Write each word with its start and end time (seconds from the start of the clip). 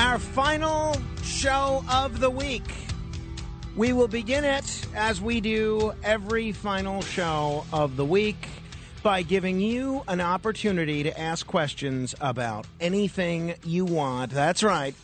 Our 0.00 0.18
final 0.18 0.96
show 1.22 1.84
of 1.92 2.20
the 2.20 2.30
week. 2.30 2.64
We 3.76 3.92
will 3.92 4.08
begin 4.08 4.44
it 4.44 4.86
as 4.94 5.20
we 5.20 5.42
do 5.42 5.92
every 6.02 6.52
final 6.52 7.02
show 7.02 7.66
of 7.70 7.96
the 7.96 8.04
week 8.06 8.48
by 9.02 9.20
giving 9.20 9.60
you 9.60 10.02
an 10.08 10.22
opportunity 10.22 11.02
to 11.02 11.20
ask 11.20 11.46
questions 11.46 12.14
about 12.18 12.66
anything 12.80 13.54
you 13.62 13.84
want. 13.84 14.32
That's 14.32 14.62
right. 14.62 14.94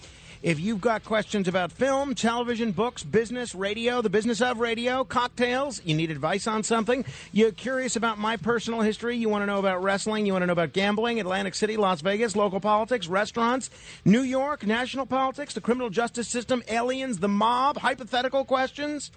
If 0.46 0.60
you've 0.60 0.80
got 0.80 1.04
questions 1.04 1.48
about 1.48 1.72
film, 1.72 2.14
television, 2.14 2.70
books, 2.70 3.02
business, 3.02 3.52
radio, 3.52 4.00
the 4.00 4.08
business 4.08 4.40
of 4.40 4.60
radio, 4.60 5.02
cocktails, 5.02 5.82
you 5.84 5.96
need 5.96 6.08
advice 6.08 6.46
on 6.46 6.62
something, 6.62 7.04
you're 7.32 7.50
curious 7.50 7.96
about 7.96 8.18
my 8.18 8.36
personal 8.36 8.80
history, 8.80 9.16
you 9.16 9.28
want 9.28 9.42
to 9.42 9.46
know 9.46 9.58
about 9.58 9.82
wrestling, 9.82 10.24
you 10.24 10.32
want 10.32 10.44
to 10.44 10.46
know 10.46 10.52
about 10.52 10.72
gambling, 10.72 11.18
Atlantic 11.18 11.56
City, 11.56 11.76
Las 11.76 12.00
Vegas, 12.00 12.36
local 12.36 12.60
politics, 12.60 13.08
restaurants, 13.08 13.70
New 14.04 14.20
York, 14.20 14.64
national 14.64 15.04
politics, 15.04 15.52
the 15.52 15.60
criminal 15.60 15.90
justice 15.90 16.28
system, 16.28 16.62
aliens, 16.68 17.18
the 17.18 17.26
mob, 17.26 17.78
hypothetical 17.78 18.44
questions, 18.44 19.10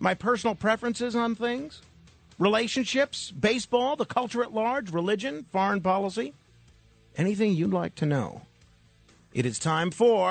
my 0.00 0.14
personal 0.14 0.54
preferences 0.54 1.14
on 1.14 1.34
things, 1.34 1.82
relationships, 2.38 3.30
baseball, 3.30 3.94
the 3.94 4.06
culture 4.06 4.42
at 4.42 4.54
large, 4.54 4.90
religion, 4.90 5.44
foreign 5.52 5.82
policy, 5.82 6.32
anything 7.18 7.52
you'd 7.52 7.74
like 7.74 7.94
to 7.94 8.06
know. 8.06 8.40
It 9.34 9.46
is 9.46 9.58
time 9.58 9.90
for 9.90 10.30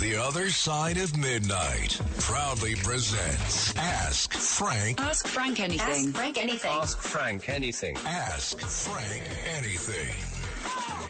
The 0.00 0.16
Other 0.16 0.48
Side 0.48 0.96
of 0.96 1.14
Midnight 1.18 2.00
proudly 2.18 2.74
presents 2.76 3.76
Ask 3.76 4.32
Frank. 4.32 4.98
Ask 4.98 5.26
Frank 5.26 5.60
anything. 5.60 6.06
Ask 6.06 6.16
Frank 6.16 6.38
anything. 6.38 6.70
Ask 6.70 6.98
Frank 6.98 7.48
anything. 7.50 7.94
Ask 8.06 8.58
Frank 8.58 9.22
anything. 9.54 10.14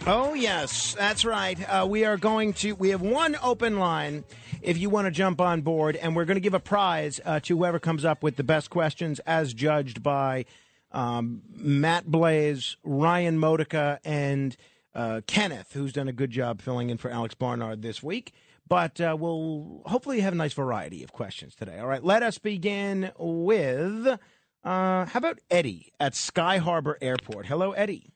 Oh, 0.04 0.34
yes, 0.34 0.96
that's 0.98 1.24
right. 1.24 1.56
Uh, 1.68 1.86
we 1.88 2.04
are 2.04 2.16
going 2.16 2.54
to, 2.54 2.72
we 2.72 2.88
have 2.88 3.02
one 3.02 3.36
open 3.40 3.78
line 3.78 4.24
if 4.60 4.76
you 4.76 4.90
want 4.90 5.04
to 5.04 5.12
jump 5.12 5.40
on 5.40 5.60
board, 5.60 5.94
and 5.94 6.16
we're 6.16 6.24
going 6.24 6.34
to 6.34 6.40
give 6.40 6.54
a 6.54 6.60
prize 6.60 7.20
uh, 7.24 7.38
to 7.38 7.56
whoever 7.56 7.78
comes 7.78 8.04
up 8.04 8.24
with 8.24 8.34
the 8.34 8.42
best 8.42 8.68
questions 8.68 9.20
as 9.20 9.54
judged 9.54 10.02
by 10.02 10.44
um, 10.90 11.42
Matt 11.54 12.04
Blaze, 12.04 12.76
Ryan 12.82 13.38
Modica, 13.38 14.00
and 14.04 14.56
uh, 14.94 15.20
Kenneth, 15.26 15.72
who's 15.72 15.92
done 15.92 16.08
a 16.08 16.12
good 16.12 16.30
job 16.30 16.60
filling 16.60 16.90
in 16.90 16.98
for 16.98 17.10
Alex 17.10 17.34
Barnard 17.34 17.82
this 17.82 18.02
week. 18.02 18.32
But 18.68 19.00
uh, 19.00 19.16
we'll 19.18 19.82
hopefully 19.86 20.20
have 20.20 20.32
a 20.32 20.36
nice 20.36 20.52
variety 20.52 21.02
of 21.02 21.12
questions 21.12 21.54
today. 21.54 21.78
All 21.78 21.86
right, 21.86 22.02
let 22.02 22.22
us 22.22 22.38
begin 22.38 23.10
with 23.18 24.18
uh, 24.64 25.06
how 25.06 25.18
about 25.18 25.40
Eddie 25.50 25.92
at 25.98 26.14
Sky 26.14 26.58
Harbor 26.58 26.96
Airport? 27.00 27.46
Hello, 27.46 27.72
Eddie. 27.72 28.12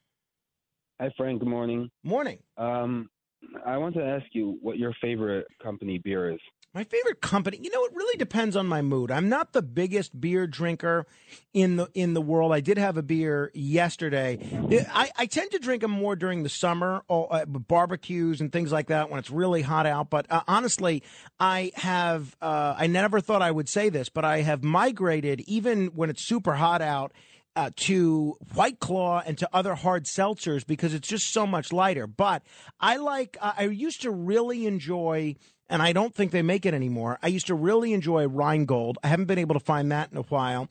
Hi, 1.01 1.11
Frank. 1.17 1.41
Good 1.41 1.49
morning. 1.49 1.91
Morning. 2.05 2.39
Um, 2.57 3.11
I 3.65 3.77
want 3.77 3.95
to 3.97 4.05
ask 4.05 4.27
you 4.33 4.59
what 4.63 4.79
your 4.79 4.95
favorite 5.01 5.47
company 5.63 5.99
beer 5.99 6.31
is. 6.31 6.41
My 6.77 6.85
favorite 6.85 7.23
company, 7.23 7.59
you 7.63 7.71
know, 7.71 7.87
it 7.87 7.93
really 7.95 8.19
depends 8.19 8.55
on 8.55 8.67
my 8.67 8.83
mood. 8.83 9.11
I'm 9.11 9.31
not 9.31 9.55
the 9.55 9.63
biggest 9.63 10.21
beer 10.21 10.47
drinker 10.47 11.07
in 11.55 11.77
the 11.77 11.89
in 11.95 12.13
the 12.13 12.21
world. 12.21 12.53
I 12.53 12.61
did 12.61 12.77
have 12.77 12.99
a 12.99 13.03
beer 13.03 13.51
yesterday. 13.55 14.39
I, 14.93 15.11
I 15.17 15.25
tend 15.25 15.53
to 15.53 15.59
drink 15.59 15.81
them 15.81 15.91
more 15.91 16.17
during 16.17 16.43
the 16.43 16.51
summer, 16.51 17.03
or 17.09 17.35
uh, 17.35 17.47
barbecues 17.47 18.43
and 18.43 18.53
things 18.53 18.73
like 18.73 18.89
that 18.89 19.09
when 19.09 19.19
it's 19.19 19.31
really 19.31 19.63
hot 19.63 19.87
out. 19.87 20.11
But 20.11 20.27
uh, 20.29 20.43
honestly, 20.47 21.03
I 21.41 21.73
have 21.77 22.37
uh, 22.43 22.75
I 22.77 22.89
never 22.89 23.23
thought 23.23 23.41
I 23.41 23.53
would 23.53 23.71
say 23.71 23.89
this, 23.89 24.11
but 24.11 24.27
I 24.27 24.43
have 24.43 24.63
migrated 24.63 25.41
even 25.47 25.87
when 25.95 26.11
it's 26.11 26.21
super 26.23 26.57
hot 26.57 26.83
out. 26.83 27.15
Uh, 27.55 27.71
to 27.75 28.37
White 28.53 28.81
Claw 28.81 29.23
and 29.25 29.39
to 29.39 29.49
other 29.51 29.75
hard 29.75 30.05
seltzers 30.05 30.67
because 30.67 30.93
it's 30.93 31.09
just 31.09 31.33
so 31.33 31.47
much 31.47 31.73
lighter. 31.73 32.07
But 32.07 32.43
I 32.79 32.99
like, 32.99 33.39
uh, 33.41 33.55
I 33.57 33.63
used 33.63 34.03
to 34.03 34.11
really 34.11 34.67
enjoy 34.67 35.37
and 35.69 35.83
I 35.83 35.93
don't 35.93 36.15
think 36.15 36.33
they 36.33 36.43
make 36.43 36.67
it 36.67 36.75
anymore. 36.75 37.19
I 37.23 37.29
used 37.29 37.47
to 37.49 37.55
really 37.55 37.93
enjoy 37.93 38.27
Rheingold. 38.27 38.99
I 39.03 39.09
haven't 39.09 39.27
been 39.27 39.39
able 39.39 39.55
to 39.55 39.61
find 39.61 39.91
that 39.93 40.11
in 40.13 40.19
a 40.19 40.23
while. 40.23 40.69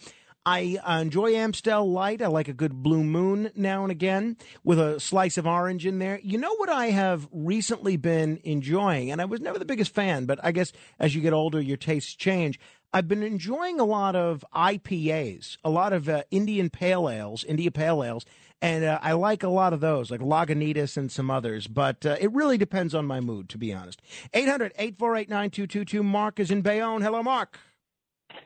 I 0.47 0.77
uh, 0.83 0.99
enjoy 1.01 1.33
Amstel 1.33 1.89
Light. 1.91 2.21
I 2.21 2.27
like 2.27 2.47
a 2.47 2.53
good 2.53 2.83
Blue 2.83 3.03
Moon 3.03 3.49
now 3.55 3.81
and 3.81 3.91
again 3.91 4.37
with 4.63 4.79
a 4.79 4.99
slice 4.99 5.39
of 5.39 5.47
orange 5.47 5.87
in 5.87 5.97
there. 5.97 6.19
You 6.21 6.37
know 6.37 6.55
what 6.57 6.69
I 6.69 6.91
have 6.91 7.27
recently 7.31 7.97
been 7.97 8.39
enjoying, 8.43 9.09
and 9.09 9.19
I 9.19 9.25
was 9.25 9.41
never 9.41 9.57
the 9.57 9.65
biggest 9.65 9.93
fan, 9.95 10.27
but 10.27 10.39
I 10.43 10.51
guess 10.51 10.71
as 10.99 11.15
you 11.15 11.21
get 11.21 11.33
older, 11.33 11.59
your 11.59 11.77
tastes 11.77 12.13
change. 12.13 12.59
I've 12.93 13.07
been 13.07 13.23
enjoying 13.23 13.79
a 13.79 13.85
lot 13.85 14.15
of 14.15 14.45
IPAs, 14.55 15.57
a 15.63 15.69
lot 15.69 15.93
of 15.93 16.07
uh, 16.07 16.23
Indian 16.29 16.69
Pale 16.69 17.09
Ales, 17.09 17.43
India 17.43 17.71
Pale 17.71 18.03
Ales, 18.03 18.25
and 18.65 18.83
uh, 18.83 18.99
I 19.01 19.13
like 19.13 19.43
a 19.43 19.49
lot 19.49 19.73
of 19.73 19.79
those, 19.79 20.09
like 20.09 20.21
Lagunitas 20.21 20.97
and 20.97 21.11
some 21.11 21.29
others. 21.29 21.67
But 21.67 22.05
uh, 22.05 22.17
it 22.19 22.31
really 22.31 22.57
depends 22.57 22.95
on 22.95 23.05
my 23.05 23.19
mood, 23.19 23.49
to 23.49 23.57
be 23.57 23.73
honest. 23.73 24.01
800 24.33 24.73
848 24.77 25.29
9222. 25.29 26.03
Mark 26.03 26.39
is 26.39 26.51
in 26.51 26.61
Bayonne. 26.61 27.01
Hello, 27.01 27.21
Mark. 27.21 27.59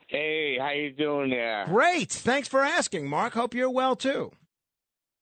Hey, 0.08 0.58
how 0.60 0.72
you 0.72 0.92
doing 0.92 1.30
there? 1.30 1.66
Great. 1.68 2.12
Thanks 2.12 2.48
for 2.48 2.62
asking, 2.62 3.08
Mark. 3.08 3.34
Hope 3.34 3.54
you're 3.54 3.70
well, 3.70 3.96
too. 3.96 4.32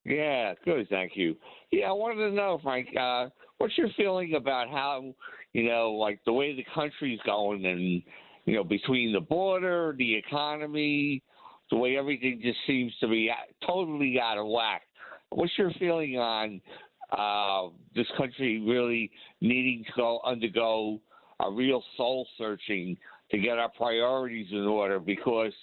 Yeah, 0.03 0.53
good, 0.63 0.87
thank 0.89 1.11
you. 1.15 1.35
Yeah, 1.71 1.89
I 1.89 1.91
wanted 1.91 2.29
to 2.29 2.31
know, 2.31 2.59
Frank, 2.63 2.87
uh, 2.97 3.27
what's 3.57 3.77
your 3.77 3.89
feeling 3.97 4.35
about 4.35 4.69
how, 4.69 5.13
you 5.51 5.67
know, 5.69 5.91
like 5.91 6.19
the 6.25 6.31
way 6.31 6.55
the 6.55 6.65
country's 6.73 7.19
going 7.25 7.65
and, 7.65 8.01
you 8.45 8.55
know, 8.55 8.63
between 8.63 9.11
the 9.11 9.19
border, 9.19 9.93
the 9.97 10.15
economy, 10.15 11.21
the 11.69 11.77
way 11.77 11.97
everything 11.97 12.39
just 12.41 12.59
seems 12.65 12.93
to 13.01 13.07
be 13.07 13.29
totally 13.65 14.17
out 14.21 14.37
of 14.37 14.47
whack. 14.47 14.83
What's 15.29 15.57
your 15.57 15.71
feeling 15.79 16.17
on 16.17 16.61
uh, 17.11 17.73
this 17.95 18.07
country 18.17 18.61
really 18.61 19.11
needing 19.41 19.83
to 19.85 19.91
go 19.95 20.19
undergo 20.25 20.99
a 21.39 21.51
real 21.51 21.83
soul 21.95 22.27
searching 22.37 22.97
to 23.31 23.37
get 23.37 23.57
our 23.57 23.69
priorities 23.69 24.47
in 24.51 24.65
order? 24.65 24.99
Because 24.99 25.53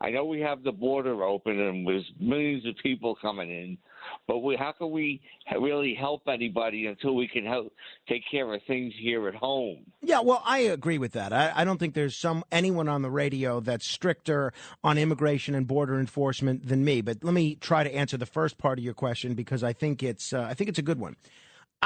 I 0.00 0.10
know 0.10 0.24
we 0.24 0.40
have 0.40 0.62
the 0.62 0.72
border 0.72 1.22
open 1.22 1.58
and 1.58 1.86
there's 1.86 2.04
millions 2.20 2.66
of 2.66 2.74
people 2.82 3.16
coming 3.20 3.50
in, 3.50 3.78
but 4.26 4.38
we, 4.38 4.56
how 4.56 4.72
can 4.72 4.90
we 4.90 5.20
really 5.58 5.94
help 5.94 6.22
anybody 6.28 6.86
until 6.86 7.14
we 7.14 7.28
can 7.28 7.44
help 7.44 7.72
take 8.08 8.22
care 8.30 8.52
of 8.52 8.60
things 8.66 8.92
here 8.98 9.28
at 9.28 9.34
home? 9.34 9.84
Yeah, 10.02 10.20
well, 10.20 10.42
I 10.44 10.58
agree 10.60 10.98
with 10.98 11.12
that. 11.12 11.32
I, 11.32 11.52
I 11.54 11.64
don't 11.64 11.78
think 11.78 11.94
there's 11.94 12.16
some 12.16 12.44
anyone 12.52 12.88
on 12.88 13.02
the 13.02 13.10
radio 13.10 13.60
that's 13.60 13.86
stricter 13.86 14.52
on 14.82 14.98
immigration 14.98 15.54
and 15.54 15.66
border 15.66 15.98
enforcement 15.98 16.68
than 16.68 16.84
me. 16.84 17.00
But 17.00 17.22
let 17.22 17.34
me 17.34 17.54
try 17.56 17.84
to 17.84 17.94
answer 17.94 18.16
the 18.16 18.26
first 18.26 18.58
part 18.58 18.78
of 18.78 18.84
your 18.84 18.94
question 18.94 19.34
because 19.34 19.62
I 19.62 19.72
think 19.72 20.02
it's 20.02 20.32
uh, 20.32 20.42
I 20.42 20.54
think 20.54 20.68
it's 20.70 20.78
a 20.78 20.82
good 20.82 20.98
one. 20.98 21.16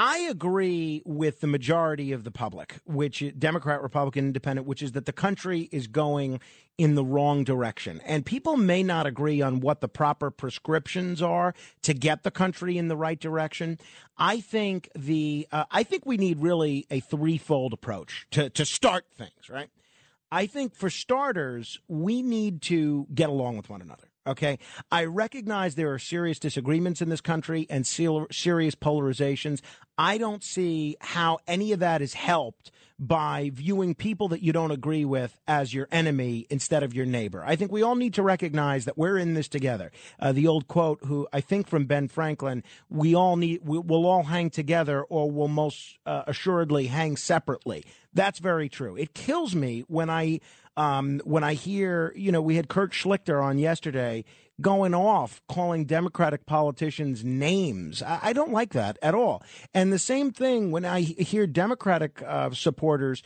I 0.00 0.18
agree 0.30 1.02
with 1.04 1.40
the 1.40 1.48
majority 1.48 2.12
of 2.12 2.22
the 2.22 2.30
public, 2.30 2.76
which 2.84 3.24
Democrat, 3.36 3.82
Republican, 3.82 4.26
Independent, 4.26 4.64
which 4.64 4.80
is 4.80 4.92
that 4.92 5.06
the 5.06 5.12
country 5.12 5.68
is 5.72 5.88
going 5.88 6.38
in 6.78 6.94
the 6.94 7.04
wrong 7.04 7.42
direction. 7.42 8.00
And 8.04 8.24
people 8.24 8.56
may 8.56 8.84
not 8.84 9.08
agree 9.08 9.42
on 9.42 9.58
what 9.58 9.80
the 9.80 9.88
proper 9.88 10.30
prescriptions 10.30 11.20
are 11.20 11.52
to 11.82 11.94
get 11.94 12.22
the 12.22 12.30
country 12.30 12.78
in 12.78 12.86
the 12.86 12.96
right 12.96 13.18
direction. 13.18 13.76
I 14.16 14.38
think 14.38 14.88
the 14.94 15.48
uh, 15.50 15.64
I 15.72 15.82
think 15.82 16.06
we 16.06 16.16
need 16.16 16.38
really 16.38 16.86
a 16.92 17.00
threefold 17.00 17.72
approach 17.72 18.28
to 18.30 18.50
to 18.50 18.64
start 18.64 19.06
things, 19.10 19.50
right? 19.50 19.68
I 20.30 20.46
think 20.46 20.76
for 20.76 20.90
starters, 20.90 21.80
we 21.88 22.22
need 22.22 22.62
to 22.62 23.08
get 23.12 23.30
along 23.30 23.56
with 23.56 23.68
one 23.68 23.82
another. 23.82 24.07
Okay. 24.26 24.58
I 24.90 25.04
recognize 25.04 25.74
there 25.74 25.92
are 25.92 25.98
serious 25.98 26.38
disagreements 26.38 27.00
in 27.00 27.08
this 27.08 27.20
country 27.20 27.66
and 27.70 27.86
serious 27.86 28.74
polarizations. 28.74 29.60
I 29.96 30.18
don't 30.18 30.44
see 30.44 30.96
how 31.00 31.38
any 31.46 31.72
of 31.72 31.80
that 31.80 32.02
is 32.02 32.14
helped 32.14 32.70
by 32.98 33.50
viewing 33.54 33.94
people 33.94 34.28
that 34.28 34.42
you 34.42 34.52
don't 34.52 34.72
agree 34.72 35.04
with 35.04 35.38
as 35.46 35.72
your 35.72 35.86
enemy 35.92 36.46
instead 36.50 36.82
of 36.82 36.94
your 36.94 37.06
neighbor. 37.06 37.44
I 37.46 37.54
think 37.54 37.70
we 37.70 37.82
all 37.82 37.94
need 37.94 38.14
to 38.14 38.22
recognize 38.22 38.86
that 38.86 38.98
we're 38.98 39.18
in 39.18 39.34
this 39.34 39.48
together. 39.48 39.92
Uh, 40.18 40.32
the 40.32 40.48
old 40.48 40.66
quote, 40.66 40.98
who 41.04 41.28
I 41.32 41.40
think 41.40 41.68
from 41.68 41.84
Ben 41.84 42.08
Franklin, 42.08 42.64
we 42.90 43.14
all 43.14 43.36
need, 43.36 43.60
we, 43.64 43.78
will 43.78 44.04
all 44.04 44.24
hang 44.24 44.50
together 44.50 45.04
or 45.04 45.30
we'll 45.30 45.48
most 45.48 45.98
uh, 46.06 46.24
assuredly 46.26 46.88
hang 46.88 47.16
separately. 47.16 47.84
That's 48.12 48.40
very 48.40 48.68
true. 48.68 48.96
It 48.96 49.14
kills 49.14 49.54
me 49.54 49.84
when 49.86 50.10
I 50.10 50.40
um, 50.78 51.20
when 51.24 51.42
I 51.42 51.54
hear, 51.54 52.12
you 52.14 52.30
know, 52.30 52.40
we 52.40 52.54
had 52.54 52.68
Kurt 52.68 52.92
Schlichter 52.92 53.42
on 53.42 53.58
yesterday 53.58 54.24
going 54.60 54.94
off 54.94 55.42
calling 55.48 55.84
Democratic 55.84 56.46
politicians 56.46 57.24
names. 57.24 58.00
I, 58.00 58.20
I 58.22 58.32
don't 58.32 58.52
like 58.52 58.72
that 58.74 58.96
at 59.02 59.14
all. 59.14 59.42
And 59.74 59.92
the 59.92 59.98
same 59.98 60.30
thing 60.30 60.70
when 60.70 60.84
I 60.84 61.00
hear 61.00 61.46
Democratic 61.46 62.22
uh, 62.22 62.50
supporters. 62.52 63.22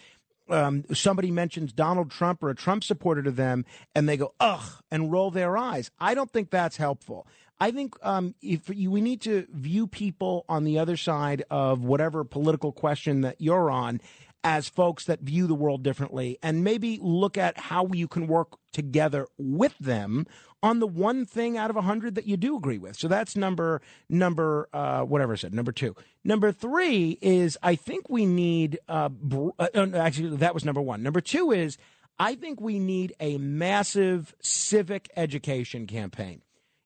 Um, 0.48 0.84
somebody 0.92 1.30
mentions 1.30 1.72
Donald 1.72 2.10
Trump 2.10 2.42
or 2.42 2.50
a 2.50 2.54
Trump 2.54 2.82
supporter 2.82 3.22
to 3.22 3.30
them, 3.30 3.64
and 3.94 4.08
they 4.08 4.16
go 4.16 4.34
ugh 4.40 4.82
and 4.90 5.10
roll 5.10 5.30
their 5.30 5.56
eyes. 5.56 5.90
I 6.00 6.14
don't 6.14 6.30
think 6.30 6.50
that's 6.50 6.76
helpful. 6.76 7.26
I 7.60 7.70
think 7.70 7.94
um, 8.02 8.34
if 8.42 8.68
you, 8.68 8.90
we 8.90 9.00
need 9.00 9.20
to 9.22 9.46
view 9.52 9.86
people 9.86 10.44
on 10.48 10.64
the 10.64 10.80
other 10.80 10.96
side 10.96 11.44
of 11.48 11.84
whatever 11.84 12.24
political 12.24 12.72
question 12.72 13.20
that 13.20 13.40
you're 13.40 13.70
on 13.70 14.00
as 14.44 14.68
folks 14.68 15.04
that 15.04 15.20
view 15.20 15.46
the 15.46 15.54
world 15.54 15.82
differently 15.82 16.38
and 16.42 16.64
maybe 16.64 16.98
look 17.00 17.38
at 17.38 17.56
how 17.58 17.86
you 17.92 18.08
can 18.08 18.26
work 18.26 18.56
together 18.72 19.26
with 19.38 19.78
them 19.78 20.26
on 20.62 20.78
the 20.78 20.86
one 20.86 21.24
thing 21.24 21.56
out 21.56 21.70
of 21.70 21.76
a 21.76 21.82
hundred 21.82 22.14
that 22.14 22.26
you 22.26 22.36
do 22.36 22.56
agree 22.56 22.78
with. 22.78 22.96
So 22.96 23.08
that's 23.08 23.36
number 23.36 23.80
number 24.08 24.68
uh, 24.72 25.02
whatever 25.02 25.32
I 25.32 25.36
said. 25.36 25.54
Number 25.54 25.72
two. 25.72 25.94
Number 26.24 26.52
three 26.52 27.18
is 27.20 27.58
I 27.62 27.74
think 27.74 28.08
we 28.08 28.26
need. 28.26 28.78
Uh, 28.88 29.08
br- 29.08 29.50
uh, 29.58 29.68
actually, 29.94 30.36
that 30.36 30.54
was 30.54 30.64
number 30.64 30.80
one. 30.80 31.02
Number 31.02 31.20
two 31.20 31.50
is 31.50 31.78
I 32.18 32.34
think 32.34 32.60
we 32.60 32.78
need 32.78 33.14
a 33.20 33.38
massive 33.38 34.34
civic 34.40 35.10
education 35.16 35.86
campaign. 35.86 36.42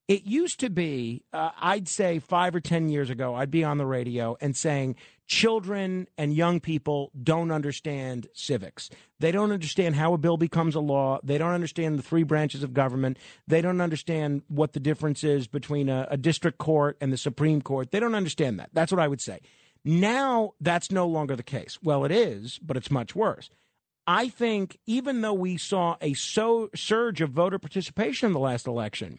It 0.08 0.24
used 0.24 0.60
to 0.60 0.70
be, 0.70 1.24
uh, 1.32 1.50
I'd 1.60 1.88
say 1.88 2.20
five 2.20 2.54
or 2.54 2.60
10 2.60 2.88
years 2.88 3.10
ago, 3.10 3.34
I'd 3.34 3.50
be 3.50 3.64
on 3.64 3.78
the 3.78 3.86
radio 3.86 4.36
and 4.40 4.56
saying 4.56 4.94
children 5.26 6.06
and 6.16 6.32
young 6.32 6.60
people 6.60 7.10
don't 7.20 7.50
understand 7.50 8.28
civics. 8.32 8.88
They 9.18 9.32
don't 9.32 9.50
understand 9.50 9.96
how 9.96 10.12
a 10.12 10.18
bill 10.18 10.36
becomes 10.36 10.76
a 10.76 10.80
law. 10.80 11.18
They 11.24 11.38
don't 11.38 11.52
understand 11.52 11.98
the 11.98 12.04
three 12.04 12.22
branches 12.22 12.62
of 12.62 12.72
government. 12.72 13.18
They 13.48 13.60
don't 13.60 13.80
understand 13.80 14.42
what 14.46 14.74
the 14.74 14.80
difference 14.80 15.24
is 15.24 15.48
between 15.48 15.88
a, 15.88 16.06
a 16.08 16.16
district 16.16 16.58
court 16.58 16.96
and 17.00 17.12
the 17.12 17.16
Supreme 17.16 17.60
Court. 17.60 17.90
They 17.90 17.98
don't 17.98 18.14
understand 18.14 18.60
that. 18.60 18.70
That's 18.72 18.92
what 18.92 19.00
I 19.00 19.08
would 19.08 19.20
say. 19.20 19.40
Now, 19.84 20.54
that's 20.60 20.92
no 20.92 21.08
longer 21.08 21.34
the 21.34 21.42
case. 21.42 21.78
Well, 21.82 22.04
it 22.04 22.12
is, 22.12 22.60
but 22.60 22.76
it's 22.76 22.92
much 22.92 23.16
worse. 23.16 23.50
I 24.06 24.28
think 24.28 24.78
even 24.86 25.20
though 25.20 25.34
we 25.34 25.56
saw 25.56 25.96
a 26.00 26.14
so 26.14 26.70
surge 26.76 27.20
of 27.20 27.30
voter 27.30 27.58
participation 27.58 28.28
in 28.28 28.32
the 28.32 28.38
last 28.38 28.68
election, 28.68 29.18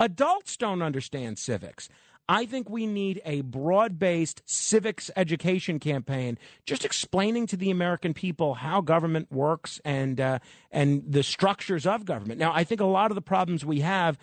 Adults 0.00 0.56
don't 0.56 0.82
understand 0.82 1.38
civics. 1.38 1.88
I 2.28 2.44
think 2.44 2.68
we 2.68 2.86
need 2.86 3.22
a 3.24 3.40
broad 3.40 3.98
based 3.98 4.42
civics 4.44 5.10
education 5.16 5.80
campaign, 5.80 6.38
just 6.66 6.84
explaining 6.84 7.46
to 7.48 7.56
the 7.56 7.70
American 7.70 8.12
people 8.12 8.54
how 8.54 8.82
government 8.82 9.32
works 9.32 9.80
and 9.84 10.20
uh, 10.20 10.38
and 10.70 11.02
the 11.08 11.22
structures 11.22 11.86
of 11.86 12.04
government. 12.04 12.38
Now, 12.38 12.52
I 12.54 12.64
think 12.64 12.82
a 12.82 12.86
lot 12.86 13.10
of 13.10 13.14
the 13.14 13.22
problems 13.22 13.64
we 13.64 13.80
have 13.80 14.18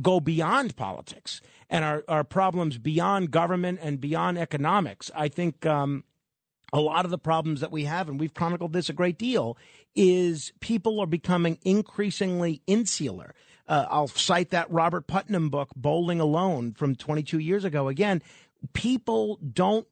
go 0.00 0.20
beyond 0.20 0.76
politics 0.76 1.42
and 1.68 1.84
are, 1.84 2.24
problems 2.24 2.78
beyond 2.78 3.30
government 3.30 3.80
and 3.82 4.00
beyond 4.00 4.38
economics. 4.38 5.10
I 5.14 5.28
think 5.28 5.66
um, 5.66 6.04
a 6.72 6.80
lot 6.80 7.04
of 7.04 7.10
the 7.10 7.18
problems 7.18 7.60
that 7.60 7.72
we 7.72 7.84
have, 7.84 8.08
and 8.08 8.18
we've 8.18 8.34
chronicled 8.34 8.72
this 8.72 8.88
a 8.88 8.92
great 8.92 9.18
deal, 9.18 9.58
is 9.94 10.52
people 10.60 11.00
are 11.00 11.06
becoming 11.06 11.58
increasingly 11.64 12.62
insular. 12.66 13.34
Uh, 13.70 13.86
I'll 13.88 14.08
cite 14.08 14.50
that 14.50 14.68
Robert 14.68 15.06
Putnam 15.06 15.48
book, 15.48 15.70
Bowling 15.76 16.18
Alone, 16.20 16.72
from 16.72 16.96
22 16.96 17.38
years 17.38 17.64
ago. 17.64 17.86
Again, 17.86 18.20
people 18.72 19.36
don't 19.36 19.86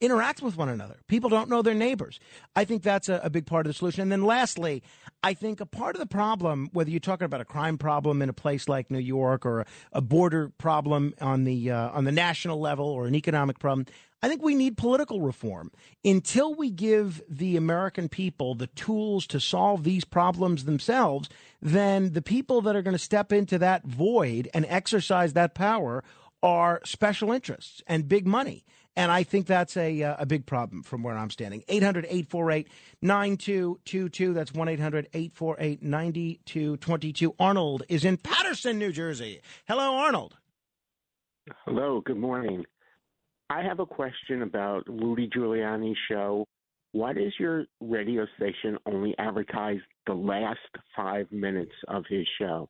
interact 0.00 0.42
with 0.42 0.56
one 0.56 0.68
another. 0.68 0.98
People 1.08 1.28
don't 1.28 1.48
know 1.48 1.62
their 1.62 1.74
neighbors. 1.74 2.20
I 2.54 2.64
think 2.64 2.82
that's 2.82 3.08
a, 3.08 3.20
a, 3.24 3.30
big 3.30 3.46
part 3.46 3.66
of 3.66 3.70
the 3.70 3.74
solution. 3.74 4.02
And 4.02 4.12
then 4.12 4.22
lastly, 4.22 4.82
I 5.22 5.34
think 5.34 5.60
a 5.60 5.66
part 5.66 5.96
of 5.96 6.00
the 6.00 6.06
problem, 6.06 6.68
whether 6.72 6.90
you're 6.90 7.00
talking 7.00 7.24
about 7.24 7.40
a 7.40 7.44
crime 7.44 7.78
problem 7.78 8.22
in 8.22 8.28
a 8.28 8.32
place 8.32 8.68
like 8.68 8.90
New 8.90 8.98
York 8.98 9.44
or 9.44 9.60
a, 9.60 9.66
a 9.94 10.00
border 10.00 10.52
problem 10.58 11.14
on 11.20 11.44
the 11.44 11.70
uh, 11.70 11.90
on 11.90 12.04
the 12.04 12.12
national 12.12 12.60
level 12.60 12.86
or 12.86 13.06
an 13.06 13.14
economic 13.14 13.58
problem, 13.58 13.86
I 14.22 14.28
think 14.28 14.42
we 14.42 14.54
need 14.54 14.76
political 14.76 15.20
reform. 15.20 15.70
Until 16.04 16.54
we 16.54 16.70
give 16.70 17.22
the 17.28 17.56
American 17.56 18.08
people 18.08 18.54
the 18.54 18.66
tools 18.68 19.26
to 19.28 19.40
solve 19.40 19.84
these 19.84 20.04
problems 20.04 20.64
themselves, 20.64 21.28
then 21.60 22.12
the 22.12 22.22
people 22.22 22.60
that 22.62 22.76
are 22.76 22.82
going 22.82 22.96
to 22.96 23.02
step 23.02 23.32
into 23.32 23.58
that 23.58 23.84
void 23.84 24.48
and 24.54 24.64
exercise 24.68 25.32
that 25.32 25.54
power 25.54 26.02
are 26.42 26.80
special 26.84 27.32
interests 27.32 27.82
and 27.86 28.08
big 28.08 28.26
money. 28.26 28.64
And 28.98 29.12
I 29.12 29.22
think 29.22 29.46
that's 29.46 29.76
a, 29.76 30.02
uh, 30.02 30.16
a 30.18 30.26
big 30.26 30.44
problem 30.44 30.82
from 30.82 31.04
where 31.04 31.16
I'm 31.16 31.30
standing. 31.30 31.62
800 31.68 32.04
848 32.06 32.66
9222. 33.00 34.32
That's 34.34 34.52
1 34.52 34.68
800 34.68 35.08
848 35.14 35.82
9222. 35.84 37.34
Arnold 37.38 37.84
is 37.88 38.04
in 38.04 38.16
Paterson, 38.16 38.76
New 38.76 38.90
Jersey. 38.90 39.40
Hello, 39.68 39.94
Arnold. 39.94 40.36
Hello, 41.64 42.02
good 42.04 42.16
morning. 42.16 42.64
I 43.48 43.62
have 43.62 43.78
a 43.78 43.86
question 43.86 44.42
about 44.42 44.82
Rudy 44.88 45.30
Giuliani's 45.32 45.96
show. 46.10 46.44
Why 46.90 47.12
does 47.12 47.32
your 47.38 47.66
radio 47.80 48.26
station 48.36 48.78
only 48.84 49.14
advertise 49.16 49.78
the 50.08 50.14
last 50.14 50.58
five 50.96 51.30
minutes 51.30 51.72
of 51.86 52.02
his 52.10 52.26
show? 52.40 52.68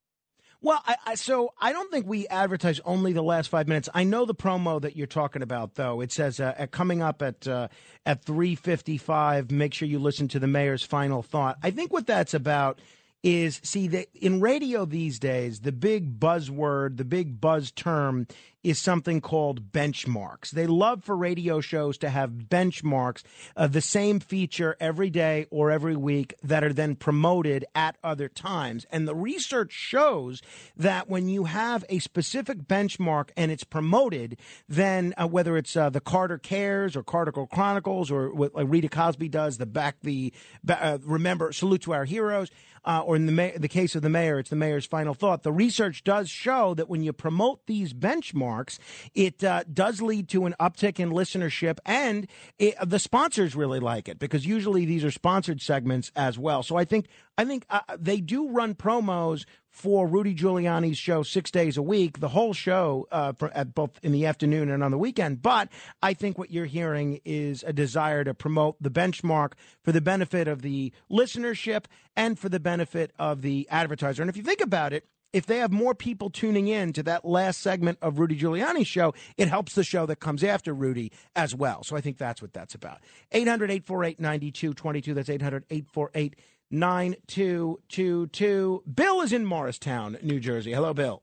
Well, 0.60 0.82
I, 0.84 0.96
I, 1.06 1.14
so 1.14 1.52
I 1.60 1.72
don't 1.72 1.88
think 1.90 2.06
we 2.06 2.26
advertise 2.26 2.80
only 2.84 3.12
the 3.12 3.22
last 3.22 3.48
five 3.48 3.68
minutes. 3.68 3.88
I 3.94 4.02
know 4.02 4.24
the 4.24 4.34
promo 4.34 4.80
that 4.80 4.96
you're 4.96 5.06
talking 5.06 5.40
about, 5.42 5.76
though. 5.76 6.00
It 6.00 6.10
says 6.10 6.40
uh, 6.40 6.66
coming 6.72 7.00
up 7.00 7.22
at 7.22 7.46
uh, 7.46 7.68
at 8.04 8.24
three 8.24 8.56
fifty 8.56 8.98
five. 8.98 9.52
Make 9.52 9.72
sure 9.72 9.86
you 9.86 10.00
listen 10.00 10.26
to 10.28 10.40
the 10.40 10.48
mayor's 10.48 10.82
final 10.82 11.22
thought. 11.22 11.58
I 11.62 11.70
think 11.70 11.92
what 11.92 12.08
that's 12.08 12.34
about 12.34 12.80
is 13.22 13.60
see 13.64 13.88
that 13.88 14.08
in 14.14 14.40
radio 14.40 14.84
these 14.84 15.18
days, 15.18 15.60
the 15.60 15.72
big 15.72 16.20
buzzword, 16.20 16.96
the 16.96 17.04
big 17.04 17.40
buzz 17.40 17.70
term 17.72 18.26
is 18.62 18.78
something 18.78 19.20
called 19.20 19.72
benchmarks. 19.72 20.50
They 20.50 20.66
love 20.66 21.04
for 21.04 21.16
radio 21.16 21.60
shows 21.60 21.96
to 21.98 22.10
have 22.10 22.30
benchmarks 22.30 23.22
of 23.56 23.72
the 23.72 23.80
same 23.80 24.18
feature 24.20 24.76
every 24.80 25.10
day 25.10 25.46
or 25.50 25.70
every 25.70 25.96
week 25.96 26.34
that 26.42 26.64
are 26.64 26.72
then 26.72 26.96
promoted 26.96 27.64
at 27.74 27.96
other 28.02 28.28
times. 28.28 28.84
And 28.90 29.06
the 29.06 29.14
research 29.14 29.72
shows 29.72 30.42
that 30.76 31.08
when 31.08 31.28
you 31.28 31.44
have 31.44 31.84
a 31.88 32.00
specific 32.00 32.64
benchmark 32.64 33.30
and 33.36 33.52
it's 33.52 33.64
promoted, 33.64 34.38
then 34.68 35.14
uh, 35.16 35.28
whether 35.28 35.56
it's 35.56 35.76
uh, 35.76 35.88
the 35.90 36.00
Carter 36.00 36.38
Cares 36.38 36.96
or 36.96 37.02
Carter 37.02 37.32
Chronicles 37.32 38.10
or 38.10 38.34
what 38.34 38.54
like 38.54 38.66
Rita 38.68 38.88
Cosby 38.88 39.28
does, 39.28 39.58
the 39.58 39.66
back 39.66 40.00
the 40.02 40.32
uh, 40.68 40.98
remember 41.04 41.52
salute 41.52 41.82
to 41.82 41.92
our 41.92 42.04
heroes 42.04 42.50
uh, 42.84 43.02
or 43.04 43.16
in 43.16 43.26
the, 43.26 43.32
ma- 43.32 43.50
the 43.56 43.68
case 43.68 43.94
of 43.94 44.02
the 44.02 44.08
mayor, 44.08 44.38
it's 44.38 44.50
the 44.50 44.56
mayor's 44.56 44.86
final 44.86 45.14
thought. 45.14 45.42
The 45.42 45.52
research 45.52 46.04
does 46.04 46.28
show 46.28 46.74
that 46.74 46.88
when 46.88 47.02
you 47.02 47.12
promote 47.12 47.66
these 47.66 47.92
benchmarks, 47.92 48.78
it 49.14 49.42
uh, 49.42 49.64
does 49.72 50.00
lead 50.00 50.28
to 50.30 50.46
an 50.46 50.54
uptick 50.60 50.98
in 50.98 51.10
listenership, 51.10 51.78
and 51.84 52.26
it, 52.58 52.74
the 52.84 52.98
sponsors 52.98 53.54
really 53.54 53.80
like 53.80 54.08
it 54.08 54.18
because 54.18 54.46
usually 54.46 54.84
these 54.84 55.04
are 55.04 55.10
sponsored 55.10 55.60
segments 55.60 56.10
as 56.16 56.38
well. 56.38 56.62
So 56.62 56.76
I 56.76 56.84
think 56.84 57.06
I 57.36 57.44
think 57.44 57.66
uh, 57.70 57.80
they 57.98 58.20
do 58.20 58.48
run 58.48 58.74
promos 58.74 59.44
for 59.78 60.08
Rudy 60.08 60.34
Giuliani's 60.34 60.98
show 60.98 61.22
six 61.22 61.52
days 61.52 61.76
a 61.76 61.82
week, 61.82 62.18
the 62.18 62.28
whole 62.28 62.52
show 62.52 63.06
uh, 63.12 63.32
at 63.52 63.76
both 63.76 63.92
in 64.02 64.10
the 64.10 64.26
afternoon 64.26 64.70
and 64.70 64.82
on 64.82 64.90
the 64.90 64.98
weekend. 64.98 65.40
But 65.40 65.68
I 66.02 66.14
think 66.14 66.36
what 66.36 66.50
you're 66.50 66.66
hearing 66.66 67.20
is 67.24 67.62
a 67.62 67.72
desire 67.72 68.24
to 68.24 68.34
promote 68.34 68.74
the 68.82 68.90
benchmark 68.90 69.52
for 69.84 69.92
the 69.92 70.00
benefit 70.00 70.48
of 70.48 70.62
the 70.62 70.92
listenership 71.08 71.84
and 72.16 72.36
for 72.36 72.48
the 72.48 72.58
benefit 72.58 73.12
of 73.20 73.42
the 73.42 73.68
advertiser. 73.70 74.20
And 74.20 74.28
if 74.28 74.36
you 74.36 74.42
think 74.42 74.60
about 74.60 74.92
it, 74.92 75.06
if 75.32 75.46
they 75.46 75.58
have 75.58 75.70
more 75.70 75.94
people 75.94 76.28
tuning 76.28 76.66
in 76.66 76.92
to 76.94 77.04
that 77.04 77.24
last 77.24 77.60
segment 77.60 77.98
of 78.02 78.18
Rudy 78.18 78.36
Giuliani's 78.36 78.88
show, 78.88 79.14
it 79.36 79.46
helps 79.46 79.74
the 79.74 79.84
show 79.84 80.06
that 80.06 80.18
comes 80.18 80.42
after 80.42 80.74
Rudy 80.74 81.12
as 81.36 81.54
well. 81.54 81.84
So 81.84 81.94
I 81.94 82.00
think 82.00 82.18
that's 82.18 82.42
what 82.42 82.52
that's 82.52 82.74
about. 82.74 82.98
800 83.30 83.70
848 83.70 84.18
9222. 84.18 85.14
That's 85.14 85.30
800 85.30 85.66
848 85.70 86.34
9222. 86.70 88.82
Bill 88.94 89.20
is 89.20 89.32
in 89.32 89.44
Morristown, 89.44 90.16
New 90.22 90.40
Jersey. 90.40 90.72
Hello, 90.72 90.94
Bill. 90.94 91.22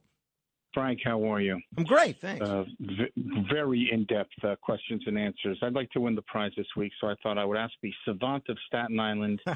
Frank, 0.74 1.00
how 1.02 1.24
are 1.32 1.40
you? 1.40 1.58
I'm 1.78 1.84
great, 1.84 2.20
thanks. 2.20 2.46
Uh, 2.46 2.64
v- 2.80 3.10
very 3.50 3.88
in 3.90 4.04
depth 4.04 4.32
uh, 4.44 4.56
questions 4.60 5.02
and 5.06 5.18
answers. 5.18 5.58
I'd 5.62 5.72
like 5.72 5.90
to 5.92 6.00
win 6.00 6.14
the 6.14 6.20
prize 6.22 6.52
this 6.54 6.66
week, 6.76 6.92
so 7.00 7.08
I 7.08 7.14
thought 7.22 7.38
I 7.38 7.46
would 7.46 7.56
ask 7.56 7.72
the 7.82 7.94
savant 8.04 8.44
of 8.50 8.58
Staten 8.66 9.00
Island 9.00 9.40
uh, 9.46 9.54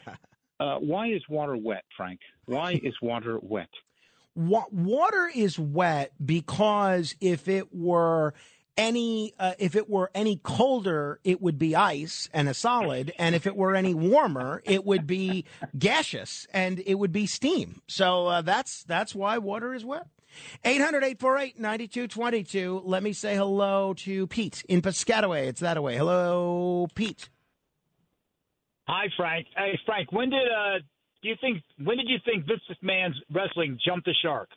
why 0.79 1.09
is 1.09 1.21
water 1.29 1.59
wet, 1.59 1.85
Frank? 1.95 2.21
Why 2.47 2.81
is 2.83 2.95
water 3.03 3.39
wet? 3.43 3.69
water 4.35 5.31
is 5.35 5.59
wet 5.59 6.13
because 6.25 7.15
if 7.21 7.49
it 7.49 7.75
were 7.75 8.35
any 8.81 9.35
uh, 9.39 9.53
if 9.59 9.77
it 9.77 9.91
were 9.91 10.11
any 10.15 10.41
colder, 10.43 11.21
it 11.23 11.43
would 11.43 11.59
be 11.59 11.77
ice 11.77 12.31
and 12.33 12.49
a 12.49 12.55
solid, 12.55 13.13
and 13.19 13.35
if 13.35 13.47
it 13.47 13.55
were 13.55 13.75
any 13.75 13.93
warmer, 13.93 14.63
it 14.65 14.87
would 14.87 15.07
be 15.07 15.45
gaseous 15.79 16.47
and 16.53 16.83
it 16.87 16.95
would 16.95 17.13
be 17.13 17.27
steam. 17.27 17.83
So 17.87 18.29
uh, 18.29 18.41
that's 18.41 18.83
that's 18.85 19.15
why 19.15 19.37
water 19.37 19.75
is 19.75 19.85
wet. 19.85 20.07
800-848-9222. 20.65 22.83
Let 22.85 23.03
me 23.03 23.13
say 23.13 23.35
hello 23.35 23.95
to 23.95 24.29
Pete 24.29 24.63
in 24.69 24.81
Piscataway. 24.81 25.49
It's 25.49 25.59
that 25.61 25.77
away. 25.77 25.97
Hello, 25.97 26.87
Pete. 26.95 27.29
Hi, 28.89 29.09
Frank. 29.17 29.49
Hey, 29.57 29.77
Frank. 29.85 30.13
When 30.13 30.31
did 30.31 30.47
uh, 30.49 30.79
do 31.23 31.29
you 31.29 31.35
think? 31.41 31.63
When 31.85 31.97
did 31.99 32.09
you 32.09 32.17
think 32.25 32.47
Vince 32.47 32.63
McMahon's 32.83 33.21
wrestling 33.31 33.79
jumped 33.85 34.07
the 34.07 34.15
shark? 34.23 34.49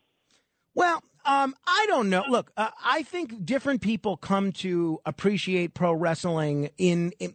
Well, 0.75 1.03
um, 1.25 1.55
I 1.65 1.85
don't 1.87 2.09
know. 2.09 2.23
Look, 2.29 2.51
uh, 2.57 2.69
I 2.83 3.03
think 3.03 3.45
different 3.45 3.81
people 3.81 4.17
come 4.17 4.51
to 4.53 4.99
appreciate 5.05 5.73
pro 5.73 5.93
wrestling 5.93 6.69
in, 6.77 7.13
in, 7.19 7.33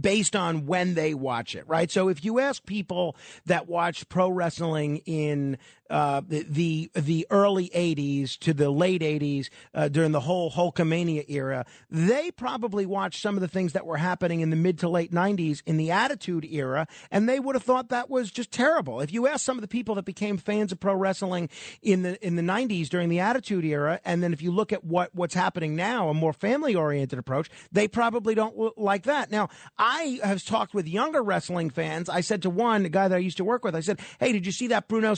based 0.00 0.36
on 0.36 0.66
when 0.66 0.94
they 0.94 1.14
watch 1.14 1.56
it, 1.56 1.66
right? 1.66 1.90
So 1.90 2.08
if 2.08 2.24
you 2.24 2.38
ask 2.38 2.64
people 2.64 3.16
that 3.46 3.68
watch 3.68 4.08
pro 4.08 4.28
wrestling 4.28 4.98
in 4.98 5.58
uh, 5.90 6.22
the 6.26 6.90
the 6.94 7.26
early 7.30 7.68
'80s 7.70 8.38
to 8.38 8.54
the 8.54 8.70
late 8.70 9.02
'80s 9.02 9.50
uh, 9.74 9.88
during 9.88 10.12
the 10.12 10.20
whole 10.20 10.50
Hulkamania 10.50 11.24
era, 11.28 11.66
they 11.90 12.30
probably 12.30 12.86
watched 12.86 13.20
some 13.20 13.36
of 13.36 13.40
the 13.40 13.48
things 13.48 13.74
that 13.74 13.86
were 13.86 13.98
happening 13.98 14.40
in 14.40 14.50
the 14.50 14.56
mid 14.56 14.78
to 14.78 14.88
late 14.88 15.12
'90s 15.12 15.62
in 15.66 15.76
the 15.76 15.90
Attitude 15.90 16.44
era, 16.44 16.86
and 17.10 17.28
they 17.28 17.38
would 17.38 17.54
have 17.54 17.62
thought 17.62 17.90
that 17.90 18.08
was 18.08 18.30
just 18.30 18.50
terrible. 18.50 19.00
If 19.00 19.12
you 19.12 19.26
ask 19.26 19.44
some 19.44 19.58
of 19.58 19.62
the 19.62 19.68
people 19.68 19.94
that 19.96 20.04
became 20.04 20.38
fans 20.38 20.72
of 20.72 20.80
pro 20.80 20.94
wrestling 20.94 21.50
in 21.82 22.02
the 22.02 22.24
in 22.26 22.36
the 22.36 22.42
'90s 22.42 22.88
during 22.88 23.08
the 23.08 23.20
Attitude 23.20 23.64
era, 23.64 24.00
and 24.04 24.22
then 24.22 24.32
if 24.32 24.40
you 24.40 24.52
look 24.52 24.72
at 24.72 24.84
what 24.84 25.14
what's 25.14 25.34
happening 25.34 25.76
now, 25.76 26.08
a 26.08 26.14
more 26.14 26.32
family 26.32 26.74
oriented 26.74 27.18
approach, 27.18 27.50
they 27.72 27.88
probably 27.88 28.34
don't 28.34 28.78
like 28.78 29.04
that. 29.04 29.30
Now, 29.30 29.48
I 29.76 30.20
have 30.22 30.44
talked 30.44 30.72
with 30.72 30.88
younger 30.88 31.22
wrestling 31.22 31.70
fans. 31.70 32.08
I 32.08 32.20
said 32.20 32.42
to 32.42 32.50
one, 32.50 32.84
guy 32.84 33.08
that 33.08 33.16
I 33.16 33.18
used 33.18 33.36
to 33.36 33.44
work 33.44 33.64
with, 33.64 33.74
I 33.74 33.80
said, 33.80 34.00
"Hey, 34.18 34.32
did 34.32 34.46
you 34.46 34.52
see 34.52 34.68
that 34.68 34.88
Bruno 34.88 35.14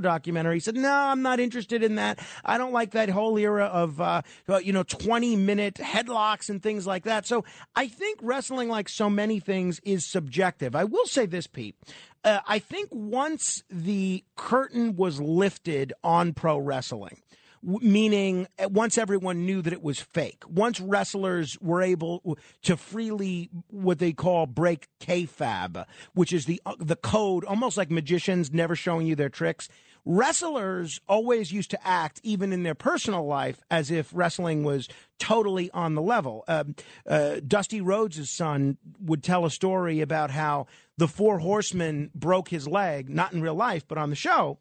Documentary?" 0.00 0.56
He 0.56 0.60
said, 0.60 0.76
"No, 0.76 0.92
I'm 0.92 1.22
not 1.22 1.40
interested 1.40 1.82
in 1.82 1.96
that. 1.96 2.18
I 2.44 2.58
don't 2.58 2.72
like 2.72 2.92
that 2.92 3.08
whole 3.08 3.38
era 3.38 3.66
of 3.66 4.00
uh, 4.00 4.22
you 4.62 4.72
know 4.72 4.82
20 4.82 5.36
minute 5.36 5.74
headlocks 5.74 6.48
and 6.48 6.62
things 6.62 6.86
like 6.86 7.04
that." 7.04 7.26
So 7.26 7.44
I 7.74 7.88
think 7.88 8.18
wrestling, 8.22 8.68
like 8.68 8.88
so 8.88 9.08
many 9.08 9.40
things, 9.40 9.80
is 9.84 10.04
subjective. 10.04 10.74
I 10.74 10.84
will 10.84 11.06
say 11.06 11.26
this, 11.26 11.46
Pete. 11.46 11.76
Uh, 12.24 12.40
I 12.46 12.58
think 12.58 12.88
once 12.92 13.64
the 13.68 14.24
curtain 14.36 14.94
was 14.94 15.20
lifted 15.20 15.92
on 16.04 16.34
pro 16.34 16.56
wrestling, 16.58 17.20
meaning 17.62 18.46
uh, 18.58 18.68
once 18.68 18.98
everyone 18.98 19.46
knew 19.46 19.62
that 19.62 19.72
it 19.72 19.82
was 19.82 20.00
fake, 20.00 20.42
once 20.48 20.80
wrestlers 20.80 21.58
were 21.60 21.82
able 21.82 22.36
to 22.62 22.76
freely 22.76 23.50
what 23.68 23.98
they 23.98 24.12
call 24.12 24.46
break 24.46 24.88
kayfabe, 25.00 25.84
which 26.14 26.32
is 26.32 26.46
the 26.46 26.60
uh, 26.66 26.74
the 26.78 26.96
code, 26.96 27.44
almost 27.44 27.76
like 27.76 27.90
magicians 27.90 28.52
never 28.52 28.74
showing 28.74 29.06
you 29.06 29.14
their 29.14 29.28
tricks. 29.28 29.68
Wrestlers 30.04 31.00
always 31.08 31.52
used 31.52 31.70
to 31.70 31.86
act, 31.86 32.20
even 32.24 32.52
in 32.52 32.64
their 32.64 32.74
personal 32.74 33.24
life, 33.24 33.62
as 33.70 33.88
if 33.90 34.10
wrestling 34.12 34.64
was 34.64 34.88
totally 35.20 35.70
on 35.70 35.94
the 35.94 36.02
level. 36.02 36.44
Uh, 36.48 36.64
uh, 37.06 37.36
Dusty 37.46 37.80
Rhodes' 37.80 38.28
son 38.28 38.78
would 39.00 39.22
tell 39.22 39.44
a 39.44 39.50
story 39.50 40.00
about 40.00 40.32
how 40.32 40.66
the 40.98 41.06
Four 41.06 41.38
Horsemen 41.38 42.10
broke 42.16 42.48
his 42.48 42.66
leg, 42.66 43.08
not 43.08 43.32
in 43.32 43.42
real 43.42 43.54
life, 43.54 43.86
but 43.86 43.96
on 43.96 44.10
the 44.10 44.16
show. 44.16 44.58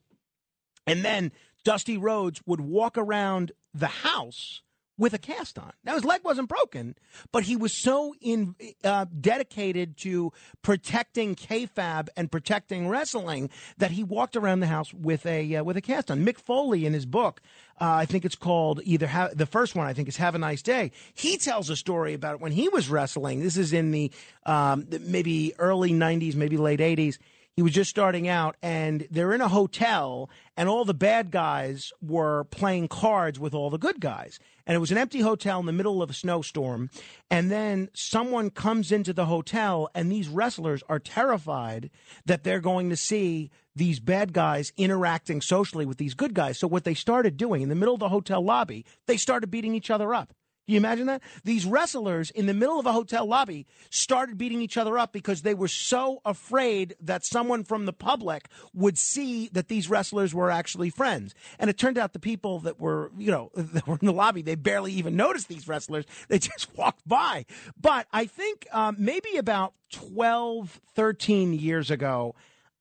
And 0.85 1.03
then 1.03 1.31
Dusty 1.63 1.97
Rhodes 1.97 2.41
would 2.45 2.61
walk 2.61 2.97
around 2.97 3.51
the 3.73 3.87
house 3.87 4.61
with 5.01 5.13
a 5.15 5.17
cast 5.17 5.57
on. 5.57 5.73
Now 5.83 5.95
his 5.95 6.05
leg 6.05 6.21
wasn't 6.23 6.47
broken, 6.47 6.95
but 7.31 7.43
he 7.43 7.55
was 7.55 7.73
so 7.73 8.13
in 8.21 8.55
uh, 8.83 9.05
dedicated 9.19 9.97
to 9.97 10.31
protecting 10.61 11.33
kayfabe 11.33 12.09
and 12.15 12.31
protecting 12.31 12.87
wrestling 12.87 13.49
that 13.79 13.89
he 13.89 14.03
walked 14.03 14.35
around 14.35 14.59
the 14.59 14.67
house 14.67 14.93
with 14.93 15.25
a 15.25 15.55
uh, 15.55 15.63
with 15.63 15.75
a 15.75 15.81
cast 15.81 16.11
on. 16.11 16.23
Mick 16.23 16.37
Foley 16.37 16.85
in 16.85 16.93
his 16.93 17.07
book, 17.07 17.41
uh, 17.79 17.85
I 17.89 18.05
think 18.05 18.25
it's 18.25 18.35
called 18.35 18.79
either 18.83 19.07
ha- 19.07 19.29
the 19.33 19.47
first 19.47 19.75
one. 19.75 19.87
I 19.87 19.93
think 19.93 20.07
is 20.07 20.17
Have 20.17 20.35
a 20.35 20.39
Nice 20.39 20.61
Day. 20.61 20.91
He 21.15 21.37
tells 21.37 21.71
a 21.71 21.75
story 21.75 22.13
about 22.13 22.39
when 22.39 22.51
he 22.51 22.69
was 22.69 22.87
wrestling. 22.87 23.39
This 23.39 23.57
is 23.57 23.73
in 23.73 23.89
the 23.89 24.11
um, 24.45 24.87
maybe 25.01 25.53
early 25.57 25.91
'90s, 25.91 26.35
maybe 26.35 26.57
late 26.57 26.79
'80s 26.79 27.17
he 27.55 27.61
was 27.61 27.73
just 27.73 27.89
starting 27.89 28.27
out, 28.27 28.55
and 28.61 29.07
they're 29.11 29.33
in 29.33 29.41
a 29.41 29.49
hotel, 29.49 30.29
and 30.55 30.69
all 30.69 30.85
the 30.85 30.93
bad 30.93 31.31
guys 31.31 31.91
were 32.01 32.45
playing 32.45 32.87
cards 32.87 33.39
with 33.39 33.53
all 33.53 33.69
the 33.69 33.77
good 33.77 33.99
guys. 33.99 34.39
And 34.65 34.75
it 34.75 34.79
was 34.79 34.91
an 34.91 34.97
empty 34.97 35.19
hotel 35.19 35.59
in 35.59 35.65
the 35.65 35.73
middle 35.73 36.01
of 36.01 36.09
a 36.09 36.13
snowstorm. 36.13 36.89
And 37.29 37.51
then 37.51 37.89
someone 37.93 38.51
comes 38.51 38.91
into 38.91 39.11
the 39.11 39.25
hotel, 39.25 39.89
and 39.93 40.09
these 40.09 40.29
wrestlers 40.29 40.81
are 40.87 40.99
terrified 40.99 41.89
that 42.25 42.43
they're 42.43 42.61
going 42.61 42.89
to 42.89 42.95
see 42.95 43.51
these 43.75 43.99
bad 43.99 44.31
guys 44.31 44.71
interacting 44.77 45.41
socially 45.41 45.85
with 45.85 45.97
these 45.97 46.13
good 46.13 46.33
guys. 46.33 46.57
So, 46.57 46.67
what 46.67 46.85
they 46.85 46.93
started 46.93 47.35
doing 47.35 47.61
in 47.61 47.69
the 47.69 47.75
middle 47.75 47.93
of 47.93 47.99
the 47.99 48.09
hotel 48.09 48.41
lobby, 48.41 48.85
they 49.07 49.17
started 49.17 49.51
beating 49.51 49.75
each 49.75 49.89
other 49.89 50.13
up. 50.13 50.33
You 50.71 50.77
imagine 50.77 51.07
that? 51.07 51.21
These 51.43 51.65
wrestlers 51.65 52.31
in 52.31 52.45
the 52.45 52.53
middle 52.53 52.79
of 52.79 52.85
a 52.85 52.93
hotel 52.93 53.25
lobby 53.25 53.67
started 53.89 54.37
beating 54.37 54.61
each 54.61 54.77
other 54.77 54.97
up 54.97 55.11
because 55.11 55.41
they 55.41 55.53
were 55.53 55.67
so 55.67 56.21
afraid 56.23 56.95
that 57.01 57.25
someone 57.25 57.65
from 57.65 57.85
the 57.85 57.91
public 57.91 58.47
would 58.73 58.97
see 58.97 59.49
that 59.49 59.67
these 59.67 59.89
wrestlers 59.89 60.33
were 60.33 60.49
actually 60.49 60.89
friends. 60.89 61.35
And 61.59 61.69
it 61.69 61.77
turned 61.77 61.97
out 61.97 62.13
the 62.13 62.19
people 62.19 62.59
that 62.59 62.79
were, 62.79 63.11
you 63.17 63.31
know, 63.31 63.51
that 63.55 63.85
were 63.85 63.97
in 63.99 64.05
the 64.05 64.13
lobby, 64.13 64.41
they 64.41 64.55
barely 64.55 64.93
even 64.93 65.17
noticed 65.17 65.49
these 65.49 65.67
wrestlers. 65.67 66.05
They 66.29 66.39
just 66.39 66.73
walked 66.77 67.05
by. 67.05 67.45
But 67.79 68.07
I 68.13 68.25
think 68.25 68.65
um, 68.71 68.95
maybe 68.97 69.35
about 69.35 69.73
12, 69.91 70.79
13 70.95 71.51
years 71.51 71.91
ago, 71.91 72.35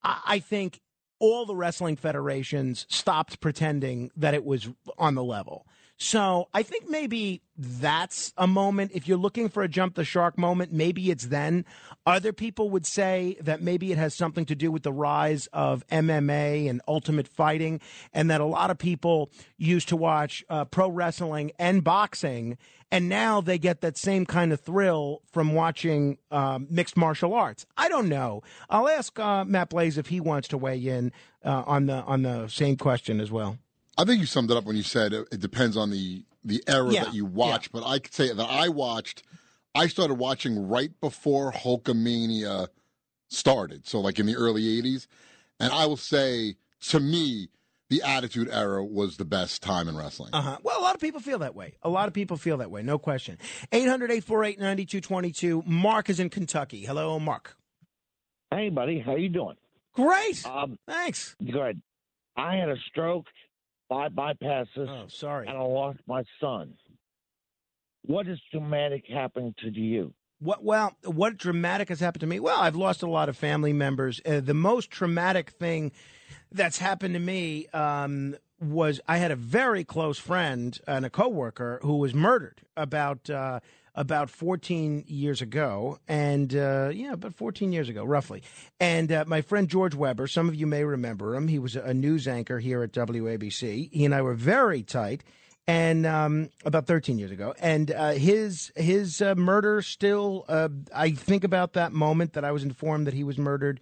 I, 0.05 0.21
I 0.27 0.39
think 0.39 0.81
all 1.19 1.47
the 1.47 1.57
wrestling 1.57 1.97
federations 1.97 2.87
stopped 2.89 3.41
pretending 3.41 4.11
that 4.17 4.35
it 4.35 4.45
was 4.45 4.69
on 4.99 5.17
the 5.17 5.25
level. 5.25 5.67
So 6.03 6.49
I 6.55 6.63
think 6.63 6.89
maybe 6.89 7.43
that's 7.59 8.33
a 8.39 8.47
moment. 8.47 8.93
If 8.95 9.07
you're 9.07 9.19
looking 9.19 9.51
for 9.51 9.63
a 9.63 9.69
jump 9.69 9.97
the 9.97 10.05
shark 10.05 10.39
moment, 10.39 10.73
maybe 10.73 11.11
it's 11.11 11.27
then. 11.27 11.67
Other 12.07 12.33
people 12.33 12.71
would 12.71 12.87
say 12.87 13.37
that 13.43 13.61
maybe 13.61 13.93
it 13.93 13.99
has 13.99 14.17
something 14.17 14.47
to 14.47 14.55
do 14.55 14.73
with 14.73 14.83
the 14.83 14.95
rise 14.95 15.47
of 15.53 15.87
MMA 15.89 16.71
and 16.71 16.81
ultimate 16.89 17.29
fighting, 17.29 17.83
and 18.15 18.31
that 18.31 18.41
a 18.41 18.47
lot 18.47 18.71
of 18.71 18.79
people 18.79 19.31
used 19.59 19.91
to 19.91 19.97
watch 19.97 20.43
uh, 20.49 20.65
pro 20.65 20.89
wrestling 20.89 21.53
and 21.59 21.85
boxing, 21.85 22.57
and 22.91 23.11
now 23.11 23.43
they 23.43 23.59
get 23.59 23.83
that 23.83 23.99
same 23.99 24.25
kind 24.25 24.55
of 24.55 24.61
thrill 24.63 25.21
from 25.31 25.53
watching 25.53 26.17
um, 26.31 26.67
mixed 26.71 26.97
martial 26.97 27.35
arts. 27.35 27.67
I 27.77 27.91
don't 27.91 28.09
know. 28.09 28.43
I'll 28.71 28.89
ask 28.89 29.19
uh, 29.19 29.45
Matt 29.45 29.69
Blaze 29.69 29.99
if 29.99 30.07
he 30.07 30.19
wants 30.19 30.49
to 30.49 30.57
weigh 30.57 30.79
in 30.79 31.13
uh, 31.45 31.65
on 31.67 31.85
the 31.85 31.97
on 32.05 32.23
the 32.23 32.49
same 32.49 32.79
question 32.79 33.21
as 33.21 33.31
well. 33.31 33.59
I 34.01 34.05
think 34.05 34.21
you 34.21 34.27
summed 34.27 34.51
it 34.51 34.57
up 34.57 34.65
when 34.65 34.77
you 34.77 34.83
said 34.83 35.13
it, 35.13 35.29
it 35.31 35.41
depends 35.41 35.77
on 35.77 35.91
the 35.91 36.25
the 36.43 36.63
era 36.67 36.91
Yeah, 36.91 37.05
that 37.05 37.15
you 37.15 37.27
watch. 37.27 37.71
But 37.71 37.87
I 37.87 37.99
could 37.99 38.15
say 38.15 38.33
that 38.33 38.43
I 38.43 38.69
watched. 38.71 39.23
I 39.75 39.89
started 39.89 40.15
watching 40.15 40.69
right 40.69 40.91
before 41.01 41.53
Hulkamania 41.53 42.69
started, 43.29 43.87
so 43.87 44.01
like 44.01 44.19
in 44.19 44.25
the 44.25 44.37
early 44.37 44.63
'80s, 44.83 45.07
and 45.61 45.71
I 45.71 45.85
will 45.85 45.99
say 45.99 46.57
to 46.89 46.99
me, 46.99 47.49
the 47.91 48.03
Attitude 48.03 48.49
Era 48.51 48.83
was 48.83 49.19
the 49.19 49.27
best 49.27 49.63
time 49.63 49.87
in 49.87 49.97
wrestling. 49.99 50.31
Uh 50.33 50.41
huh. 50.41 50.59
Well, 50.63 50.81
a 50.81 50.83
lot 50.83 50.95
of 50.95 51.01
people 51.03 51.21
feel 51.21 51.41
that 51.41 51.55
way. 51.55 51.75
A 51.83 51.91
lot 51.91 52.09
of 52.09 52.15
people 52.15 52.39
feel 52.39 52.57
that 52.57 52.71
way. 52.71 52.83
No 52.83 52.99
question. 52.99 53.37
800 53.71 54.11
848 54.11 54.59
9222. 54.59 55.63
Mark 55.67 56.09
is 56.09 56.19
in 56.21 56.31
Kentucky. 56.31 56.87
Hello, 56.87 57.21
Mark. 57.21 57.55
Hey, 58.51 58.71
buddy, 58.71 58.99
how 58.99 59.15
you 59.17 59.29
doing? 59.29 59.57
Great. 59.93 60.45
Um, 60.47 60.79
Thanks. 60.89 61.37
good. 61.45 61.83
I 62.37 62.57
had 62.57 62.71
a 62.71 62.77
stroke, 62.89 63.27
five 63.91 64.13
bypasses, 64.13 64.89
Oh, 64.89 65.05
sorry. 65.09 65.47
and 65.49 65.59
I 65.59 65.61
lost 65.61 65.99
my 66.07 66.23
son. 66.41 66.73
What 68.07 68.27
is 68.29 68.41
dramatic 68.51 69.05
happening 69.07 69.55
to 69.59 69.71
you? 69.71 70.15
What 70.39 70.65
well, 70.65 70.97
what 71.05 71.37
dramatic 71.37 71.91
has 71.91 72.01
happened 72.01 72.21
to 72.23 72.27
me? 72.27 72.41
Well, 72.41 72.59
I've 72.59 72.77
lost 72.77 73.03
a 73.03 73.07
lot 73.11 73.29
of 73.29 73.37
family 73.37 73.75
members. 73.75 74.23
Uh, 74.25 74.41
the 74.41 74.55
most 74.55 74.91
traumatic 74.91 75.51
thing 75.51 75.93
that's 76.51 76.79
happened 76.79 77.13
to 77.13 77.21
me 77.21 77.67
um, 77.75 78.37
was 78.59 79.01
I 79.07 79.19
had 79.19 79.31
a 79.33 79.37
very 79.37 79.85
close 79.85 80.19
friend 80.19 80.79
and 80.87 81.05
a 81.05 81.11
coworker 81.11 81.79
who 81.83 81.97
was 81.97 82.15
murdered 82.15 82.63
about 82.75 83.29
uh, 83.29 83.61
about 83.95 84.31
14 84.31 85.05
years 85.07 85.43
ago, 85.43 85.99
and 86.09 86.55
uh, 86.55 86.91
yeah, 86.93 87.13
about 87.13 87.35
14 87.35 87.73
years 87.73 87.89
ago, 87.89 88.05
roughly. 88.05 88.43
And 88.79 89.11
uh, 89.11 89.25
my 89.27 89.43
friend 89.43 89.69
George 89.69 89.95
Weber, 89.95 90.27
some 90.27 90.49
of 90.49 90.55
you 90.55 90.67
may 90.67 90.85
remember 90.85 91.35
him. 91.35 91.49
He 91.49 91.59
was 91.59 91.77
a 91.77 91.95
news 91.95 92.29
anchor 92.29 92.59
here 92.59 92.83
at 92.83 92.93
WABC. 92.93 93.91
He 93.93 94.05
and 94.05 94.15
I 94.15 94.23
were 94.23 94.35
very 94.35 94.83
tight 94.83 95.25
and 95.67 96.05
um, 96.05 96.51
about 96.65 96.87
13 96.87 97.19
years 97.19 97.31
ago. 97.31 97.55
And 97.61 97.91
uh, 97.93 98.13
his 98.13 98.73
his 98.75 99.23
uh, 99.23 99.35
murder 99.37 99.83
still, 99.83 100.45
uh, 100.49 100.69
I 100.95 101.13
think 101.13 101.45
about 101.45 101.75
that 101.75 101.93
moment 101.93 102.33
that 102.33 102.45
I 102.45 102.53
was 102.53 102.65
informed 102.65 103.07
that 103.07 103.15
he 103.15 103.25
was 103.25 103.39
murdered 103.39 103.81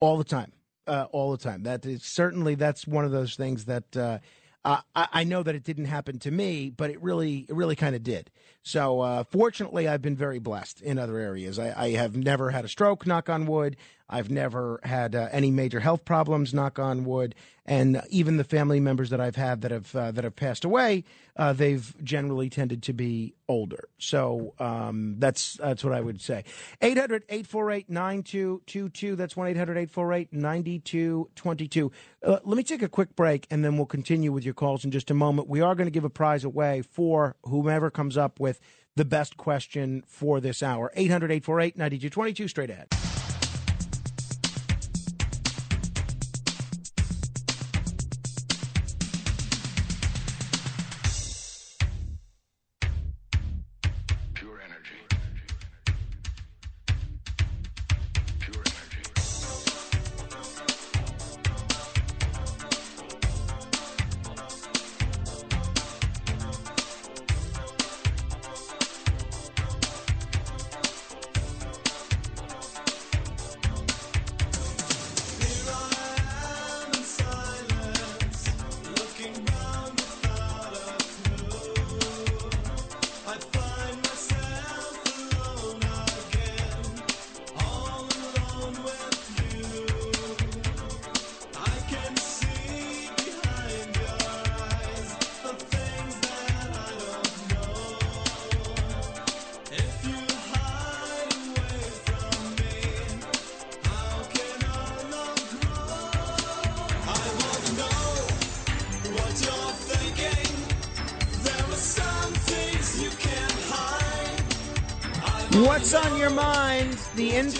all 0.00 0.18
the 0.18 0.24
time, 0.24 0.52
uh, 0.86 1.06
all 1.12 1.30
the 1.30 1.38
time. 1.38 1.62
That 1.62 1.86
is 1.86 2.04
certainly 2.04 2.56
that's 2.56 2.86
one 2.86 3.04
of 3.04 3.10
those 3.10 3.36
things 3.36 3.66
that. 3.66 3.96
Uh, 3.96 4.18
uh, 4.62 4.76
I, 4.94 5.08
I 5.10 5.24
know 5.24 5.42
that 5.42 5.54
it 5.54 5.64
didn't 5.64 5.86
happen 5.86 6.18
to 6.18 6.30
me, 6.30 6.68
but 6.68 6.90
it 6.90 7.00
really, 7.00 7.46
it 7.48 7.54
really 7.54 7.76
kind 7.76 7.96
of 7.96 8.02
did. 8.02 8.30
So, 8.62 9.00
uh, 9.00 9.24
fortunately, 9.24 9.88
I've 9.88 10.02
been 10.02 10.16
very 10.16 10.38
blessed 10.38 10.82
in 10.82 10.98
other 10.98 11.18
areas. 11.18 11.58
I, 11.58 11.72
I 11.76 11.90
have 11.92 12.14
never 12.14 12.50
had 12.50 12.64
a 12.64 12.68
stroke, 12.68 13.06
knock 13.06 13.30
on 13.30 13.46
wood. 13.46 13.76
I've 14.10 14.28
never 14.28 14.80
had 14.82 15.14
uh, 15.14 15.28
any 15.30 15.52
major 15.52 15.80
health 15.80 16.04
problems, 16.04 16.52
knock 16.52 16.78
on 16.78 17.04
wood. 17.04 17.34
And 17.64 18.02
even 18.10 18.36
the 18.36 18.44
family 18.44 18.80
members 18.80 19.08
that 19.10 19.20
I've 19.20 19.36
had 19.36 19.60
that 19.60 19.70
have 19.70 19.94
uh, 19.94 20.10
that 20.10 20.24
have 20.24 20.34
passed 20.34 20.64
away, 20.64 21.04
uh, 21.36 21.52
they've 21.52 21.94
generally 22.02 22.50
tended 22.50 22.82
to 22.84 22.92
be 22.92 23.34
older. 23.48 23.88
So 23.98 24.54
um, 24.58 25.14
that's 25.18 25.52
that's 25.54 25.84
what 25.84 25.92
I 25.92 26.00
would 26.00 26.20
say. 26.20 26.42
800-848-9222. 26.82 29.16
That's 29.16 29.34
1-800-848-9222. 29.34 31.92
Uh, 32.24 32.38
let 32.44 32.56
me 32.56 32.64
take 32.64 32.82
a 32.82 32.88
quick 32.88 33.14
break, 33.14 33.46
and 33.50 33.64
then 33.64 33.76
we'll 33.76 33.86
continue 33.86 34.32
with 34.32 34.44
your 34.44 34.54
calls 34.54 34.84
in 34.84 34.90
just 34.90 35.12
a 35.12 35.14
moment. 35.14 35.46
We 35.46 35.60
are 35.60 35.76
going 35.76 35.86
to 35.86 35.92
give 35.92 36.04
a 36.04 36.10
prize 36.10 36.42
away 36.42 36.82
for 36.82 37.36
whomever 37.44 37.92
comes 37.92 38.16
up 38.16 38.40
with 38.40 38.49
the 38.96 39.04
best 39.04 39.36
question 39.36 40.02
for 40.06 40.40
this 40.40 40.62
hour. 40.62 40.92
800-848-9222. 40.96 42.48
Straight 42.48 42.70
ahead. 42.70 42.88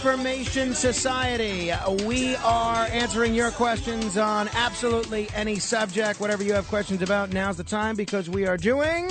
Information 0.00 0.72
Society. 0.72 1.72
We 2.06 2.34
are 2.36 2.86
answering 2.86 3.34
your 3.34 3.50
questions 3.50 4.16
on 4.16 4.48
absolutely 4.54 5.28
any 5.34 5.56
subject. 5.56 6.20
Whatever 6.20 6.42
you 6.42 6.54
have 6.54 6.66
questions 6.68 7.02
about, 7.02 7.34
now's 7.34 7.58
the 7.58 7.64
time 7.64 7.96
because 7.96 8.30
we 8.30 8.46
are 8.46 8.56
doing. 8.56 9.08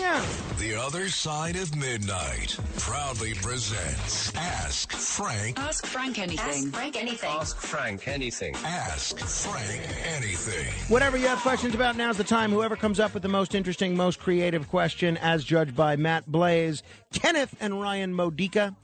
The 0.57 0.73
Other 0.75 1.07
Side 1.09 1.57
of 1.57 1.75
Midnight 1.75 2.57
proudly 2.79 3.35
presents 3.35 4.35
Ask 4.35 4.91
Frank. 5.19 5.59
Ask 5.59 5.85
Frank 5.85 6.17
anything. 6.17 6.67
Ask 6.67 6.73
Frank 6.73 6.95
anything. 6.95 7.29
Ask 7.29 7.57
Frank 7.57 8.07
anything. 8.07 8.55
Ask 8.63 9.19
Frank 9.19 9.81
anything. 10.15 10.73
Whatever 10.87 11.17
you 11.17 11.27
have 11.27 11.39
questions 11.39 11.75
about, 11.75 11.97
now's 11.97 12.15
the 12.15 12.23
time. 12.23 12.51
Whoever 12.51 12.77
comes 12.77 13.01
up 13.01 13.13
with 13.13 13.21
the 13.21 13.27
most 13.27 13.53
interesting, 13.53 13.97
most 13.97 14.21
creative 14.21 14.69
question, 14.69 15.17
as 15.17 15.43
judged 15.43 15.75
by 15.75 15.97
Matt 15.97 16.25
Blaze, 16.25 16.83
Kenneth, 17.11 17.53
and 17.59 17.81
Ryan 17.81 18.13
Modica, 18.13 18.77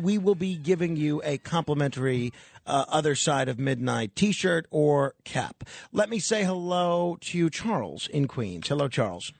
we 0.00 0.16
will 0.16 0.36
be 0.36 0.54
giving 0.54 0.94
you 0.94 1.20
a 1.24 1.38
complimentary 1.38 2.32
uh, 2.68 2.84
Other 2.86 3.16
Side 3.16 3.48
of 3.48 3.58
Midnight 3.58 4.14
t 4.14 4.30
shirt 4.30 4.66
or 4.70 5.16
cap. 5.24 5.64
Let 5.90 6.08
me 6.08 6.20
say 6.20 6.44
hello 6.44 7.18
to 7.22 7.50
Charles 7.50 8.06
in 8.06 8.28
Queens. 8.28 8.68
Hello, 8.68 8.86
Charles. 8.86 9.32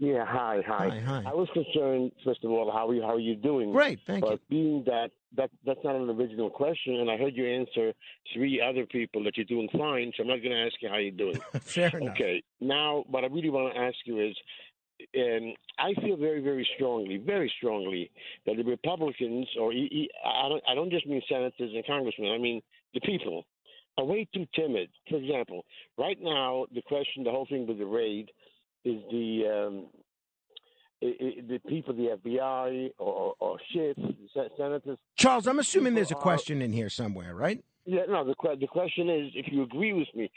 Yeah, 0.00 0.24
hi, 0.24 0.60
hi. 0.66 0.88
Hi, 0.88 1.00
hi. 1.00 1.22
I 1.26 1.34
was 1.34 1.48
concerned, 1.52 2.12
first 2.24 2.44
of 2.44 2.50
all, 2.50 2.70
how 2.72 2.88
are 2.88 2.94
you, 2.94 3.02
how 3.02 3.14
are 3.14 3.20
you 3.20 3.34
doing? 3.34 3.72
Great, 3.72 4.00
thank 4.06 4.24
but 4.24 4.32
you. 4.32 4.38
being 4.48 4.84
that, 4.86 5.10
that 5.36 5.50
that's 5.64 5.80
not 5.84 5.96
an 5.96 6.08
original 6.10 6.50
question, 6.50 6.96
and 6.96 7.10
I 7.10 7.16
heard 7.16 7.36
you 7.36 7.46
answer 7.46 7.92
three 8.34 8.60
other 8.60 8.86
people 8.86 9.22
that 9.24 9.36
you're 9.36 9.44
doing 9.44 9.68
fine, 9.76 10.12
so 10.16 10.22
I'm 10.22 10.28
not 10.28 10.42
going 10.42 10.52
to 10.52 10.66
ask 10.66 10.74
you 10.80 10.88
how 10.88 10.96
you're 10.96 11.10
doing. 11.10 11.40
Fair 11.62 11.88
enough. 11.96 12.14
Okay. 12.14 12.42
Now, 12.60 13.04
what 13.08 13.24
I 13.24 13.26
really 13.28 13.50
want 13.50 13.74
to 13.74 13.80
ask 13.80 13.96
you 14.04 14.20
is, 14.20 14.36
um, 15.16 15.54
I 15.78 15.94
feel 16.00 16.16
very, 16.16 16.40
very 16.40 16.66
strongly, 16.74 17.18
very 17.18 17.52
strongly 17.58 18.10
that 18.46 18.56
the 18.56 18.64
Republicans, 18.64 19.46
or 19.58 19.72
I 19.72 20.48
don't, 20.48 20.62
I 20.68 20.74
don't 20.74 20.90
just 20.90 21.06
mean 21.06 21.22
senators 21.28 21.72
and 21.74 21.86
congressmen, 21.86 22.32
I 22.32 22.38
mean 22.38 22.62
the 22.94 23.00
people, 23.00 23.44
are 23.96 24.04
way 24.04 24.26
too 24.34 24.46
timid. 24.54 24.88
For 25.10 25.16
example, 25.16 25.64
right 25.98 26.18
now, 26.20 26.66
the 26.74 26.82
question, 26.82 27.24
the 27.24 27.30
whole 27.30 27.46
thing 27.46 27.66
with 27.66 27.78
the 27.78 27.86
raid, 27.86 28.30
is 28.84 29.02
the 29.10 29.66
um, 29.66 29.86
i 31.02 31.06
i 31.06 31.40
the 31.48 31.60
people, 31.68 31.94
the 31.94 32.16
FBI 32.24 32.90
or, 32.98 33.34
or 33.38 33.58
se- 33.72 33.94
senators. 34.56 34.98
Charles, 35.16 35.46
I'm 35.46 35.58
assuming 35.58 35.94
there's 35.94 36.10
a 36.10 36.14
People 36.14 36.20
are- 36.20 36.22
question 36.34 36.62
in 36.62 36.72
here 36.72 36.88
somewhere, 36.90 37.34
right? 37.34 37.62
Yeah, 37.90 38.02
no. 38.06 38.22
The 38.22 38.34
the 38.60 38.66
question 38.66 39.08
is, 39.08 39.32
if 39.34 39.46
you 39.50 39.62
agree 39.62 39.94
with 39.94 40.08
me, 40.14 40.30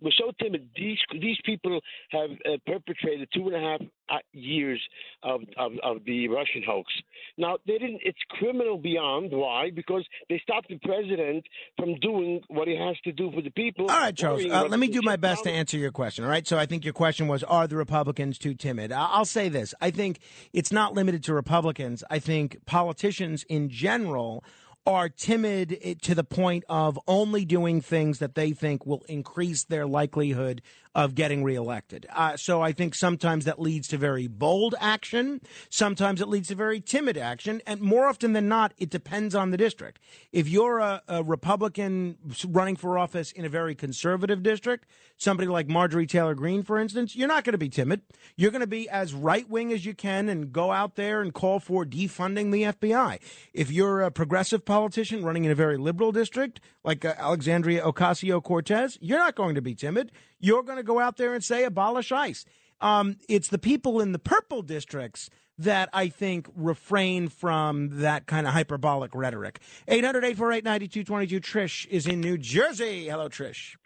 we're 0.00 0.12
so 0.16 0.30
timid. 0.40 0.68
These 0.76 0.98
these 1.20 1.36
people 1.44 1.80
have 2.10 2.30
uh, 2.30 2.58
perpetrated 2.64 3.28
two 3.34 3.48
and 3.48 3.56
a 3.56 3.58
half 3.58 3.80
uh, 4.08 4.18
years 4.32 4.80
of, 5.24 5.40
of 5.58 5.72
of 5.82 6.04
the 6.06 6.28
Russian 6.28 6.62
hoax. 6.64 6.92
Now 7.36 7.58
they 7.66 7.78
didn't. 7.78 8.02
It's 8.04 8.20
criminal 8.30 8.78
beyond. 8.78 9.32
Why? 9.32 9.72
Because 9.74 10.06
they 10.28 10.38
stopped 10.44 10.68
the 10.68 10.78
president 10.78 11.44
from 11.76 11.98
doing 11.98 12.40
what 12.46 12.68
he 12.68 12.76
has 12.76 12.96
to 13.02 13.10
do 13.10 13.32
for 13.32 13.42
the 13.42 13.50
people. 13.50 13.90
All 13.90 13.98
right, 13.98 14.16
Charles. 14.16 14.46
Uh, 14.46 14.68
let 14.68 14.78
me 14.78 14.86
do 14.86 15.02
my 15.02 15.16
best 15.16 15.42
to 15.42 15.50
answer 15.50 15.76
your 15.78 15.90
question. 15.90 16.24
All 16.24 16.30
right. 16.30 16.46
So 16.46 16.56
I 16.56 16.66
think 16.66 16.84
your 16.84 16.94
question 16.94 17.26
was, 17.26 17.42
are 17.42 17.66
the 17.66 17.76
Republicans 17.76 18.38
too 18.38 18.54
timid? 18.54 18.92
I'll 18.92 19.24
say 19.24 19.48
this. 19.48 19.74
I 19.80 19.90
think 19.90 20.20
it's 20.52 20.70
not 20.70 20.94
limited 20.94 21.24
to 21.24 21.34
Republicans. 21.34 22.04
I 22.10 22.20
think 22.20 22.64
politicians 22.64 23.44
in 23.48 23.70
general 23.70 24.44
are 24.86 25.08
timid 25.08 25.78
eh, 25.82 25.94
to 26.02 26.14
the 26.14 26.24
point 26.24 26.64
of 26.68 26.98
only 27.06 27.44
doing 27.44 27.80
things 27.80 28.18
that 28.18 28.34
they 28.34 28.52
think 28.52 28.84
will 28.84 29.04
increase 29.08 29.64
their 29.64 29.86
likelihood 29.86 30.62
of 30.94 31.14
getting 31.14 31.42
reelected. 31.42 32.06
Uh, 32.12 32.36
so 32.36 32.60
I 32.60 32.72
think 32.72 32.94
sometimes 32.94 33.46
that 33.46 33.58
leads 33.58 33.88
to 33.88 33.96
very 33.96 34.26
bold 34.26 34.74
action. 34.78 35.40
Sometimes 35.70 36.20
it 36.20 36.28
leads 36.28 36.48
to 36.48 36.54
very 36.54 36.80
timid 36.80 37.16
action. 37.16 37.62
And 37.66 37.80
more 37.80 38.06
often 38.06 38.34
than 38.34 38.48
not, 38.48 38.74
it 38.76 38.90
depends 38.90 39.34
on 39.34 39.50
the 39.50 39.56
district. 39.56 40.00
If 40.32 40.48
you're 40.48 40.80
a, 40.80 41.02
a 41.08 41.22
Republican 41.22 42.18
running 42.46 42.76
for 42.76 42.98
office 42.98 43.32
in 43.32 43.44
a 43.44 43.48
very 43.48 43.74
conservative 43.74 44.42
district, 44.42 44.86
somebody 45.16 45.48
like 45.48 45.66
Marjorie 45.66 46.06
Taylor 46.06 46.34
Greene, 46.34 46.62
for 46.62 46.78
instance, 46.78 47.16
you're 47.16 47.28
not 47.28 47.44
going 47.44 47.52
to 47.52 47.58
be 47.58 47.70
timid. 47.70 48.02
You're 48.36 48.50
going 48.50 48.60
to 48.60 48.66
be 48.66 48.88
as 48.88 49.14
right 49.14 49.48
wing 49.48 49.72
as 49.72 49.86
you 49.86 49.94
can 49.94 50.28
and 50.28 50.52
go 50.52 50.72
out 50.72 50.96
there 50.96 51.22
and 51.22 51.32
call 51.32 51.58
for 51.58 51.86
defunding 51.86 52.52
the 52.52 52.64
FBI. 52.64 53.18
If 53.54 53.70
you're 53.70 54.02
a 54.02 54.10
progressive 54.10 54.66
politician 54.72 55.22
running 55.22 55.44
in 55.44 55.50
a 55.50 55.54
very 55.54 55.76
liberal 55.76 56.12
district 56.12 56.58
like 56.82 57.04
uh, 57.04 57.12
Alexandria 57.18 57.82
Ocasio 57.82 58.42
Cortez, 58.42 58.96
you're 59.02 59.18
not 59.18 59.34
going 59.34 59.54
to 59.54 59.60
be 59.60 59.74
timid. 59.74 60.10
You're 60.40 60.62
going 60.62 60.78
to 60.78 60.82
go 60.82 60.98
out 60.98 61.18
there 61.18 61.34
and 61.34 61.44
say 61.44 61.64
abolish 61.64 62.10
ICE. 62.10 62.46
Um, 62.80 63.18
it's 63.28 63.48
the 63.48 63.58
people 63.58 64.00
in 64.00 64.12
the 64.12 64.18
purple 64.18 64.62
districts 64.62 65.28
that 65.58 65.90
I 65.92 66.08
think 66.08 66.48
refrain 66.56 67.28
from 67.28 68.00
that 68.00 68.26
kind 68.26 68.46
of 68.46 68.54
hyperbolic 68.54 69.14
rhetoric. 69.14 69.60
800 69.88 70.24
848 70.24 70.64
9222. 70.64 71.40
Trish 71.40 71.86
is 71.88 72.06
in 72.06 72.22
New 72.22 72.38
Jersey. 72.38 73.08
Hello, 73.08 73.28
Trish. 73.28 73.76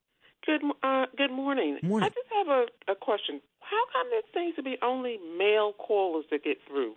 Good 0.47 0.63
uh, 0.85 1.07
good 1.19 1.33
morning. 1.33 1.79
Morning. 1.83 2.09
I 2.09 2.11
just 2.11 2.31
have 2.33 2.47
a, 2.47 2.93
a 2.93 2.95
question. 2.95 3.41
How 3.59 3.83
come 3.93 4.07
there 4.11 4.23
seems 4.33 4.55
to 4.55 4.63
be 4.63 4.77
only 4.85 5.19
male 5.37 5.73
callers 5.73 6.27
that 6.31 6.45
get 6.45 6.59
through? 6.69 6.95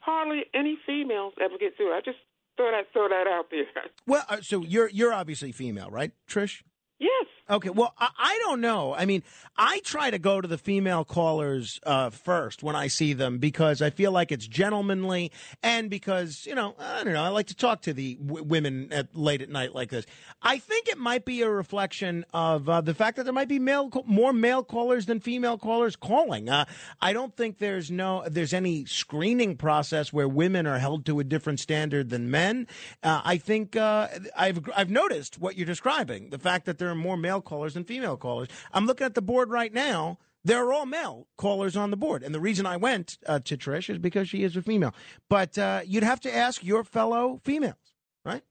Hardly 0.00 0.42
any 0.52 0.76
females 0.84 1.34
ever 1.40 1.56
get 1.56 1.76
through. 1.76 1.92
I 1.92 2.00
just 2.04 2.18
thought 2.56 2.74
I'd 2.74 2.92
throw 2.92 3.08
that 3.08 3.26
out 3.26 3.50
there. 3.50 3.64
Well, 4.06 4.24
uh, 4.28 4.40
so 4.40 4.62
you're 4.62 4.88
you're 4.88 5.12
obviously 5.12 5.52
female, 5.52 5.90
right, 5.90 6.12
Trish? 6.28 6.62
Yes. 6.98 7.26
Okay. 7.50 7.70
Well, 7.70 7.92
I, 7.98 8.08
I 8.16 8.38
don't 8.44 8.60
know. 8.60 8.94
I 8.94 9.04
mean, 9.04 9.22
I 9.56 9.80
try 9.84 10.10
to 10.10 10.18
go 10.18 10.40
to 10.40 10.46
the 10.46 10.56
female 10.58 11.04
callers 11.04 11.80
uh, 11.84 12.10
first 12.10 12.62
when 12.62 12.76
I 12.76 12.86
see 12.86 13.12
them 13.14 13.38
because 13.38 13.82
I 13.82 13.90
feel 13.90 14.12
like 14.12 14.30
it's 14.30 14.46
gentlemanly, 14.46 15.32
and 15.62 15.90
because 15.90 16.46
you 16.46 16.54
know, 16.54 16.74
I 16.78 17.02
don't 17.02 17.12
know. 17.12 17.22
I 17.22 17.28
like 17.28 17.48
to 17.48 17.56
talk 17.56 17.82
to 17.82 17.92
the 17.92 18.14
w- 18.14 18.44
women 18.44 18.92
at 18.92 19.14
late 19.14 19.42
at 19.42 19.50
night 19.50 19.74
like 19.74 19.90
this. 19.90 20.06
I 20.40 20.58
think 20.58 20.88
it 20.88 20.98
might 20.98 21.24
be 21.24 21.42
a 21.42 21.50
reflection 21.50 22.24
of 22.32 22.68
uh, 22.68 22.80
the 22.80 22.94
fact 22.94 23.16
that 23.16 23.24
there 23.24 23.32
might 23.32 23.48
be 23.48 23.58
male 23.58 23.90
more 24.06 24.32
male 24.32 24.62
callers 24.62 25.06
than 25.06 25.18
female 25.18 25.58
callers 25.58 25.96
calling. 25.96 26.48
Uh, 26.48 26.64
I 27.00 27.12
don't 27.12 27.36
think 27.36 27.58
there's 27.58 27.90
no 27.90 28.24
there's 28.28 28.54
any 28.54 28.84
screening 28.84 29.56
process 29.56 30.12
where 30.12 30.28
women 30.28 30.66
are 30.66 30.78
held 30.78 31.04
to 31.06 31.18
a 31.18 31.24
different 31.24 31.58
standard 31.58 32.08
than 32.10 32.30
men. 32.30 32.68
Uh, 33.02 33.20
I 33.24 33.36
think 33.36 33.74
uh, 33.76 34.08
I've 34.36 34.60
I've 34.76 34.90
noticed 34.90 35.40
what 35.40 35.56
you're 35.56 35.66
describing, 35.66 36.30
the 36.30 36.38
fact 36.38 36.66
that 36.66 36.78
there 36.78 36.88
are 36.88 36.94
more 36.94 37.16
male 37.16 37.31
callers 37.40 37.76
and 37.76 37.86
female 37.86 38.16
callers. 38.16 38.48
I'm 38.72 38.86
looking 38.86 39.04
at 39.04 39.14
the 39.14 39.22
board 39.22 39.50
right 39.50 39.72
now. 39.72 40.18
There 40.44 40.64
are 40.66 40.72
all 40.72 40.86
male 40.86 41.28
callers 41.36 41.76
on 41.76 41.90
the 41.90 41.96
board, 41.96 42.24
and 42.24 42.34
the 42.34 42.40
reason 42.40 42.66
I 42.66 42.76
went 42.76 43.16
uh, 43.26 43.38
to 43.44 43.56
Trish 43.56 43.88
is 43.88 43.98
because 43.98 44.28
she 44.28 44.42
is 44.42 44.56
a 44.56 44.62
female. 44.62 44.92
But 45.28 45.56
uh, 45.56 45.82
you'd 45.86 46.02
have 46.02 46.20
to 46.22 46.34
ask 46.34 46.64
your 46.64 46.82
fellow 46.82 47.40
females, 47.44 47.76
right? 48.24 48.42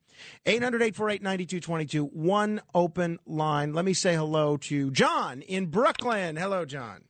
800 0.46 0.82
848 0.82 1.22
9222, 1.22 2.04
one 2.06 2.62
open 2.74 3.18
line. 3.26 3.74
Let 3.74 3.84
me 3.84 3.92
say 3.92 4.14
hello 4.14 4.56
to 4.58 4.90
John 4.90 5.42
in 5.42 5.66
Brooklyn. 5.66 6.36
Hello, 6.36 6.64
John. 6.64 7.04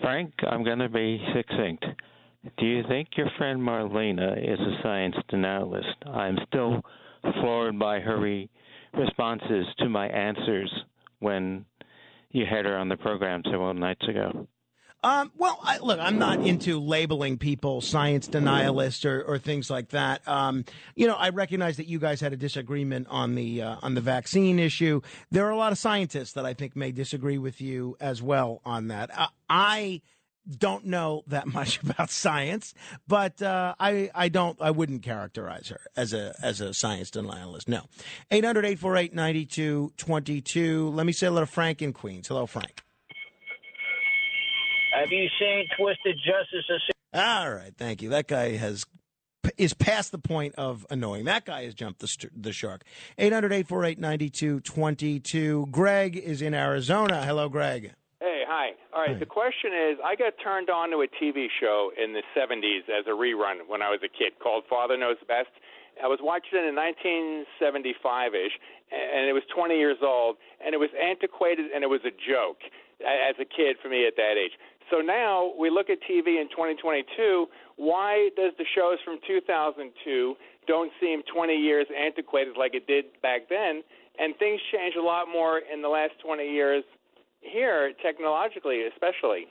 Frank, 0.00 0.34
I'm 0.48 0.62
going 0.62 0.78
to 0.78 0.88
be 0.88 1.20
succinct. 1.34 1.84
Do 2.58 2.66
you 2.66 2.82
think 2.88 3.08
your 3.16 3.28
friend 3.36 3.60
Marlena 3.60 4.38
is 4.38 4.58
a 4.58 4.82
science 4.82 5.16
denialist? 5.30 6.06
I'm 6.06 6.38
still 6.46 6.80
floored 7.40 7.78
by 7.78 8.00
her 8.00 8.18
re- 8.18 8.50
responses 8.94 9.66
to 9.78 9.88
my 9.88 10.06
answers 10.08 10.72
when 11.20 11.64
you 12.30 12.46
had 12.46 12.64
her 12.64 12.76
on 12.76 12.88
the 12.88 12.96
program 12.96 13.42
several 13.44 13.74
nights 13.74 14.06
ago. 14.08 14.46
Um, 15.02 15.32
well, 15.38 15.58
I, 15.62 15.78
look, 15.78 15.98
I'm 15.98 16.18
not 16.18 16.40
into 16.40 16.78
labeling 16.78 17.38
people 17.38 17.80
science 17.80 18.28
denialists 18.28 19.06
or, 19.06 19.22
or 19.22 19.38
things 19.38 19.70
like 19.70 19.88
that. 19.90 20.26
Um, 20.28 20.66
you 20.94 21.06
know, 21.06 21.14
I 21.14 21.30
recognize 21.30 21.78
that 21.78 21.86
you 21.86 21.98
guys 21.98 22.20
had 22.20 22.34
a 22.34 22.36
disagreement 22.36 23.06
on 23.08 23.34
the 23.34 23.62
uh, 23.62 23.76
on 23.80 23.94
the 23.94 24.02
vaccine 24.02 24.58
issue. 24.58 25.00
There 25.30 25.46
are 25.46 25.50
a 25.50 25.56
lot 25.56 25.72
of 25.72 25.78
scientists 25.78 26.32
that 26.34 26.44
I 26.44 26.52
think 26.52 26.76
may 26.76 26.92
disagree 26.92 27.38
with 27.38 27.62
you 27.62 27.96
as 27.98 28.20
well 28.22 28.60
on 28.62 28.88
that. 28.88 29.10
Uh, 29.16 29.28
I 29.48 30.02
don't 30.58 30.86
know 30.86 31.22
that 31.26 31.46
much 31.54 31.82
about 31.82 32.10
science, 32.10 32.74
but 33.06 33.40
uh, 33.42 33.74
I 33.78 34.10
I 34.14 34.28
don't 34.28 34.56
I 34.60 34.70
wouldn't 34.70 35.02
characterize 35.02 35.68
her 35.68 35.80
as 35.96 36.12
a 36.12 36.34
as 36.42 36.60
a 36.60 36.74
science 36.74 37.10
denialist. 37.10 37.68
No. 37.68 37.82
800-848-9222. 38.30 40.94
Let 40.94 41.06
me 41.06 41.12
say 41.12 41.26
hello 41.26 41.40
to 41.40 41.46
Frank 41.46 41.82
in 41.82 41.92
Queens. 41.92 42.28
Hello, 42.28 42.46
Frank. 42.46 42.82
Have 44.92 45.10
you 45.10 45.28
seen 45.38 45.66
Twisted 45.78 46.16
Justice? 46.18 46.64
All 47.12 47.52
right, 47.52 47.72
thank 47.76 48.02
you. 48.02 48.10
That 48.10 48.28
guy 48.28 48.56
has 48.56 48.86
is 49.56 49.74
past 49.74 50.12
the 50.12 50.18
point 50.18 50.54
of 50.56 50.86
annoying. 50.90 51.24
That 51.24 51.44
guy 51.44 51.64
has 51.64 51.74
jumped 51.74 51.98
the, 52.00 52.08
st- 52.08 52.42
the 52.42 52.52
shark. 52.52 52.82
800-848-9222. 53.18 55.70
Greg 55.70 56.16
is 56.16 56.42
in 56.42 56.54
Arizona. 56.54 57.24
Hello, 57.24 57.48
Greg. 57.48 57.92
Hi. 58.50 58.74
All 58.90 59.06
right, 59.06 59.14
the 59.14 59.30
question 59.30 59.70
is 59.70 60.02
I 60.02 60.18
got 60.18 60.34
turned 60.42 60.74
on 60.74 60.90
to 60.90 61.06
a 61.06 61.08
TV 61.22 61.46
show 61.62 61.94
in 61.94 62.10
the 62.10 62.26
70s 62.34 62.82
as 62.90 63.06
a 63.06 63.14
rerun 63.14 63.62
when 63.70 63.78
I 63.78 63.94
was 63.94 64.02
a 64.02 64.10
kid 64.10 64.34
called 64.42 64.66
Father 64.66 64.98
Knows 64.98 65.22
Best. 65.30 65.54
I 66.02 66.10
was 66.10 66.18
watching 66.18 66.58
it 66.58 66.66
in 66.66 66.74
1975 66.74 67.46
ish, 68.34 68.50
and 68.90 69.30
it 69.30 69.38
was 69.38 69.46
20 69.54 69.78
years 69.78 70.02
old, 70.02 70.34
and 70.58 70.74
it 70.74 70.82
was 70.82 70.90
antiquated 70.98 71.70
and 71.70 71.86
it 71.86 71.86
was 71.86 72.02
a 72.02 72.10
joke. 72.10 72.58
as 72.98 73.38
a 73.38 73.46
kid 73.46 73.78
for 73.78 73.86
me 73.86 74.02
at 74.02 74.18
that 74.18 74.34
age. 74.34 74.58
So 74.90 74.98
now 74.98 75.54
we 75.54 75.70
look 75.70 75.86
at 75.86 76.02
TV 76.02 76.42
in 76.42 76.50
2022. 76.50 77.46
Why 77.78 78.34
does 78.34 78.50
the 78.58 78.66
shows 78.74 78.98
from 79.06 79.22
2002 79.30 80.34
don't 80.66 80.90
seem 81.00 81.22
20 81.32 81.54
years 81.54 81.86
antiquated 81.94 82.58
like 82.58 82.74
it 82.74 82.90
did 82.90 83.14
back 83.22 83.46
then? 83.48 83.86
And 84.18 84.34
things 84.42 84.60
change 84.74 84.98
a 84.98 85.02
lot 85.02 85.30
more 85.30 85.62
in 85.62 85.80
the 85.80 85.88
last 85.88 86.18
20 86.18 86.42
years 86.42 86.82
here, 87.40 87.92
technologically, 88.02 88.82
especially. 88.82 89.46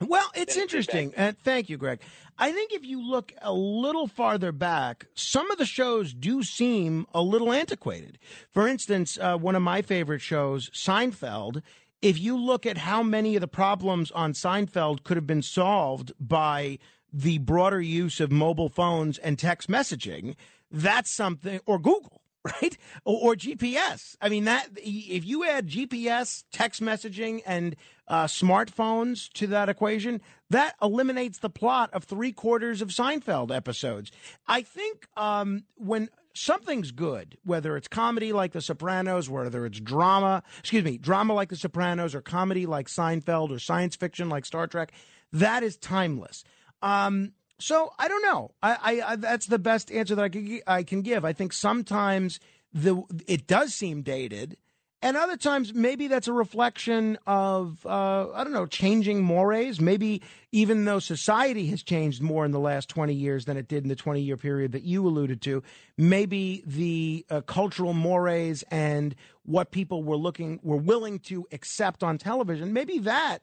Well, 0.00 0.30
it's 0.34 0.56
interesting. 0.56 1.12
And 1.16 1.38
thank 1.38 1.68
you, 1.68 1.76
Greg. 1.76 2.00
I 2.38 2.52
think 2.52 2.72
if 2.72 2.86
you 2.86 3.06
look 3.06 3.34
a 3.42 3.52
little 3.52 4.06
farther 4.06 4.50
back, 4.50 5.06
some 5.14 5.50
of 5.50 5.58
the 5.58 5.66
shows 5.66 6.14
do 6.14 6.42
seem 6.42 7.06
a 7.12 7.20
little 7.20 7.52
antiquated. 7.52 8.18
For 8.50 8.66
instance, 8.66 9.18
uh, 9.20 9.36
one 9.36 9.54
of 9.56 9.62
my 9.62 9.82
favorite 9.82 10.22
shows, 10.22 10.70
Seinfeld, 10.70 11.62
if 12.00 12.18
you 12.18 12.38
look 12.38 12.64
at 12.64 12.78
how 12.78 13.02
many 13.02 13.36
of 13.36 13.42
the 13.42 13.48
problems 13.48 14.10
on 14.12 14.32
Seinfeld 14.32 15.02
could 15.02 15.18
have 15.18 15.26
been 15.26 15.42
solved 15.42 16.12
by 16.18 16.78
the 17.12 17.36
broader 17.38 17.80
use 17.80 18.20
of 18.20 18.32
mobile 18.32 18.70
phones 18.70 19.18
and 19.18 19.38
text 19.38 19.68
messaging, 19.68 20.34
that's 20.70 21.10
something, 21.10 21.60
or 21.66 21.78
Google 21.78 22.22
right? 22.62 22.76
Or, 23.04 23.30
or, 23.30 23.34
GPS. 23.34 24.16
I 24.20 24.30
mean, 24.30 24.44
that 24.44 24.68
if 24.76 25.26
you 25.26 25.44
add 25.44 25.66
GPS, 25.68 26.44
text 26.52 26.82
messaging, 26.82 27.42
and 27.44 27.76
uh, 28.08 28.24
smartphones 28.24 29.30
to 29.34 29.46
that 29.48 29.68
equation, 29.68 30.22
that 30.48 30.74
eliminates 30.80 31.38
the 31.38 31.50
plot 31.50 31.90
of 31.92 32.04
three 32.04 32.32
quarters 32.32 32.80
of 32.80 32.88
Seinfeld 32.88 33.54
episodes. 33.54 34.10
I 34.48 34.62
think 34.62 35.06
um, 35.16 35.64
when 35.76 36.08
something's 36.32 36.92
good, 36.92 37.36
whether 37.44 37.76
it's 37.76 37.88
comedy 37.88 38.32
like 38.32 38.52
The 38.52 38.62
Sopranos, 38.62 39.28
whether 39.28 39.66
it's 39.66 39.80
drama, 39.80 40.42
excuse 40.58 40.84
me, 40.84 40.96
drama 40.96 41.34
like 41.34 41.50
The 41.50 41.56
Sopranos, 41.56 42.14
or 42.14 42.22
comedy 42.22 42.64
like 42.64 42.88
Seinfeld, 42.88 43.50
or 43.50 43.58
science 43.58 43.96
fiction 43.96 44.30
like 44.30 44.46
Star 44.46 44.66
Trek, 44.66 44.92
that 45.32 45.62
is 45.62 45.76
timeless. 45.76 46.42
Um, 46.82 47.32
so 47.60 47.92
I 47.98 48.08
don't 48.08 48.22
know. 48.22 48.50
I, 48.62 48.72
I, 48.72 49.12
I, 49.12 49.16
that's 49.16 49.46
the 49.46 49.58
best 49.58 49.90
answer 49.92 50.14
that 50.14 50.24
I 50.24 50.28
can 50.28 50.60
I 50.66 50.82
can 50.82 51.02
give. 51.02 51.24
I 51.24 51.32
think 51.32 51.52
sometimes 51.52 52.40
the 52.72 53.02
it 53.26 53.46
does 53.46 53.74
seem 53.74 54.02
dated, 54.02 54.56
and 55.02 55.16
other 55.16 55.36
times 55.36 55.72
maybe 55.74 56.08
that's 56.08 56.28
a 56.28 56.32
reflection 56.32 57.18
of 57.26 57.84
uh, 57.86 58.30
I 58.32 58.44
don't 58.44 58.52
know 58.52 58.66
changing 58.66 59.22
mores. 59.22 59.80
Maybe 59.80 60.22
even 60.52 60.84
though 60.84 60.98
society 60.98 61.66
has 61.68 61.82
changed 61.82 62.22
more 62.22 62.44
in 62.44 62.50
the 62.50 62.60
last 62.60 62.88
twenty 62.88 63.14
years 63.14 63.44
than 63.44 63.56
it 63.56 63.68
did 63.68 63.82
in 63.82 63.88
the 63.88 63.96
twenty 63.96 64.20
year 64.22 64.36
period 64.36 64.72
that 64.72 64.82
you 64.82 65.06
alluded 65.06 65.40
to, 65.42 65.62
maybe 65.96 66.62
the 66.66 67.24
uh, 67.30 67.40
cultural 67.42 67.92
mores 67.92 68.64
and 68.70 69.14
what 69.42 69.70
people 69.70 70.02
were 70.02 70.16
looking 70.16 70.60
were 70.62 70.76
willing 70.76 71.18
to 71.18 71.46
accept 71.52 72.02
on 72.02 72.18
television. 72.18 72.72
Maybe 72.72 72.98
that 73.00 73.40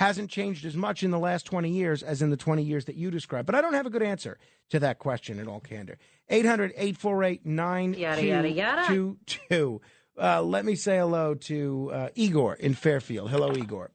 hasn't 0.00 0.30
changed 0.30 0.64
as 0.64 0.74
much 0.74 1.02
in 1.02 1.10
the 1.10 1.18
last 1.18 1.44
20 1.44 1.68
years 1.68 2.02
as 2.02 2.22
in 2.22 2.30
the 2.30 2.36
20 2.36 2.62
years 2.62 2.86
that 2.86 2.96
you 2.96 3.10
described. 3.10 3.44
But 3.44 3.54
I 3.54 3.60
don't 3.60 3.74
have 3.74 3.84
a 3.84 3.90
good 3.90 4.02
answer 4.02 4.38
to 4.70 4.80
that 4.80 4.98
question 4.98 5.38
in 5.38 5.46
all 5.46 5.60
candor. 5.60 5.98
800 6.30 6.72
848 6.74 7.44
9222. 7.44 9.80
Uh, 10.18 10.42
let 10.42 10.64
me 10.64 10.74
say 10.74 10.96
hello 10.96 11.34
to 11.34 11.90
uh, 11.92 12.08
Igor 12.14 12.54
in 12.54 12.72
Fairfield. 12.72 13.30
Hello, 13.30 13.54
Igor. 13.54 13.90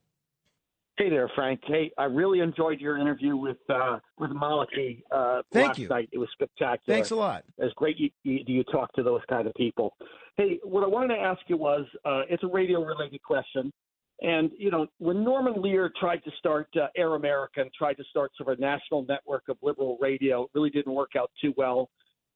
Hey 0.97 1.09
there, 1.09 1.29
Frank. 1.33 1.61
Hey, 1.65 1.91
I 1.97 2.03
really 2.03 2.39
enjoyed 2.39 2.79
your 2.79 2.97
interview 2.97 3.35
with 3.35 3.57
uh, 3.67 3.97
with 4.19 4.29
Maliki 4.29 5.01
uh, 5.11 5.41
Thank 5.51 5.69
last 5.69 5.79
you. 5.79 5.87
night. 5.87 6.09
It 6.13 6.19
was 6.19 6.29
spectacular. 6.33 6.95
Thanks 6.95 7.09
a 7.11 7.15
lot. 7.15 7.43
It's 7.57 7.73
great 7.73 7.99
you, 7.99 8.11
you, 8.23 8.41
you 8.45 8.63
talk 8.65 8.93
to 8.93 9.03
those 9.03 9.21
kind 9.27 9.47
of 9.47 9.55
people. 9.55 9.97
Hey, 10.37 10.59
what 10.63 10.83
I 10.83 10.87
wanted 10.87 11.15
to 11.15 11.21
ask 11.21 11.41
you 11.47 11.57
was, 11.57 11.85
uh, 12.05 12.21
it's 12.29 12.43
a 12.43 12.47
radio 12.47 12.83
related 12.83 13.23
question. 13.23 13.73
And, 14.21 14.51
you 14.57 14.71
know, 14.71 14.87
when 14.99 15.23
Norman 15.23 15.61
Lear 15.61 15.91
tried 15.99 16.23
to 16.23 16.31
start 16.39 16.67
uh, 16.75 16.87
Air 16.95 17.15
America 17.15 17.61
and 17.61 17.69
tried 17.77 17.95
to 17.95 18.03
start 18.09 18.31
sort 18.37 18.53
of 18.53 18.59
a 18.59 18.61
national 18.61 19.05
network 19.07 19.43
of 19.49 19.57
liberal 19.61 19.97
radio, 19.99 20.43
it 20.43 20.49
really 20.53 20.69
didn't 20.69 20.93
work 20.93 21.11
out 21.17 21.31
too 21.41 21.53
well. 21.57 21.89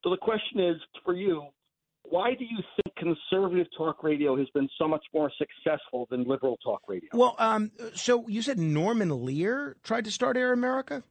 So 0.03 0.09
the 0.09 0.17
question 0.17 0.59
is 0.59 0.75
for 1.05 1.15
you, 1.15 1.47
why 2.03 2.33
do 2.33 2.43
you 2.43 2.57
think 2.75 2.95
conservative 2.95 3.67
talk 3.77 4.03
radio 4.03 4.35
has 4.37 4.47
been 4.53 4.67
so 4.77 4.87
much 4.87 5.05
more 5.13 5.31
successful 5.37 6.07
than 6.09 6.23
liberal 6.23 6.57
talk 6.63 6.81
radio? 6.87 7.09
Well, 7.13 7.35
um, 7.37 7.71
so 7.93 8.27
you 8.27 8.41
said 8.41 8.57
Norman 8.57 9.25
Lear 9.25 9.77
tried 9.83 10.05
to 10.05 10.11
start 10.11 10.35
Air 10.35 10.53
America? 10.53 11.03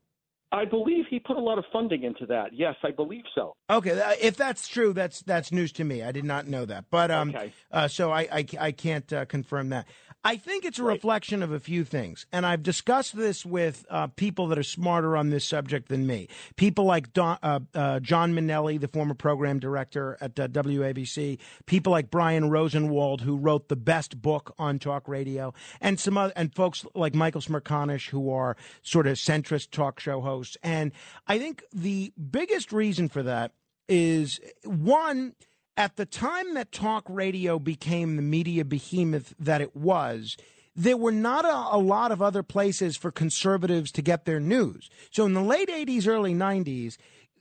I 0.51 0.65
believe 0.65 1.05
he 1.11 1.19
put 1.21 1.37
a 1.37 1.41
lot 1.41 1.59
of 1.59 1.65
funding 1.73 2.05
into 2.05 2.25
that. 2.27 2.55
Yes, 2.55 2.75
I 2.83 2.91
believe 2.91 3.25
so. 3.35 3.55
Okay, 3.69 3.91
if 4.21 4.37
that's 4.37 4.67
true, 4.67 4.93
that's 4.95 5.21
that's 5.21 5.53
news 5.53 5.73
to 5.73 5.85
me. 5.85 6.03
I 6.03 6.11
did 6.13 6.25
not 6.25 6.47
know 6.47 6.65
that, 6.65 6.87
but 6.91 7.11
um, 7.11 7.31
Okay. 7.31 7.53
uh, 7.71 7.87
so 7.89 8.11
I 8.11 8.21
I, 8.33 8.47
I 8.59 8.73
can't 8.73 9.13
uh, 9.13 9.25
confirm 9.27 9.69
that. 9.71 9.87
I 10.25 10.37
think 10.37 10.65
it's 10.65 10.81
a 10.81 10.83
reflection 10.85 11.43
of 11.45 11.53
a 11.53 11.61
few 11.61 11.85
things, 11.85 12.27
and 12.33 12.45
I've 12.45 12.63
discussed 12.63 13.15
this 13.17 13.47
with 13.47 13.87
uh, 13.89 14.09
people 14.09 14.49
that 14.49 14.59
are 14.59 14.65
smarter 14.65 15.17
on 15.17 15.31
this 15.31 15.45
subject 15.45 15.89
than 15.89 16.07
me. 16.07 16.29
People 16.57 16.87
like 16.87 17.13
Don, 17.13 17.39
uh, 17.43 17.61
uh, 17.75 18.01
John 18.01 18.35
Mainelli, 18.35 18.81
the 18.81 18.89
former 18.89 19.15
program 19.15 19.61
director 19.61 20.17
at 20.21 20.39
uh, 20.41 20.49
WABC. 20.49 21.39
People 21.67 21.93
like 21.93 22.11
Brian 22.11 22.51
Rosenwald, 22.51 23.21
who 23.21 23.37
wrote 23.37 23.69
the 23.69 23.77
best 23.77 24.21
book 24.21 24.55
on 24.59 24.79
talk 24.81 25.07
radio, 25.07 25.55
and 25.81 26.01
some 26.01 26.19
other, 26.19 26.33
and 26.35 26.53
folks 26.55 26.85
like 26.95 27.15
Michael 27.15 27.41
Smerconish, 27.43 28.09
who 28.09 28.31
are 28.33 28.57
sort 28.83 29.07
of 29.07 29.17
centrist 29.19 29.71
talk 29.71 30.01
show 30.01 30.21
hosts. 30.21 30.38
And 30.63 30.93
I 31.27 31.39
think 31.39 31.65
the 31.73 32.13
biggest 32.31 32.73
reason 32.73 33.09
for 33.09 33.23
that 33.23 33.53
is 33.89 34.41
one 34.65 35.35
at 35.77 35.97
the 35.97 36.07
time 36.07 36.55
that 36.55 36.73
talk 36.73 37.05
radio 37.09 37.59
became 37.59 38.17
the 38.17 38.23
media 38.23 38.65
behemoth 38.65 39.35
that 39.39 39.61
it 39.61 39.77
was, 39.77 40.37
there 40.75 40.97
were 40.97 41.13
not 41.13 41.45
a, 41.45 41.77
a, 41.77 41.79
lot 41.79 42.13
of 42.13 42.23
other 42.23 42.43
places 42.43 42.97
for 42.97 43.11
conservatives 43.11 43.91
to 43.93 44.03
get 44.03 44.25
their 44.25 44.41
news. 44.41 44.91
So 45.11 45.25
in 45.25 45.35
the 45.35 45.43
late 45.43 45.69
80s, 45.69 46.07
early 46.07 46.35
90s, 46.35 46.97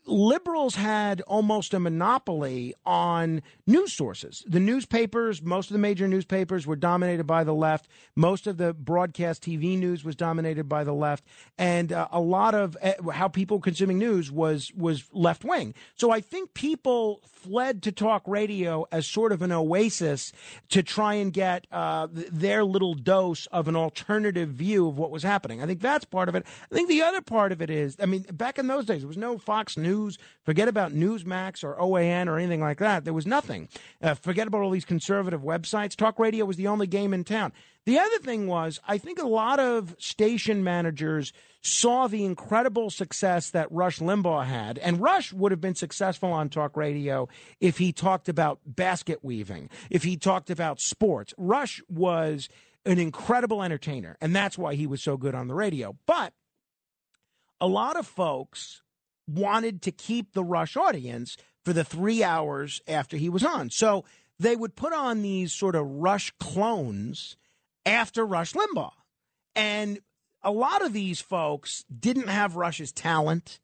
liberals 0.08 0.76
had 0.76 1.22
almost 1.22 1.74
a 1.74 1.80
monopoly 1.80 2.74
on 2.86 3.42
news 3.66 3.94
sources. 3.94 4.44
The 4.48 4.60
newspapers, 4.60 5.42
most 5.42 5.70
of 5.70 5.74
the 5.74 5.80
major 5.80 6.08
newspapers 6.08 6.66
were 6.66 6.76
dominated 6.76 7.26
by 7.26 7.44
the 7.44 7.54
left. 7.54 7.88
Most 8.16 8.48
of 8.48 8.58
the 8.58 8.74
broadcast 8.74 9.44
TV 9.44 9.78
news 9.78 10.04
was 10.04 10.16
dominated 10.16 10.70
by 10.70 10.84
the 10.84 10.94
left, 10.94 11.26
and 11.58 11.92
uh, 11.92 12.08
a 12.12 12.22
lot 12.22 12.56
of 12.56 12.78
uh, 12.82 13.12
how 13.12 13.28
people 13.28 13.60
consuming 13.60 14.00
news 14.00 14.32
was 14.32 14.72
was 14.74 15.04
left 15.12 15.44
wing. 15.44 15.74
So 15.96 16.12
I 16.12 16.22
think 16.22 16.54
people 16.54 17.22
fled 17.26 17.84
to 17.84 17.92
talk 17.92 18.24
radio 18.26 18.86
as 18.92 19.06
sort 19.06 19.32
of 19.32 19.42
an 19.42 19.52
oasis 19.52 20.32
to 20.70 20.82
try 20.82 21.16
and 21.16 21.32
get 21.32 21.68
uh, 21.72 22.08
their 22.12 22.64
little 22.64 22.94
dose 22.94 23.46
of 23.48 23.68
an 23.68 23.76
alternative 23.76 24.50
view 24.50 24.88
of 24.88 24.98
what 24.98 25.12
was 25.12 25.24
happening. 25.24 25.62
I 25.62 25.66
think 25.66 25.82
that's 25.82 26.06
part 26.06 26.30
of 26.30 26.36
it. 26.36 26.46
I 26.72 26.76
think 26.76 26.90
the 26.90 27.04
other 27.04 27.22
part 27.22 27.52
of 27.52 27.62
it 27.62 27.70
is, 27.70 27.98
I 28.00 28.06
mean, 28.06 28.26
back 28.32 28.58
in 28.58 28.68
those 28.68 28.86
days, 28.86 29.02
there 29.02 29.08
was 29.08 29.18
no 29.18 29.38
Fox 29.38 29.78
News. 29.78 29.97
Forget 30.44 30.68
about 30.68 30.94
Newsmax 30.94 31.64
or 31.64 31.76
OAN 31.76 32.28
or 32.28 32.38
anything 32.38 32.62
like 32.62 32.80
that. 32.80 33.04
There 33.04 33.14
was 33.14 33.28
nothing. 33.28 33.68
Uh, 34.02 34.14
forget 34.14 34.48
about 34.48 34.62
all 34.62 34.72
these 34.72 34.86
conservative 34.86 35.42
websites. 35.42 35.96
Talk 35.96 36.20
radio 36.20 36.46
was 36.46 36.58
the 36.58 36.68
only 36.68 36.88
game 36.88 37.14
in 37.14 37.24
town. 37.24 37.52
The 37.86 38.00
other 38.00 38.20
thing 38.20 38.48
was, 38.48 38.82
I 38.86 38.98
think 38.98 39.18
a 39.18 39.28
lot 39.28 39.62
of 39.62 39.96
station 39.98 40.62
managers 40.62 41.32
saw 41.62 42.08
the 42.08 42.26
incredible 42.26 42.90
success 42.90 43.50
that 43.52 43.72
Rush 43.72 44.00
Limbaugh 44.00 44.46
had. 44.46 44.78
And 44.80 45.00
Rush 45.00 45.32
would 45.32 45.54
have 45.54 45.62
been 45.62 45.76
successful 45.76 46.32
on 46.32 46.50
talk 46.50 46.76
radio 46.76 47.30
if 47.62 47.78
he 47.78 47.94
talked 47.94 48.28
about 48.28 48.60
basket 48.66 49.20
weaving, 49.24 49.70
if 49.90 50.04
he 50.04 50.18
talked 50.18 50.50
about 50.50 50.82
sports. 50.82 51.34
Rush 51.38 51.82
was 51.88 52.50
an 52.86 53.00
incredible 53.00 53.64
entertainer, 53.64 54.18
and 54.20 54.36
that's 54.36 54.58
why 54.58 54.76
he 54.76 54.88
was 54.88 55.02
so 55.02 55.18
good 55.18 55.36
on 55.36 55.48
the 55.48 55.56
radio. 55.56 55.96
But 56.06 56.34
a 57.60 57.68
lot 57.68 57.96
of 57.98 58.06
folks 58.06 58.82
wanted 59.28 59.82
to 59.84 59.92
keep 59.92 60.34
the 60.34 60.44
Rush 60.44 60.78
audience 60.78 61.38
for 61.64 61.74
the 61.74 61.84
three 61.84 62.24
hours 62.24 62.82
after 62.88 63.18
he 63.18 63.30
was 63.30 63.44
on. 63.44 63.70
So 63.70 64.06
they 64.40 64.56
would 64.56 64.76
put 64.76 64.94
on 64.94 65.22
these 65.22 65.54
sort 65.54 65.76
of 65.76 65.86
Rush 65.86 66.32
clones 66.40 67.36
after 67.86 68.26
Rush 68.26 68.54
Limbaugh. 68.54 68.92
And 69.56 70.00
a 70.44 70.52
lot 70.52 70.86
of 70.86 70.94
these 70.94 71.20
folks 71.20 71.84
didn't 72.00 72.30
have 72.30 72.56
Rush's 72.56 72.92
talent, 72.92 73.60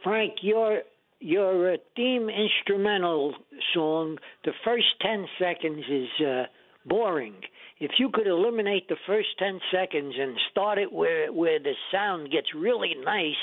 Frank, 0.02 0.34
your 0.42 0.82
your 1.20 1.72
uh, 1.72 1.76
theme 1.96 2.28
instrumental 2.28 3.34
song, 3.72 4.18
the 4.44 4.52
first 4.64 4.86
ten 5.00 5.26
seconds 5.38 5.84
is 5.90 6.26
uh, 6.26 6.42
boring. 6.84 7.34
If 7.80 7.92
you 7.98 8.10
could 8.12 8.26
eliminate 8.26 8.88
the 8.88 8.96
first 9.06 9.28
ten 9.38 9.58
seconds 9.72 10.14
and 10.18 10.36
start 10.50 10.78
it 10.78 10.92
where 10.92 11.32
where 11.32 11.58
the 11.58 11.72
sound 11.90 12.30
gets 12.30 12.48
really 12.54 12.94
nice, 13.02 13.34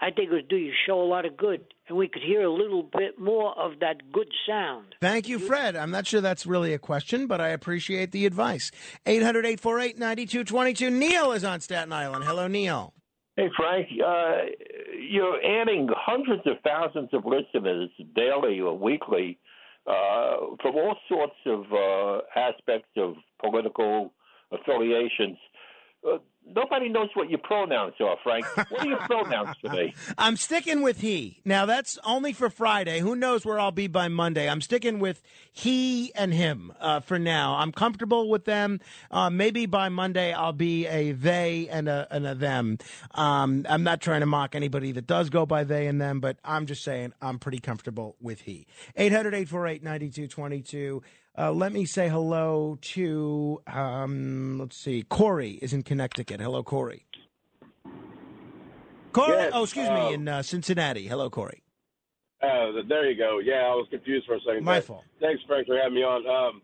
I 0.00 0.10
think 0.10 0.30
it 0.30 0.34
would 0.34 0.48
do 0.48 0.56
your 0.56 0.74
show 0.86 1.00
a 1.00 1.04
lot 1.04 1.24
of 1.24 1.36
good, 1.36 1.62
and 1.88 1.98
we 1.98 2.08
could 2.08 2.22
hear 2.22 2.42
a 2.42 2.52
little 2.52 2.82
bit 2.82 3.18
more 3.18 3.58
of 3.58 3.80
that 3.80 4.12
good 4.12 4.28
sound. 4.46 4.94
Thank 5.00 5.28
you, 5.28 5.38
Fred. 5.38 5.76
I'm 5.76 5.90
not 5.90 6.06
sure 6.06 6.20
that's 6.20 6.46
really 6.46 6.72
a 6.74 6.78
question, 6.78 7.26
but 7.26 7.40
I 7.40 7.48
appreciate 7.48 8.12
the 8.12 8.26
advice. 8.26 8.70
800-848-9222. 9.06 10.92
Neil 10.92 11.32
is 11.32 11.44
on 11.44 11.60
Staten 11.60 11.92
Island. 11.92 12.24
Hello, 12.24 12.46
Neil. 12.48 12.92
Hey, 13.36 13.48
Frank, 13.56 13.86
uh, 14.04 14.36
you're 14.98 15.38
adding 15.44 15.88
hundreds 15.96 16.42
of 16.46 16.56
thousands 16.64 17.10
of 17.12 17.24
listeners 17.24 17.88
daily 18.16 18.60
or 18.60 18.76
weekly 18.76 19.38
uh, 19.86 20.56
from 20.60 20.74
all 20.74 20.96
sorts 21.08 21.36
of 21.46 21.64
uh, 21.72 22.20
aspects 22.36 22.90
of 22.96 23.14
political 23.40 24.12
affiliations. 24.52 25.38
Uh, 26.06 26.18
nobody 26.46 26.88
knows 26.88 27.08
what 27.14 27.28
your 27.28 27.40
pronouns 27.40 27.94
are, 28.00 28.16
Frank. 28.22 28.46
What 28.70 28.84
are 28.84 28.86
your 28.86 28.98
pronouns 28.98 29.56
today? 29.62 29.92
I'm 30.18 30.36
sticking 30.36 30.82
with 30.82 31.00
he. 31.00 31.40
Now 31.44 31.66
that's 31.66 31.98
only 32.04 32.32
for 32.32 32.48
Friday. 32.50 33.00
Who 33.00 33.16
knows 33.16 33.44
where 33.44 33.60
I'll 33.60 33.72
be 33.72 33.86
by 33.88 34.08
Monday? 34.08 34.48
I'm 34.48 34.60
sticking 34.60 35.00
with 35.00 35.22
he 35.52 36.12
and 36.14 36.32
him 36.32 36.72
uh, 36.80 37.00
for 37.00 37.18
now. 37.18 37.56
I'm 37.56 37.72
comfortable 37.72 38.28
with 38.28 38.44
them. 38.44 38.80
Uh, 39.10 39.30
maybe 39.30 39.66
by 39.66 39.88
Monday 39.88 40.32
I'll 40.32 40.52
be 40.52 40.86
a 40.86 41.12
they 41.12 41.68
and 41.68 41.88
a 41.88 42.06
and 42.10 42.26
a 42.26 42.34
them. 42.34 42.78
Um, 43.14 43.66
I'm 43.68 43.82
not 43.82 44.00
trying 44.00 44.20
to 44.20 44.26
mock 44.26 44.54
anybody 44.54 44.92
that 44.92 45.06
does 45.06 45.30
go 45.30 45.46
by 45.46 45.64
they 45.64 45.86
and 45.86 46.00
them, 46.00 46.20
but 46.20 46.38
I'm 46.44 46.66
just 46.66 46.84
saying 46.84 47.12
I'm 47.20 47.38
pretty 47.38 47.58
comfortable 47.58 48.16
with 48.20 48.42
he. 48.42 48.66
800-848-9222. 48.98 51.02
Uh, 51.38 51.52
let 51.52 51.72
me 51.72 51.84
say 51.84 52.08
hello 52.08 52.76
to, 52.80 53.62
um, 53.68 54.58
let's 54.58 54.76
see, 54.76 55.04
Corey 55.04 55.52
is 55.62 55.72
in 55.72 55.84
Connecticut. 55.84 56.40
Hello, 56.40 56.64
Corey. 56.64 57.06
Corey? 59.12 59.36
Yes, 59.36 59.52
oh, 59.54 59.62
excuse 59.62 59.88
uh, 59.88 59.94
me, 59.94 60.14
in 60.14 60.26
uh, 60.26 60.42
Cincinnati. 60.42 61.06
Hello, 61.06 61.30
Corey. 61.30 61.62
Th- 62.40 62.88
there 62.88 63.08
you 63.08 63.16
go. 63.16 63.38
Yeah, 63.38 63.70
I 63.70 63.74
was 63.74 63.86
confused 63.88 64.26
for 64.26 64.34
a 64.34 64.40
second. 64.40 64.64
My 64.64 64.80
fault. 64.80 65.04
Thanks, 65.20 65.40
Frank, 65.46 65.68
for 65.68 65.78
having 65.78 65.94
me 65.94 66.02
on. 66.02 66.26
Um, 66.26 66.60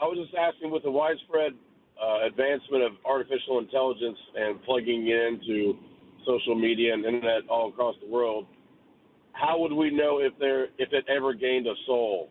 I 0.00 0.06
was 0.06 0.18
just 0.18 0.34
asking, 0.34 0.70
with 0.70 0.84
the 0.84 0.90
widespread 0.90 1.52
uh, 2.02 2.26
advancement 2.26 2.82
of 2.82 2.92
artificial 3.04 3.58
intelligence 3.58 4.18
and 4.36 4.62
plugging 4.64 5.06
it 5.06 5.20
into 5.34 5.76
social 6.26 6.54
media 6.54 6.94
and 6.94 7.04
internet 7.04 7.46
all 7.50 7.68
across 7.68 7.94
the 8.02 8.10
world, 8.10 8.46
how 9.32 9.58
would 9.58 9.72
we 9.72 9.90
know 9.90 10.18
if 10.18 10.32
there 10.38 10.64
if 10.78 10.92
it 10.92 11.04
ever 11.14 11.34
gained 11.34 11.66
a 11.66 11.74
soul? 11.86 12.30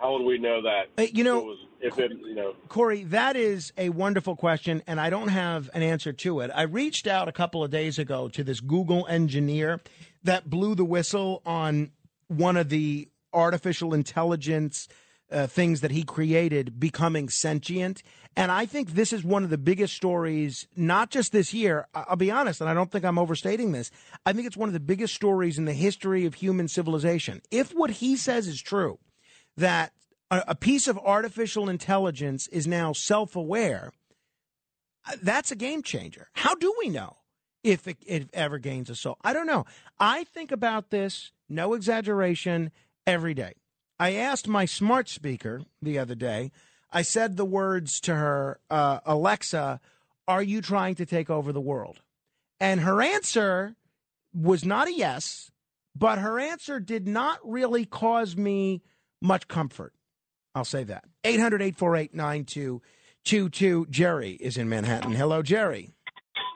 How 0.00 0.14
would 0.14 0.22
we 0.22 0.38
know 0.38 0.62
that? 0.62 1.12
You 1.14 1.24
know, 1.24 1.38
if 1.38 1.42
it, 1.42 1.46
was, 1.46 1.58
if 1.80 1.98
it 1.98 2.12
you 2.26 2.34
know. 2.34 2.54
Corey, 2.68 3.04
that 3.04 3.36
is 3.36 3.72
a 3.76 3.90
wonderful 3.90 4.34
question, 4.34 4.82
and 4.86 4.98
I 4.98 5.10
don't 5.10 5.28
have 5.28 5.68
an 5.74 5.82
answer 5.82 6.12
to 6.12 6.40
it. 6.40 6.50
I 6.54 6.62
reached 6.62 7.06
out 7.06 7.28
a 7.28 7.32
couple 7.32 7.62
of 7.62 7.70
days 7.70 7.98
ago 7.98 8.28
to 8.30 8.42
this 8.42 8.60
Google 8.60 9.06
engineer 9.08 9.80
that 10.22 10.48
blew 10.48 10.74
the 10.74 10.86
whistle 10.86 11.42
on 11.44 11.90
one 12.28 12.56
of 12.56 12.70
the 12.70 13.08
artificial 13.34 13.92
intelligence 13.92 14.88
uh, 15.30 15.46
things 15.46 15.80
that 15.82 15.90
he 15.90 16.02
created 16.02 16.80
becoming 16.80 17.28
sentient. 17.28 18.02
And 18.36 18.50
I 18.50 18.66
think 18.66 18.92
this 18.92 19.12
is 19.12 19.22
one 19.22 19.44
of 19.44 19.50
the 19.50 19.58
biggest 19.58 19.94
stories, 19.94 20.66
not 20.76 21.10
just 21.10 21.30
this 21.30 21.52
year. 21.52 21.86
I'll 21.94 22.16
be 22.16 22.30
honest, 22.30 22.60
and 22.60 22.70
I 22.70 22.74
don't 22.74 22.90
think 22.90 23.04
I'm 23.04 23.18
overstating 23.18 23.72
this. 23.72 23.90
I 24.24 24.32
think 24.32 24.46
it's 24.46 24.56
one 24.56 24.68
of 24.68 24.72
the 24.72 24.80
biggest 24.80 25.14
stories 25.14 25.58
in 25.58 25.66
the 25.66 25.74
history 25.74 26.24
of 26.24 26.34
human 26.34 26.68
civilization. 26.68 27.42
If 27.50 27.72
what 27.72 27.90
he 27.90 28.16
says 28.16 28.46
is 28.46 28.62
true, 28.62 28.98
that 29.56 29.92
a, 30.30 30.42
a 30.48 30.54
piece 30.54 30.88
of 30.88 30.98
artificial 30.98 31.68
intelligence 31.68 32.46
is 32.48 32.66
now 32.66 32.92
self 32.92 33.36
aware, 33.36 33.92
that's 35.22 35.50
a 35.50 35.56
game 35.56 35.82
changer. 35.82 36.28
How 36.34 36.54
do 36.54 36.74
we 36.78 36.88
know 36.88 37.16
if 37.62 37.86
it, 37.86 37.98
it 38.06 38.30
ever 38.32 38.58
gains 38.58 38.90
a 38.90 38.94
soul? 38.94 39.16
I 39.22 39.32
don't 39.32 39.46
know. 39.46 39.64
I 39.98 40.24
think 40.24 40.52
about 40.52 40.90
this, 40.90 41.32
no 41.48 41.74
exaggeration, 41.74 42.70
every 43.06 43.34
day. 43.34 43.54
I 43.98 44.14
asked 44.14 44.48
my 44.48 44.64
smart 44.64 45.08
speaker 45.08 45.62
the 45.82 45.98
other 45.98 46.14
day, 46.14 46.52
I 46.92 47.02
said 47.02 47.36
the 47.36 47.44
words 47.44 48.00
to 48.00 48.14
her, 48.14 48.58
uh, 48.70 49.00
Alexa, 49.04 49.80
are 50.26 50.42
you 50.42 50.60
trying 50.60 50.94
to 50.96 51.06
take 51.06 51.30
over 51.30 51.52
the 51.52 51.60
world? 51.60 52.00
And 52.58 52.80
her 52.80 53.02
answer 53.02 53.76
was 54.32 54.64
not 54.64 54.88
a 54.88 54.92
yes, 54.92 55.50
but 55.94 56.18
her 56.18 56.38
answer 56.38 56.80
did 56.80 57.06
not 57.06 57.38
really 57.44 57.84
cause 57.84 58.36
me 58.36 58.82
much 59.20 59.48
comfort. 59.48 59.94
I'll 60.54 60.64
say 60.64 60.84
that. 60.84 61.04
800 61.24 61.62
848 61.62 62.14
9222. 62.14 63.86
Jerry 63.90 64.32
is 64.32 64.56
in 64.56 64.68
Manhattan. 64.68 65.12
Hello, 65.12 65.42
Jerry. 65.42 65.90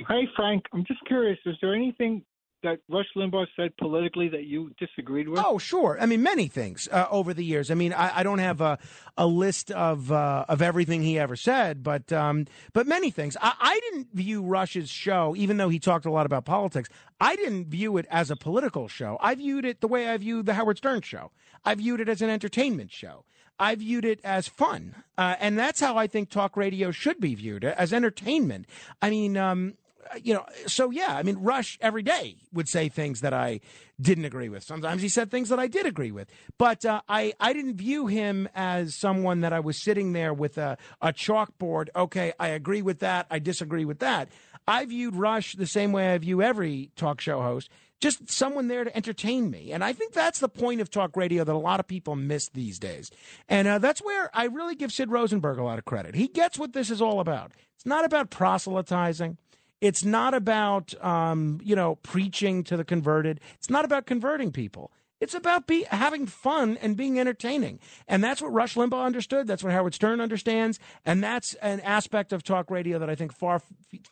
Hey, 0.08 0.28
Frank. 0.34 0.64
I'm 0.72 0.84
just 0.86 1.04
curious. 1.06 1.38
Is 1.46 1.56
there 1.60 1.74
anything 1.74 2.24
that 2.64 2.80
Rush 2.88 3.06
Limbaugh 3.16 3.46
said 3.54 3.76
politically 3.76 4.28
that 4.30 4.44
you 4.44 4.72
disagreed 4.78 5.28
with? 5.28 5.40
Oh, 5.44 5.58
sure. 5.58 5.96
I 6.00 6.06
mean, 6.06 6.22
many 6.22 6.48
things 6.48 6.88
uh, 6.90 7.06
over 7.10 7.32
the 7.32 7.44
years. 7.44 7.70
I 7.70 7.74
mean, 7.74 7.92
I, 7.92 8.20
I 8.20 8.22
don't 8.22 8.40
have 8.40 8.60
a, 8.60 8.78
a 9.16 9.26
list 9.26 9.70
of 9.70 10.10
uh, 10.10 10.46
of 10.48 10.60
everything 10.62 11.02
he 11.02 11.18
ever 11.18 11.36
said, 11.36 11.82
but 11.82 12.12
um, 12.12 12.46
but 12.72 12.86
many 12.86 13.10
things. 13.10 13.36
I, 13.40 13.52
I 13.60 13.80
didn't 13.80 14.08
view 14.12 14.42
Rush's 14.42 14.90
show, 14.90 15.34
even 15.36 15.58
though 15.58 15.68
he 15.68 15.78
talked 15.78 16.06
a 16.06 16.10
lot 16.10 16.26
about 16.26 16.44
politics. 16.44 16.88
I 17.20 17.36
didn't 17.36 17.68
view 17.68 17.96
it 17.98 18.06
as 18.10 18.30
a 18.30 18.36
political 18.36 18.88
show. 18.88 19.18
I 19.20 19.36
viewed 19.36 19.64
it 19.64 19.80
the 19.80 19.88
way 19.88 20.08
I 20.08 20.16
view 20.16 20.42
the 20.42 20.54
Howard 20.54 20.78
Stern 20.78 21.02
show. 21.02 21.30
I 21.64 21.74
viewed 21.74 22.00
it 22.00 22.08
as 22.08 22.22
an 22.22 22.30
entertainment 22.30 22.92
show. 22.92 23.24
I 23.58 23.76
viewed 23.76 24.04
it 24.04 24.20
as 24.24 24.48
fun, 24.48 24.96
uh, 25.16 25.36
and 25.38 25.56
that's 25.56 25.78
how 25.78 25.96
I 25.96 26.08
think 26.08 26.28
talk 26.28 26.56
radio 26.56 26.90
should 26.90 27.20
be 27.20 27.36
viewed 27.36 27.64
as 27.64 27.92
entertainment. 27.92 28.66
I 29.00 29.10
mean, 29.10 29.36
um, 29.36 29.74
you 30.22 30.34
know, 30.34 30.44
so 30.66 30.90
yeah, 30.90 31.16
I 31.16 31.22
mean, 31.22 31.36
Rush 31.36 31.78
every 31.80 32.02
day 32.02 32.36
would 32.52 32.68
say 32.68 32.88
things 32.88 33.20
that 33.20 33.32
I 33.32 33.60
didn't 34.00 34.24
agree 34.24 34.48
with. 34.48 34.64
Sometimes 34.64 35.02
he 35.02 35.08
said 35.08 35.30
things 35.30 35.48
that 35.48 35.58
I 35.58 35.66
did 35.66 35.86
agree 35.86 36.10
with, 36.10 36.28
but 36.58 36.84
uh, 36.84 37.00
I 37.08 37.32
I 37.40 37.52
didn't 37.52 37.76
view 37.76 38.06
him 38.06 38.48
as 38.54 38.94
someone 38.94 39.40
that 39.40 39.52
I 39.52 39.60
was 39.60 39.82
sitting 39.82 40.12
there 40.12 40.34
with 40.34 40.58
a 40.58 40.76
a 41.00 41.12
chalkboard. 41.12 41.88
Okay, 41.94 42.32
I 42.38 42.48
agree 42.48 42.82
with 42.82 43.00
that. 43.00 43.26
I 43.30 43.38
disagree 43.38 43.84
with 43.84 44.00
that. 44.00 44.28
I 44.66 44.84
viewed 44.86 45.14
Rush 45.14 45.54
the 45.54 45.66
same 45.66 45.92
way 45.92 46.12
I 46.12 46.18
view 46.18 46.42
every 46.42 46.90
talk 46.96 47.20
show 47.20 47.42
host. 47.42 47.68
Just 48.04 48.30
someone 48.30 48.68
there 48.68 48.84
to 48.84 48.94
entertain 48.94 49.50
me. 49.50 49.72
And 49.72 49.82
I 49.82 49.94
think 49.94 50.12
that's 50.12 50.38
the 50.38 50.48
point 50.50 50.82
of 50.82 50.90
talk 50.90 51.16
radio 51.16 51.42
that 51.42 51.54
a 51.54 51.56
lot 51.56 51.80
of 51.80 51.86
people 51.88 52.16
miss 52.16 52.50
these 52.50 52.78
days. 52.78 53.10
And 53.48 53.66
uh, 53.66 53.78
that's 53.78 54.02
where 54.02 54.28
I 54.34 54.44
really 54.44 54.74
give 54.74 54.92
Sid 54.92 55.10
Rosenberg 55.10 55.56
a 55.56 55.62
lot 55.62 55.78
of 55.78 55.86
credit. 55.86 56.14
He 56.14 56.28
gets 56.28 56.58
what 56.58 56.74
this 56.74 56.90
is 56.90 57.00
all 57.00 57.18
about. 57.18 57.52
It's 57.74 57.86
not 57.86 58.04
about 58.04 58.28
proselytizing. 58.28 59.38
It's 59.80 60.04
not 60.04 60.34
about, 60.34 60.92
um, 61.02 61.62
you 61.64 61.74
know, 61.74 61.94
preaching 61.94 62.62
to 62.64 62.76
the 62.76 62.84
converted. 62.84 63.40
It's 63.54 63.70
not 63.70 63.86
about 63.86 64.04
converting 64.04 64.52
people. 64.52 64.92
It's 65.18 65.32
about 65.32 65.66
be, 65.66 65.84
having 65.84 66.26
fun 66.26 66.76
and 66.82 66.98
being 66.98 67.18
entertaining. 67.18 67.80
And 68.06 68.22
that's 68.22 68.42
what 68.42 68.52
Rush 68.52 68.74
Limbaugh 68.74 69.06
understood. 69.06 69.46
That's 69.46 69.64
what 69.64 69.72
Howard 69.72 69.94
Stern 69.94 70.20
understands. 70.20 70.78
And 71.06 71.24
that's 71.24 71.54
an 71.54 71.80
aspect 71.80 72.34
of 72.34 72.42
talk 72.42 72.70
radio 72.70 72.98
that 72.98 73.08
I 73.08 73.14
think 73.14 73.32
far, 73.32 73.62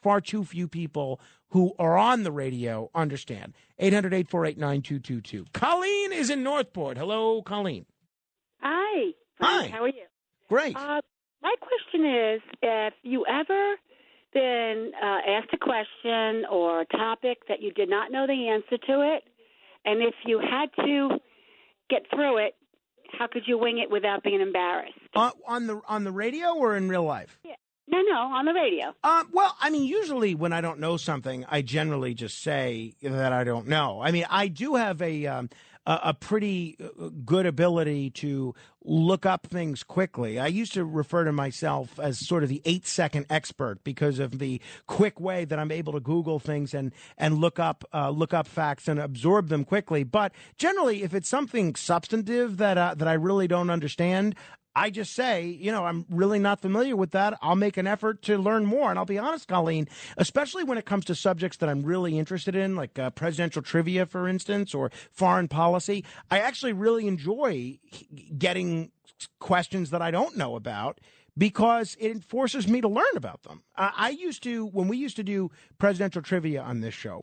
far 0.00 0.22
too 0.22 0.44
few 0.44 0.66
people 0.66 1.20
who 1.52 1.74
are 1.78 1.98
on 1.98 2.22
the 2.22 2.32
radio 2.32 2.90
understand. 2.94 3.54
800 3.78 4.14
848 4.14 4.58
9222. 4.58 5.44
Colleen 5.52 6.12
is 6.12 6.30
in 6.30 6.42
Northport. 6.42 6.96
Hello, 6.96 7.42
Colleen. 7.42 7.84
Hi. 8.60 9.12
Hi. 9.40 9.68
How 9.68 9.82
are 9.82 9.88
you? 9.88 10.06
Great. 10.48 10.76
Uh, 10.76 11.00
my 11.42 11.54
question 11.60 12.06
is 12.06 12.40
if 12.62 12.94
you 13.02 13.26
ever 13.26 13.74
been 14.32 14.92
uh, 14.96 15.30
asked 15.30 15.52
a 15.52 15.58
question 15.58 16.46
or 16.50 16.82
a 16.82 16.86
topic 16.86 17.38
that 17.48 17.60
you 17.60 17.70
did 17.72 17.90
not 17.90 18.10
know 18.10 18.26
the 18.26 18.48
answer 18.48 18.78
to 18.86 19.14
it, 19.14 19.24
and 19.84 20.00
if 20.00 20.14
you 20.24 20.38
had 20.38 20.70
to 20.84 21.18
get 21.90 22.02
through 22.14 22.38
it, 22.38 22.54
how 23.18 23.26
could 23.26 23.42
you 23.46 23.58
wing 23.58 23.78
it 23.78 23.90
without 23.90 24.22
being 24.22 24.40
embarrassed? 24.40 24.94
Uh, 25.14 25.32
on 25.46 25.66
the 25.66 25.82
on 25.86 26.04
the 26.04 26.12
radio 26.12 26.54
or 26.54 26.76
in 26.76 26.88
real 26.88 27.04
life? 27.04 27.38
Yeah. 27.44 27.56
No, 27.92 28.00
no, 28.00 28.16
on 28.16 28.46
the 28.46 28.55
radio. 28.55 28.94
Um, 29.05 29.28
well, 29.33 29.55
I 29.61 29.68
mean, 29.68 29.85
usually 29.85 30.35
when 30.35 30.55
I 30.55 30.62
don't 30.62 30.81
know 30.81 30.96
something, 30.96 31.44
I 31.48 31.61
generally 31.61 32.14
just 32.14 32.42
say 32.42 32.94
that 33.02 33.35
I 33.35 33.44
don't 33.44 33.68
know. 33.68 34.00
I 34.02 34.11
mean, 34.12 34.24
I 34.31 34.48
do 34.48 34.76
have 34.76 35.02
a 35.02 35.26
um, 35.26 35.50
a, 35.87 36.00
a 36.05 36.14
pretty 36.14 36.78
uh, 36.81 37.09
good 37.24 37.44
ability 37.44 38.11
to 38.11 38.55
look 38.85 39.26
up 39.26 39.46
things 39.46 39.83
quickly. 39.83 40.38
I 40.38 40.46
used 40.46 40.72
to 40.74 40.85
refer 40.85 41.24
to 41.24 41.33
myself 41.33 41.98
as 42.00 42.18
sort 42.18 42.42
of 42.42 42.48
the 42.48 42.62
eight 42.64 42.87
second 42.87 43.26
expert 43.28 43.85
because 43.85 44.18
of 44.18 44.38
the 44.38 44.61
quick 44.87 45.20
way 45.20 45.44
that 45.44 45.59
I'm 45.59 45.70
able 45.70 45.92
to 45.92 46.00
Google 46.00 46.38
things 46.38 46.74
and 46.74 46.92
and 47.18 47.38
look 47.38 47.59
up 47.59 47.85
uh, 47.92 48.11
look 48.11 48.33
up 48.33 48.46
facts 48.46 48.88
and 48.88 48.98
absorb 49.00 49.48
them 49.48 49.64
quickly. 49.64 50.02
But 50.05 50.33
generally, 50.57 51.02
if 51.02 51.14
it's 51.14 51.28
something 51.28 51.74
substantive 51.74 52.57
that 52.57 52.78
uh, 52.78 52.94
that 52.96 53.09
I 53.09 53.14
really 53.14 53.48
don't 53.48 53.70
understand, 53.70 54.35
I 54.74 54.90
just 54.90 55.12
say, 55.12 55.46
you 55.46 55.70
know, 55.70 55.85
I'm 55.85 56.06
really 56.08 56.38
not 56.38 56.61
familiar 56.61 56.96
with 56.96 57.11
that. 57.11 57.38
I'll 57.42 57.56
make 57.56 57.76
an 57.76 57.87
effort 57.87 58.22
to 58.22 58.38
learn 58.38 58.64
more. 58.64 58.90
And 58.90 58.98
I'll 58.98 59.04
be 59.04 59.18
honest, 59.18 59.48
Colleen, 59.48 59.88
especially 60.16 60.64
when 60.64 60.78
it 60.78 60.87
comes 60.87 61.04
to 61.06 61.14
subjects 61.14 61.58
that 61.58 61.68
I'm 61.68 61.82
really 61.82 62.18
interested 62.18 62.54
in, 62.54 62.74
like 62.74 62.98
uh, 62.98 63.11
presidential 63.11 63.62
trivia, 63.62 64.06
for 64.06 64.26
instance, 64.26 64.74
or 64.74 64.90
foreign 65.11 65.48
policy, 65.48 66.04
I 66.30 66.38
actually 66.38 66.72
really 66.72 67.06
enjoy 67.06 67.78
getting 68.38 68.92
questions 69.40 69.90
that 69.90 70.02
I 70.02 70.11
don't 70.11 70.37
know 70.37 70.56
about 70.56 71.00
because 71.37 71.96
it 72.00 72.24
forces 72.24 72.68
me 72.68 72.80
to 72.80 72.88
learn 72.88 73.16
about 73.16 73.42
them. 73.42 73.62
I 73.76 74.11
used 74.11 74.42
to, 74.44 74.66
when 74.66 74.88
we 74.88 74.96
used 74.96 75.16
to 75.16 75.22
do 75.22 75.50
presidential 75.78 76.22
trivia 76.22 76.62
on 76.62 76.80
this 76.80 76.94
show, 76.94 77.22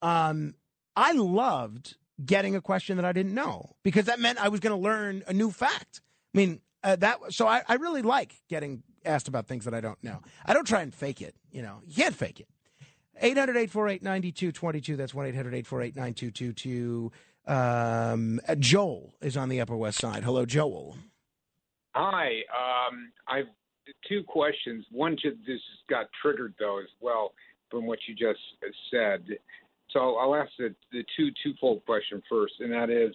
um, 0.00 0.54
I 0.96 1.12
loved 1.12 1.96
getting 2.24 2.54
a 2.54 2.60
question 2.60 2.96
that 2.96 3.04
I 3.04 3.12
didn't 3.12 3.34
know 3.34 3.76
because 3.82 4.06
that 4.06 4.20
meant 4.20 4.38
I 4.38 4.48
was 4.48 4.60
going 4.60 4.76
to 4.76 4.82
learn 4.82 5.22
a 5.26 5.32
new 5.32 5.50
fact. 5.50 6.00
I 6.34 6.38
mean, 6.38 6.60
uh, 6.82 6.96
that 6.96 7.18
so 7.30 7.46
I, 7.46 7.62
I 7.68 7.74
really 7.74 8.02
like 8.02 8.34
getting 8.48 8.82
asked 9.04 9.28
about 9.28 9.46
things 9.46 9.64
that 9.64 9.74
I 9.74 9.80
don't 9.80 10.02
know. 10.02 10.20
I 10.44 10.54
don't 10.54 10.66
try 10.66 10.82
and 10.82 10.94
fake 10.94 11.20
it. 11.20 11.34
You 11.50 11.62
know, 11.62 11.80
you 11.86 11.94
can't 11.94 12.14
fake 12.14 12.40
it. 12.40 12.48
800 13.20 13.52
848 13.52 14.02
9222. 14.02 14.96
That's 14.96 15.14
1 15.14 15.26
800 15.26 15.54
848 15.54 15.96
9222. 15.96 17.12
Um, 17.46 18.40
Joel 18.58 19.14
is 19.20 19.36
on 19.36 19.48
the 19.48 19.60
Upper 19.60 19.76
West 19.76 19.98
Side. 19.98 20.24
Hello, 20.24 20.46
Joel. 20.46 20.96
Hi. 21.94 22.28
Um, 22.50 23.12
I've 23.28 23.46
two 24.08 24.22
questions. 24.26 24.84
One 24.90 25.16
to 25.22 25.30
this 25.46 25.60
got 25.88 26.06
triggered 26.20 26.54
though 26.58 26.78
as 26.80 26.88
well 27.00 27.32
from 27.70 27.86
what 27.86 27.98
you 28.06 28.14
just 28.14 28.40
said. 28.90 29.24
So 29.90 30.16
I'll 30.16 30.34
ask 30.34 30.50
the, 30.58 30.74
the 30.90 31.04
two 31.16 31.30
twofold 31.42 31.84
question 31.84 32.22
first, 32.28 32.54
and 32.60 32.72
that 32.72 32.90
is, 32.90 33.14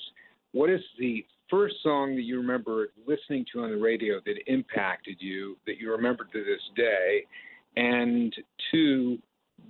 what 0.52 0.70
is 0.70 0.82
the 1.00 1.26
first 1.50 1.76
song 1.84 2.16
that 2.16 2.24
you 2.24 2.38
remember 2.38 2.90
listening 3.06 3.46
to 3.54 3.62
on 3.62 3.72
the 3.72 3.78
radio 3.78 4.20
that 4.26 4.36
impacted 4.48 5.18
you 5.20 5.58
that 5.66 5.78
you 5.78 5.92
remember 5.92 6.26
to 6.26 6.44
this 6.44 6.62
day? 6.76 7.26
And 7.76 8.34
two, 8.72 9.20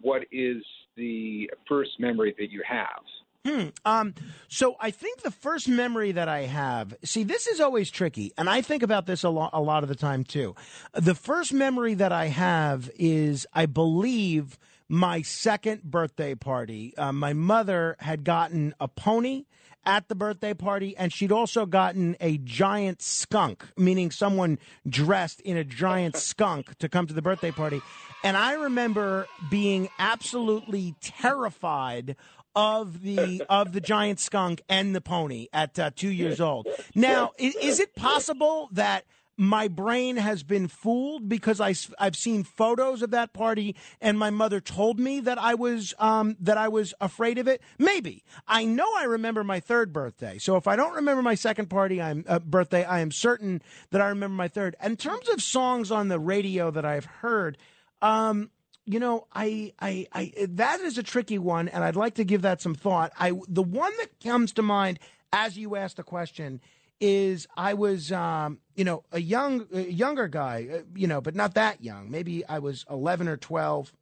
what 0.02 0.24
is 0.32 0.64
the 0.96 1.50
first 1.68 1.92
memory 2.00 2.36
that 2.40 2.52
you 2.52 2.64
have? 2.68 3.04
Hmm. 3.46 3.68
Um, 3.86 4.14
so 4.50 4.76
I 4.80 4.92
think 4.92 5.22
the 5.22 5.32
first 5.32 5.70
memory 5.70 6.12
that 6.12 6.28
I 6.28 6.42
have, 6.42 6.94
see, 7.04 7.24
this 7.24 7.48
is 7.48 7.62
always 7.62 7.90
tricky, 7.90 8.34
and 8.38 8.50
I 8.50 8.62
think 8.62 8.84
about 8.84 9.06
this 9.06 9.24
a 9.24 9.30
lot, 9.30 9.52
a 9.54 9.62
lot 9.62 9.84
of 9.84 9.90
the 9.90 9.96
time 9.96 10.26
too. 10.26 10.54
The 10.94 11.16
first 11.16 11.54
memory 11.54 11.94
that 11.94 12.12
I 12.12 12.26
have 12.26 12.90
is, 12.96 13.48
I 13.54 13.66
believe, 13.66 14.60
my 14.90 15.22
second 15.22 15.84
birthday 15.84 16.36
party. 16.36 16.94
Uh, 16.98 17.14
my 17.14 17.32
mother 17.32 17.96
had 18.00 18.24
gotten 18.24 18.74
a 18.82 18.88
pony 18.88 19.46
at 19.86 20.08
the 20.08 20.16
birthday 20.16 20.54
party, 20.54 20.96
and 20.98 21.14
she'd 21.14 21.32
also 21.32 21.66
gotten 21.66 22.16
a 22.20 22.38
giant 22.40 23.02
skunk, 23.02 23.66
meaning 23.78 24.12
someone 24.12 24.60
dressed 24.88 25.42
in 25.42 25.58
a 25.58 25.64
giant 25.64 26.16
skunk 26.18 26.78
to 26.80 26.90
come 26.90 27.08
to 27.08 27.14
the 27.14 27.22
birthday 27.22 27.52
party. 27.52 27.82
And 28.24 28.36
I 28.36 28.54
remember 28.54 29.28
being 29.50 29.90
absolutely 30.00 30.96
terrified 31.02 32.16
of 32.56 33.04
the 33.04 33.44
of 33.50 33.72
the 33.72 33.80
giant 33.80 34.20
skunk 34.20 34.62
and 34.68 34.96
the 34.96 35.02
pony 35.02 35.48
at 35.54 35.78
uh, 35.78 35.92
two 35.96 36.10
years 36.10 36.42
old. 36.42 36.68
Now, 36.96 37.32
is, 37.38 37.56
is 37.56 37.80
it 37.80 37.96
possible 37.96 38.70
that 38.72 39.06
my 39.38 39.68
brain 39.68 40.18
has 40.18 40.42
been 40.42 40.68
fooled 40.68 41.30
because 41.30 41.62
I, 41.62 41.76
have 42.00 42.16
seen 42.16 42.44
photos 42.44 43.04
of 43.04 43.12
that 43.12 43.34
party 43.34 43.76
and 44.02 44.18
my 44.18 44.32
mother 44.32 44.60
told 44.60 45.00
me 45.00 45.20
that 45.22 45.38
I 45.38 45.54
was 45.54 45.94
um, 46.00 46.36
that 46.40 46.58
I 46.58 46.68
was 46.68 46.94
afraid 47.00 47.38
of 47.38 47.48
it. 47.48 47.62
Maybe 47.78 48.24
I 48.48 48.66
know 48.66 48.88
I 48.98 49.04
remember 49.04 49.44
my 49.44 49.60
third 49.60 49.94
birthday. 49.94 50.40
So 50.40 50.56
if 50.56 50.68
I 50.68 50.76
don't 50.76 50.96
remember 50.96 51.22
my 51.22 51.36
second 51.36 51.70
party, 51.70 52.02
I'm 52.02 52.26
uh, 52.28 52.40
birthday, 52.40 52.84
I 52.84 53.00
am 53.02 53.12
certain 53.12 53.62
that 53.92 54.02
I 54.02 54.08
remember 54.08 54.36
my 54.36 54.48
third. 54.48 54.76
In 54.84 54.98
terms 54.98 55.30
of 55.30 55.42
songs 55.42 55.92
on 55.92 56.08
the 56.08 56.20
radio 56.20 56.72
that 56.72 56.86
I've 56.86 57.06
heard. 57.06 57.58
Um, 58.02 58.52
you 58.90 59.02
know, 59.02 59.28
I, 59.34 59.74
I, 59.82 60.08
I, 60.14 60.32
that 60.52 60.80
is 60.80 60.98
a 60.98 61.04
tricky 61.04 61.38
one, 61.38 61.68
and 61.68 61.84
I'd 61.84 61.98
like 61.98 62.14
to 62.16 62.24
give 62.24 62.44
that 62.44 62.62
some 62.62 62.74
thought. 62.74 63.12
I, 63.20 63.34
the 63.50 63.62
one 63.62 63.92
that 63.98 64.18
comes 64.24 64.54
to 64.54 64.62
mind 64.62 65.00
as 65.34 65.58
you 65.58 65.76
ask 65.76 65.98
the 65.98 66.04
question 66.04 66.62
is 67.00 67.48
I 67.56 67.74
was, 67.74 68.12
um, 68.12 68.60
you 68.76 68.84
know, 68.84 69.04
a 69.12 69.20
young, 69.20 69.68
a 69.74 69.82
younger 69.82 70.28
guy, 70.28 70.68
uh, 70.72 70.82
you 70.96 71.08
know, 71.08 71.22
but 71.22 71.36
not 71.36 71.54
that 71.56 71.84
young. 71.84 72.10
Maybe 72.10 72.46
I 72.46 72.60
was 72.60 72.86
11 72.90 73.28
or 73.28 73.38
12, 73.38 73.94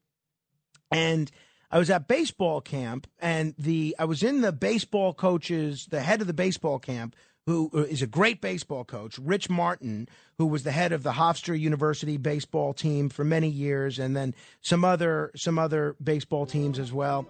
and 0.92 1.32
I 1.72 1.80
was 1.80 1.90
at 1.90 2.08
baseball 2.08 2.62
camp, 2.62 3.08
and 3.20 3.54
the 3.58 3.96
I 4.00 4.06
was 4.06 4.24
in 4.24 4.42
the 4.42 4.52
baseball 4.52 5.14
coaches, 5.14 5.88
the 5.90 6.02
head 6.02 6.22
of 6.22 6.28
the 6.28 6.34
baseball 6.34 6.80
camp 6.80 7.16
who 7.46 7.70
uh, 7.74 7.86
a 8.02 8.08
great 8.08 8.42
baseball 8.42 8.84
coach, 8.84 9.20
Rich 9.20 9.50
Martin, 9.50 10.10
who 10.38 10.48
was 10.48 10.64
the 10.64 10.72
head 10.72 10.92
of 10.92 11.04
the 11.04 11.12
Hofstra 11.12 11.60
University 11.60 12.18
baseball 12.18 12.74
team 12.74 13.10
for 13.10 13.24
many 13.24 13.50
years, 13.50 14.00
and 14.00 14.16
then 14.16 14.34
some 14.62 14.84
other 14.84 15.32
some 15.36 15.60
other 15.60 15.96
baseball 16.04 16.46
teams 16.46 16.80
as 16.80 16.92
well. 16.92 17.28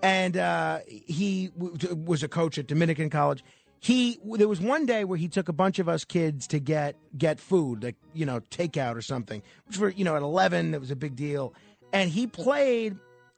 And 0.00 0.36
uh, 0.36 0.80
he 0.86 1.48
w- 1.58 1.94
was 1.94 2.22
a 2.22 2.28
coach 2.28 2.56
at 2.58 2.68
Dominican 2.68 3.10
College. 3.10 3.42
He 3.80 4.18
there 4.24 4.48
was 4.48 4.60
one 4.60 4.86
day 4.86 5.04
where 5.04 5.18
he 5.18 5.28
took 5.28 5.48
a 5.48 5.52
bunch 5.52 5.78
of 5.78 5.88
us 5.88 6.04
kids 6.04 6.46
to 6.48 6.58
get 6.58 6.96
get 7.16 7.40
food, 7.40 7.84
like 7.84 7.96
you 8.12 8.26
know 8.26 8.40
takeout 8.50 8.96
or 8.96 9.02
something, 9.02 9.42
which 9.66 9.78
were 9.78 9.90
you 9.90 10.04
know 10.04 10.16
at 10.16 10.22
eleven 10.22 10.74
it 10.74 10.80
was 10.80 10.90
a 10.90 10.96
big 10.96 11.16
deal, 11.16 11.54
and 11.92 12.10
he 12.10 12.26
played 12.26 12.96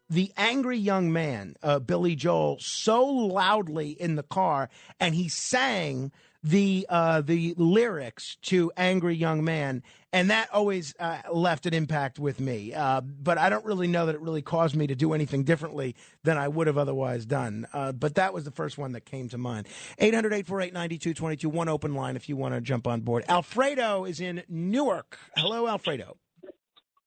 the 0.08 0.32
angry 0.36 0.76
young 0.76 1.12
man, 1.12 1.54
uh, 1.62 1.78
Billy 1.78 2.16
Joel, 2.16 2.58
so 2.58 3.04
loudly 3.04 3.90
in 3.90 4.16
the 4.16 4.24
car, 4.24 4.68
and 4.98 5.14
he 5.14 5.28
sang 5.28 6.10
the 6.42 6.86
uh, 6.88 7.20
the 7.20 7.54
lyrics 7.56 8.36
to 8.42 8.72
"Angry 8.76 9.14
Young 9.14 9.44
Man," 9.44 9.82
and 10.12 10.30
that 10.30 10.48
always 10.52 10.94
uh, 10.98 11.18
left 11.32 11.66
an 11.66 11.74
impact 11.74 12.18
with 12.18 12.40
me. 12.40 12.72
Uh, 12.72 13.00
but 13.00 13.38
I 13.38 13.50
don't 13.50 13.64
really 13.64 13.86
know 13.86 14.06
that 14.06 14.14
it 14.14 14.20
really 14.20 14.42
caused 14.42 14.74
me 14.74 14.86
to 14.86 14.94
do 14.94 15.12
anything 15.12 15.44
differently 15.44 15.94
than 16.24 16.38
I 16.38 16.48
would 16.48 16.66
have 16.66 16.78
otherwise 16.78 17.26
done. 17.26 17.66
Uh, 17.72 17.92
but 17.92 18.14
that 18.14 18.32
was 18.32 18.44
the 18.44 18.50
first 18.50 18.78
one 18.78 18.92
that 18.92 19.04
came 19.04 19.28
to 19.30 19.38
mind. 19.38 19.68
800-848-9222, 20.00 21.46
one 21.46 21.68
open 21.68 21.94
line 21.94 22.16
if 22.16 22.28
you 22.28 22.36
want 22.36 22.54
to 22.54 22.60
jump 22.60 22.86
on 22.86 23.00
board. 23.02 23.24
Alfredo 23.28 24.04
is 24.04 24.20
in 24.20 24.42
Newark. 24.48 25.18
Hello, 25.36 25.68
Alfredo. 25.68 26.16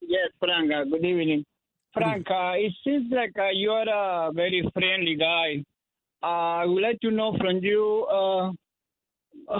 Yes, 0.01 0.29
Frank. 0.39 0.71
Uh, 0.71 0.83
good 0.83 1.03
evening. 1.05 1.45
Frank, 1.93 2.25
uh, 2.29 2.53
it 2.55 2.73
seems 2.83 3.11
like 3.11 3.33
uh, 3.37 3.49
you 3.53 3.69
are 3.71 4.29
a 4.29 4.31
very 4.31 4.67
friendly 4.73 5.15
guy. 5.15 5.63
Uh, 6.23 6.61
I 6.61 6.65
would 6.65 6.81
like 6.81 6.99
to 7.01 7.11
know 7.11 7.35
from 7.37 7.57
you 7.61 8.07
uh, 8.11 8.51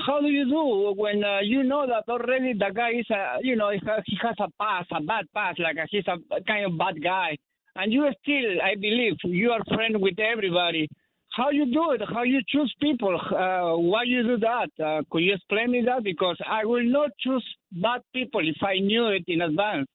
how 0.06 0.22
do 0.22 0.28
you 0.28 0.46
do 0.46 0.94
when 1.00 1.24
uh, 1.24 1.40
you 1.42 1.64
know 1.64 1.86
that 1.88 2.12
already 2.12 2.54
the 2.54 2.72
guy 2.74 2.92
is 2.92 3.10
a, 3.10 3.38
you 3.42 3.56
know, 3.56 3.72
he 3.72 3.80
has 4.22 4.36
a 4.40 4.48
past, 4.60 4.90
a 4.92 5.02
bad 5.02 5.26
past, 5.34 5.60
like 5.60 5.78
uh, 5.78 5.86
he's 5.90 6.06
a 6.08 6.42
kind 6.44 6.66
of 6.66 6.78
bad 6.78 7.02
guy, 7.04 7.38
and 7.76 7.92
you 7.92 8.08
still, 8.22 8.62
I 8.64 8.76
believe, 8.76 9.16
you 9.24 9.52
are 9.52 9.62
friend 9.74 10.00
with 10.00 10.20
everybody. 10.20 10.88
How 11.36 11.50
you 11.50 11.66
do 11.66 11.92
it? 11.92 12.02
How 12.14 12.24
you 12.24 12.42
choose 12.48 12.74
people? 12.80 13.20
Uh, 13.20 13.78
why 13.78 14.04
you 14.04 14.22
do 14.24 14.38
that? 14.38 14.70
Uh, 14.84 15.02
could 15.10 15.24
you 15.24 15.34
explain 15.34 15.72
me 15.72 15.82
that? 15.86 16.04
Because 16.04 16.38
I 16.48 16.64
will 16.64 16.84
not 16.84 17.10
choose 17.20 17.44
bad 17.72 18.02
people 18.14 18.42
if 18.48 18.62
I 18.62 18.78
knew 18.80 19.08
it 19.08 19.24
in 19.28 19.42
advance. 19.42 19.88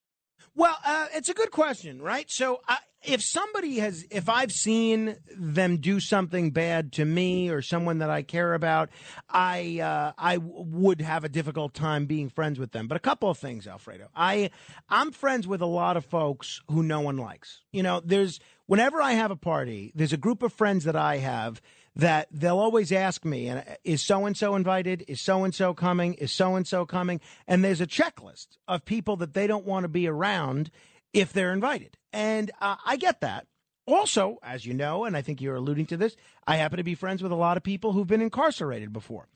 Well, 0.55 0.77
uh, 0.85 1.07
it's 1.15 1.29
a 1.29 1.35
good 1.35 1.51
question, 1.51 2.03
right? 2.03 2.31
So, 2.31 2.61
if 3.03 3.23
somebody 3.23 3.79
has, 3.79 4.05
if 4.11 4.29
I've 4.29 4.51
seen 4.51 5.17
them 5.37 5.77
do 5.77 6.01
something 6.01 6.51
bad 6.51 6.93
to 6.95 7.05
me 7.05 7.49
or 7.49 7.63
someone 7.63 7.99
that 7.99 8.11
I 8.11 8.23
care 8.23 8.55
about, 8.55 8.91
I 9.29 9.81
uh, 9.81 10.13
I 10.19 10.39
would 10.39 11.01
have 11.01 11.25
a 11.25 11.29
difficult 11.29 11.75
time 11.75 12.07
being 12.07 12.29
friends 12.29 12.59
with 12.59 12.73
them. 12.73 12.89
But 12.89 12.97
a 12.97 13.01
couple 13.01 13.31
of 13.31 13.39
things, 13.39 13.67
Alfredo. 13.67 14.09
I 14.17 14.51
I'm 14.89 15.13
friends 15.13 15.47
with 15.47 15.61
a 15.61 15.67
lot 15.67 15.97
of 15.97 16.05
folks 16.05 16.61
who 16.69 16.83
no 16.83 17.01
one 17.01 17.17
likes. 17.17 17.63
You 17.73 17.83
know, 17.83 18.01
there's 18.05 18.41
whenever 18.67 19.01
I 19.01 19.13
have 19.13 19.31
a 19.31 19.37
party, 19.37 19.93
there's 19.95 20.13
a 20.13 20.19
group 20.19 20.43
of 20.43 20.53
friends 20.53 20.85
that 20.85 20.97
I 20.97 21.19
have 21.19 21.63
that 21.97 22.29
they'll 22.31 22.59
always 22.59 22.93
ask 22.93 23.25
me, 23.25 23.49
and 23.49 23.65
is 23.85 24.03
so 24.03 24.27
and 24.27 24.37
so 24.37 24.55
invited? 24.55 25.05
Is 25.09 25.21
so 25.21 25.45
and 25.45 25.55
so 25.55 25.75
coming? 25.75 26.15
Is 26.15 26.33
so 26.33 26.55
and 26.55 26.67
so 26.67 26.87
coming? 26.87 27.21
And 27.47 27.65
there's 27.65 27.81
a 27.81 27.87
checklist 27.87 28.59
of 28.67 28.85
people 28.85 29.17
that 29.17 29.35
they 29.35 29.47
don't 29.47 29.67
want 29.67 29.85
to 29.85 29.89
be 29.89 30.07
around 30.07 30.71
if 31.13 31.33
they're 31.33 31.53
invited. 31.53 31.97
And 32.13 32.51
uh, 32.61 32.77
I 32.85 32.97
get 32.97 33.21
that. 33.21 33.47
Also, 33.87 34.37
as 34.43 34.67
you 34.67 34.75
know, 34.75 35.05
and 35.05 35.17
I 35.17 35.23
think 35.23 35.41
you're 35.41 35.57
alluding 35.57 35.87
to 35.87 35.97
this, 35.97 36.15
I 36.47 36.57
happen 36.57 36.77
to 36.77 36.85
be 36.85 36.95
friends 36.95 37.23
with 37.23 37.33
a 37.33 37.37
lot 37.37 37.57
of 37.57 37.63
people 37.63 37.93
who've 37.93 38.07
been 38.07 38.21
incarcerated 38.21 38.93
before. 38.93 39.29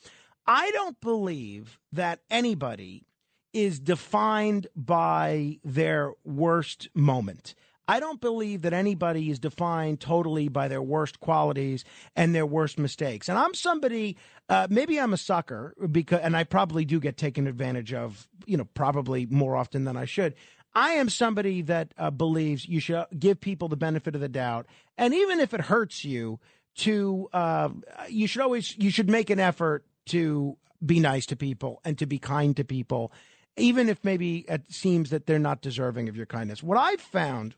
I 0.47 0.71
don't 0.73 1.01
believe 1.01 1.79
that 1.93 2.21
anybody 2.31 3.07
is 3.53 3.79
defined 3.79 4.67
by 4.77 5.59
their 5.65 6.13
worst 6.25 6.89
moment. 6.95 7.55
I 7.93 8.01
don't 8.01 8.22
believe 8.22 8.62
that 8.62 8.72
anybody 8.72 9.28
is 9.28 9.38
defined 9.38 10.01
totally 10.01 10.49
by 10.49 10.66
their 10.66 10.80
worst 10.80 11.20
qualities 11.20 11.84
and 12.16 12.34
their 12.34 12.47
worst 12.47 12.78
mistakes. 12.78 13.28
And 13.28 13.38
I'm 13.38 13.53
somebody, 13.53 14.16
uh, 14.49 14.66
maybe 14.70 14.99
I'm 14.99 15.12
a 15.12 15.18
sucker 15.18 15.74
because, 15.90 16.20
and 16.22 16.34
I 16.34 16.45
probably 16.45 16.86
do 16.86 16.99
get 16.99 17.18
taken 17.18 17.47
advantage 17.47 17.93
of, 17.93 18.26
you 18.47 18.57
know, 18.57 18.64
probably 18.72 19.26
more 19.26 19.57
often 19.57 19.84
than 19.84 19.99
I 19.99 20.07
should. 20.07 20.34
I 20.74 20.93
am 20.93 21.11
somebody 21.11 21.61
that 21.61 21.93
uh, 21.99 22.11
believes 22.11 22.66
you 22.66 22.80
should 22.80 23.05
give 23.18 23.43
people 23.43 23.68
the 23.68 23.76
benefit 23.76 24.14
of 24.14 24.22
the 24.22 24.28
doubt, 24.30 24.68
and 24.97 25.12
even 25.12 25.38
if 25.38 25.53
it 25.53 25.61
hurts 25.61 26.03
you, 26.03 26.40
to 26.76 27.28
uh, 27.34 27.68
you 28.09 28.26
should 28.26 28.40
always 28.40 28.74
you 28.78 28.88
should 28.88 29.11
make 29.11 29.28
an 29.28 29.38
effort 29.38 29.84
to 30.07 30.57
be 30.84 30.99
nice 30.99 31.26
to 31.26 31.36
people 31.36 31.82
and 31.84 31.99
to 31.99 32.07
be 32.07 32.18
kind 32.18 32.57
to 32.57 32.64
people, 32.64 33.12
even 33.59 33.90
if 33.90 34.03
maybe 34.03 34.47
it 34.49 34.72
seems 34.72 35.11
that 35.11 35.26
they're 35.26 35.38
not 35.38 35.61
deserving 35.61 36.09
of 36.09 36.16
your 36.16 36.24
kindness. 36.24 36.62
What 36.62 36.78
I've 36.78 37.03
found 37.03 37.55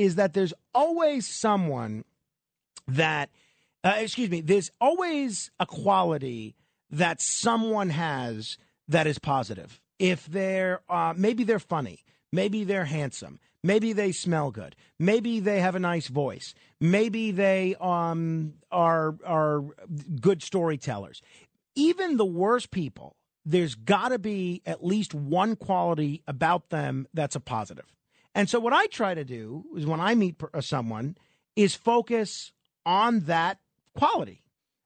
is 0.00 0.14
that 0.14 0.32
there's 0.32 0.54
always 0.74 1.26
someone 1.26 2.04
that, 2.88 3.28
uh, 3.84 3.96
excuse 3.98 4.30
me, 4.30 4.40
there's 4.40 4.70
always 4.80 5.50
a 5.60 5.66
quality 5.66 6.56
that 6.90 7.20
someone 7.20 7.90
has 7.90 8.56
that 8.88 9.06
is 9.06 9.18
positive. 9.18 9.78
If 9.98 10.24
they're 10.24 10.80
uh, 10.88 11.12
maybe 11.14 11.44
they're 11.44 11.58
funny, 11.58 12.02
maybe 12.32 12.64
they're 12.64 12.86
handsome, 12.86 13.38
maybe 13.62 13.92
they 13.92 14.10
smell 14.10 14.50
good, 14.50 14.74
maybe 14.98 15.38
they 15.38 15.60
have 15.60 15.74
a 15.74 15.78
nice 15.78 16.08
voice, 16.08 16.54
maybe 16.80 17.30
they 17.30 17.76
um, 17.78 18.54
are 18.72 19.14
are 19.26 19.62
good 20.18 20.42
storytellers. 20.42 21.20
Even 21.74 22.16
the 22.16 22.24
worst 22.24 22.70
people, 22.70 23.16
there's 23.44 23.74
got 23.74 24.08
to 24.08 24.18
be 24.18 24.62
at 24.64 24.82
least 24.82 25.14
one 25.14 25.56
quality 25.56 26.22
about 26.26 26.70
them 26.70 27.06
that's 27.12 27.36
a 27.36 27.40
positive. 27.40 27.84
And 28.34 28.48
so 28.48 28.60
what 28.60 28.72
I 28.72 28.86
try 28.86 29.14
to 29.14 29.24
do 29.24 29.64
is 29.76 29.86
when 29.86 30.00
I 30.00 30.14
meet 30.14 30.40
uh, 30.54 30.60
someone 30.60 31.16
is 31.56 31.74
focus 31.74 32.52
on 32.86 33.20
that 33.20 33.58
quality 33.96 34.42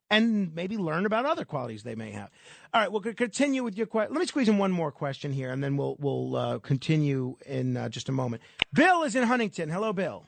and 0.09 0.53
maybe 0.53 0.77
learn 0.77 1.05
about 1.05 1.25
other 1.25 1.45
qualities 1.45 1.83
they 1.83 1.95
may 1.95 2.11
have. 2.11 2.29
All 2.73 2.81
right, 2.81 2.91
we'll 2.91 3.01
continue 3.01 3.63
with 3.63 3.77
your 3.77 3.87
question. 3.87 4.13
Let 4.13 4.19
me 4.19 4.25
squeeze 4.25 4.49
in 4.49 4.57
one 4.57 4.71
more 4.71 4.91
question 4.91 5.31
here, 5.31 5.51
and 5.51 5.63
then 5.63 5.77
we'll 5.77 5.95
we'll 5.99 6.35
uh, 6.35 6.59
continue 6.59 7.37
in 7.45 7.77
uh, 7.77 7.89
just 7.89 8.09
a 8.09 8.11
moment. 8.11 8.41
Bill 8.73 9.03
is 9.03 9.15
in 9.15 9.23
Huntington. 9.23 9.69
Hello, 9.69 9.93
Bill. 9.93 10.25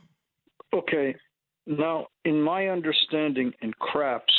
Okay. 0.74 1.15
Now, 1.65 2.07
in 2.24 2.41
my 2.41 2.68
understanding 2.68 3.51
in 3.61 3.74
craps, 3.74 4.34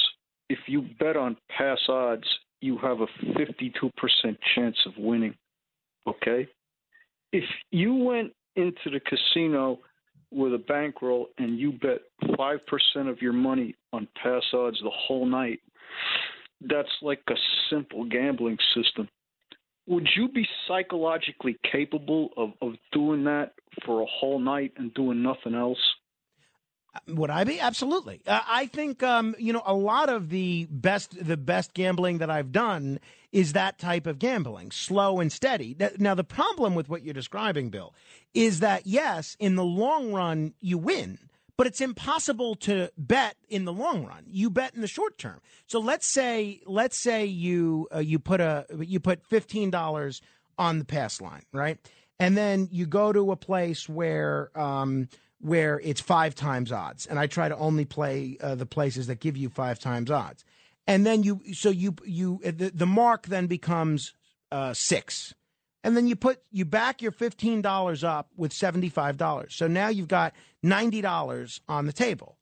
if 0.49 0.59
you 0.67 0.87
bet 0.99 1.17
on 1.17 1.37
pass 1.51 1.79
odds, 1.89 2.27
you 2.61 2.79
have 2.79 3.01
a 3.01 3.07
52% 3.39 3.91
chance 4.55 4.77
of 4.87 4.93
winning. 4.97 5.35
Okay? 6.07 6.49
If 7.33 7.45
you 7.71 7.95
went 7.95 8.33
into 8.57 8.91
the 8.91 9.01
casino 9.01 9.79
with 10.31 10.55
a 10.55 10.59
bankroll 10.59 11.29
and 11.39 11.59
you 11.59 11.73
bet 11.73 12.01
5% 12.23 12.61
of 13.09 13.23
your 13.23 13.33
money 13.33 13.75
on 13.93 14.09
pass 14.23 14.43
odds 14.53 14.79
the 14.83 14.91
whole 14.91 15.27
night, 15.27 15.61
that's 16.61 16.89
like 17.03 17.21
a 17.31 17.35
simple 17.71 18.05
gambling 18.05 18.59
system. 18.75 19.09
Would 19.87 20.09
you 20.17 20.29
be 20.29 20.47
psychologically 20.67 21.57
capable 21.71 22.31
of, 22.37 22.51
of 22.61 22.75
doing 22.93 23.25
that 23.25 23.53
for 23.87 24.03
a 24.03 24.07
whole 24.07 24.39
night 24.39 24.73
and 24.77 24.93
doing 24.93 25.23
nothing 25.23 25.55
else? 25.55 25.79
Would 27.07 27.31
I 27.31 27.45
be? 27.45 27.61
Absolutely. 27.61 28.21
Uh, 28.27 28.41
I 28.47 28.67
think 28.67 29.03
um, 29.03 29.35
you 29.39 29.53
know 29.53 29.63
a 29.67 29.75
lot 29.75 30.09
of 30.09 30.31
the 30.31 30.67
best 30.71 31.25
the 31.25 31.37
best 31.37 31.75
gambling 31.75 32.19
that 32.19 32.31
I've 32.31 32.53
done 32.53 32.99
is 33.31 33.53
that 33.53 33.79
type 33.79 34.07
of 34.07 34.19
gambling, 34.19 34.71
slow 34.71 35.21
and 35.21 35.31
steady. 35.31 35.77
Now 35.99 36.15
the 36.15 36.25
problem 36.25 36.75
with 36.75 36.89
what 36.89 37.05
you're 37.05 37.15
describing, 37.15 37.69
Bill, 37.69 37.95
is 38.35 38.61
that 38.61 38.87
yes, 38.87 39.37
in 39.39 39.55
the 39.57 39.65
long 39.65 40.13
run 40.13 40.55
you 40.61 40.79
win, 40.79 41.19
but 41.57 41.67
it's 41.67 41.81
impossible 41.81 42.55
to 42.57 42.91
bet 42.97 43.37
in 43.49 43.65
the 43.65 43.73
long 43.73 44.07
run. 44.07 44.25
You 44.27 44.49
bet 44.49 44.75
in 44.75 44.81
the 44.81 44.89
short 44.89 45.19
term. 45.19 45.41
So 45.67 45.79
let's 45.79 46.07
say 46.07 46.63
let's 46.67 46.97
say 46.97 47.27
you 47.27 47.87
uh, 47.95 47.99
you 47.99 48.19
put 48.19 48.41
a 48.41 48.67
you 48.79 48.99
put 48.99 49.25
fifteen 49.27 49.71
dollars 49.71 50.23
on 50.59 50.79
the 50.79 50.85
pass 50.85 51.21
line, 51.21 51.43
right? 51.53 51.79
And 52.19 52.37
then 52.37 52.69
you 52.73 52.87
go 52.87 53.13
to 53.13 53.31
a 53.31 53.37
place 53.37 53.89
where 53.89 54.51
um, 54.59 55.09
where 55.41 55.81
it's 55.85 56.01
five 56.01 56.35
times 56.35 56.73
odds, 56.73 57.07
and 57.07 57.19
I 57.19 57.27
try 57.27 57.49
to 57.49 57.57
only 57.57 57.85
play 57.85 58.37
uh, 58.41 58.55
the 58.57 58.67
places 58.67 59.07
that 59.07 59.21
give 59.21 59.37
you 59.37 59.49
five 59.49 59.79
times 59.79 60.11
odds. 60.11 60.45
And 60.87 61.07
then 61.07 61.23
you, 61.23 61.41
so 61.53 61.71
you, 61.71 61.95
you, 62.05 62.41
uh, 62.45 62.51
the, 62.57 62.71
the 62.75 62.87
mark 62.87 63.27
then 63.27 63.47
becomes 63.47 64.15
uh, 64.51 64.75
six, 64.75 65.35
and 65.85 65.97
then 65.97 66.09
you 66.09 66.17
put 66.17 66.41
you 66.51 66.65
back 66.65 67.03
your 67.03 67.13
fifteen 67.13 67.63
dollars 67.63 68.03
up 68.03 68.31
with 68.37 68.53
seventy 68.53 68.89
five 68.89 69.17
dollars. 69.17 69.55
So 69.55 69.69
now 69.69 69.89
you've 69.89 70.09
got 70.09 70.35
ninety 70.63 71.01
dollars 71.01 71.61
on 71.69 71.87
the 71.87 71.93
table. 71.93 72.39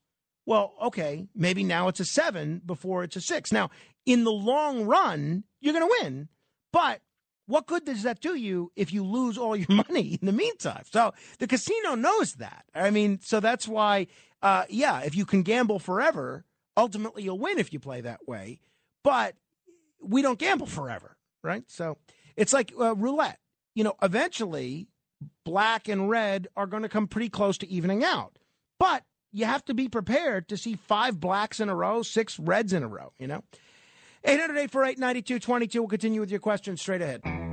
Well, 0.46 0.74
okay, 0.80 1.26
maybe 1.34 1.64
now 1.64 1.88
it's 1.88 2.00
a 2.00 2.04
seven 2.04 2.62
before 2.64 3.02
it's 3.02 3.16
a 3.16 3.20
six. 3.20 3.52
Now, 3.52 3.70
in 4.06 4.24
the 4.24 4.32
long 4.32 4.86
run, 4.86 5.42
you're 5.60 5.74
going 5.74 5.88
to 5.88 5.96
win, 6.02 6.28
but 6.72 7.00
what 7.46 7.66
good 7.66 7.84
does 7.84 8.02
that 8.02 8.20
do 8.20 8.34
you 8.34 8.72
if 8.76 8.92
you 8.92 9.04
lose 9.04 9.38
all 9.38 9.56
your 9.56 9.66
money 9.88 10.18
in 10.20 10.26
the 10.26 10.32
meantime? 10.32 10.84
So 10.90 11.14
the 11.38 11.46
casino 11.46 11.94
knows 11.94 12.34
that. 12.34 12.64
I 12.74 12.90
mean, 12.90 13.20
so 13.22 13.40
that's 13.40 13.66
why, 13.68 14.08
uh, 14.42 14.64
yeah, 14.68 15.00
if 15.00 15.14
you 15.14 15.24
can 15.24 15.42
gamble 15.42 15.78
forever, 15.78 16.44
ultimately 16.76 17.22
you'll 17.22 17.38
win 17.38 17.58
if 17.58 17.72
you 17.72 17.80
play 17.80 18.00
that 18.02 18.26
way. 18.26 18.60
But 19.02 19.36
we 20.00 20.22
don't 20.22 20.38
gamble 20.38 20.66
forever, 20.66 21.16
right? 21.42 21.64
So 21.68 21.98
it's 22.36 22.52
like 22.52 22.72
uh, 22.78 22.94
roulette. 22.94 23.38
You 23.74 23.84
know, 23.84 23.94
eventually 24.02 24.88
black 25.44 25.88
and 25.88 26.08
red 26.08 26.48
are 26.56 26.66
going 26.66 26.82
to 26.82 26.88
come 26.88 27.06
pretty 27.06 27.28
close 27.28 27.58
to 27.58 27.68
evening 27.68 28.04
out. 28.04 28.38
But 28.78 29.04
you 29.32 29.44
have 29.44 29.64
to 29.66 29.74
be 29.74 29.88
prepared 29.88 30.48
to 30.48 30.56
see 30.56 30.76
five 30.76 31.20
blacks 31.20 31.60
in 31.60 31.68
a 31.68 31.74
row, 31.74 32.02
six 32.02 32.38
reds 32.38 32.72
in 32.72 32.82
a 32.82 32.88
row, 32.88 33.12
you 33.18 33.26
know? 33.26 33.42
800 34.26 34.56
848 34.56 34.98
9222. 34.98 35.80
We'll 35.80 35.88
continue 35.88 36.20
with 36.20 36.30
your 36.30 36.40
questions 36.40 36.80
straight 36.80 37.00
ahead. 37.00 37.45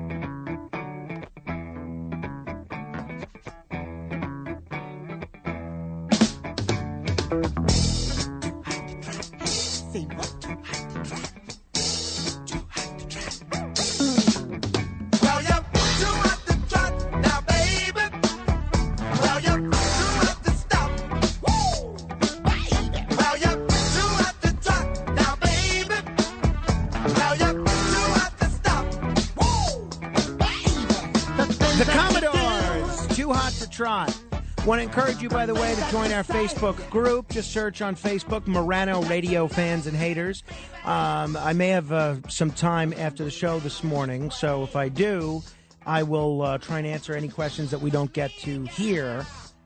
By 35.34 35.48
the 35.48 35.56
way, 35.56 35.74
to 35.74 35.92
join 35.92 36.12
our 36.12 36.24
Facebook 36.24 36.90
group. 36.92 37.28
Just 37.30 37.52
search 37.52 37.82
on 37.82 37.96
Facebook 37.96 38.46
Morano 38.46 39.02
Radio 39.06 39.48
Fans 39.48 39.88
and 39.88 39.98
Haters. 39.98 40.44
Um, 40.86 41.36
I 41.36 41.54
may 41.54 41.70
have 41.70 41.92
uh, 41.92 42.18
some 42.30 42.52
time 42.52 42.94
after 42.96 43.24
the 43.24 43.32
show 43.32 43.60
this 43.60 43.84
morning, 43.84 44.30
so 44.30 44.62
if 44.64 44.76
I 44.76 44.90
do, 44.90 45.42
I 45.88 46.04
will 46.04 46.44
uh, 46.44 46.60
try 46.60 46.78
and 46.78 46.86
answer 46.86 47.16
any 47.16 47.30
questions 47.30 47.72
that 47.72 47.82
we 47.82 47.90
don't 47.90 48.14
get 48.14 48.30
to 48.42 48.66
here 48.66 49.26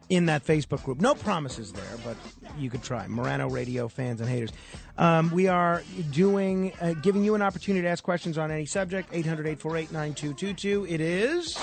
in 0.09 0.27
that 0.27 0.45
Facebook 0.45 0.83
group. 0.83 1.01
No 1.01 1.15
promises 1.15 1.71
there, 1.73 1.97
but 2.03 2.15
you 2.57 2.69
could 2.69 2.83
try. 2.83 3.07
Morano 3.07 3.49
Radio 3.49 3.87
Fans 3.87 4.21
and 4.21 4.29
Haters. 4.29 4.51
Um, 4.97 5.29
we 5.31 5.47
are 5.47 5.83
doing, 6.11 6.73
uh, 6.81 6.93
giving 6.93 7.23
you 7.23 7.35
an 7.35 7.41
opportunity 7.41 7.83
to 7.83 7.87
ask 7.87 8.03
questions 8.03 8.37
on 8.37 8.49
any 8.51 8.65
subject. 8.65 9.09
800 9.11 9.45
848 9.45 9.91
9222. 9.91 10.87
It 10.89 11.01
is. 11.01 11.53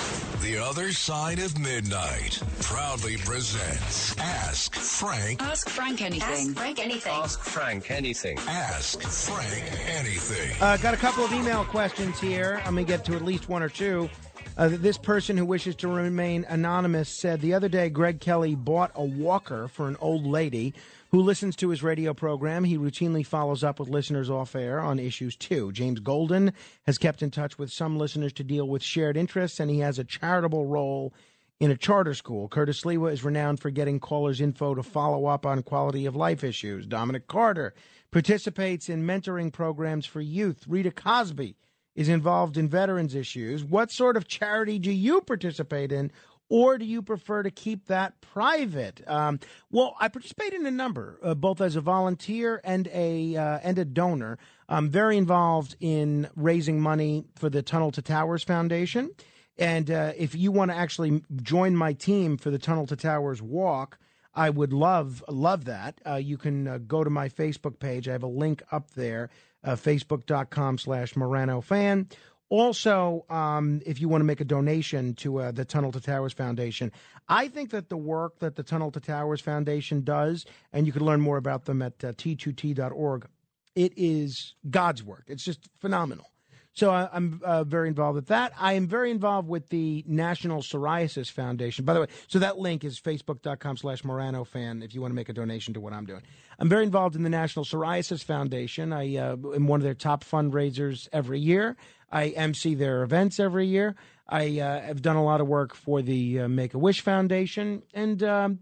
The 0.43 0.59
Other 0.59 0.93
Side 0.93 1.41
of 1.41 1.59
Midnight 1.59 2.41
proudly 2.61 3.17
presents 3.17 4.17
Ask 4.19 4.75
Frank. 4.75 5.43
Ask 5.43 5.69
Frank 5.69 6.03
anything. 6.03 6.49
Ask 6.51 6.57
Frank 6.57 6.79
anything. 6.79 7.13
Ask 7.13 7.41
Frank 7.41 7.91
anything. 7.91 8.39
Ask 8.47 9.01
Frank 9.01 9.65
anything. 9.89 10.55
Uh, 10.61 10.77
got 10.77 10.95
a 10.95 10.99
couple 10.99 11.25
of 11.25 11.33
email 11.33 11.65
questions 11.65 12.21
here. 12.21 12.61
I'm 12.65 12.75
going 12.75 12.87
to 12.87 12.93
get 12.93 13.05
to 13.07 13.17
at 13.17 13.23
least 13.23 13.49
one 13.49 13.63
or 13.63 13.69
two. 13.69 14.09
Uh, 14.57 14.69
this 14.69 14.99
person 14.99 15.37
who 15.37 15.45
wishes 15.45 15.75
to 15.75 15.89
remain 15.89 16.47
anonymous 16.49 17.09
said 17.09 17.41
the 17.41 17.55
other 17.55 17.69
day 17.69 17.89
Greg 17.89 18.21
Kelly 18.21 18.55
bought 18.55 18.93
a 18.95 19.05
walker 19.05 19.67
for 19.67 19.89
an 19.89 19.97
old 20.01 20.25
lady 20.25 20.73
who 21.11 21.21
listens 21.21 21.57
to 21.57 21.71
his 21.71 21.83
radio 21.83 22.15
program. 22.15 22.63
He 22.63 22.79
routinely 22.79 23.27
follows 23.27 23.65
up 23.65 23.81
with 23.81 23.89
listeners 23.89 24.31
off 24.31 24.55
air 24.55 24.79
on 24.79 25.01
issues 25.01 25.35
too. 25.35 25.73
James 25.73 25.99
Golden 25.99 26.53
has 26.87 26.99
kept 26.99 27.21
in 27.21 27.33
touch 27.33 27.59
with 27.59 27.73
some 27.73 27.99
listeners 27.99 28.33
to 28.35 28.45
deal 28.45 28.69
with 28.69 28.81
shared 28.81 29.17
interests, 29.17 29.59
and 29.59 29.69
he 29.73 29.81
has 29.81 29.99
a 29.99 30.05
charitable 30.05 30.67
role 30.67 31.13
in 31.59 31.73
a 31.73 31.77
charter 31.77 32.15
school. 32.15 32.47
Curtis 32.47 32.83
Sliwa 32.83 33.13
is 33.13 33.25
renowned 33.25 33.59
for 33.59 33.71
getting 33.71 33.99
callers' 33.99 34.41
info 34.41 34.77
to 34.77 34.85
follow 34.85 35.27
up 35.27 35.45
on 35.45 35.65
quality 35.65 36.07
of 36.07 36.15
life 36.15 36.45
issues. 36.45 36.87
Dominic 36.87 37.27
Carter 37.27 37.75
participates 38.13 38.89
in 38.89 39.05
mentoring 39.05 39.53
programs 39.53 40.07
for 40.07 40.21
youth. 40.21 40.65
Rita 40.69 40.93
Cosby 40.93 41.57
is 41.95 42.09
involved 42.09 42.57
in 42.57 42.69
veterans 42.69 43.15
issues. 43.15 43.65
What 43.65 43.91
sort 43.91 44.17
of 44.17 44.27
charity 44.27 44.79
do 44.79 44.91
you 44.91 45.21
participate 45.21 45.93
in? 45.93 46.11
Or 46.51 46.77
do 46.77 46.85
you 46.85 47.01
prefer 47.01 47.43
to 47.43 47.51
keep 47.51 47.87
that 47.87 48.21
private? 48.21 49.01
Um, 49.07 49.41
well, 49.71 49.97
I 49.99 50.09
participate 50.09 50.53
in 50.53 50.67
a 50.67 50.71
number, 50.71 51.19
uh, 51.23 51.35
both 51.35 51.61
as 51.61 51.75
a 51.75 51.81
volunteer 51.81 52.61
and 52.63 52.87
a 52.93 53.35
uh, 53.35 53.61
and 53.63 53.79
a 53.79 53.85
donor. 53.85 54.39
I'm 54.69 54.91
very 54.91 55.17
involved 55.17 55.75
in 55.81 56.29
raising 56.37 56.81
money 56.81 57.25
for 57.35 57.49
the 57.49 57.63
Tunnel 57.63 57.91
to 57.93 58.03
Towers 58.03 58.45
Foundation. 58.45 59.11
And 59.57 59.91
uh, 59.91 60.13
if 60.17 60.35
you 60.35 60.53
want 60.53 60.71
to 60.71 60.77
actually 60.77 61.23
join 61.43 61.77
my 61.77 61.93
team 61.93 62.37
for 62.37 62.51
the 62.51 62.59
Tunnel 62.59 62.87
to 62.89 62.97
Towers 62.97 63.41
walk, 63.41 63.99
I 64.35 64.51
would 64.51 64.73
love 64.73 65.25
love 65.29 65.65
that. 65.65 66.01
Uh, 66.07 66.17
you 66.17 66.37
can 66.37 66.67
uh, 66.67 66.79
go 66.79 67.05
to 67.05 67.11
my 67.11 67.29
Facebook 67.29 67.79
page. 67.79 68.09
I 68.09 68.13
have 68.13 68.23
a 68.23 68.29
link 68.29 68.63
up 68.73 68.91
there, 68.93 69.31
uh, 69.65 69.75
facebook.com 69.75 70.79
slash 70.79 71.17
Morano 71.17 71.61
fan. 71.61 72.09
Also, 72.51 73.25
um, 73.31 73.81
if 73.87 74.01
you 74.01 74.09
want 74.09 74.21
to 74.21 74.25
make 74.25 74.41
a 74.41 74.45
donation 74.45 75.15
to 75.15 75.39
uh, 75.39 75.51
the 75.51 75.65
Tunnel 75.65 75.91
to 75.93 76.01
Towers 76.01 76.33
Foundation, 76.33 76.93
I 77.29 77.49
think 77.49 77.71
that 77.71 77.89
the 77.89 77.97
work 77.97 78.39
that 78.41 78.55
the 78.55 78.63
Tunnel 78.63 78.91
to 78.93 79.01
Towers 79.01 79.41
Foundation 79.41 80.03
does, 80.03 80.45
and 80.73 80.87
you 80.87 80.93
can 80.93 81.05
learn 81.05 81.21
more 81.21 81.39
about 81.39 81.65
them 81.65 81.83
at 81.83 82.05
uh, 82.05 82.13
t2t.org, 82.13 83.27
it 83.75 83.93
is 83.97 84.55
God's 84.71 85.03
work. 85.03 85.25
It's 85.27 85.45
just 85.45 85.69
phenomenal. 85.81 86.27
So 86.75 86.91
I, 86.91 87.09
I'm 87.13 87.41
uh, 87.45 87.65
very 87.65 87.89
involved 87.89 88.17
with 88.17 88.27
that. 88.27 88.53
I 88.59 88.73
am 88.75 88.89
very 88.89 89.11
involved 89.11 89.49
with 89.49 89.69
the 89.69 90.05
National 90.07 90.61
Psoriasis 90.61 91.31
Foundation. 91.31 91.85
By 91.85 91.95
the 91.95 92.01
way, 92.01 92.07
so 92.27 92.41
that 92.41 92.59
link 92.59 92.85
is 92.85 93.01
facebook.com 93.01 93.77
slash 93.77 94.05
Morano 94.05 94.45
fan 94.45 94.83
if 94.83 94.95
you 94.95 95.01
want 95.01 95.13
to 95.13 95.17
make 95.17 95.29
a 95.29 95.33
donation 95.33 95.73
to 95.75 95.81
what 95.81 95.93
I'm 95.93 96.05
doing. 96.05 96.23
I'm 96.59 96.69
very 96.69 96.85
involved 96.85 97.15
in 97.15 97.23
the 97.23 97.31
National 97.31 97.65
Psoriasis 97.65 98.25
Foundation. 98.25 98.93
I 98.93 99.17
uh, 99.17 99.37
am 99.55 99.69
one 99.69 99.81
of 99.81 99.85
their 99.85 99.95
top 99.95 100.25
fundraisers 100.25 101.09
every 101.13 101.39
year. 101.39 101.77
I 102.11 102.29
MC 102.29 102.75
their 102.75 103.03
events 103.03 103.39
every 103.39 103.67
year. 103.67 103.95
I 104.29 104.61
uh, 104.61 104.81
have 104.81 105.03
done 105.03 105.17
a 105.17 105.25
lot 105.25 105.41
of 105.41 105.47
work 105.47 105.75
for 105.75 106.03
the 106.03 106.41
uh, 106.41 106.49
Make 106.49 106.75
a 106.75 106.79
Wish 106.79 107.03
Foundation, 107.03 107.83
and 107.93 108.23
um, 108.23 108.61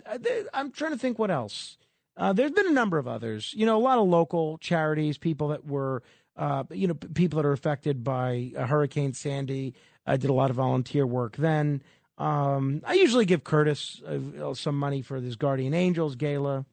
I'm 0.53 0.73
trying 0.73 0.93
to 0.93 0.99
think 0.99 1.19
what 1.19 1.31
else. 1.31 1.79
Uh, 2.17 2.33
there's 2.33 2.51
been 2.51 2.67
a 2.67 2.73
number 2.73 2.99
of 2.99 3.09
others. 3.09 3.55
You 3.57 3.65
know, 3.65 3.77
a 3.77 3.81
lot 3.81 3.99
of 3.99 4.07
local 4.07 4.59
charities, 4.59 5.19
people 5.19 5.49
that 5.49 5.67
were, 5.67 6.03
uh, 6.37 6.65
you 6.71 6.87
know, 6.89 6.95
people 6.95 7.39
that 7.39 7.47
are 7.47 7.53
affected 7.53 8.03
by 8.03 8.53
uh, 8.57 8.67
Hurricane 8.67 9.13
Sandy. 9.13 9.75
I 10.07 10.17
did 10.17 10.31
a 10.31 10.35
lot 10.35 10.51
of 10.51 10.57
volunteer 10.57 11.07
work 11.07 11.37
then. 11.37 11.83
Um, 12.19 12.83
I 12.87 12.95
usually 12.95 13.25
give 13.25 13.45
Curtis 13.45 14.03
uh, 14.03 14.55
some 14.55 14.79
money 14.79 15.03
for 15.03 15.21
this 15.21 15.37
Guardian 15.37 15.75
Angels 15.75 16.17
gala. 16.17 16.65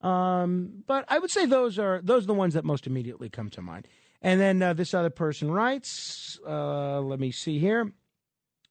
Um, 0.00 0.82
but 0.86 1.04
I 1.08 1.18
would 1.18 1.30
say 1.30 1.46
those 1.46 1.78
are 1.78 2.00
those 2.02 2.24
are 2.24 2.26
the 2.26 2.34
ones 2.34 2.54
that 2.54 2.64
most 2.64 2.86
immediately 2.86 3.28
come 3.28 3.50
to 3.50 3.62
mind. 3.62 3.88
And 4.20 4.40
then 4.40 4.62
uh, 4.62 4.72
this 4.72 4.94
other 4.94 5.10
person 5.10 5.50
writes, 5.50 6.38
uh, 6.46 7.00
let 7.00 7.20
me 7.20 7.30
see 7.30 7.58
here. 7.58 7.92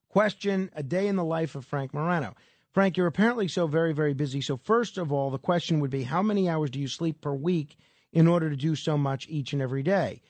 Question 0.09 0.69
A 0.75 0.83
day 0.83 1.07
in 1.07 1.15
the 1.15 1.23
life 1.23 1.55
of 1.55 1.65
Frank 1.65 1.93
Morano. 1.93 2.35
Frank, 2.71 2.97
you're 2.97 3.07
apparently 3.07 3.47
so 3.47 3.67
very, 3.67 3.93
very 3.93 4.15
busy. 4.15 4.41
So, 4.41 4.57
first 4.57 4.97
of 4.97 5.11
all, 5.11 5.29
the 5.29 5.37
question 5.37 5.79
would 5.79 5.91
be 5.91 6.03
how 6.03 6.23
many 6.23 6.49
hours 6.49 6.71
do 6.71 6.79
you 6.79 6.87
sleep 6.87 7.21
per 7.21 7.33
week 7.33 7.77
in 8.11 8.27
order 8.27 8.49
to 8.49 8.55
do 8.55 8.75
so 8.75 8.97
much 8.97 9.27
each 9.29 9.53
and 9.53 9.61
every 9.61 9.83
day? 9.83 10.21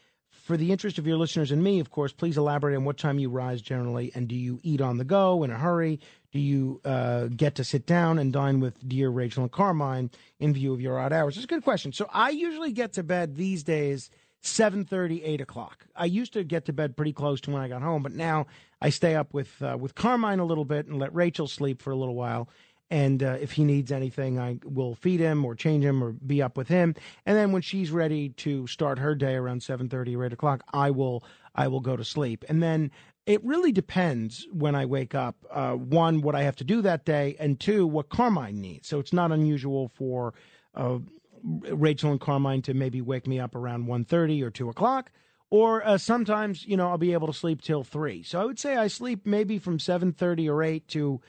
For 0.44 0.58
the 0.58 0.74
interest 0.74 0.98
of 0.98 1.08
your 1.08 1.16
listeners 1.16 1.52
and 1.52 1.64
me, 1.64 1.80
of 1.80 1.90
course, 1.90 2.12
please 2.12 2.38
elaborate 2.38 2.76
on 2.76 2.84
what 2.84 2.98
time 2.98 3.18
you 3.18 3.30
rise 3.30 3.62
generally, 3.62 4.12
and 4.14 4.28
do 4.28 4.36
you 4.36 4.60
eat 4.62 4.82
on 4.82 4.98
the 4.98 5.06
go 5.06 5.42
in 5.44 5.52
a 5.52 5.58
hurry? 5.58 6.02
Do 6.34 6.40
you 6.40 6.82
uh, 6.84 7.28
get 7.28 7.56
to 7.56 7.64
sit 7.64 7.86
down 7.86 8.20
and 8.20 8.34
dine 8.34 8.60
with 8.60 8.86
dear 8.86 9.10
Rachel 9.10 9.44
and 9.44 9.52
Carmine 9.54 10.12
in 10.42 10.54
view 10.54 10.74
of 10.74 10.82
your 10.82 11.00
odd 11.00 11.14
hours? 11.14 11.38
It's 11.38 11.46
a 11.46 11.48
good 11.48 11.64
question. 11.64 11.94
So 11.94 12.10
I 12.12 12.32
usually 12.32 12.74
get 12.74 12.92
to 12.94 13.04
bed 13.04 13.38
these 13.38 13.64
days 13.64 14.10
7.30 14.44 15.22
8 15.24 15.40
o'clock 15.40 15.86
i 15.96 16.04
used 16.04 16.34
to 16.34 16.44
get 16.44 16.66
to 16.66 16.74
bed 16.74 16.98
pretty 16.98 17.14
close 17.14 17.40
to 17.40 17.52
when 17.52 17.62
i 17.62 17.70
got 17.70 17.82
home 17.82 18.04
but 18.04 18.12
now 18.12 18.46
i 18.82 18.90
stay 18.90 19.16
up 19.16 19.34
with 19.34 19.62
uh, 19.62 19.78
with 19.80 19.96
carmine 19.96 20.40
a 20.40 20.44
little 20.44 20.66
bit 20.66 20.86
and 20.86 21.00
let 21.00 21.16
rachel 21.16 21.48
sleep 21.48 21.82
for 21.82 21.92
a 21.92 21.96
little 21.96 22.14
while 22.14 22.50
and 22.90 23.24
uh, 23.24 23.38
if 23.40 23.54
he 23.54 23.64
needs 23.64 23.92
anything 23.92 24.40
i 24.40 24.58
will 24.64 24.96
feed 24.96 25.20
him 25.20 25.44
or 25.46 25.56
change 25.56 25.84
him 25.84 26.04
or 26.04 26.12
be 26.12 26.42
up 26.42 26.58
with 26.58 26.68
him 26.68 26.96
and 27.26 27.38
then 27.38 27.52
when 27.52 27.62
she's 27.62 27.92
ready 27.92 28.30
to 28.30 28.68
start 28.68 29.00
her 29.00 29.16
day 29.16 29.36
around 29.36 29.62
7.30 29.62 30.18
or 30.18 30.26
8 30.26 30.34
o'clock 30.34 30.64
i 30.74 30.92
will 30.92 31.24
i 31.56 31.68
will 31.68 31.80
go 31.80 31.96
to 31.96 32.04
sleep 32.04 32.44
and 32.50 32.62
then 32.62 32.92
it 33.26 33.44
really 33.44 33.72
depends 33.72 34.48
when 34.52 34.76
i 34.76 34.86
wake 34.86 35.16
up 35.16 35.36
uh, 35.52 35.74
one 35.74 36.22
what 36.22 36.36
i 36.36 36.44
have 36.44 36.56
to 36.56 36.64
do 36.64 36.82
that 36.82 37.06
day 37.06 37.36
and 37.40 37.60
two 37.60 37.88
what 37.88 38.10
carmine 38.10 38.60
needs 38.60 38.88
so 38.88 39.00
it's 39.00 39.14
not 39.14 39.32
unusual 39.32 39.90
for 39.96 40.34
uh, 40.76 41.00
Rachel 41.44 42.12
and 42.12 42.22
Carmine 42.22 42.62
to 42.64 42.74
maybe 42.74 43.02
wake 43.02 43.28
me 43.28 43.40
up 43.40 43.56
around 43.56 43.88
1.30 43.88 44.44
or 44.44 44.50
2 44.50 44.70
o'clock. 44.70 45.12
Or 45.50 45.86
uh, 45.86 45.98
sometimes, 45.98 46.66
you 46.66 46.78
know, 46.78 46.90
I'll 46.90 46.98
be 46.98 47.14
able 47.14 47.28
to 47.28 47.34
sleep 47.34 47.62
till 47.62 47.84
3. 47.84 48.24
So 48.24 48.42
I 48.42 48.46
would 48.46 48.58
say 48.58 48.76
I 48.76 48.88
sleep 48.88 49.26
maybe 49.26 49.60
from 49.60 49.78
7.30 49.78 50.50
or 50.50 50.64
8 50.64 50.88
to 50.90 51.22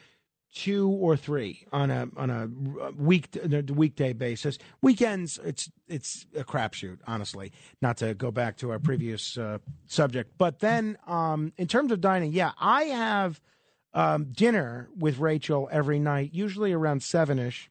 2 0.55 0.89
or 0.89 1.17
3 1.17 1.67
on 1.73 1.91
a 1.91 2.09
on 2.17 2.31
a 2.31 2.49
week 2.97 3.37
weekday 3.69 4.13
basis. 4.13 4.59
Weekends, 4.83 5.39
it's 5.45 5.71
it's 5.89 6.27
a 6.37 6.45
crapshoot, 6.45 6.99
honestly, 7.07 7.53
not 7.83 7.97
to 7.99 8.15
go 8.15 8.31
back 8.31 8.57
to 8.59 8.71
our 8.71 8.79
previous 8.79 9.37
uh, 9.37 9.59
subject. 9.87 10.33
But 10.39 10.61
then 10.61 10.97
um, 11.07 11.53
in 11.57 11.67
terms 11.67 11.93
of 11.93 12.01
dining, 12.01 12.33
yeah, 12.33 12.53
I 12.59 12.85
have 12.85 13.41
um, 13.93 14.33
dinner 14.33 14.89
with 14.97 15.19
Rachel 15.19 15.69
every 15.71 15.99
night, 15.99 16.31
usually 16.33 16.73
around 16.73 17.01
7ish 17.01 17.69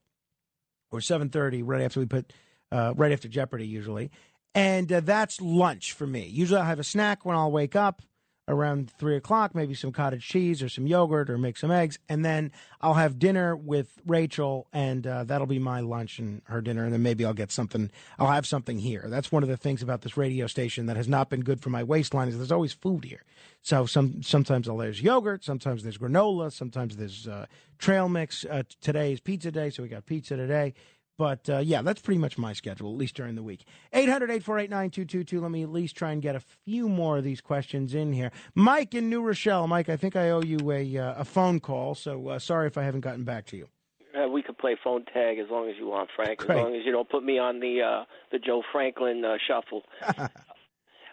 or 0.94 1.00
7.30 1.00 1.64
right 1.66 1.82
after 1.82 2.00
we 2.00 2.06
put 2.06 2.32
uh, 2.72 2.94
right 2.96 3.12
after 3.12 3.28
jeopardy 3.28 3.66
usually 3.66 4.12
and 4.56 4.92
uh, 4.92 5.00
that's 5.00 5.42
lunch 5.42 5.92
for 5.92 6.08
me 6.08 6.26
usually 6.28 6.60
i'll 6.60 6.66
have 6.66 6.80
a 6.80 6.84
snack 6.84 7.26
when 7.26 7.36
i'll 7.36 7.52
wake 7.52 7.76
up 7.76 8.02
around 8.48 8.92
3 8.92 9.16
o'clock 9.16 9.56
maybe 9.56 9.74
some 9.74 9.92
cottage 9.92 10.28
cheese 10.28 10.62
or 10.62 10.68
some 10.68 10.86
yogurt 10.86 11.30
or 11.30 11.38
make 11.38 11.58
some 11.58 11.72
eggs. 11.72 11.98
And 12.10 12.26
then 12.26 12.52
i'll 12.82 12.96
have 12.96 13.20
dinner 13.20 13.56
with 13.56 14.00
rachel 14.06 14.68
and 14.74 15.06
uh, 15.08 15.24
that'll 15.24 15.48
be 15.48 15.60
my 15.60 15.80
lunch 15.80 16.20
and 16.20 16.42
her 16.46 16.62
dinner. 16.62 16.84
And 16.84 16.94
then 16.94 17.02
maybe 17.02 17.26
i'll 17.26 17.34
get 17.34 17.52
something 17.52 17.92
i'll 18.20 18.28
have 18.28 18.46
something 18.46 18.80
here. 18.80 19.06
That's 19.08 19.32
one 19.32 19.44
of 19.44 19.50
the 19.50 19.58
things 19.58 19.82
about 19.82 20.02
this 20.02 20.18
radio 20.18 20.48
station 20.48 20.88
that 20.88 20.98
has 20.98 21.08
not 21.08 21.30
been 21.30 21.42
good 21.42 21.62
for 21.62 21.70
my 21.70 21.84
waistline 21.84 22.28
is 22.28 22.38
there's 22.38 22.52
always 22.52 22.74
food 22.74 23.06
here. 23.06 23.24
So 23.62 23.86
some 23.86 24.22
sometimes 24.24 24.68
there's 24.68 25.02
yogurt 25.02 25.44
sometimes 25.44 25.84
there's 25.84 25.98
granola 25.98 26.52
sometimes 26.52 26.98
there's 26.98 27.28
uh, 27.28 27.46
trail 27.78 28.10
mix. 28.10 28.46
Uh, 28.46 28.64
today's 28.82 29.20
pizza 29.20 29.52
day 29.52 29.70
so 29.70 29.84
we 29.84 29.90
got 29.90 30.06
pizza 30.06 30.36
today 30.36 30.74
but 31.18 31.50
uh, 31.50 31.60
yeah, 31.60 31.82
that's 31.82 32.02
pretty 32.02 32.20
much 32.20 32.38
my 32.38 32.54
schedule, 32.54 32.92
at 32.92 32.98
least 32.98 33.16
during 33.16 33.36
the 33.36 33.44
week. 33.44 33.66
800 33.94 34.30
848 34.30 34.70
9222. 34.70 35.42
Let 35.42 35.52
me 35.52 35.64
at 35.64 35.70
least 35.70 35.96
try 35.96 36.12
and 36.12 36.22
get 36.22 36.36
a 36.36 36.40
few 36.40 36.90
more 36.90 37.18
of 37.18 37.24
these 37.24 37.42
questions 37.42 37.94
in 37.94 38.14
here. 38.14 38.32
Mike 38.56 38.94
in 38.96 39.10
New 39.10 39.22
Rochelle. 39.22 39.68
Mike, 39.68 39.90
I 39.90 39.98
think 39.98 40.16
I 40.16 40.30
owe 40.30 40.42
you 40.42 40.72
a, 40.72 40.98
uh, 40.98 41.22
a 41.22 41.26
phone 41.26 41.60
call, 41.60 41.96
so 41.96 42.30
uh, 42.30 42.40
sorry 42.40 42.68
if 42.68 42.78
I 42.78 42.84
haven't 42.84 43.02
gotten 43.02 43.24
back 43.24 43.46
to 43.48 43.58
you. 43.58 43.68
Uh, 44.14 44.28
we 44.28 44.44
could 44.44 44.58
play 44.58 44.76
phone 44.84 45.06
tag 45.06 45.40
as 45.40 45.48
long 45.50 45.70
as 45.70 45.76
you 45.80 45.88
want, 45.88 46.10
Frank. 46.16 46.40
Great. 46.40 46.58
As 46.58 46.64
long 46.64 46.76
as 46.76 46.86
you 46.86 46.92
don't 46.92 47.10
put 47.10 47.24
me 47.24 47.40
on 47.40 47.60
the 47.60 47.82
uh, 47.82 48.06
the 48.32 48.38
Joe 48.38 48.62
Franklin 48.72 49.26
uh, 49.26 49.38
shuffle. 49.48 49.84
uh, 50.18 50.28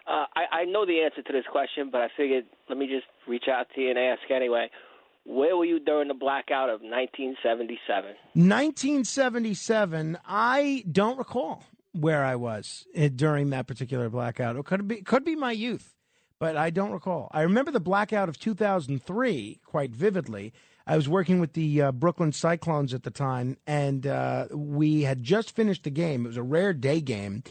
I, 0.07 0.43
I 0.51 0.65
know 0.65 0.85
the 0.85 1.01
answer 1.01 1.23
to 1.23 1.33
this 1.33 1.45
question, 1.51 1.89
but 1.91 2.01
I 2.01 2.09
figured 2.15 2.45
let 2.69 2.77
me 2.77 2.85
just 2.87 3.07
reach 3.27 3.45
out 3.47 3.67
to 3.75 3.81
you 3.81 3.89
and 3.89 3.97
ask 3.97 4.21
anyway. 4.29 4.69
Where 5.23 5.55
were 5.55 5.65
you 5.65 5.79
during 5.79 6.07
the 6.07 6.13
blackout 6.13 6.69
of 6.69 6.81
1977? 6.81 8.15
1977, 8.33 10.17
I 10.25 10.83
don't 10.91 11.17
recall 11.17 11.63
where 11.93 12.23
I 12.23 12.35
was 12.35 12.87
eh, 12.95 13.09
during 13.13 13.51
that 13.51 13.67
particular 13.67 14.09
blackout. 14.09 14.55
It 14.55 14.65
could 14.65 14.87
be 14.87 15.01
could 15.01 15.23
be 15.23 15.35
my 15.35 15.51
youth, 15.51 15.95
but 16.39 16.57
I 16.57 16.69
don't 16.69 16.91
recall. 16.91 17.29
I 17.31 17.41
remember 17.41 17.71
the 17.71 17.79
blackout 17.79 18.29
of 18.29 18.39
2003 18.39 19.59
quite 19.63 19.91
vividly. 19.91 20.53
I 20.87 20.95
was 20.95 21.07
working 21.07 21.39
with 21.39 21.53
the 21.53 21.81
uh, 21.81 21.91
Brooklyn 21.91 22.31
Cyclones 22.31 22.93
at 22.93 23.03
the 23.03 23.11
time, 23.11 23.57
and 23.67 24.07
uh, 24.07 24.47
we 24.51 25.03
had 25.03 25.21
just 25.21 25.55
finished 25.55 25.83
the 25.83 25.91
game. 25.91 26.25
It 26.25 26.29
was 26.29 26.37
a 26.37 26.43
rare 26.43 26.73
day 26.73 26.99
game, 26.99 27.43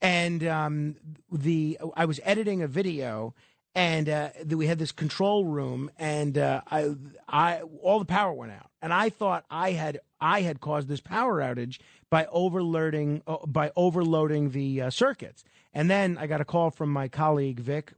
and 0.00 0.46
um, 0.46 0.96
the 1.32 1.78
I 1.96 2.04
was 2.04 2.20
editing 2.22 2.62
a 2.62 2.68
video 2.68 3.34
and 3.76 4.08
uh, 4.08 4.30
we 4.48 4.66
had 4.66 4.78
this 4.78 4.90
control 4.90 5.44
room, 5.44 5.90
and 5.98 6.38
uh, 6.38 6.62
I, 6.68 6.94
I, 7.28 7.60
all 7.82 7.98
the 7.98 8.06
power 8.06 8.32
went 8.32 8.52
out, 8.52 8.70
and 8.80 8.90
I 8.90 9.10
thought 9.10 9.44
I 9.50 9.72
had, 9.72 10.00
I 10.18 10.40
had 10.40 10.60
caused 10.60 10.88
this 10.88 11.02
power 11.02 11.40
outage 11.40 11.78
by 12.08 12.24
overloading, 12.32 13.22
uh, 13.26 13.36
by 13.46 13.72
overloading 13.76 14.50
the 14.50 14.80
uh, 14.80 14.90
circuits, 14.90 15.44
and 15.74 15.90
then 15.90 16.16
I 16.16 16.26
got 16.26 16.40
a 16.40 16.44
call 16.46 16.70
from 16.70 16.90
my 16.90 17.08
colleague 17.08 17.60
Vic. 17.60 17.92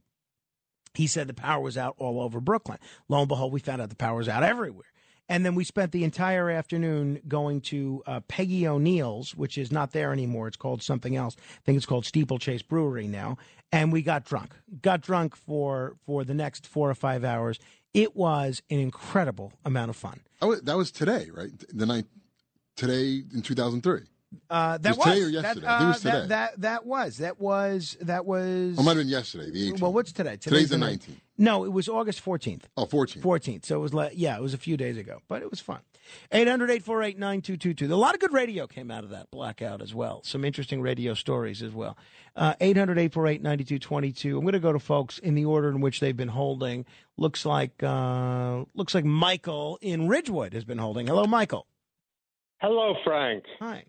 He 0.95 1.07
said 1.07 1.27
the 1.27 1.33
power 1.33 1.61
was 1.61 1.77
out 1.77 1.95
all 1.97 2.19
over 2.19 2.41
Brooklyn. 2.41 2.79
Lo 3.07 3.19
and 3.19 3.29
behold, 3.29 3.53
we 3.53 3.61
found 3.61 3.81
out 3.81 3.87
the 3.87 3.95
power 3.95 4.17
was 4.17 4.27
out 4.27 4.43
everywhere. 4.43 4.91
And 5.29 5.45
then 5.45 5.53
we 5.53 5.63
spent 5.63 5.91
the 5.91 6.03
entire 6.03 6.49
afternoon 6.49 7.21
going 7.27 7.61
to 7.61 8.03
uh, 8.07 8.19
Peggy 8.27 8.67
O'Neill's, 8.67 9.35
which 9.35 9.57
is 9.57 9.71
not 9.71 9.91
there 9.91 10.11
anymore. 10.11 10.47
It's 10.47 10.57
called 10.57 10.81
something 10.81 11.15
else. 11.15 11.35
I 11.39 11.61
think 11.65 11.77
it's 11.77 11.85
called 11.85 12.05
Steeplechase 12.05 12.63
Brewery 12.63 13.07
now. 13.07 13.37
And 13.71 13.93
we 13.93 14.01
got 14.01 14.25
drunk. 14.25 14.55
Got 14.81 15.01
drunk 15.01 15.35
for 15.35 15.95
for 16.05 16.23
the 16.23 16.33
next 16.33 16.65
four 16.65 16.89
or 16.89 16.95
five 16.95 17.23
hours. 17.23 17.59
It 17.93 18.15
was 18.15 18.63
an 18.71 18.79
incredible 18.79 19.53
amount 19.63 19.89
of 19.89 19.95
fun. 19.95 20.21
Oh, 20.41 20.55
that 20.55 20.75
was 20.75 20.91
today, 20.91 21.29
right? 21.31 21.51
The 21.71 21.85
night 21.85 22.05
today 22.75 23.23
in 23.33 23.43
2003. 23.43 24.01
Uh, 24.49 24.77
that 24.77 24.97
Was 24.97 24.97
was, 24.97 25.05
today 25.05 25.21
or 25.21 25.25
That, 25.25 25.31
yesterday? 25.31 25.67
I 25.67 25.79
think 25.79 25.81
it 25.81 25.87
was 25.87 26.05
uh, 26.05 26.11
today. 26.11 26.27
That, 26.27 26.27
that 26.27 26.61
that 26.61 26.85
was 26.85 27.17
that 27.17 27.39
was 27.39 27.97
that 28.01 28.25
was. 28.25 28.77
It 28.79 28.83
might 28.83 28.89
have 28.89 28.97
been 28.97 29.07
yesterday, 29.07 29.51
the 29.51 29.71
18th. 29.71 29.81
Well, 29.81 29.93
what's 29.93 30.11
today? 30.11 30.37
Today's 30.37 30.69
the 30.69 30.77
the 30.77 30.85
19th. 30.85 31.15
No, 31.39 31.63
it 31.63 31.71
was 31.71 31.87
August 31.87 32.23
14th. 32.23 32.63
Oh, 32.75 32.85
14th. 32.85 33.21
14th. 33.21 33.65
So 33.65 33.77
it 33.77 33.79
was 33.79 33.93
like, 33.93 34.11
yeah, 34.13 34.35
it 34.35 34.41
was 34.41 34.53
a 34.53 34.57
few 34.57 34.75
days 34.75 34.97
ago, 34.97 35.21
but 35.29 35.41
it 35.41 35.49
was 35.49 35.61
fun. 35.61 35.79
800 36.33 36.69
848 36.69 37.17
9222. 37.17 37.93
A 37.93 37.95
lot 37.95 38.13
of 38.13 38.19
good 38.19 38.33
radio 38.33 38.67
came 38.67 38.91
out 38.91 39.05
of 39.05 39.09
that 39.11 39.31
blackout 39.31 39.81
as 39.81 39.95
well. 39.95 40.21
Some 40.23 40.43
interesting 40.43 40.81
radio 40.81 41.13
stories 41.13 41.63
as 41.63 41.71
well. 41.71 41.97
Uh, 42.35 42.55
800 42.59 42.97
848 42.97 43.41
9222. 43.41 44.37
I'm 44.37 44.43
going 44.43 44.51
to 44.51 44.59
go 44.59 44.73
to 44.73 44.79
folks 44.79 45.17
in 45.17 45.35
the 45.35 45.45
order 45.45 45.69
in 45.69 45.79
which 45.79 46.01
they've 46.01 46.17
been 46.17 46.27
holding. 46.27 46.85
Looks 47.15 47.45
like, 47.45 47.81
uh, 47.83 48.65
looks 48.75 48.93
like 48.93 49.05
Michael 49.05 49.79
in 49.81 50.09
Ridgewood 50.09 50.53
has 50.53 50.65
been 50.65 50.77
holding. 50.77 51.07
Hello, 51.07 51.25
Michael. 51.25 51.67
Hello, 52.57 52.95
Frank. 53.05 53.45
Hi. 53.61 53.85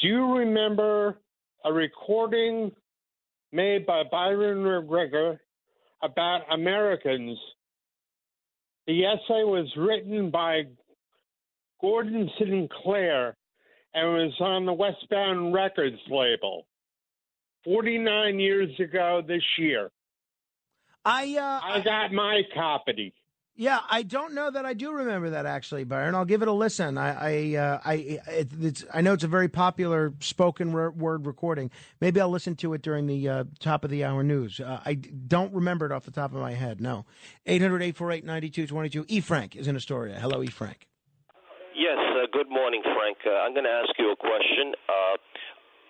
Do 0.00 0.06
you 0.06 0.38
remember 0.38 1.18
a 1.64 1.72
recording 1.72 2.70
made 3.50 3.84
by 3.84 4.04
Byron 4.08 4.62
MacGregor 4.62 5.40
about 6.02 6.42
Americans? 6.52 7.36
The 8.86 9.04
essay 9.04 9.42
was 9.42 9.66
written 9.76 10.30
by 10.30 10.66
Gordon 11.80 12.30
Sinclair 12.38 13.36
and 13.92 14.12
was 14.12 14.34
on 14.40 14.66
the 14.66 14.72
Westbound 14.72 15.52
Records 15.52 15.98
label 16.08 16.66
49 17.64 18.38
years 18.38 18.70
ago 18.78 19.20
this 19.26 19.42
year. 19.58 19.90
I 21.04 21.36
uh, 21.36 21.60
I 21.74 21.80
got 21.80 22.12
my 22.12 22.42
copy. 22.54 23.14
Yeah, 23.60 23.80
I 23.90 24.04
don't 24.04 24.34
know 24.34 24.52
that 24.52 24.64
I 24.64 24.72
do 24.72 24.92
remember 24.92 25.30
that 25.30 25.44
actually, 25.44 25.82
Byron. 25.82 26.14
I'll 26.14 26.24
give 26.24 26.42
it 26.42 26.48
a 26.48 26.52
listen. 26.52 26.96
I, 26.96 27.08
I, 27.10 27.56
uh, 27.56 27.80
I, 27.84 27.94
it, 28.28 28.48
it's, 28.60 28.84
I 28.94 29.00
know 29.00 29.14
it's 29.14 29.24
a 29.24 29.28
very 29.28 29.48
popular 29.48 30.14
spoken 30.20 30.70
word 30.72 31.26
recording. 31.26 31.72
Maybe 32.00 32.20
I'll 32.20 32.30
listen 32.30 32.54
to 32.54 32.72
it 32.74 32.82
during 32.82 33.08
the 33.08 33.28
uh, 33.28 33.44
top 33.58 33.82
of 33.82 33.90
the 33.90 34.04
hour 34.04 34.22
news. 34.22 34.60
Uh, 34.60 34.80
I 34.86 34.94
don't 34.94 35.52
remember 35.52 35.86
it 35.86 35.90
off 35.90 36.04
the 36.04 36.12
top 36.12 36.32
of 36.32 36.40
my 36.40 36.52
head. 36.52 36.80
No. 36.80 37.04
800-848-9222. 37.48 39.06
E. 39.08 39.20
Frank 39.20 39.56
is 39.56 39.66
in 39.66 39.74
Astoria. 39.74 40.20
Hello, 40.20 40.40
E. 40.40 40.46
Frank. 40.46 40.86
Yes, 41.74 41.98
uh, 41.98 42.26
good 42.32 42.48
morning, 42.48 42.82
Frank. 42.84 43.18
Uh, 43.26 43.42
I'm 43.42 43.54
going 43.54 43.64
to 43.64 43.70
ask 43.70 43.90
you 43.98 44.12
a 44.12 44.16
question. 44.16 44.74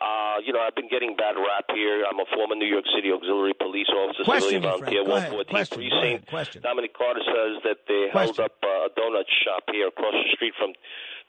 Uh, 0.01 0.39
you 0.47 0.53
know, 0.53 0.61
I've 0.61 0.75
been 0.75 0.89
getting 0.89 1.17
bad 1.17 1.35
rap 1.35 1.67
here. 1.75 2.05
I'm 2.07 2.19
a 2.21 2.29
former 2.35 2.55
New 2.55 2.71
York 2.71 2.85
City 2.95 3.11
auxiliary 3.11 3.55
police 3.59 3.91
officer, 3.91 4.23
Question, 4.23 4.63
civilian 4.63 4.63
volunteer, 4.63 5.05
Frank. 5.05 5.31
Go 5.31 5.43
114th 5.43 5.51
Question. 5.51 5.79
Precinct. 5.79 6.27
Question. 6.29 6.63
Dominic 6.63 6.95
Carter 6.95 7.25
says 7.27 7.63
that 7.65 7.79
they 7.89 8.07
held 8.13 8.39
up 8.39 8.55
uh, 8.63 8.87
a 8.87 8.91
donut 8.95 9.27
shop 9.43 9.65
here 9.73 9.89
across 9.89 10.15
the 10.15 10.31
street 10.35 10.55
from 10.59 10.71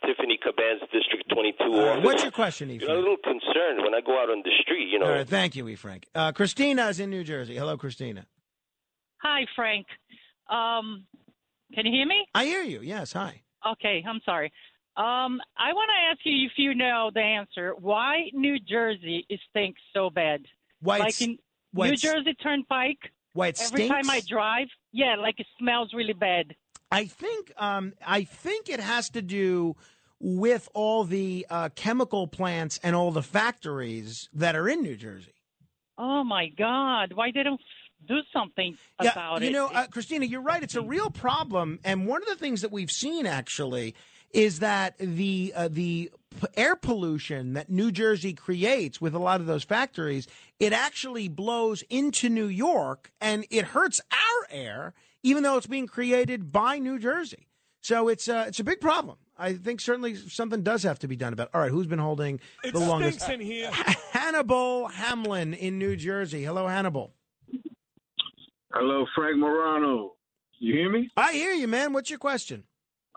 Tiffany 0.05 0.37
Caban's 0.37 0.81
District 0.93 1.27
22 1.33 1.63
All 1.63 1.71
right, 1.71 1.89
office. 1.97 2.05
what's 2.05 2.23
your 2.23 2.31
question, 2.31 2.69
E. 2.69 2.77
You 2.77 2.87
know, 2.87 2.95
a 2.95 3.01
little 3.01 3.17
concerned 3.17 3.81
when 3.83 3.93
I 3.93 4.01
go 4.05 4.21
out 4.21 4.29
on 4.29 4.41
the 4.45 4.51
street. 4.61 4.87
You 4.89 4.99
know, 4.99 5.07
All 5.07 5.11
right, 5.11 5.27
thank 5.27 5.55
you, 5.55 5.67
E. 5.67 5.75
Frank. 5.75 6.07
Uh, 6.13 6.31
Christina 6.31 6.87
is 6.87 6.99
in 6.99 7.09
New 7.09 7.23
Jersey. 7.23 7.55
Hello, 7.55 7.75
Christina. 7.75 8.25
Hi, 9.23 9.45
Frank. 9.55 9.87
Um, 10.49 11.05
can 11.73 11.85
you 11.85 11.91
hear 11.91 12.05
me? 12.05 12.25
I 12.33 12.45
hear 12.45 12.63
you. 12.63 12.81
Yes, 12.81 13.13
hi. 13.13 13.41
Okay, 13.73 14.03
I'm 14.07 14.21
sorry. 14.25 14.51
Um, 14.99 15.39
I 15.57 15.71
want 15.71 15.89
to 15.95 16.11
ask 16.11 16.19
you 16.25 16.45
if 16.45 16.51
you 16.57 16.75
know 16.75 17.09
the 17.13 17.21
answer. 17.21 17.73
Why 17.79 18.31
New 18.33 18.59
Jersey 18.59 19.25
is 19.29 19.39
stinks 19.49 19.79
so 19.93 20.09
bad? 20.09 20.41
Why 20.81 20.97
like 20.97 21.21
in 21.21 21.37
why 21.71 21.91
New 21.91 21.95
Jersey 21.95 22.33
Turnpike. 22.33 22.99
Why 23.31 23.47
it 23.47 23.61
Every 23.61 23.87
time 23.87 24.09
I 24.09 24.21
drive, 24.27 24.67
yeah, 24.91 25.15
like 25.15 25.39
it 25.39 25.47
smells 25.57 25.93
really 25.93 26.13
bad. 26.13 26.53
I 26.91 27.05
think 27.05 27.53
um, 27.55 27.93
I 28.05 28.25
think 28.25 28.67
it 28.67 28.81
has 28.81 29.09
to 29.11 29.21
do 29.21 29.77
with 30.19 30.67
all 30.73 31.05
the 31.05 31.47
uh, 31.49 31.69
chemical 31.75 32.27
plants 32.27 32.77
and 32.83 32.93
all 32.93 33.11
the 33.11 33.23
factories 33.23 34.27
that 34.33 34.53
are 34.53 34.67
in 34.67 34.81
New 34.81 34.97
Jersey. 34.97 35.31
Oh 35.97 36.25
my 36.25 36.49
God! 36.49 37.13
Why 37.13 37.31
they 37.33 37.43
don't 37.43 37.61
do 38.05 38.17
something 38.33 38.77
about 38.99 39.39
you 39.39 39.47
it? 39.47 39.51
You 39.51 39.53
know, 39.53 39.67
uh, 39.67 39.87
Christina, 39.87 40.25
you're 40.25 40.41
right. 40.41 40.61
It's 40.61 40.75
a 40.75 40.81
real 40.81 41.09
problem, 41.09 41.79
and 41.85 42.05
one 42.05 42.21
of 42.21 42.27
the 42.27 42.35
things 42.35 42.61
that 42.63 42.71
we've 42.73 42.91
seen 42.91 43.25
actually 43.25 43.95
is 44.31 44.59
that 44.59 44.95
the 44.99 45.51
uh, 45.55 45.67
the 45.69 46.11
air 46.55 46.75
pollution 46.75 47.53
that 47.53 47.69
New 47.69 47.91
Jersey 47.91 48.33
creates 48.33 49.01
with 49.01 49.13
a 49.15 49.19
lot 49.19 49.41
of 49.41 49.47
those 49.47 49.63
factories, 49.63 50.27
it 50.59 50.71
actually 50.73 51.27
blows 51.27 51.81
into 51.89 52.29
New 52.29 52.45
York, 52.47 53.11
and 53.19 53.45
it 53.49 53.65
hurts 53.65 53.99
our 54.11 54.47
air, 54.51 54.93
even 55.23 55.43
though 55.43 55.57
it's 55.57 55.67
being 55.67 55.87
created 55.87 56.51
by 56.51 56.77
New 56.77 56.99
Jersey. 56.99 57.47
So 57.81 58.07
it's 58.09 58.27
uh, 58.29 58.45
it's 58.47 58.59
a 58.59 58.63
big 58.63 58.79
problem. 58.81 59.17
I 59.37 59.53
think 59.53 59.79
certainly 59.79 60.15
something 60.15 60.63
does 60.63 60.83
have 60.83 60.99
to 60.99 61.07
be 61.07 61.15
done 61.15 61.31
about. 61.33 61.47
it. 61.47 61.55
All 61.55 61.61
right, 61.61 61.71
who's 61.71 61.87
been 61.87 61.97
holding 61.99 62.41
It 62.63 62.73
the 62.73 62.79
longest? 62.79 63.27
in 63.29 63.39
here. 63.39 63.71
Hannibal 64.11 64.89
Hamlin 64.89 65.53
in 65.53 65.79
New 65.79 65.95
Jersey. 65.95 66.43
Hello, 66.43 66.67
Hannibal. 66.67 67.13
Hello, 68.73 69.05
Frank 69.15 69.37
Morano. 69.37 70.13
You 70.59 70.73
hear 70.73 70.91
me? 70.91 71.09
I 71.15 71.33
hear 71.33 71.53
you, 71.53 71.67
man. 71.67 71.93
What's 71.93 72.09
your 72.09 72.19
question? 72.19 72.65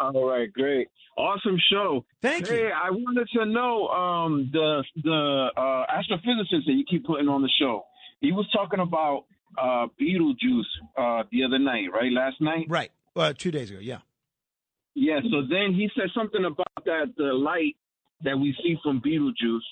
All 0.03 0.29
right, 0.29 0.53
great, 0.53 0.89
awesome 1.17 1.57
show. 1.71 2.05
Thank 2.21 2.49
hey, 2.49 2.65
you. 2.65 2.71
I 2.71 2.91
wanted 2.91 3.29
to 3.35 3.47
know 3.47 3.87
um, 3.89 4.51
the 4.53 4.83
the 5.03 5.49
uh, 5.57 5.87
astrophysicist 5.87 6.67
that 6.67 6.73
you 6.73 6.85
keep 6.89 7.07
putting 7.07 7.29
on 7.29 7.43
the 7.43 7.51
show. 7.61 7.85
He 8.21 8.33
was 8.33 8.47
talking 8.53 8.81
about 8.81 9.27
uh, 9.57 9.87
Betelgeuse 9.99 10.67
uh, 10.97 11.23
the 11.31 11.45
other 11.45 11.59
night, 11.59 11.93
right? 11.93 12.11
Last 12.11 12.41
night. 12.41 12.67
Right. 12.69 12.91
Uh, 13.15 13.33
two 13.33 13.51
days 13.51 13.71
ago. 13.71 13.81
Yeah. 13.81 13.99
Yeah. 14.95 15.21
So 15.31 15.43
then 15.49 15.75
he 15.75 15.89
said 15.95 16.09
something 16.15 16.45
about 16.45 16.85
that 16.85 17.15
the 17.17 17.33
light 17.33 17.77
that 18.25 18.37
we 18.39 18.57
see 18.63 18.77
from 18.83 19.01
Betelgeuse 19.01 19.63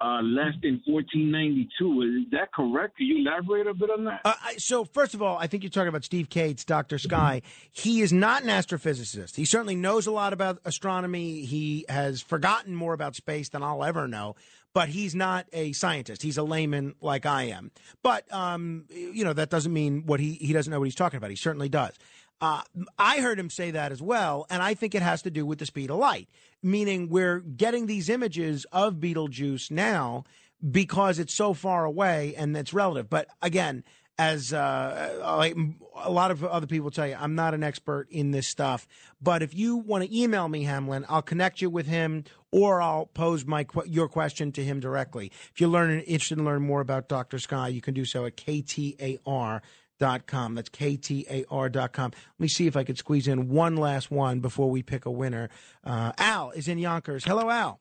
uh, 0.00 0.22
less 0.22 0.54
than 0.62 0.80
1492. 0.86 2.02
Is 2.02 2.30
that 2.32 2.52
correct? 2.52 2.96
Can 2.96 3.06
you 3.06 3.18
elaborate 3.18 3.66
a 3.66 3.74
bit 3.74 3.90
on 3.90 4.04
that? 4.04 4.20
Uh, 4.24 4.34
so, 4.56 4.84
first 4.84 5.14
of 5.14 5.22
all, 5.22 5.36
I 5.38 5.46
think 5.46 5.62
you're 5.62 5.70
talking 5.70 5.88
about 5.88 6.04
Steve 6.04 6.30
Kates, 6.30 6.64
Dr. 6.64 6.98
Sky. 6.98 7.42
He 7.70 8.00
is 8.00 8.12
not 8.12 8.42
an 8.42 8.48
astrophysicist. 8.48 9.36
He 9.36 9.44
certainly 9.44 9.74
knows 9.74 10.06
a 10.06 10.10
lot 10.10 10.32
about 10.32 10.58
astronomy. 10.64 11.44
He 11.44 11.84
has 11.88 12.22
forgotten 12.22 12.74
more 12.74 12.94
about 12.94 13.14
space 13.14 13.50
than 13.50 13.62
I'll 13.62 13.84
ever 13.84 14.08
know, 14.08 14.36
but 14.72 14.88
he's 14.88 15.14
not 15.14 15.46
a 15.52 15.72
scientist. 15.72 16.22
He's 16.22 16.38
a 16.38 16.42
layman 16.42 16.94
like 17.00 17.26
I 17.26 17.44
am. 17.44 17.70
But, 18.02 18.32
um, 18.32 18.86
you 18.88 19.24
know, 19.24 19.32
that 19.34 19.50
doesn't 19.50 19.72
mean 19.72 20.04
what 20.06 20.20
he, 20.20 20.34
he 20.34 20.52
doesn't 20.52 20.70
know 20.70 20.78
what 20.78 20.86
he's 20.86 20.94
talking 20.94 21.18
about. 21.18 21.30
He 21.30 21.36
certainly 21.36 21.68
does. 21.68 21.94
Uh, 22.40 22.62
I 22.98 23.20
heard 23.20 23.38
him 23.38 23.50
say 23.50 23.70
that 23.72 23.92
as 23.92 24.00
well, 24.00 24.46
and 24.48 24.62
I 24.62 24.74
think 24.74 24.94
it 24.94 25.02
has 25.02 25.22
to 25.22 25.30
do 25.30 25.44
with 25.44 25.58
the 25.58 25.66
speed 25.66 25.90
of 25.90 25.98
light, 25.98 26.28
meaning 26.62 27.08
we're 27.10 27.40
getting 27.40 27.86
these 27.86 28.08
images 28.08 28.66
of 28.72 28.98
Betelgeuse 28.98 29.70
now 29.70 30.24
because 30.70 31.18
it's 31.18 31.34
so 31.34 31.52
far 31.54 31.84
away 31.84 32.34
and 32.36 32.56
it's 32.56 32.72
relative. 32.72 33.10
But 33.10 33.28
again, 33.42 33.84
as 34.20 34.52
uh, 34.52 35.54
a 35.96 36.10
lot 36.10 36.30
of 36.30 36.44
other 36.44 36.66
people 36.66 36.90
tell 36.90 37.06
you, 37.06 37.16
I'm 37.18 37.34
not 37.34 37.54
an 37.54 37.62
expert 37.62 38.06
in 38.10 38.32
this 38.32 38.46
stuff. 38.46 38.86
But 39.22 39.42
if 39.42 39.54
you 39.54 39.76
want 39.76 40.04
to 40.04 40.14
email 40.14 40.46
me, 40.46 40.64
Hamlin, 40.64 41.06
I'll 41.08 41.22
connect 41.22 41.62
you 41.62 41.70
with 41.70 41.86
him, 41.86 42.24
or 42.52 42.82
I'll 42.82 43.06
pose 43.06 43.46
my 43.46 43.64
your 43.86 44.08
question 44.08 44.52
to 44.52 44.62
him 44.62 44.78
directly. 44.78 45.32
If 45.54 45.60
you're 45.60 45.90
interested 45.90 46.38
in 46.38 46.44
learning 46.44 46.68
more 46.68 46.82
about 46.82 47.08
Dr. 47.08 47.38
Sky, 47.38 47.68
you 47.68 47.80
can 47.80 47.94
do 47.94 48.04
so 48.04 48.26
at 48.26 48.36
ktar. 48.36 49.62
Dot 50.00 50.26
com. 50.26 50.54
That's 50.54 50.70
ktar.com. 50.70 52.10
Let 52.10 52.40
me 52.40 52.48
see 52.48 52.66
if 52.66 52.74
I 52.74 52.84
could 52.84 52.96
squeeze 52.96 53.28
in 53.28 53.50
one 53.50 53.76
last 53.76 54.10
one 54.10 54.40
before 54.40 54.70
we 54.70 54.82
pick 54.82 55.04
a 55.04 55.10
winner. 55.10 55.50
Uh, 55.84 56.12
Al 56.16 56.52
is 56.52 56.68
in 56.68 56.78
Yonkers. 56.78 57.22
Hello, 57.22 57.50
Al. 57.50 57.78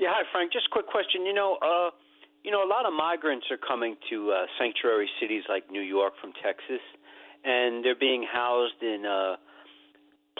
Yeah, 0.00 0.08
hi 0.10 0.22
Frank. 0.32 0.50
Just 0.50 0.66
a 0.66 0.72
quick 0.72 0.86
question. 0.86 1.26
You 1.26 1.34
know, 1.34 1.58
uh, 1.60 1.90
you 2.42 2.50
know, 2.50 2.64
a 2.64 2.70
lot 2.70 2.86
of 2.86 2.94
migrants 2.94 3.46
are 3.50 3.58
coming 3.58 3.96
to 4.08 4.32
uh, 4.32 4.46
sanctuary 4.58 5.10
cities 5.20 5.44
like 5.46 5.70
New 5.70 5.82
York 5.82 6.14
from 6.22 6.32
Texas, 6.42 6.80
and 7.44 7.84
they're 7.84 8.00
being 8.00 8.24
housed 8.24 8.80
in 8.80 9.04
uh, 9.04 9.36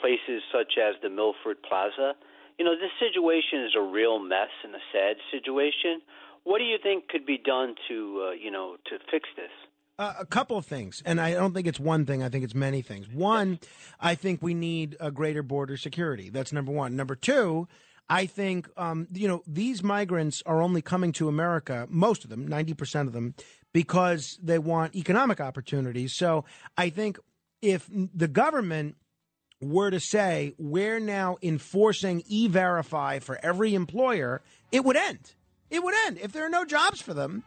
places 0.01 0.41
such 0.51 0.81
as 0.81 0.95
the 1.03 1.11
Milford 1.11 1.63
Plaza. 1.63 2.15
You 2.59 2.65
know, 2.65 2.73
this 2.73 2.91
situation 2.99 3.65
is 3.69 3.77
a 3.77 3.83
real 3.83 4.19
mess 4.19 4.51
and 4.65 4.75
a 4.75 4.83
sad 4.93 5.17
situation. 5.31 6.01
What 6.45 6.57
do 6.57 6.65
you 6.65 6.79
think 6.83 7.09
could 7.09 7.27
be 7.27 7.37
done 7.37 7.75
to, 7.89 8.29
uh, 8.29 8.31
you 8.33 8.51
know, 8.51 8.77
to 8.87 8.99
fix 9.11 9.29
this? 9.37 9.53
Uh, 9.99 10.14
a 10.20 10.26
couple 10.26 10.57
of 10.57 10.64
things, 10.64 11.03
and 11.05 11.20
I 11.20 11.34
don't 11.34 11.53
think 11.53 11.66
it's 11.66 11.78
one 11.78 12.07
thing. 12.07 12.22
I 12.22 12.30
think 12.30 12.45
it's 12.45 12.55
many 12.55 12.80
things. 12.80 13.07
One, 13.09 13.61
I 14.01 14.14
think 14.14 14.40
we 14.43 14.55
need 14.55 14.97
a 14.99 15.11
greater 15.11 15.43
border 15.43 15.76
security. 15.76 16.30
That's 16.30 16.51
number 16.51 16.72
one. 16.72 16.97
Number 16.97 17.14
two, 17.14 17.68
I 18.09 18.24
think 18.24 18.70
um, 18.78 19.07
you 19.12 19.28
know 19.28 19.43
these 19.47 19.82
migrants 19.82 20.43
are 20.47 20.62
only 20.62 20.80
coming 20.80 21.12
to 21.12 21.28
America, 21.28 21.86
most 21.90 22.24
of 22.24 22.30
them, 22.30 22.49
ninety 22.49 22.72
percent 22.72 23.07
of 23.07 23.12
them, 23.12 23.34
because 23.74 24.38
they 24.43 24.59
want 24.59 24.97
economic 24.97 25.40
opportunities. 25.40 26.14
So 26.14 26.47
I 26.76 26.88
think 26.88 27.18
if 27.61 27.88
the 27.93 28.28
government 28.28 28.97
were 29.61 29.90
to 29.90 30.01
say 30.01 30.55
we're 30.59 31.01
now 31.01 31.36
enforcing 31.43 32.22
e-verify 32.26 33.18
for 33.18 33.38
every 33.43 33.74
employer, 33.74 34.40
it 34.72 34.84
would 34.84 34.97
end. 34.97 35.34
It 35.70 35.84
would 35.84 35.95
end 36.07 36.18
if 36.18 36.32
there 36.32 36.47
are 36.47 36.51
no 36.51 36.64
jobs 36.64 37.01
for 37.01 37.12
them. 37.14 37.45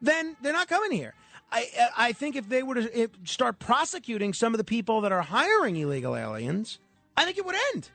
Then 0.00 0.36
they're 0.42 0.52
not 0.52 0.68
coming 0.68 0.90
here. 0.90 1.14
I 1.52 1.88
I 1.96 2.12
think 2.12 2.36
if 2.36 2.48
they 2.48 2.62
were 2.62 2.76
to 2.76 3.10
start 3.24 3.58
prosecuting 3.58 4.32
some 4.32 4.54
of 4.54 4.58
the 4.58 4.64
people 4.64 5.02
that 5.02 5.12
are 5.12 5.22
hiring 5.22 5.76
illegal 5.76 6.16
aliens, 6.16 6.78
I 7.16 7.24
think 7.24 7.38
it 7.38 7.44
would 7.44 7.56
end. 7.74 7.90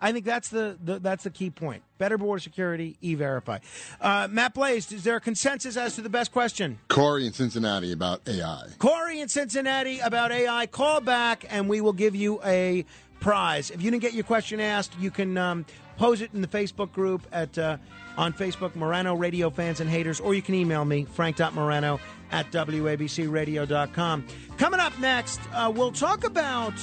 I 0.00 0.12
think 0.12 0.24
that's 0.24 0.48
the, 0.48 0.78
the 0.82 0.98
that's 1.00 1.24
the 1.24 1.30
key 1.30 1.50
point. 1.50 1.82
Better 1.98 2.18
border 2.18 2.40
security, 2.40 2.96
e-verify. 3.00 3.58
Uh, 4.00 4.28
Matt 4.30 4.54
Blaze, 4.54 4.92
is 4.92 5.02
there 5.02 5.16
a 5.16 5.20
consensus 5.20 5.76
as 5.76 5.96
to 5.96 6.02
the 6.02 6.08
best 6.08 6.30
question? 6.30 6.78
Corey 6.88 7.26
in 7.26 7.32
Cincinnati 7.32 7.90
about 7.92 8.20
AI. 8.28 8.66
Corey 8.78 9.20
in 9.20 9.28
Cincinnati 9.28 9.98
about 9.98 10.30
AI. 10.30 10.66
Call 10.66 11.00
back 11.00 11.44
and 11.48 11.68
we 11.68 11.80
will 11.80 11.92
give 11.92 12.14
you 12.14 12.40
a 12.44 12.84
prize. 13.18 13.70
If 13.70 13.82
you 13.82 13.90
didn't 13.90 14.02
get 14.02 14.14
your 14.14 14.24
question 14.24 14.60
asked, 14.60 14.92
you 15.00 15.10
can 15.10 15.36
um, 15.36 15.66
pose 15.96 16.20
it 16.20 16.30
in 16.32 16.42
the 16.42 16.48
Facebook 16.48 16.92
group 16.92 17.26
at 17.32 17.58
uh, 17.58 17.78
on 18.16 18.32
Facebook, 18.32 18.74
Morano 18.74 19.14
Radio 19.14 19.50
Fans 19.50 19.80
and 19.80 19.88
Haters, 19.88 20.20
or 20.20 20.34
you 20.34 20.42
can 20.42 20.54
email 20.54 20.84
me, 20.84 21.04
frank.morano 21.04 22.00
at 22.30 22.50
wabcradio.com. 22.50 24.26
Coming 24.56 24.80
up 24.80 24.98
next, 24.98 25.40
uh, 25.52 25.72
we'll 25.74 25.92
talk 25.92 26.24
about 26.24 26.74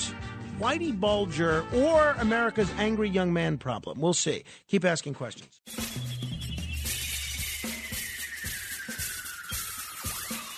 Whitey 0.60 0.98
Bulger 0.98 1.66
or 1.74 2.16
America's 2.20 2.72
angry 2.78 3.10
young 3.10 3.34
man 3.34 3.58
problem. 3.58 4.00
We'll 4.00 4.14
see. 4.14 4.44
Keep 4.68 4.86
asking 4.86 5.16
questions. 5.16 5.60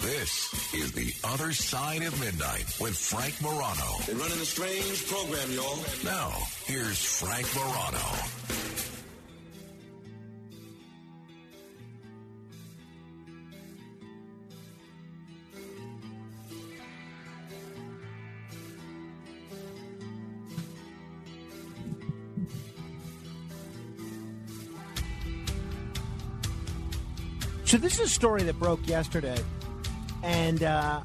This 0.08 0.74
is 0.74 0.92
The 0.94 1.14
Other 1.28 1.52
Side 1.52 2.04
of 2.04 2.18
Midnight 2.22 2.78
with 2.80 2.98
Frank 2.98 3.42
Morano. 3.42 3.98
They're 4.06 4.16
running 4.16 4.40
a 4.40 4.46
strange 4.46 5.06
program, 5.08 5.52
y'all. 5.52 5.78
Now, 6.06 6.32
here's 6.66 7.04
Frank 7.04 7.48
Morano. 7.56 8.97
So 27.68 27.78
this 27.78 27.96
is 27.96 28.00
a 28.00 28.08
story 28.08 28.44
that 28.44 28.58
broke 28.58 28.88
yesterday, 28.88 29.38
and 30.24 30.64
uh, 30.64 31.02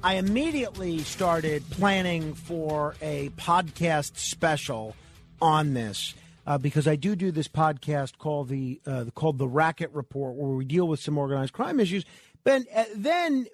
I 0.00 0.14
immediately 0.14 1.00
started 1.00 1.68
planning 1.70 2.34
for 2.34 2.94
a 3.02 3.30
podcast 3.30 4.16
special 4.16 4.94
on 5.42 5.74
this 5.74 6.14
uh, 6.46 6.56
because 6.56 6.86
I 6.86 6.94
do 6.94 7.16
do 7.16 7.32
this 7.32 7.48
podcast 7.48 8.16
called 8.18 8.48
the 8.48 8.80
uh, 8.86 9.06
called 9.16 9.38
the 9.38 9.48
Racket 9.48 9.90
Report, 9.92 10.36
where 10.36 10.52
we 10.52 10.64
deal 10.64 10.86
with 10.86 11.00
some 11.00 11.18
organized 11.18 11.52
crime 11.52 11.80
issues. 11.80 12.04
But 12.44 12.62
uh, 12.72 12.84
then 12.94 13.46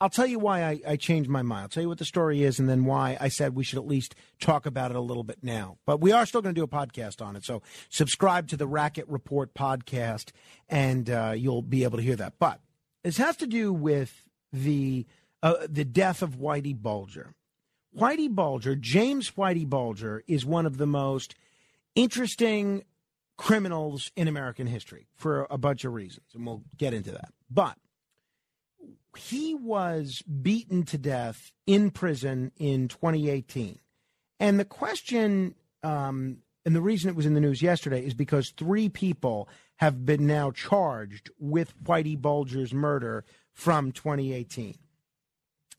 I'll 0.00 0.08
tell 0.08 0.26
you 0.26 0.38
why 0.38 0.64
I, 0.64 0.80
I 0.88 0.96
changed 0.96 1.28
my 1.28 1.42
mind. 1.42 1.62
I'll 1.62 1.68
tell 1.68 1.82
you 1.82 1.88
what 1.88 1.98
the 1.98 2.06
story 2.06 2.42
is, 2.42 2.58
and 2.58 2.68
then 2.68 2.86
why 2.86 3.18
I 3.20 3.28
said 3.28 3.54
we 3.54 3.64
should 3.64 3.78
at 3.78 3.86
least 3.86 4.14
talk 4.40 4.64
about 4.64 4.90
it 4.90 4.96
a 4.96 5.00
little 5.00 5.24
bit 5.24 5.38
now. 5.42 5.76
But 5.84 6.00
we 6.00 6.10
are 6.10 6.24
still 6.24 6.40
going 6.40 6.54
to 6.54 6.58
do 6.58 6.64
a 6.64 6.68
podcast 6.68 7.20
on 7.24 7.36
it. 7.36 7.44
So 7.44 7.60
subscribe 7.90 8.48
to 8.48 8.56
the 8.56 8.66
Racket 8.66 9.06
Report 9.08 9.52
podcast, 9.52 10.30
and 10.70 11.10
uh, 11.10 11.34
you'll 11.36 11.60
be 11.60 11.84
able 11.84 11.98
to 11.98 12.04
hear 12.04 12.16
that. 12.16 12.34
But 12.38 12.60
this 13.04 13.18
has 13.18 13.36
to 13.38 13.46
do 13.46 13.72
with 13.72 14.24
the 14.52 15.06
uh, 15.42 15.66
the 15.68 15.84
death 15.84 16.22
of 16.22 16.36
Whitey 16.36 16.76
Bulger. 16.76 17.34
Whitey 17.96 18.30
Bulger, 18.30 18.76
James 18.76 19.32
Whitey 19.32 19.68
Bulger, 19.68 20.22
is 20.26 20.46
one 20.46 20.64
of 20.64 20.78
the 20.78 20.86
most 20.86 21.34
interesting 21.94 22.84
criminals 23.36 24.12
in 24.16 24.28
American 24.28 24.66
history 24.66 25.08
for 25.16 25.46
a 25.50 25.58
bunch 25.58 25.84
of 25.84 25.92
reasons, 25.92 26.26
and 26.34 26.46
we'll 26.46 26.62
get 26.76 26.94
into 26.94 27.10
that. 27.10 27.32
But 27.50 27.76
he 29.16 29.54
was 29.54 30.22
beaten 30.22 30.84
to 30.84 30.98
death 30.98 31.52
in 31.66 31.90
prison 31.90 32.52
in 32.56 32.88
2018. 32.88 33.78
And 34.38 34.58
the 34.58 34.64
question, 34.64 35.54
um, 35.82 36.38
and 36.64 36.74
the 36.74 36.80
reason 36.80 37.10
it 37.10 37.16
was 37.16 37.26
in 37.26 37.34
the 37.34 37.40
news 37.40 37.62
yesterday 37.62 38.04
is 38.04 38.14
because 38.14 38.50
three 38.50 38.88
people 38.88 39.48
have 39.76 40.04
been 40.04 40.26
now 40.26 40.50
charged 40.50 41.30
with 41.38 41.76
Whitey 41.82 42.20
Bulger's 42.20 42.72
murder 42.72 43.24
from 43.52 43.92
2018. 43.92 44.76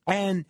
And 0.08 0.46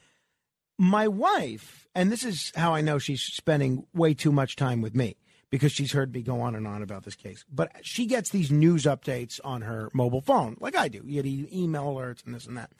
my 0.78 1.08
wife, 1.08 1.88
and 1.94 2.12
this 2.12 2.24
is 2.24 2.52
how 2.56 2.74
I 2.74 2.82
know 2.82 2.98
she's 2.98 3.22
spending 3.22 3.86
way 3.94 4.14
too 4.14 4.32
much 4.32 4.56
time 4.56 4.82
with 4.82 4.96
me 4.96 5.16
because 5.52 5.72
she's 5.72 5.92
heard 5.92 6.14
me 6.14 6.22
go 6.24 6.42
on 6.42 6.56
and 6.56 6.66
on 6.66 6.82
about 6.82 7.04
this 7.04 7.16
case. 7.16 7.46
But 7.52 7.72
she 7.84 8.08
gets 8.08 8.30
these 8.30 8.50
news 8.50 8.86
updates 8.86 9.40
on 9.44 9.62
her 9.62 9.90
mobile 9.94 10.22
phone, 10.22 10.58
like 10.60 10.76
I 10.76 10.88
do. 10.88 11.04
You 11.06 11.22
get 11.22 11.54
email 11.54 11.86
alerts 11.86 12.26
and 12.26 12.34
this 12.34 12.48
and 12.48 12.58
that. 12.58 12.72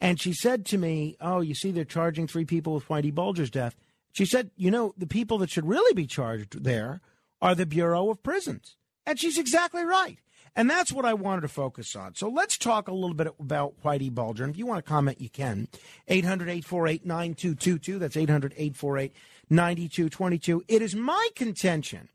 And 0.00 0.20
she 0.20 0.32
said 0.34 0.66
to 0.66 0.78
me, 0.78 1.16
Oh, 1.20 1.40
you 1.40 1.54
see, 1.54 1.72
they're 1.72 1.84
charging 1.84 2.26
three 2.26 2.44
people 2.44 2.74
with 2.74 2.86
Whitey 2.88 3.12
Bulger's 3.12 3.50
death. 3.50 3.74
She 4.12 4.26
said, 4.26 4.50
You 4.54 4.70
know, 4.70 4.94
the 4.98 5.06
people 5.06 5.38
that 5.38 5.50
should 5.50 5.66
really 5.66 5.94
be 5.94 6.06
charged 6.06 6.62
there 6.62 7.00
are 7.40 7.54
the 7.54 7.66
Bureau 7.66 8.10
of 8.10 8.22
Prisons. 8.22 8.76
And 9.06 9.18
she's 9.18 9.38
exactly 9.38 9.84
right. 9.84 10.18
And 10.56 10.70
that's 10.70 10.92
what 10.92 11.04
I 11.04 11.14
wanted 11.14 11.40
to 11.40 11.48
focus 11.48 11.96
on. 11.96 12.14
So 12.14 12.28
let's 12.28 12.56
talk 12.56 12.86
a 12.86 12.94
little 12.94 13.14
bit 13.14 13.28
about 13.40 13.82
Whitey 13.82 14.14
Bulger. 14.14 14.44
And 14.44 14.52
if 14.52 14.58
you 14.58 14.66
want 14.66 14.84
to 14.84 14.88
comment, 14.88 15.20
you 15.20 15.28
can. 15.28 15.68
800 16.06 16.48
848 16.48 17.04
9222. 17.04 17.98
That's 17.98 18.16
800 18.16 18.52
848 18.52 19.12
9222. 19.50 20.64
It 20.68 20.82
is 20.82 20.94
my 20.94 21.28
contention 21.34 22.08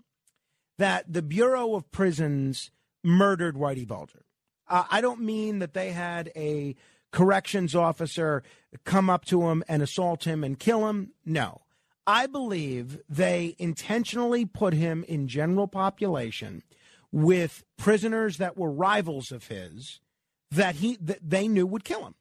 that 0.77 1.11
the 1.11 1.21
Bureau 1.21 1.75
of 1.75 1.91
Prisons 1.91 2.71
murdered 3.03 3.55
Whitey 3.55 3.87
Bulger. 3.87 4.25
Uh, 4.67 4.83
I 4.89 5.01
don't 5.01 5.21
mean 5.21 5.59
that 5.59 5.73
they 5.73 5.91
had 5.91 6.31
a 6.35 6.75
corrections 7.11 7.75
officer 7.75 8.43
come 8.85 9.09
up 9.09 9.25
to 9.25 9.49
him 9.49 9.63
and 9.67 9.81
assault 9.81 10.25
him 10.25 10.43
and 10.43 10.59
kill 10.59 10.87
him. 10.87 11.11
No. 11.25 11.61
I 12.05 12.27
believe 12.27 12.99
they 13.07 13.55
intentionally 13.59 14.45
put 14.45 14.73
him 14.73 15.03
in 15.07 15.27
general 15.27 15.67
population 15.67 16.63
with 17.11 17.63
prisoners 17.77 18.37
that 18.37 18.57
were 18.57 18.71
rivals 18.71 19.31
of 19.31 19.47
his 19.47 19.99
that 20.51 20.75
he 20.75 20.97
that 21.01 21.19
they 21.21 21.47
knew 21.47 21.67
would 21.67 21.83
kill 21.83 22.05
him. 22.05 22.15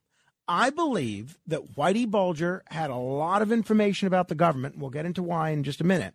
I 0.48 0.70
believe 0.70 1.38
that 1.46 1.74
Whitey 1.76 2.10
Bulger 2.10 2.64
had 2.70 2.90
a 2.90 2.96
lot 2.96 3.42
of 3.42 3.52
information 3.52 4.08
about 4.08 4.28
the 4.28 4.34
government. 4.34 4.78
We'll 4.78 4.90
get 4.90 5.04
into 5.04 5.22
why 5.22 5.50
in 5.50 5.62
just 5.62 5.80
a 5.80 5.84
minute, 5.84 6.14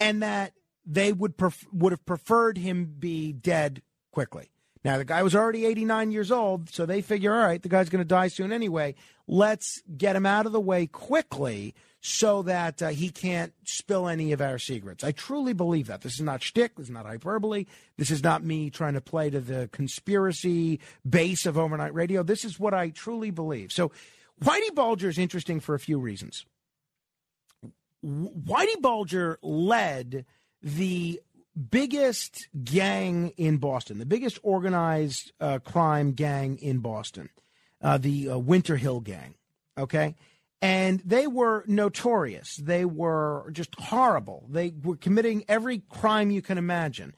and 0.00 0.22
that 0.22 0.54
they 0.86 1.12
would 1.12 1.36
pref- 1.36 1.66
would 1.72 1.92
have 1.92 2.06
preferred 2.06 2.56
him 2.56 2.86
be 2.98 3.32
dead 3.32 3.82
quickly. 4.10 4.50
Now 4.84 4.96
the 4.96 5.04
guy 5.04 5.22
was 5.22 5.34
already 5.34 5.66
89 5.66 6.10
years 6.10 6.32
old, 6.32 6.70
so 6.70 6.86
they 6.86 7.02
figure, 7.02 7.34
all 7.34 7.44
right, 7.44 7.62
the 7.62 7.68
guy's 7.68 7.90
going 7.90 8.02
to 8.02 8.08
die 8.08 8.28
soon 8.28 8.52
anyway. 8.52 8.94
Let's 9.26 9.82
get 9.96 10.16
him 10.16 10.24
out 10.24 10.46
of 10.46 10.52
the 10.52 10.60
way 10.60 10.86
quickly 10.86 11.74
so 12.00 12.42
that 12.42 12.82
uh, 12.82 12.88
he 12.88 13.10
can't 13.10 13.52
spill 13.64 14.08
any 14.08 14.32
of 14.32 14.40
our 14.40 14.58
secrets. 14.58 15.02
I 15.02 15.12
truly 15.12 15.52
believe 15.52 15.88
that. 15.88 16.02
This 16.02 16.14
is 16.14 16.20
not 16.20 16.42
shtick. 16.42 16.76
This 16.76 16.86
is 16.86 16.92
not 16.92 17.06
hyperbole. 17.06 17.66
This 17.96 18.10
is 18.10 18.22
not 18.22 18.44
me 18.44 18.70
trying 18.70 18.94
to 18.94 19.00
play 19.00 19.30
to 19.30 19.40
the 19.40 19.68
conspiracy 19.72 20.80
base 21.08 21.44
of 21.44 21.58
overnight 21.58 21.94
radio. 21.94 22.22
This 22.22 22.44
is 22.44 22.58
what 22.58 22.74
I 22.74 22.90
truly 22.90 23.30
believe. 23.30 23.72
So, 23.72 23.90
Whitey 24.42 24.72
Bulger 24.72 25.08
is 25.08 25.18
interesting 25.18 25.58
for 25.58 25.74
a 25.74 25.80
few 25.80 25.98
reasons. 25.98 26.46
Whitey 28.04 28.80
Bulger 28.80 29.38
led 29.42 30.24
the 30.62 31.20
biggest 31.70 32.48
gang 32.62 33.30
in 33.36 33.56
Boston, 33.56 33.98
the 33.98 34.06
biggest 34.06 34.38
organized 34.44 35.32
uh, 35.40 35.58
crime 35.58 36.12
gang 36.12 36.56
in 36.58 36.78
Boston, 36.78 37.30
uh, 37.82 37.98
the 37.98 38.30
uh, 38.30 38.38
Winter 38.38 38.76
Hill 38.76 39.00
Gang. 39.00 39.34
Okay. 39.76 40.14
And 40.60 41.00
they 41.04 41.28
were 41.28 41.64
notorious. 41.68 42.56
They 42.56 42.84
were 42.84 43.48
just 43.52 43.78
horrible. 43.78 44.46
They 44.50 44.72
were 44.82 44.96
committing 44.96 45.44
every 45.48 45.82
crime 45.88 46.32
you 46.32 46.42
can 46.42 46.58
imagine 46.58 47.14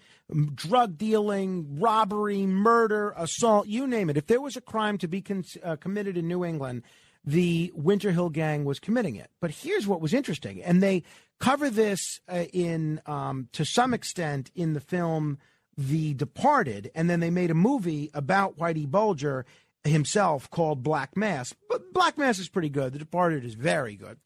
drug 0.55 0.97
dealing, 0.97 1.79
robbery, 1.79 2.47
murder, 2.47 3.15
assault, 3.17 3.67
you 3.67 3.87
name 3.87 4.11
it. 4.11 4.17
If 4.17 4.27
there 4.27 4.41
was 4.41 4.57
a 4.57 4.61
crime 4.61 4.99
to 4.99 5.09
be 5.09 5.21
con- 5.21 5.45
uh, 5.63 5.77
committed 5.77 6.17
in 6.17 6.29
New 6.29 6.45
England, 6.45 6.83
the 7.25 7.73
Winter 7.75 8.13
Hill 8.13 8.31
Gang 8.31 8.65
was 8.65 8.79
committing 8.79 9.17
it. 9.17 9.31
But 9.41 9.51
here's 9.51 9.87
what 9.87 10.01
was 10.01 10.15
interesting, 10.15 10.63
and 10.63 10.83
they 10.83 11.03
cover 11.39 11.69
this 11.69 12.21
uh, 12.29 12.45
in 12.53 13.01
um, 13.07 13.49
to 13.53 13.65
some 13.65 13.93
extent 13.93 14.51
in 14.55 14.73
the 14.73 14.81
film 14.81 15.39
The 15.77 16.15
Departed, 16.15 16.91
and 16.95 17.11
then 17.11 17.21
they 17.21 17.31
made 17.31 17.51
a 17.51 17.55
movie 17.55 18.11
about 18.15 18.59
Whitey 18.59 18.87
Bulger 18.87 19.45
himself 19.85 20.51
called 20.51 20.83
Black 20.83 21.17
Mass. 21.17 21.55
But 21.69 21.93
Black 21.93 22.19
Mass 22.19 22.39
is 22.39 22.49
pretty 22.49 22.69
good. 22.69 22.93
The 22.93 22.99
Departed 22.99 23.45
is 23.45 23.55
very 23.55 23.97
good. 23.97 24.19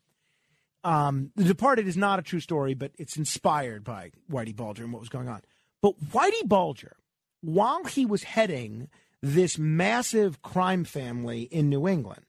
Um, 0.82 1.30
the 1.36 1.44
Departed 1.44 1.86
is 1.86 1.96
not 1.96 2.18
a 2.18 2.22
true 2.22 2.40
story, 2.40 2.74
but 2.74 2.92
it's 2.98 3.16
inspired 3.16 3.84
by 3.84 4.10
Whitey 4.30 4.54
Bulger 4.54 4.84
and 4.84 4.92
what 4.92 5.00
was 5.00 5.08
going 5.08 5.28
on. 5.28 5.40
But 5.80 5.98
Whitey 6.00 6.46
Bulger, 6.46 6.96
while 7.40 7.84
he 7.84 8.04
was 8.04 8.22
heading 8.24 8.88
this 9.22 9.58
massive 9.58 10.42
crime 10.42 10.84
family 10.84 11.42
in 11.42 11.70
New 11.70 11.88
England, 11.88 12.24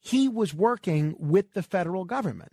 he 0.00 0.28
was 0.28 0.52
working 0.52 1.14
with 1.18 1.54
the 1.54 1.62
federal 1.62 2.04
government. 2.04 2.52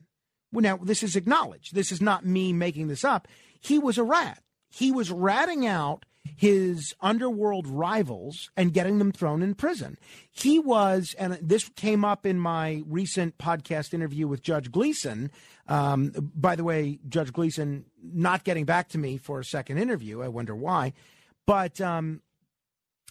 Now, 0.53 0.78
this 0.78 1.03
is 1.03 1.15
acknowledged. 1.15 1.76
This 1.76 1.91
is 1.91 2.01
not 2.01 2.26
me 2.26 2.53
making 2.53 2.88
this 2.88 3.03
up. 3.03 3.28
He 3.59 3.78
was 3.78 3.97
a 3.97 4.03
rat. 4.03 4.41
He 4.69 4.91
was 4.91 5.11
ratting 5.11 5.65
out 5.65 6.05
his 6.24 6.93
underworld 7.01 7.67
rivals 7.67 8.49
and 8.55 8.74
getting 8.74 8.99
them 8.99 9.11
thrown 9.11 9.41
in 9.41 9.55
prison. 9.55 9.97
He 10.30 10.59
was, 10.59 11.15
and 11.17 11.38
this 11.41 11.69
came 11.69 12.05
up 12.05 12.26
in 12.26 12.39
my 12.39 12.84
recent 12.88 13.38
podcast 13.38 13.93
interview 13.93 14.28
with 14.28 14.41
Judge 14.41 14.72
Gleason. 14.72 15.32
Um, 15.67 16.13
by 16.36 16.55
the 16.55 16.63
way, 16.63 16.99
Judge 17.07 17.34
Gleason 17.34 17.86
not 18.01 18.43
getting 18.43 18.65
back 18.65 18.89
to 18.89 18.97
me 18.97 19.17
for 19.17 19.39
a 19.39 19.45
second 19.45 19.78
interview. 19.78 20.22
I 20.22 20.28
wonder 20.28 20.55
why. 20.55 20.93
But 21.45 21.82
um, 21.82 22.22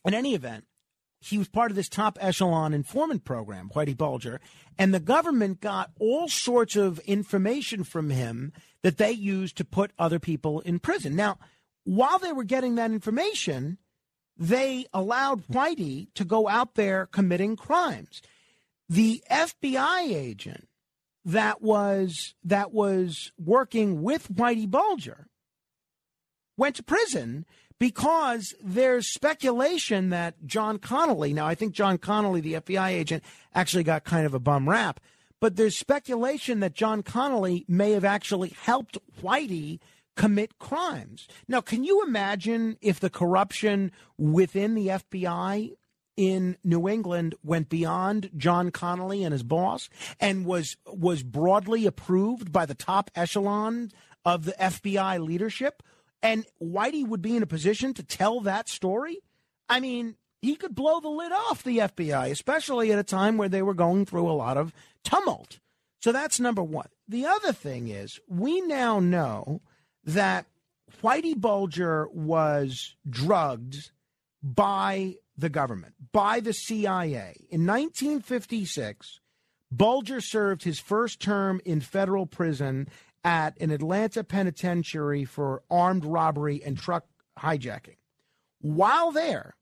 in 0.04 0.14
any 0.14 0.34
event, 0.34 0.64
he 1.20 1.36
was 1.36 1.48
part 1.48 1.70
of 1.70 1.76
this 1.76 1.88
top 1.88 2.16
echelon 2.20 2.72
informant 2.72 3.24
program, 3.24 3.70
Whitey 3.74 3.96
Bulger, 3.96 4.40
and 4.78 4.94
the 4.94 5.00
government 5.00 5.60
got 5.60 5.90
all 5.98 6.28
sorts 6.28 6.76
of 6.76 6.98
information 7.00 7.84
from 7.84 8.08
him 8.08 8.52
that 8.82 8.96
they 8.96 9.10
used 9.10 9.56
to 9.58 9.64
put 9.64 9.92
other 9.98 10.18
people 10.18 10.60
in 10.60 10.78
prison. 10.78 11.14
Now, 11.14 11.38
while 11.84 12.18
they 12.18 12.32
were 12.32 12.44
getting 12.44 12.74
that 12.76 12.90
information, 12.90 13.78
they 14.36 14.86
allowed 14.92 15.46
Whitey 15.48 16.08
to 16.14 16.24
go 16.24 16.48
out 16.48 16.74
there 16.74 17.06
committing 17.06 17.56
crimes. 17.56 18.22
The 18.88 19.22
FBI 19.30 20.08
agent 20.08 20.68
that 21.24 21.62
was 21.62 22.34
that 22.42 22.72
was 22.72 23.32
working 23.38 24.02
with 24.02 24.32
Whitey 24.32 24.68
Bulger 24.68 25.26
went 26.56 26.76
to 26.76 26.82
prison 26.82 27.44
because 27.78 28.54
there's 28.62 29.12
speculation 29.12 30.10
that 30.10 30.46
John 30.46 30.78
Connolly, 30.78 31.32
now 31.32 31.46
I 31.46 31.54
think 31.54 31.72
John 31.72 31.98
Connolly, 31.98 32.40
the 32.40 32.54
FBI 32.54 32.90
agent, 32.90 33.24
actually 33.54 33.84
got 33.84 34.04
kind 34.04 34.26
of 34.26 34.34
a 34.34 34.38
bum 34.38 34.68
rap, 34.68 35.00
but 35.40 35.56
there's 35.56 35.78
speculation 35.78 36.60
that 36.60 36.74
John 36.74 37.02
Connolly 37.02 37.64
may 37.66 37.92
have 37.92 38.04
actually 38.04 38.50
helped 38.50 38.98
Whitey 39.22 39.80
commit 40.20 40.58
crimes. 40.58 41.26
Now, 41.48 41.62
can 41.62 41.82
you 41.82 42.04
imagine 42.06 42.76
if 42.82 43.00
the 43.00 43.08
corruption 43.08 43.90
within 44.18 44.74
the 44.74 44.88
FBI 44.88 45.72
in 46.14 46.58
New 46.62 46.86
England 46.86 47.34
went 47.42 47.70
beyond 47.70 48.28
John 48.36 48.70
Connolly 48.70 49.24
and 49.24 49.32
his 49.32 49.42
boss 49.42 49.88
and 50.20 50.44
was 50.44 50.76
was 50.86 51.22
broadly 51.22 51.86
approved 51.86 52.52
by 52.52 52.66
the 52.66 52.74
top 52.74 53.10
echelon 53.14 53.92
of 54.22 54.44
the 54.44 54.52
FBI 54.60 55.24
leadership? 55.24 55.82
And 56.22 56.44
Whitey 56.62 57.06
would 57.06 57.22
be 57.22 57.34
in 57.34 57.42
a 57.42 57.46
position 57.46 57.94
to 57.94 58.02
tell 58.02 58.42
that 58.42 58.68
story? 58.68 59.20
I 59.70 59.80
mean, 59.80 60.16
he 60.42 60.54
could 60.54 60.74
blow 60.74 61.00
the 61.00 61.08
lid 61.08 61.32
off 61.32 61.62
the 61.62 61.78
FBI, 61.78 62.30
especially 62.30 62.92
at 62.92 62.98
a 62.98 63.02
time 63.02 63.38
where 63.38 63.48
they 63.48 63.62
were 63.62 63.72
going 63.72 64.04
through 64.04 64.28
a 64.28 64.32
lot 64.32 64.58
of 64.58 64.74
tumult. 65.02 65.60
So 66.02 66.12
that's 66.12 66.38
number 66.38 66.62
one. 66.62 66.88
The 67.08 67.24
other 67.24 67.54
thing 67.54 67.88
is, 67.88 68.20
we 68.28 68.60
now 68.60 69.00
know 69.00 69.62
that 70.04 70.46
Whitey 71.02 71.36
Bulger 71.36 72.08
was 72.12 72.96
drugged 73.08 73.90
by 74.42 75.16
the 75.36 75.48
government, 75.48 75.94
by 76.12 76.40
the 76.40 76.52
CIA. 76.52 77.46
In 77.50 77.66
1956, 77.66 79.20
Bulger 79.70 80.20
served 80.20 80.64
his 80.64 80.78
first 80.78 81.20
term 81.20 81.60
in 81.64 81.80
federal 81.80 82.26
prison 82.26 82.88
at 83.22 83.60
an 83.60 83.70
Atlanta 83.70 84.24
penitentiary 84.24 85.24
for 85.24 85.62
armed 85.70 86.04
robbery 86.04 86.62
and 86.64 86.78
truck 86.78 87.06
hijacking. 87.38 87.96
While 88.60 89.12
there, 89.12 89.54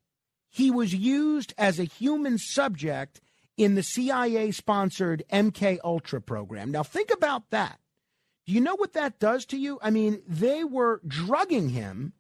he 0.49 0.71
was 0.71 0.95
used 0.95 1.55
as 1.59 1.79
a 1.79 1.85
human 1.85 2.39
subject 2.39 3.21
in 3.57 3.75
the 3.75 3.83
CIA 3.83 4.51
sponsored 4.53 5.25
MK 5.33 5.79
Ultra 5.85 6.21
program. 6.21 6.71
Now 6.71 6.83
think 6.83 7.11
about 7.13 7.51
that. 7.51 7.79
You 8.49 8.63
know 8.63 8.77
what 8.77 8.95
that 8.95 9.19
does 9.19 9.45
to 9.47 9.59
you? 9.59 9.79
I 9.83 9.91
mean, 9.91 10.23
they 10.27 10.65
were 10.65 11.03
drugging 11.07 11.69
him 11.69 12.15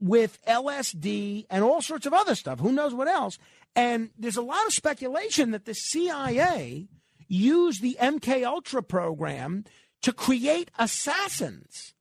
with 0.00 0.38
LSD 0.46 1.46
and 1.50 1.64
all 1.64 1.82
sorts 1.82 2.06
of 2.06 2.14
other 2.14 2.36
stuff. 2.36 2.60
Who 2.60 2.70
knows 2.70 2.94
what 2.94 3.08
else? 3.08 3.38
And 3.74 4.10
there's 4.16 4.36
a 4.36 4.42
lot 4.42 4.64
of 4.66 4.72
speculation 4.72 5.50
that 5.50 5.64
the 5.64 5.74
CIA 5.74 6.86
used 7.26 7.82
the 7.82 7.96
MK 8.00 8.44
Ultra 8.44 8.84
program 8.84 9.64
to 10.02 10.12
create 10.12 10.70
assassins. 10.78 11.92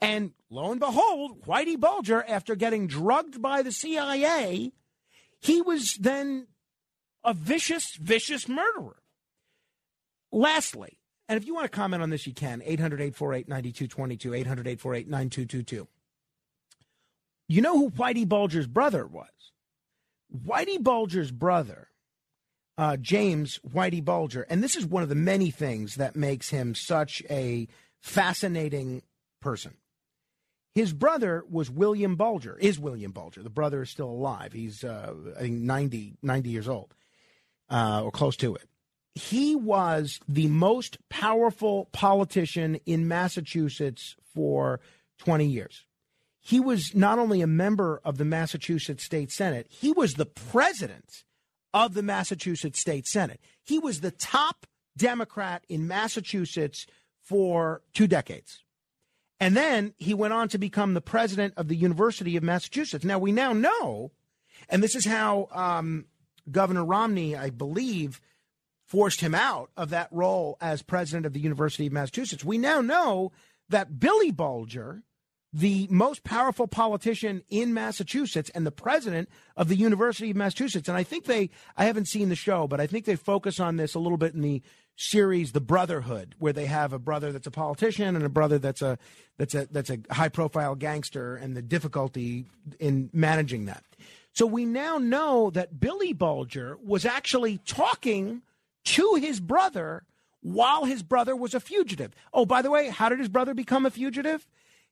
And 0.00 0.32
lo 0.48 0.70
and 0.70 0.80
behold, 0.80 1.42
Whitey 1.42 1.78
Bulger, 1.78 2.24
after 2.26 2.54
getting 2.54 2.86
drugged 2.86 3.42
by 3.42 3.60
the 3.60 3.72
CIA, 3.72 4.72
he 5.38 5.60
was 5.60 5.98
then 6.00 6.46
a 7.22 7.34
vicious, 7.34 7.94
vicious 7.96 8.48
murderer. 8.48 9.02
Lastly, 10.32 10.98
and 11.28 11.36
if 11.38 11.46
you 11.46 11.54
want 11.54 11.64
to 11.70 11.76
comment 11.76 12.02
on 12.02 12.10
this, 12.10 12.26
you 12.26 12.34
can. 12.34 12.62
800 12.64 13.00
848 13.00 13.48
9222, 13.48 14.34
800 14.34 14.66
848 14.66 15.08
9222. 15.08 15.88
You 17.48 17.60
know 17.60 17.78
who 17.78 17.90
Whitey 17.90 18.28
Bulger's 18.28 18.66
brother 18.66 19.06
was? 19.06 19.28
Whitey 20.46 20.82
Bulger's 20.82 21.30
brother, 21.30 21.88
uh, 22.78 22.96
James 22.96 23.60
Whitey 23.66 24.04
Bulger, 24.04 24.46
and 24.48 24.62
this 24.62 24.76
is 24.76 24.86
one 24.86 25.02
of 25.02 25.08
the 25.08 25.14
many 25.14 25.50
things 25.50 25.96
that 25.96 26.16
makes 26.16 26.48
him 26.48 26.74
such 26.74 27.22
a 27.28 27.68
fascinating 28.00 29.02
person. 29.40 29.74
His 30.74 30.94
brother 30.94 31.44
was 31.50 31.70
William 31.70 32.16
Bulger, 32.16 32.56
is 32.58 32.78
William 32.78 33.12
Bulger. 33.12 33.42
The 33.42 33.50
brother 33.50 33.82
is 33.82 33.90
still 33.90 34.08
alive. 34.08 34.54
He's, 34.54 34.82
uh, 34.82 35.12
I 35.36 35.40
think, 35.40 35.60
90, 35.60 36.14
90 36.22 36.48
years 36.48 36.66
old 36.66 36.94
uh, 37.68 38.02
or 38.02 38.10
close 38.10 38.36
to 38.38 38.54
it 38.54 38.66
he 39.14 39.54
was 39.54 40.18
the 40.26 40.46
most 40.48 40.98
powerful 41.08 41.88
politician 41.92 42.76
in 42.86 43.08
Massachusetts 43.08 44.16
for 44.34 44.80
20 45.18 45.46
years. 45.46 45.84
He 46.40 46.58
was 46.58 46.94
not 46.94 47.18
only 47.18 47.40
a 47.40 47.46
member 47.46 48.00
of 48.04 48.18
the 48.18 48.24
Massachusetts 48.24 49.04
State 49.04 49.30
Senate, 49.30 49.66
he 49.70 49.92
was 49.92 50.14
the 50.14 50.26
president 50.26 51.24
of 51.72 51.94
the 51.94 52.02
Massachusetts 52.02 52.80
State 52.80 53.06
Senate. 53.06 53.40
He 53.62 53.78
was 53.78 54.00
the 54.00 54.10
top 54.10 54.66
Democrat 54.96 55.64
in 55.68 55.86
Massachusetts 55.86 56.86
for 57.20 57.82
two 57.94 58.06
decades. 58.06 58.64
And 59.38 59.56
then 59.56 59.94
he 59.98 60.14
went 60.14 60.32
on 60.32 60.48
to 60.48 60.58
become 60.58 60.94
the 60.94 61.00
president 61.00 61.54
of 61.56 61.68
the 61.68 61.76
University 61.76 62.36
of 62.36 62.42
Massachusetts. 62.42 63.04
Now, 63.04 63.18
we 63.18 63.32
now 63.32 63.52
know, 63.52 64.12
and 64.68 64.82
this 64.82 64.94
is 64.94 65.04
how 65.04 65.48
um, 65.52 66.06
Governor 66.50 66.84
Romney, 66.84 67.36
I 67.36 67.50
believe, 67.50 68.20
forced 68.92 69.22
him 69.22 69.34
out 69.34 69.70
of 69.74 69.88
that 69.88 70.06
role 70.10 70.58
as 70.60 70.82
president 70.82 71.24
of 71.24 71.32
the 71.32 71.40
University 71.40 71.86
of 71.86 71.94
Massachusetts. 71.94 72.44
We 72.44 72.58
now 72.58 72.82
know 72.82 73.32
that 73.70 73.98
Billy 73.98 74.30
Bulger, 74.30 75.02
the 75.50 75.86
most 75.90 76.24
powerful 76.24 76.66
politician 76.66 77.42
in 77.48 77.72
Massachusetts 77.72 78.50
and 78.54 78.66
the 78.66 78.70
president 78.70 79.30
of 79.56 79.68
the 79.68 79.76
University 79.76 80.30
of 80.32 80.36
Massachusetts, 80.36 80.90
and 80.90 80.98
I 80.98 81.04
think 81.04 81.24
they, 81.24 81.48
I 81.74 81.86
haven't 81.86 82.04
seen 82.04 82.28
the 82.28 82.36
show, 82.36 82.66
but 82.66 82.80
I 82.80 82.86
think 82.86 83.06
they 83.06 83.16
focus 83.16 83.58
on 83.58 83.76
this 83.76 83.94
a 83.94 83.98
little 83.98 84.18
bit 84.18 84.34
in 84.34 84.42
the 84.42 84.60
series 84.94 85.52
The 85.52 85.62
Brotherhood, 85.62 86.34
where 86.38 86.52
they 86.52 86.66
have 86.66 86.92
a 86.92 86.98
brother 86.98 87.32
that's 87.32 87.46
a 87.46 87.50
politician 87.50 88.14
and 88.14 88.26
a 88.26 88.28
brother 88.28 88.58
that's 88.58 88.82
a 88.82 88.98
that's 89.38 89.54
a 89.54 89.68
that's 89.70 89.88
a 89.88 90.00
high 90.10 90.28
profile 90.28 90.74
gangster 90.74 91.34
and 91.34 91.56
the 91.56 91.62
difficulty 91.62 92.44
in 92.78 93.08
managing 93.14 93.64
that. 93.64 93.84
So 94.34 94.44
we 94.44 94.66
now 94.66 94.98
know 94.98 95.48
that 95.48 95.80
Billy 95.80 96.12
Bulger 96.12 96.76
was 96.84 97.06
actually 97.06 97.56
talking 97.56 98.42
to 98.84 99.14
his 99.20 99.40
brother 99.40 100.04
while 100.40 100.84
his 100.84 101.02
brother 101.02 101.36
was 101.36 101.54
a 101.54 101.60
fugitive. 101.60 102.14
Oh, 102.32 102.44
by 102.44 102.62
the 102.62 102.70
way, 102.70 102.88
how 102.88 103.08
did 103.08 103.18
his 103.18 103.28
brother 103.28 103.54
become 103.54 103.86
a 103.86 103.90
fugitive? 103.90 104.46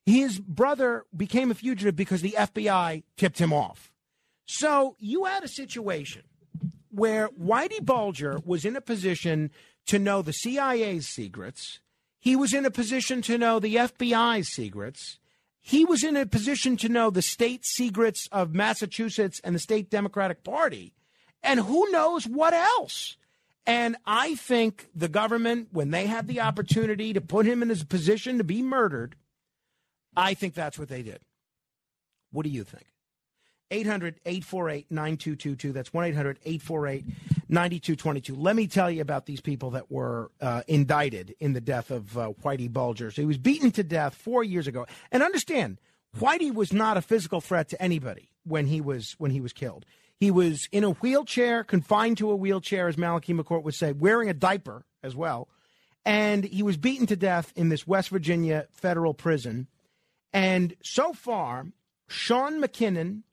His 0.05 0.39
brother 0.39 1.05
became 1.15 1.51
a 1.51 1.55
fugitive 1.55 1.95
because 1.95 2.21
the 2.21 2.35
FBI 2.37 3.03
tipped 3.17 3.39
him 3.39 3.53
off. 3.53 3.91
So 4.45 4.95
you 4.99 5.25
had 5.25 5.43
a 5.43 5.47
situation 5.47 6.23
where 6.89 7.29
Whitey 7.29 7.83
Bulger 7.83 8.39
was 8.43 8.65
in 8.65 8.75
a 8.75 8.81
position 8.81 9.51
to 9.87 9.99
know 9.99 10.21
the 10.21 10.33
CIA's 10.33 11.07
secrets. 11.07 11.79
He 12.19 12.35
was 12.35 12.53
in 12.53 12.65
a 12.65 12.71
position 12.71 13.21
to 13.23 13.37
know 13.37 13.59
the 13.59 13.75
FBI's 13.75 14.49
secrets. 14.49 15.19
He 15.59 15.85
was 15.85 16.03
in 16.03 16.17
a 16.17 16.25
position 16.25 16.75
to 16.77 16.89
know 16.89 17.09
the 17.09 17.21
state 17.21 17.65
secrets 17.65 18.27
of 18.31 18.53
Massachusetts 18.53 19.39
and 19.43 19.55
the 19.55 19.59
state 19.59 19.89
Democratic 19.89 20.43
Party. 20.43 20.93
And 21.43 21.59
who 21.59 21.89
knows 21.91 22.25
what 22.25 22.53
else? 22.53 23.17
And 23.65 23.95
I 24.05 24.35
think 24.35 24.87
the 24.95 25.07
government, 25.07 25.69
when 25.71 25.91
they 25.91 26.07
had 26.07 26.27
the 26.27 26.41
opportunity 26.41 27.13
to 27.13 27.21
put 27.21 27.45
him 27.45 27.61
in 27.61 27.69
his 27.69 27.83
position 27.83 28.37
to 28.39 28.43
be 28.43 28.61
murdered, 28.61 29.15
I 30.15 30.33
think 30.33 30.53
that's 30.53 30.79
what 30.79 30.89
they 30.89 31.03
did. 31.03 31.19
What 32.31 32.43
do 32.43 32.49
you 32.49 32.63
think? 32.63 32.85
800 33.69 34.19
848 34.25 34.91
9222. 34.91 35.71
That's 35.71 35.93
1 35.93 36.05
800 36.05 36.39
848 36.43 37.05
9222. 37.47 38.35
Let 38.35 38.55
me 38.55 38.67
tell 38.67 38.91
you 38.91 39.01
about 39.01 39.25
these 39.25 39.41
people 39.41 39.71
that 39.71 39.89
were 39.89 40.29
uh, 40.41 40.63
indicted 40.67 41.35
in 41.39 41.53
the 41.53 41.61
death 41.61 41.89
of 41.89 42.17
uh, 42.17 42.33
Whitey 42.43 42.71
Bulger. 42.71 43.11
So 43.11 43.21
he 43.21 43.25
was 43.25 43.37
beaten 43.37 43.71
to 43.71 43.83
death 43.83 44.15
four 44.15 44.43
years 44.43 44.67
ago. 44.67 44.85
And 45.11 45.23
understand, 45.23 45.79
Whitey 46.17 46.53
was 46.53 46.73
not 46.73 46.97
a 46.97 47.01
physical 47.01 47.39
threat 47.39 47.69
to 47.69 47.81
anybody 47.81 48.31
when 48.43 48.67
he 48.67 48.81
was 48.81 49.15
when 49.17 49.31
he 49.31 49.39
was 49.39 49.53
killed. 49.53 49.85
He 50.21 50.29
was 50.29 50.69
in 50.71 50.83
a 50.83 50.91
wheelchair, 50.91 51.63
confined 51.63 52.19
to 52.19 52.29
a 52.29 52.35
wheelchair, 52.35 52.87
as 52.87 52.95
Malachi 52.95 53.33
McCourt 53.33 53.63
would 53.63 53.73
say, 53.73 53.91
wearing 53.91 54.29
a 54.29 54.35
diaper 54.35 54.85
as 55.01 55.15
well. 55.15 55.49
And 56.05 56.43
he 56.43 56.61
was 56.61 56.77
beaten 56.77 57.07
to 57.07 57.15
death 57.15 57.51
in 57.55 57.69
this 57.69 57.87
West 57.87 58.09
Virginia 58.09 58.67
federal 58.69 59.15
prison. 59.15 59.67
And 60.31 60.75
so 60.83 61.13
far, 61.13 61.65
Sean 62.07 62.61
McKinnon, 62.61 63.23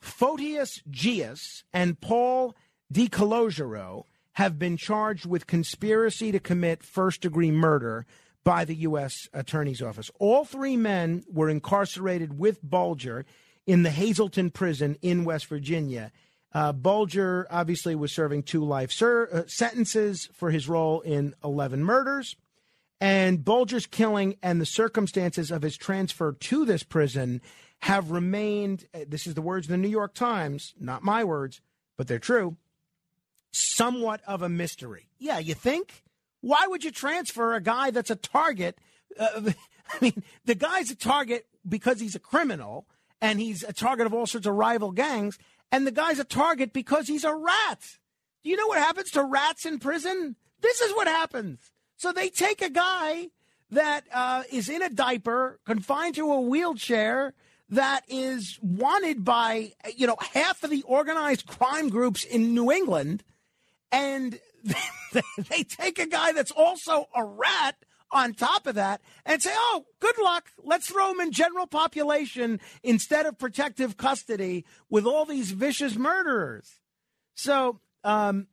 Fotios 0.00 0.80
Geas, 0.88 1.64
and 1.72 2.00
Paul 2.00 2.54
DeCologero 2.94 4.04
have 4.34 4.60
been 4.60 4.76
charged 4.76 5.26
with 5.26 5.48
conspiracy 5.48 6.30
to 6.30 6.38
commit 6.38 6.84
first 6.84 7.22
degree 7.22 7.50
murder 7.50 8.06
by 8.44 8.64
the 8.64 8.76
U.S. 8.76 9.28
Attorney's 9.32 9.82
Office. 9.82 10.08
All 10.20 10.44
three 10.44 10.76
men 10.76 11.24
were 11.26 11.50
incarcerated 11.50 12.38
with 12.38 12.62
Bulger 12.62 13.26
in 13.66 13.82
the 13.82 13.90
Hazleton 13.90 14.50
prison 14.50 14.96
in 15.02 15.24
West 15.24 15.46
Virginia. 15.46 16.12
Uh, 16.54 16.72
Bulger 16.72 17.46
obviously 17.50 17.94
was 17.94 18.12
serving 18.12 18.42
two 18.42 18.64
life 18.64 18.92
ser- 18.92 19.28
uh, 19.32 19.42
sentences 19.46 20.28
for 20.34 20.50
his 20.50 20.68
role 20.68 21.00
in 21.00 21.34
11 21.42 21.82
murders. 21.82 22.36
And 23.00 23.44
Bulger's 23.44 23.86
killing 23.86 24.36
and 24.42 24.60
the 24.60 24.66
circumstances 24.66 25.50
of 25.50 25.62
his 25.62 25.76
transfer 25.76 26.32
to 26.32 26.64
this 26.64 26.82
prison 26.82 27.40
have 27.80 28.10
remained, 28.10 28.86
uh, 28.94 29.00
this 29.08 29.26
is 29.26 29.34
the 29.34 29.42
words 29.42 29.66
of 29.66 29.70
the 29.70 29.76
New 29.76 29.88
York 29.88 30.14
Times, 30.14 30.74
not 30.78 31.02
my 31.02 31.24
words, 31.24 31.60
but 31.96 32.06
they're 32.06 32.18
true, 32.18 32.56
somewhat 33.50 34.20
of 34.26 34.42
a 34.42 34.48
mystery. 34.48 35.08
Yeah, 35.18 35.38
you 35.38 35.54
think? 35.54 36.04
Why 36.42 36.66
would 36.68 36.84
you 36.84 36.90
transfer 36.90 37.54
a 37.54 37.60
guy 37.60 37.90
that's 37.90 38.10
a 38.10 38.16
target? 38.16 38.78
Uh, 39.18 39.50
I 39.92 39.96
mean, 40.00 40.22
the 40.44 40.54
guy's 40.54 40.90
a 40.90 40.96
target 40.96 41.46
because 41.68 42.00
he's 42.00 42.14
a 42.14 42.20
criminal 42.20 42.86
and 43.22 43.40
he's 43.40 43.62
a 43.62 43.72
target 43.72 44.04
of 44.04 44.12
all 44.12 44.26
sorts 44.26 44.46
of 44.46 44.54
rival 44.54 44.90
gangs, 44.90 45.38
and 45.70 45.86
the 45.86 45.92
guy's 45.92 46.18
a 46.18 46.24
target 46.24 46.74
because 46.74 47.06
he's 47.06 47.24
a 47.24 47.34
rat. 47.34 47.98
Do 48.42 48.50
you 48.50 48.56
know 48.56 48.66
what 48.66 48.78
happens 48.78 49.12
to 49.12 49.24
rats 49.24 49.64
in 49.64 49.78
prison? 49.78 50.36
This 50.60 50.80
is 50.80 50.92
what 50.94 51.06
happens. 51.06 51.70
So 51.96 52.12
they 52.12 52.28
take 52.28 52.60
a 52.60 52.68
guy 52.68 53.28
that 53.70 54.02
uh, 54.12 54.42
is 54.50 54.68
in 54.68 54.82
a 54.82 54.90
diaper, 54.90 55.60
confined 55.64 56.16
to 56.16 56.30
a 56.32 56.40
wheelchair, 56.40 57.32
that 57.70 58.02
is 58.08 58.58
wanted 58.60 59.24
by 59.24 59.72
you 59.96 60.06
know 60.06 60.16
half 60.34 60.62
of 60.62 60.70
the 60.70 60.82
organized 60.82 61.46
crime 61.46 61.88
groups 61.88 62.24
in 62.24 62.54
New 62.54 62.70
England, 62.70 63.22
and 63.92 64.38
they, 64.64 65.22
they 65.38 65.62
take 65.62 65.98
a 65.98 66.06
guy 66.06 66.32
that's 66.32 66.50
also 66.50 67.06
a 67.14 67.24
rat 67.24 67.76
on 68.12 68.34
top 68.34 68.66
of 68.66 68.74
that 68.74 69.00
and 69.24 69.42
say, 69.42 69.50
oh, 69.52 69.86
good 70.00 70.16
luck. 70.22 70.50
Let's 70.62 70.88
throw 70.88 71.08
them 71.08 71.20
in 71.20 71.32
general 71.32 71.66
population 71.66 72.60
instead 72.82 73.26
of 73.26 73.38
protective 73.38 73.96
custody 73.96 74.64
with 74.90 75.06
all 75.06 75.24
these 75.24 75.50
vicious 75.52 75.96
murderers. 75.96 76.80
So, 77.34 77.80
um, 78.04 78.46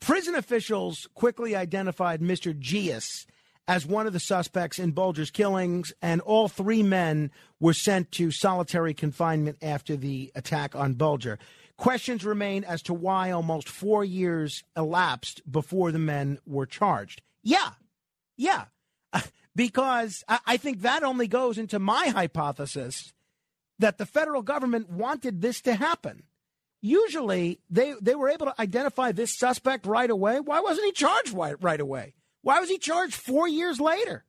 prison 0.00 0.34
officials 0.34 1.08
quickly 1.14 1.56
identified 1.56 2.20
Mr. 2.20 2.58
Geas 2.58 3.26
as 3.66 3.86
one 3.86 4.06
of 4.06 4.12
the 4.12 4.20
suspects 4.20 4.78
in 4.78 4.92
Bulger's 4.92 5.30
killings, 5.30 5.92
and 6.02 6.20
all 6.20 6.48
three 6.48 6.82
men 6.82 7.30
were 7.60 7.72
sent 7.72 8.12
to 8.12 8.30
solitary 8.30 8.92
confinement 8.92 9.56
after 9.62 9.96
the 9.96 10.30
attack 10.34 10.74
on 10.74 10.94
Bulger. 10.94 11.38
Questions 11.76 12.24
remain 12.24 12.62
as 12.64 12.82
to 12.82 12.94
why 12.94 13.30
almost 13.30 13.68
four 13.68 14.04
years 14.04 14.62
elapsed 14.76 15.50
before 15.50 15.92
the 15.92 15.98
men 15.98 16.38
were 16.46 16.66
charged. 16.66 17.22
Yeah, 17.42 17.70
yeah, 18.36 18.64
because 19.56 20.24
I 20.28 20.56
think 20.56 20.82
that 20.82 21.02
only 21.02 21.28
goes 21.28 21.58
into 21.58 21.78
my 21.78 22.08
hypothesis 22.08 23.12
that 23.78 23.98
the 23.98 24.06
federal 24.06 24.42
government 24.42 24.90
wanted 24.90 25.40
this 25.40 25.60
to 25.62 25.74
happen. 25.74 26.24
Usually, 26.80 27.60
they, 27.70 27.94
they 28.00 28.14
were 28.14 28.28
able 28.28 28.46
to 28.46 28.60
identify 28.60 29.12
this 29.12 29.36
suspect 29.36 29.86
right 29.86 30.10
away. 30.10 30.40
Why 30.40 30.60
wasn't 30.60 30.86
he 30.86 30.92
charged 30.92 31.32
right, 31.32 31.56
right 31.62 31.80
away? 31.80 32.14
Why 32.42 32.60
was 32.60 32.68
he 32.68 32.78
charged 32.78 33.14
four 33.14 33.48
years 33.48 33.80
later? 33.80 34.24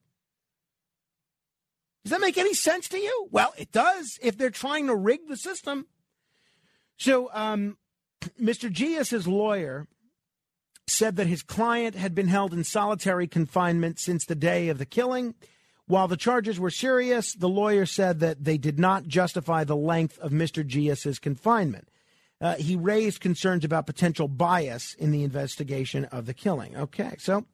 Does 2.02 2.12
that 2.12 2.20
make 2.20 2.38
any 2.38 2.54
sense 2.54 2.88
to 2.90 2.98
you? 2.98 3.28
Well, 3.30 3.52
it 3.58 3.72
does 3.72 4.18
if 4.22 4.38
they're 4.38 4.50
trying 4.50 4.86
to 4.86 4.94
rig 4.94 5.28
the 5.28 5.36
system. 5.36 5.86
So, 6.96 7.28
um, 7.32 7.76
Mr. 8.40 8.72
Geas's 8.72 9.28
lawyer 9.28 9.86
said 10.88 11.16
that 11.16 11.26
his 11.26 11.42
client 11.42 11.94
had 11.94 12.14
been 12.14 12.28
held 12.28 12.52
in 12.52 12.62
solitary 12.62 13.26
confinement 13.26 13.98
since 13.98 14.24
the 14.24 14.34
day 14.34 14.68
of 14.68 14.78
the 14.78 14.86
killing. 14.86 15.34
While 15.86 16.08
the 16.08 16.16
charges 16.16 16.58
were 16.58 16.70
serious, 16.70 17.34
the 17.34 17.48
lawyer 17.48 17.86
said 17.86 18.20
that 18.20 18.44
they 18.44 18.58
did 18.58 18.78
not 18.78 19.06
justify 19.06 19.64
the 19.64 19.76
length 19.76 20.18
of 20.18 20.32
Mr. 20.32 20.66
Geas's 20.66 21.18
confinement. 21.18 21.88
Uh, 22.40 22.54
he 22.56 22.76
raised 22.76 23.20
concerns 23.20 23.64
about 23.64 23.86
potential 23.86 24.28
bias 24.28 24.94
in 24.94 25.10
the 25.10 25.22
investigation 25.22 26.04
of 26.06 26.26
the 26.26 26.34
killing. 26.34 26.76
Okay, 26.76 27.14
so 27.18 27.44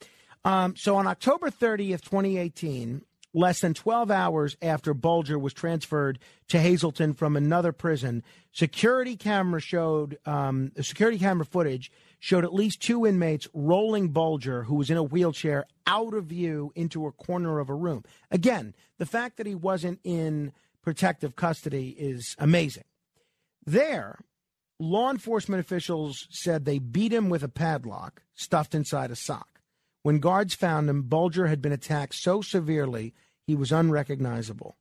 um, 0.45 0.75
so 0.77 0.97
on 0.97 1.07
October 1.07 1.51
30th, 1.51 2.03
2018, 2.03 3.03
less 3.33 3.61
than 3.61 3.75
12 3.75 4.11
hours 4.11 4.57
after 4.61 4.93
Bulger 4.93 5.39
was 5.39 5.53
transferred 5.53 6.19
to 6.49 6.59
Hazleton 6.59 7.15
from 7.15 7.37
another 7.37 7.73
prison, 7.73 8.23
security 8.53 9.17
camera 9.17 9.61
showed 9.61 10.19
um, 10.27 10.73
security 10.81 11.19
camera 11.19 11.47
footage 11.47 11.93
showed 12.23 12.45
at 12.45 12.55
least 12.55 12.81
two 12.81 13.05
inmates 13.05 13.49
rolling 13.53 14.11
Bulger, 14.11 14.63
who 14.63 14.77
was 14.77 14.91
in 14.91 14.97
a 14.97 15.03
wheelchair, 15.03 15.67
out 15.89 16.15
of 16.15 16.27
view 16.27 16.71
into 16.77 17.05
a 17.05 17.11
corner 17.11 17.59
of 17.59 17.69
a 17.69 17.75
room. 17.75 18.05
Again, 18.31 18.77
the 18.99 19.07
fact 19.07 19.39
that 19.39 19.47
he 19.47 19.57
wasn't 19.57 19.99
in 20.05 20.53
protective 20.83 21.35
custody 21.35 21.97
is 21.99 22.37
amazing. 22.39 22.85
There, 23.67 24.21
law 24.79 25.11
enforcement 25.11 25.59
officials 25.59 26.29
said 26.31 26.65
they 26.65 26.79
beat 26.79 27.13
him 27.13 27.29
with 27.29 27.43
a 27.43 27.49
padlock 27.49 28.23
stuffed 28.35 28.73
inside 28.73 29.11
a 29.11 29.17
sock. 29.17 29.61
When 30.05 30.21
guards 30.21 30.55
found 30.55 30.89
him, 30.89 31.03
Bulger 31.03 31.49
had 31.49 31.61
been 31.61 31.73
attacked 31.73 32.15
so 32.15 32.41
severely 32.41 33.15
he 33.49 33.57
was 33.57 33.73
unrecognizable. 33.73 34.77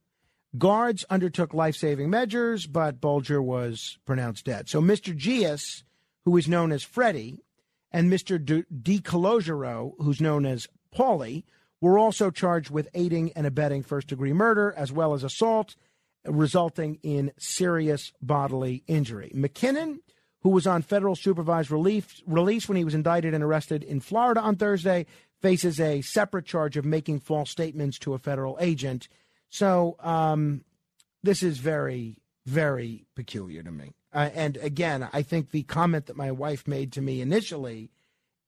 Guards 0.60 1.06
undertook 1.10 1.56
life 1.56 1.76
saving 1.76 2.12
measures, 2.12 2.68
but 2.68 3.02
Bulger 3.02 3.42
was 3.42 3.98
pronounced 4.06 4.46
dead. 4.46 4.70
So 4.70 4.80
Mr. 4.80 5.18
Geas 5.18 5.84
who 6.26 6.38
is 6.38 6.47
known 6.47 6.72
as 6.72 6.84
Freddie, 6.84 7.43
and 7.91 8.11
Mr. 8.11 8.39
DeCologero, 8.39 9.93
who's 9.99 10.22
known 10.22 10.45
as 10.45 10.67
Paulie, 10.95 11.43
were 11.82 11.97
also 11.97 12.30
charged 12.30 12.69
with 12.69 12.88
aiding 12.93 13.32
and 13.34 13.45
abetting 13.47 13.84
first 13.84 14.07
degree 14.07 14.34
murder 14.34 14.74
as 14.78 14.91
well 14.91 15.13
as 15.13 15.24
assault, 15.24 15.76
resulting 16.26 16.99
in 17.01 17.32
serious 17.38 18.13
bodily 18.22 18.84
injury. 18.88 19.32
McKinnon, 19.36 19.97
who 20.41 20.49
was 20.49 20.67
on 20.67 20.84
federal 20.84 21.15
supervised 21.15 21.72
relief, 21.72 22.22
release 22.28 22.69
when 22.69 22.78
he 22.78 22.86
was 22.86 22.93
indicted 22.93 23.34
and 23.34 23.43
arrested 23.43 23.84
in 23.84 23.99
Florida 23.99 24.39
on 24.39 24.55
Thursday, 24.55 25.05
faces 25.41 25.80
a 25.80 26.01
separate 26.01 26.45
charge 26.45 26.78
of 26.78 26.86
making 26.86 27.19
false 27.19 27.49
statements 27.49 27.97
to 27.99 28.13
a 28.13 28.19
federal 28.19 28.57
agent. 28.61 29.07
So 29.49 29.95
um, 29.99 30.63
this 31.24 31.41
is 31.41 31.57
very, 31.57 32.19
very 32.45 33.05
peculiar 33.15 33.63
to 33.63 33.72
me. 33.72 33.91
Uh, 34.14 34.30
and 34.34 34.57
again, 34.57 35.07
I 35.14 35.22
think 35.22 35.51
the 35.51 35.64
comment 35.64 36.07
that 36.07 36.18
my 36.18 36.32
wife 36.32 36.68
made 36.68 36.91
to 36.93 37.01
me 37.01 37.22
initially 37.22 37.91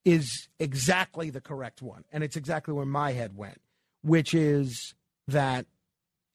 is 0.03 0.49
exactly 0.59 1.29
the 1.29 1.41
correct 1.41 1.81
one. 1.81 2.03
And 2.11 2.23
it's 2.23 2.35
exactly 2.35 2.73
where 2.73 2.85
my 2.85 3.13
head 3.13 3.37
went, 3.37 3.61
which 4.01 4.33
is 4.33 4.93
that, 5.27 5.65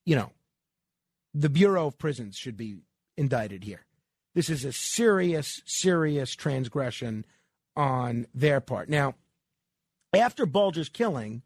you 0.05 0.15
know, 0.15 0.31
the 1.33 1.49
Bureau 1.49 1.87
of 1.87 1.97
Prisons 1.99 2.35
should 2.35 2.57
be 2.57 2.77
indicted 3.17 3.63
here. 3.63 3.85
This 4.33 4.49
is 4.49 4.65
a 4.65 4.73
serious, 4.73 5.61
serious 5.65 6.35
transgression 6.35 7.25
on 7.75 8.25
their 8.33 8.59
part. 8.59 8.89
Now, 8.89 9.15
after 10.13 10.45
Bulger's 10.45 10.89
killing, 10.89 11.43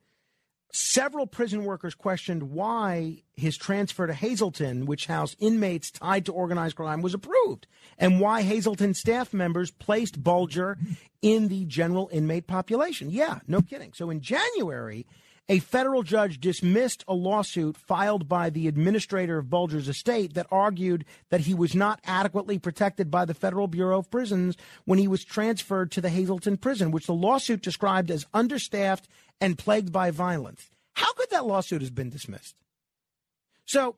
Several 0.76 1.28
prison 1.28 1.65
workers 1.65 1.93
questioned 1.93 2.41
why 2.49 3.21
his 3.36 3.55
transfer 3.57 4.07
to 4.07 4.13
Hazleton, 4.13 4.88
which 4.88 5.05
housed 5.05 5.36
inmates 5.38 5.91
tied 5.91 6.26
to 6.26 6.34
organized 6.34 6.78
crime, 6.78 7.03
was 7.03 7.13
approved, 7.13 7.67
and 7.99 8.19
why 8.19 8.41
Hazleton 8.41 8.95
staff 8.95 9.36
members 9.36 9.69
placed 9.69 10.24
Bulger 10.24 10.80
in 11.21 11.47
the 11.47 11.65
general 11.65 12.09
inmate 12.11 12.47
population. 12.47 13.11
Yeah, 13.11 13.39
no 13.47 13.61
kidding. 13.61 13.93
So 13.93 14.09
in 14.09 14.19
January, 14.21 15.05
a 15.49 15.59
federal 15.59 16.03
judge 16.03 16.39
dismissed 16.39 17.03
a 17.07 17.13
lawsuit 17.13 17.76
filed 17.76 18.28
by 18.28 18.49
the 18.49 18.67
administrator 18.67 19.38
of 19.38 19.49
Bulger's 19.49 19.89
estate 19.89 20.34
that 20.36 20.47
argued 20.49 21.05
that 21.30 21.41
he 21.41 21.53
was 21.53 21.76
not 21.76 21.99
adequately 22.05 22.57
protected 22.57 23.11
by 23.11 23.26
the 23.26 23.34
Federal 23.34 23.67
Bureau 23.67 23.99
of 23.99 24.09
Prisons 24.09 24.55
when 24.86 24.99
he 24.99 25.07
was 25.07 25.26
transferred 25.26 25.91
to 25.91 26.01
the 26.01 26.09
Hazleton 26.09 26.57
prison, 26.57 26.91
which 26.91 27.07
the 27.07 27.13
lawsuit 27.13 27.61
described 27.61 28.09
as 28.09 28.26
understaffed 28.34 29.07
and 29.41 29.57
plagued 29.57 29.91
by 29.91 30.11
violence. 30.11 30.69
How 30.93 31.11
could 31.13 31.29
that 31.31 31.45
lawsuit 31.45 31.81
have 31.81 31.95
been 31.95 32.09
dismissed? 32.09 32.55
So, 33.65 33.97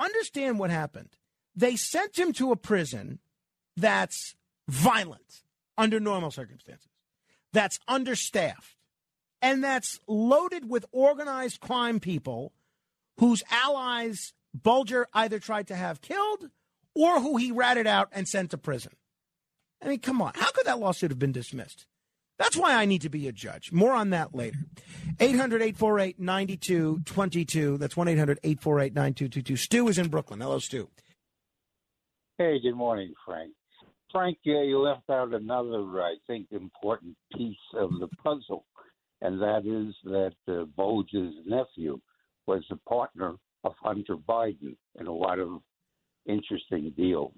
understand 0.00 0.58
what 0.58 0.70
happened. 0.70 1.10
They 1.54 1.76
sent 1.76 2.18
him 2.18 2.32
to 2.34 2.52
a 2.52 2.56
prison 2.56 3.18
that's 3.76 4.34
violent 4.68 5.42
under 5.76 5.98
normal 6.00 6.30
circumstances, 6.30 6.90
that's 7.52 7.78
understaffed, 7.88 8.76
and 9.40 9.62
that's 9.62 10.00
loaded 10.06 10.68
with 10.68 10.84
organized 10.92 11.60
crime 11.60 12.00
people 12.00 12.52
whose 13.18 13.42
allies 13.50 14.32
Bulger 14.54 15.06
either 15.12 15.38
tried 15.38 15.68
to 15.68 15.76
have 15.76 16.00
killed 16.00 16.50
or 16.94 17.20
who 17.20 17.36
he 17.36 17.52
ratted 17.52 17.86
out 17.86 18.08
and 18.12 18.28
sent 18.28 18.50
to 18.50 18.58
prison. 18.58 18.92
I 19.82 19.88
mean, 19.88 20.00
come 20.00 20.20
on. 20.20 20.32
How 20.34 20.50
could 20.50 20.66
that 20.66 20.80
lawsuit 20.80 21.10
have 21.10 21.18
been 21.18 21.32
dismissed? 21.32 21.86
That's 22.38 22.56
why 22.56 22.74
I 22.74 22.84
need 22.84 23.02
to 23.02 23.08
be 23.08 23.26
a 23.28 23.32
judge. 23.32 23.72
More 23.72 23.92
on 23.92 24.10
that 24.10 24.34
later. 24.34 24.58
800 25.20 25.60
848 25.60 26.20
9222. 26.20 27.78
That's 27.78 27.96
1 27.96 28.08
800 28.08 28.38
848 28.44 28.94
9222. 28.94 29.56
Stu 29.56 29.88
is 29.88 29.98
in 29.98 30.08
Brooklyn. 30.08 30.40
Hello, 30.40 30.58
Stu. 30.58 30.88
Hey, 32.38 32.60
good 32.60 32.74
morning, 32.74 33.12
Frank. 33.26 33.52
Frank, 34.12 34.38
yeah, 34.44 34.62
you 34.62 34.78
left 34.78 35.10
out 35.10 35.34
another, 35.34 36.00
I 36.00 36.14
think, 36.26 36.46
important 36.52 37.16
piece 37.36 37.56
of 37.74 37.90
the 37.98 38.08
puzzle, 38.22 38.64
and 39.20 39.40
that 39.40 39.66
is 39.66 39.94
that 40.04 40.34
uh, 40.48 40.64
Bulge's 40.76 41.34
nephew 41.44 42.00
was 42.46 42.64
a 42.70 42.76
partner 42.88 43.34
of 43.64 43.72
Hunter 43.82 44.16
Biden 44.16 44.76
in 44.98 45.06
a 45.08 45.12
lot 45.12 45.38
of 45.38 45.60
interesting 46.26 46.92
deals. 46.96 47.34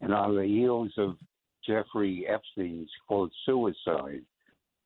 And 0.00 0.12
on 0.12 0.34
the 0.34 0.44
heels 0.44 0.92
of 0.98 1.16
Jeffrey 1.66 2.26
Epstein's 2.28 2.90
quote 3.06 3.32
suicide, 3.44 4.22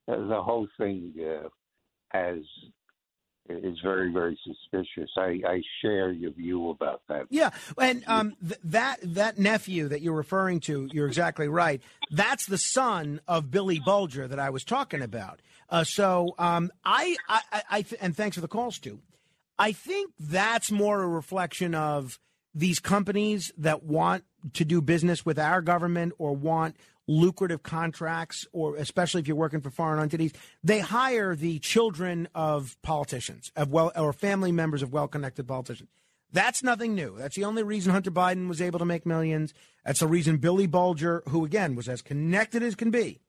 uh, 0.09 0.27
the 0.27 0.43
whole 0.43 0.69
thing 0.79 1.13
uh, 1.21 1.49
has 2.09 2.39
is 3.49 3.79
very 3.83 4.13
very 4.13 4.39
suspicious. 4.45 5.11
I, 5.17 5.41
I 5.47 5.63
share 5.83 6.13
your 6.13 6.31
view 6.31 6.71
about 6.71 7.03
that. 7.09 7.27
Yeah, 7.31 7.51
and 7.79 8.05
um, 8.07 8.37
th- 8.47 8.61
that 8.65 8.99
that 9.03 9.39
nephew 9.39 9.89
that 9.89 10.03
you're 10.03 10.15
referring 10.15 10.61
to, 10.61 10.89
you're 10.93 11.09
exactly 11.09 11.49
right. 11.49 11.83
That's 12.11 12.47
the 12.47 12.59
son 12.59 13.21
of 13.27 13.51
Billy 13.51 13.81
Bulger 13.81 14.29
that 14.29 14.39
I 14.39 14.51
was 14.51 14.63
talking 14.65 15.03
about. 15.03 15.41
Uh, 15.69 15.85
so 15.85 16.35
um, 16.39 16.71
I, 16.85 17.17
I, 17.29 17.63
I 17.71 17.83
th- 17.83 18.01
and 18.01 18.17
thanks 18.17 18.37
for 18.37 18.41
the 18.41 18.49
call, 18.49 18.71
Stu. 18.71 19.01
I 19.59 19.73
think 19.73 20.13
that's 20.19 20.71
more 20.71 21.03
a 21.03 21.09
reflection 21.09 21.75
of 21.75 22.19
these 22.55 22.81
companies 22.81 23.53
that 23.59 23.85
want 23.85 24.25
to 24.55 24.65
do 24.65 24.81
business 24.81 25.25
with 25.25 25.39
our 25.39 25.63
government 25.63 26.13
or 26.19 26.35
want 26.35 26.77
lucrative 27.07 27.63
contracts, 27.63 28.47
or 28.53 28.77
especially 28.77 29.21
if 29.21 29.27
you're 29.27 29.37
working 29.37 29.61
for 29.61 29.71
foreign 29.71 30.01
entities, 30.01 30.33
they 30.63 30.79
hire 30.79 31.35
the 31.35 31.59
children 31.59 32.29
of 32.35 32.77
politicians, 32.83 33.51
of 33.57 33.71
well, 33.71 33.91
or 33.97 34.13
family 34.13 34.53
members 34.53 34.83
of 34.83 34.93
well-connected 34.93 35.47
politicians. 35.47 35.89
That's 36.33 36.63
nothing 36.63 36.95
new. 36.95 37.17
That's 37.19 37.35
the 37.35 37.45
only 37.45 37.65
reason 37.65 37.93
Hunter 37.93 38.13
Biden 38.13 38.49
was 38.49 38.63
able 38.63 38.79
to 38.79 38.85
make 38.85 39.05
millions. 39.05 39.53
That's 39.85 39.99
the 40.01 40.07
reason 40.07 40.37
Billy 40.37 40.69
Bulger, 40.69 41.25
who 41.29 41.45
again 41.45 41.75
was 41.75 41.89
as 41.89 42.03
connected 42.03 42.63
as 42.63 42.77
can 42.77 42.93
be, 42.93 43.21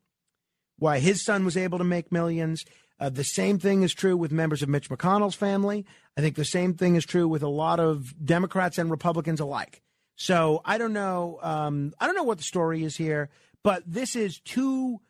why 0.78 1.00
his 1.00 1.24
son 1.24 1.44
was 1.44 1.58
able 1.58 1.80
to 1.80 1.84
make 1.84 2.12
millions. 2.12 2.64
Uh, 3.00 3.10
the 3.10 3.24
same 3.24 3.58
thing 3.58 3.82
is 3.82 3.96
true 3.96 4.16
with 4.16 4.32
members 4.32 4.62
of 4.62 4.70
Mitch 4.70 4.90
McConnell's 4.90 5.34
family. 5.34 5.88
I 6.16 6.22
think 6.22 6.36
the 6.36 6.46
same 6.46 6.76
thing 6.76 6.96
is 6.96 7.04
true 7.04 7.28
with 7.28 7.42
a 7.42 7.48
lot 7.48 7.80
of 7.80 8.14
Democrats 8.24 8.78
and 8.78 8.92
Republicans 8.92 9.40
alike. 9.40 9.82
So 10.22 10.62
I 10.64 10.78
don't 10.78 10.94
know. 10.94 11.40
Um, 11.42 11.96
I 12.00 12.06
don't 12.06 12.14
know 12.14 12.22
what 12.22 12.38
the 12.38 12.44
story 12.44 12.84
is 12.84 12.96
here, 12.96 13.32
but 13.64 13.82
this 13.88 14.16
is 14.16 14.40
too 14.40 15.02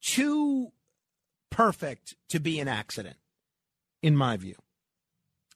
too 0.00 0.72
perfect 1.50 2.16
to 2.30 2.40
be 2.40 2.58
an 2.58 2.66
accident, 2.66 3.14
in 4.02 4.16
my 4.16 4.36
view. 4.36 4.56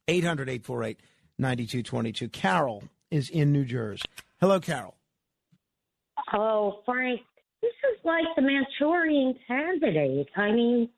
800 0.06 0.48
848 0.48 1.00
9222. 1.38 2.28
Carol 2.28 2.84
is 3.10 3.30
in 3.30 3.50
New 3.50 3.64
Jersey. 3.64 4.04
Hello, 4.40 4.60
Carol. 4.60 4.94
Oh, 6.32 6.82
Frank, 6.86 7.20
this 7.62 7.72
is 7.92 7.98
like 8.04 8.26
the 8.36 8.42
Manchurian 8.42 9.34
candidate. 9.44 10.28
I 10.36 10.52
mean, 10.52 10.88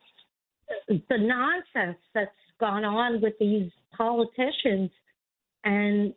the 0.88 1.16
nonsense 1.16 1.98
that's 2.12 2.30
gone 2.60 2.84
on 2.84 3.22
with 3.22 3.38
these 3.40 3.70
politicians, 3.96 4.90
and 5.64 6.12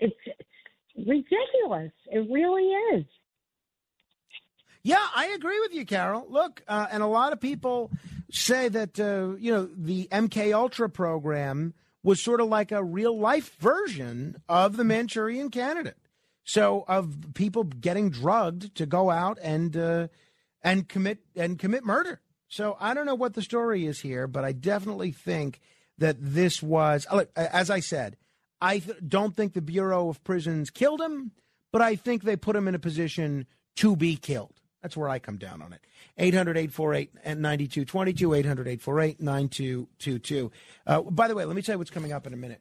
it's, 0.00 0.14
it's 0.26 0.45
ridiculous. 0.96 1.92
It 2.06 2.30
really 2.30 2.64
is. 2.96 3.04
Yeah, 4.82 5.04
I 5.14 5.26
agree 5.28 5.58
with 5.60 5.74
you, 5.74 5.84
Carol. 5.84 6.26
Look, 6.28 6.62
uh, 6.68 6.86
and 6.92 7.02
a 7.02 7.08
lot 7.08 7.32
of 7.32 7.40
people 7.40 7.90
say 8.30 8.68
that 8.68 9.00
uh, 9.00 9.36
you 9.38 9.52
know 9.52 9.68
the 9.76 10.08
MK 10.12 10.54
Ultra 10.54 10.88
program 10.88 11.74
was 12.02 12.22
sort 12.22 12.40
of 12.40 12.48
like 12.48 12.70
a 12.70 12.84
real 12.84 13.18
life 13.18 13.56
version 13.58 14.36
of 14.48 14.76
the 14.76 14.84
Manchurian 14.84 15.50
Candidate. 15.50 15.96
So 16.44 16.84
of 16.86 17.34
people 17.34 17.64
getting 17.64 18.10
drugged 18.10 18.76
to 18.76 18.86
go 18.86 19.10
out 19.10 19.38
and 19.42 19.76
uh, 19.76 20.06
and 20.62 20.88
commit 20.88 21.18
and 21.34 21.58
commit 21.58 21.84
murder. 21.84 22.20
So 22.48 22.76
I 22.78 22.94
don't 22.94 23.06
know 23.06 23.16
what 23.16 23.34
the 23.34 23.42
story 23.42 23.86
is 23.86 24.00
here, 24.00 24.28
but 24.28 24.44
I 24.44 24.52
definitely 24.52 25.10
think 25.10 25.60
that 25.98 26.16
this 26.20 26.62
was. 26.62 27.06
As 27.34 27.70
I 27.70 27.80
said, 27.80 28.16
I 28.60 28.78
th- 28.78 28.98
don't 29.06 29.34
think 29.34 29.52
the 29.52 29.62
Bureau 29.62 30.08
of 30.08 30.22
Prisons 30.24 30.70
killed 30.70 31.00
him, 31.00 31.32
but 31.72 31.82
I 31.82 31.96
think 31.96 32.22
they 32.22 32.36
put 32.36 32.56
him 32.56 32.68
in 32.68 32.74
a 32.74 32.78
position 32.78 33.46
to 33.76 33.96
be 33.96 34.16
killed. 34.16 34.54
That's 34.82 34.96
where 34.96 35.08
I 35.08 35.18
come 35.18 35.36
down 35.36 35.62
on 35.62 35.72
it. 35.72 35.80
800 36.18 36.56
848 36.56 37.14
9222, 37.24 38.34
800 38.34 38.68
848 38.68 39.20
9222. 39.20 40.52
Uh, 40.86 41.02
by 41.02 41.28
the 41.28 41.34
way, 41.34 41.44
let 41.44 41.56
me 41.56 41.62
tell 41.62 41.74
you 41.74 41.78
what's 41.78 41.90
coming 41.90 42.12
up 42.12 42.26
in 42.26 42.32
a 42.32 42.36
minute. 42.36 42.60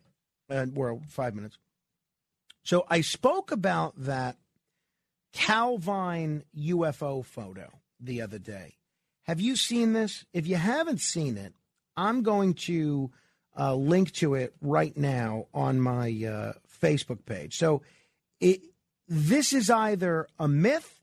Uh, 0.50 0.66
we're 0.74 0.98
five 1.08 1.36
minutes. 1.36 1.58
So 2.64 2.86
I 2.90 3.02
spoke 3.02 3.52
about 3.52 3.94
that 3.98 4.38
Calvine 5.34 6.44
UFO 6.58 7.24
photo 7.24 7.70
the 8.00 8.22
other 8.22 8.40
day. 8.40 8.78
Have 9.24 9.40
you 9.40 9.56
seen 9.56 9.94
this? 9.94 10.26
If 10.34 10.48
you 10.48 10.56
haven't 10.56 11.02
seen 11.02 11.38
it, 11.38 11.54
I'm 11.96 12.24
going 12.24 12.54
to 12.66 13.12
uh, 13.58 13.76
link 13.76 14.12
to 14.14 14.36
it 14.36 14.54
right 14.62 14.96
now 14.96 15.48
on 15.54 15.80
my 15.80 16.08
uh, 16.10 16.54
Facebook 16.82 17.26
page. 17.26 17.58
So 17.58 17.82
it, 18.40 18.62
this 19.08 19.54
is 19.54 19.70
either 19.70 20.28
a 20.40 20.48
myth 20.48 21.02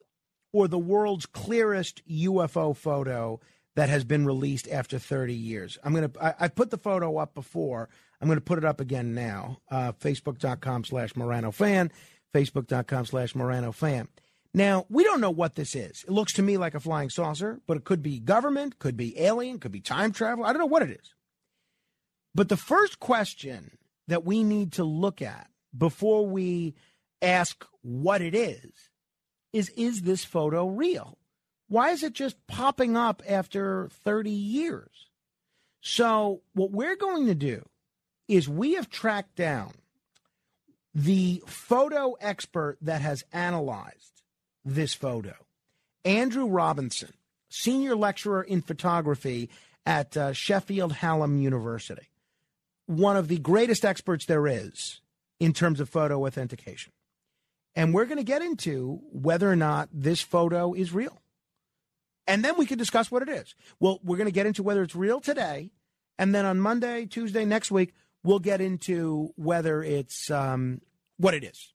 or 0.53 0.69
the 0.69 0.79
world's 0.79 1.27
clearest 1.27 2.07
UFO 2.09 2.77
photo 2.77 3.41
that 3.75 3.89
has 3.89 4.05
been 4.05 4.27
released 4.27 4.69
after 4.69 4.99
30 4.99 5.35
years. 5.35 5.79
I'm 5.83 5.95
going 5.95 6.11
to, 6.11 6.35
I 6.39 6.49
put 6.49 6.71
the 6.71 6.79
photo 6.79 7.17
up 7.17 7.35
before. 7.35 7.89
I'm 8.21 8.29
going 8.29 8.39
to 8.39 8.45
put 8.45 8.59
it 8.59 8.65
up 8.65 8.81
again 8.81 9.15
now. 9.15 9.59
Uh, 9.71 9.93
Facebook.com 9.93 10.85
slash 10.85 11.17
Morano 11.17 11.51
fan, 11.51 11.91
Facebook.com 12.35 13.07
slash 13.07 13.35
Morano 13.35 13.73
fan. 13.73 14.09
Now, 14.55 14.85
we 14.91 15.03
don't 15.05 15.23
know 15.23 15.31
what 15.31 15.55
this 15.55 15.75
is. 15.75 16.05
It 16.07 16.11
looks 16.11 16.35
to 16.35 16.43
me 16.43 16.59
like 16.59 16.75
a 16.75 16.81
flying 16.81 17.09
saucer, 17.09 17.61
but 17.67 17.79
it 17.79 17.85
could 17.85 18.03
be 18.03 18.19
government, 18.19 18.79
could 18.79 18.99
be 18.99 19.19
alien, 19.19 19.59
could 19.59 19.73
be 19.73 19.81
time 19.81 20.13
travel. 20.13 20.45
I 20.45 20.53
don't 20.53 20.61
know 20.61 20.67
what 20.67 20.83
it 20.83 20.91
is. 20.91 21.15
But 22.35 22.49
the 22.49 22.57
first 22.57 22.99
question 22.99 23.79
that 24.09 24.25
we 24.25 24.43
need 24.43 24.73
to 24.73 24.85
look 24.85 25.21
at 25.23 25.49
before 25.77 26.27
we 26.27 26.75
ask 27.21 27.65
what 27.83 28.23
it 28.23 28.35
is 28.35 28.73
is 29.53 29.69
is 29.71 30.03
this 30.03 30.25
photo 30.25 30.67
real? 30.67 31.19
Why 31.69 31.91
is 31.91 32.03
it 32.03 32.13
just 32.13 32.37
popping 32.47 32.97
up 32.97 33.23
after 33.29 33.89
30 34.05 34.31
years? 34.31 35.09
So, 35.81 36.43
what 36.55 36.71
we're 36.71 36.97
going 36.97 37.27
to 37.27 37.35
do 37.35 37.67
is 38.29 38.49
we 38.49 38.75
have 38.75 38.89
tracked 38.89 39.37
down 39.37 39.73
the 40.95 41.43
photo 41.47 42.13
expert 42.21 42.79
that 42.83 43.01
has 43.01 43.25
analyzed 43.33 44.23
this 44.65 44.95
photo, 44.95 45.35
Andrew 46.05 46.47
Robinson, 46.47 47.13
senior 47.49 47.97
lecturer 47.97 48.43
in 48.43 48.63
photography 48.63 49.51
at 49.85 50.17
uh, 50.17 50.33
Sheffield 50.33 50.93
Hallam 50.93 51.39
University, 51.39 52.09
one 52.99 53.17
of 53.17 53.29
the 53.29 53.39
greatest 53.39 53.85
experts 53.85 54.27
there 54.27 54.47
is 54.47 55.01
in 55.41 55.53
terms 55.53 55.81
of 55.81 55.89
photo 55.89 56.27
authentication. 56.27 56.93
And 57.75 57.95
we're 57.95 58.05
going 58.05 58.19
to 58.19 58.25
get 58.25 58.43
into 58.43 59.01
whether 59.13 59.51
or 59.51 59.57
not 59.57 59.89
this 59.93 60.21
photo 60.21 60.75
is 60.75 60.93
real. 60.93 61.23
And 62.27 62.45
then 62.45 62.57
we 62.57 62.67
can 62.67 62.79
discuss 62.79 63.11
what 63.11 63.23
it 63.23 63.29
is. 63.29 63.55
Well, 63.81 63.99
we're 64.05 64.17
going 64.17 64.29
to 64.29 64.33
get 64.33 64.47
into 64.47 64.63
whether 64.63 64.83
it's 64.83 64.95
real 64.95 65.21
today. 65.21 65.71
And 66.19 66.35
then 66.35 66.45
on 66.45 66.61
Monday, 66.61 67.07
Tuesday, 67.07 67.45
next 67.45 67.71
week, 67.71 67.95
we'll 68.23 68.39
get 68.39 68.61
into 68.61 69.33
whether 69.37 69.83
it's 69.83 70.31
um, 70.31 70.81
what 71.17 71.35
it 71.35 71.43
is. 71.43 71.73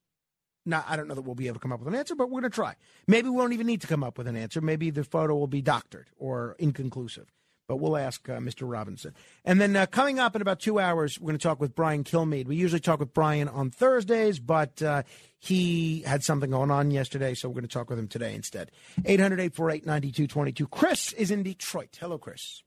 Now, 0.65 0.85
I 0.88 0.95
don't 0.95 1.07
know 1.07 1.15
that 1.15 1.22
we'll 1.22 1.35
be 1.35 1.48
able 1.48 1.56
to 1.56 1.60
come 1.61 1.72
up 1.72 1.80
with 1.80 1.88
an 1.88 1.95
answer, 1.95 2.15
but 2.15 2.27
we're 2.27 2.41
going 2.41 2.52
to 2.52 2.56
try. 2.56 2.76
Maybe 3.07 3.30
we 3.30 3.35
won't 3.35 3.53
even 3.53 3.68
need 3.68 3.81
to 3.81 3.88
come 3.88 4.03
up 4.03 4.18
with 4.18 4.27
an 4.27 4.35
answer. 4.35 4.61
Maybe 4.61 4.89
the 4.89 5.03
photo 5.03 5.35
will 5.35 5.48
be 5.48 5.61
doctored 5.61 6.07
or 6.18 6.56
inconclusive 6.60 7.31
but 7.68 7.77
we'll 7.77 7.98
ask 7.98 8.27
uh, 8.30 8.38
Mr. 8.38 8.69
Robinson. 8.69 9.14
And 9.44 9.60
then 9.60 9.76
uh, 9.76 9.85
coming 9.85 10.19
up 10.19 10.35
in 10.35 10.41
about 10.41 10.60
two 10.60 10.80
hours, 10.80 11.19
we're 11.19 11.27
going 11.27 11.38
to 11.38 11.44
talk 11.44 11.60
with 11.60 11.76
Brian 11.76 12.03
Kilmeade. 12.03 12.48
We 12.48 12.56
usually 12.56 12.80
talk 12.80 12.99
with 12.99 13.14
Brian 13.14 13.49
on 13.49 13.69
Thursdays, 13.69 14.39
but 14.39 14.81
uh, 14.81 15.03
he 15.38 16.02
had 16.02 16.23
something 16.23 16.52
going 16.52 16.72
on 16.72 16.91
yesterday, 16.91 17.34
so 17.34 17.49
we're 17.49 17.56
going 17.56 17.68
to 17.68 17.73
talk 17.73 17.89
with 17.89 17.99
him 17.99 18.07
today 18.07 18.34
instead. 18.34 18.72
800 19.06 19.39
848 19.39 19.85
9222. 19.85 20.68
Chris 20.68 21.14
is 21.14 21.30
in 21.30 21.44
Detroit. 21.44 21.98
Hello, 21.99 22.18
Chris. 22.18 22.64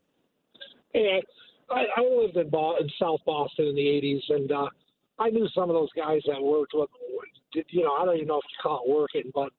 Hey, 0.93 1.23
I, 1.71 1.85
I 1.97 2.03
lived 2.03 2.37
in, 2.37 2.51
Bo- 2.51 2.77
in 2.77 2.91
South 3.01 3.21
Boston 3.25 3.69
in 3.69 3.75
the 3.75 3.81
80s, 3.81 4.21
and 4.29 4.53
uh, 4.53 4.67
I 5.19 5.31
knew 5.31 5.49
some 5.55 5.71
of 5.71 5.75
those 5.75 5.93
guys 5.97 6.21
that 6.27 6.43
worked 6.43 6.73
with, 6.75 6.91
you 7.55 7.83
know, 7.83 7.95
I 7.95 8.05
don't 8.05 8.17
even 8.17 8.29
know 8.29 8.39
if 8.39 8.45
you 8.45 8.63
call 8.63 8.83
it 8.85 8.91
working, 8.91 9.31
but 9.35 9.51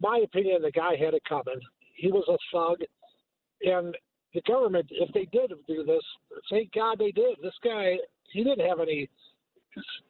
my 0.00 0.20
opinion, 0.22 0.60
the 0.62 0.70
guy 0.70 0.96
had 0.96 1.14
it 1.14 1.22
coming. 1.26 1.60
He 1.94 2.10
was 2.10 2.24
a 2.28 2.36
thug, 2.52 2.78
and 3.62 3.96
the 4.34 4.40
government, 4.42 4.86
if 4.90 5.12
they 5.12 5.26
did 5.26 5.52
do 5.66 5.84
this, 5.84 6.02
thank 6.50 6.72
God 6.72 6.98
they 6.98 7.10
did. 7.10 7.36
This 7.42 7.54
guy, 7.62 7.96
he 8.32 8.44
didn't 8.44 8.66
have 8.66 8.80
any. 8.80 9.08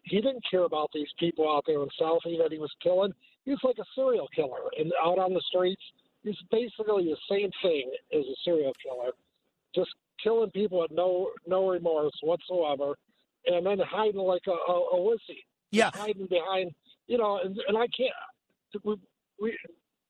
He 0.02 0.20
didn't 0.20 0.44
care 0.50 0.64
about 0.64 0.90
these 0.92 1.08
people 1.18 1.48
out 1.48 1.64
there 1.66 1.80
himself. 1.80 2.22
He 2.24 2.36
that 2.38 2.52
he 2.52 2.58
was 2.58 2.72
killing. 2.82 3.12
He 3.44 3.52
was 3.52 3.60
like 3.62 3.78
a 3.78 3.84
serial 3.94 4.28
killer 4.34 4.70
and 4.78 4.92
out 5.04 5.18
on 5.18 5.32
the 5.32 5.42
streets. 5.48 5.82
He's 6.24 6.36
basically 6.50 7.04
the 7.04 7.16
same 7.30 7.50
thing 7.62 7.90
as 8.12 8.24
a 8.24 8.36
serial 8.44 8.72
killer, 8.82 9.12
just 9.74 9.90
killing 10.22 10.50
people 10.50 10.80
with 10.80 10.90
no 10.92 11.30
no 11.46 11.68
remorse 11.68 12.14
whatsoever, 12.22 12.96
and 13.46 13.66
then 13.66 13.78
hiding 13.80 14.20
like 14.20 14.42
a, 14.46 14.72
a, 14.72 14.80
a 14.94 14.98
wussy. 14.98 15.44
Yeah. 15.70 15.90
hiding 15.94 16.26
behind 16.26 16.72
you 17.06 17.18
know, 17.18 17.40
and, 17.44 17.58
and 17.68 17.76
I 17.76 17.86
can't. 17.88 18.84
We, 18.84 18.96
we 19.40 19.58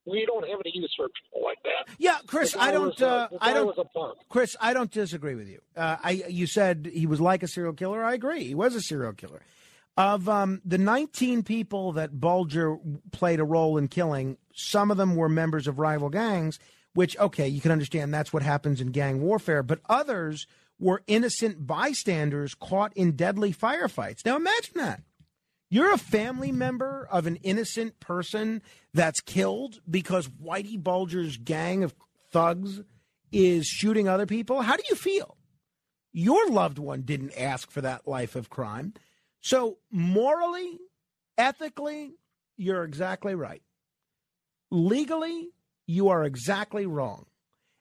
we 0.05 0.27
don't 0.27 0.49
have 0.49 0.59
any 0.65 0.73
use 0.75 0.93
for 0.97 1.09
people 1.09 1.45
like 1.45 1.59
that. 1.65 1.95
Yeah, 1.99 2.19
Chris, 2.27 2.57
I 2.59 2.73
don't. 2.73 2.87
was 2.87 3.03
uh, 3.03 3.29
I 3.41 3.53
don't. 3.53 3.67
was 3.67 3.79
a 3.79 3.85
punk. 3.85 4.19
Chris, 4.29 4.57
I 4.61 4.73
don't 4.73 4.91
disagree 4.91 5.35
with 5.35 5.49
you. 5.49 5.61
Uh, 5.77 5.97
I 6.03 6.25
you 6.29 6.47
said 6.47 6.91
he 6.93 7.07
was 7.07 7.21
like 7.21 7.43
a 7.43 7.49
serial 7.49 7.73
killer. 7.73 8.03
I 8.03 8.15
agree. 8.15 8.45
He 8.45 8.55
was 8.55 8.75
a 8.75 8.81
serial 8.81 9.13
killer. 9.13 9.43
Of 9.95 10.27
um, 10.27 10.63
the 10.65 10.79
19 10.79 11.43
people 11.43 11.93
that 11.93 12.19
Bulger 12.19 12.79
played 13.11 13.41
a 13.41 13.45
role 13.45 13.77
in 13.77 13.89
killing, 13.89 14.39
some 14.55 14.91
of 14.91 14.97
them 14.97 15.17
were 15.17 15.29
members 15.29 15.67
of 15.67 15.79
rival 15.79 16.09
gangs. 16.09 16.59
Which 16.95 17.17
okay, 17.19 17.49
you 17.49 17.61
can 17.61 17.73
understand 17.73 18.13
that's 18.13 18.33
what 18.33 18.43
happens 18.43 18.81
in 18.81 18.89
gang 18.89 19.23
warfare. 19.23 19.63
But 19.63 19.81
others 19.89 20.47
were 20.79 21.03
innocent 21.07 21.67
bystanders 21.67 22.55
caught 22.55 22.93
in 22.97 23.13
deadly 23.13 23.53
firefights. 23.53 24.25
Now 24.27 24.37
imagine 24.37 24.75
that. 24.77 25.03
You're 25.73 25.95
a 25.95 25.97
family 25.97 26.53
member 26.53 27.09
of 27.11 27.27
an 27.27 27.37
innocent 27.37 27.99
person 27.99 28.61
that's 28.93 29.23
killed 29.23 29.81
because 29.91 30.29
Whitey 30.29 30.77
Bulger's 30.79 31.39
gang 31.39 31.83
of 31.83 31.95
thugs 32.31 32.83
is 33.33 33.69
shooting 33.69 34.07
other 34.07 34.27
people. 34.27 34.61
How 34.61 34.77
do 34.77 34.83
you 34.91 34.95
feel? 34.95 35.39
Your 36.13 36.47
loved 36.51 36.79
one 36.79 37.01
didn't 37.01 37.33
ask 37.39 37.71
for 37.71 37.81
that 37.81 38.07
life 38.07 38.37
of 38.37 38.51
crime. 38.51 38.93
So, 39.41 39.79
morally, 39.91 40.79
ethically, 41.39 42.17
you're 42.59 42.85
exactly 42.85 43.35
right. 43.35 43.63
Legally, 44.71 45.53
you 45.87 46.11
are 46.11 46.23
exactly 46.23 46.85
wrong. 46.85 47.25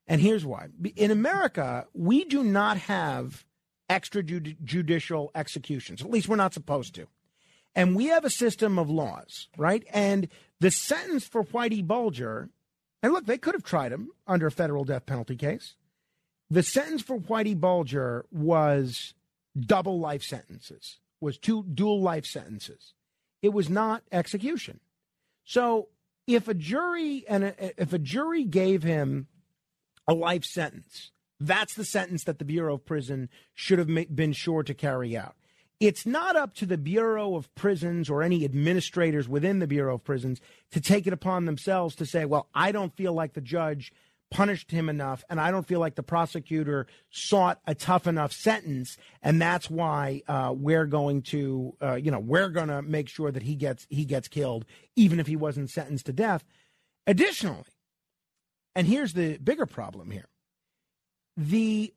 And 0.08 0.22
here's 0.22 0.46
why. 0.46 0.68
In 0.96 1.12
America, 1.12 1.88
we 1.94 2.24
do 2.24 2.42
not 2.42 2.78
have 2.78 3.44
extrajudicial 3.90 5.28
executions. 5.36 6.02
At 6.02 6.10
least 6.10 6.30
we're 6.30 6.38
not 6.38 6.54
supposed 6.54 6.96
to. 6.96 7.08
And 7.76 7.96
we 7.96 8.08
have 8.08 8.26
a 8.26 8.30
system 8.30 8.78
of 8.78 8.90
laws, 8.90 9.48
right? 9.58 9.84
And 9.94 10.28
the 10.60 10.72
sentence 10.72 11.26
for 11.26 11.44
Whitey 11.44 11.86
Bulger, 11.86 12.50
and 13.02 13.14
look, 13.14 13.26
they 13.26 13.38
could 13.38 13.56
have 13.56 13.64
tried 13.64 13.92
him 13.92 14.10
under 14.28 14.48
a 14.48 14.52
federal 14.52 14.84
death 14.84 15.06
penalty 15.06 15.36
case. 15.36 15.76
The 16.50 16.64
sentence 16.64 17.02
for 17.02 17.18
Whitey 17.18 17.58
Bulger 17.58 18.26
was 18.30 19.14
double 19.58 20.00
life 20.00 20.24
sentences, 20.24 21.00
was 21.22 21.38
two 21.38 21.64
dual 21.64 22.02
life 22.02 22.26
sentences. 22.26 22.94
It 23.42 23.54
was 23.54 23.70
not 23.70 24.04
execution. 24.12 24.82
So 25.46 25.88
if 26.28 26.48
a 26.48 26.54
jury 26.54 27.26
and 27.28 27.46
a, 27.46 27.82
if 27.82 27.94
a 27.94 28.00
jury 28.00 28.44
gave 28.44 28.84
him 28.84 29.28
a 30.08 30.14
life 30.14 30.44
sentence, 30.44 31.12
that's 31.40 31.74
the 31.74 31.86
sentence 31.86 32.26
that 32.26 32.38
the 32.38 32.46
Bureau 32.46 32.76
of 32.76 32.86
Prison 32.86 33.30
should 33.54 33.80
have 33.80 34.16
been 34.16 34.34
sure 34.34 34.64
to 34.64 34.74
carry 34.74 35.18
out. 35.18 35.36
It's 35.82 36.06
not 36.06 36.36
up 36.36 36.54
to 36.58 36.68
the 36.68 36.78
Bureau 36.78 37.36
of 37.36 37.54
Prisons 37.56 38.08
or 38.08 38.22
any 38.22 38.46
administrators 38.46 39.28
within 39.28 39.58
the 39.58 39.66
Bureau 39.66 39.96
of 39.96 40.04
Prisons 40.04 40.40
to 40.70 40.80
take 40.80 41.08
it 41.08 41.12
upon 41.12 41.46
themselves 41.46 41.96
to 41.96 42.06
say, 42.06 42.24
well, 42.24 42.48
I 42.54 42.72
don't 42.72 42.96
feel 42.96 43.14
like 43.14 43.34
the 43.34 43.42
judge 43.42 43.92
punished 44.30 44.70
him 44.70 44.90
enough, 44.90 45.24
and 45.28 45.42
I 45.42 45.50
don't 45.50 45.68
feel 45.68 45.80
like 45.80 45.96
the 45.96 46.04
prosecutor 46.04 46.86
sought 47.10 47.60
a 47.66 47.74
tough 47.74 48.06
enough 48.06 48.32
sentence, 48.32 48.96
and 49.24 49.42
that's 49.42 49.72
why 49.72 50.22
uh, 50.28 50.54
we're 50.56 50.86
going 50.86 51.24
to, 51.24 51.76
uh, 51.82 51.96
you 51.96 52.12
know, 52.12 52.20
we're 52.20 52.50
going 52.50 52.70
to 52.70 52.84
make 52.84 53.10
sure 53.10 53.32
that 53.32 53.42
he 53.42 53.56
gets 53.56 53.88
he 53.90 54.06
gets 54.06 54.28
killed, 54.28 54.66
even 54.96 55.20
if 55.20 55.26
he 55.26 55.36
wasn't 55.36 55.72
sentenced 55.72 56.06
to 56.06 56.14
death. 56.14 56.44
Additionally, 57.08 57.64
and 58.76 58.86
here's 58.86 59.14
the 59.14 59.40
bigger 59.40 59.66
problem 59.66 60.12
here: 60.12 60.30
the 61.36 61.92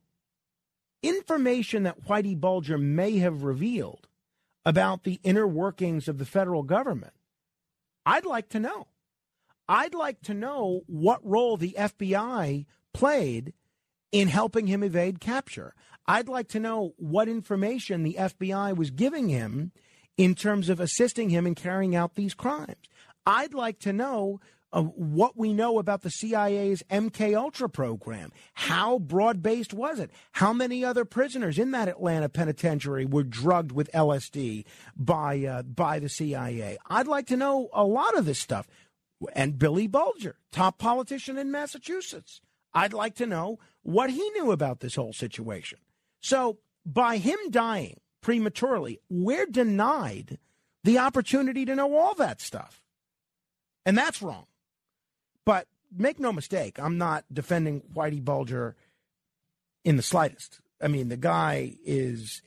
information 1.09 1.82
that 1.85 2.06
Whitey 2.06 2.39
Bulger 2.39 2.78
may 2.78 3.18
have 3.18 3.43
revealed 3.43 4.09
about 4.64 5.05
the 5.05 5.20
inner 5.22 5.47
workings 5.47 6.09
of 6.09 6.18
the 6.18 6.24
federal 6.24 6.62
government, 6.62 7.12
I'd 8.06 8.24
like 8.24 8.48
to 8.51 8.60
know. 8.60 8.89
I'd 9.68 9.94
like 9.94 10.20
to 10.22 10.35
know 10.35 10.82
what 10.86 11.24
role 11.24 11.56
the 11.56 11.74
FBI 11.78 12.66
played 12.93 13.55
in 14.12 14.28
helping 14.28 14.66
him 14.66 14.82
evade 14.82 15.20
capture. 15.20 15.74
I'd 16.06 16.28
like 16.28 16.48
to 16.48 16.60
know 16.60 16.94
what 16.97 17.28
information 17.28 18.02
the 18.02 18.16
FBI 18.18 18.76
was 18.76 18.90
giving 18.90 19.28
him 19.28 19.72
in 20.16 20.35
terms 20.35 20.68
of 20.68 20.81
assisting 20.81 21.31
him 21.31 21.47
in 21.47 21.55
carrying 21.55 21.97
out 21.97 22.14
these 22.14 22.35
crimes. 22.35 22.76
I'd 23.26 23.55
like 23.55 23.78
to 23.81 23.93
know 23.93 24.40
what 24.82 25.36
we 25.36 25.52
know 25.52 25.78
about 25.78 26.02
the 26.02 26.10
CIA's 26.10 26.82
MK 26.90 27.36
Ultra 27.36 27.68
program. 27.68 28.32
How 28.55 28.98
broad 28.98 29.42
based 29.42 29.72
was 29.72 30.01
it? 30.01 30.10
How 30.32 30.52
many 30.52 30.84
other 30.84 31.05
prisoners 31.05 31.59
in 31.59 31.70
that 31.70 31.88
Atlanta 31.88 32.28
penitentiary 32.28 33.05
were 33.05 33.22
drugged 33.22 33.72
with 33.72 33.90
LSD 33.92 34.64
by 34.96 35.44
uh, 35.44 35.62
by 35.62 35.98
the 35.98 36.09
CIA? 36.09 36.78
I'd 36.88 37.06
like 37.06 37.26
to 37.28 37.36
know 37.36 37.68
a 37.72 37.84
lot 37.84 38.16
of 38.16 38.24
this 38.24 38.38
stuff. 38.38 38.66
And 39.32 39.59
Billy 39.59 39.86
Bulger, 39.86 40.36
top 40.51 40.78
politician 40.78 41.38
in 41.38 41.51
Massachusetts. 41.51 42.40
I'd 42.74 42.92
like 42.92 43.14
to 43.16 43.26
know 43.26 43.59
what 43.82 44.10
he 44.10 44.28
knew 44.30 44.51
about 44.51 44.80
this 44.80 44.96
whole 44.96 45.12
situation. 45.12 45.78
So, 46.20 46.59
by 46.84 47.18
him 47.18 47.38
dying 47.51 48.01
prematurely, 48.20 48.98
we're 49.09 49.46
denied 49.46 50.38
the 50.82 50.98
opportunity 50.98 51.64
to 51.64 51.74
know 51.74 51.96
all 51.96 52.14
that 52.14 52.40
stuff. 52.40 52.82
And 53.86 53.96
that's 53.96 54.20
wrong. 54.20 54.46
Make 55.97 56.19
no 56.19 56.33
mistake, 56.33 56.79
I'm 56.79 56.99
not 56.99 57.25
defending 57.33 57.83
Whitey 57.95 58.25
Bulger 58.25 58.77
in 59.85 59.97
the 59.97 60.03
slightest. 60.03 60.61
I 60.81 60.89
mean, 60.89 61.09
the 61.09 61.16
guy 61.16 61.77
is 61.85 62.43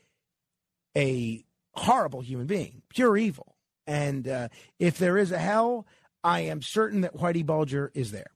a 0.95 1.45
horrible 1.73 2.21
human 2.21 2.47
being, 2.47 2.81
pure 2.89 3.15
evil. 3.17 3.55
And 3.85 4.27
uh, 4.27 4.49
if 4.79 4.97
there 4.97 5.17
is 5.17 5.31
a 5.31 5.37
hell, 5.37 5.87
I 6.23 6.41
am 6.41 6.61
certain 6.61 7.01
that 7.01 7.15
Whitey 7.15 7.45
Bulger 7.45 7.91
is 7.93 8.11
there. 8.11 8.31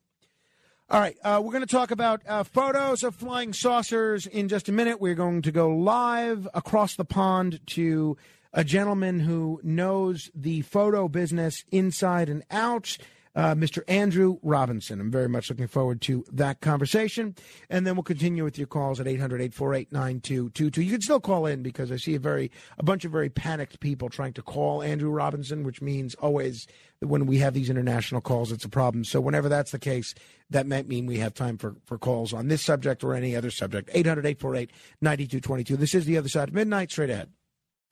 All 0.88 1.00
right, 1.00 1.16
uh, 1.24 1.40
we're 1.42 1.52
going 1.52 1.66
to 1.66 1.74
talk 1.74 1.90
about 1.90 2.22
uh, 2.26 2.44
photos 2.44 3.02
of 3.02 3.14
flying 3.14 3.52
saucers 3.52 4.26
in 4.26 4.48
just 4.48 4.68
a 4.68 4.72
minute. 4.72 5.00
We're 5.00 5.14
going 5.14 5.42
to 5.42 5.52
go 5.52 5.70
live 5.70 6.46
across 6.52 6.96
the 6.96 7.04
pond 7.04 7.60
to 7.68 8.16
a 8.52 8.62
gentleman 8.62 9.20
who 9.20 9.60
knows 9.62 10.30
the 10.34 10.60
photo 10.62 11.08
business 11.08 11.64
inside 11.70 12.28
and 12.28 12.44
out. 12.50 12.98
Uh, 13.34 13.54
Mr. 13.54 13.82
Andrew 13.88 14.36
Robinson. 14.42 15.00
I'm 15.00 15.10
very 15.10 15.28
much 15.28 15.48
looking 15.48 15.66
forward 15.66 16.02
to 16.02 16.22
that 16.32 16.60
conversation. 16.60 17.34
And 17.70 17.86
then 17.86 17.96
we'll 17.96 18.02
continue 18.02 18.44
with 18.44 18.58
your 18.58 18.66
calls 18.66 19.00
at 19.00 19.06
800 19.06 19.40
848 19.40 19.90
9222. 19.90 20.82
You 20.82 20.90
can 20.90 21.00
still 21.00 21.20
call 21.20 21.46
in 21.46 21.62
because 21.62 21.90
I 21.90 21.96
see 21.96 22.14
a 22.14 22.18
very, 22.18 22.50
a 22.78 22.82
bunch 22.82 23.06
of 23.06 23.12
very 23.12 23.30
panicked 23.30 23.80
people 23.80 24.10
trying 24.10 24.34
to 24.34 24.42
call 24.42 24.82
Andrew 24.82 25.08
Robinson, 25.08 25.62
which 25.62 25.80
means 25.80 26.14
always 26.16 26.66
that 27.00 27.08
when 27.08 27.24
we 27.24 27.38
have 27.38 27.54
these 27.54 27.70
international 27.70 28.20
calls, 28.20 28.52
it's 28.52 28.66
a 28.66 28.68
problem. 28.68 29.02
So 29.02 29.18
whenever 29.20 29.48
that's 29.48 29.70
the 29.70 29.78
case, 29.78 30.14
that 30.50 30.66
might 30.66 30.86
mean 30.86 31.06
we 31.06 31.18
have 31.18 31.32
time 31.32 31.56
for, 31.56 31.76
for 31.84 31.96
calls 31.96 32.34
on 32.34 32.48
this 32.48 32.62
subject 32.62 33.02
or 33.02 33.14
any 33.14 33.34
other 33.34 33.50
subject. 33.50 33.88
800 33.94 34.26
848 34.26 34.70
9222. 35.00 35.76
This 35.78 35.94
is 35.94 36.04
The 36.04 36.18
Other 36.18 36.28
Side 36.28 36.48
of 36.48 36.54
Midnight. 36.54 36.90
Straight 36.90 37.10
ahead. 37.10 37.30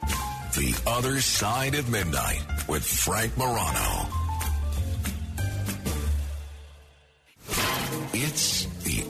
The 0.00 0.82
Other 0.86 1.20
Side 1.20 1.74
of 1.76 1.88
Midnight 1.88 2.42
with 2.68 2.84
Frank 2.84 3.36
Morano. 3.38 4.19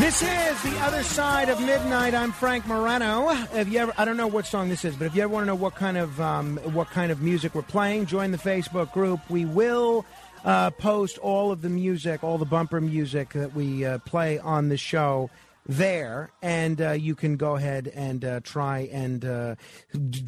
This 0.00 0.22
is 0.22 0.62
the 0.62 0.78
other 0.80 1.02
side 1.02 1.50
of 1.50 1.60
midnight. 1.60 2.14
I'm 2.14 2.32
Frank 2.32 2.66
Morano. 2.66 3.28
If 3.52 3.70
you 3.70 3.80
ever, 3.80 3.92
I 3.98 4.06
don't 4.06 4.16
know 4.16 4.28
what 4.28 4.46
song 4.46 4.70
this 4.70 4.82
is, 4.82 4.96
but 4.96 5.04
if 5.04 5.14
you 5.14 5.20
ever 5.20 5.30
want 5.30 5.42
to 5.42 5.46
know 5.48 5.54
what 5.54 5.74
kind 5.74 5.98
of 5.98 6.18
um, 6.18 6.56
what 6.72 6.88
kind 6.88 7.12
of 7.12 7.20
music 7.20 7.54
we're 7.54 7.60
playing, 7.60 8.06
join 8.06 8.30
the 8.30 8.38
Facebook 8.38 8.94
group. 8.94 9.20
We 9.28 9.44
will 9.44 10.06
uh, 10.42 10.70
post 10.70 11.18
all 11.18 11.52
of 11.52 11.60
the 11.60 11.68
music, 11.68 12.24
all 12.24 12.38
the 12.38 12.46
bumper 12.46 12.80
music 12.80 13.34
that 13.34 13.54
we 13.54 13.84
uh, 13.84 13.98
play 13.98 14.38
on 14.38 14.70
the 14.70 14.78
show 14.78 15.28
there, 15.66 16.30
and 16.40 16.80
uh, 16.80 16.92
you 16.92 17.14
can 17.14 17.36
go 17.36 17.56
ahead 17.56 17.86
and 17.88 18.24
uh, 18.24 18.40
try 18.40 18.88
and 18.90 19.22
uh, 19.22 19.56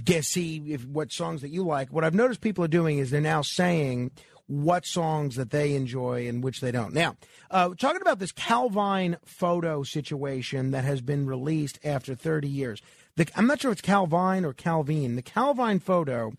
guess 0.05 0.29
see 0.29 0.63
if 0.69 0.85
what 0.85 1.11
songs 1.13 1.41
that 1.41 1.49
you 1.49 1.65
like. 1.65 1.91
What 1.91 2.05
I've 2.05 2.15
noticed 2.15 2.43
people 2.43 2.63
are 2.63 2.69
doing 2.69 2.99
is 2.99 3.11
they're 3.11 3.23
now 3.23 3.41
saying 3.41 4.11
what 4.53 4.85
songs 4.85 5.37
that 5.37 5.51
they 5.51 5.75
enjoy 5.75 6.29
and 6.29 6.45
which 6.45 6.61
they 6.61 6.71
don't. 6.71 6.93
Now, 6.93 7.17
uh, 7.51 7.71
talking 7.79 8.03
about 8.03 8.19
this 8.19 8.33
Calvine 8.33 9.17
photo 9.25 9.83
situation 9.83 10.73
that 10.73 10.85
has 10.85 11.01
been 11.01 11.25
released 11.25 11.79
after 11.83 12.15
30 12.15 12.49
years. 12.49 12.83
The, 13.17 13.27
I'm 13.35 13.47
not 13.47 13.63
sure 13.63 13.71
if 13.71 13.79
it's 13.79 13.87
Calvine 13.87 14.45
or 14.45 14.53
Calvine. 14.53 15.17
The 15.17 15.23
Calvine 15.23 15.79
photo, 15.79 16.35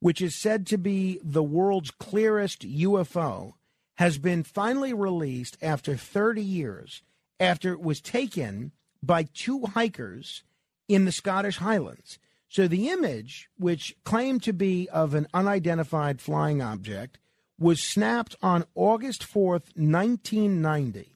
which 0.00 0.22
is 0.22 0.34
said 0.34 0.66
to 0.68 0.78
be 0.78 1.20
the 1.22 1.42
world's 1.42 1.90
clearest 1.90 2.62
UFO, 2.62 3.52
has 3.98 4.16
been 4.16 4.42
finally 4.42 4.94
released 4.94 5.58
after 5.60 5.96
30 5.96 6.42
years 6.42 7.02
after 7.38 7.74
it 7.74 7.82
was 7.82 8.00
taken 8.00 8.72
by 9.02 9.24
two 9.34 9.66
hikers 9.66 10.44
in 10.88 11.04
the 11.04 11.12
Scottish 11.12 11.58
Highlands. 11.58 12.18
So 12.48 12.66
the 12.66 12.88
image, 12.88 13.50
which 13.58 13.94
claimed 14.04 14.42
to 14.44 14.54
be 14.54 14.88
of 14.88 15.14
an 15.14 15.28
unidentified 15.34 16.22
flying 16.22 16.62
object, 16.62 17.18
was 17.60 17.82
snapped 17.82 18.34
on 18.42 18.64
August 18.74 19.22
4th, 19.22 19.76
1990, 19.76 21.12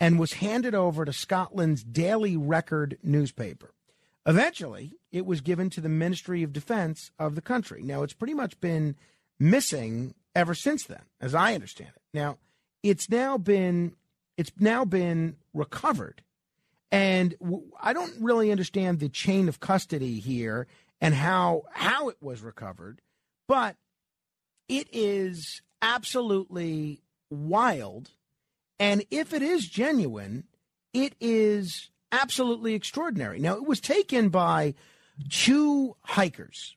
and 0.00 0.18
was 0.18 0.34
handed 0.34 0.74
over 0.74 1.04
to 1.04 1.12
Scotland's 1.12 1.84
Daily 1.84 2.36
Record 2.36 2.98
newspaper. 3.02 3.74
Eventually, 4.26 4.94
it 5.12 5.26
was 5.26 5.42
given 5.42 5.68
to 5.70 5.80
the 5.80 5.88
Ministry 5.90 6.42
of 6.42 6.52
Defense 6.52 7.10
of 7.18 7.34
the 7.34 7.42
country. 7.42 7.82
Now, 7.82 8.02
it's 8.02 8.14
pretty 8.14 8.34
much 8.34 8.58
been 8.58 8.96
missing 9.38 10.14
ever 10.34 10.54
since 10.54 10.84
then, 10.84 11.02
as 11.20 11.34
I 11.34 11.54
understand 11.54 11.90
it. 11.94 12.02
Now, 12.14 12.38
it's 12.82 13.10
now 13.10 13.36
been 13.36 13.94
it's 14.36 14.52
now 14.58 14.84
been 14.84 15.36
recovered. 15.52 16.22
And 16.90 17.34
I 17.80 17.92
don't 17.92 18.14
really 18.20 18.50
understand 18.50 18.98
the 18.98 19.08
chain 19.08 19.48
of 19.48 19.60
custody 19.60 20.20
here 20.20 20.66
and 21.00 21.14
how 21.14 21.64
how 21.72 22.08
it 22.08 22.16
was 22.20 22.40
recovered, 22.40 23.00
but 23.46 23.76
it 24.68 24.88
is 24.92 25.60
absolutely 25.82 27.02
wild. 27.28 28.10
And 28.78 29.04
if 29.10 29.34
it 29.34 29.42
is 29.42 29.66
genuine, 29.66 30.44
it 30.94 31.14
is 31.20 31.90
absolutely 32.10 32.74
extraordinary. 32.74 33.38
Now, 33.38 33.56
it 33.56 33.66
was 33.66 33.80
taken 33.80 34.28
by 34.28 34.74
two 35.28 35.96
hikers 36.02 36.76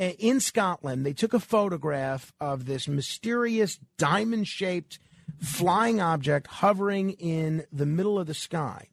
uh, 0.00 0.10
in 0.18 0.40
Scotland. 0.40 1.04
They 1.04 1.12
took 1.12 1.34
a 1.34 1.40
photograph 1.40 2.32
of 2.40 2.66
this 2.66 2.88
mysterious 2.88 3.78
diamond 3.98 4.48
shaped 4.48 4.98
flying 5.40 6.00
object 6.00 6.46
hovering 6.46 7.10
in 7.10 7.64
the 7.72 7.86
middle 7.86 8.18
of 8.18 8.26
the 8.26 8.34
sky. 8.34 8.88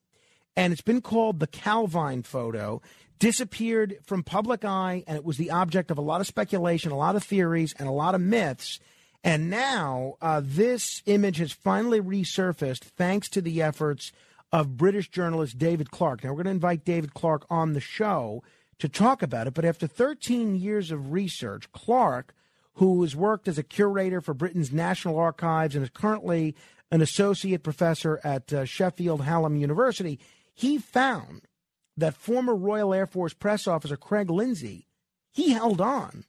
And 0.55 0.71
it's 0.71 0.81
been 0.81 1.01
called 1.01 1.39
the 1.39 1.47
Calvine 1.47 2.23
photo. 2.23 2.81
Disappeared 3.19 3.99
from 4.03 4.21
public 4.21 4.65
eye, 4.65 5.03
and 5.07 5.15
it 5.15 5.23
was 5.23 5.37
the 5.37 5.51
object 5.51 5.91
of 5.91 5.97
a 5.97 6.01
lot 6.01 6.19
of 6.19 6.27
speculation, 6.27 6.91
a 6.91 6.97
lot 6.97 7.15
of 7.15 7.23
theories, 7.23 7.73
and 7.79 7.87
a 7.87 7.91
lot 7.91 8.15
of 8.15 8.21
myths. 8.21 8.81
And 9.23 9.49
now 9.49 10.15
uh, 10.21 10.41
this 10.43 11.01
image 11.05 11.37
has 11.37 11.53
finally 11.53 12.01
resurfaced 12.01 12.83
thanks 12.83 13.29
to 13.29 13.41
the 13.41 13.61
efforts 13.61 14.11
of 14.51 14.77
British 14.77 15.09
journalist 15.09 15.57
David 15.57 15.91
Clark. 15.91 16.23
Now, 16.23 16.31
we're 16.31 16.43
going 16.43 16.45
to 16.45 16.51
invite 16.51 16.85
David 16.85 17.13
Clark 17.13 17.45
on 17.49 17.73
the 17.73 17.79
show 17.79 18.43
to 18.79 18.89
talk 18.89 19.23
about 19.23 19.47
it. 19.47 19.53
But 19.53 19.65
after 19.65 19.87
13 19.87 20.55
years 20.55 20.91
of 20.91 21.13
research, 21.13 21.71
Clark, 21.71 22.33
who 22.75 23.01
has 23.01 23.15
worked 23.15 23.47
as 23.47 23.57
a 23.57 23.63
curator 23.63 24.19
for 24.19 24.33
Britain's 24.33 24.71
National 24.71 25.17
Archives 25.17 25.75
and 25.75 25.83
is 25.83 25.89
currently 25.89 26.55
an 26.91 27.01
associate 27.01 27.63
professor 27.63 28.19
at 28.23 28.51
uh, 28.51 28.65
Sheffield 28.65 29.21
Hallam 29.21 29.55
University, 29.55 30.19
he 30.53 30.77
found 30.77 31.47
that 31.95 32.13
former 32.13 32.55
Royal 32.55 32.93
Air 32.93 33.07
Force 33.07 33.33
press 33.33 33.67
officer 33.67 33.95
Craig 33.95 34.29
Lindsay, 34.29 34.87
he 35.31 35.51
held 35.51 35.79
on 35.79 36.25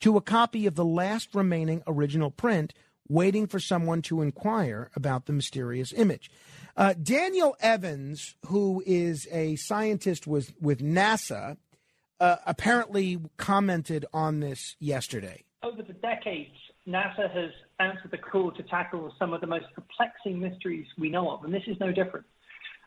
to 0.00 0.16
a 0.16 0.20
copy 0.20 0.66
of 0.66 0.74
the 0.74 0.84
last 0.84 1.34
remaining 1.34 1.82
original 1.86 2.30
print, 2.30 2.74
waiting 3.08 3.46
for 3.46 3.58
someone 3.58 4.02
to 4.02 4.22
inquire 4.22 4.90
about 4.94 5.26
the 5.26 5.32
mysterious 5.32 5.92
image. 5.92 6.30
Uh, 6.76 6.94
Daniel 6.94 7.56
Evans, 7.60 8.36
who 8.46 8.82
is 8.86 9.26
a 9.32 9.56
scientist 9.56 10.26
with, 10.26 10.52
with 10.60 10.80
NASA, 10.80 11.56
uh, 12.20 12.36
apparently 12.46 13.18
commented 13.36 14.04
on 14.12 14.40
this 14.40 14.76
yesterday 14.78 15.44
over 15.62 15.82
the 15.82 15.92
decades, 15.94 16.54
NASA 16.86 17.30
has 17.32 17.50
answered 17.80 18.10
the 18.10 18.18
call 18.18 18.52
to 18.52 18.62
tackle 18.64 19.12
some 19.18 19.32
of 19.32 19.40
the 19.40 19.46
most 19.46 19.66
perplexing 19.74 20.40
mysteries 20.40 20.86
we 20.98 21.10
know 21.10 21.30
of, 21.30 21.44
and 21.44 21.52
this 21.52 21.62
is 21.66 21.76
no 21.80 21.92
different. 21.92 22.26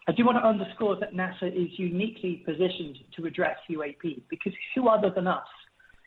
I 0.08 0.14
do 0.14 0.26
want 0.26 0.38
to 0.38 0.48
underscore 0.48 0.96
that 1.00 1.14
NASA 1.14 1.54
is 1.54 1.78
uniquely 1.78 2.44
positioned 2.46 2.98
to 3.18 3.26
address 3.26 3.58
UAP 3.70 4.24
because 4.30 4.54
who 4.74 4.88
other 4.88 5.12
than 5.12 5.28
us 5.28 5.46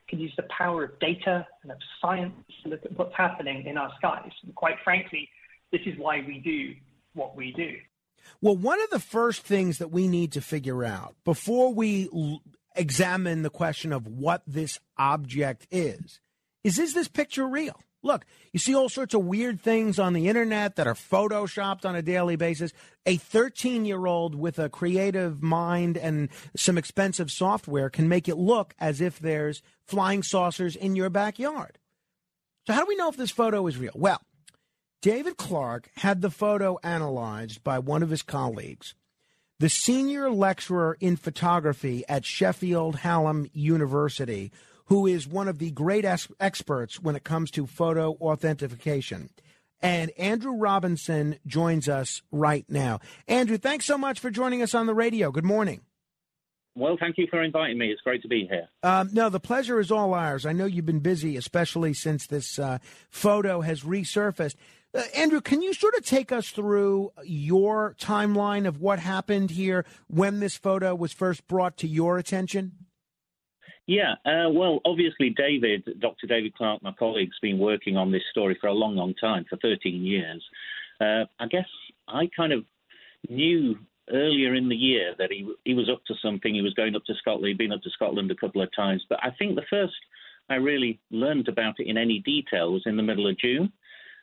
can 0.08 0.18
use 0.18 0.32
the 0.36 0.44
power 0.56 0.84
of 0.84 0.98
data 0.98 1.46
and 1.62 1.72
of 1.72 1.78
science 2.00 2.34
to 2.62 2.70
look 2.70 2.84
at 2.84 2.96
what's 2.98 3.14
happening 3.16 3.66
in 3.66 3.76
our 3.78 3.90
skies? 3.96 4.30
And 4.42 4.54
quite 4.54 4.76
frankly, 4.84 5.28
this 5.72 5.80
is 5.86 5.94
why 5.98 6.22
we 6.26 6.38
do 6.38 6.74
what 7.14 7.36
we 7.36 7.52
do. 7.52 7.72
Well, 8.40 8.56
one 8.56 8.80
of 8.82 8.90
the 8.90 9.00
first 9.00 9.42
things 9.42 9.78
that 9.78 9.90
we 9.90 10.08
need 10.08 10.32
to 10.32 10.40
figure 10.40 10.84
out 10.84 11.14
before 11.24 11.72
we 11.72 12.08
l- 12.14 12.42
examine 12.74 13.42
the 13.42 13.50
question 13.50 13.92
of 13.92 14.06
what 14.06 14.42
this 14.46 14.78
object 14.98 15.66
is 15.70 16.20
is 16.62 16.78
is 16.78 16.94
this 16.94 17.08
picture 17.08 17.46
real? 17.46 17.78
Look, 18.04 18.26
you 18.52 18.60
see 18.60 18.74
all 18.74 18.90
sorts 18.90 19.14
of 19.14 19.24
weird 19.24 19.62
things 19.62 19.98
on 19.98 20.12
the 20.12 20.28
internet 20.28 20.76
that 20.76 20.86
are 20.86 20.94
photoshopped 20.94 21.86
on 21.86 21.96
a 21.96 22.02
daily 22.02 22.36
basis. 22.36 22.72
A 23.06 23.16
13 23.16 23.86
year 23.86 24.06
old 24.06 24.34
with 24.34 24.58
a 24.58 24.68
creative 24.68 25.42
mind 25.42 25.96
and 25.96 26.28
some 26.54 26.76
expensive 26.76 27.30
software 27.30 27.88
can 27.88 28.06
make 28.06 28.28
it 28.28 28.36
look 28.36 28.74
as 28.78 29.00
if 29.00 29.18
there's 29.18 29.62
flying 29.86 30.22
saucers 30.22 30.76
in 30.76 30.94
your 30.94 31.08
backyard. 31.08 31.78
So, 32.66 32.74
how 32.74 32.80
do 32.80 32.86
we 32.86 32.96
know 32.96 33.08
if 33.08 33.16
this 33.16 33.30
photo 33.30 33.66
is 33.66 33.78
real? 33.78 33.92
Well, 33.94 34.20
David 35.00 35.38
Clark 35.38 35.90
had 35.96 36.20
the 36.20 36.30
photo 36.30 36.78
analyzed 36.82 37.64
by 37.64 37.78
one 37.78 38.02
of 38.02 38.10
his 38.10 38.22
colleagues, 38.22 38.94
the 39.58 39.70
senior 39.70 40.30
lecturer 40.30 40.98
in 41.00 41.16
photography 41.16 42.04
at 42.06 42.26
Sheffield 42.26 42.96
Hallam 42.96 43.48
University, 43.54 44.52
who 44.86 45.06
is 45.06 45.26
one 45.26 45.48
of 45.48 45.58
the 45.58 45.70
great 45.70 46.04
experts 46.04 47.00
when 47.00 47.16
it 47.16 47.24
comes 47.24 47.50
to 47.52 47.66
photo 47.66 48.12
authentication. 48.20 49.30
And 49.80 50.10
Andrew 50.18 50.56
Robinson 50.56 51.38
joins 51.46 51.88
us 51.88 52.22
right 52.32 52.64
now. 52.68 53.00
Andrew, 53.28 53.58
thanks 53.58 53.84
so 53.84 53.98
much 53.98 54.18
for 54.18 54.30
joining 54.30 54.62
us 54.62 54.74
on 54.74 54.86
the 54.86 54.94
radio. 54.94 55.30
Good 55.30 55.44
morning. 55.44 55.82
Well, 56.76 56.96
thank 56.98 57.18
you 57.18 57.28
for 57.30 57.42
inviting 57.42 57.78
me. 57.78 57.92
It's 57.92 58.00
great 58.00 58.22
to 58.22 58.28
be 58.28 58.48
here. 58.50 58.68
Um, 58.82 59.10
no, 59.12 59.28
the 59.28 59.38
pleasure 59.38 59.78
is 59.78 59.92
all 59.92 60.12
ours. 60.12 60.44
I 60.44 60.52
know 60.52 60.64
you've 60.64 60.86
been 60.86 61.00
busy, 61.00 61.36
especially 61.36 61.94
since 61.94 62.26
this 62.26 62.58
uh, 62.58 62.78
photo 63.10 63.60
has 63.60 63.82
resurfaced. 63.82 64.56
Uh, 64.92 65.02
Andrew, 65.14 65.40
can 65.40 65.62
you 65.62 65.72
sort 65.72 65.94
of 65.94 66.04
take 66.04 66.32
us 66.32 66.50
through 66.50 67.12
your 67.24 67.94
timeline 68.00 68.66
of 68.66 68.80
what 68.80 68.98
happened 68.98 69.50
here 69.52 69.84
when 70.08 70.40
this 70.40 70.56
photo 70.56 70.94
was 70.94 71.12
first 71.12 71.46
brought 71.46 71.76
to 71.76 71.86
your 71.86 72.18
attention? 72.18 72.72
Yeah, 73.86 74.14
uh, 74.24 74.48
well, 74.50 74.80
obviously, 74.86 75.30
David, 75.30 76.00
Dr. 76.00 76.26
David 76.26 76.54
Clark, 76.54 76.82
my 76.82 76.92
colleague's 76.92 77.38
been 77.42 77.58
working 77.58 77.96
on 77.96 78.10
this 78.10 78.22
story 78.30 78.56
for 78.58 78.68
a 78.68 78.72
long, 78.72 78.96
long 78.96 79.14
time, 79.14 79.44
for 79.48 79.58
13 79.58 80.02
years. 80.02 80.42
Uh, 81.00 81.24
I 81.38 81.46
guess 81.50 81.68
I 82.08 82.30
kind 82.34 82.52
of 82.52 82.64
knew 83.28 83.76
earlier 84.10 84.54
in 84.54 84.68
the 84.68 84.76
year 84.76 85.14
that 85.18 85.30
he 85.30 85.50
he 85.64 85.74
was 85.74 85.90
up 85.90 86.04
to 86.06 86.14
something. 86.22 86.54
He 86.54 86.62
was 86.62 86.74
going 86.74 86.94
up 86.94 87.04
to 87.06 87.14
Scotland. 87.14 87.48
He'd 87.48 87.58
been 87.58 87.72
up 87.72 87.82
to 87.82 87.90
Scotland 87.90 88.30
a 88.30 88.36
couple 88.36 88.62
of 88.62 88.74
times, 88.74 89.04
but 89.08 89.18
I 89.22 89.30
think 89.38 89.54
the 89.54 89.62
first 89.70 89.94
I 90.48 90.56
really 90.56 91.00
learned 91.10 91.48
about 91.48 91.80
it 91.80 91.86
in 91.86 91.96
any 91.96 92.20
detail 92.20 92.72
was 92.72 92.82
in 92.86 92.96
the 92.96 93.02
middle 93.02 93.26
of 93.26 93.38
June. 93.38 93.72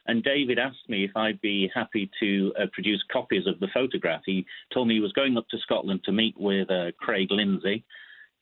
And 0.07 0.23
David 0.23 0.57
asked 0.57 0.89
me 0.89 1.03
if 1.03 1.15
I'd 1.15 1.39
be 1.41 1.69
happy 1.73 2.09
to 2.19 2.53
uh, 2.59 2.65
produce 2.73 3.03
copies 3.11 3.45
of 3.45 3.59
the 3.59 3.67
photograph. 3.73 4.21
He 4.25 4.45
told 4.73 4.87
me 4.87 4.95
he 4.95 4.99
was 4.99 5.13
going 5.13 5.37
up 5.37 5.47
to 5.49 5.59
Scotland 5.59 6.01
to 6.05 6.11
meet 6.11 6.35
with 6.39 6.71
uh, 6.71 6.91
Craig 6.97 7.27
Lindsay, 7.29 7.83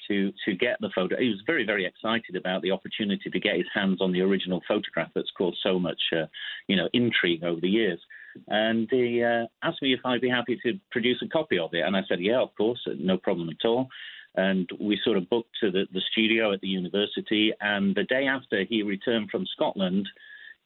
to 0.07 0.31
to 0.45 0.55
get 0.55 0.77
the 0.81 0.89
photo. 0.93 1.17
He 1.17 1.29
was 1.29 1.41
very 1.45 1.65
very 1.65 1.85
excited 1.85 2.35
about 2.35 2.61
the 2.61 2.71
opportunity 2.71 3.29
to 3.29 3.39
get 3.39 3.57
his 3.57 3.67
hands 3.73 4.01
on 4.01 4.11
the 4.11 4.21
original 4.21 4.61
photograph 4.67 5.09
that's 5.13 5.31
caused 5.37 5.59
so 5.61 5.79
much 5.79 6.01
uh, 6.15 6.25
you 6.67 6.75
know 6.75 6.89
intrigue 6.93 7.43
over 7.43 7.61
the 7.61 7.69
years. 7.69 7.99
And 8.47 8.87
he 8.91 9.23
uh, 9.23 9.45
asked 9.63 9.81
me 9.81 9.93
if 9.93 10.01
I'd 10.05 10.21
be 10.21 10.29
happy 10.29 10.59
to 10.63 10.79
produce 10.91 11.21
a 11.23 11.27
copy 11.27 11.57
of 11.57 11.73
it, 11.73 11.81
and 11.85 11.95
I 11.95 12.01
said, 12.07 12.19
yeah, 12.21 12.39
of 12.39 12.55
course, 12.55 12.79
no 12.97 13.17
problem 13.17 13.49
at 13.49 13.65
all. 13.65 13.89
And 14.35 14.69
we 14.79 14.99
sort 15.03 15.17
of 15.17 15.29
booked 15.29 15.55
to 15.61 15.71
the, 15.71 15.87
the 15.91 16.01
studio 16.11 16.53
at 16.53 16.61
the 16.61 16.67
university. 16.67 17.51
And 17.59 17.95
the 17.95 18.03
day 18.03 18.27
after 18.27 18.63
he 18.63 18.83
returned 18.83 19.31
from 19.31 19.45
Scotland, 19.47 20.07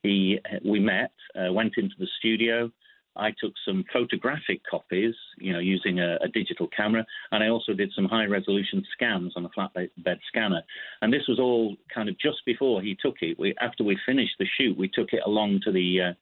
he 0.04 0.40
we 0.66 0.80
met, 0.80 1.12
uh, 1.36 1.52
went 1.52 1.74
into 1.78 1.96
the 1.98 2.08
studio. 2.20 2.70
I 3.16 3.32
took 3.40 3.54
some 3.66 3.86
photographic 3.92 4.62
copies, 4.70 5.16
you 5.38 5.54
know, 5.54 5.60
using 5.60 6.00
a, 6.00 6.18
a, 6.22 6.28
digital 6.28 6.68
camera, 6.76 7.06
and 7.32 7.44
I 7.44 7.50
also 7.50 7.74
did 7.74 7.92
some 7.96 8.06
high 8.06 8.26
resolution 8.26 8.84
scans 8.94 9.34
on 9.36 9.46
a 9.46 9.50
flatbed 9.50 10.20
scanner. 10.28 10.62
And 11.02 11.14
this 11.14 11.28
was 11.28 11.40
all 11.40 11.76
kind 11.94 12.10
of 12.10 12.18
just 12.18 12.44
before 12.46 12.82
he 12.82 12.98
took 13.00 13.18
it. 13.22 13.38
We, 13.38 13.54
after 13.62 13.84
we 13.84 13.98
finished 14.06 14.36
the 14.40 14.48
shoot, 14.58 14.78
we 14.78 14.88
took 14.88 15.14
it 15.14 15.22
along 15.26 15.62
to 15.66 15.72
the 15.72 16.02
uh, 16.10 16.14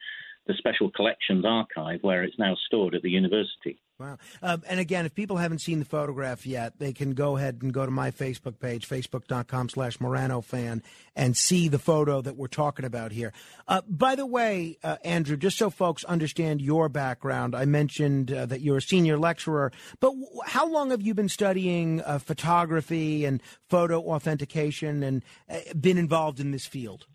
the 0.47 0.53
Special 0.57 0.89
Collections 0.89 1.45
Archive, 1.45 1.99
where 2.01 2.23
it's 2.23 2.39
now 2.39 2.55
stored 2.65 2.95
at 2.95 3.03
the 3.03 3.09
university. 3.09 3.79
Wow. 4.01 4.17
Um, 4.41 4.63
and 4.67 4.79
again, 4.79 5.05
if 5.05 5.13
people 5.13 5.37
haven't 5.37 5.59
seen 5.59 5.77
the 5.77 5.85
photograph 5.85 6.47
yet, 6.47 6.79
they 6.79 6.91
can 6.91 7.11
go 7.11 7.37
ahead 7.37 7.59
and 7.61 7.71
go 7.71 7.85
to 7.85 7.91
my 7.91 8.09
Facebook 8.09 8.59
page, 8.59 8.89
facebook.com 8.89 9.69
slash 9.69 10.01
Morano 10.01 10.41
fan, 10.41 10.81
and 11.15 11.37
see 11.37 11.67
the 11.67 11.77
photo 11.77 12.19
that 12.19 12.35
we're 12.35 12.47
talking 12.47 12.83
about 12.83 13.11
here. 13.11 13.31
Uh, 13.67 13.81
by 13.87 14.15
the 14.15 14.25
way, 14.25 14.79
uh, 14.83 14.97
Andrew, 15.05 15.37
just 15.37 15.55
so 15.59 15.69
folks 15.69 16.03
understand 16.05 16.61
your 16.61 16.89
background, 16.89 17.53
I 17.53 17.65
mentioned 17.65 18.31
uh, 18.31 18.47
that 18.47 18.61
you're 18.61 18.77
a 18.77 18.81
senior 18.81 19.19
lecturer, 19.19 19.71
but 19.99 20.09
w- 20.09 20.27
how 20.47 20.67
long 20.67 20.89
have 20.89 21.03
you 21.03 21.13
been 21.13 21.29
studying 21.29 22.01
uh, 22.01 22.17
photography 22.17 23.23
and 23.23 23.39
photo 23.69 24.01
authentication 24.01 25.03
and 25.03 25.23
uh, 25.47 25.59
been 25.79 25.99
involved 25.99 26.39
in 26.39 26.49
this 26.49 26.65
field? 26.65 27.05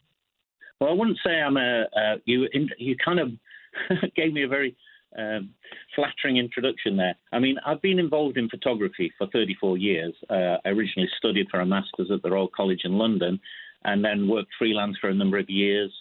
Well, 0.81 0.91
I 0.91 0.93
wouldn't 0.93 1.19
say 1.27 1.41
I'm 1.41 1.57
a. 1.57 1.87
You 2.27 2.47
you 2.79 2.97
kind 3.05 3.19
of 3.19 3.31
gave 4.15 4.33
me 4.33 4.45
a 4.45 4.49
very 4.49 4.77
um, 5.17 5.51
flattering 5.95 6.37
introduction 6.37 6.97
there. 6.97 7.15
I 7.33 7.39
mean, 7.39 7.57
I've 7.65 7.83
been 7.83 7.99
involved 7.99 8.37
in 8.37 8.49
photography 8.49 9.13
for 9.17 9.27
34 9.33 9.79
years. 9.79 10.15
Uh, 10.29 10.57
I 10.65 10.69
originally 10.69 11.09
studied 11.17 11.47
for 11.51 11.61
a 11.61 11.67
master's 11.67 12.11
at 12.13 12.23
the 12.23 12.31
Royal 12.31 12.49
College 12.49 12.83
in 12.85 12.99
London 12.99 13.41
and 13.85 14.05
then 14.05 14.29
worked 14.29 14.51
freelance 14.59 14.97
for 15.01 15.09
a 15.09 15.15
number 15.15 15.39
of 15.39 15.49
years, 15.49 15.93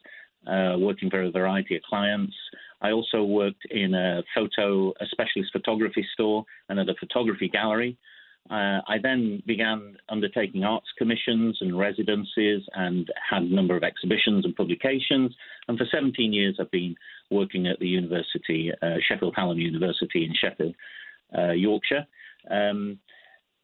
uh, 0.47 0.75
working 0.77 1.09
for 1.09 1.23
a 1.23 1.31
variety 1.31 1.75
of 1.75 1.83
clients. 1.83 2.35
I 2.81 2.91
also 2.91 3.23
worked 3.23 3.65
in 3.71 3.93
a 3.93 4.23
photo, 4.35 4.89
a 4.99 5.05
specialist 5.11 5.51
photography 5.51 6.05
store 6.13 6.43
and 6.69 6.79
at 6.79 6.89
a 6.89 6.95
photography 6.99 7.47
gallery. 7.47 7.97
Uh, 8.49 8.79
I 8.87 8.97
then 9.01 9.41
began 9.47 9.97
undertaking 10.07 10.63
arts 10.63 10.87
commissions 10.97 11.57
and 11.61 11.77
residencies 11.77 12.61
and 12.75 13.11
had 13.29 13.41
a 13.41 13.55
number 13.55 13.75
of 13.75 13.83
exhibitions 13.83 14.45
and 14.45 14.55
publications. 14.55 15.35
And 15.67 15.77
for 15.77 15.85
17 15.91 16.31
years, 16.31 16.57
I've 16.59 16.69
been 16.69 16.95
working 17.31 17.65
at 17.65 17.79
the 17.79 17.87
university, 17.87 18.71
uh, 18.83 18.97
Sheffield 19.07 19.33
Hallam 19.35 19.57
University 19.57 20.25
in 20.25 20.35
Sheffield, 20.35 20.75
uh, 21.35 21.51
Yorkshire. 21.53 22.05
Um, 22.49 22.99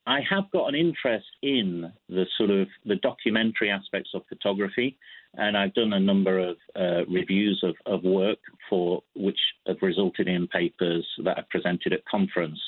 I 0.08 0.22
have 0.28 0.50
got 0.52 0.68
an 0.68 0.76
interest 0.76 1.28
in 1.44 1.92
the 2.10 2.26
sort 2.36 2.50
of 2.50 2.68
the 2.86 2.96
documentary 2.96 3.70
aspects 3.70 4.10
of 4.16 4.24
photography, 4.28 4.98
and 5.36 5.56
I've 5.56 5.76
done 5.76 5.94
a 5.94 6.00
number 6.00 6.40
of 6.40 6.58
uh, 6.76 7.06
reviews 7.06 7.64
of, 7.64 7.76
of 7.86 8.04
work 8.04 8.40
for 8.68 9.04
which 9.16 9.40
have 9.68 9.78
resulted 9.84 10.28
in 10.28 10.48
papers 10.48 11.06
that 11.24 11.38
I've 11.38 11.50
presented 11.50 11.94
at 11.94 12.04
conference. 12.06 12.60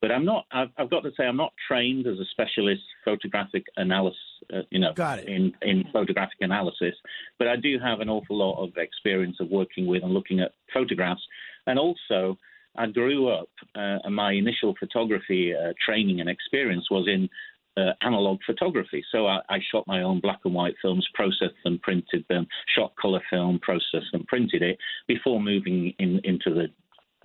But 0.00 0.10
I'm 0.12 0.24
not. 0.24 0.46
I've, 0.50 0.70
I've, 0.78 0.90
got 0.90 1.02
to 1.02 1.10
say, 1.16 1.24
I'm 1.24 1.36
not 1.36 1.52
trained 1.68 2.06
as 2.06 2.18
a 2.18 2.24
specialist 2.30 2.82
photographic 3.04 3.64
analysis. 3.76 4.18
Uh, 4.52 4.62
you 4.70 4.78
know, 4.78 4.92
got 4.94 5.18
it. 5.18 5.28
in 5.28 5.52
in 5.62 5.84
photographic 5.92 6.38
analysis. 6.40 6.94
But 7.38 7.48
I 7.48 7.56
do 7.56 7.78
have 7.78 8.00
an 8.00 8.08
awful 8.08 8.36
lot 8.36 8.62
of 8.62 8.76
experience 8.76 9.36
of 9.40 9.50
working 9.50 9.86
with 9.86 10.02
and 10.02 10.12
looking 10.12 10.40
at 10.40 10.52
photographs, 10.72 11.22
and 11.66 11.78
also. 11.78 12.38
I 12.76 12.86
grew 12.86 13.28
up, 13.28 13.48
uh, 13.74 13.98
and 14.04 14.14
my 14.14 14.30
initial 14.30 14.76
photography 14.78 15.52
uh, 15.52 15.72
training 15.84 16.20
and 16.20 16.30
experience 16.30 16.88
was 16.88 17.08
in 17.08 17.28
uh, 17.76 17.92
analog 18.02 18.38
photography. 18.46 19.04
So 19.10 19.26
I, 19.26 19.40
I, 19.48 19.58
shot 19.70 19.86
my 19.86 20.02
own 20.02 20.20
black 20.20 20.40
and 20.44 20.54
white 20.54 20.74
films, 20.82 21.06
processed 21.14 21.56
them, 21.64 21.78
printed 21.82 22.24
them, 22.28 22.46
shot 22.76 22.94
color 22.96 23.20
film, 23.30 23.58
processed 23.60 24.12
and 24.12 24.26
printed 24.26 24.62
it 24.62 24.78
before 25.06 25.40
moving 25.40 25.94
in, 25.98 26.20
into 26.24 26.54
the 26.54 26.68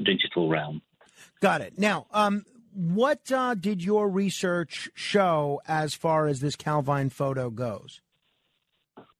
digital 0.03 0.49
realm. 0.49 0.81
Got 1.41 1.61
it. 1.61 1.77
Now, 1.77 2.07
um, 2.11 2.45
what 2.75 3.31
uh, 3.31 3.55
did 3.55 3.83
your 3.83 4.09
research 4.09 4.89
show 4.93 5.61
as 5.67 5.93
far 5.93 6.27
as 6.27 6.41
this 6.41 6.55
Calvine 6.55 7.09
photo 7.09 7.49
goes? 7.49 8.01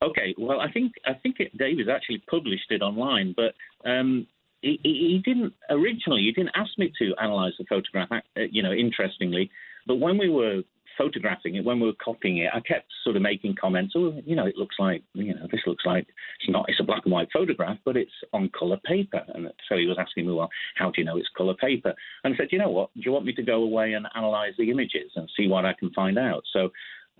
Okay, 0.02 0.36
well, 0.38 0.60
I 0.60 0.72
think 0.72 0.94
I 1.06 1.14
think 1.14 1.38
it, 1.40 1.58
David 1.58 1.90
actually 1.90 2.22
published 2.30 2.70
it 2.70 2.82
online, 2.82 3.34
but 3.36 3.56
um, 3.90 4.28
he, 4.62 4.80
he, 4.84 5.22
didn't 5.24 5.54
originally. 5.70 6.22
He 6.22 6.32
didn't 6.32 6.52
ask 6.56 6.78
me 6.78 6.92
to 7.00 7.14
analyze 7.22 7.54
the 7.58 7.66
photograph. 7.66 8.10
Uh, 8.12 8.42
you 8.52 8.62
know, 8.62 8.74
interestingly, 8.74 9.50
but 9.88 9.96
when 9.96 10.18
we 10.18 10.30
were 10.30 10.62
photographing 10.98 11.56
it, 11.56 11.66
when 11.66 11.80
we 11.80 11.88
were 11.88 11.94
copying 12.04 12.38
it, 12.38 12.50
I 12.54 12.60
kept 12.60 12.92
sort 13.04 13.16
of 13.16 13.22
making 13.22 13.56
comments. 13.60 13.94
Oh, 13.96 14.22
you 14.26 14.36
know, 14.36 14.46
it 14.46 14.58
looks 14.58 14.76
like, 14.80 15.04
you 15.14 15.34
know, 15.34 15.48
this 15.52 15.62
looks 15.66 15.86
like 15.86 16.08
it's 16.40 16.50
not, 16.50 16.66
it's 16.68 16.80
a 16.80 16.84
black 16.84 17.02
and 17.06 17.14
white 17.14 17.30
photograph, 17.32 17.78
but 17.86 17.98
it's 17.98 18.12
on 18.34 18.50
color 18.58 18.78
paper. 18.86 19.22
And 19.34 19.52
so 19.68 19.78
he 19.78 19.86
was 19.86 19.98
asking 20.00 20.28
me, 20.28 20.34
well, 20.34 20.50
how 20.76 20.92
do 20.92 21.02
you 21.02 21.06
know 21.06 21.18
it's 21.18 21.30
color 21.38 21.56
paper? 21.56 21.94
And 22.24 22.34
I 22.34 22.38
said, 22.38 22.50
you 22.52 22.60
know 22.60 22.70
what? 22.70 22.94
Do 22.96 23.02
you 23.06 23.12
want 23.12 23.26
me 23.26 23.34
to 23.34 23.44
go 23.44 23.64
away 23.64 23.94
and 23.94 24.08
analyze 24.16 24.54
the 24.58 24.72
images 24.72 25.12
and 25.16 25.30
see 25.38 25.48
what 25.48 25.66
I 25.66 25.74
can 25.74 25.92
find 25.92 26.18
out? 26.18 26.44
So 26.52 26.70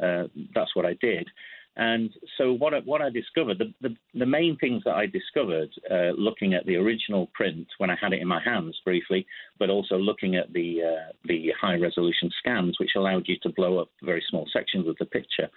uh, 0.02 0.28
that's 0.54 0.76
what 0.76 0.86
I 0.86 0.96
did. 1.02 1.28
And 1.78 2.10
so 2.38 2.54
what 2.54 2.74
I, 2.74 2.80
what 2.80 3.02
I 3.02 3.10
discovered, 3.10 3.58
the, 3.58 3.74
the, 3.82 3.96
the 4.14 4.26
main 4.26 4.58
things 4.58 4.84
that 4.86 4.96
I 4.96 5.08
discovered, 5.08 5.70
uh, 5.92 6.12
looking 6.18 6.54
at 6.54 6.66
the 6.66 6.78
original 6.78 7.30
print 7.34 7.68
when 7.80 7.90
I 7.90 7.98
had 8.02 8.14
it 8.14 8.22
in 8.22 8.28
my 8.28 8.42
hands 8.42 8.80
briefly, 8.86 9.26
but 9.60 9.70
also 9.70 9.98
looking 9.98 10.36
at 10.36 10.54
the 10.54 10.82
uh, 10.84 11.12
the 11.26 11.52
high 11.60 11.76
resolution 11.76 12.32
scans, 12.40 12.78
which 12.80 12.92
allowed 12.96 13.28
you 13.28 13.36
to 13.44 13.50
blow 13.50 13.80
up 13.80 13.90
very 14.04 14.24
small 14.30 14.48
sections 14.54 14.88
of 14.88 14.96
the 15.00 15.06
picture 15.06 15.50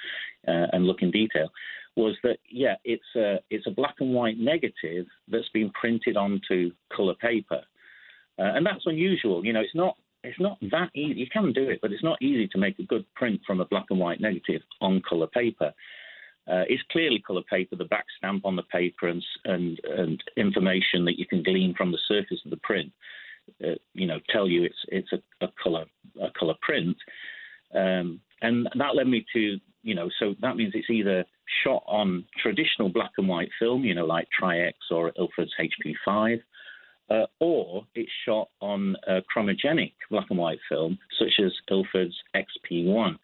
uh, 0.48 0.66
and 0.72 0.86
look 0.86 1.02
in 1.02 1.12
detail, 1.12 1.50
was 1.94 2.16
that 2.24 2.38
yeah, 2.50 2.74
it's 2.84 3.14
a 3.14 3.36
it's 3.50 3.68
a 3.68 3.72
black 3.72 3.94
and 4.00 4.12
white 4.12 4.38
negative 4.38 5.06
that's 5.28 5.48
been 5.50 5.70
printed 5.70 6.16
onto 6.16 6.72
color 6.92 7.14
paper, 7.14 7.62
uh, 8.40 8.54
and 8.56 8.66
that's 8.66 8.86
unusual. 8.86 9.44
You 9.44 9.52
know, 9.52 9.60
it's 9.60 9.74
not 9.74 9.96
it's 10.24 10.40
not 10.40 10.58
that 10.72 10.90
easy. 10.94 11.20
You 11.20 11.26
can 11.32 11.52
do 11.52 11.68
it, 11.70 11.78
but 11.80 11.92
it's 11.92 12.02
not 12.02 12.20
easy 12.20 12.48
to 12.48 12.58
make 12.58 12.78
a 12.80 12.84
good 12.84 13.04
print 13.14 13.40
from 13.46 13.60
a 13.60 13.66
black 13.66 13.86
and 13.90 14.00
white 14.00 14.20
negative 14.20 14.62
on 14.80 15.00
color 15.08 15.28
paper 15.28 15.72
uh, 16.50 16.64
clearly 16.90 17.22
colour 17.26 17.42
paper, 17.50 17.76
the 17.76 17.84
back 17.84 18.06
stamp 18.16 18.44
on 18.44 18.56
the 18.56 18.62
paper, 18.64 19.08
and, 19.08 19.22
and, 19.44 19.80
and 19.96 20.22
information 20.36 21.04
that 21.04 21.18
you 21.18 21.26
can 21.26 21.42
glean 21.42 21.74
from 21.74 21.92
the 21.92 21.98
surface 22.06 22.40
of 22.44 22.50
the 22.50 22.56
print. 22.58 22.92
Uh, 23.64 23.74
you 23.94 24.06
know, 24.06 24.18
tell 24.28 24.46
you 24.46 24.64
it's 24.64 24.78
it's 24.88 25.12
a, 25.12 25.44
a 25.44 25.48
color 25.62 25.86
a 26.22 26.30
color 26.38 26.54
print, 26.60 26.96
um, 27.74 28.20
and 28.42 28.68
that 28.76 28.94
led 28.94 29.06
me 29.06 29.24
to 29.32 29.58
you 29.82 29.94
know, 29.94 30.10
so 30.18 30.34
that 30.42 30.56
means 30.56 30.72
it's 30.74 30.90
either 30.90 31.24
shot 31.64 31.82
on 31.86 32.24
traditional 32.42 32.88
black 32.88 33.12
and 33.16 33.28
white 33.28 33.48
film, 33.58 33.84
you 33.84 33.94
know, 33.94 34.04
like 34.04 34.28
Tri-X 34.36 34.76
or 34.90 35.12
Ilford's 35.16 35.54
HP5, 35.58 36.40
uh, 37.10 37.26
or 37.40 37.84
it's 37.94 38.10
shot 38.26 38.48
on 38.60 38.96
chromogenic 39.34 39.92
black 40.10 40.26
and 40.30 40.38
white 40.38 40.58
film, 40.68 40.98
such 41.18 41.44
as 41.44 41.52
Ilford's 41.70 42.16
XP1. 42.34 43.16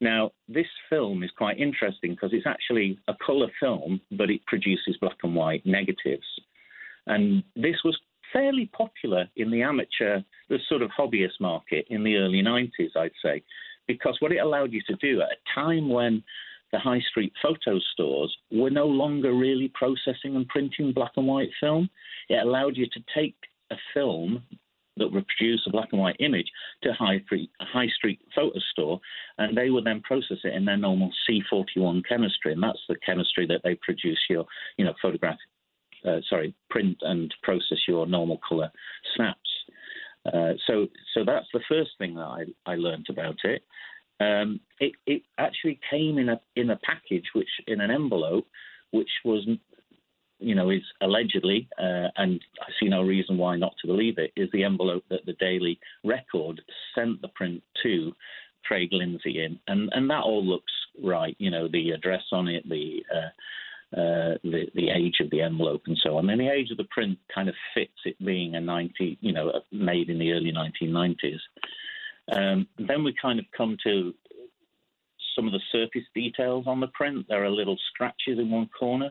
Now, 0.00 0.30
this 0.48 0.66
film 0.88 1.22
is 1.22 1.30
quite 1.36 1.58
interesting 1.58 2.12
because 2.12 2.30
it's 2.32 2.46
actually 2.46 2.98
a 3.08 3.14
colour 3.24 3.48
film, 3.60 4.00
but 4.10 4.30
it 4.30 4.44
produces 4.46 4.96
black 5.00 5.18
and 5.22 5.34
white 5.34 5.64
negatives. 5.66 6.26
And 7.06 7.42
this 7.54 7.76
was 7.84 7.98
fairly 8.32 8.70
popular 8.72 9.26
in 9.36 9.50
the 9.50 9.62
amateur, 9.62 10.20
the 10.48 10.58
sort 10.68 10.82
of 10.82 10.90
hobbyist 10.90 11.40
market 11.40 11.86
in 11.90 12.02
the 12.04 12.16
early 12.16 12.42
90s, 12.42 12.96
I'd 12.96 13.10
say, 13.22 13.42
because 13.86 14.16
what 14.20 14.32
it 14.32 14.38
allowed 14.38 14.72
you 14.72 14.82
to 14.86 14.96
do 14.96 15.20
at 15.20 15.28
a 15.32 15.54
time 15.54 15.88
when 15.88 16.22
the 16.72 16.78
high 16.78 17.00
street 17.00 17.32
photo 17.42 17.78
stores 17.92 18.34
were 18.50 18.70
no 18.70 18.86
longer 18.86 19.32
really 19.32 19.70
processing 19.74 20.36
and 20.36 20.48
printing 20.48 20.92
black 20.92 21.12
and 21.16 21.26
white 21.26 21.50
film, 21.60 21.88
it 22.28 22.42
allowed 22.42 22.76
you 22.76 22.86
to 22.92 23.00
take 23.14 23.36
a 23.70 23.76
film 23.94 24.42
that 24.96 25.10
would 25.10 25.26
produce 25.26 25.62
a 25.66 25.70
black 25.70 25.88
and 25.92 26.00
white 26.00 26.16
image 26.20 26.46
to 26.82 26.92
high 26.92 27.20
street, 27.24 27.50
high 27.60 27.88
street 27.88 28.20
photo 28.34 28.58
store, 28.72 29.00
and 29.38 29.56
they 29.56 29.70
would 29.70 29.84
then 29.84 30.00
process 30.02 30.38
it 30.44 30.54
in 30.54 30.64
their 30.64 30.76
normal 30.76 31.10
C41 31.28 32.02
chemistry, 32.06 32.52
and 32.52 32.62
that's 32.62 32.82
the 32.88 32.96
chemistry 33.04 33.46
that 33.46 33.60
they 33.64 33.76
produce 33.82 34.20
your, 34.28 34.44
you 34.76 34.84
know, 34.84 34.94
photograph, 35.00 35.38
uh, 36.06 36.18
sorry, 36.28 36.54
print 36.68 36.98
and 37.02 37.34
process 37.42 37.78
your 37.88 38.06
normal 38.06 38.38
color 38.46 38.70
snaps. 39.16 39.38
Uh, 40.26 40.52
so, 40.66 40.86
so 41.14 41.24
that's 41.24 41.46
the 41.52 41.60
first 41.68 41.90
thing 41.98 42.14
that 42.14 42.20
I, 42.20 42.44
I 42.66 42.74
learned 42.76 43.06
about 43.08 43.36
it. 43.44 43.62
Um, 44.20 44.60
it. 44.78 44.92
It 45.06 45.22
actually 45.38 45.80
came 45.90 46.18
in 46.18 46.28
a 46.28 46.40
in 46.56 46.70
a 46.70 46.76
package, 46.76 47.24
which 47.34 47.48
in 47.66 47.80
an 47.80 47.90
envelope, 47.90 48.46
which 48.90 49.10
was 49.24 49.46
you 50.40 50.54
know, 50.54 50.70
is 50.70 50.82
allegedly, 51.02 51.68
uh, 51.78 52.08
and 52.16 52.40
I 52.60 52.70
see 52.80 52.88
no 52.88 53.02
reason 53.02 53.36
why 53.36 53.56
not 53.56 53.74
to 53.80 53.86
believe 53.86 54.18
it, 54.18 54.32
is 54.36 54.48
the 54.52 54.64
envelope 54.64 55.04
that 55.10 55.26
the 55.26 55.34
Daily 55.34 55.78
Record 56.02 56.62
sent 56.94 57.20
the 57.20 57.28
print 57.28 57.62
to 57.82 58.12
Craig 58.64 58.88
Lindsay 58.92 59.44
in, 59.44 59.58
and 59.68 59.90
and 59.92 60.08
that 60.10 60.22
all 60.24 60.44
looks 60.44 60.72
right. 61.02 61.36
You 61.38 61.50
know, 61.50 61.68
the 61.68 61.90
address 61.90 62.22
on 62.32 62.48
it, 62.48 62.68
the 62.68 63.02
uh, 63.14 64.00
uh, 64.00 64.34
the 64.42 64.66
the 64.74 64.90
age 64.90 65.16
of 65.20 65.30
the 65.30 65.42
envelope, 65.42 65.82
and 65.86 65.98
so 66.02 66.16
on. 66.16 66.28
And 66.30 66.40
the 66.40 66.48
age 66.48 66.70
of 66.70 66.78
the 66.78 66.84
print 66.84 67.18
kind 67.34 67.48
of 67.48 67.54
fits 67.74 67.92
it 68.04 68.16
being 68.24 68.54
a 68.54 68.60
90, 68.60 69.18
you 69.20 69.32
know, 69.32 69.60
made 69.72 70.08
in 70.08 70.18
the 70.18 70.32
early 70.32 70.52
1990s. 70.52 71.40
Um, 72.32 72.66
then 72.78 73.04
we 73.04 73.14
kind 73.20 73.38
of 73.38 73.44
come 73.56 73.76
to 73.84 74.14
some 75.34 75.46
of 75.46 75.52
the 75.52 75.60
surface 75.72 76.06
details 76.14 76.64
on 76.66 76.80
the 76.80 76.88
print. 76.88 77.26
There 77.28 77.44
are 77.44 77.50
little 77.50 77.78
scratches 77.92 78.38
in 78.38 78.50
one 78.50 78.68
corner 78.78 79.10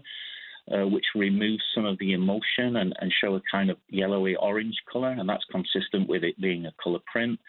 uh, 0.71 0.85
which 0.87 1.05
remove 1.15 1.59
some 1.73 1.85
of 1.85 1.97
the 1.99 2.13
emulsion 2.13 2.77
and, 2.77 2.93
and, 2.99 3.11
show 3.21 3.35
a 3.35 3.41
kind 3.51 3.69
of 3.69 3.77
yellowy 3.89 4.35
orange 4.35 4.75
color, 4.91 5.09
and 5.09 5.27
that's 5.27 5.43
consistent 5.51 6.07
with 6.07 6.23
it 6.23 6.39
being 6.39 6.65
a 6.65 6.73
color 6.83 6.99
print. 7.11 7.39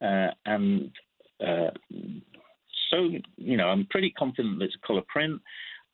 Uh, 0.00 0.28
and 0.46 0.90
uh, 1.46 1.70
so, 2.90 3.08
you 3.36 3.56
know, 3.56 3.68
I'm 3.68 3.86
pretty 3.90 4.10
confident 4.10 4.58
that 4.58 4.66
it's 4.66 4.76
a 4.82 4.86
color 4.86 5.02
print. 5.08 5.40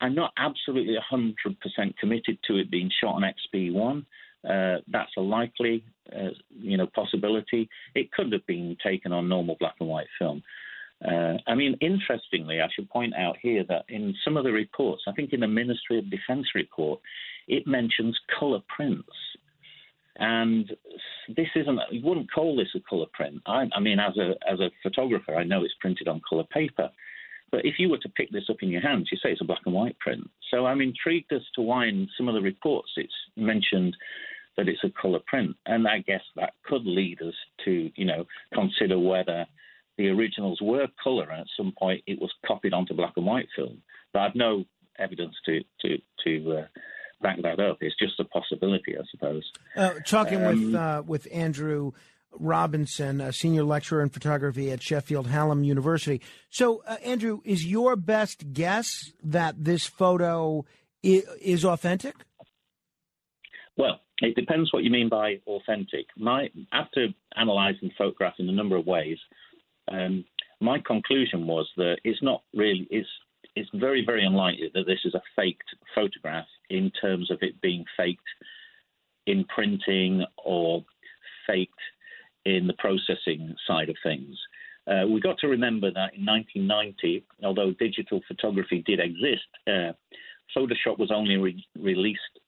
I'm 0.01 0.15
not 0.15 0.31
absolutely 0.37 0.95
100% 1.11 1.97
committed 1.97 2.37
to 2.47 2.57
it 2.57 2.71
being 2.71 2.89
shot 3.01 3.15
on 3.15 3.23
XP1. 3.23 4.05
Uh, 4.47 4.77
that's 4.87 5.11
a 5.17 5.21
likely 5.21 5.83
uh, 6.15 6.29
you 6.49 6.77
know 6.77 6.87
possibility. 6.95 7.69
It 7.95 8.11
could 8.11 8.31
have 8.31 8.45
been 8.47 8.77
taken 8.83 9.11
on 9.11 9.27
normal 9.27 9.57
black 9.59 9.75
and 9.79 9.89
white 9.89 10.07
film. 10.17 10.41
Uh, 11.05 11.37
I 11.47 11.55
mean, 11.55 11.77
interestingly, 11.79 12.59
I 12.59 12.67
should 12.73 12.89
point 12.89 13.13
out 13.15 13.37
here 13.41 13.63
that 13.69 13.85
in 13.87 14.13
some 14.25 14.35
of 14.35 14.43
the 14.43 14.51
reports, 14.51 15.03
I 15.07 15.13
think 15.13 15.31
in 15.31 15.39
the 15.39 15.47
Ministry 15.47 15.97
of 15.97 16.09
Defence 16.09 16.47
report, 16.55 16.99
it 17.47 17.65
mentions 17.65 18.17
colour 18.37 18.59
prints. 18.67 19.07
And 20.17 20.69
this 21.29 21.47
isn't, 21.55 21.79
you 21.91 22.01
wouldn't 22.03 22.31
call 22.31 22.57
this 22.57 22.67
a 22.75 22.81
colour 22.89 23.05
print. 23.13 23.41
I, 23.45 23.67
I 23.73 23.79
mean, 23.79 23.99
as 23.99 24.17
a, 24.17 24.31
as 24.51 24.59
a 24.59 24.69
photographer, 24.83 25.35
I 25.35 25.45
know 25.45 25.63
it's 25.63 25.73
printed 25.79 26.09
on 26.09 26.21
colour 26.29 26.43
paper. 26.51 26.89
But 27.51 27.65
if 27.65 27.75
you 27.79 27.89
were 27.89 27.97
to 27.99 28.09
pick 28.09 28.29
this 28.31 28.49
up 28.49 28.57
in 28.61 28.69
your 28.69 28.81
hands, 28.81 29.07
you 29.11 29.17
say 29.17 29.31
it's 29.31 29.41
a 29.41 29.45
black 29.45 29.61
and 29.65 29.73
white 29.73 29.97
print. 29.99 30.29
So 30.51 30.65
I'm 30.65 30.81
intrigued 30.81 31.31
as 31.31 31.41
to 31.55 31.61
why 31.61 31.87
in 31.87 32.07
some 32.17 32.27
of 32.27 32.35
the 32.35 32.41
reports 32.41 32.91
it's 32.97 33.13
mentioned 33.37 33.95
that 34.59 34.67
it's 34.67 34.83
a 34.83 35.01
colour 35.01 35.19
print. 35.25 35.55
And 35.65 35.87
I 35.87 35.99
guess 35.99 36.21
that 36.35 36.51
could 36.65 36.85
lead 36.85 37.21
us 37.21 37.33
to, 37.63 37.89
you 37.95 38.05
know, 38.05 38.25
consider 38.53 38.99
whether 38.99 39.45
the 39.97 40.09
originals 40.09 40.59
were 40.61 40.87
colour 41.01 41.29
and 41.31 41.41
at 41.41 41.47
some 41.55 41.73
point 41.79 42.03
it 42.07 42.19
was 42.19 42.31
copied 42.45 42.73
onto 42.73 42.93
black 42.93 43.13
and 43.15 43.25
white 43.25 43.47
film. 43.55 43.81
But 44.13 44.19
I've 44.23 44.35
no 44.35 44.65
evidence 44.97 45.35
to 45.45 45.61
to 45.81 45.97
to 46.25 46.57
uh, 46.57 46.65
back 47.21 47.41
that 47.41 47.59
up. 47.61 47.77
It's 47.79 47.95
just 47.97 48.19
a 48.19 48.25
possibility, 48.25 48.97
I 48.97 49.01
suppose. 49.11 49.43
Uh, 49.77 49.93
talking 50.05 50.43
Um, 50.45 50.47
with 50.71 50.75
uh, 50.75 51.03
with 51.05 51.27
Andrew 51.31 51.91
Robinson, 52.37 53.21
a 53.21 53.31
senior 53.31 53.63
lecturer 53.63 54.01
in 54.01 54.09
photography 54.09 54.71
at 54.71 54.83
Sheffield 54.83 55.27
Hallam 55.27 55.63
University. 55.63 56.21
So, 56.49 56.83
uh, 56.85 56.97
Andrew, 57.03 57.39
is 57.45 57.65
your 57.65 57.95
best 57.95 58.51
guess 58.53 58.87
that 59.23 59.63
this 59.63 59.85
photo 59.87 60.65
i- 61.03 61.23
is 61.41 61.63
authentic? 61.65 62.15
Well, 63.77 63.99
it 64.21 64.35
depends 64.35 64.71
what 64.73 64.83
you 64.83 64.89
mean 64.89 65.09
by 65.09 65.39
authentic. 65.47 66.07
My 66.17 66.49
after 66.71 67.07
analysing 67.35 67.89
the 67.89 67.95
photograph 67.97 68.35
in 68.39 68.49
a 68.49 68.53
number 68.53 68.75
of 68.75 68.85
ways, 68.85 69.17
um, 69.91 70.25
my 70.59 70.79
conclusion 70.85 71.47
was 71.47 71.69
that 71.77 71.97
it's 72.03 72.21
not 72.21 72.43
really 72.53 72.87
it's 72.89 73.09
it's 73.55 73.69
very 73.73 74.03
very 74.05 74.25
unlikely 74.25 74.71
that 74.73 74.85
this 74.85 74.99
is 75.05 75.15
a 75.15 75.21
faked 75.35 75.75
photograph 75.95 76.47
in 76.69 76.91
terms 77.01 77.31
of 77.31 77.39
it 77.41 77.59
being 77.61 77.85
faked 77.97 78.21
in 79.25 79.45
printing 79.45 80.25
or 80.43 80.83
faked 81.47 81.73
in 82.45 82.67
the 82.67 82.73
processing 82.73 83.55
side 83.67 83.89
of 83.89 83.95
things. 84.03 84.37
Uh, 84.87 85.05
we 85.07 85.19
got 85.19 85.37
to 85.37 85.47
remember 85.47 85.91
that 85.91 86.13
in 86.15 86.25
1990, 86.25 87.23
although 87.43 87.71
digital 87.73 88.21
photography 88.27 88.81
did 88.87 88.99
exist, 88.99 89.45
uh, 89.67 89.91
Photoshop 90.55 90.97
was 90.97 91.11
only 91.13 91.37
re- 91.37 91.67
released 91.77 92.39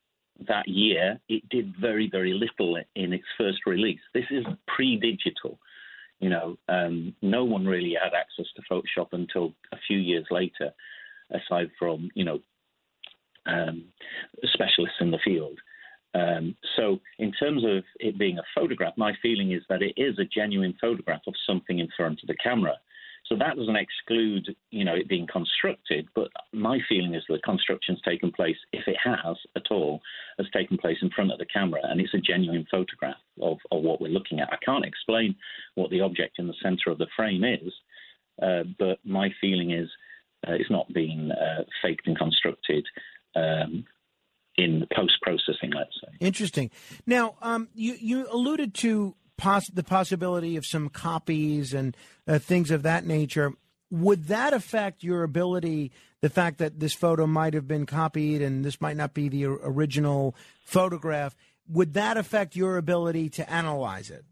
that 0.48 0.68
year. 0.68 1.20
It 1.30 1.48
did 1.49 1.74
very, 1.80 2.10
very 2.10 2.34
little 2.34 2.78
in 2.95 3.14
its 3.14 3.26
first 3.38 3.60
release. 3.66 3.99
This 4.14 4.26
is 4.32 4.45
pre-digital. 4.68 5.60
You 6.20 6.30
know, 6.30 6.58
um, 6.70 7.16
no 7.22 7.44
one 7.44 7.66
really 7.66 7.95
had 8.02 8.14
access 8.14 8.45
to 8.56 8.62
Photoshop 8.72 9.10
until 9.14 9.53
a 9.72 9.78
few 9.88 9.98
years 9.98 10.26
later, 10.30 10.72
aside 11.32 11.72
from 11.80 12.10
you 12.14 12.26
know 12.26 12.40
um, 13.48 13.86
specialists 14.53 14.98
in 14.99 15.12
the 15.12 15.20
field. 15.24 15.58
Um, 16.14 16.56
so, 16.76 16.99
in 17.20 17.32
terms 17.32 17.64
of 17.66 17.84
it 17.99 18.20
being 18.20 18.38
a 18.38 18.44
photograph, 18.53 18.94
my 18.98 19.14
feeling 19.22 19.53
is 19.53 19.64
that 19.70 19.82
it 19.82 19.94
is 19.98 20.20
a 20.20 20.26
genuine 20.26 20.76
photograph 20.80 21.22
of 21.26 21.34
something 21.48 21.80
in 21.80 21.88
front 21.95 22.20
of 22.22 22.28
the 22.28 22.36
camera. 22.36 22.76
So 23.32 23.38
that 23.38 23.56
doesn't 23.56 23.78
exclude, 23.78 24.53
you 24.72 24.84
know, 24.84 24.94
it 24.94 25.08
being 25.08 25.26
constructed. 25.26 26.10
But 26.14 26.32
my 26.52 26.80
feeling 26.90 27.16
is 27.16 27.24
that 27.30 27.41
construction's 27.44 28.02
taken 28.02 28.30
place, 28.30 28.58
if 28.74 28.86
it 28.88 28.98
has 29.02 29.38
at 29.56 29.72
all, 29.72 30.02
has 30.38 30.48
taken 30.53 30.78
place 30.78 30.98
in 31.02 31.10
front 31.12 31.32
of 31.32 31.40
the 31.40 31.45
camera, 31.45 31.80
and 31.84 32.02
it's 32.02 32.14
a 32.14 32.18
genuine 32.18 32.68
photograph 32.70 33.16
of, 33.41 33.58
of 33.72 33.84
what 33.84 34.02
we're 34.02 34.10
looking 34.10 34.41
at. 34.41 34.52
I 34.52 34.58
can't 34.66 34.84
explain 34.84 35.34
what 35.76 35.91
the 35.91 36.02
object 36.02 36.40
in 36.40 36.48
the 36.48 36.53
centre 36.62 36.90
of 36.90 36.98
the 36.98 37.08
frame 37.16 37.45
is, 37.45 37.72
uh, 38.44 38.64
but 38.78 38.99
my 39.06 39.30
feeling 39.40 39.72
is 39.72 39.88
uh, 40.45 40.52
it's 40.52 40.70
not 40.70 40.91
being 40.94 41.32
uh, 41.32 41.64
faked 41.82 42.08
and 42.08 42.18
constructed. 42.18 42.86
Um, 43.34 43.86
in 44.58 44.86
post 44.94 45.14
processing, 45.22 45.72
let's 45.74 45.95
say. 46.03 46.10
Interesting. 46.20 46.70
Now, 47.08 47.36
um, 47.41 47.70
you 47.74 47.95
you 47.98 48.28
alluded 48.30 48.74
to 48.76 49.16
poss- 49.42 49.70
the 49.70 49.84
possibility 49.84 50.56
of 50.56 50.66
some 50.66 50.88
copies 50.90 51.74
and 51.74 51.98
uh, 52.28 52.38
things 52.38 52.70
of 52.70 52.84
that 52.84 53.06
nature. 53.06 53.54
Would 53.90 54.28
that 54.28 54.54
affect 54.54 55.04
your 55.04 55.24
ability? 55.24 55.92
The 56.22 56.30
fact 56.30 56.60
that 56.60 56.80
this 56.80 56.94
photo 56.94 57.26
might 57.26 57.56
have 57.56 57.68
been 57.68 57.88
copied 57.88 58.44
and 58.44 58.64
this 58.64 58.80
might 58.80 58.96
not 58.96 59.16
be 59.16 59.28
the 59.28 59.46
original 59.46 60.36
photograph. 60.64 61.36
Would 61.68 61.96
that 61.96 62.18
affect 62.18 62.56
your 62.56 62.78
ability 62.78 63.30
to 63.30 63.52
analyze 63.52 64.12
it? 64.12 64.24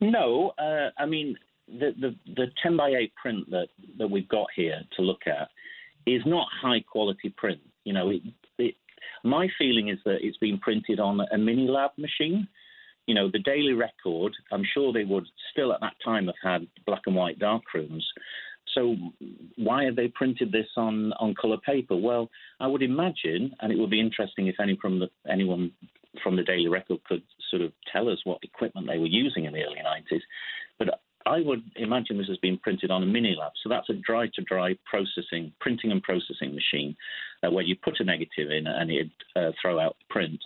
No, 0.00 0.52
uh, 0.58 0.90
I 0.96 1.06
mean 1.06 1.36
the, 1.66 1.92
the 1.98 2.14
the 2.36 2.46
10 2.62 2.76
by 2.76 2.90
8 2.90 3.14
print 3.16 3.50
that 3.50 3.68
that 3.98 4.08
we've 4.08 4.28
got 4.28 4.46
here 4.54 4.80
to 4.96 5.02
look 5.02 5.22
at 5.26 5.48
is 6.06 6.22
not 6.24 6.46
high 6.62 6.80
quality 6.80 7.30
print. 7.30 7.60
You 7.84 7.94
know, 7.94 8.10
it, 8.10 8.22
it, 8.58 8.74
my 9.24 9.48
feeling 9.58 9.88
is 9.88 9.98
that 10.04 10.18
it's 10.20 10.36
been 10.36 10.58
printed 10.58 11.00
on 11.00 11.20
a 11.32 11.38
mini 11.38 11.66
lab 11.66 11.90
machine. 11.96 12.46
You 13.06 13.14
know, 13.14 13.30
the 13.30 13.38
Daily 13.38 13.72
Record. 13.72 14.32
I'm 14.52 14.64
sure 14.74 14.92
they 14.92 15.04
would 15.04 15.26
still 15.52 15.72
at 15.72 15.80
that 15.80 15.94
time 16.04 16.26
have 16.26 16.34
had 16.42 16.66
black 16.86 17.02
and 17.06 17.14
white 17.14 17.38
darkrooms. 17.38 18.02
So 18.74 18.96
why 19.56 19.84
have 19.84 19.96
they 19.96 20.08
printed 20.08 20.52
this 20.52 20.66
on, 20.76 21.12
on 21.14 21.34
colour 21.40 21.58
paper? 21.64 21.96
Well, 21.96 22.28
I 22.60 22.66
would 22.66 22.82
imagine, 22.82 23.54
and 23.60 23.72
it 23.72 23.78
would 23.78 23.90
be 23.90 24.00
interesting 24.00 24.48
if 24.48 24.56
any 24.60 24.76
from 24.80 24.98
the, 24.98 25.08
anyone 25.30 25.72
from 26.22 26.36
the 26.36 26.42
Daily 26.42 26.68
Record 26.68 27.02
could 27.04 27.22
sort 27.50 27.62
of 27.62 27.72
tell 27.92 28.08
us 28.08 28.18
what 28.24 28.38
equipment 28.42 28.86
they 28.88 28.98
were 28.98 29.06
using 29.06 29.44
in 29.44 29.52
the 29.52 29.62
early 29.62 29.80
90s. 29.86 30.20
But 30.78 31.00
I 31.26 31.40
would 31.40 31.62
imagine 31.74 32.18
this 32.18 32.28
has 32.28 32.38
been 32.38 32.58
printed 32.58 32.90
on 32.90 33.02
a 33.02 33.06
mini 33.06 33.36
lab. 33.38 33.52
So 33.62 33.68
that's 33.68 33.88
a 33.90 33.94
dry 33.94 34.28
to 34.34 34.42
dry 34.42 34.76
processing, 34.84 35.52
printing 35.60 35.90
and 35.90 36.02
processing 36.02 36.54
machine 36.54 36.96
uh, 37.44 37.50
where 37.50 37.64
you 37.64 37.76
put 37.76 38.00
a 38.00 38.04
negative 38.04 38.50
in 38.50 38.66
and 38.66 38.90
it'd 38.90 39.10
uh, 39.34 39.50
throw 39.60 39.80
out 39.80 39.96
the 39.98 40.12
print, 40.12 40.40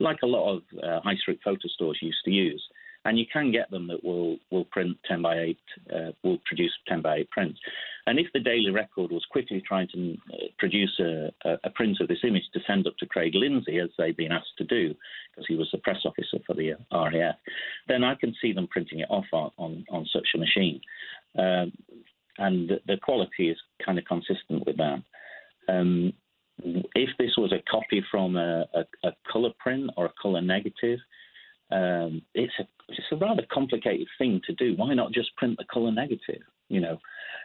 like 0.00 0.18
a 0.22 0.26
lot 0.26 0.56
of 0.56 0.62
uh, 0.82 1.00
high 1.00 1.16
street 1.16 1.40
photo 1.44 1.68
stores 1.68 1.98
used 2.02 2.24
to 2.24 2.30
use. 2.30 2.62
And 3.04 3.16
you 3.18 3.24
can 3.32 3.52
get 3.52 3.70
them 3.70 3.86
that 3.86 4.02
will, 4.02 4.36
will 4.50 4.64
print 4.64 4.96
10 5.08 5.22
by 5.22 5.38
8, 5.38 5.58
uh, 5.94 5.98
will 6.24 6.38
produce 6.44 6.72
10 6.88 7.02
by 7.02 7.18
8 7.18 7.30
prints. 7.30 7.60
And 8.08 8.18
if 8.18 8.26
the 8.34 8.40
Daily 8.40 8.70
Record 8.70 9.12
was 9.12 9.24
quickly 9.30 9.62
trying 9.66 9.86
to 9.94 10.16
uh, 10.32 10.36
produce 10.58 10.98
a, 10.98 11.30
a, 11.62 11.70
print 11.70 11.98
of 12.00 12.08
this 12.08 12.24
image 12.24 12.42
to 12.52 12.60
send 12.66 12.86
up 12.86 12.96
to 12.98 13.06
Craig 13.06 13.32
Lindsay, 13.34 13.78
as 13.78 13.90
they've 13.96 14.16
been 14.16 14.32
asked 14.32 14.58
to 14.58 14.64
do, 14.64 14.92
because 15.30 15.46
he 15.46 15.54
was 15.54 15.68
the 15.70 15.78
press 15.78 15.98
officer 16.04 16.38
for 16.44 16.54
the 16.54 16.72
uh, 16.72 16.76
RAF, 16.92 17.36
then 17.86 18.02
I 18.02 18.16
can 18.16 18.34
see 18.42 18.52
them 18.52 18.66
printing 18.66 19.00
it 19.00 19.10
off 19.10 19.26
on, 19.32 19.52
on, 19.56 19.84
on 19.90 20.06
such 20.12 20.26
a 20.34 20.38
machine. 20.38 20.80
Um, 21.38 21.72
and 22.38 22.68
the, 22.68 22.80
the 22.86 22.96
quality 23.00 23.50
is 23.50 23.58
kind 23.84 23.98
of 23.98 24.04
consistent 24.04 24.66
with 24.66 24.78
that. 24.78 25.02
Um, 25.68 26.12
if 26.62 27.10
this 27.18 27.32
was 27.36 27.52
a 27.52 27.62
copy 27.70 28.04
from 28.10 28.36
a, 28.36 28.66
a, 28.74 29.08
a 29.08 29.12
colour 29.30 29.50
print 29.58 29.90
or 29.96 30.06
a 30.06 30.12
colour 30.20 30.40
negative, 30.40 30.98
um, 31.70 32.22
it's 32.34 32.52
a 32.60 32.66
it's 32.88 33.06
a 33.10 33.16
rather 33.16 33.42
complicated 33.52 34.06
thing 34.18 34.40
to 34.46 34.54
do. 34.54 34.74
Why 34.76 34.94
not 34.94 35.12
just 35.12 35.34
print 35.36 35.56
the 35.58 35.64
colour 35.72 35.90
negative? 35.90 36.42
You 36.68 36.80
know, 36.80 36.98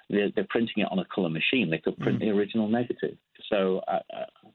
they're, 0.09 0.29
they're 0.35 0.47
printing 0.49 0.83
it 0.83 0.91
on 0.91 0.99
a 0.99 1.05
colour 1.13 1.29
machine. 1.29 1.69
They 1.69 1.79
could 1.79 1.97
print 1.97 2.19
the 2.19 2.29
original 2.29 2.67
negative. 2.67 3.17
So, 3.49 3.81
uh, 3.87 3.99
uh, 4.15 4.49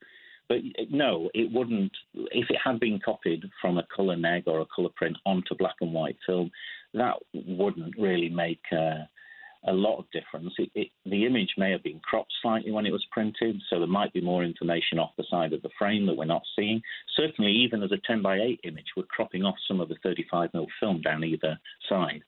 but 0.48 0.58
no, 0.90 1.28
it 1.34 1.52
wouldn't. 1.52 1.92
If 2.14 2.50
it 2.50 2.58
had 2.62 2.78
been 2.78 3.00
copied 3.04 3.42
from 3.60 3.78
a 3.78 3.86
colour 3.94 4.16
neg 4.16 4.44
or 4.46 4.60
a 4.60 4.66
colour 4.74 4.90
print 4.94 5.16
onto 5.26 5.56
black 5.56 5.74
and 5.80 5.92
white 5.92 6.16
film, 6.24 6.50
that 6.94 7.16
wouldn't 7.34 7.94
really 7.98 8.28
make. 8.28 8.60
Uh, 8.70 9.04
a 9.66 9.72
lot 9.72 9.98
of 9.98 10.10
difference. 10.12 10.54
It, 10.58 10.70
it, 10.74 10.88
the 11.04 11.26
image 11.26 11.54
may 11.58 11.72
have 11.72 11.82
been 11.82 12.00
cropped 12.00 12.32
slightly 12.40 12.70
when 12.70 12.86
it 12.86 12.92
was 12.92 13.04
printed, 13.10 13.60
so 13.68 13.78
there 13.78 13.88
might 13.88 14.12
be 14.12 14.20
more 14.20 14.44
information 14.44 14.98
off 14.98 15.10
the 15.16 15.24
side 15.30 15.52
of 15.52 15.62
the 15.62 15.70
frame 15.78 16.06
that 16.06 16.16
we're 16.16 16.24
not 16.24 16.42
seeing. 16.56 16.80
Certainly, 17.16 17.52
even 17.52 17.82
as 17.82 17.92
a 17.92 17.98
10 18.06 18.22
by 18.22 18.36
8 18.38 18.60
image, 18.64 18.86
we're 18.96 19.04
cropping 19.04 19.44
off 19.44 19.56
some 19.66 19.80
of 19.80 19.88
the 19.88 19.96
35 20.02 20.50
mm 20.52 20.66
film 20.80 21.00
down 21.00 21.24
either 21.24 21.58
side. 21.88 22.22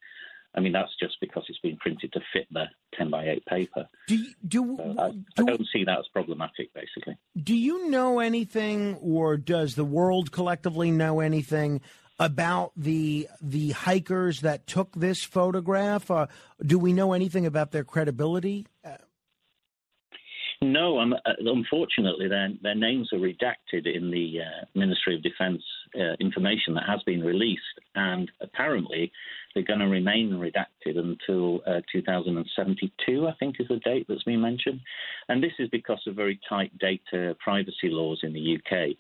I 0.55 0.61
mean, 0.61 0.73
that's 0.73 0.95
just 0.99 1.17
because 1.21 1.45
it's 1.49 1.59
been 1.61 1.77
printed 1.77 2.13
to 2.15 2.21
fit 2.33 2.47
the 2.51 2.65
10 2.95 3.11
by 3.11 3.29
8 3.29 3.47
paper. 3.47 3.89
Do 4.09 4.17
you, 4.17 4.33
do, 4.47 4.77
so 4.77 4.95
I, 4.99 5.07
I 5.41 5.45
don't 5.45 5.69
see 5.73 5.85
that 5.85 5.99
as 5.99 6.07
problematic, 6.13 6.73
basically. 6.75 7.17
Do 7.41 7.55
you 7.55 7.89
know 7.89 8.19
anything, 8.19 8.97
or 8.97 9.37
does 9.37 9.77
the 9.77 9.85
world 9.85 10.33
collectively 10.33 10.91
know 10.91 11.21
anything 11.21 11.81
about 12.19 12.73
the 12.77 13.29
the 13.41 13.71
hikers 13.71 14.41
that 14.41 14.67
took 14.67 14.95
this 14.95 15.23
photograph? 15.23 16.11
Uh, 16.11 16.27
do 16.65 16.79
we 16.79 16.93
know 16.93 17.13
anything 17.13 17.47
about 17.47 17.71
their 17.71 17.85
credibility? 17.85 18.67
Uh, 18.85 18.97
no, 20.61 20.99
um, 20.99 21.13
uh, 21.13 21.33
unfortunately, 21.39 22.27
their, 22.27 22.49
their 22.63 22.75
names 22.75 23.11
are 23.13 23.19
redacted 23.19 23.87
in 23.87 24.11
the 24.11 24.41
uh, 24.41 24.65
Ministry 24.75 25.15
of 25.15 25.23
Defence 25.23 25.63
uh, 25.95 26.15
information 26.19 26.75
that 26.75 26.83
has 26.85 27.01
been 27.05 27.21
released, 27.21 27.63
and 27.95 28.29
apparently 28.41 29.13
they're 29.55 29.63
going 29.63 29.79
to 29.79 29.87
remain 29.87 30.33
redacted 30.33 30.99
until 30.99 31.61
uh, 31.65 31.81
2072, 31.93 33.29
I 33.29 33.35
think 33.39 33.57
is 33.61 33.69
the 33.69 33.77
date 33.77 34.07
that's 34.09 34.25
been 34.25 34.41
mentioned. 34.41 34.81
And 35.29 35.43
this 35.43 35.53
is 35.61 35.69
because 35.69 36.03
of 36.09 36.17
very 36.17 36.41
tight 36.49 36.77
data 36.79 37.37
privacy 37.39 37.89
laws 37.89 38.21
in 38.25 38.33
the 38.33 38.57
UK. 38.57 38.97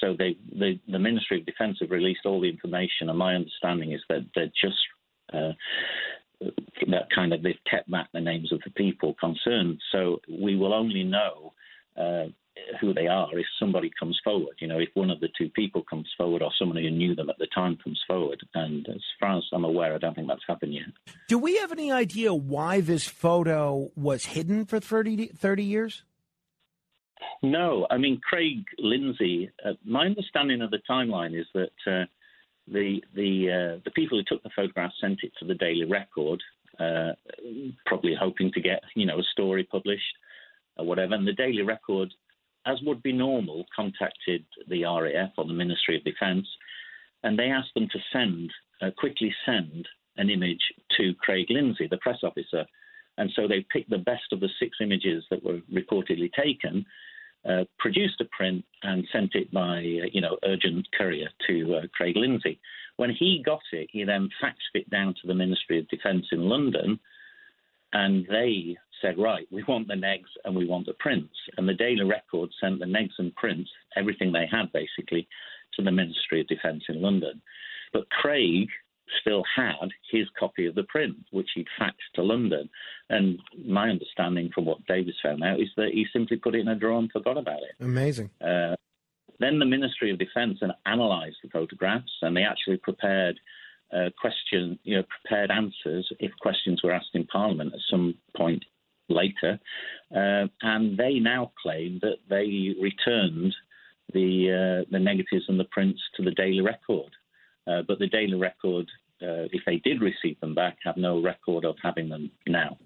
So 0.00 0.14
they, 0.18 0.36
the 0.50 0.78
the 0.88 0.98
Ministry 0.98 1.40
of 1.40 1.46
Defence 1.46 1.78
have 1.80 1.90
released 1.90 2.26
all 2.26 2.40
the 2.40 2.48
information, 2.48 3.08
and 3.08 3.18
my 3.18 3.34
understanding 3.34 3.92
is 3.92 4.00
that 4.08 4.26
they're 4.34 4.52
just 4.60 4.78
uh, 5.32 5.52
that 6.88 7.08
kind 7.14 7.32
of 7.32 7.42
they've 7.42 7.54
kept 7.70 7.90
back 7.90 8.08
the 8.12 8.20
names 8.20 8.52
of 8.52 8.60
the 8.64 8.70
people 8.70 9.14
concerned. 9.20 9.80
So 9.92 10.20
we 10.28 10.56
will 10.56 10.74
only 10.74 11.04
know 11.04 11.52
uh, 11.96 12.26
who 12.80 12.92
they 12.92 13.06
are 13.06 13.28
if 13.38 13.46
somebody 13.58 13.90
comes 13.98 14.18
forward. 14.22 14.56
You 14.60 14.68
know, 14.68 14.78
if 14.78 14.88
one 14.94 15.10
of 15.10 15.20
the 15.20 15.28
two 15.36 15.48
people 15.50 15.82
comes 15.88 16.08
forward 16.16 16.42
or 16.42 16.50
someone 16.58 16.78
who 16.78 16.90
knew 16.90 17.14
them 17.14 17.30
at 17.30 17.38
the 17.38 17.48
time 17.54 17.78
comes 17.82 18.00
forward. 18.06 18.40
And 18.54 18.86
as 18.88 19.02
far 19.20 19.38
as 19.38 19.44
I'm 19.52 19.64
aware, 19.64 19.94
I 19.94 19.98
don't 19.98 20.14
think 20.14 20.28
that's 20.28 20.42
happened 20.46 20.74
yet. 20.74 21.14
Do 21.28 21.38
we 21.38 21.56
have 21.58 21.72
any 21.72 21.90
idea 21.90 22.34
why 22.34 22.80
this 22.80 23.06
photo 23.06 23.90
was 23.96 24.26
hidden 24.26 24.66
for 24.66 24.80
30, 24.80 25.28
30 25.28 25.64
years? 25.64 26.04
No, 27.42 27.86
I 27.90 27.98
mean 27.98 28.20
Craig 28.22 28.64
Lindsay. 28.78 29.50
Uh, 29.64 29.72
my 29.84 30.06
understanding 30.06 30.62
of 30.62 30.70
the 30.70 30.80
timeline 30.88 31.38
is 31.38 31.46
that 31.54 31.70
uh, 31.86 32.04
the 32.68 33.02
the 33.14 33.50
uh, 33.50 33.80
the 33.84 33.90
people 33.94 34.18
who 34.18 34.24
took 34.24 34.42
the 34.42 34.50
photograph 34.54 34.92
sent 35.00 35.20
it 35.22 35.32
to 35.38 35.44
the 35.44 35.54
Daily 35.54 35.84
Record, 35.84 36.40
uh, 36.78 37.12
probably 37.86 38.14
hoping 38.18 38.52
to 38.52 38.60
get 38.60 38.82
you 38.94 39.06
know 39.06 39.18
a 39.18 39.24
story 39.32 39.64
published 39.64 40.14
or 40.76 40.86
whatever. 40.86 41.14
And 41.14 41.26
the 41.26 41.32
Daily 41.32 41.62
Record, 41.62 42.12
as 42.66 42.78
would 42.82 43.02
be 43.02 43.12
normal, 43.12 43.64
contacted 43.74 44.44
the 44.68 44.84
RAF 44.84 45.30
or 45.36 45.44
the 45.44 45.52
Ministry 45.52 45.96
of 45.96 46.04
Defence, 46.04 46.46
and 47.24 47.38
they 47.38 47.50
asked 47.50 47.74
them 47.74 47.88
to 47.92 47.98
send 48.12 48.50
uh, 48.80 48.90
quickly 48.96 49.34
send 49.44 49.88
an 50.16 50.30
image 50.30 50.62
to 50.96 51.14
Craig 51.20 51.46
Lindsay, 51.48 51.88
the 51.90 51.98
press 51.98 52.18
officer. 52.22 52.64
And 53.18 53.30
so 53.34 53.46
they 53.46 53.66
picked 53.72 53.90
the 53.90 53.98
best 53.98 54.32
of 54.32 54.40
the 54.40 54.48
six 54.58 54.78
images 54.80 55.24
that 55.30 55.42
were 55.42 55.60
reportedly 55.72 56.30
taken 56.32 56.84
uh, 57.48 57.64
produced 57.78 58.20
a 58.20 58.24
print 58.26 58.64
and 58.82 59.06
sent 59.12 59.34
it 59.34 59.52
by, 59.52 59.78
uh, 59.78 60.08
you 60.12 60.20
know, 60.20 60.38
urgent 60.44 60.86
courier 60.96 61.28
to 61.46 61.76
uh, 61.76 61.80
Craig 61.94 62.16
Lindsay. 62.16 62.60
When 62.96 63.10
he 63.10 63.42
got 63.44 63.62
it, 63.72 63.88
he 63.90 64.04
then 64.04 64.28
faxed 64.42 64.74
it 64.74 64.88
down 64.90 65.14
to 65.20 65.26
the 65.26 65.34
Ministry 65.34 65.78
of 65.78 65.88
Defence 65.88 66.26
in 66.30 66.48
London, 66.48 67.00
and 67.92 68.26
they 68.28 68.76
said, 69.00 69.18
right, 69.18 69.46
we 69.50 69.64
want 69.64 69.88
the 69.88 69.94
negs 69.94 70.30
and 70.44 70.54
we 70.54 70.66
want 70.66 70.86
the 70.86 70.94
prints. 70.94 71.34
And 71.56 71.68
the 71.68 71.74
Daily 71.74 72.04
Record 72.04 72.50
sent 72.60 72.78
the 72.78 72.86
negs 72.86 73.18
and 73.18 73.34
prints, 73.34 73.70
everything 73.96 74.32
they 74.32 74.46
had 74.50 74.72
basically, 74.72 75.28
to 75.74 75.82
the 75.82 75.90
Ministry 75.90 76.40
of 76.40 76.46
Defence 76.46 76.84
in 76.88 77.02
London. 77.02 77.42
But 77.92 78.08
Craig 78.10 78.68
still 79.20 79.44
had 79.56 79.88
his 80.10 80.26
copy 80.38 80.66
of 80.66 80.74
the 80.74 80.84
print, 80.84 81.16
which 81.30 81.50
he'd 81.54 81.66
faxed 81.80 82.12
to 82.14 82.22
London. 82.22 82.68
And 83.10 83.38
my 83.64 83.88
understanding 83.88 84.50
from 84.54 84.64
what 84.64 84.86
Davis 84.86 85.14
found 85.22 85.42
out 85.42 85.60
is 85.60 85.68
that 85.76 85.90
he 85.92 86.06
simply 86.12 86.36
put 86.36 86.54
it 86.54 86.60
in 86.60 86.68
a 86.68 86.74
drawer 86.74 86.98
and 86.98 87.10
forgot 87.10 87.36
about 87.36 87.62
it. 87.62 87.74
Amazing. 87.80 88.30
Uh, 88.40 88.74
then 89.38 89.58
the 89.58 89.66
Ministry 89.66 90.10
of 90.10 90.18
Defence 90.18 90.60
analysed 90.86 91.36
the 91.42 91.50
photographs, 91.50 92.12
and 92.22 92.36
they 92.36 92.42
actually 92.42 92.76
prepared 92.76 93.38
uh, 93.92 94.08
question, 94.18 94.78
you 94.84 94.96
know, 94.96 95.02
prepared 95.20 95.50
answers 95.50 96.10
if 96.18 96.30
questions 96.40 96.80
were 96.82 96.92
asked 96.92 97.10
in 97.14 97.26
Parliament 97.26 97.72
at 97.74 97.80
some 97.90 98.14
point 98.36 98.64
later. 99.08 99.58
Uh, 100.14 100.46
and 100.62 100.96
they 100.96 101.18
now 101.18 101.52
claim 101.62 101.98
that 102.02 102.18
they 102.28 102.74
returned 102.80 103.54
the 104.12 104.82
uh, 104.82 104.88
the 104.90 104.98
negatives 104.98 105.44
and 105.48 105.58
the 105.58 105.64
prints 105.64 106.00
to 106.16 106.22
the 106.22 106.30
Daily 106.30 106.60
Record. 106.60 107.12
Uh, 107.66 107.82
but 107.86 107.98
the 107.98 108.08
Daily 108.08 108.34
Record, 108.34 108.88
uh, 109.22 109.46
if 109.52 109.62
they 109.66 109.76
did 109.78 110.00
receive 110.00 110.38
them 110.40 110.54
back, 110.54 110.78
have 110.84 110.96
no 110.96 111.20
record 111.20 111.64
of 111.64 111.76
having 111.82 112.08
them 112.08 112.30
now. 112.46 112.76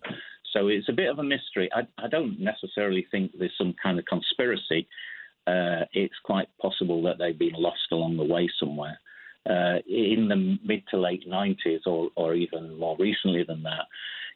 So 0.52 0.68
it's 0.68 0.88
a 0.88 0.92
bit 0.92 1.10
of 1.10 1.18
a 1.18 1.22
mystery. 1.22 1.70
I, 1.74 1.86
I 2.02 2.08
don't 2.08 2.40
necessarily 2.40 3.06
think 3.10 3.32
there's 3.38 3.56
some 3.58 3.74
kind 3.82 3.98
of 3.98 4.04
conspiracy. 4.06 4.88
Uh, 5.46 5.84
it's 5.92 6.14
quite 6.24 6.48
possible 6.60 7.02
that 7.02 7.18
they've 7.18 7.38
been 7.38 7.54
lost 7.54 7.92
along 7.92 8.16
the 8.16 8.24
way 8.24 8.48
somewhere. 8.58 8.98
Uh, 9.48 9.78
in 9.86 10.26
the 10.28 10.58
mid 10.64 10.82
to 10.90 10.98
late 10.98 11.28
90s, 11.28 11.86
or, 11.86 12.08
or 12.16 12.34
even 12.34 12.76
more 12.78 12.96
recently 12.98 13.44
than 13.44 13.62
that, 13.62 13.84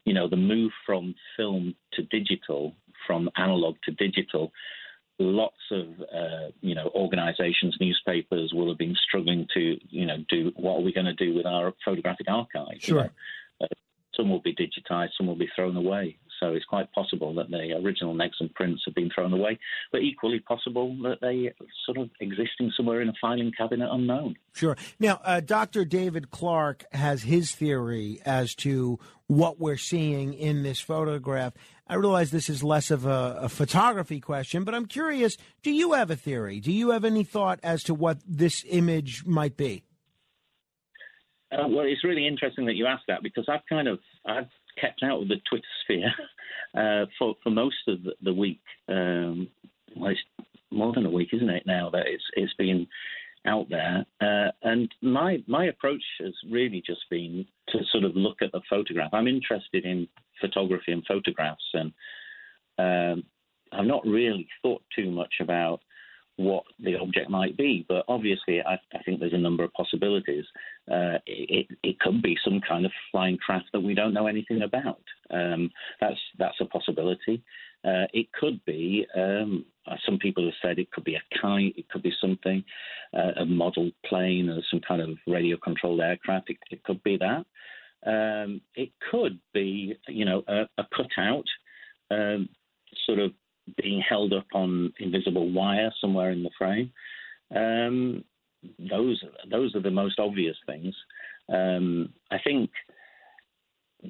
you 0.04 0.14
know, 0.14 0.28
the 0.28 0.36
move 0.36 0.70
from 0.86 1.14
film 1.36 1.74
to 1.92 2.02
digital, 2.04 2.74
from 3.06 3.28
analog 3.36 3.74
to 3.84 3.90
digital, 3.92 4.52
lots 5.20 5.60
of 5.70 5.86
uh, 6.00 6.48
you 6.60 6.74
know 6.74 6.90
organisations, 6.94 7.76
newspapers 7.80 8.52
will 8.52 8.68
have 8.68 8.78
been 8.78 8.96
struggling 9.06 9.46
to 9.54 9.78
you 9.90 10.06
know 10.06 10.16
do 10.28 10.52
what 10.56 10.78
are 10.78 10.80
we 10.82 10.92
going 10.92 11.06
to 11.06 11.14
do 11.14 11.34
with 11.34 11.46
our 11.46 11.72
photographic 11.84 12.26
archive? 12.28 12.80
Sure. 12.80 12.96
You 12.96 13.04
know? 13.04 13.10
uh, 13.62 13.66
some 14.16 14.30
will 14.30 14.40
be 14.40 14.54
digitised, 14.54 15.10
some 15.16 15.26
will 15.26 15.36
be 15.36 15.50
thrown 15.54 15.76
away. 15.76 16.16
So 16.40 16.54
it's 16.54 16.64
quite 16.64 16.90
possible 16.92 17.34
that 17.34 17.50
the 17.50 17.74
original 17.84 18.14
negs 18.14 18.40
and 18.40 18.52
prints 18.54 18.82
have 18.86 18.94
been 18.94 19.10
thrown 19.14 19.32
away, 19.32 19.58
but 19.92 20.00
equally 20.00 20.40
possible 20.40 20.96
that 21.02 21.18
they 21.20 21.52
sort 21.84 21.98
of 21.98 22.10
existing 22.20 22.72
somewhere 22.76 23.02
in 23.02 23.08
a 23.08 23.12
filing 23.20 23.52
cabinet 23.56 23.88
unknown. 23.90 24.36
Sure. 24.54 24.76
Now, 24.98 25.20
uh, 25.24 25.40
Dr. 25.40 25.84
David 25.84 26.30
Clarke 26.30 26.84
has 26.92 27.22
his 27.22 27.52
theory 27.54 28.20
as 28.24 28.54
to 28.56 28.98
what 29.26 29.60
we're 29.60 29.76
seeing 29.76 30.34
in 30.34 30.62
this 30.62 30.80
photograph. 30.80 31.52
I 31.86 31.94
realize 31.94 32.30
this 32.30 32.48
is 32.48 32.64
less 32.64 32.90
of 32.90 33.06
a, 33.06 33.38
a, 33.42 33.48
photography 33.48 34.20
question, 34.20 34.64
but 34.64 34.74
I'm 34.74 34.86
curious 34.86 35.36
do 35.62 35.70
you 35.70 35.92
have 35.92 36.10
a 36.10 36.16
theory? 36.16 36.58
Do 36.60 36.72
you 36.72 36.90
have 36.90 37.04
any 37.04 37.22
thought 37.22 37.60
as 37.62 37.82
to 37.84 37.94
what 37.94 38.18
this 38.26 38.64
image 38.68 39.24
might 39.24 39.56
be? 39.56 39.84
Uh, 41.52 41.66
well, 41.68 41.84
it's 41.84 42.04
really 42.04 42.26
interesting 42.26 42.66
that 42.66 42.74
you 42.74 42.86
asked 42.86 43.04
that 43.08 43.22
because 43.22 43.44
I've 43.48 43.66
kind 43.68 43.88
of 43.88 43.98
I've 44.24 44.46
kept 44.78 45.02
out 45.02 45.22
of 45.22 45.28
the 45.28 45.40
Twitter 45.48 45.64
sphere 45.84 46.12
uh, 46.76 47.06
for 47.18 47.34
for 47.42 47.50
most 47.50 47.76
of 47.88 47.98
the, 48.22 48.32
week. 48.32 48.60
Um, 48.88 49.48
well, 49.96 50.10
it's 50.10 50.20
more 50.70 50.92
than 50.92 51.06
a 51.06 51.10
week, 51.10 51.30
isn't 51.32 51.50
it? 51.50 51.64
Now 51.66 51.90
that 51.90 52.06
it's 52.06 52.24
it's 52.34 52.54
been 52.54 52.86
out 53.46 53.68
there, 53.70 54.04
uh, 54.20 54.50
and 54.62 54.92
my 55.02 55.42
my 55.46 55.66
approach 55.66 56.02
has 56.20 56.34
really 56.50 56.82
just 56.86 57.02
been 57.10 57.46
to 57.68 57.78
sort 57.90 58.04
of 58.04 58.14
look 58.14 58.42
at 58.42 58.52
the 58.52 58.60
photograph. 58.68 59.14
I'm 59.14 59.28
interested 59.28 59.84
in 59.84 60.08
photography 60.40 60.92
and 60.92 61.04
photographs, 61.06 61.64
and 61.74 61.92
um, 62.78 63.24
I've 63.72 63.86
not 63.86 64.06
really 64.06 64.48
thought 64.62 64.82
too 64.94 65.10
much 65.10 65.34
about 65.40 65.80
what 66.36 66.64
the 66.82 66.96
object 66.96 67.28
might 67.28 67.56
be. 67.56 67.84
But 67.88 68.04
obviously, 68.08 68.62
I, 68.62 68.74
I 68.94 69.02
think 69.04 69.20
there's 69.20 69.34
a 69.34 69.38
number 69.38 69.64
of 69.64 69.72
possibilities. 69.72 70.44
Uh, 70.90 71.18
it, 71.26 71.66
it, 71.82 72.00
could 72.00 72.22
be 72.22 72.36
some 72.44 72.60
kind 72.66 72.86
of 72.86 72.92
flying 73.10 73.36
craft 73.36 73.66
that 73.72 73.80
we 73.80 73.94
don't 73.94 74.14
know 74.14 74.26
anything 74.26 74.62
about. 74.62 75.02
Um, 75.30 75.70
that's 76.00 76.18
that's 76.38 76.60
a 76.60 76.64
possibility. 76.64 77.42
Uh, 77.84 78.06
it 78.12 78.32
could 78.32 78.64
be. 78.64 79.06
Um, 79.16 79.64
some 80.06 80.18
people 80.18 80.44
have 80.44 80.54
said 80.62 80.78
it 80.78 80.90
could 80.92 81.04
be 81.04 81.16
a 81.16 81.38
kite. 81.40 81.74
It 81.76 81.88
could 81.88 82.02
be 82.02 82.12
something, 82.20 82.62
uh, 83.14 83.40
a 83.40 83.44
model 83.44 83.90
plane 84.06 84.48
or 84.48 84.60
some 84.70 84.80
kind 84.86 85.02
of 85.02 85.18
radio-controlled 85.26 86.00
aircraft. 86.00 86.50
It, 86.50 86.58
it 86.70 86.84
could 86.84 87.02
be 87.02 87.18
that. 87.18 87.44
Um, 88.06 88.60
it 88.74 88.90
could 89.10 89.38
be, 89.52 89.94
you 90.08 90.24
know, 90.24 90.42
a, 90.46 90.62
a 90.78 90.86
cutout, 90.94 91.44
um, 92.10 92.48
sort 93.06 93.18
of 93.18 93.32
being 93.76 94.02
held 94.06 94.32
up 94.32 94.46
on 94.54 94.92
invisible 94.98 95.50
wire 95.50 95.92
somewhere 96.00 96.30
in 96.30 96.42
the 96.42 96.50
frame. 96.58 96.92
Um, 97.54 98.24
those 98.78 99.22
those 99.50 99.74
are 99.74 99.82
the 99.82 99.90
most 99.90 100.18
obvious 100.18 100.56
things. 100.66 100.94
Um, 101.48 102.12
I 102.30 102.38
think 102.42 102.70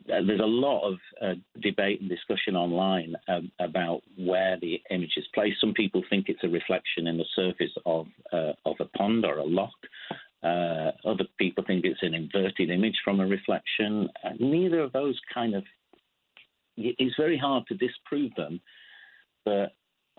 there's 0.06 0.40
a 0.40 0.44
lot 0.44 0.88
of 0.88 0.98
uh, 1.20 1.34
debate 1.60 2.00
and 2.00 2.08
discussion 2.08 2.54
online 2.54 3.16
um, 3.28 3.50
about 3.58 4.02
where 4.16 4.56
the 4.60 4.80
image 4.90 5.14
is 5.16 5.26
placed. 5.34 5.60
Some 5.60 5.74
people 5.74 6.02
think 6.08 6.28
it's 6.28 6.44
a 6.44 6.48
reflection 6.48 7.06
in 7.06 7.18
the 7.18 7.24
surface 7.34 7.72
of 7.86 8.06
uh, 8.32 8.52
of 8.64 8.76
a 8.80 8.84
pond 8.96 9.24
or 9.24 9.38
a 9.38 9.44
loch. 9.44 9.70
Uh, 10.42 10.92
other 11.04 11.24
people 11.38 11.64
think 11.66 11.84
it's 11.84 12.02
an 12.02 12.14
inverted 12.14 12.70
image 12.70 12.98
from 13.04 13.20
a 13.20 13.26
reflection. 13.26 14.08
Uh, 14.24 14.30
neither 14.38 14.80
of 14.80 14.92
those 14.92 15.18
kind 15.32 15.54
of 15.54 15.64
it's 16.76 17.16
very 17.16 17.36
hard 17.36 17.66
to 17.66 17.74
disprove 17.74 18.32
them 18.36 18.60
but 19.44 19.72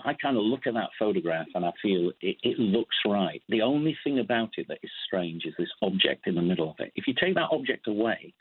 I 0.04 0.14
kind 0.14 0.38
of 0.38 0.44
look 0.44 0.68
at 0.68 0.74
that 0.74 0.90
photograph 0.98 1.48
and 1.54 1.66
I 1.66 1.72
feel 1.82 2.12
it, 2.22 2.38
it, 2.44 2.60
looks 2.60 2.96
right. 3.06 3.42
The 3.50 3.62
only 3.62 3.98
thing 4.04 4.20
about 4.20 4.50
it 4.58 4.68
that 4.68 4.80
is 4.82 4.92
strange 5.06 5.46
is 5.46 5.54
this 5.58 5.70
object 5.82 6.28
in 6.28 6.36
the 6.36 6.42
middle 6.42 6.70
of 6.70 6.76
it. 6.80 6.92
If 6.96 7.08
you 7.08 7.14
take 7.14 7.36
that 7.36 7.50
object 7.52 7.88
away, 7.88 8.34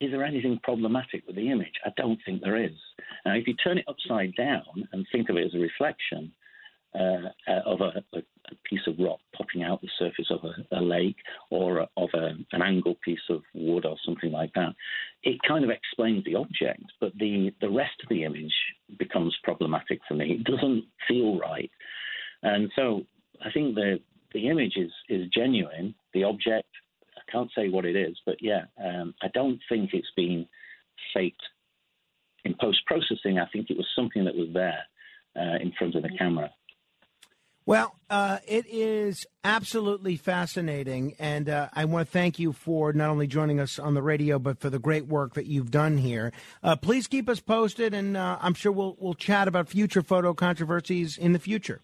is 0.00 0.10
there 0.10 0.24
anything 0.24 0.58
problematic 0.62 1.26
with 1.26 1.36
the 1.36 1.50
image? 1.50 1.72
I 1.84 1.90
don't 1.96 2.18
think 2.26 2.42
there 2.42 2.62
is. 2.62 2.76
Now, 3.24 3.34
if 3.34 3.46
you 3.46 3.54
turn 3.54 3.78
it 3.78 3.86
upside 3.88 4.34
down 4.36 4.88
and 4.92 5.06
think 5.10 5.30
of 5.30 5.36
it 5.36 5.46
as 5.46 5.54
a 5.54 5.58
reflection, 5.58 6.32
of 6.96 7.80
a, 7.80 8.04
a, 8.14 8.18
a, 8.18 8.54
piece 8.68 8.86
of 8.86 8.94
rock 8.98 9.18
popping 9.36 9.62
out 9.62 9.80
the 9.80 9.88
surface 9.98 10.30
of 10.30 10.40
a, 10.44 10.76
a 10.76 10.80
lake 10.80 11.16
or 11.50 11.86
of 11.96 12.08
an 12.14 12.46
angled 12.64 13.00
piece 13.02 13.18
of 13.28 13.42
wood 13.54 13.84
or 13.84 13.96
something 14.04 14.32
like 14.32 14.52
that. 14.54 14.74
It 15.22 15.38
kind 15.46 15.64
of 15.64 15.70
explains 15.70 16.24
the 16.24 16.36
object, 16.36 16.84
but 17.00 17.12
the, 17.18 17.52
the 17.60 17.68
rest 17.68 17.94
of 18.02 18.08
the 18.08 18.24
image 18.24 18.54
becomes 18.98 19.36
problematic 19.42 20.00
for 20.08 20.14
me. 20.14 20.38
It 20.40 20.44
doesn't 20.44 20.84
feel 21.08 21.38
right. 21.38 21.70
And 22.42 22.70
so 22.76 23.02
I 23.44 23.50
think 23.50 23.74
the, 23.74 24.00
the 24.32 24.48
image 24.48 24.76
is, 24.76 24.90
is 25.08 25.28
genuine. 25.28 25.94
The 26.14 26.24
object, 26.24 26.68
I 27.16 27.30
can't 27.30 27.50
say 27.54 27.68
what 27.68 27.84
it 27.84 27.96
is, 27.96 28.16
but 28.24 28.36
yeah, 28.40 28.64
um, 28.82 29.14
I 29.22 29.28
don't 29.34 29.60
think 29.68 29.90
it's 29.92 30.12
been 30.16 30.46
faked. 31.14 31.42
In 32.44 32.54
post 32.60 32.78
processing, 32.86 33.40
I 33.40 33.46
think 33.52 33.70
it 33.70 33.76
was 33.76 33.88
something 33.96 34.24
that 34.24 34.36
was 34.36 34.48
there 34.54 34.84
uh, 35.36 35.56
in 35.60 35.72
front 35.76 35.96
of 35.96 36.04
the 36.04 36.16
camera. 36.16 36.48
Well, 37.66 37.96
uh, 38.08 38.38
it 38.46 38.64
is 38.68 39.26
absolutely 39.42 40.16
fascinating, 40.16 41.16
and 41.18 41.48
uh, 41.48 41.68
I 41.72 41.84
want 41.86 42.06
to 42.06 42.12
thank 42.12 42.38
you 42.38 42.52
for 42.52 42.92
not 42.92 43.10
only 43.10 43.26
joining 43.26 43.58
us 43.58 43.80
on 43.80 43.94
the 43.94 44.02
radio, 44.02 44.38
but 44.38 44.60
for 44.60 44.70
the 44.70 44.78
great 44.78 45.08
work 45.08 45.34
that 45.34 45.46
you've 45.46 45.72
done 45.72 45.98
here. 45.98 46.32
Uh, 46.62 46.76
please 46.76 47.08
keep 47.08 47.28
us 47.28 47.40
posted, 47.40 47.92
and 47.92 48.16
uh, 48.16 48.38
I'm 48.40 48.54
sure 48.54 48.70
we'll 48.70 48.96
we'll 49.00 49.14
chat 49.14 49.48
about 49.48 49.68
future 49.68 50.00
photo 50.02 50.32
controversies 50.32 51.18
in 51.18 51.32
the 51.32 51.40
future. 51.40 51.80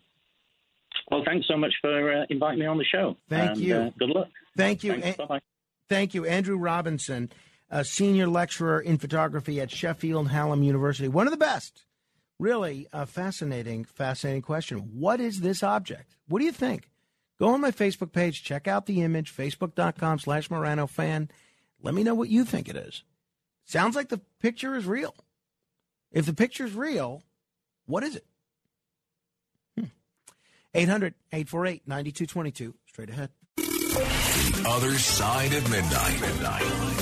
Well, 1.11 1.25
thanks 1.27 1.49
so 1.49 1.57
much 1.57 1.73
for 1.81 2.13
uh, 2.13 2.27
inviting 2.31 2.61
me 2.61 2.67
on 2.67 2.79
the 2.79 2.85
show. 2.85 3.17
Thank 3.29 3.51
And, 3.53 3.61
you. 3.61 3.75
uh, 3.77 3.91
good 3.99 4.11
luck. 4.11 4.29
Thank 4.57 4.85
you. 4.85 5.01
Thanks, 5.01 5.19
A- 5.19 5.41
Thank 5.89 6.15
you, 6.15 6.25
Andrew 6.25 6.57
Robinson, 6.59 7.31
a 7.71 7.85
senior 7.85 8.29
lecturer 8.29 8.79
in 8.81 8.99
photography 8.99 9.61
at 9.61 9.73
Sheffield 9.73 10.29
Hallam 10.29 10.63
University. 10.63 11.09
One 11.09 11.27
of 11.27 11.33
the 11.33 11.37
best. 11.39 11.85
Really 12.43 12.89
a 12.93 13.07
fascinating, 13.07 13.85
fascinating 13.85 14.43
question. 14.43 14.79
What 14.99 15.21
is 15.21 15.43
this 15.43 15.63
object? 15.63 16.17
What 16.27 16.41
do 16.41 16.45
you 16.45 16.51
think? 16.51 16.91
Go 17.39 17.47
on 17.51 17.61
my 17.61 17.71
Facebook 17.71 18.11
page, 18.11 18.43
check 18.43 18.67
out 18.67 18.87
the 18.87 19.03
image, 19.03 19.33
facebook.com 19.33 20.19
slash 20.19 20.51
Morano 20.51 20.89
fan. 20.89 21.31
Let 21.81 21.95
me 21.95 22.03
know 22.03 22.17
what 22.17 22.31
you 22.31 22.45
think 22.45 22.69
it 22.69 22.75
is. 22.75 23.05
Sounds 23.65 23.95
like 23.95 24.09
the 24.09 24.21
picture 24.41 24.75
is 24.75 24.87
real. 24.87 25.15
If 26.11 26.27
the 26.27 26.35
picture 26.35 26.65
is 26.65 26.75
real, 26.75 27.23
what 27.87 28.03
is 28.03 28.17
it? 28.17 28.27
Hmm. 29.79 29.85
800 30.75 31.15
848 31.33 31.87
9222. 31.87 32.75
Straight 32.89 33.11
ahead. 33.11 33.31
The 33.57 34.65
other 34.67 34.99
side 34.99 35.53
of 35.53 35.71
midnight. 35.71 37.02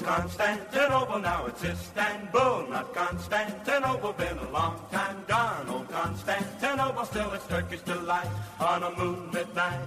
was 0.00 0.06
Constantinople, 0.06 1.18
now 1.20 1.46
it's 1.46 1.64
Istanbul, 1.64 2.66
not 2.68 2.92
Constantinople. 2.94 4.12
Been 4.12 4.38
a 4.38 4.50
long 4.50 4.80
time 4.90 5.16
gone, 5.26 5.68
old 5.68 5.88
Constantinople, 5.88 7.04
still 7.04 7.32
it's 7.32 7.46
Turkish 7.46 7.80
delight 7.82 8.28
on 8.60 8.82
a 8.82 8.90
moonlit 8.96 9.54
night. 9.54 9.78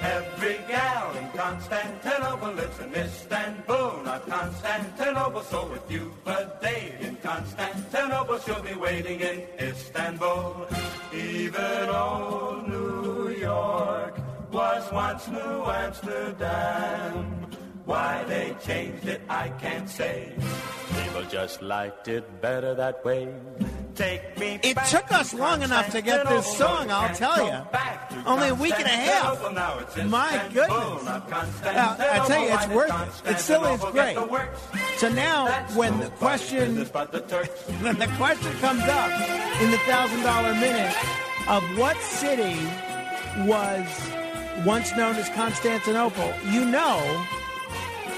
Every 0.00 0.58
gal 0.68 1.16
in 1.16 1.28
Constantinople 1.30 2.52
lives 2.52 2.80
in 2.80 2.94
Istanbul, 2.94 4.02
not 4.04 4.26
Constantinople. 4.28 5.42
So 5.42 5.72
if 5.74 5.90
you've 5.90 6.12
a 6.26 6.58
date 6.62 7.00
in 7.00 7.16
Constantinople, 7.16 8.38
she'll 8.38 8.62
be 8.62 8.74
waiting 8.74 9.20
in 9.20 9.42
Istanbul. 9.60 10.66
Even 11.12 11.88
old 11.88 12.68
New 12.68 13.28
York 13.30 14.18
was 14.50 14.90
once 14.92 15.28
New 15.28 15.64
Amsterdam. 15.64 17.43
Why 17.84 18.24
they 18.24 18.56
changed 18.64 19.06
it, 19.06 19.20
I 19.28 19.48
can't 19.60 19.88
say. 19.88 20.32
People 21.02 21.22
just 21.24 21.60
liked 21.60 22.08
it 22.08 22.40
better 22.40 22.74
that 22.74 23.04
way. 23.04 23.28
Take 23.94 24.38
me 24.38 24.58
It 24.62 24.74
back 24.74 24.88
took 24.88 25.12
us 25.12 25.34
long 25.34 25.62
enough 25.62 25.90
to 25.90 26.00
get 26.00 26.26
this 26.28 26.56
song, 26.56 26.90
I'll 26.90 27.14
tell 27.14 27.46
you. 27.46 28.22
Only 28.26 28.48
a 28.48 28.54
week 28.54 28.74
and 28.74 28.86
a 28.86 28.88
half. 28.88 29.40
My 30.06 30.48
goodness. 30.52 31.04
Now, 31.62 31.96
I 31.98 32.24
tell 32.26 32.42
you, 32.42 32.54
it's 32.54 32.66
worth 32.68 33.24
it. 33.26 33.30
It 33.32 33.38
still 33.38 33.64
is 33.66 33.80
great. 33.92 34.16
So 34.96 35.10
now, 35.10 35.46
when 35.74 36.00
the 36.00 36.08
question, 36.10 36.76
when 36.76 37.98
the 37.98 38.10
question 38.16 38.52
comes 38.54 38.82
up 38.82 39.60
in 39.60 39.70
the 39.70 39.78
thousand 39.78 40.22
dollar 40.22 40.54
minute 40.54 40.96
of 41.48 41.62
what 41.78 41.96
city 41.98 42.58
was 43.46 43.86
once 44.64 44.90
known 44.96 45.16
as 45.16 45.28
Constantinople, 45.30 46.32
you 46.50 46.64
know 46.64 47.26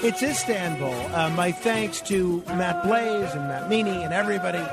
it's 0.03 0.21
Istanbul. 0.21 0.93
Uh, 1.15 1.29
my 1.31 1.51
thanks 1.51 2.01
to 2.01 2.43
Matt 2.47 2.83
Blaze 2.83 3.33
and 3.33 3.47
Matt 3.47 3.69
Meany 3.69 4.03
and 4.03 4.13
everybody 4.13 4.63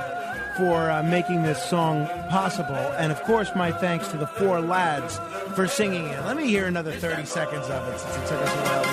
for 0.57 0.91
uh, 0.91 1.03
making 1.03 1.43
this 1.43 1.63
song 1.63 2.07
possible. 2.29 2.75
And 2.75 3.11
of 3.11 3.23
course, 3.23 3.51
my 3.57 3.73
thanks 3.73 4.09
to 4.09 4.17
the 4.17 4.27
four 4.27 4.61
lads 4.61 5.19
for 5.55 5.67
singing 5.67 6.07
it. 6.07 6.25
Let 6.25 6.37
me 6.37 6.47
hear 6.47 6.67
another 6.67 6.93
30 6.93 7.25
seconds 7.25 7.67
of 7.69 7.89
it 7.89 7.99
since 7.99 8.17
it 8.17 8.27
took 8.29 8.41
us 8.41 8.53
a 8.53 8.57
while 8.63 8.85
to 8.85 8.91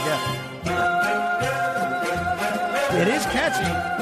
get. 3.00 3.08
It 3.08 3.08
is 3.08 3.24
catchy. 3.28 4.01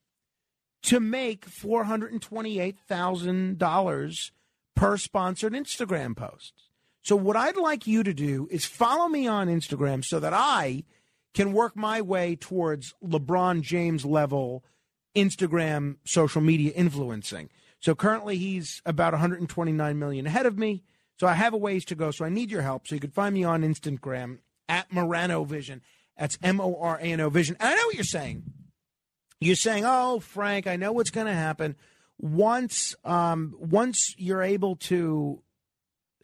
to 0.83 0.99
make 0.99 1.49
$428,000 1.49 4.31
per 4.75 4.97
sponsored 4.97 5.53
Instagram 5.53 6.15
post. 6.15 6.53
So, 7.01 7.15
what 7.15 7.35
I'd 7.35 7.57
like 7.57 7.87
you 7.87 8.03
to 8.03 8.13
do 8.13 8.47
is 8.51 8.65
follow 8.65 9.07
me 9.07 9.25
on 9.27 9.47
Instagram 9.47 10.03
so 10.03 10.19
that 10.19 10.33
I 10.33 10.83
can 11.33 11.53
work 11.53 11.75
my 11.75 12.01
way 12.01 12.35
towards 12.35 12.93
LeBron 13.03 13.61
James 13.61 14.05
level 14.05 14.63
Instagram 15.15 15.95
social 16.05 16.41
media 16.41 16.71
influencing. 16.73 17.49
So, 17.79 17.95
currently 17.95 18.37
he's 18.37 18.81
about 18.85 19.13
129 19.13 19.99
million 19.99 20.27
ahead 20.27 20.45
of 20.45 20.57
me. 20.57 20.83
So, 21.19 21.27
I 21.27 21.33
have 21.33 21.53
a 21.53 21.57
ways 21.57 21.85
to 21.85 21.95
go. 21.95 22.11
So, 22.11 22.25
I 22.25 22.29
need 22.29 22.51
your 22.51 22.61
help. 22.61 22.87
So, 22.87 22.95
you 22.95 23.01
can 23.01 23.11
find 23.11 23.33
me 23.33 23.43
on 23.43 23.61
Instagram 23.61 24.39
at 24.69 24.91
Morano 24.91 25.43
Vision. 25.43 25.81
That's 26.17 26.37
M 26.41 26.59
O 26.59 26.75
R 26.79 26.97
A 26.97 27.03
N 27.03 27.21
O 27.21 27.29
Vision. 27.29 27.57
And 27.59 27.69
I 27.69 27.75
know 27.75 27.85
what 27.85 27.95
you're 27.95 28.03
saying. 28.03 28.43
You're 29.39 29.55
saying, 29.55 29.83
"Oh, 29.85 30.19
Frank, 30.19 30.67
I 30.67 30.75
know 30.77 30.91
what's 30.91 31.11
going 31.11 31.27
to 31.27 31.33
happen 31.33 31.75
once 32.19 32.95
um, 33.05 33.55
once 33.59 34.15
you're 34.17 34.41
able 34.41 34.75
to 34.75 35.41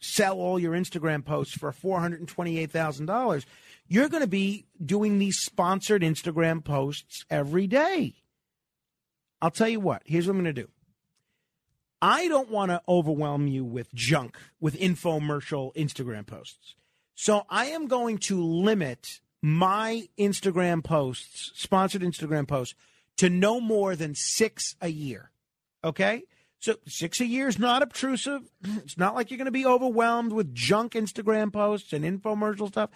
sell 0.00 0.38
all 0.38 0.58
your 0.58 0.74
Instagram 0.74 1.24
posts 1.24 1.54
for 1.54 1.72
$428,000, 1.72 3.44
you're 3.86 4.08
going 4.08 4.22
to 4.22 4.26
be 4.26 4.66
doing 4.84 5.18
these 5.18 5.38
sponsored 5.38 6.02
Instagram 6.02 6.62
posts 6.62 7.24
every 7.30 7.66
day. 7.66 8.16
I'll 9.40 9.50
tell 9.50 9.68
you 9.68 9.80
what, 9.80 10.02
here's 10.04 10.26
what 10.26 10.32
I'm 10.36 10.42
going 10.42 10.54
to 10.54 10.62
do. 10.62 10.68
I 12.02 12.28
don't 12.28 12.50
want 12.50 12.70
to 12.70 12.82
overwhelm 12.86 13.46
you 13.46 13.64
with 13.64 13.94
junk, 13.94 14.36
with 14.60 14.78
infomercial 14.78 15.74
Instagram 15.74 16.26
posts. 16.26 16.74
So 17.14 17.44
I 17.48 17.66
am 17.66 17.86
going 17.86 18.18
to 18.18 18.42
limit 18.42 19.20
my 19.44 20.08
Instagram 20.18 20.82
posts, 20.82 21.52
sponsored 21.54 22.00
Instagram 22.00 22.48
posts, 22.48 22.74
to 23.18 23.28
no 23.28 23.60
more 23.60 23.94
than 23.94 24.14
six 24.14 24.74
a 24.80 24.88
year. 24.88 25.32
Okay? 25.84 26.22
So 26.60 26.76
six 26.88 27.20
a 27.20 27.26
year 27.26 27.46
is 27.46 27.58
not 27.58 27.82
obtrusive. 27.82 28.40
It's 28.62 28.96
not 28.96 29.14
like 29.14 29.30
you're 29.30 29.36
going 29.36 29.44
to 29.44 29.50
be 29.50 29.66
overwhelmed 29.66 30.32
with 30.32 30.54
junk 30.54 30.94
Instagram 30.94 31.52
posts 31.52 31.92
and 31.92 32.06
infomercial 32.06 32.68
stuff. 32.68 32.88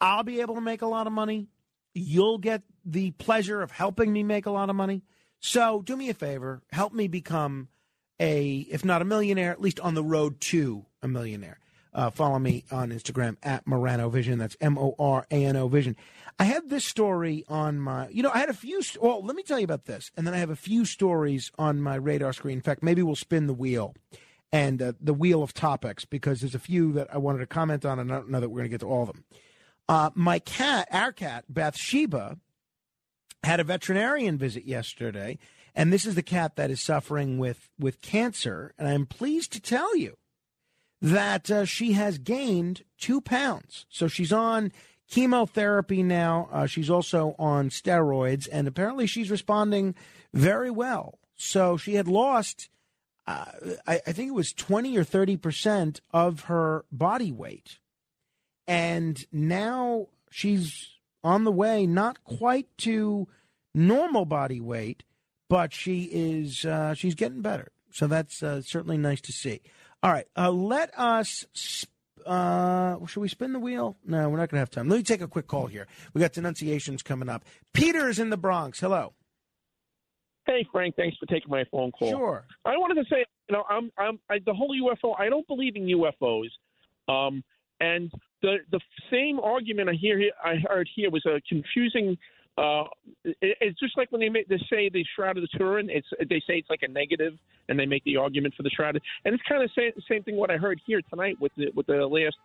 I'll 0.00 0.22
be 0.22 0.40
able 0.40 0.54
to 0.54 0.60
make 0.60 0.82
a 0.82 0.86
lot 0.86 1.08
of 1.08 1.12
money. 1.12 1.48
You'll 1.94 2.38
get 2.38 2.62
the 2.84 3.10
pleasure 3.10 3.60
of 3.60 3.72
helping 3.72 4.12
me 4.12 4.22
make 4.22 4.46
a 4.46 4.52
lot 4.52 4.70
of 4.70 4.76
money. 4.76 5.02
So 5.40 5.82
do 5.82 5.96
me 5.96 6.10
a 6.10 6.14
favor, 6.14 6.62
help 6.70 6.92
me 6.92 7.08
become 7.08 7.70
a, 8.20 8.68
if 8.70 8.84
not 8.84 9.02
a 9.02 9.04
millionaire, 9.04 9.50
at 9.50 9.60
least 9.60 9.80
on 9.80 9.94
the 9.94 10.04
road 10.04 10.40
to 10.42 10.86
a 11.02 11.08
millionaire. 11.08 11.58
Uh, 11.94 12.10
follow 12.10 12.38
me 12.38 12.64
on 12.70 12.90
Instagram 12.90 13.36
at 13.42 13.66
Morano 13.66 14.08
Vision. 14.08 14.38
That's 14.38 14.56
M 14.60 14.78
O 14.78 14.94
R 14.98 15.26
A 15.30 15.44
N 15.44 15.56
O 15.56 15.68
Vision. 15.68 15.96
I 16.38 16.44
had 16.44 16.68
this 16.68 16.84
story 16.84 17.44
on 17.48 17.80
my, 17.80 18.08
you 18.08 18.22
know, 18.22 18.30
I 18.32 18.38
had 18.38 18.48
a 18.48 18.54
few. 18.54 18.80
Well, 19.00 19.24
let 19.24 19.34
me 19.34 19.42
tell 19.42 19.58
you 19.58 19.64
about 19.64 19.86
this, 19.86 20.10
and 20.16 20.26
then 20.26 20.34
I 20.34 20.38
have 20.38 20.50
a 20.50 20.56
few 20.56 20.84
stories 20.84 21.50
on 21.58 21.80
my 21.80 21.96
radar 21.96 22.32
screen. 22.32 22.58
In 22.58 22.62
fact, 22.62 22.82
maybe 22.82 23.02
we'll 23.02 23.16
spin 23.16 23.46
the 23.46 23.54
wheel 23.54 23.94
and 24.52 24.80
uh, 24.80 24.92
the 25.00 25.14
wheel 25.14 25.42
of 25.42 25.52
topics 25.52 26.04
because 26.04 26.40
there's 26.40 26.54
a 26.54 26.60
few 26.60 26.92
that 26.92 27.12
I 27.12 27.18
wanted 27.18 27.38
to 27.40 27.46
comment 27.46 27.84
on, 27.84 27.98
and 27.98 28.12
I 28.12 28.16
don't 28.16 28.30
know 28.30 28.40
that 28.40 28.48
we're 28.48 28.58
going 28.58 28.70
to 28.70 28.74
get 28.74 28.80
to 28.80 28.88
all 28.88 29.02
of 29.02 29.08
them. 29.08 29.24
Uh, 29.88 30.10
my 30.14 30.38
cat, 30.38 30.86
our 30.92 31.12
cat, 31.12 31.44
Bathsheba, 31.48 32.38
had 33.42 33.60
a 33.60 33.64
veterinarian 33.64 34.38
visit 34.38 34.64
yesterday, 34.64 35.38
and 35.74 35.92
this 35.92 36.06
is 36.06 36.14
the 36.14 36.22
cat 36.22 36.56
that 36.56 36.70
is 36.70 36.80
suffering 36.80 37.38
with 37.38 37.70
with 37.78 38.00
cancer. 38.00 38.74
And 38.78 38.86
I'm 38.88 39.06
pleased 39.06 39.52
to 39.52 39.60
tell 39.60 39.96
you 39.96 40.16
that 41.00 41.50
uh, 41.50 41.64
she 41.64 41.92
has 41.92 42.18
gained 42.18 42.84
two 42.98 43.20
pounds. 43.20 43.86
So 43.88 44.08
she's 44.08 44.32
on 44.32 44.72
chemotherapy 45.08 46.02
now. 46.02 46.48
Uh, 46.52 46.66
she's 46.66 46.90
also 46.90 47.34
on 47.38 47.70
steroids, 47.70 48.48
and 48.50 48.68
apparently 48.68 49.06
she's 49.06 49.30
responding 49.30 49.94
very 50.34 50.70
well. 50.70 51.18
So 51.36 51.76
she 51.76 51.94
had 51.94 52.08
lost, 52.08 52.68
uh, 53.26 53.46
I, 53.86 54.00
I 54.06 54.12
think 54.12 54.28
it 54.28 54.34
was 54.34 54.52
20 54.52 54.96
or 54.98 55.04
30 55.04 55.36
percent 55.36 56.00
of 56.12 56.42
her 56.42 56.84
body 56.90 57.32
weight. 57.32 57.78
And 58.66 59.24
now 59.32 60.08
she's 60.30 60.90
on 61.24 61.44
the 61.44 61.52
way, 61.52 61.86
not 61.86 62.22
quite 62.24 62.66
to 62.78 63.28
normal 63.74 64.24
body 64.24 64.60
weight, 64.60 65.04
but 65.48 65.72
she 65.72 66.02
is 66.12 66.64
uh, 66.64 66.94
she's 66.94 67.14
getting 67.14 67.40
better. 67.40 67.72
So 67.90 68.06
that's 68.06 68.42
uh, 68.42 68.60
certainly 68.62 68.98
nice 68.98 69.20
to 69.22 69.32
see. 69.32 69.62
All 70.02 70.12
right, 70.12 70.26
uh, 70.36 70.50
let 70.50 70.96
us. 70.98 71.46
Sp- 71.54 71.90
uh, 72.26 73.04
should 73.06 73.20
we 73.20 73.28
spin 73.28 73.52
the 73.52 73.58
wheel? 73.58 73.96
No, 74.04 74.28
we're 74.28 74.36
not 74.36 74.50
going 74.50 74.56
to 74.56 74.58
have 74.58 74.70
time. 74.70 74.88
Let 74.88 74.98
me 74.98 75.02
take 75.02 75.22
a 75.22 75.28
quick 75.28 75.46
call 75.46 75.66
here. 75.66 75.86
We 76.12 76.20
got 76.20 76.32
denunciations 76.32 77.02
coming 77.02 77.28
up. 77.28 77.44
Peter's 77.72 78.18
in 78.18 78.28
the 78.28 78.36
Bronx. 78.36 78.80
Hello. 78.80 79.14
Hey 80.48 80.66
Frank, 80.72 80.96
thanks 80.96 81.16
for 81.18 81.26
taking 81.26 81.50
my 81.50 81.64
phone 81.70 81.92
call. 81.92 82.08
Sure. 82.08 82.44
I 82.64 82.70
wanted 82.78 82.94
to 83.02 83.04
say, 83.10 83.26
you 83.48 83.54
know, 83.54 83.64
I'm, 83.68 83.90
I'm, 83.98 84.18
I, 84.30 84.38
the 84.44 84.54
whole 84.54 84.74
UFO. 84.74 85.14
I 85.18 85.28
don't 85.28 85.46
believe 85.46 85.76
in 85.76 85.82
UFOs, 85.82 86.48
um, 87.06 87.44
and 87.80 88.10
the 88.40 88.56
the 88.70 88.80
same 89.10 89.38
argument 89.40 89.90
I 89.90 89.92
hear 89.92 90.18
I 90.42 90.54
heard 90.66 90.88
here 90.96 91.10
was 91.10 91.24
a 91.26 91.42
confusing 91.46 92.16
uh, 92.58 92.84
it, 93.24 93.56
it's 93.60 93.78
just 93.78 93.96
like 93.96 94.10
when 94.10 94.20
they 94.20 94.28
make 94.28 94.48
they 94.48 94.58
say 94.70 94.88
the 94.88 95.04
Shroud 95.14 95.36
of 95.36 95.42
the 95.42 95.58
Turin. 95.58 95.88
It's 95.90 96.08
they 96.28 96.40
say 96.40 96.54
it's 96.54 96.70
like 96.70 96.82
a 96.82 96.88
negative, 96.88 97.34
and 97.68 97.78
they 97.78 97.86
make 97.86 98.02
the 98.04 98.16
argument 98.16 98.54
for 98.56 98.64
the 98.64 98.70
Shroud. 98.70 99.00
And 99.24 99.34
it's 99.34 99.42
kind 99.48 99.62
of 99.62 99.70
the 99.74 99.80
same, 99.80 100.02
same 100.08 100.22
thing 100.24 100.36
what 100.36 100.50
I 100.50 100.56
heard 100.56 100.80
here 100.84 101.00
tonight 101.08 101.36
with 101.40 101.52
the 101.56 101.70
with 101.74 101.86
the 101.86 102.04
last 102.06 102.36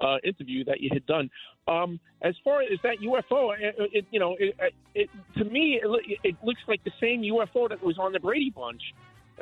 uh, 0.00 0.16
interview 0.24 0.64
that 0.64 0.80
you 0.80 0.90
had 0.92 1.06
done. 1.06 1.30
Um, 1.68 2.00
as 2.22 2.34
far 2.42 2.62
as 2.62 2.78
that 2.82 2.96
UFO, 2.98 3.54
it, 3.58 3.74
it, 3.92 4.06
you 4.10 4.18
know, 4.18 4.36
it, 4.40 4.54
it, 4.94 5.10
to 5.36 5.44
me 5.44 5.80
it, 5.82 6.18
it 6.24 6.36
looks 6.42 6.60
like 6.66 6.82
the 6.84 6.92
same 7.00 7.22
UFO 7.22 7.68
that 7.68 7.82
was 7.82 7.98
on 7.98 8.12
the 8.12 8.20
Brady 8.20 8.50
Bunch 8.50 8.82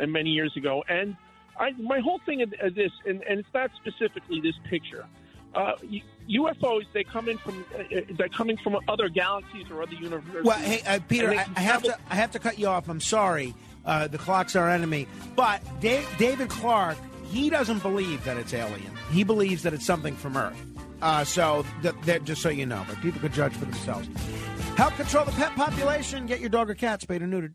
uh, 0.01 0.07
many 0.07 0.31
years 0.31 0.53
ago. 0.57 0.83
And 0.89 1.17
I, 1.59 1.71
my 1.81 2.01
whole 2.01 2.21
thing 2.27 2.43
of 2.43 2.51
this, 2.51 2.93
and, 3.07 3.23
and 3.23 3.41
it's 3.41 3.49
not 3.55 3.71
specifically 3.81 4.41
this 4.41 4.55
picture. 4.69 5.07
Uh, 5.55 5.73
UFOs 6.29 6.85
they 6.93 7.05
come 7.05 7.29
in 7.29 7.39
from 7.39 7.65
uh, 7.75 8.01
they're 8.11 8.29
coming 8.29 8.57
from 8.59 8.79
other 8.87 9.09
galaxies 9.09 9.65
or 9.71 9.83
other 9.83 9.95
universes. 9.95 10.45
Well, 10.45 10.59
hey, 10.59 10.83
uh, 10.87 11.01
Peter, 11.09 11.31
I, 11.31 11.47
I, 11.57 11.61
have 11.61 11.83
to 11.85 11.97
I 12.11 12.15
have 12.17 12.31
to 12.33 12.39
cut 12.39 12.59
you 12.59 12.67
off. 12.67 12.89
I'm 12.89 13.01
sorry. 13.01 13.55
Uh, 13.85 14.07
the 14.07 14.19
clock's 14.19 14.55
our 14.55 14.69
enemy. 14.69 15.09
But 15.35 15.63
Dave, 15.81 16.07
David 16.19 16.51
Clarke 16.51 16.99
he 17.31 17.51
doesn't 17.51 17.83
believe 17.83 18.25
that 18.25 18.37
it's 18.37 18.55
alien. 18.55 18.91
He 19.11 19.23
believes 19.23 19.63
that 19.63 19.75
it's 19.75 19.85
something 19.85 20.17
from 20.17 20.37
Earth. 20.37 20.61
Uh, 21.01 21.25
so 21.25 21.65
that, 21.83 22.25
just 22.25 22.43
so 22.43 22.49
you 22.49 22.67
know, 22.67 22.85
but 22.89 23.01
people 23.01 23.21
could 23.21 23.33
judge 23.33 23.53
for 23.53 23.67
themselves. 23.67 24.09
Help 24.77 24.95
control 24.95 25.25
the 25.25 25.33
pet 25.33 25.55
population. 25.55 26.27
Get 26.27 26.41
your 26.41 26.49
dog 26.49 26.71
or 26.71 26.75
cat 26.75 27.03
spayed 27.03 27.23
or 27.23 27.27
neutered. 27.27 27.55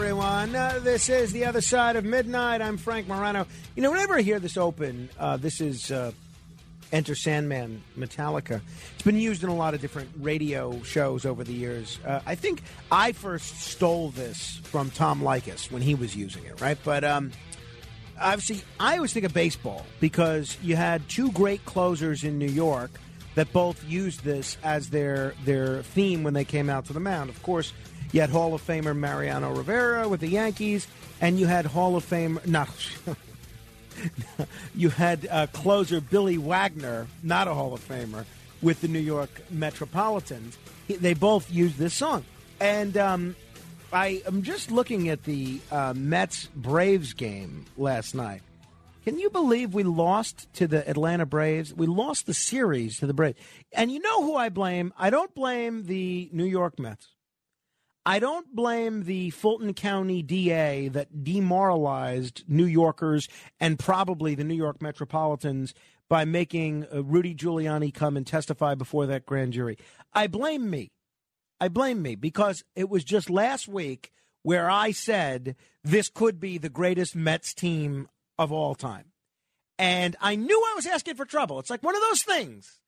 Everyone. 0.00 0.54
Uh, 0.54 0.78
this 0.80 1.08
is 1.08 1.32
The 1.32 1.44
Other 1.44 1.60
Side 1.60 1.96
of 1.96 2.04
Midnight. 2.04 2.62
I'm 2.62 2.76
Frank 2.76 3.08
Morano. 3.08 3.48
You 3.74 3.82
know, 3.82 3.90
whenever 3.90 4.16
I 4.16 4.22
hear 4.22 4.38
this 4.38 4.56
open, 4.56 5.08
uh, 5.18 5.38
this 5.38 5.60
is 5.60 5.90
uh, 5.90 6.12
Enter 6.92 7.16
Sandman 7.16 7.82
Metallica. 7.98 8.60
It's 8.94 9.02
been 9.02 9.16
used 9.16 9.42
in 9.42 9.48
a 9.48 9.56
lot 9.56 9.74
of 9.74 9.80
different 9.80 10.10
radio 10.20 10.80
shows 10.84 11.26
over 11.26 11.42
the 11.42 11.52
years. 11.52 11.98
Uh, 12.06 12.20
I 12.24 12.36
think 12.36 12.62
I 12.92 13.10
first 13.10 13.60
stole 13.62 14.10
this 14.10 14.60
from 14.62 14.92
Tom 14.92 15.20
Leykis 15.20 15.72
when 15.72 15.82
he 15.82 15.96
was 15.96 16.14
using 16.14 16.44
it, 16.44 16.60
right? 16.60 16.78
But 16.84 17.02
um, 17.02 17.32
obviously, 18.20 18.62
I 18.78 18.94
always 18.98 19.12
think 19.12 19.26
of 19.26 19.34
baseball 19.34 19.84
because 19.98 20.56
you 20.62 20.76
had 20.76 21.08
two 21.08 21.32
great 21.32 21.64
closers 21.64 22.22
in 22.22 22.38
New 22.38 22.46
York 22.46 22.92
that 23.34 23.52
both 23.52 23.84
used 23.84 24.22
this 24.22 24.58
as 24.62 24.90
their 24.90 25.34
their 25.44 25.82
theme 25.82 26.22
when 26.22 26.34
they 26.34 26.44
came 26.44 26.70
out 26.70 26.84
to 26.84 26.92
the 26.92 27.00
mound. 27.00 27.30
Of 27.30 27.42
course, 27.42 27.72
you 28.12 28.20
had 28.20 28.30
Hall 28.30 28.54
of 28.54 28.66
Famer 28.66 28.96
Mariano 28.96 29.54
Rivera 29.54 30.08
with 30.08 30.20
the 30.20 30.28
Yankees, 30.28 30.86
and 31.20 31.38
you 31.38 31.46
had 31.46 31.66
Hall 31.66 31.96
of 31.96 32.04
Fame 32.04 32.40
not. 32.46 32.68
you 34.74 34.90
had 34.90 35.26
uh, 35.30 35.46
closer 35.48 36.00
Billy 36.00 36.38
Wagner, 36.38 37.06
not 37.22 37.48
a 37.48 37.54
Hall 37.54 37.74
of 37.74 37.86
Famer, 37.86 38.24
with 38.62 38.80
the 38.80 38.88
New 38.88 38.98
York 39.00 39.42
Metropolitans. 39.50 40.56
They 40.88 41.14
both 41.14 41.50
used 41.52 41.76
this 41.76 41.94
song, 41.94 42.24
and 42.60 42.96
um, 42.96 43.36
I 43.92 44.22
am 44.26 44.42
just 44.42 44.70
looking 44.70 45.08
at 45.08 45.24
the 45.24 45.60
uh, 45.70 45.94
Mets 45.96 46.46
Braves 46.54 47.12
game 47.12 47.66
last 47.76 48.14
night. 48.14 48.42
Can 49.04 49.18
you 49.18 49.30
believe 49.30 49.72
we 49.72 49.84
lost 49.84 50.52
to 50.54 50.66
the 50.66 50.86
Atlanta 50.88 51.24
Braves? 51.24 51.72
We 51.72 51.86
lost 51.86 52.26
the 52.26 52.34
series 52.34 52.98
to 52.98 53.06
the 53.06 53.14
Braves. 53.14 53.38
And 53.72 53.90
you 53.90 54.00
know 54.00 54.22
who 54.22 54.36
I 54.36 54.50
blame? 54.50 54.92
I 54.98 55.08
don't 55.08 55.34
blame 55.34 55.86
the 55.86 56.28
New 56.30 56.44
York 56.44 56.78
Mets. 56.78 57.08
I 58.08 58.20
don't 58.20 58.56
blame 58.56 59.04
the 59.04 59.28
Fulton 59.28 59.74
County 59.74 60.22
DA 60.22 60.88
that 60.88 61.24
demoralized 61.24 62.42
New 62.48 62.64
Yorkers 62.64 63.28
and 63.60 63.78
probably 63.78 64.34
the 64.34 64.44
New 64.44 64.54
York 64.54 64.80
Metropolitans 64.80 65.74
by 66.08 66.24
making 66.24 66.86
uh, 66.90 67.04
Rudy 67.04 67.34
Giuliani 67.34 67.92
come 67.92 68.16
and 68.16 68.26
testify 68.26 68.74
before 68.74 69.04
that 69.04 69.26
grand 69.26 69.52
jury. 69.52 69.76
I 70.14 70.26
blame 70.26 70.70
me. 70.70 70.90
I 71.60 71.68
blame 71.68 72.00
me 72.00 72.14
because 72.14 72.64
it 72.74 72.88
was 72.88 73.04
just 73.04 73.28
last 73.28 73.68
week 73.68 74.10
where 74.42 74.70
I 74.70 74.92
said 74.92 75.54
this 75.84 76.08
could 76.08 76.40
be 76.40 76.56
the 76.56 76.70
greatest 76.70 77.14
Mets 77.14 77.52
team 77.52 78.08
of 78.38 78.50
all 78.50 78.74
time. 78.74 79.12
And 79.78 80.16
I 80.18 80.34
knew 80.34 80.58
I 80.58 80.72
was 80.76 80.86
asking 80.86 81.16
for 81.16 81.26
trouble. 81.26 81.58
It's 81.58 81.68
like 81.68 81.82
one 81.82 81.94
of 81.94 82.00
those 82.00 82.22
things. 82.22 82.80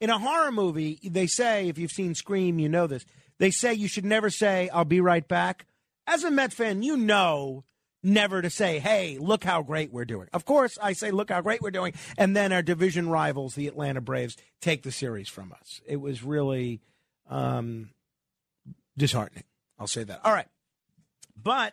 In 0.00 0.10
a 0.10 0.18
horror 0.18 0.50
movie, 0.50 0.98
they 1.04 1.28
say, 1.28 1.68
if 1.68 1.78
you've 1.78 1.92
seen 1.92 2.16
Scream, 2.16 2.58
you 2.58 2.68
know 2.68 2.88
this 2.88 3.06
They 3.38 3.50
say 3.50 3.74
you 3.74 3.88
should 3.88 4.04
never 4.04 4.30
say, 4.30 4.68
I'll 4.68 4.84
be 4.84 5.00
right 5.00 5.26
back. 5.26 5.66
As 6.06 6.24
a 6.24 6.30
Met 6.30 6.52
fan, 6.52 6.82
you 6.82 6.96
know 6.96 7.64
never 8.04 8.42
to 8.42 8.50
say, 8.50 8.78
hey, 8.78 9.16
look 9.18 9.42
how 9.42 9.62
great 9.62 9.92
we're 9.92 10.04
doing. 10.04 10.28
Of 10.32 10.44
course, 10.44 10.76
I 10.80 10.92
say, 10.92 11.10
look 11.10 11.30
how 11.30 11.40
great 11.40 11.62
we're 11.62 11.70
doing. 11.70 11.94
And 12.18 12.36
then 12.36 12.52
our 12.52 12.62
division 12.62 13.08
rivals, 13.08 13.54
the 13.54 13.66
Atlanta 13.66 14.00
Braves, 14.00 14.36
take 14.60 14.82
the 14.82 14.92
series 14.92 15.28
from 15.28 15.52
us. 15.52 15.80
It 15.86 15.96
was 15.96 16.22
really 16.22 16.82
um, 17.28 17.90
disheartening. 18.96 19.44
I'll 19.78 19.86
say 19.86 20.04
that. 20.04 20.20
All 20.24 20.32
right. 20.32 20.46
But 21.42 21.72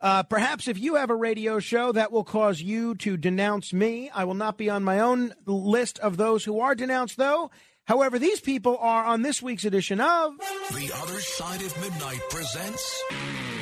uh, 0.00 0.24
perhaps 0.24 0.68
if 0.68 0.78
you 0.78 0.96
have 0.96 1.10
a 1.10 1.16
radio 1.16 1.60
show 1.60 1.92
that 1.92 2.12
will 2.12 2.24
cause 2.24 2.60
you 2.60 2.94
to 2.96 3.16
denounce 3.16 3.72
me, 3.72 4.10
I 4.10 4.24
will 4.24 4.34
not 4.34 4.58
be 4.58 4.68
on 4.68 4.84
my 4.84 4.98
own 4.98 5.32
list 5.46 5.98
of 6.00 6.16
those 6.16 6.44
who 6.44 6.60
are 6.60 6.74
denounced, 6.74 7.16
though. 7.16 7.50
However, 7.88 8.18
these 8.18 8.40
people 8.40 8.76
are 8.82 9.02
on 9.02 9.22
this 9.22 9.40
week's 9.40 9.64
edition 9.64 9.98
of 9.98 10.36
The 10.74 10.92
Other 10.94 11.20
Side 11.20 11.62
of 11.62 11.80
Midnight 11.80 12.20
presents 12.28 13.02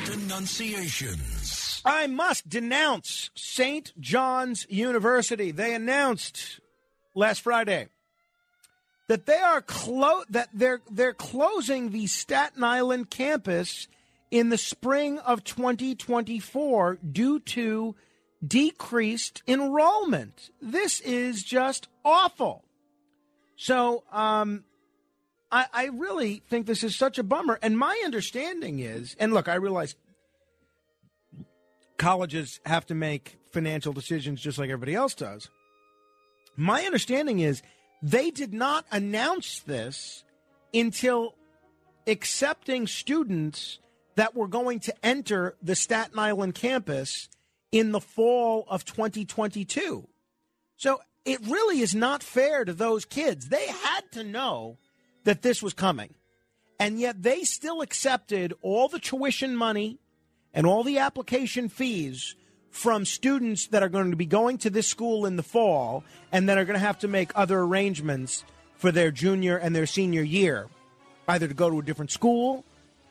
Denunciations. 0.04 1.80
I 1.84 2.08
must 2.08 2.48
denounce 2.48 3.30
St. 3.36 3.92
John's 4.00 4.66
University. 4.68 5.52
They 5.52 5.76
announced 5.76 6.58
last 7.14 7.42
Friday 7.42 7.86
that 9.06 9.26
they 9.26 9.38
are 9.38 9.62
clo- 9.62 10.24
that 10.30 10.48
they're 10.52 10.80
they're 10.90 11.14
closing 11.14 11.90
the 11.90 12.08
Staten 12.08 12.64
Island 12.64 13.10
campus 13.10 13.86
in 14.32 14.48
the 14.48 14.58
spring 14.58 15.20
of 15.20 15.44
2024 15.44 16.96
due 16.96 17.38
to 17.38 17.94
decreased 18.44 19.44
enrollment. 19.46 20.50
This 20.60 20.98
is 21.02 21.44
just 21.44 21.86
awful. 22.04 22.65
So, 23.56 24.04
um, 24.12 24.64
I, 25.50 25.66
I 25.72 25.84
really 25.86 26.42
think 26.48 26.66
this 26.66 26.82
is 26.82 26.96
such 26.96 27.18
a 27.18 27.22
bummer. 27.22 27.58
And 27.62 27.78
my 27.78 28.00
understanding 28.04 28.80
is, 28.80 29.16
and 29.18 29.32
look, 29.32 29.48
I 29.48 29.54
realize 29.54 29.94
colleges 31.96 32.60
have 32.66 32.86
to 32.86 32.94
make 32.94 33.38
financial 33.52 33.92
decisions 33.92 34.40
just 34.40 34.58
like 34.58 34.70
everybody 34.70 34.94
else 34.94 35.14
does. 35.14 35.48
My 36.56 36.82
understanding 36.82 37.40
is 37.40 37.62
they 38.02 38.30
did 38.30 38.52
not 38.52 38.84
announce 38.90 39.60
this 39.60 40.24
until 40.74 41.34
accepting 42.06 42.86
students 42.86 43.78
that 44.16 44.34
were 44.34 44.48
going 44.48 44.80
to 44.80 44.94
enter 45.04 45.54
the 45.62 45.74
Staten 45.74 46.18
Island 46.18 46.54
campus 46.54 47.28
in 47.72 47.92
the 47.92 48.00
fall 48.00 48.64
of 48.68 48.84
2022. 48.84 50.08
So 50.76 51.00
it 51.26 51.40
really 51.46 51.80
is 51.80 51.94
not 51.94 52.22
fair 52.22 52.64
to 52.64 52.72
those 52.72 53.04
kids. 53.04 53.48
They 53.48 53.66
had 53.66 54.02
to 54.12 54.24
know 54.24 54.78
that 55.24 55.42
this 55.42 55.62
was 55.62 55.74
coming. 55.74 56.14
And 56.78 57.00
yet 57.00 57.22
they 57.22 57.42
still 57.42 57.80
accepted 57.80 58.54
all 58.62 58.88
the 58.88 59.00
tuition 59.00 59.56
money 59.56 59.98
and 60.54 60.66
all 60.66 60.84
the 60.84 60.98
application 60.98 61.68
fees 61.68 62.36
from 62.70 63.04
students 63.04 63.68
that 63.68 63.82
are 63.82 63.88
going 63.88 64.10
to 64.10 64.16
be 64.16 64.26
going 64.26 64.58
to 64.58 64.70
this 64.70 64.86
school 64.86 65.26
in 65.26 65.36
the 65.36 65.42
fall 65.42 66.04
and 66.30 66.48
that 66.48 66.58
are 66.58 66.64
going 66.64 66.78
to 66.78 66.86
have 66.86 66.98
to 67.00 67.08
make 67.08 67.32
other 67.34 67.58
arrangements 67.60 68.44
for 68.76 68.92
their 68.92 69.10
junior 69.10 69.56
and 69.56 69.74
their 69.74 69.86
senior 69.86 70.22
year, 70.22 70.68
either 71.26 71.48
to 71.48 71.54
go 71.54 71.70
to 71.70 71.80
a 71.80 71.82
different 71.82 72.10
school 72.10 72.64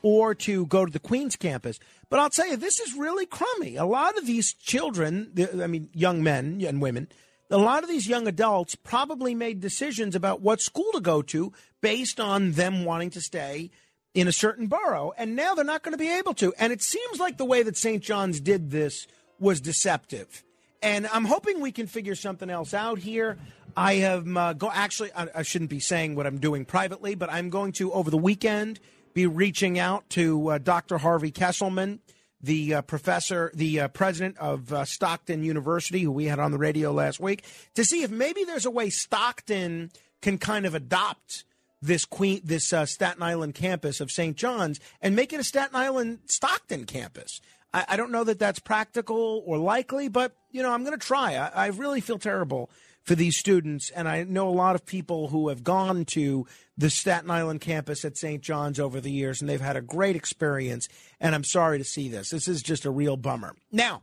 or 0.04 0.36
to 0.36 0.68
go 0.68 0.86
to 0.86 0.92
the 0.92 1.00
Queens 1.00 1.36
campus. 1.36 1.80
But 2.10 2.20
I'll 2.20 2.30
tell 2.30 2.48
you, 2.48 2.58
this 2.58 2.80
is 2.80 2.94
really 2.94 3.26
crummy. 3.26 3.76
A 3.76 3.86
lot 3.86 4.18
of 4.18 4.28
these 4.28 4.54
children, 4.54 5.32
I 5.60 5.66
mean, 5.66 5.90
young 5.92 6.22
men 6.22 6.64
and 6.66 6.80
women, 6.80 7.08
a 7.50 7.58
lot 7.58 7.84
of 7.84 7.90
these 7.90 8.08
young 8.08 8.28
adults 8.28 8.76
probably 8.76 9.36
made 9.36 9.60
decisions 9.60 10.16
about 10.16 10.42
what 10.42 10.62
school 10.62 10.92
to 10.94 11.02
go 11.02 11.22
to 11.22 11.54
based 11.82 12.20
on 12.20 12.54
them 12.54 12.86
wanting 12.86 13.12
to 13.12 13.22
stay 13.22 13.72
in 14.14 14.28
a 14.28 14.32
certain 14.32 14.68
borough. 14.68 15.14
And 15.18 15.36
now 15.36 15.54
they're 15.54 15.66
not 15.66 15.84
going 15.84 15.94
to 15.94 15.98
be 15.98 16.12
able 16.12 16.34
to. 16.36 16.54
And 16.58 16.74
it 16.74 16.82
seems 16.82 17.20
like 17.20 17.38
the 17.38 17.46
way 17.46 17.64
that 17.64 17.78
St. 17.78 18.02
John's 18.02 18.40
did 18.40 18.72
this 18.72 19.08
was 19.40 19.62
deceptive. 19.62 20.44
And 20.82 21.08
I'm 21.08 21.26
hoping 21.26 21.62
we 21.62 21.72
can 21.72 21.88
figure 21.88 22.16
something 22.16 22.50
else 22.50 22.74
out 22.74 23.00
here. 23.00 23.38
I 23.78 23.96
have 23.96 24.38
uh, 24.38 24.54
go 24.54 24.72
actually 24.74 25.12
I, 25.14 25.28
I 25.36 25.42
shouldn't 25.42 25.70
be 25.70 25.80
saying 25.80 26.16
what 26.16 26.26
I'm 26.26 26.38
doing 26.38 26.64
privately, 26.64 27.16
but 27.16 27.32
I'm 27.32 27.50
going 27.50 27.74
to 27.74 27.92
over 27.92 28.10
the 28.10 28.18
weekend 28.18 28.80
be 29.14 29.28
reaching 29.28 29.80
out 29.80 30.10
to 30.12 30.52
uh, 30.52 30.58
Dr. 30.58 30.98
Harvey 30.98 31.32
Kesselman, 31.32 32.00
the 32.46 32.76
uh, 32.76 32.82
professor, 32.84 33.52
the 33.54 33.82
uh, 33.82 33.88
president 33.90 34.38
of 34.38 34.72
uh, 34.72 34.86
Stockton 34.86 35.44
University, 35.44 36.02
who 36.02 36.12
we 36.12 36.26
had 36.26 36.40
on 36.40 36.52
the 36.52 36.58
radio 36.58 36.92
last 36.92 37.20
week, 37.20 37.44
to 37.74 37.84
see 37.84 38.04
if 38.04 38.12
maybe 38.12 38.44
there's 38.44 38.66
a 38.66 38.72
way 38.72 38.90
Stockton 38.90 39.92
can 40.22 40.38
kind 40.38 40.66
of 40.66 40.76
adopt 40.76 41.44
this 41.82 42.06
Queen, 42.06 42.42
this 42.44 42.72
uh, 42.72 42.86
Staten 42.86 43.24
Island 43.24 43.56
campus 43.56 44.00
of 44.00 44.12
St. 44.12 44.38
John's 44.38 44.80
and 45.02 45.16
make 45.16 45.34
it 45.34 45.40
a 45.40 45.44
Staten 45.44 45.76
Island 45.76 46.20
Stockton 46.26 46.86
campus. 46.86 47.42
I, 47.74 47.86
I 47.90 47.98
don't 47.98 48.12
know 48.12 48.24
that 48.24 48.40
that's 48.40 48.60
practical 48.60 49.44
or 49.46 49.58
likely, 49.58 50.08
but 50.08 50.34
you 50.52 50.62
know 50.62 50.72
I'm 50.72 50.84
going 50.84 50.98
to 50.98 51.06
try. 51.06 51.36
I, 51.36 51.66
I 51.66 51.68
really 51.68 52.02
feel 52.02 52.20
terrible 52.20 52.70
for 53.06 53.16
these 53.16 53.38
students. 53.38 53.92
And 53.92 54.10
I 54.10 54.24
know 54.24 54.50
a 54.50 54.52
lot 54.52 54.76
of 54.76 54.86
people 54.86 55.30
who 55.30 55.50
have 55.50 55.64
gone 55.64 56.06
to 56.06 56.46
the 56.78 56.90
Staten 56.90 57.32
Island 57.32 57.62
campus 57.62 58.04
at 58.04 58.18
St. 58.18 58.42
John's 58.42 58.80
over 58.80 59.00
the 59.00 59.12
years, 59.12 59.40
and 59.40 59.50
they've 59.50 59.62
had 59.62 59.78
a 59.78 59.82
great 59.82 60.16
experience. 60.16 60.90
And 61.20 61.34
I'm 61.34 61.44
sorry 61.44 61.78
to 61.78 61.84
see 61.84 62.10
this. 62.10 62.32
This 62.32 62.48
is 62.48 62.62
just 62.62 62.86
a 62.86 62.92
real 62.92 63.16
bummer. 63.16 63.56
Now, 63.72 64.02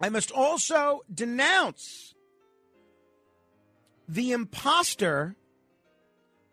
I 0.00 0.10
must 0.10 0.30
also 0.30 1.00
denounce 1.12 2.14
the 4.08 4.32
imposter 4.32 5.34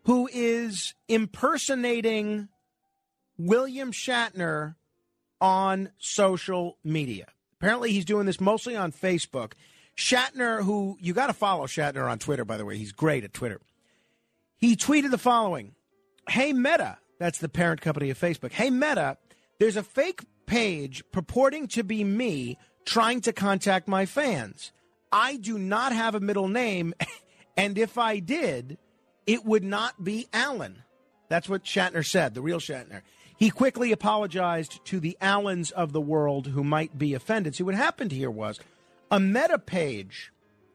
who 0.04 0.28
is 0.32 0.94
impersonating 1.08 2.48
William 3.38 3.92
Shatner 3.92 4.74
on 5.40 5.90
social 5.98 6.78
media. 6.82 7.26
Apparently, 7.60 7.92
he's 7.92 8.04
doing 8.04 8.26
this 8.26 8.40
mostly 8.40 8.76
on 8.76 8.92
Facebook. 8.92 9.52
Shatner, 9.96 10.62
who 10.62 10.96
you 11.00 11.12
got 11.14 11.28
to 11.28 11.32
follow 11.32 11.66
Shatner 11.66 12.10
on 12.10 12.18
Twitter, 12.18 12.44
by 12.44 12.56
the 12.56 12.64
way, 12.64 12.76
he's 12.76 12.92
great 12.92 13.24
at 13.24 13.32
Twitter. 13.32 13.60
He 14.58 14.76
tweeted 14.76 15.10
the 15.10 15.18
following 15.18 15.74
Hey, 16.28 16.52
Meta, 16.52 16.98
that's 17.18 17.38
the 17.38 17.48
parent 17.48 17.80
company 17.80 18.10
of 18.10 18.18
Facebook. 18.18 18.52
Hey, 18.52 18.70
Meta, 18.70 19.18
there's 19.58 19.76
a 19.76 19.82
fake 19.82 20.24
page 20.46 21.02
purporting 21.12 21.68
to 21.68 21.84
be 21.84 22.02
me 22.02 22.58
trying 22.84 23.20
to 23.22 23.32
contact 23.32 23.88
my 23.88 24.06
fans. 24.06 24.72
I 25.12 25.36
do 25.36 25.58
not 25.58 25.92
have 25.92 26.14
a 26.14 26.20
middle 26.20 26.48
name, 26.48 26.94
and 27.56 27.78
if 27.78 27.98
I 27.98 28.18
did, 28.18 28.78
it 29.26 29.44
would 29.44 29.64
not 29.64 30.02
be 30.02 30.26
Allen. 30.32 30.82
That's 31.28 31.48
what 31.48 31.64
Shatner 31.64 32.04
said, 32.04 32.34
the 32.34 32.42
real 32.42 32.58
Shatner. 32.58 33.02
He 33.36 33.50
quickly 33.50 33.92
apologized 33.92 34.84
to 34.86 35.00
the 35.00 35.16
Allens 35.20 35.70
of 35.70 35.92
the 35.92 36.00
world 36.00 36.48
who 36.48 36.62
might 36.62 36.98
be 36.98 37.14
offended. 37.14 37.54
See, 37.54 37.64
what 37.64 37.74
happened 37.74 38.12
here 38.12 38.30
was 38.30 38.60
a 39.14 39.20
meta 39.20 39.60
page 39.60 40.32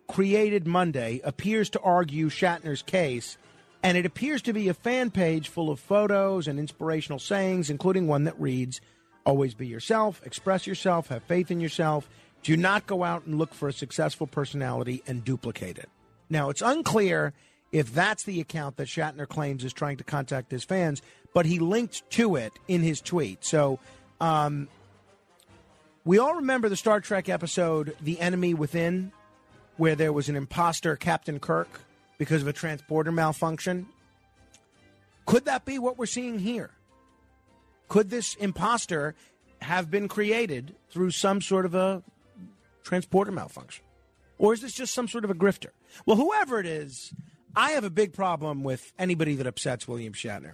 created 0.07 0.65
Monday 0.65 1.19
appears 1.25 1.69
to 1.71 1.79
argue 1.81 2.29
Shatner's 2.29 2.81
case, 2.81 3.37
and 3.83 3.97
it 3.97 4.05
appears 4.05 4.41
to 4.43 4.53
be 4.53 4.69
a 4.69 4.73
fan 4.73 5.11
page 5.11 5.49
full 5.49 5.69
of 5.69 5.77
photos 5.77 6.47
and 6.47 6.57
inspirational 6.57 7.19
sayings, 7.19 7.69
including 7.69 8.07
one 8.07 8.23
that 8.23 8.39
reads, 8.39 8.79
Always 9.25 9.55
be 9.55 9.67
yourself, 9.67 10.21
express 10.25 10.65
yourself, 10.65 11.09
have 11.09 11.23
faith 11.23 11.51
in 11.51 11.59
yourself. 11.59 12.09
Do 12.41 12.55
not 12.55 12.87
go 12.87 13.03
out 13.03 13.25
and 13.25 13.37
look 13.37 13.53
for 13.53 13.67
a 13.67 13.73
successful 13.73 14.25
personality 14.25 15.03
and 15.05 15.25
duplicate 15.25 15.77
it. 15.77 15.89
Now, 16.29 16.49
it's 16.49 16.61
unclear 16.61 17.33
if 17.73 17.93
that's 17.93 18.23
the 18.23 18.39
account 18.39 18.77
that 18.77 18.87
Shatner 18.87 19.27
claims 19.27 19.65
is 19.65 19.73
trying 19.73 19.97
to 19.97 20.05
contact 20.05 20.49
his 20.49 20.63
fans, 20.63 21.01
but 21.33 21.45
he 21.45 21.59
linked 21.59 22.09
to 22.11 22.37
it 22.37 22.53
in 22.69 22.83
his 22.83 23.01
tweet. 23.01 23.43
So, 23.43 23.79
um, 24.21 24.69
we 26.05 26.17
all 26.17 26.35
remember 26.35 26.69
the 26.69 26.75
Star 26.75 26.99
Trek 27.01 27.29
episode 27.29 27.95
The 28.01 28.19
Enemy 28.19 28.53
Within, 28.53 29.11
where 29.77 29.95
there 29.95 30.13
was 30.13 30.29
an 30.29 30.35
imposter, 30.35 30.95
Captain 30.95 31.39
Kirk, 31.39 31.81
because 32.17 32.41
of 32.41 32.47
a 32.47 32.53
transporter 32.53 33.11
malfunction. 33.11 33.87
Could 35.25 35.45
that 35.45 35.65
be 35.65 35.77
what 35.77 35.97
we're 35.97 36.05
seeing 36.05 36.39
here? 36.39 36.71
Could 37.87 38.09
this 38.09 38.35
imposter 38.35 39.15
have 39.61 39.91
been 39.91 40.07
created 40.07 40.75
through 40.89 41.11
some 41.11 41.41
sort 41.41 41.65
of 41.65 41.75
a 41.75 42.03
transporter 42.83 43.31
malfunction? 43.31 43.83
Or 44.37 44.53
is 44.53 44.61
this 44.61 44.73
just 44.73 44.93
some 44.93 45.07
sort 45.07 45.25
of 45.25 45.29
a 45.29 45.35
grifter? 45.35 45.71
Well, 46.05 46.17
whoever 46.17 46.59
it 46.59 46.65
is, 46.65 47.13
I 47.55 47.71
have 47.71 47.83
a 47.83 47.89
big 47.89 48.13
problem 48.13 48.63
with 48.63 48.93
anybody 48.97 49.35
that 49.35 49.47
upsets 49.47 49.87
William 49.87 50.13
Shatner. 50.13 50.53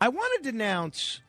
I 0.00 0.08
want 0.08 0.42
to 0.42 0.50
denounce 0.50 1.20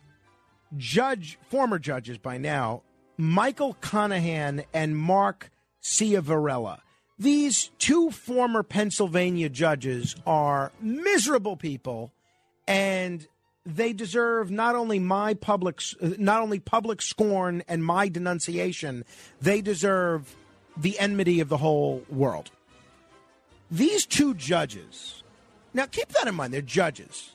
judge, 0.77 1.37
former 1.49 1.79
judges 1.79 2.17
by 2.17 2.37
now, 2.37 2.81
Michael 3.17 3.75
Conahan 3.81 4.65
and 4.73 4.97
Mark 4.97 5.51
Ciavarella. 5.81 6.79
These 7.17 7.71
two 7.79 8.11
former 8.11 8.61
Pennsylvania 8.61 9.47
judges 9.47 10.15
are 10.25 10.71
miserable 10.81 11.55
people, 11.55 12.11
and 12.67 13.25
they 13.65 13.93
deserve 13.93 14.51
not 14.51 14.75
only 14.75 14.99
my 14.99 15.33
public, 15.33 15.81
uh, 16.01 16.09
not 16.17 16.41
only 16.41 16.59
public 16.59 17.01
scorn 17.01 17.63
and 17.67 17.85
my 17.85 18.09
denunciation, 18.09 19.05
they 19.41 19.61
deserve 19.61 20.35
the 20.75 20.99
enmity 20.99 21.39
of 21.39 21.47
the 21.47 21.57
whole 21.57 22.03
world. 22.09 22.51
These 23.71 24.05
two 24.05 24.33
judges, 24.33 25.23
now 25.73 25.85
keep 25.85 26.09
that 26.09 26.27
in 26.27 26.35
mind, 26.35 26.53
they're 26.53 26.61
judges. 26.61 27.34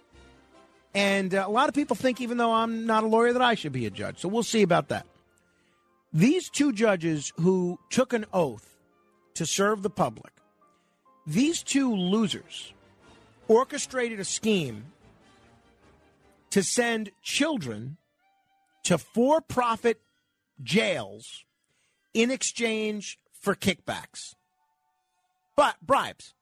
And 0.95 1.35
uh, 1.35 1.45
a 1.47 1.51
lot 1.51 1.69
of 1.69 1.75
people 1.75 1.97
think, 1.97 2.21
even 2.21 2.37
though 2.37 2.53
I'm 2.53 2.87
not 2.87 3.05
a 3.05 3.07
lawyer, 3.07 3.33
that 3.33 3.43
I 3.43 3.55
should 3.55 3.73
be 3.73 3.87
a 3.87 3.91
judge. 3.91 4.19
So 4.19 4.29
we'll 4.29 4.43
see 4.43 4.63
about 4.63 4.89
that. 4.89 5.07
These 6.13 6.51
two 6.51 6.73
judges 6.73 7.33
who 7.41 7.79
took 7.91 8.13
an 8.13 8.27
oath 8.33 8.77
to 9.35 9.47
serve 9.47 9.83
the 9.83 9.91
public, 9.91 10.33
these 11.27 11.63
two 11.63 11.95
losers 11.95 12.73
orchestrated 13.47 14.19
a 14.19 14.25
scheme 14.25 14.87
to 16.51 16.63
send 16.65 17.11
children 17.23 17.97
to 18.83 18.99
for 18.99 19.41
profit 19.41 20.01
jails 20.63 21.45
in 22.13 22.31
exchange 22.31 23.19
for 23.33 23.55
kickbacks, 23.55 24.35
but 25.57 25.77
bribes. 25.81 26.35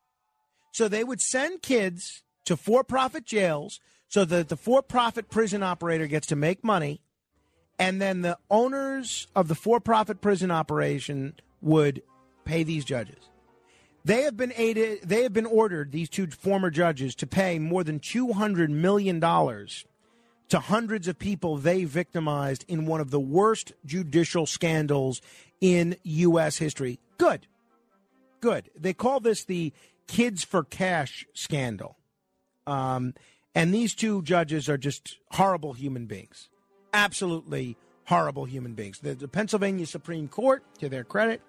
So 0.73 0.89
they 0.89 1.05
would 1.05 1.20
send 1.20 1.62
kids 1.62 2.23
to 2.47 2.57
for 2.57 2.85
profit 2.85 3.27
jails 3.27 3.81
so 4.09 4.25
that 4.25 4.49
the 4.49 4.57
for 4.57 4.83
profit 4.83 5.31
prison 5.31 5.63
operator 5.63 6.07
gets 6.07 6.27
to 6.29 6.37
make 6.37 6.65
money, 6.65 7.01
and 7.79 8.01
then 8.01 8.23
the 8.23 8.39
owners 8.51 9.29
of 9.37 9.49
the 9.49 9.55
for 9.55 9.81
profit 9.81 10.21
prison 10.21 10.51
operation 10.51 11.35
would 11.61 12.03
pay 12.45 12.63
these 12.63 12.85
judges. 12.85 13.29
They 14.05 14.23
have 14.23 14.37
been 14.37 14.53
aided, 14.57 15.03
they 15.03 15.23
have 15.23 15.33
been 15.33 15.47
ordered, 15.47 15.93
these 15.93 16.09
two 16.09 16.29
former 16.29 16.71
judges, 16.71 17.15
to 17.17 17.27
pay 17.27 17.59
more 17.59 17.85
than 17.85 18.01
$200 18.01 18.71
million 18.71 19.21
to 19.21 20.59
hundreds 20.59 21.09
of 21.09 21.19
people 21.19 21.57
they 21.57 21.85
victimized 21.85 22.65
in 22.69 22.87
one 22.87 23.01
of 23.01 23.11
the 23.11 23.21
worst 23.21 23.73
judicial 23.85 24.47
scandals 24.47 25.21
in 25.61 25.97
U.S. 26.03 26.57
history. 26.57 26.99
Good. 27.19 27.47
Good. 28.41 28.71
They 28.79 28.95
call 28.95 29.21
this 29.21 29.45
the 29.45 29.73
Kids 30.07 30.43
for 30.43 30.65
Cash 30.65 31.27
scandal. 31.35 31.99
Um, 32.67 33.15
and 33.59 33.75
these 33.75 33.93
two 33.93 34.23
judges 34.23 34.69
are 34.69 34.79
just 34.79 35.19
horrible 35.33 35.73
human 35.73 36.07
beings. 36.07 36.49
Absolutely 36.95 37.77
horrible 38.05 38.45
human 38.45 38.75
beings. 38.75 39.01
The, 39.01 39.15
the 39.15 39.27
Pennsylvania 39.27 39.85
Supreme 39.85 40.29
Court, 40.29 40.63
to 40.79 40.89
their 40.89 41.03
credit, 41.03 41.43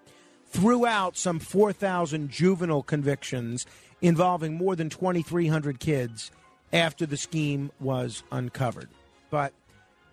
threw 0.48 0.86
out 0.86 1.16
some 1.16 1.38
4,000 1.38 2.28
juvenile 2.28 2.82
convictions 2.82 3.64
involving 4.02 4.54
more 4.54 4.74
than 4.74 4.90
2,300 4.90 5.78
kids 5.78 6.32
after 6.72 7.06
the 7.06 7.16
scheme 7.16 7.70
was 7.78 8.24
uncovered. 8.32 8.88
But 9.30 9.52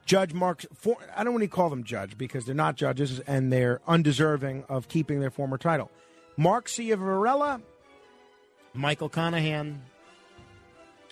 Judge 0.06 0.36
Mark, 0.36 0.68
for, 0.76 0.98
I 1.16 1.24
don't 1.24 1.34
want 1.34 1.46
to 1.46 1.48
call 1.48 1.72
them 1.72 1.84
judge 1.84 2.16
because 2.16 2.46
they're 2.46 2.54
not 2.54 2.76
judges 2.76 3.22
and 3.22 3.52
they're 3.52 3.82
undeserving 3.88 4.66
of 4.70 4.88
keeping 4.88 5.20
their 5.20 5.32
former 5.32 5.58
title. 5.58 5.90
Mark 6.38 6.68
Ciavarella, 6.68 7.60
Michael 8.76 9.10
Conahan, 9.10 9.78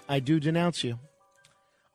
I 0.07 0.19
do 0.19 0.39
denounce 0.39 0.83
you. 0.83 0.99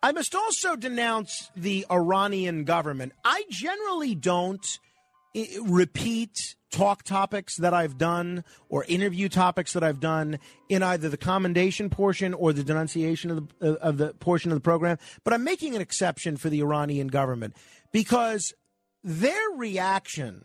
I 0.03 0.13
must 0.13 0.35
also 0.35 0.77
denounce 0.77 1.51
the 1.55 1.87
Iranian 1.91 2.65
government. 2.65 3.13
I 3.25 3.45
generally 3.51 4.15
don't 4.15 4.65
eh, 5.35 5.47
repeat 5.63 6.57
talk 6.71 7.03
topics 7.03 7.57
that 7.57 7.75
I've 7.75 7.99
done 7.99 8.45
or 8.69 8.85
interview 8.85 9.29
topics 9.29 9.73
that 9.75 9.83
I've 9.83 10.01
done 10.01 10.39
in 10.69 10.83
either 10.83 11.09
the 11.09 11.17
commendation 11.17 11.91
portion 11.91 12.33
or 12.33 12.53
the 12.53 12.63
denunciation 12.63 13.31
of 13.31 13.59
the, 13.59 13.75
of 13.75 13.99
the 13.99 14.15
portion 14.15 14.53
of 14.53 14.57
the 14.57 14.63
program. 14.63 14.97
But 15.25 15.35
I'm 15.35 15.45
making 15.45 15.75
an 15.75 15.83
exception 15.83 16.37
for 16.37 16.49
the 16.49 16.61
Iranian 16.61 17.09
government 17.09 17.57
because 17.93 18.55
their 19.03 19.51
reaction 19.57 20.45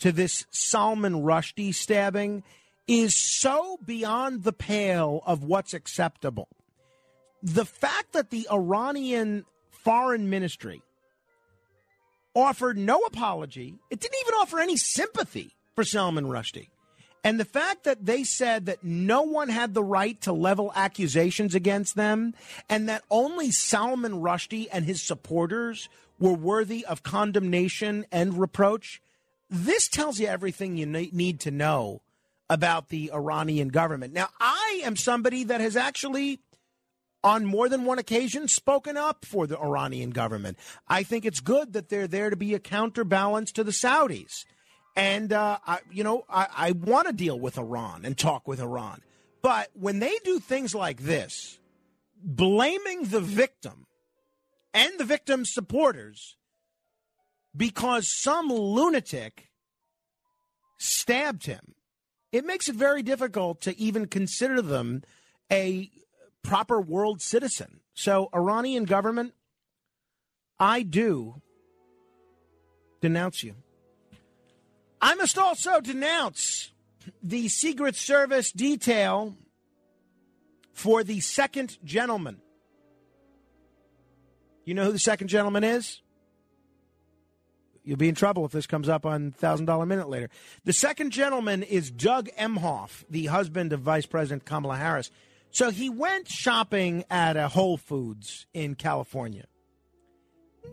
to 0.00 0.12
this 0.12 0.46
Salman 0.50 1.22
Rushdie 1.22 1.74
stabbing 1.74 2.42
is 2.88 3.14
so 3.14 3.78
beyond 3.84 4.44
the 4.44 4.52
pale 4.52 5.22
of 5.26 5.44
what's 5.44 5.74
acceptable. 5.74 6.48
The 7.46 7.64
fact 7.64 8.12
that 8.14 8.30
the 8.30 8.48
Iranian 8.50 9.44
foreign 9.70 10.28
ministry 10.28 10.82
offered 12.34 12.76
no 12.76 12.98
apology, 13.02 13.78
it 13.88 14.00
didn't 14.00 14.20
even 14.20 14.34
offer 14.34 14.58
any 14.58 14.76
sympathy 14.76 15.54
for 15.76 15.84
Salman 15.84 16.26
Rushdie. 16.26 16.70
And 17.22 17.38
the 17.38 17.44
fact 17.44 17.84
that 17.84 18.04
they 18.04 18.24
said 18.24 18.66
that 18.66 18.82
no 18.82 19.22
one 19.22 19.48
had 19.48 19.74
the 19.74 19.84
right 19.84 20.20
to 20.22 20.32
level 20.32 20.72
accusations 20.74 21.54
against 21.54 21.94
them 21.94 22.34
and 22.68 22.88
that 22.88 23.04
only 23.12 23.52
Salman 23.52 24.14
Rushdie 24.22 24.66
and 24.72 24.84
his 24.84 25.00
supporters 25.00 25.88
were 26.18 26.34
worthy 26.34 26.84
of 26.84 27.04
condemnation 27.04 28.06
and 28.10 28.40
reproach, 28.40 29.00
this 29.48 29.86
tells 29.86 30.18
you 30.18 30.26
everything 30.26 30.76
you 30.76 30.86
need 30.86 31.38
to 31.40 31.52
know 31.52 32.02
about 32.50 32.88
the 32.88 33.12
Iranian 33.12 33.68
government. 33.68 34.12
Now, 34.12 34.30
I 34.40 34.82
am 34.84 34.96
somebody 34.96 35.44
that 35.44 35.60
has 35.60 35.76
actually 35.76 36.40
on 37.26 37.44
more 37.44 37.68
than 37.68 37.84
one 37.84 37.98
occasion 37.98 38.46
spoken 38.46 38.96
up 38.96 39.24
for 39.24 39.48
the 39.48 39.58
Iranian 39.58 40.10
government. 40.10 40.56
I 40.86 41.02
think 41.02 41.24
it's 41.24 41.40
good 41.40 41.72
that 41.72 41.88
they're 41.88 42.06
there 42.06 42.30
to 42.30 42.36
be 42.36 42.54
a 42.54 42.60
counterbalance 42.60 43.50
to 43.52 43.64
the 43.64 43.72
Saudis. 43.72 44.44
And, 44.94 45.32
uh, 45.32 45.58
I, 45.66 45.80
you 45.90 46.04
know, 46.04 46.24
I, 46.30 46.46
I 46.56 46.70
want 46.70 47.08
to 47.08 47.12
deal 47.12 47.38
with 47.38 47.58
Iran 47.58 48.04
and 48.04 48.16
talk 48.16 48.46
with 48.46 48.60
Iran. 48.60 49.02
But 49.42 49.70
when 49.74 49.98
they 49.98 50.16
do 50.22 50.38
things 50.38 50.72
like 50.72 51.02
this, 51.02 51.58
blaming 52.22 53.06
the 53.06 53.20
victim 53.20 53.86
and 54.72 54.92
the 54.96 55.04
victim's 55.04 55.52
supporters 55.52 56.36
because 57.56 58.06
some 58.08 58.48
lunatic 58.50 59.48
stabbed 60.78 61.46
him, 61.46 61.74
it 62.30 62.46
makes 62.46 62.68
it 62.68 62.76
very 62.76 63.02
difficult 63.02 63.62
to 63.62 63.76
even 63.76 64.06
consider 64.06 64.62
them 64.62 65.02
a 65.50 65.90
proper 66.46 66.80
world 66.80 67.20
citizen. 67.20 67.80
So, 67.94 68.28
Iranian 68.34 68.84
government, 68.84 69.34
I 70.58 70.82
do 70.82 71.42
denounce 73.00 73.42
you. 73.42 73.54
I 75.00 75.14
must 75.14 75.38
also 75.38 75.80
denounce 75.80 76.72
the 77.22 77.48
Secret 77.48 77.96
Service 77.96 78.52
detail 78.52 79.34
for 80.72 81.04
the 81.04 81.20
second 81.20 81.78
gentleman. 81.84 82.40
You 84.64 84.74
know 84.74 84.84
who 84.84 84.92
the 84.92 84.98
second 84.98 85.28
gentleman 85.28 85.64
is? 85.64 86.00
You'll 87.84 87.96
be 87.96 88.08
in 88.08 88.16
trouble 88.16 88.44
if 88.44 88.50
this 88.50 88.66
comes 88.66 88.88
up 88.88 89.06
on 89.06 89.32
$1,000 89.40 89.86
Minute 89.86 90.08
later. 90.08 90.28
The 90.64 90.72
second 90.72 91.12
gentleman 91.12 91.62
is 91.62 91.90
Doug 91.90 92.28
Emhoff, 92.36 93.04
the 93.08 93.26
husband 93.26 93.72
of 93.72 93.80
Vice 93.80 94.06
President 94.06 94.44
Kamala 94.44 94.76
Harris. 94.76 95.10
So 95.56 95.70
he 95.70 95.88
went 95.88 96.28
shopping 96.28 97.06
at 97.08 97.38
a 97.38 97.48
Whole 97.48 97.78
Foods 97.78 98.46
in 98.52 98.74
California. 98.74 99.46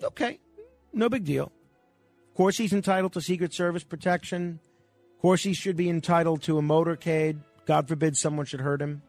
Okay, 0.04 0.42
no 0.92 1.08
big 1.08 1.24
deal. 1.24 1.54
Of 2.28 2.34
course, 2.36 2.58
he's 2.58 2.74
entitled 2.74 3.14
to 3.14 3.22
Secret 3.22 3.54
Service 3.54 3.86
protection. 3.86 4.60
Of 5.16 5.22
course, 5.22 5.42
he 5.42 5.54
should 5.54 5.78
be 5.78 5.90
entitled 5.90 6.42
to 6.42 6.58
a 6.58 6.62
motorcade. 6.62 7.38
God 7.66 7.88
forbid 7.88 8.18
someone 8.18 8.46
should 8.46 8.60
hurt 8.60 8.82
him. 8.82 9.04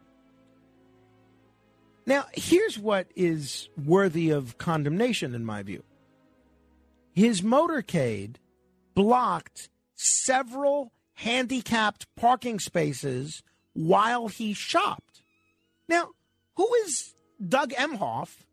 Now, 2.06 2.26
here's 2.34 2.78
what 2.78 3.08
is 3.16 3.68
worthy 3.84 4.30
of 4.30 4.58
condemnation, 4.58 5.34
in 5.34 5.44
my 5.44 5.64
view. 5.64 5.82
His 7.10 7.42
motorcade 7.42 8.36
blocked 8.94 9.70
several 9.96 10.92
handicapped 11.14 12.06
parking 12.14 12.60
spaces 12.60 13.42
while 13.72 14.28
he 14.28 14.54
shopped. 14.54 15.13
Now, 15.88 16.10
who 16.56 16.72
is 16.86 17.14
Doug 17.46 17.72
Emhoff 17.72 18.44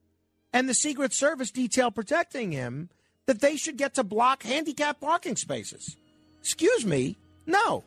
and 0.54 0.68
the 0.68 0.74
Secret 0.74 1.14
Service 1.14 1.52
detail 1.52 1.92
protecting 1.92 2.52
him 2.52 2.90
that 3.26 3.40
they 3.40 3.56
should 3.56 3.78
get 3.78 3.94
to 3.96 4.04
block 4.04 4.44
handicapped 4.44 5.02
parking 5.02 5.36
spaces. 5.36 5.96
Excuse 6.42 6.86
me, 6.86 7.18
no. 7.46 7.84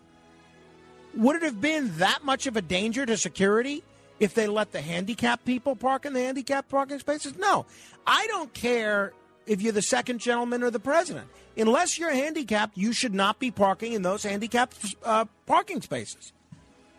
Would 1.15 1.37
it 1.37 1.43
have 1.43 1.61
been 1.61 1.97
that 1.99 2.25
much 2.25 2.47
of 2.47 2.57
a 2.57 2.63
danger 2.63 3.05
to 3.07 3.17
security 3.17 3.83
if 4.21 4.35
they 4.35 4.47
let 4.47 4.73
the 4.73 4.81
handicapped 4.81 5.45
people 5.45 5.77
park 5.77 6.07
in 6.07 6.13
the 6.13 6.21
handicapped 6.21 6.69
parking 6.69 6.99
spaces? 6.99 7.37
No. 7.37 7.67
I 8.07 8.27
don't 8.29 8.53
care 8.55 9.13
if 9.47 9.61
you're 9.61 9.73
the 9.73 9.83
second 9.83 10.21
gentleman 10.21 10.63
or 10.63 10.71
the 10.71 10.81
president. 10.81 11.29
Unless 11.57 11.99
you're 11.99 12.13
handicapped, 12.13 12.77
you 12.77 12.93
should 12.93 13.15
not 13.15 13.39
be 13.39 13.51
parking 13.51 13.93
in 13.93 14.03
those 14.03 14.23
handicapped 14.23 14.97
uh, 15.05 15.27
parking 15.47 15.83
spaces. 15.83 16.33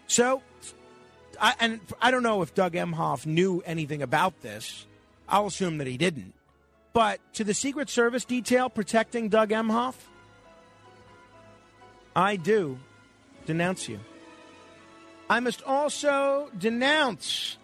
So, 0.07 0.41
I, 1.39 1.53
and 1.59 1.79
I 2.01 2.11
don't 2.11 2.23
know 2.23 2.41
if 2.41 2.53
Doug 2.53 2.73
Emhoff 2.73 3.25
knew 3.25 3.61
anything 3.65 4.01
about 4.01 4.41
this. 4.41 4.85
I'll 5.27 5.47
assume 5.47 5.77
that 5.79 5.87
he 5.87 5.97
didn't. 5.97 6.33
But 6.93 7.19
to 7.33 7.43
the 7.43 7.53
Secret 7.53 7.89
Service 7.89 8.25
detail 8.25 8.69
protecting 8.69 9.29
Doug 9.29 9.49
Emhoff, 9.49 9.95
I 12.15 12.37
do 12.37 12.77
denounce 13.45 13.89
you. 13.89 13.99
I 15.29 15.39
must 15.39 15.61
also 15.63 16.49
denounce 16.57 17.57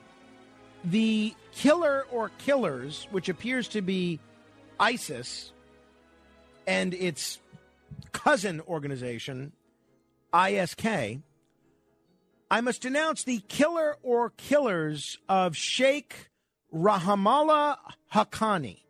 the 0.83 1.33
killer 1.53 2.05
or 2.11 2.29
killers, 2.39 3.07
which 3.11 3.29
appears 3.29 3.67
to 3.69 3.81
be 3.81 4.19
ISIS 4.79 5.51
and 6.65 6.93
its 6.93 7.39
cousin 8.11 8.61
organization, 8.61 9.51
ISK. 10.33 11.21
I 12.51 12.59
must 12.59 12.81
denounce 12.81 13.23
the 13.23 13.39
killer 13.47 13.95
or 14.03 14.31
killers 14.31 15.17
of 15.29 15.55
Sheikh 15.55 16.29
Rahimullah 16.73 17.77
Haqqani. 18.13 18.81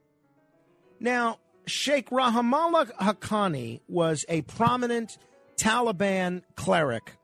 Now, 1.00 1.38
Sheikh 1.68 2.10
Rahimullah 2.10 2.92
Haqqani 2.94 3.82
was 3.88 4.26
a 4.28 4.42
prominent 4.42 5.20
Taliban 5.58 6.42
cleric 6.56 7.18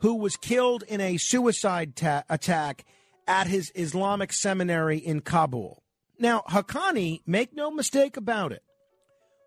who 0.00 0.16
was 0.16 0.36
killed 0.36 0.82
in 0.88 1.00
a 1.00 1.18
suicide 1.18 1.94
ta- 1.94 2.24
attack 2.28 2.84
at 3.28 3.46
his 3.46 3.70
Islamic 3.76 4.32
seminary 4.32 4.98
in 4.98 5.20
Kabul. 5.20 5.84
Now, 6.18 6.42
Haqqani, 6.48 7.20
make 7.28 7.54
no 7.54 7.70
mistake 7.70 8.16
about 8.16 8.50
it, 8.50 8.64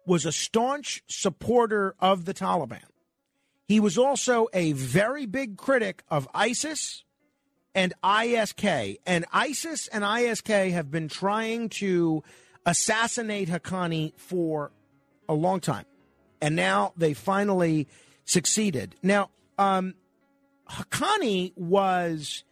was 0.05 0.25
a 0.25 0.31
staunch 0.31 1.03
supporter 1.09 1.95
of 1.99 2.23
the 2.23 2.33
Taliban. 2.33 2.85
He 3.67 3.79
was 3.79 3.97
also 3.97 4.47
a 4.53 4.71
very 4.71 5.25
big 5.25 5.57
critic 5.57 6.03
of 6.09 6.27
ISIS 6.33 7.03
and 7.75 7.93
ISK. 8.03 8.99
And 9.05 9.25
ISIS 9.31 9.87
and 9.89 10.03
ISK 10.03 10.71
have 10.71 10.89
been 10.89 11.09
trying 11.09 11.69
to 11.69 12.23
assassinate 12.65 13.49
Haqqani 13.49 14.13
for 14.17 14.71
a 15.27 15.33
long 15.33 15.59
time. 15.59 15.85
And 16.41 16.55
now 16.55 16.93
they 16.95 17.13
finally 17.13 17.87
succeeded. 18.23 18.95
Now, 19.03 19.31
um, 19.57 19.95
Haqqani 20.69 21.51
was, 21.57 22.43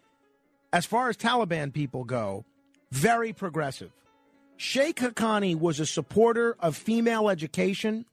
as 0.74 0.86
far 0.86 1.10
as 1.10 1.18
Taliban 1.18 1.74
people 1.74 2.04
go, 2.04 2.46
very 2.92 3.34
progressive. 3.34 3.92
Sheikh 4.58 4.98
Haqqani 4.98 5.58
was 5.58 5.80
a 5.80 5.86
supporter 5.86 6.56
of 6.60 6.76
female 6.76 7.30
education. 7.30 8.06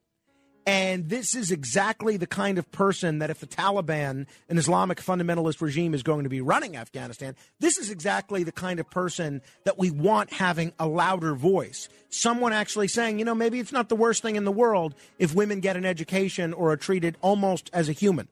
And 0.64 1.08
this 1.08 1.34
is 1.34 1.50
exactly 1.50 2.16
the 2.16 2.26
kind 2.26 2.56
of 2.56 2.70
person 2.70 3.18
that 3.18 3.30
if 3.30 3.40
the 3.40 3.48
Taliban, 3.48 4.26
an 4.48 4.58
Islamic 4.58 4.98
fundamentalist 4.98 5.60
regime, 5.60 5.92
is 5.92 6.04
going 6.04 6.22
to 6.22 6.28
be 6.28 6.40
running 6.40 6.76
Afghanistan, 6.76 7.34
this 7.58 7.78
is 7.78 7.90
exactly 7.90 8.44
the 8.44 8.52
kind 8.52 8.78
of 8.78 8.88
person 8.88 9.42
that 9.64 9.76
we 9.76 9.90
want 9.90 10.32
having 10.32 10.72
a 10.78 10.86
louder 10.86 11.34
voice. 11.34 11.88
Someone 12.10 12.52
actually 12.52 12.86
saying, 12.86 13.18
you 13.18 13.24
know, 13.24 13.34
maybe 13.34 13.58
it's 13.58 13.72
not 13.72 13.88
the 13.88 13.96
worst 13.96 14.22
thing 14.22 14.36
in 14.36 14.44
the 14.44 14.52
world 14.52 14.94
if 15.18 15.34
women 15.34 15.58
get 15.58 15.76
an 15.76 15.84
education 15.84 16.52
or 16.52 16.70
are 16.70 16.76
treated 16.76 17.16
almost 17.22 17.68
as 17.72 17.88
a 17.88 17.92
human. 17.92 18.28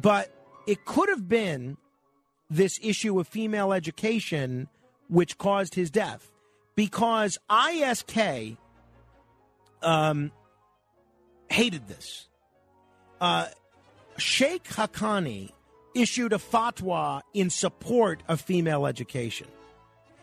But 0.00 0.32
it 0.66 0.86
could 0.86 1.10
have 1.10 1.28
been 1.28 1.76
this 2.48 2.78
issue 2.82 3.20
of 3.20 3.28
female 3.28 3.72
education 3.72 4.68
which 5.08 5.36
caused 5.36 5.74
his 5.74 5.90
death 5.90 6.30
because 6.74 7.38
ISK 7.50 8.56
um, 9.82 10.30
hated 11.48 11.88
this. 11.88 12.26
Uh, 13.20 13.46
Sheikh 14.18 14.64
Haqqani 14.64 15.50
issued 15.94 16.32
a 16.32 16.38
fatwa 16.38 17.22
in 17.32 17.50
support 17.50 18.22
of 18.28 18.40
female 18.40 18.86
education. 18.86 19.46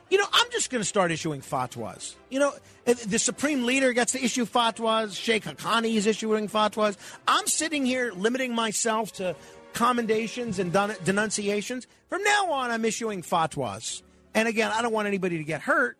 You 0.09 0.19
know, 0.19 0.27
I'm 0.31 0.51
just 0.51 0.69
going 0.69 0.81
to 0.81 0.87
start 0.87 1.11
issuing 1.11 1.41
fatwas. 1.41 2.13
You 2.29 2.39
know, 2.39 2.53
the 2.85 3.17
supreme 3.17 3.65
leader 3.65 3.93
gets 3.93 4.11
to 4.11 4.23
issue 4.23 4.45
fatwas. 4.45 5.15
Sheikh 5.15 5.45
Haqqani 5.45 5.95
is 5.95 6.05
issuing 6.05 6.47
fatwas. 6.47 6.97
I'm 7.27 7.47
sitting 7.47 7.85
here 7.85 8.11
limiting 8.11 8.53
myself 8.53 9.13
to 9.13 9.35
commendations 9.73 10.59
and 10.59 10.71
denunciations. 10.71 11.87
From 12.09 12.23
now 12.23 12.51
on, 12.51 12.69
I'm 12.69 12.85
issuing 12.85 13.23
fatwas. 13.23 14.03
And 14.35 14.47
again, 14.47 14.71
I 14.71 14.83
don't 14.83 14.93
want 14.93 15.07
anybody 15.07 15.39
to 15.39 15.43
get 15.43 15.61
hurt 15.61 15.97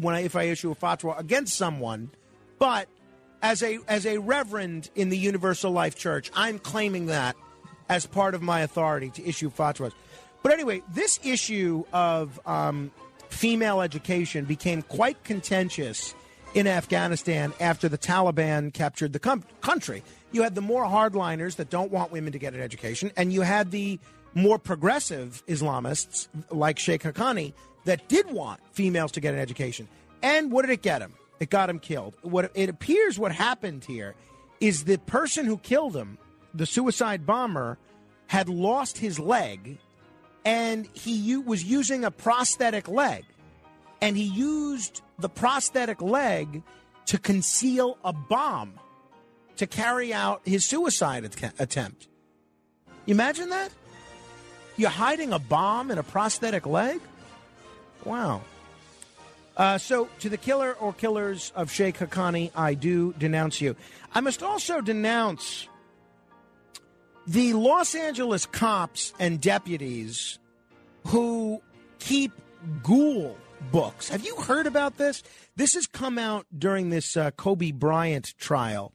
when 0.00 0.14
I, 0.14 0.20
if 0.22 0.34
I 0.34 0.44
issue 0.44 0.72
a 0.72 0.76
fatwa 0.76 1.18
against 1.18 1.56
someone, 1.56 2.10
but 2.58 2.88
as 3.42 3.62
a 3.62 3.78
as 3.88 4.06
a 4.06 4.18
reverend 4.18 4.88
in 4.94 5.08
the 5.08 5.18
Universal 5.18 5.72
Life 5.72 5.96
Church, 5.96 6.30
I'm 6.34 6.58
claiming 6.58 7.06
that 7.06 7.36
as 7.88 8.06
part 8.06 8.34
of 8.34 8.42
my 8.42 8.60
authority 8.60 9.10
to 9.10 9.28
issue 9.28 9.50
fatwas. 9.50 9.92
But 10.42 10.52
anyway, 10.52 10.82
this 10.94 11.20
issue 11.22 11.84
of 11.92 12.40
um, 12.46 12.90
female 13.28 13.80
education 13.80 14.44
became 14.44 14.82
quite 14.82 15.22
contentious 15.24 16.14
in 16.54 16.66
Afghanistan 16.66 17.52
after 17.60 17.88
the 17.88 17.98
Taliban 17.98 18.72
captured 18.72 19.12
the 19.12 19.18
com- 19.18 19.44
country. 19.60 20.02
You 20.32 20.42
had 20.42 20.54
the 20.54 20.60
more 20.60 20.84
hardliners 20.84 21.56
that 21.56 21.70
don't 21.70 21.90
want 21.90 22.12
women 22.12 22.32
to 22.32 22.38
get 22.38 22.54
an 22.54 22.60
education, 22.60 23.10
and 23.16 23.32
you 23.32 23.42
had 23.42 23.70
the 23.70 23.98
more 24.34 24.58
progressive 24.58 25.42
Islamists 25.46 26.28
like 26.50 26.78
Sheikh 26.78 27.02
Haqqani 27.02 27.52
that 27.84 28.08
did 28.08 28.30
want 28.30 28.60
females 28.72 29.12
to 29.12 29.20
get 29.20 29.34
an 29.34 29.40
education. 29.40 29.88
And 30.22 30.50
what 30.50 30.62
did 30.62 30.70
it 30.70 30.82
get 30.82 31.02
him? 31.02 31.12
It 31.42 31.50
got 31.50 31.68
him 31.68 31.80
killed. 31.80 32.14
What 32.22 32.52
it 32.54 32.68
appears 32.68 33.18
what 33.18 33.32
happened 33.32 33.84
here 33.84 34.14
is 34.60 34.84
the 34.84 34.96
person 34.98 35.44
who 35.44 35.58
killed 35.58 35.96
him, 35.96 36.16
the 36.54 36.66
suicide 36.66 37.26
bomber, 37.26 37.78
had 38.28 38.48
lost 38.48 38.98
his 38.98 39.18
leg 39.18 39.78
and 40.44 40.88
he 40.92 41.12
u- 41.14 41.40
was 41.40 41.64
using 41.64 42.04
a 42.04 42.12
prosthetic 42.12 42.86
leg. 42.86 43.24
And 44.00 44.16
he 44.16 44.22
used 44.22 45.02
the 45.18 45.28
prosthetic 45.28 46.00
leg 46.00 46.62
to 47.06 47.18
conceal 47.18 47.98
a 48.04 48.12
bomb 48.12 48.74
to 49.56 49.66
carry 49.66 50.14
out 50.14 50.42
his 50.44 50.64
suicide 50.64 51.24
at- 51.24 51.60
attempt. 51.60 52.06
You 53.04 53.14
imagine 53.14 53.50
that? 53.50 53.72
You're 54.76 54.90
hiding 54.90 55.32
a 55.32 55.40
bomb 55.40 55.90
in 55.90 55.98
a 55.98 56.04
prosthetic 56.04 56.66
leg? 56.66 57.00
Wow. 58.04 58.42
Uh, 59.56 59.76
so, 59.76 60.08
to 60.20 60.28
the 60.28 60.38
killer 60.38 60.72
or 60.74 60.92
killers 60.92 61.52
of 61.54 61.70
Sheikh 61.70 61.98
Haqqani, 61.98 62.50
I 62.54 62.74
do 62.74 63.12
denounce 63.18 63.60
you. 63.60 63.76
I 64.14 64.20
must 64.20 64.42
also 64.42 64.80
denounce 64.80 65.68
the 67.26 67.52
Los 67.52 67.94
Angeles 67.94 68.46
cops 68.46 69.12
and 69.18 69.40
deputies 69.40 70.38
who 71.06 71.60
keep 71.98 72.32
ghoul 72.82 73.36
books. 73.70 74.08
Have 74.08 74.24
you 74.24 74.36
heard 74.36 74.66
about 74.66 74.96
this? 74.96 75.22
This 75.54 75.74
has 75.74 75.86
come 75.86 76.18
out 76.18 76.46
during 76.56 76.90
this 76.90 77.16
uh, 77.16 77.30
Kobe 77.32 77.70
Bryant 77.70 78.34
trial. 78.38 78.92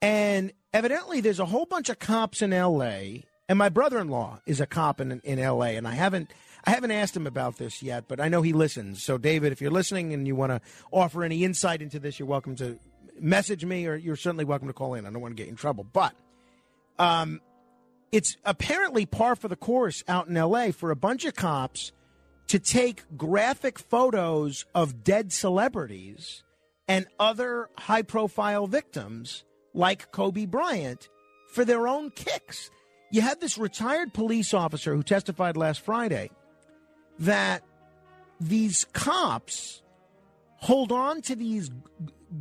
And 0.00 0.52
evidently, 0.72 1.20
there's 1.20 1.40
a 1.40 1.46
whole 1.46 1.66
bunch 1.66 1.88
of 1.88 1.98
cops 1.98 2.42
in 2.42 2.52
L.A., 2.52 3.24
and 3.48 3.58
my 3.58 3.70
brother 3.70 3.98
in 3.98 4.08
law 4.08 4.40
is 4.44 4.60
a 4.60 4.66
cop 4.66 5.00
in, 5.00 5.20
in 5.24 5.38
L.A., 5.38 5.76
and 5.76 5.88
I 5.88 5.92
haven't 5.92 6.30
I 6.64 6.70
haven't 6.70 6.90
asked 6.90 7.16
him 7.16 7.26
about 7.26 7.56
this 7.56 7.82
yet, 7.82 8.08
but 8.08 8.20
I 8.20 8.28
know 8.28 8.42
he 8.42 8.52
listens. 8.52 9.02
So, 9.02 9.18
David, 9.18 9.52
if 9.52 9.60
you're 9.60 9.70
listening 9.70 10.12
and 10.12 10.26
you 10.26 10.34
want 10.34 10.52
to 10.52 10.60
offer 10.90 11.22
any 11.22 11.44
insight 11.44 11.82
into 11.82 11.98
this, 11.98 12.18
you're 12.18 12.28
welcome 12.28 12.56
to 12.56 12.78
message 13.20 13.64
me, 13.64 13.86
or 13.86 13.96
you're 13.96 14.16
certainly 14.16 14.44
welcome 14.44 14.68
to 14.68 14.74
call 14.74 14.94
in. 14.94 15.06
I 15.06 15.10
don't 15.10 15.20
want 15.20 15.36
to 15.36 15.42
get 15.42 15.48
in 15.48 15.56
trouble, 15.56 15.84
but 15.84 16.14
um, 16.98 17.40
it's 18.12 18.36
apparently 18.44 19.06
par 19.06 19.36
for 19.36 19.48
the 19.48 19.56
course 19.56 20.02
out 20.08 20.28
in 20.28 20.36
L.A. 20.36 20.72
for 20.72 20.90
a 20.90 20.96
bunch 20.96 21.24
of 21.24 21.34
cops 21.34 21.92
to 22.48 22.58
take 22.58 23.04
graphic 23.16 23.78
photos 23.78 24.64
of 24.74 25.04
dead 25.04 25.32
celebrities 25.32 26.42
and 26.86 27.06
other 27.18 27.68
high-profile 27.76 28.66
victims 28.66 29.44
like 29.74 30.10
Kobe 30.10 30.46
Bryant 30.46 31.08
for 31.52 31.64
their 31.64 31.86
own 31.86 32.10
kicks. 32.10 32.70
You 33.10 33.20
had 33.20 33.40
this 33.40 33.58
retired 33.58 34.14
police 34.14 34.54
officer 34.54 34.94
who 34.94 35.02
testified 35.02 35.56
last 35.56 35.80
Friday 35.80 36.30
that 37.18 37.62
these 38.40 38.84
cops 38.92 39.82
hold 40.56 40.92
on 40.92 41.20
to 41.22 41.36
these 41.36 41.70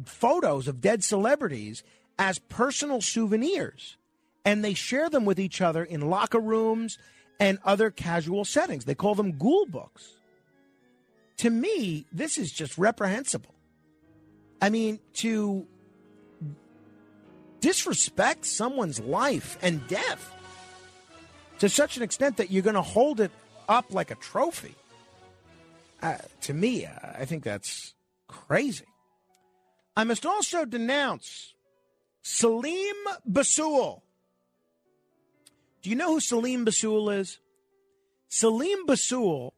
photos 0.06 0.68
of 0.68 0.82
dead 0.82 1.04
celebrities 1.04 1.84
as 2.20 2.40
personal 2.40 3.02
souvenirs 3.02 3.98
and 4.48 4.64
they 4.64 4.74
share 4.74 5.10
them 5.10 5.26
with 5.26 5.40
each 5.40 5.62
other 5.62 5.84
in 5.84 6.10
locker 6.10 6.40
rooms 6.40 6.98
and 7.40 7.60
other 7.66 7.92
casual 7.92 8.46
settings. 8.46 8.86
They 8.86 8.96
call 8.96 9.14
them 9.14 9.38
ghoul 9.38 9.66
books. 9.66 10.14
To 11.38 11.50
me, 11.50 12.06
this 12.12 12.38
is 12.38 12.52
just 12.52 12.78
reprehensible. 12.78 13.54
I 14.62 14.70
mean, 14.70 15.00
to 15.16 15.68
disrespect 17.60 18.46
someone's 18.46 19.00
life 19.00 19.58
and 19.62 19.86
death 19.88 20.34
to 21.60 21.70
such 21.70 21.98
an 21.98 22.04
extent 22.04 22.38
that 22.38 22.50
you're 22.50 22.64
going 22.64 22.76
to 22.76 22.82
hold 22.82 23.20
it 23.20 23.32
up 23.68 23.94
like 23.94 24.12
a 24.12 24.16
trophy. 24.16 24.76
Uh, 26.02 26.18
to 26.42 26.54
me, 26.54 26.86
uh, 26.86 26.92
I 27.18 27.26
think 27.26 27.44
that's 27.44 27.94
crazy. 28.28 28.86
I 29.96 30.04
must 30.04 30.26
also 30.26 30.64
denounce 30.66 31.56
Selim 32.22 32.96
Bassoul. 33.28 34.02
Do 35.82 35.90
you 35.90 35.96
know 35.96 36.14
who 36.14 36.20
Selim 36.20 36.66
Bassoul 36.66 37.18
is? 37.18 37.40
Selim 38.30 38.86
Bassoul 38.86 39.52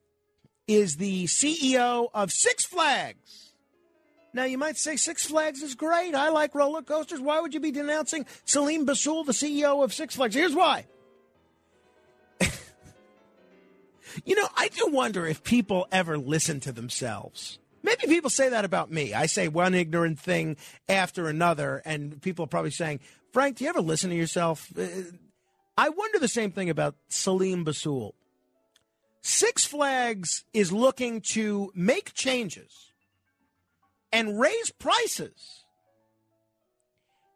is 0.67 0.97
the 0.97 1.25
CEO 1.25 2.09
of 2.13 2.31
Six 2.31 2.65
Flags. 2.65 3.51
Now, 4.33 4.43
you 4.43 4.57
might 4.57 4.77
say 4.77 4.95
Six 4.95 5.25
Flags 5.25 5.63
is 5.63 5.73
great. 5.73 6.13
I 6.13 6.29
like 6.29 6.53
roller 6.53 6.83
coasters. 6.83 7.19
Why 7.19 7.41
would 7.41 7.53
you 7.53 7.59
be 7.59 7.71
denouncing 7.71 8.27
Selim 8.45 8.85
Bassoul, 8.85 9.25
the 9.25 9.31
CEO 9.31 9.83
of 9.83 9.93
Six 9.93 10.15
Flags? 10.15 10.35
Here's 10.35 10.55
why 10.55 10.85
You 14.25 14.35
know, 14.35 14.47
I 14.55 14.69
do 14.69 14.87
wonder 14.87 15.25
if 15.25 15.43
people 15.43 15.87
ever 15.91 16.17
listen 16.17 16.59
to 16.61 16.71
themselves. 16.71 17.59
Maybe 17.83 18.07
people 18.07 18.29
say 18.29 18.49
that 18.49 18.65
about 18.65 18.91
me. 18.91 19.13
I 19.13 19.25
say 19.25 19.47
one 19.47 19.73
ignorant 19.73 20.19
thing 20.19 20.57
after 20.87 21.27
another, 21.27 21.81
and 21.85 22.21
people 22.21 22.45
are 22.45 22.49
probably 22.49 22.71
saying, 22.71 22.99
Frank, 23.31 23.57
do 23.57 23.63
you 23.63 23.69
ever 23.69 23.81
listen 23.81 24.09
to 24.09 24.15
yourself? 24.15 24.67
Uh, 24.77 24.85
I 25.77 25.89
wonder 25.89 26.19
the 26.19 26.27
same 26.27 26.51
thing 26.51 26.69
about 26.69 26.95
Selim 27.07 27.63
Bassoul. 27.63 28.13
Six 29.21 29.65
Flags 29.65 30.43
is 30.53 30.71
looking 30.71 31.21
to 31.31 31.71
make 31.75 32.13
changes 32.13 32.91
and 34.11 34.39
raise 34.39 34.71
prices 34.71 35.63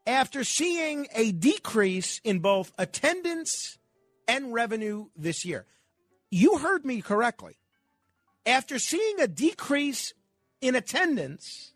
after 0.06 0.44
seeing 0.44 1.08
a 1.14 1.32
decrease 1.32 2.20
in 2.24 2.40
both 2.40 2.72
attendance 2.78 3.78
and 4.28 4.54
revenue 4.54 5.08
this 5.16 5.46
year. 5.46 5.66
You 6.34 6.58
heard 6.58 6.84
me 6.84 7.00
correctly. 7.02 7.60
After 8.44 8.80
seeing 8.80 9.20
a 9.20 9.28
decrease 9.28 10.16
in 10.62 10.74
attendance, 10.74 11.74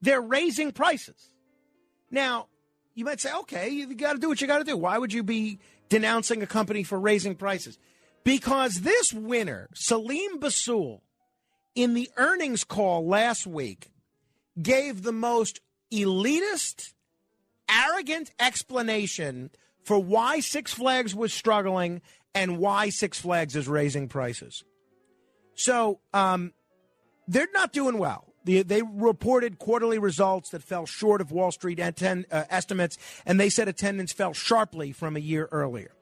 they're 0.00 0.20
raising 0.20 0.70
prices. 0.70 1.30
Now, 2.08 2.46
you 2.94 3.04
might 3.04 3.20
say, 3.20 3.34
okay, 3.40 3.68
you 3.68 3.92
got 3.96 4.12
to 4.12 4.20
do 4.20 4.28
what 4.28 4.40
you 4.40 4.46
got 4.46 4.58
to 4.58 4.64
do. 4.64 4.76
Why 4.76 4.96
would 4.96 5.12
you 5.12 5.24
be 5.24 5.58
denouncing 5.88 6.40
a 6.40 6.46
company 6.46 6.84
for 6.84 7.00
raising 7.00 7.34
prices? 7.34 7.78
Because 8.22 8.82
this 8.82 9.12
winner, 9.12 9.68
Selim 9.74 10.38
Bassoul, 10.38 11.00
in 11.74 11.94
the 11.94 12.08
earnings 12.16 12.62
call 12.62 13.08
last 13.08 13.44
week, 13.44 13.90
gave 14.62 15.02
the 15.02 15.12
most 15.12 15.60
elitist, 15.92 16.92
arrogant 17.68 18.30
explanation 18.38 19.50
for 19.82 19.98
why 19.98 20.38
Six 20.38 20.72
Flags 20.72 21.12
was 21.12 21.32
struggling 21.32 22.02
and 22.34 22.58
why 22.58 22.90
Six 22.90 23.20
Flags 23.20 23.56
is 23.56 23.68
raising 23.68 24.08
prices. 24.08 24.64
So 25.54 26.00
um, 26.14 26.52
they're 27.28 27.48
not 27.52 27.72
doing 27.72 27.98
well. 27.98 28.26
They, 28.44 28.62
they, 28.62 28.82
reported 28.82 29.58
quarterly 29.58 29.98
results 29.98 30.50
that 30.50 30.62
fell 30.62 30.86
short 30.86 31.20
of 31.20 31.30
Wall 31.30 31.52
Street 31.52 31.78
atten- 31.78 32.24
uh, 32.32 32.44
estimates, 32.48 32.96
and 33.26 33.38
they 33.38 33.50
said 33.50 33.68
attendance 33.68 34.12
fell 34.12 34.32
sharply 34.32 34.92
from 34.92 35.14
a 35.14 35.20
year 35.20 35.46
earlier. 35.52 35.94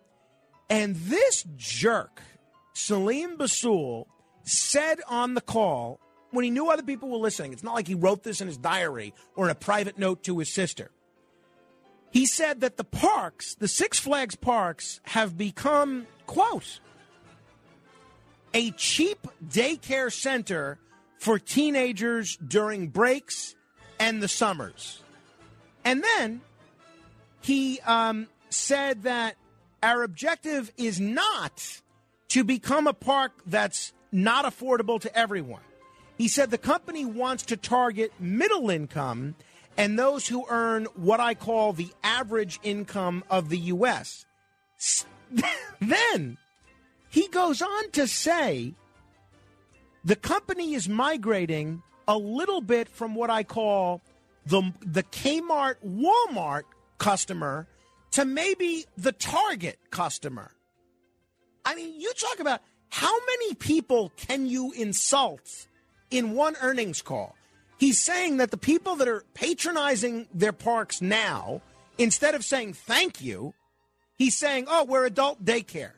And 0.70 0.94
this 0.94 1.44
jerk, 1.56 2.22
Selim 2.74 3.36
Bassoul, 3.36 4.06
said 4.44 5.00
on 5.09 5.34
the 5.34 5.40
call 5.40 6.00
when 6.30 6.44
he 6.44 6.50
knew 6.50 6.68
other 6.70 6.82
people 6.82 7.09
were 7.09 7.18
listening, 7.18 7.52
it's 7.52 7.62
not 7.62 7.74
like 7.74 7.88
he 7.88 7.94
wrote 7.94 8.22
this 8.22 8.40
in 8.40 8.46
his 8.46 8.59
diary 8.59 9.14
or 9.34 9.46
in 9.46 9.50
a 9.50 9.55
private 9.55 9.98
note 9.98 10.22
to 10.24 10.38
his 10.38 10.55
sister. 10.55 10.90
He 12.10 12.26
said 12.26 12.60
that 12.60 12.76
the 12.76 12.85
parks, 12.85 13.55
the 13.55 13.68
Six 13.68 13.98
Flags 13.98 14.35
parks, 14.35 15.01
have 15.05 15.36
become, 15.36 16.06
quote, 16.26 16.80
a 18.55 18.70
cheap 18.72 19.26
daycare 19.47 20.12
center 20.12 20.78
for 21.18 21.39
teenagers 21.39 22.36
during 22.36 22.89
breaks 22.89 23.55
and 23.98 24.22
the 24.22 24.28
summers. 24.28 25.02
And 25.85 26.02
then 26.02 26.40
he 27.40 27.80
um, 27.80 28.28
said 28.51 29.02
that 29.02 29.36
our 29.82 30.02
objective 30.02 30.72
is 30.76 31.01
not 31.01 31.80
to 32.28 32.44
become 32.44 32.86
a 32.86 32.93
park 32.93 33.32
that's 33.47 33.93
not 34.12 34.44
affordable 34.44 35.01
to 35.01 35.16
everyone. 35.16 35.60
He 36.16 36.28
said 36.28 36.51
the 36.51 36.59
company 36.59 37.05
wants 37.05 37.44
to 37.44 37.56
target 37.56 38.12
middle 38.18 38.70
income 38.70 39.36
and 39.78 39.96
those 39.96 40.26
who 40.26 40.44
earn 40.50 40.86
what 40.96 41.20
I 41.20 41.34
call 41.34 41.72
the 41.72 41.88
average 42.02 42.59
income 42.64 43.22
of 43.30 43.48
the 43.48 43.59
U.S. 43.59 44.26
then 45.80 46.36
he 47.09 47.28
goes 47.28 47.62
on 47.62 47.90
to 47.92 48.06
say 48.09 48.74
the 50.05 50.16
company 50.16 50.74
is 50.74 50.88
migrating 50.88 51.82
a 52.09 52.18
little 52.18 52.60
bit 52.60 52.88
from 52.88 53.14
what 53.14 53.30
I 53.30 53.44
call 53.44 54.02
the 54.44 54.72
the 54.84 55.05
Kmart 55.05 55.76
Walmart 55.86 56.64
customer 56.98 57.68
to 58.12 58.24
maybe 58.24 58.84
the 58.96 59.12
Target 59.12 59.78
customer. 59.90 60.50
I 61.64 61.74
mean, 61.74 62.00
you 62.00 62.12
talk 62.14 62.40
about 62.40 62.62
how 62.88 63.14
many 63.26 63.55
people 63.55 64.10
can 64.16 64.46
you 64.46 64.72
insult 64.72 65.68
in 66.10 66.32
one 66.32 66.56
earnings 66.62 67.02
call? 67.02 67.38
He's 67.78 67.98
saying 67.98 68.38
that 68.38 68.50
the 68.50 68.56
people 68.56 68.96
that 68.96 69.09
are 69.09 69.24
patronizing 69.34 70.26
their 70.34 70.52
parks 70.52 71.00
now, 71.00 71.62
instead 71.96 72.34
of 72.34 72.44
saying 72.44 72.74
thank 72.74 73.20
you, 73.20 73.55
he's 74.16 74.36
saying, 74.36 74.66
"Oh, 74.68 74.84
we're 74.84 75.06
adult 75.06 75.44
daycare." 75.44 75.92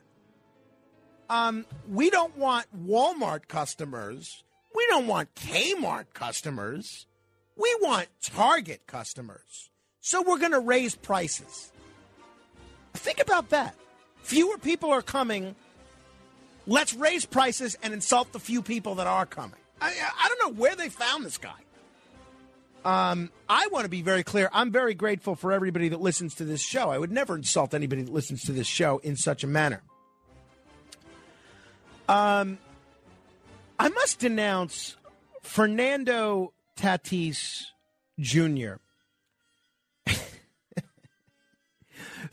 Um, 1.29 1.65
we 1.89 2.09
don't 2.09 2.37
want 2.37 2.67
Walmart 2.85 3.47
customers. 3.47 4.43
We 4.75 4.85
don't 4.87 5.07
want 5.07 5.33
Kmart 5.35 6.07
customers. 6.13 7.07
We 7.57 7.75
want 7.81 8.07
Target 8.21 8.85
customers. 8.85 9.69
So 10.01 10.21
we're 10.21 10.39
going 10.39 10.51
to 10.51 10.59
raise 10.59 10.95
prices. 10.95 11.71
Think 12.93 13.21
about 13.21 13.49
that. 13.49 13.75
Fewer 14.23 14.57
people 14.57 14.91
are 14.91 15.01
coming. 15.01 15.55
Let's 16.67 16.93
raise 16.93 17.25
prices 17.25 17.77
and 17.81 17.93
insult 17.93 18.33
the 18.33 18.39
few 18.39 18.61
people 18.61 18.95
that 18.95 19.07
are 19.07 19.25
coming. 19.25 19.59
I, 19.79 19.93
I 20.19 20.27
don't 20.27 20.53
know 20.53 20.59
where 20.59 20.75
they 20.75 20.89
found 20.89 21.25
this 21.25 21.37
guy. 21.37 21.59
Um, 22.83 23.29
I 23.47 23.67
want 23.71 23.85
to 23.85 23.89
be 23.89 24.01
very 24.01 24.23
clear. 24.23 24.49
I'm 24.51 24.71
very 24.71 24.93
grateful 24.93 25.35
for 25.35 25.51
everybody 25.51 25.89
that 25.89 26.01
listens 26.01 26.35
to 26.35 26.45
this 26.45 26.61
show. 26.61 26.89
I 26.89 26.97
would 26.97 27.11
never 27.11 27.35
insult 27.35 27.73
anybody 27.73 28.01
that 28.01 28.11
listens 28.11 28.43
to 28.45 28.51
this 28.51 28.67
show 28.67 28.97
in 28.99 29.15
such 29.15 29.43
a 29.43 29.47
manner. 29.47 29.83
Um, 32.09 32.57
I 33.79 33.89
must 33.89 34.19
denounce 34.19 34.97
Fernando 35.43 36.53
Tatis 36.75 37.65
Jr. 38.19 38.75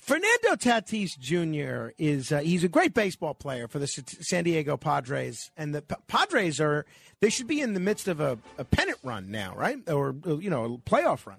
Fernando 0.09 0.56
Tatis 0.56 1.18
Jr. 1.18 1.93
is 1.98 2.32
uh, 2.32 2.39
he's 2.39 2.64
a 2.64 2.68
great 2.68 2.94
baseball 2.94 3.35
player 3.35 3.68
for 3.68 3.78
the 3.78 3.86
San 3.86 4.44
Diego 4.44 4.78
Padres, 4.78 5.51
and 5.55 5.74
the 5.74 5.82
P- 5.82 5.97
Padres 6.06 6.62
are 6.62 6.86
they 7.20 7.28
should 7.28 7.47
be 7.47 7.60
in 7.60 7.74
the 7.74 7.80
midst 7.80 8.09
of 8.09 8.18
a, 8.18 8.39
a 8.56 8.64
pennant 8.64 8.97
run 9.02 9.30
now, 9.30 9.55
right? 9.55 9.76
Or 9.86 10.16
you 10.24 10.48
know, 10.48 10.64
a 10.64 10.90
playoff 10.90 11.26
run. 11.26 11.36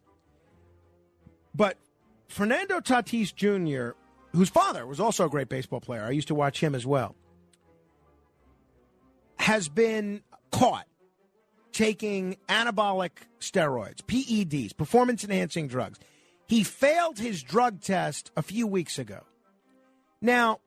But 1.56 1.78
Fernando 2.28 2.80
Tatis 2.80 3.34
Jr., 3.34 3.98
whose 4.34 4.50
father 4.50 4.86
was 4.86 5.00
also 5.00 5.26
a 5.26 5.30
great 5.30 5.50
baseball 5.50 5.82
player, 5.82 6.04
I 6.04 6.12
used 6.12 6.28
to 6.28 6.36
watch 6.36 6.62
him 6.62 6.76
as 6.76 6.86
well 6.86 7.16
has 9.40 9.68
been 9.68 10.22
caught 10.52 10.86
taking 11.72 12.38
anabolic 12.48 13.12
steroids, 13.40 14.04
PEDs, 14.04 14.78
performance 14.78 15.24
enhancing 15.24 15.68
drugs. 15.68 15.98
He 16.50 16.64
failed 16.64 17.20
his 17.20 17.44
drug 17.44 17.80
test 17.80 18.32
a 18.36 18.42
few 18.42 18.66
weeks 18.66 18.98
ago. 18.98 19.20
Now, 20.20 20.60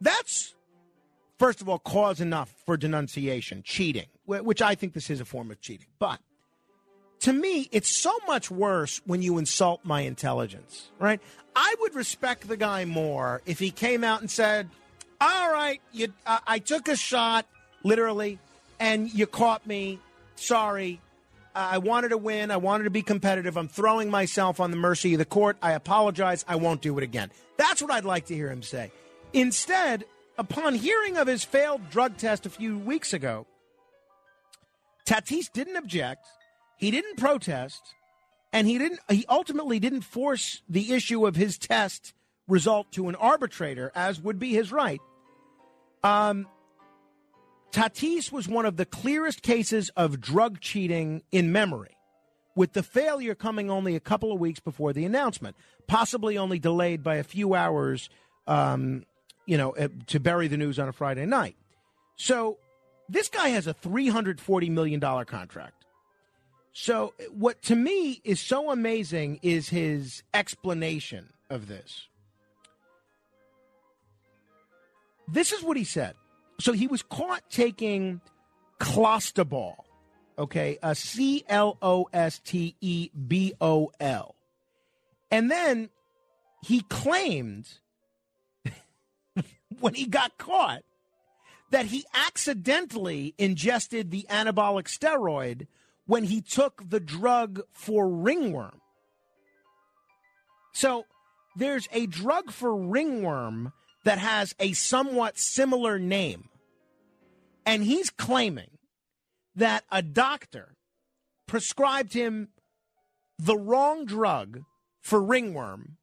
that's, 0.00 0.54
first 1.38 1.60
of 1.60 1.68
all, 1.68 1.78
cause 1.78 2.18
enough 2.18 2.50
for 2.64 2.78
denunciation, 2.78 3.62
cheating, 3.62 4.06
which 4.24 4.62
I 4.62 4.74
think 4.74 4.94
this 4.94 5.10
is 5.10 5.20
a 5.20 5.26
form 5.26 5.50
of 5.50 5.60
cheating. 5.60 5.86
But 5.98 6.18
to 7.20 7.34
me, 7.34 7.68
it's 7.72 7.90
so 7.90 8.10
much 8.26 8.50
worse 8.50 9.02
when 9.04 9.20
you 9.20 9.36
insult 9.36 9.84
my 9.84 10.00
intelligence, 10.00 10.90
right? 10.98 11.20
I 11.54 11.74
would 11.80 11.94
respect 11.94 12.48
the 12.48 12.56
guy 12.56 12.86
more 12.86 13.42
if 13.44 13.58
he 13.58 13.70
came 13.70 14.02
out 14.02 14.22
and 14.22 14.30
said, 14.30 14.70
All 15.20 15.52
right, 15.52 15.82
you, 15.92 16.08
uh, 16.24 16.38
I 16.46 16.58
took 16.58 16.88
a 16.88 16.96
shot 16.96 17.46
literally, 17.84 18.38
and 18.80 19.12
you 19.12 19.26
caught 19.26 19.66
me. 19.66 19.98
Sorry. 20.36 21.00
I 21.54 21.78
wanted 21.78 22.08
to 22.08 22.18
win. 22.18 22.50
I 22.50 22.56
wanted 22.56 22.84
to 22.84 22.90
be 22.90 23.02
competitive. 23.02 23.56
I'm 23.56 23.68
throwing 23.68 24.10
myself 24.10 24.60
on 24.60 24.70
the 24.70 24.76
mercy 24.76 25.14
of 25.14 25.18
the 25.18 25.24
court. 25.24 25.56
I 25.60 25.72
apologize. 25.72 26.44
I 26.48 26.56
won't 26.56 26.80
do 26.80 26.96
it 26.98 27.04
again. 27.04 27.30
That's 27.56 27.82
what 27.82 27.90
I'd 27.90 28.04
like 28.04 28.26
to 28.26 28.34
hear 28.34 28.50
him 28.50 28.62
say. 28.62 28.90
Instead, 29.32 30.04
upon 30.38 30.74
hearing 30.74 31.16
of 31.16 31.26
his 31.26 31.44
failed 31.44 31.90
drug 31.90 32.16
test 32.16 32.46
a 32.46 32.50
few 32.50 32.78
weeks 32.78 33.12
ago, 33.12 33.46
Tatis 35.06 35.52
didn't 35.52 35.76
object. 35.76 36.26
He 36.76 36.90
didn't 36.90 37.16
protest, 37.16 37.82
and 38.52 38.66
he 38.66 38.78
didn't. 38.78 39.00
He 39.08 39.24
ultimately 39.28 39.78
didn't 39.78 40.02
force 40.02 40.62
the 40.68 40.92
issue 40.92 41.26
of 41.26 41.36
his 41.36 41.58
test 41.58 42.14
result 42.48 42.92
to 42.92 43.08
an 43.08 43.14
arbitrator, 43.14 43.92
as 43.94 44.20
would 44.20 44.38
be 44.38 44.52
his 44.52 44.72
right. 44.72 45.00
Um, 46.02 46.46
Tatis 47.72 48.30
was 48.30 48.46
one 48.46 48.66
of 48.66 48.76
the 48.76 48.84
clearest 48.84 49.42
cases 49.42 49.90
of 49.96 50.20
drug 50.20 50.60
cheating 50.60 51.22
in 51.32 51.52
memory, 51.52 51.96
with 52.54 52.74
the 52.74 52.82
failure 52.82 53.34
coming 53.34 53.70
only 53.70 53.96
a 53.96 54.00
couple 54.00 54.30
of 54.30 54.38
weeks 54.38 54.60
before 54.60 54.92
the 54.92 55.04
announcement, 55.04 55.56
possibly 55.86 56.36
only 56.36 56.58
delayed 56.58 57.02
by 57.02 57.16
a 57.16 57.24
few 57.24 57.54
hours, 57.54 58.10
um, 58.46 59.04
you 59.46 59.56
know, 59.56 59.70
eh, 59.70 59.88
to 60.06 60.20
bury 60.20 60.48
the 60.48 60.58
news 60.58 60.78
on 60.78 60.88
a 60.88 60.92
Friday 60.92 61.24
night. 61.24 61.56
So 62.16 62.58
this 63.08 63.28
guy 63.28 63.48
has 63.48 63.66
a 63.66 63.74
$340 63.74 64.70
million 64.70 65.00
contract. 65.00 65.82
So, 66.74 67.12
what 67.30 67.60
to 67.64 67.76
me 67.76 68.22
is 68.24 68.40
so 68.40 68.70
amazing 68.70 69.40
is 69.42 69.68
his 69.68 70.22
explanation 70.32 71.28
of 71.50 71.68
this. 71.68 72.08
This 75.28 75.52
is 75.52 75.62
what 75.62 75.76
he 75.76 75.84
said. 75.84 76.14
So 76.60 76.72
he 76.72 76.86
was 76.86 77.02
caught 77.02 77.42
taking 77.50 78.20
clostebol, 78.80 79.74
okay, 80.38 80.78
a 80.82 80.94
C 80.94 81.44
L 81.48 81.78
O 81.82 82.08
S 82.12 82.40
T 82.40 82.76
E 82.80 83.10
B 83.28 83.54
O 83.60 83.90
L. 84.00 84.34
And 85.30 85.50
then 85.50 85.88
he 86.62 86.82
claimed 86.82 87.68
when 89.80 89.94
he 89.94 90.06
got 90.06 90.38
caught 90.38 90.82
that 91.70 91.86
he 91.86 92.04
accidentally 92.14 93.34
ingested 93.38 94.10
the 94.10 94.26
anabolic 94.28 94.84
steroid 94.84 95.66
when 96.06 96.24
he 96.24 96.40
took 96.40 96.88
the 96.88 97.00
drug 97.00 97.62
for 97.72 98.08
ringworm. 98.08 98.80
So 100.72 101.06
there's 101.56 101.88
a 101.92 102.06
drug 102.06 102.50
for 102.50 102.76
ringworm 102.76 103.72
that 104.04 104.18
has 104.18 104.54
a 104.58 104.72
somewhat 104.72 105.38
similar 105.38 105.98
name. 105.98 106.48
And 107.64 107.84
he's 107.84 108.10
claiming 108.10 108.78
that 109.54 109.84
a 109.90 110.02
doctor 110.02 110.74
prescribed 111.46 112.12
him 112.12 112.48
the 113.38 113.56
wrong 113.56 114.04
drug 114.04 114.60
for 115.00 115.22
ringworm. 115.22 115.96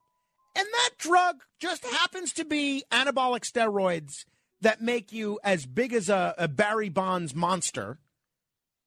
And 0.56 0.68
that 0.72 0.90
drug 0.98 1.38
just 1.60 1.86
happens 1.86 2.34
to 2.34 2.46
be 2.46 2.84
anabolic 2.92 3.42
steroids 3.42 4.26
that 4.62 4.82
make 4.82 5.12
you 5.12 5.40
as 5.44 5.66
big 5.66 5.94
as 5.94 6.10
a, 6.10 6.36
a 6.38 6.48
Barry 6.48 6.90
Bonds 6.90 7.34
monster 7.34 8.00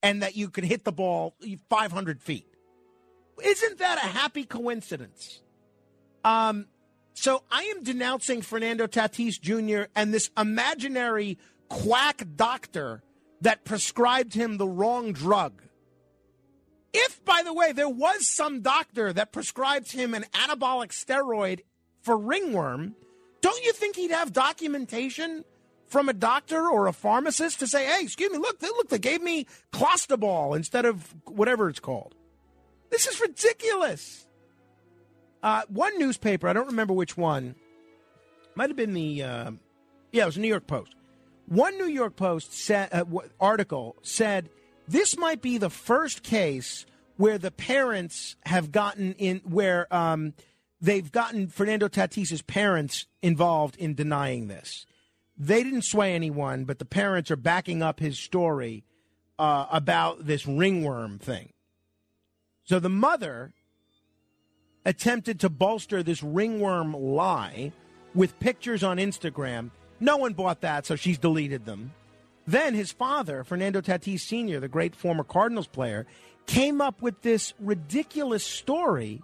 and 0.03 0.23
that 0.23 0.37
you 0.37 0.51
can 0.51 0.65
hit 0.65 0.85
the 0.85 0.93
ball 0.93 1.35
500 1.71 2.21
feet. 2.21 2.47
Isn't 3.43 3.79
that 3.79 3.99
a 3.99 4.07
happy 4.07 4.45
coincidence? 4.45 5.41
Um, 6.25 6.67
so 7.15 7.43
I 7.51 7.63
am 7.65 7.83
denouncing 7.83 8.43
Fernando 8.43 8.87
Tatis 8.87 9.41
Jr. 9.41 9.89
and 9.95 10.13
this 10.13 10.31
imaginary 10.37 11.39
quack 11.69 12.27
doctor 12.37 13.03
that 13.41 13.65
prescribed 13.65 14.35
him 14.35 14.57
the 14.57 14.69
wrong 14.69 15.13
drug. 15.13 15.63
If, 16.93 17.25
by 17.25 17.43
the 17.45 17.55
way, 17.55 17.73
there 17.73 17.89
was 17.89 18.29
some 18.29 18.61
doctor 18.61 19.13
that 19.13 19.33
prescribed 19.33 19.93
him 19.93 20.15
an 20.15 20.25
anabolic 20.35 20.91
steroid 20.91 21.61
for 22.03 22.17
ringworm, 22.17 22.95
don't 23.41 23.65
you 23.65 23.73
think 23.73 23.97
he'd 23.97 24.11
have 24.11 24.33
documentation 24.33 25.45
from 25.87 26.09
a 26.09 26.13
doctor 26.13 26.69
or 26.69 26.87
a 26.87 26.93
pharmacist 26.93 27.61
to 27.61 27.67
say, 27.67 27.87
"Hey, 27.87 28.03
excuse 28.03 28.31
me, 28.31 28.39
look, 28.39 28.61
they, 28.61 28.69
look, 28.69 28.89
they 28.89 28.99
gave 28.99 29.23
me 29.23 29.47
clostebol 29.73 30.57
instead 30.57 30.85
of 30.85 31.15
whatever 31.25 31.69
it's 31.69 31.81
called." 31.81 32.15
This 32.91 33.07
is 33.07 33.21
ridiculous. 33.21 34.27
Uh, 35.43 35.63
one 35.69 35.99
newspaper, 35.99 36.49
I 36.49 36.53
don't 36.53 36.69
remember 36.69 36.93
which 36.95 37.17
one, 37.17 37.57
might 38.55 38.71
have 38.71 38.77
been 38.77 38.95
the, 38.95 39.23
uh, 39.23 39.51
yeah, 40.13 40.23
it 40.23 40.27
was 40.27 40.35
the 40.37 40.41
New 40.41 40.49
York 40.49 40.67
Post. 40.67 40.95
One 41.47 41.77
New 41.79 41.87
York 41.87 42.17
Post 42.17 42.53
said, 42.53 42.91
uh, 42.93 43.05
article 43.41 43.97
said 44.03 44.49
this 44.87 45.17
might 45.17 45.43
be 45.43 45.59
the 45.59 45.71
first 45.71 46.23
case 46.23 46.87
where 47.17 47.39
the 47.39 47.51
parents 47.51 48.37
have 48.47 48.73
gotten 48.73 49.15
in, 49.15 49.41
where 49.45 49.93
um, 49.95 50.35
they've 50.81 51.11
gotten 51.11 51.49
Fernando 51.49 51.89
Tatis's 51.89 52.43
parents 52.43 53.07
involved 53.21 53.77
in 53.77 53.95
denying 53.95 54.49
this. 54.49 54.87
They 55.37 55.63
didn't 55.63 55.83
sway 55.83 56.15
anyone, 56.15 56.65
but 56.65 56.79
the 56.79 56.85
parents 56.85 57.31
are 57.31 57.37
backing 57.37 57.83
up 57.83 58.01
his 58.01 58.19
story 58.19 58.85
uh, 59.39 59.67
about 59.71 60.27
this 60.27 60.47
ringworm 60.47 61.19
thing. 61.19 61.53
So 62.65 62.79
the 62.79 62.89
mother 62.89 63.53
attempted 64.85 65.41
to 65.41 65.49
bolster 65.49 66.03
this 66.03 66.23
ringworm 66.23 66.93
lie 66.93 67.73
with 68.15 68.39
pictures 68.41 68.83
on 68.83 68.99
Instagram. 68.99 69.71
No 70.01 70.17
one 70.17 70.33
bought 70.33 70.63
that, 70.63 70.87
so 70.87 70.97
she's 70.97 71.19
deleted 71.19 71.65
them. 71.65 71.93
Then 72.47 72.75
his 72.75 72.91
father, 72.91 73.45
Fernando 73.45 73.81
Tatis 73.81 74.21
Sr., 74.21 74.59
the 74.59 74.69
great 74.69 74.97
former 74.97 75.25
Cardinals 75.25 75.69
player, 75.69 76.07
came 76.47 76.81
up 76.81 77.01
with 77.01 77.23
this 77.23 77.55
ridiculous 77.61 78.45
story 78.45 79.23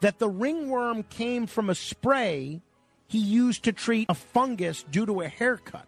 that 0.00 0.18
the 0.18 0.28
ringworm 0.28 1.04
came 1.04 1.46
from 1.46 1.70
a 1.70 1.74
spray 1.74 2.60
he 3.08 3.18
used 3.18 3.64
to 3.64 3.72
treat 3.72 4.10
a 4.10 4.14
fungus 4.14 4.84
due 4.90 5.06
to 5.06 5.20
a 5.20 5.28
haircut. 5.28 5.86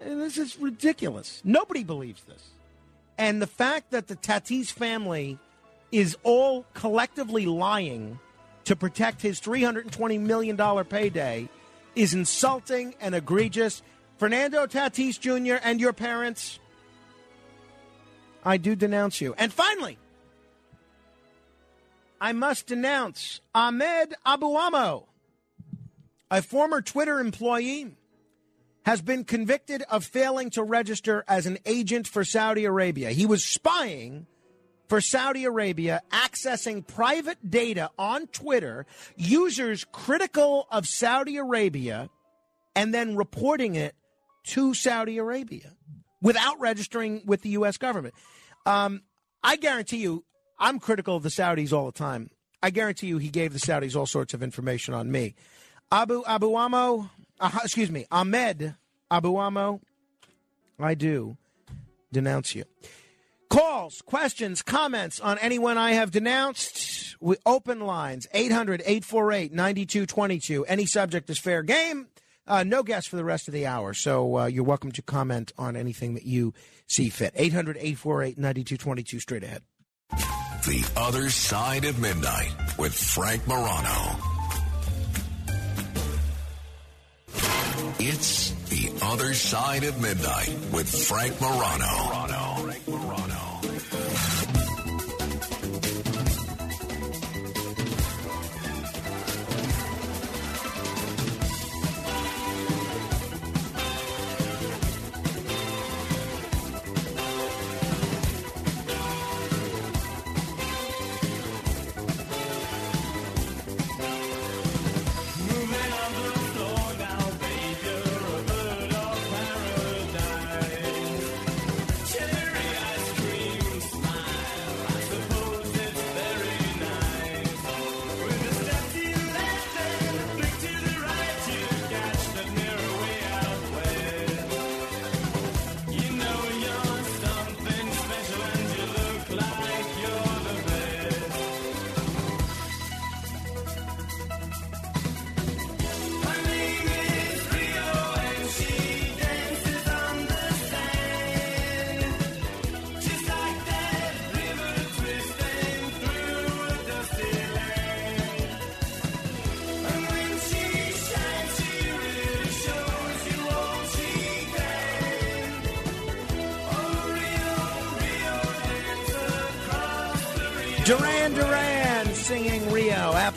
And 0.00 0.20
this 0.20 0.36
is 0.38 0.58
ridiculous. 0.58 1.40
Nobody 1.44 1.82
believes 1.82 2.22
this. 2.24 2.50
And 3.16 3.42
the 3.42 3.46
fact 3.46 3.90
that 3.90 4.06
the 4.06 4.16
Tatis 4.16 4.70
family 4.70 5.38
is 5.90 6.16
all 6.22 6.66
collectively 6.74 7.46
lying 7.46 8.18
to 8.64 8.76
protect 8.76 9.22
his 9.22 9.40
$320 9.40 10.20
million 10.20 10.84
payday 10.84 11.48
is 11.94 12.14
insulting 12.14 12.94
and 13.00 13.14
egregious. 13.14 13.82
Fernando 14.18 14.66
Tatis 14.66 15.18
Jr. 15.18 15.56
and 15.62 15.80
your 15.80 15.92
parents, 15.92 16.58
I 18.44 18.56
do 18.56 18.76
denounce 18.76 19.20
you. 19.20 19.34
And 19.38 19.52
finally, 19.52 19.98
I 22.20 22.32
must 22.32 22.66
denounce 22.66 23.40
Ahmed 23.54 24.14
Abouammo, 24.26 25.04
a 26.30 26.42
former 26.42 26.82
Twitter 26.82 27.20
employee, 27.20 27.94
has 28.82 29.00
been 29.02 29.24
convicted 29.24 29.82
of 29.90 30.04
failing 30.04 30.50
to 30.50 30.62
register 30.62 31.24
as 31.28 31.46
an 31.46 31.58
agent 31.64 32.08
for 32.08 32.24
Saudi 32.24 32.64
Arabia. 32.64 33.10
He 33.10 33.26
was 33.26 33.44
spying 33.44 34.26
for 34.88 35.00
Saudi 35.00 35.44
Arabia 35.44 36.02
accessing 36.10 36.86
private 36.86 37.50
data 37.50 37.90
on 37.98 38.26
Twitter, 38.28 38.86
users 39.16 39.84
critical 39.92 40.66
of 40.70 40.86
Saudi 40.86 41.36
Arabia, 41.36 42.08
and 42.74 42.94
then 42.94 43.16
reporting 43.16 43.74
it 43.74 43.94
to 44.44 44.72
Saudi 44.74 45.18
Arabia 45.18 45.74
without 46.22 46.58
registering 46.58 47.22
with 47.26 47.42
the 47.42 47.50
U.S. 47.50 47.76
government. 47.76 48.14
Um, 48.66 49.02
I 49.42 49.56
guarantee 49.56 49.98
you, 49.98 50.24
I'm 50.58 50.80
critical 50.80 51.16
of 51.16 51.22
the 51.22 51.28
Saudis 51.28 51.72
all 51.72 51.86
the 51.86 51.92
time. 51.92 52.30
I 52.62 52.70
guarantee 52.70 53.06
you, 53.06 53.18
he 53.18 53.28
gave 53.28 53.52
the 53.52 53.60
Saudis 53.60 53.94
all 53.94 54.06
sorts 54.06 54.34
of 54.34 54.42
information 54.42 54.94
on 54.94 55.10
me. 55.10 55.34
Abu 55.92 56.24
Abu 56.26 56.54
Amo, 56.54 57.08
uh, 57.40 57.50
excuse 57.62 57.90
me, 57.90 58.04
Ahmed 58.10 58.74
Abu 59.10 59.36
Amo, 59.36 59.80
I 60.78 60.94
do 60.94 61.36
denounce 62.12 62.54
you. 62.54 62.64
Calls, 63.48 64.02
questions, 64.02 64.60
comments 64.62 65.20
on 65.20 65.38
anyone 65.38 65.78
I 65.78 65.92
have 65.92 66.10
denounced. 66.10 67.16
We 67.20 67.36
open 67.46 67.80
lines 67.80 68.28
800 68.32 68.82
848 68.82 69.52
9222. 69.52 70.64
Any 70.66 70.84
subject 70.84 71.30
is 71.30 71.38
fair 71.38 71.62
game. 71.62 72.08
Uh, 72.46 72.62
no 72.62 72.82
guests 72.82 73.08
for 73.08 73.16
the 73.16 73.24
rest 73.24 73.48
of 73.48 73.54
the 73.54 73.66
hour, 73.66 73.92
so 73.94 74.38
uh, 74.38 74.46
you're 74.46 74.64
welcome 74.64 74.92
to 74.92 75.02
comment 75.02 75.52
on 75.58 75.76
anything 75.76 76.14
that 76.14 76.24
you 76.24 76.54
see 76.86 77.08
fit. 77.08 77.32
800 77.36 77.76
848 77.76 78.38
9222, 78.38 79.20
straight 79.20 79.44
ahead. 79.44 79.62
The 80.10 80.90
Other 80.96 81.30
Side 81.30 81.84
of 81.84 81.98
Midnight 81.98 82.52
with 82.78 82.94
Frank 82.94 83.46
Morano. 83.46 84.16
It's 88.00 88.50
The 88.68 88.92
Other 89.02 89.34
Side 89.34 89.84
of 89.84 90.00
Midnight 90.00 90.56
with 90.72 90.88
Frank 90.88 91.40
Morano. 91.40 91.86
Frank 92.62 92.88
Morano. 92.88 93.27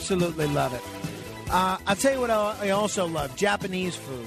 Absolutely 0.02 0.48
love 0.48 0.74
it. 0.74 0.82
Uh, 1.48 1.78
I'll 1.86 1.94
tell 1.94 2.12
you 2.12 2.20
what 2.20 2.28
I 2.28 2.70
also 2.70 3.06
love 3.06 3.36
Japanese 3.36 3.94
food. 3.94 4.26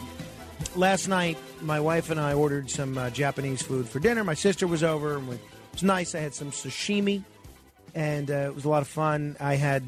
last 0.74 1.10
night, 1.10 1.38
my 1.62 1.82
wife 1.82 2.10
and 2.10 2.18
I 2.18 2.34
ordered 2.34 2.70
some 2.70 2.98
uh, 2.98 3.10
Japanese 3.10 3.62
food 3.62 3.86
for 3.90 4.00
dinner. 4.00 4.24
My 4.24 4.36
sister 4.36 4.68
was 4.68 4.86
over, 4.86 5.18
and 5.18 5.28
we, 5.28 5.36
it 5.36 5.42
was 5.74 5.84
nice. 5.84 6.16
I 6.16 6.22
had 6.22 6.34
some 6.34 6.52
sashimi, 6.52 7.26
and 7.94 8.32
uh, 8.32 8.36
it 8.36 8.56
was 8.56 8.64
a 8.64 8.70
lot 8.70 8.84
of 8.84 8.88
fun. 8.88 9.36
I 9.38 9.56
had 9.56 9.84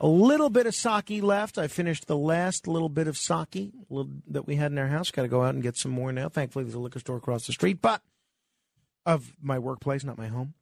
a 0.00 0.06
little 0.06 0.48
bit 0.48 0.66
of 0.66 0.74
sake 0.74 1.22
left. 1.22 1.58
I 1.58 1.68
finished 1.68 2.06
the 2.06 2.16
last 2.16 2.66
little 2.66 2.88
bit 2.88 3.06
of 3.06 3.18
sake 3.18 3.74
little, 3.90 4.10
that 4.28 4.46
we 4.46 4.56
had 4.56 4.72
in 4.72 4.78
our 4.78 4.88
house. 4.88 5.10
Got 5.10 5.22
to 5.22 5.28
go 5.28 5.42
out 5.42 5.52
and 5.52 5.62
get 5.62 5.76
some 5.76 5.92
more 5.92 6.12
now. 6.12 6.30
Thankfully, 6.30 6.64
there's 6.64 6.74
a 6.74 6.80
liquor 6.80 6.98
store 6.98 7.18
across 7.18 7.46
the 7.46 7.52
street, 7.52 7.82
but 7.82 8.00
of 9.04 9.34
my 9.42 9.58
workplace, 9.58 10.02
not 10.02 10.16
my 10.16 10.28
home. 10.28 10.54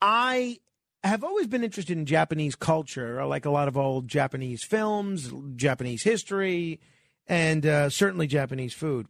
I 0.00 0.60
have 1.04 1.24
always 1.24 1.46
been 1.46 1.64
interested 1.64 1.96
in 1.96 2.06
Japanese 2.06 2.54
culture. 2.54 3.20
I 3.20 3.24
like 3.24 3.44
a 3.44 3.50
lot 3.50 3.68
of 3.68 3.76
old 3.76 4.08
Japanese 4.08 4.64
films, 4.64 5.32
Japanese 5.56 6.02
history, 6.02 6.80
and 7.26 7.66
uh, 7.66 7.90
certainly 7.90 8.26
Japanese 8.26 8.72
food. 8.72 9.06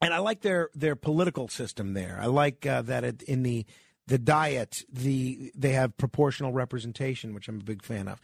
And 0.00 0.12
I 0.12 0.18
like 0.18 0.40
their 0.40 0.70
their 0.74 0.96
political 0.96 1.48
system 1.48 1.94
there. 1.94 2.18
I 2.20 2.26
like 2.26 2.66
uh, 2.66 2.82
that 2.82 3.04
it, 3.04 3.22
in 3.22 3.42
the 3.42 3.66
the 4.06 4.18
diet, 4.18 4.82
the 4.92 5.50
they 5.54 5.72
have 5.72 5.96
proportional 5.96 6.52
representation, 6.52 7.34
which 7.34 7.48
I'm 7.48 7.60
a 7.60 7.64
big 7.64 7.82
fan 7.82 8.08
of. 8.08 8.20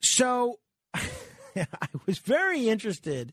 So 0.00 0.58
I 0.94 1.88
was 2.06 2.18
very 2.18 2.68
interested 2.68 3.32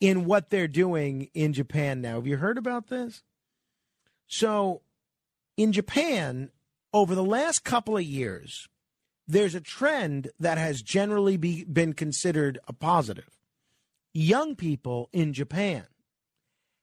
in 0.00 0.24
what 0.24 0.50
they're 0.50 0.68
doing 0.68 1.28
in 1.34 1.52
Japan 1.52 2.00
now. 2.00 2.14
Have 2.14 2.26
you 2.26 2.38
heard 2.38 2.58
about 2.58 2.88
this? 2.88 3.22
So 4.26 4.82
in 5.56 5.72
Japan, 5.72 6.50
over 6.92 7.14
the 7.14 7.24
last 7.24 7.64
couple 7.64 7.96
of 7.96 8.02
years, 8.02 8.68
there's 9.26 9.54
a 9.54 9.60
trend 9.60 10.30
that 10.40 10.58
has 10.58 10.82
generally 10.82 11.36
be, 11.36 11.64
been 11.64 11.92
considered 11.92 12.58
a 12.66 12.72
positive. 12.72 13.38
Young 14.12 14.56
people 14.56 15.08
in 15.12 15.32
Japan 15.32 15.84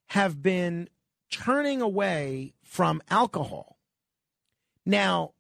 have 0.07 0.41
been 0.41 0.89
turning 1.29 1.81
away 1.81 2.53
from 2.63 3.01
alcohol. 3.09 3.77
Now, 4.85 5.34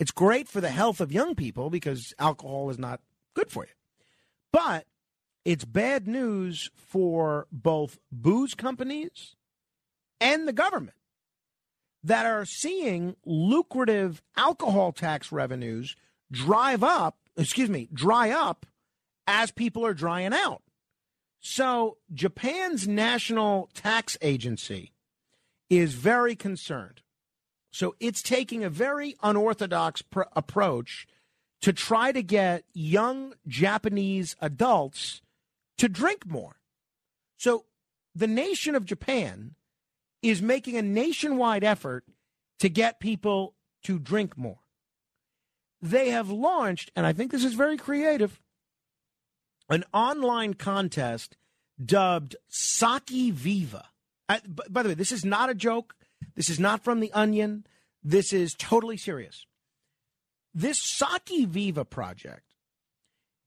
it's 0.00 0.10
great 0.10 0.48
for 0.48 0.60
the 0.60 0.70
health 0.70 1.00
of 1.00 1.12
young 1.12 1.34
people 1.34 1.70
because 1.70 2.12
alcohol 2.18 2.70
is 2.70 2.78
not 2.78 3.00
good 3.34 3.50
for 3.50 3.64
you. 3.64 3.72
But 4.52 4.86
it's 5.44 5.64
bad 5.64 6.08
news 6.08 6.70
for 6.74 7.46
both 7.52 7.98
booze 8.10 8.54
companies 8.54 9.36
and 10.20 10.48
the 10.48 10.52
government 10.52 10.96
that 12.02 12.26
are 12.26 12.44
seeing 12.44 13.16
lucrative 13.24 14.22
alcohol 14.36 14.92
tax 14.92 15.30
revenues 15.30 15.96
drive 16.30 16.82
up, 16.82 17.18
excuse 17.36 17.68
me, 17.68 17.88
dry 17.92 18.30
up 18.30 18.66
as 19.26 19.50
people 19.50 19.84
are 19.84 19.94
drying 19.94 20.32
out. 20.32 20.62
So 21.40 21.98
Japan's 22.12 22.86
national 22.86 23.70
tax 23.74 24.16
agency 24.20 24.92
is 25.68 25.94
very 25.94 26.36
concerned. 26.36 27.02
So 27.70 27.94
it's 28.00 28.22
taking 28.22 28.64
a 28.64 28.70
very 28.70 29.16
unorthodox 29.22 30.02
pr- 30.02 30.22
approach 30.34 31.06
to 31.62 31.72
try 31.72 32.10
to 32.12 32.22
get 32.22 32.64
young 32.72 33.34
Japanese 33.46 34.34
adults 34.40 35.22
to 35.78 35.88
drink 35.88 36.26
more. 36.26 36.56
So 37.36 37.64
the 38.14 38.26
nation 38.26 38.74
of 38.74 38.84
Japan 38.84 39.54
is 40.22 40.42
making 40.42 40.76
a 40.76 40.82
nationwide 40.82 41.64
effort 41.64 42.04
to 42.58 42.68
get 42.68 43.00
people 43.00 43.54
to 43.84 43.98
drink 43.98 44.36
more. 44.36 44.58
They 45.82 46.10
have 46.10 46.30
launched, 46.30 46.90
and 46.94 47.06
I 47.06 47.12
think 47.12 47.30
this 47.30 47.44
is 47.44 47.54
very 47.54 47.78
creative, 47.78 48.40
an 49.70 49.84
online 49.94 50.54
contest 50.54 51.36
dubbed 51.82 52.36
Sake 52.48 53.32
Viva. 53.32 53.86
Uh, 54.28 54.34
I, 54.34 54.40
by 54.68 54.82
the 54.82 54.90
way, 54.90 54.94
this 54.94 55.12
is 55.12 55.24
not 55.24 55.48
a 55.48 55.54
joke. 55.54 55.94
This 56.34 56.50
is 56.50 56.60
not 56.60 56.84
from 56.84 57.00
The 57.00 57.12
Onion. 57.12 57.66
This 58.02 58.32
is 58.32 58.54
totally 58.54 58.98
serious. 58.98 59.46
This 60.52 60.82
Sake 60.82 61.48
Viva 61.48 61.84
project 61.84 62.54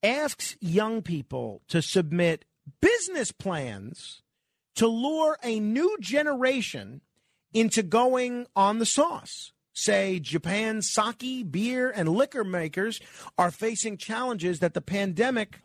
asks 0.01 0.57
young 0.59 1.03
people 1.03 1.61
to 1.67 1.81
submit 1.81 2.45
business 2.81 3.31
plans 3.31 4.22
to 4.75 4.87
lure 4.87 5.37
a 5.43 5.59
new 5.59 5.97
generation 5.99 7.01
into 7.53 7.83
going 7.83 8.47
on 8.55 8.79
the 8.79 8.85
sauce. 8.85 9.51
Say 9.73 10.19
Japan's 10.19 10.89
sake, 10.91 11.51
beer, 11.51 11.91
and 11.91 12.09
liquor 12.09 12.43
makers 12.43 12.99
are 13.37 13.51
facing 13.51 13.97
challenges 13.97 14.59
that 14.59 14.73
the 14.73 14.81
pandemic 14.81 15.61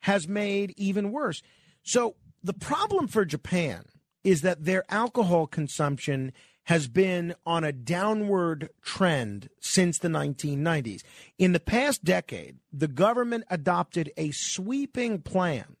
has 0.00 0.26
made 0.26 0.72
even 0.76 1.12
worse. 1.12 1.42
So, 1.82 2.16
the 2.42 2.54
problem 2.54 3.08
for 3.08 3.24
Japan 3.24 3.84
is 4.24 4.42
that 4.42 4.64
their 4.64 4.84
alcohol 4.88 5.46
consumption 5.46 6.32
has 6.64 6.88
been 6.88 7.34
on 7.44 7.62
a 7.62 7.72
downward 7.72 8.70
trend 8.82 9.48
since 9.60 9.98
the 9.98 10.08
1990s. 10.08 11.02
In 11.38 11.52
the 11.52 11.60
past 11.60 12.04
decade, 12.04 12.56
the 12.72 12.88
government 12.88 13.44
adopted 13.50 14.12
a 14.16 14.32
sweeping 14.32 15.20
plan 15.20 15.76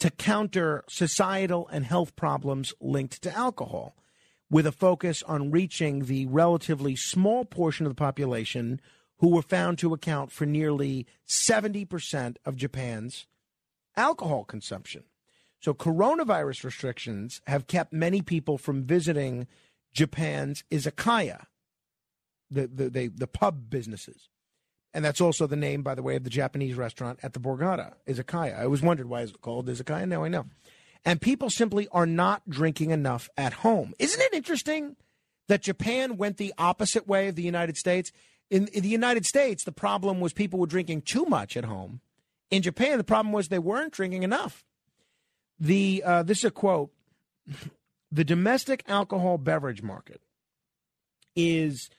to 0.00 0.10
counter 0.10 0.84
societal 0.88 1.68
and 1.68 1.84
health 1.84 2.14
problems 2.16 2.72
linked 2.80 3.22
to 3.22 3.36
alcohol, 3.36 3.96
with 4.50 4.66
a 4.66 4.72
focus 4.72 5.22
on 5.24 5.50
reaching 5.50 6.04
the 6.04 6.26
relatively 6.26 6.96
small 6.96 7.44
portion 7.44 7.84
of 7.86 7.90
the 7.90 7.96
population 7.96 8.80
who 9.18 9.28
were 9.28 9.42
found 9.42 9.78
to 9.78 9.92
account 9.92 10.30
for 10.30 10.46
nearly 10.46 11.06
70% 11.28 12.36
of 12.44 12.56
Japan's 12.56 13.26
alcohol 13.96 14.44
consumption. 14.44 15.04
So, 15.60 15.74
coronavirus 15.74 16.64
restrictions 16.64 17.40
have 17.48 17.66
kept 17.66 17.92
many 17.92 18.22
people 18.22 18.58
from 18.58 18.84
visiting 18.84 19.48
Japan's 19.92 20.62
izakaya, 20.70 21.46
the, 22.48 22.68
the, 22.68 22.88
the, 22.88 23.08
the 23.08 23.26
pub 23.26 23.68
businesses. 23.68 24.28
And 24.94 25.04
that's 25.04 25.20
also 25.20 25.46
the 25.46 25.56
name, 25.56 25.82
by 25.82 25.94
the 25.94 26.02
way, 26.02 26.16
of 26.16 26.24
the 26.24 26.30
Japanese 26.30 26.74
restaurant 26.74 27.18
at 27.22 27.34
the 27.34 27.40
Borgata, 27.40 27.94
Izakaya. 28.06 28.58
I 28.58 28.64
always 28.64 28.82
wondered 28.82 29.08
why 29.08 29.22
it's 29.22 29.32
called 29.32 29.68
Izakaya. 29.68 30.08
Now 30.08 30.24
I 30.24 30.28
know. 30.28 30.46
And 31.04 31.20
people 31.20 31.50
simply 31.50 31.88
are 31.92 32.06
not 32.06 32.48
drinking 32.48 32.90
enough 32.90 33.28
at 33.36 33.52
home. 33.52 33.94
Isn't 33.98 34.20
it 34.20 34.34
interesting 34.34 34.96
that 35.46 35.62
Japan 35.62 36.16
went 36.16 36.36
the 36.36 36.54
opposite 36.58 37.06
way 37.06 37.28
of 37.28 37.36
the 37.36 37.42
United 37.42 37.76
States? 37.76 38.12
In, 38.50 38.66
in 38.68 38.82
the 38.82 38.88
United 38.88 39.26
States, 39.26 39.64
the 39.64 39.72
problem 39.72 40.20
was 40.20 40.32
people 40.32 40.58
were 40.58 40.66
drinking 40.66 41.02
too 41.02 41.26
much 41.26 41.56
at 41.56 41.64
home. 41.64 42.00
In 42.50 42.62
Japan, 42.62 42.96
the 42.98 43.04
problem 43.04 43.32
was 43.32 43.48
they 43.48 43.58
weren't 43.58 43.92
drinking 43.92 44.22
enough. 44.22 44.64
The 45.60 46.02
uh, 46.04 46.22
this 46.22 46.38
is 46.38 46.44
a 46.44 46.50
quote: 46.50 46.90
"The 48.12 48.24
domestic 48.24 48.84
alcohol 48.88 49.36
beverage 49.36 49.82
market 49.82 50.22
is 51.36 51.90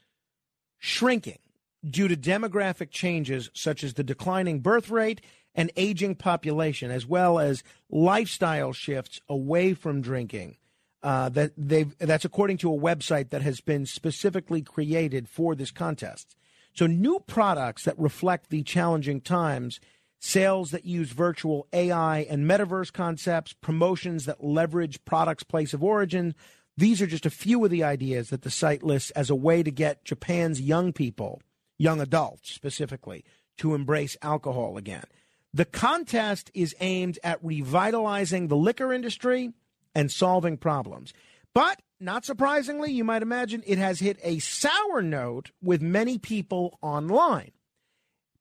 shrinking 0.79 1.39
due 1.87 2.07
to 2.07 2.15
demographic 2.15 2.91
changes 2.91 3.49
such 3.53 3.83
as 3.83 3.93
the 3.93 4.03
declining 4.03 4.59
birth 4.59 4.89
rate 4.89 5.21
and 5.55 5.71
aging 5.75 6.15
population, 6.15 6.91
as 6.91 7.05
well 7.05 7.39
as 7.39 7.63
lifestyle 7.89 8.73
shifts 8.73 9.19
away 9.27 9.73
from 9.73 10.01
drinking. 10.01 10.57
Uh, 11.01 11.29
that 11.29 11.53
they've 11.55 11.97
that's 11.99 12.25
according 12.25 12.57
to 12.57 12.73
a 12.73 12.77
website 12.77 13.29
that 13.29 13.41
has 13.41 13.61
been 13.61 13.85
specifically 13.85 14.61
created 14.61 15.29
for 15.29 15.55
this 15.55 15.71
contest. 15.71 16.35
So 16.73 16.87
new 16.87 17.21
products 17.25 17.85
that 17.85 17.97
reflect 17.97 18.49
the 18.49 18.63
challenging 18.63 19.21
times, 19.21 19.79
sales 20.19 20.71
that 20.71 20.83
use 20.83 21.11
virtual 21.11 21.67
AI 21.71 22.19
and 22.29 22.45
metaverse 22.45 22.91
concepts, 22.91 23.53
promotions 23.53 24.25
that 24.25 24.43
leverage 24.43 25.03
products' 25.05 25.43
place 25.43 25.73
of 25.73 25.83
origin. 25.83 26.35
These 26.75 27.01
are 27.01 27.07
just 27.07 27.25
a 27.25 27.29
few 27.29 27.63
of 27.63 27.71
the 27.71 27.83
ideas 27.83 28.29
that 28.29 28.41
the 28.41 28.51
site 28.51 28.83
lists 28.83 29.11
as 29.11 29.29
a 29.29 29.35
way 29.35 29.63
to 29.63 29.71
get 29.71 30.03
Japan's 30.03 30.59
young 30.59 30.91
people 30.91 31.41
young 31.79 31.99
adults 31.99 32.53
specifically, 32.53 33.25
to 33.57 33.73
embrace 33.73 34.15
alcohol 34.21 34.77
again. 34.77 35.05
The 35.53 35.65
contest 35.65 36.51
is 36.53 36.75
aimed 36.79 37.17
at 37.23 37.43
revitalizing 37.43 38.47
the 38.47 38.55
liquor 38.55 38.93
industry 38.93 39.53
and 39.95 40.11
solving 40.11 40.57
problems. 40.57 41.13
But 41.55 41.81
not 41.99 42.25
surprisingly, 42.25 42.91
you 42.91 43.03
might 43.03 43.23
imagine 43.23 43.63
it 43.65 43.79
has 43.79 43.99
hit 43.99 44.19
a 44.23 44.39
sour 44.39 45.01
note 45.01 45.51
with 45.61 45.81
many 45.81 46.17
people 46.17 46.77
online, 46.81 47.51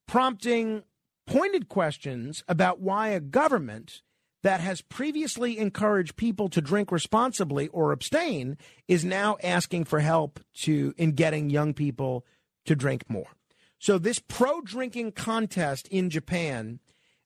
prompting 0.07 0.83
pointed 1.27 1.69
questions 1.69 2.45
about 2.47 2.81
why 2.81 3.09
a 3.09 3.21
government 3.21 4.03
that 4.43 4.61
has 4.61 4.81
previously 4.83 5.59
encouraged 5.59 6.17
people 6.17 6.49
to 6.49 6.61
drink 6.61 6.93
responsibly 6.93 7.69
or 7.69 7.93
abstain 7.93 8.57
is 8.87 9.05
now 9.05 9.37
asking 9.43 9.85
for 9.85 10.01
help 10.01 10.41
to 10.55 10.95
in 10.97 11.13
getting 11.13 11.51
young 11.51 11.75
people 11.75 12.25
to 12.69 12.77
drink 12.77 13.09
more. 13.09 13.33
So 13.79 13.99
this 13.99 14.19
pro 14.19 14.61
drinking 14.61 15.13
contest 15.13 15.89
in 15.89 16.11
Japan 16.11 16.81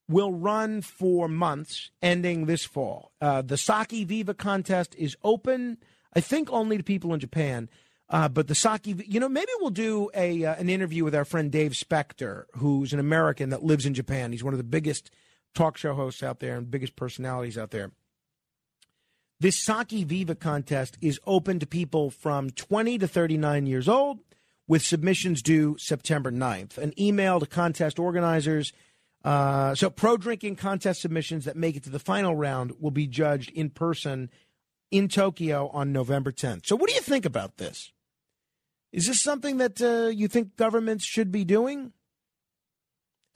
will 0.08 0.32
run 0.32 0.82
for 0.82 1.28
months, 1.28 1.90
ending 2.00 2.46
this 2.46 2.64
fall. 2.64 3.12
Uh, 3.20 3.42
the 3.42 3.56
Sake 3.56 4.06
Viva 4.06 4.34
contest 4.34 4.94
is 4.96 5.16
open, 5.22 5.78
I 6.14 6.20
think, 6.20 6.50
only 6.52 6.76
to 6.76 6.82
people 6.82 7.12
in 7.12 7.20
Japan. 7.20 7.68
Uh, 8.08 8.28
but 8.28 8.46
the 8.46 8.54
Sake, 8.54 8.86
you 8.86 9.18
know, 9.18 9.28
maybe 9.28 9.50
we'll 9.60 9.70
do 9.70 10.10
a 10.14 10.44
uh, 10.44 10.54
an 10.56 10.68
interview 10.68 11.02
with 11.02 11.14
our 11.14 11.24
friend 11.24 11.50
Dave 11.50 11.72
Spector, 11.72 12.44
who's 12.56 12.92
an 12.92 13.00
American 13.00 13.50
that 13.50 13.64
lives 13.64 13.86
in 13.86 13.94
Japan. 13.94 14.32
He's 14.32 14.44
one 14.44 14.54
of 14.54 14.58
the 14.58 14.64
biggest 14.64 15.10
talk 15.54 15.76
show 15.76 15.94
hosts 15.94 16.22
out 16.22 16.40
there 16.40 16.56
and 16.56 16.70
biggest 16.70 16.94
personalities 16.94 17.56
out 17.56 17.70
there. 17.70 17.90
This 19.40 19.64
Sake 19.64 20.06
Viva 20.06 20.34
contest 20.34 20.98
is 21.00 21.18
open 21.26 21.58
to 21.58 21.66
people 21.66 22.10
from 22.10 22.50
20 22.50 22.98
to 22.98 23.08
39 23.08 23.66
years 23.66 23.88
old, 23.88 24.20
with 24.68 24.82
submissions 24.82 25.42
due 25.42 25.76
September 25.78 26.30
9th. 26.30 26.78
An 26.78 26.92
email 26.98 27.40
to 27.40 27.46
contest 27.46 27.98
organizers. 27.98 28.72
Uh, 29.24 29.74
so, 29.74 29.90
pro 29.90 30.16
drinking 30.16 30.56
contest 30.56 31.00
submissions 31.00 31.44
that 31.44 31.56
make 31.56 31.76
it 31.76 31.84
to 31.84 31.90
the 31.90 31.98
final 31.98 32.34
round 32.34 32.72
will 32.80 32.90
be 32.90 33.06
judged 33.06 33.50
in 33.50 33.70
person 33.70 34.30
in 34.90 35.08
Tokyo 35.08 35.68
on 35.68 35.92
November 35.92 36.32
10th. 36.32 36.66
So, 36.66 36.76
what 36.76 36.88
do 36.88 36.94
you 36.94 37.00
think 37.00 37.24
about 37.24 37.56
this? 37.56 37.92
Is 38.92 39.06
this 39.06 39.22
something 39.22 39.56
that 39.58 39.80
uh, 39.80 40.08
you 40.08 40.28
think 40.28 40.56
governments 40.56 41.04
should 41.04 41.32
be 41.32 41.44
doing? 41.44 41.92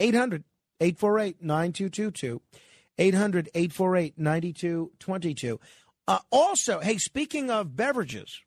800 0.00 0.44
848 0.80 1.42
9222. 1.42 2.42
800 2.98 3.48
848 3.54 4.18
9222. 4.18 5.60
Uh, 6.08 6.18
also, 6.30 6.80
hey, 6.80 6.98
speaking 6.98 7.50
of 7.50 7.74
beverages, 7.74 8.40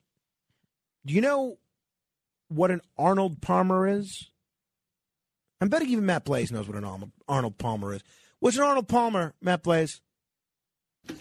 do 1.06 1.14
you 1.14 1.22
know 1.22 1.58
what 2.50 2.72
an 2.72 2.82
Arnold 2.98 3.42
Palmer 3.42 3.88
is? 3.88 4.30
I 5.62 5.68
bet 5.68 5.82
even 5.84 6.06
Matt 6.06 6.26
Blaze 6.26 6.52
knows 6.52 6.68
what 6.68 6.78
an 6.78 6.86
Arnold, 6.86 7.12
Arnold 7.28 7.58
Palmer 7.58 7.94
is. 7.94 8.02
What's 8.40 8.58
an 8.58 8.64
Arnold 8.64 8.88
Palmer, 8.88 9.34
Matt 9.42 9.64
Blaze? 9.64 10.02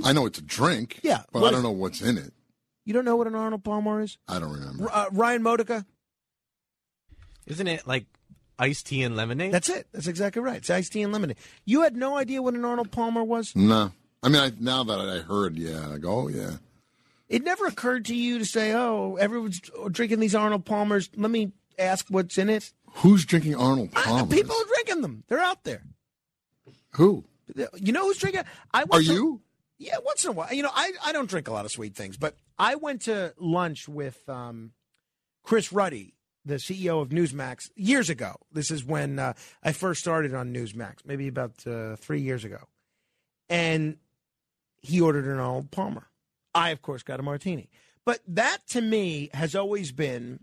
I 0.05 0.13
know 0.13 0.27
it's 0.27 0.39
a 0.39 0.43
drink. 0.43 1.01
Yeah, 1.03 1.23
but 1.33 1.45
I 1.45 1.51
don't 1.51 1.63
know 1.63 1.71
what's 1.71 2.03
in 2.03 2.19
it. 2.19 2.33
You 2.85 2.93
don't 2.95 3.05
know 3.05 3.17
what 3.17 3.27
an 3.27 3.35
Arnold 3.35 3.65
Palmer 3.65 4.01
is? 4.01 4.19
I 4.27 4.39
don't 4.39 4.53
remember. 4.53 4.89
Uh, 4.93 5.07
Ryan 5.13 5.43
Modica? 5.43 5.87
Isn't 7.47 7.67
it 7.67 7.87
like 7.87 8.07
iced 8.59 8.87
tea 8.87 9.03
and 9.03 9.17
lemonade? 9.17 9.53
That's 9.53 9.69
it. 9.69 9.89
That's 9.93 10.07
exactly 10.07 10.43
right. 10.43 10.59
It's 10.59 10.71
iced 10.71 10.93
tea 10.93 11.03
and 11.03 11.13
lemonade. 11.13 11.37
You 11.65 11.83
had 11.83 11.97
no 11.97 12.17
idea 12.17 12.43
what 12.43 12.55
an 12.55 12.65
Arnold 12.65 12.91
Palmer 12.91 13.25
was? 13.25 13.55
No. 13.57 13.93
I 14.23 14.29
mean, 14.29 14.43
I, 14.43 14.53
now 14.59 14.85
that 14.85 15.01
I 15.01 15.19
heard, 15.19 15.57
yeah, 15.57 15.93
I 15.93 15.99
go, 15.99 16.11
oh, 16.11 16.29
yeah. 16.29 16.57
It 17.29 17.43
never 17.45 17.67
occurred 17.67 18.07
to 18.07 18.15
you 18.15 18.39
to 18.39 18.45
say, 18.45 18.73
"Oh, 18.73 19.17
everyone's 19.17 19.61
drinking 19.91 20.21
these 20.21 20.35
Arnold 20.35 20.65
Palmers. 20.65 21.11
Let 21.17 21.31
me 21.31 21.53
ask 21.79 22.07
what's 22.09 22.39
in 22.39 22.49
it." 22.49 22.73
Who's 22.95 23.25
drinking 23.27 23.55
Arnold 23.55 23.93
Palmer? 23.93 24.27
People 24.35 24.57
are 24.57 24.65
drinking 24.77 25.03
them. 25.03 25.25
They're 25.29 25.39
out 25.41 25.65
there. 25.65 25.83
Who? 26.95 27.25
You 27.77 27.93
know 27.93 28.05
who's 28.07 28.19
drinking? 28.19 28.45
I 28.73 28.83
Are 28.91 29.01
to- 29.01 29.05
you? 29.05 29.41
Yeah, 29.79 29.97
once 30.05 30.25
in 30.25 30.31
a 30.31 30.33
while. 30.33 30.53
You 30.53 30.65
know, 30.65 30.71
I, 30.75 30.91
I 31.05 31.13
don't 31.13 31.29
drink 31.31 31.47
a 31.47 31.53
lot 31.53 31.65
of 31.65 31.71
sweet 31.71 31.95
things, 31.95 32.17
but 32.17 32.35
I 32.59 32.75
went 32.75 33.03
to 33.03 33.33
lunch 33.39 33.89
with 33.89 34.29
um, 34.29 34.73
Chris 35.45 35.73
Ruddy, 35.73 36.15
the 36.45 36.57
CEO 36.57 37.01
of 37.01 37.11
Newsmax, 37.11 37.71
years 37.77 38.11
ago. 38.11 38.35
This 38.51 38.73
is 38.73 38.85
when 38.85 39.21
uh, 39.21 39.35
I 39.63 39.71
first 39.73 40.01
started 40.01 40.35
on 40.35 40.53
Newsmax, 40.53 41.05
maybe 41.07 41.29
about 41.29 41.65
uh, 41.65 41.95
three 41.95 42.21
years 42.21 42.45
ago. 42.45 42.59
And 43.49 43.99
he 44.83 45.01
ordered 45.01 45.27
an 45.27 45.39
Arnold 45.39 45.71
Palmer. 45.71 46.08
I, 46.59 46.71
of 46.71 46.83
course, 46.83 47.03
got 47.03 47.21
a 47.21 47.23
martini. 47.23 47.71
But 48.05 48.21
that 48.27 48.59
to 48.71 48.81
me 48.81 49.31
has 49.33 49.55
always 49.55 49.93
been 49.93 50.41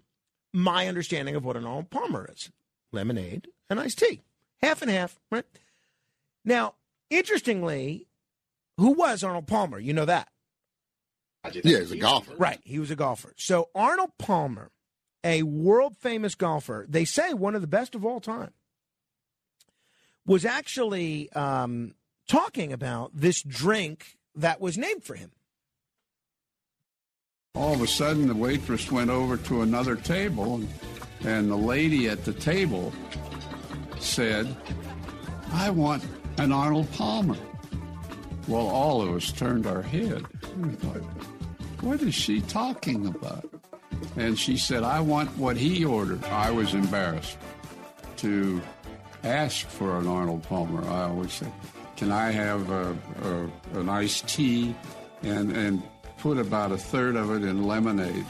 my 0.53 0.87
understanding 0.87 1.35
of 1.35 1.43
what 1.43 1.57
an 1.57 1.65
Arnold 1.65 1.89
Palmer 1.89 2.29
is 2.31 2.51
lemonade 2.93 3.49
and 3.69 3.79
iced 3.79 3.99
tea, 3.99 4.21
half 4.61 4.81
and 4.81 4.89
half, 4.89 5.19
right? 5.29 5.43
Now, 6.45 6.75
interestingly, 7.09 8.07
who 8.77 8.91
was 8.91 9.23
Arnold 9.23 9.47
Palmer? 9.47 9.77
You 9.77 9.93
know 9.93 10.05
that. 10.05 10.29
Yeah, 11.53 11.79
he's 11.79 11.91
a 11.91 11.97
golfer. 11.97 12.35
Right. 12.37 12.59
He 12.63 12.79
was 12.79 12.91
a 12.91 12.95
golfer. 12.95 13.33
So 13.37 13.69
Arnold 13.75 14.11
Palmer, 14.17 14.71
a 15.23 15.43
world 15.43 15.97
famous 15.97 16.33
golfer, 16.33 16.85
they 16.87 17.05
say 17.05 17.33
one 17.33 17.55
of 17.55 17.61
the 17.61 17.67
best 17.67 17.93
of 17.93 18.05
all 18.05 18.19
time, 18.19 18.53
was 20.25 20.45
actually 20.45 21.31
um, 21.33 21.93
talking 22.27 22.73
about 22.73 23.11
this 23.13 23.43
drink 23.43 24.17
that 24.35 24.61
was 24.61 24.77
named 24.77 25.03
for 25.03 25.15
him. 25.15 25.31
All 27.55 27.73
of 27.73 27.81
a 27.81 27.87
sudden, 27.87 28.27
the 28.27 28.35
waitress 28.35 28.91
went 28.91 29.09
over 29.09 29.37
to 29.37 29.61
another 29.61 29.95
table, 29.95 30.61
and 31.23 31.49
the 31.49 31.55
lady 31.55 32.09
at 32.09 32.25
the 32.25 32.33
table 32.33 32.91
said, 33.99 34.55
I 35.51 35.69
want 35.69 36.03
an 36.37 36.51
Arnold 36.51 36.91
Palmer. 36.91 37.37
Well, 38.47 38.67
all 38.67 39.01
of 39.01 39.15
us 39.15 39.31
turned 39.31 39.65
our 39.65 39.81
head. 39.81 40.25
We 40.57 40.69
thought, 40.71 41.01
what 41.81 42.01
is 42.01 42.13
she 42.13 42.41
talking 42.41 43.07
about? 43.07 43.49
And 44.17 44.37
she 44.37 44.57
said, 44.57 44.83
I 44.83 44.99
want 44.99 45.35
what 45.37 45.57
he 45.57 45.85
ordered. 45.85 46.23
I 46.25 46.51
was 46.51 46.73
embarrassed 46.73 47.37
to 48.17 48.61
ask 49.23 49.67
for 49.67 49.97
an 49.97 50.07
Arnold 50.07 50.43
Palmer. 50.43 50.83
I 50.87 51.03
always 51.09 51.33
say, 51.33 51.47
can 51.95 52.11
I 52.11 52.31
have 52.31 52.69
a, 52.69 52.97
a, 53.23 53.79
an 53.79 53.89
iced 53.89 54.27
tea 54.27 54.75
and, 55.23 55.55
and 55.55 55.81
put 56.25 56.39
about 56.39 56.71
a 56.71 56.77
third 56.77 57.15
of 57.15 57.29
it 57.29 57.47
in 57.47 57.67
lemonade? 57.67 58.25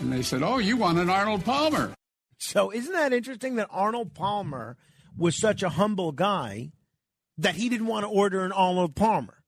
And 0.00 0.12
they 0.12 0.22
said, 0.22 0.42
oh, 0.42 0.58
you 0.58 0.76
want 0.76 0.98
an 0.98 1.08
Arnold 1.08 1.44
Palmer. 1.44 1.94
So 2.36 2.72
isn't 2.72 2.92
that 2.92 3.12
interesting 3.12 3.54
that 3.54 3.68
Arnold 3.70 4.12
Palmer 4.12 4.76
was 5.16 5.36
such 5.36 5.62
a 5.62 5.68
humble 5.68 6.10
guy 6.10 6.72
that 7.36 7.54
he 7.54 7.68
didn't 7.68 7.86
want 7.86 8.02
to 8.02 8.08
order 8.08 8.44
an 8.44 8.50
Arnold 8.50 8.96
Palmer? 8.96 9.34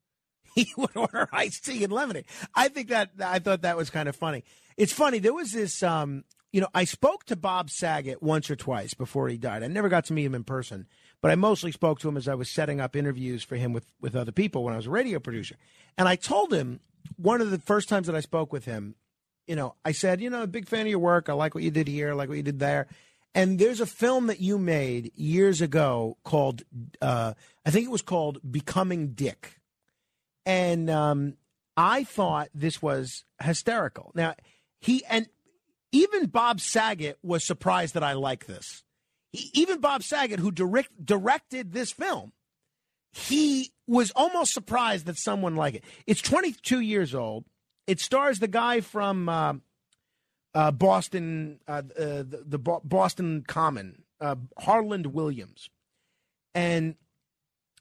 He 0.55 0.69
would 0.77 0.97
order 0.97 1.29
iced 1.33 1.65
tea 1.65 1.85
and 1.85 1.93
lemonade. 1.93 2.27
I 2.55 2.69
think 2.69 2.89
that 2.89 3.11
I 3.21 3.39
thought 3.39 3.63
that 3.63 3.77
was 3.77 3.89
kind 3.89 4.09
of 4.09 4.17
funny. 4.17 4.43
It's 4.77 4.93
funny. 4.93 5.21
There 5.21 5.33
was 5.33 5.53
this, 5.53 5.81
um, 5.83 6.25
you 6.53 6.61
know, 6.61 6.67
I 6.75 6.85
spoke 6.85 7.25
to 7.27 7.37
Bob 7.37 7.71
Saget 7.71 8.21
once 8.21 8.51
or 8.51 8.57
twice 8.57 8.93
before 8.93 9.29
he 9.29 9.37
died. 9.37 9.63
I 9.63 9.69
never 9.69 9.89
got 9.89 10.07
to 10.07 10.13
meet 10.13 10.25
him 10.25 10.35
in 10.35 10.43
person, 10.43 10.87
but 11.23 11.31
I 11.31 11.35
mostly 11.35 11.73
spoke 11.73 12.01
to 12.01 12.09
him 12.09 12.17
as 12.17 12.29
I 12.29 12.35
was 12.35 12.49
setting 12.51 12.81
up 12.81 12.97
interviews 12.97 13.43
for 13.43 13.57
him 13.57 13.73
with 13.73 13.87
with 14.01 14.17
other 14.17 14.33
people 14.33 14.65
when 14.65 14.75
I 14.75 14.77
was 14.77 14.87
a 14.87 14.91
radio 14.91 15.19
producer. 15.19 15.57
And 15.99 16.09
I 16.09 16.17
told 16.17 16.53
him 16.53 16.81
one 17.17 17.41
of 17.41 17.51
the 17.51 17.59
first 17.59 17.89
times 17.89 18.07
that 18.07 18.17
I 18.17 18.21
spoke 18.21 18.53
with 18.53 18.65
him, 18.65 18.95
you 19.47 19.57
know, 19.57 19.75
I 19.85 19.93
said, 19.93 20.21
you 20.21 20.31
know, 20.31 20.43
a 20.43 20.47
big 20.47 20.69
fan 20.69 20.83
of 20.83 20.87
your 20.89 20.99
work. 20.99 21.29
I 21.29 21.33
like 21.33 21.55
what 21.55 21.65
you 21.65 21.71
did 21.71 21.89
here. 21.89 22.11
I 22.11 22.15
like 22.15 22.29
what 22.29 22.39
you 22.39 22.43
did 22.43 22.59
there. 22.59 22.87
And 23.35 23.59
there's 23.59 23.81
a 23.81 23.87
film 23.87 24.27
that 24.27 24.41
you 24.41 24.59
made 24.59 25.13
years 25.15 25.61
ago 25.61 26.17
called, 26.25 26.63
uh, 27.01 27.35
I 27.65 27.71
think 27.71 27.87
it 27.87 27.91
was 27.91 28.03
called 28.03 28.39
Becoming 28.49 29.13
Dick. 29.13 29.61
And 30.45 30.91
um, 30.91 31.37
I 31.77 32.03
thought 32.03 32.49
this 32.55 32.83
was 32.83 33.25
hysterical. 33.41 34.11
Now, 34.15 34.35
he, 34.81 35.05
and 35.09 35.29
even 35.93 36.27
Bob 36.27 36.61
Saget 36.61 37.19
was 37.23 37.45
surprised 37.45 37.95
that 37.95 38.03
I 38.03 38.15
like 38.15 38.47
this. 38.47 38.83
He, 39.33 39.51
even 39.55 39.81
Bob 39.81 40.03
Saget, 40.03 40.41
who 40.41 40.51
direct, 40.51 41.05
directed 41.05 41.73
this 41.73 41.93
film, 41.93 42.33
he 43.13 43.73
was 43.87 44.11
almost 44.13 44.53
surprised 44.53 45.07
that 45.07 45.17
someone 45.17 45.57
like 45.57 45.75
it. 45.75 45.85
It's 46.07 46.23
22 46.23 46.81
years 46.81 47.15
old. 47.15 47.45
It 47.87 48.01
stars 48.01 48.39
the 48.39 48.49
guy 48.49 48.81
from 48.81 49.29
uh, 49.29 49.55
uh, 50.55 50.71
Boston, 50.71 51.61
uh, 51.67 51.83
uh, 51.99 52.23
the, 52.23 52.45
the 52.47 52.59
Boston 52.59 53.45
Common, 53.47 54.03
uh, 54.21 54.37
Harland 54.59 55.07
Williams, 55.07 55.71
and 56.55 56.97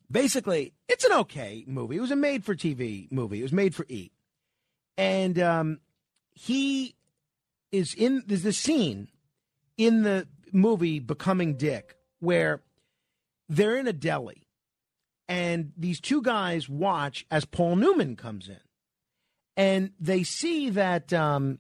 basically, 0.10 0.74
it's 0.88 1.06
an 1.06 1.12
okay 1.14 1.64
movie. 1.68 1.98
It 1.98 2.02
was 2.02 2.12
a 2.12 2.16
made-for-TV 2.16 3.12
movie. 3.12 3.40
It 3.40 3.44
was 3.44 3.54
made 3.54 3.76
for 3.76 3.86
E, 3.90 4.12
and 4.98 5.40
um, 5.40 5.80
he 6.34 6.96
is 7.72 7.94
in. 7.94 8.24
There's 8.26 8.44
this 8.44 8.58
scene 8.58 9.10
in 9.78 10.04
the 10.04 10.28
movie 10.54 11.00
Becoming 11.00 11.56
Dick 11.56 11.96
where 12.20 12.62
they're 13.48 13.78
in 13.78 13.88
a 13.88 13.94
deli 13.94 14.50
and 15.30 15.72
these 15.78 16.02
two 16.02 16.24
guys 16.24 16.68
watch 16.68 17.26
as 17.30 17.46
Paul 17.46 17.76
Newman 17.76 18.16
comes 18.16 18.50
in, 18.50 18.60
and 19.56 19.92
they 20.00 20.24
see 20.24 20.72
that 20.72 21.14
um, 21.14 21.60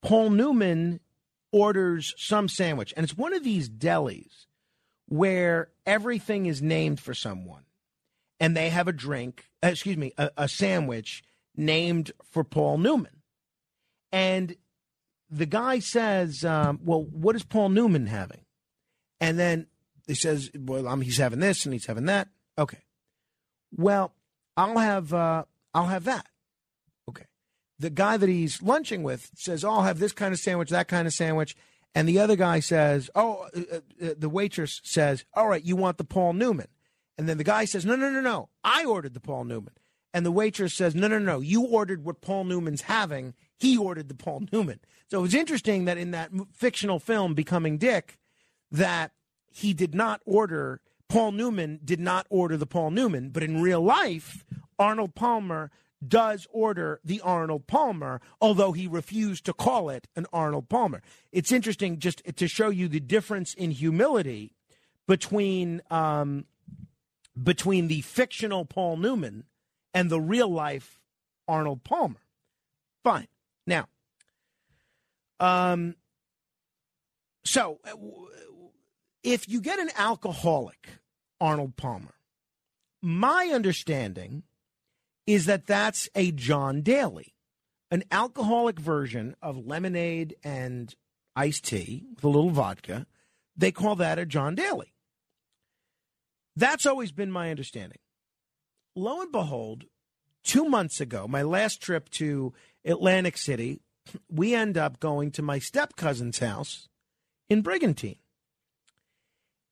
Paul 0.00 0.30
Newman 0.30 1.00
orders 1.52 2.14
some 2.16 2.48
sandwich, 2.48 2.94
and 2.96 3.02
it's 3.02 3.18
one 3.18 3.34
of 3.34 3.42
these 3.42 3.68
delis 3.68 4.46
where 5.06 5.70
everything 5.84 6.46
is 6.46 6.62
named 6.62 7.00
for 7.00 7.14
someone, 7.14 7.64
and 8.38 8.56
they 8.56 8.70
have 8.70 8.86
a 8.86 8.92
drink, 8.92 9.46
uh, 9.62 9.68
excuse 9.68 9.96
me, 9.96 10.12
a, 10.16 10.30
a 10.36 10.48
sandwich 10.48 11.24
named 11.56 12.12
for 12.30 12.44
Paul 12.44 12.78
Newman, 12.78 13.22
and 14.12 14.54
the 15.30 15.46
guy 15.46 15.78
says, 15.78 16.44
um, 16.44 16.80
"Well, 16.82 17.02
what 17.02 17.36
is 17.36 17.44
Paul 17.44 17.70
Newman 17.70 18.06
having?" 18.06 18.44
And 19.20 19.38
then 19.38 19.66
he 20.06 20.14
says, 20.14 20.50
"Well, 20.54 20.86
um, 20.88 21.00
he's 21.00 21.18
having 21.18 21.40
this 21.40 21.64
and 21.64 21.72
he's 21.72 21.86
having 21.86 22.06
that." 22.06 22.28
Okay. 22.58 22.84
Well, 23.76 24.14
I'll 24.56 24.78
have 24.78 25.12
uh, 25.12 25.44
I'll 25.72 25.86
have 25.86 26.04
that. 26.04 26.26
Okay. 27.08 27.24
The 27.78 27.90
guy 27.90 28.16
that 28.16 28.28
he's 28.28 28.62
lunching 28.62 29.02
with 29.02 29.30
says, 29.34 29.64
oh, 29.64 29.70
"I'll 29.70 29.82
have 29.82 29.98
this 29.98 30.12
kind 30.12 30.32
of 30.32 30.40
sandwich, 30.40 30.70
that 30.70 30.88
kind 30.88 31.06
of 31.06 31.12
sandwich," 31.12 31.56
and 31.94 32.08
the 32.08 32.18
other 32.18 32.36
guy 32.36 32.60
says, 32.60 33.10
"Oh," 33.14 33.48
uh, 33.54 33.80
uh, 34.04 34.14
the 34.16 34.28
waitress 34.28 34.80
says, 34.84 35.24
"All 35.34 35.48
right, 35.48 35.64
you 35.64 35.76
want 35.76 35.98
the 35.98 36.04
Paul 36.04 36.34
Newman," 36.34 36.68
and 37.18 37.28
then 37.28 37.38
the 37.38 37.44
guy 37.44 37.64
says, 37.64 37.84
"No, 37.84 37.96
no, 37.96 38.10
no, 38.10 38.20
no, 38.20 38.48
I 38.62 38.84
ordered 38.84 39.14
the 39.14 39.20
Paul 39.20 39.44
Newman," 39.44 39.74
and 40.14 40.24
the 40.24 40.32
waitress 40.32 40.72
says, 40.72 40.94
"No, 40.94 41.08
no, 41.08 41.18
no, 41.18 41.40
you 41.40 41.62
ordered 41.66 42.04
what 42.04 42.22
Paul 42.22 42.44
Newman's 42.44 42.82
having. 42.82 43.34
He 43.58 43.76
ordered 43.76 44.08
the 44.08 44.14
Paul 44.14 44.44
Newman." 44.52 44.80
So 45.10 45.18
it 45.18 45.22
was 45.22 45.34
interesting 45.34 45.84
that 45.84 45.98
in 45.98 46.12
that 46.12 46.30
fictional 46.54 46.98
film, 46.98 47.34
Becoming 47.34 47.76
Dick, 47.76 48.18
that 48.70 49.12
he 49.50 49.74
did 49.74 49.94
not 49.94 50.22
order 50.24 50.80
Paul 51.08 51.32
Newman 51.32 51.80
did 51.84 52.00
not 52.00 52.26
order 52.30 52.56
the 52.56 52.66
Paul 52.66 52.90
Newman, 52.90 53.28
but 53.30 53.42
in 53.42 53.62
real 53.62 53.82
life, 53.82 54.44
Arnold 54.78 55.14
Palmer 55.14 55.70
does 56.06 56.46
order 56.50 57.00
the 57.04 57.20
Arnold 57.20 57.66
Palmer, 57.66 58.20
although 58.40 58.72
he 58.72 58.86
refused 58.86 59.44
to 59.46 59.52
call 59.52 59.90
it 59.90 60.08
an 60.16 60.26
Arnold 60.32 60.68
Palmer. 60.68 61.02
It's 61.32 61.52
interesting 61.52 61.98
just 61.98 62.22
to 62.36 62.48
show 62.48 62.68
you 62.68 62.88
the 62.88 63.00
difference 63.00 63.54
in 63.54 63.70
humility 63.70 64.52
between 65.06 65.82
um, 65.90 66.46
between 67.40 67.88
the 67.88 68.00
fictional 68.00 68.64
Paul 68.64 68.96
Newman 68.96 69.44
and 69.94 70.10
the 70.10 70.20
real 70.20 70.48
life 70.48 71.00
Arnold 71.48 71.84
Palmer. 71.84 72.20
Fine. 73.02 73.28
Now, 73.66 73.86
um, 75.40 75.94
so 77.44 77.78
uh, 77.84 77.92
if 79.22 79.48
you 79.48 79.60
get 79.60 79.78
an 79.78 79.90
alcoholic 79.96 80.88
Arnold 81.40 81.76
Palmer, 81.76 82.14
my 83.02 83.50
understanding 83.52 84.42
is 85.26 85.46
that 85.46 85.66
that's 85.66 86.08
a 86.14 86.32
John 86.32 86.82
Daly, 86.82 87.34
an 87.90 88.04
alcoholic 88.10 88.78
version 88.78 89.36
of 89.42 89.66
lemonade 89.66 90.36
and 90.42 90.94
iced 91.36 91.64
tea 91.64 92.04
with 92.14 92.24
a 92.24 92.28
little 92.28 92.50
vodka. 92.50 93.06
They 93.56 93.72
call 93.72 93.96
that 93.96 94.18
a 94.18 94.26
John 94.26 94.54
Daly. 94.54 94.92
That's 96.56 96.86
always 96.86 97.12
been 97.12 97.30
my 97.30 97.50
understanding. 97.50 97.98
Lo 98.94 99.20
and 99.20 99.32
behold, 99.32 99.84
two 100.42 100.64
months 100.64 101.00
ago, 101.00 101.26
my 101.26 101.42
last 101.42 101.80
trip 101.82 102.10
to 102.10 102.52
Atlantic 102.84 103.36
City, 103.36 103.80
we 104.30 104.54
end 104.54 104.78
up 104.78 105.00
going 105.00 105.30
to 105.32 105.42
my 105.42 105.58
step 105.58 105.96
cousin's 105.96 106.38
house 106.38 106.88
in 107.48 107.62
Brigantine. 107.62 108.18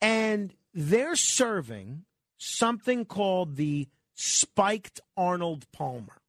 And 0.01 0.55
they're 0.75 1.17
serving 1.17 2.05
something 2.39 3.05
called 3.05 3.57
the 3.57 3.89
spiked 4.15 5.01
Arnold 5.17 5.67
Palmer. 5.73 6.20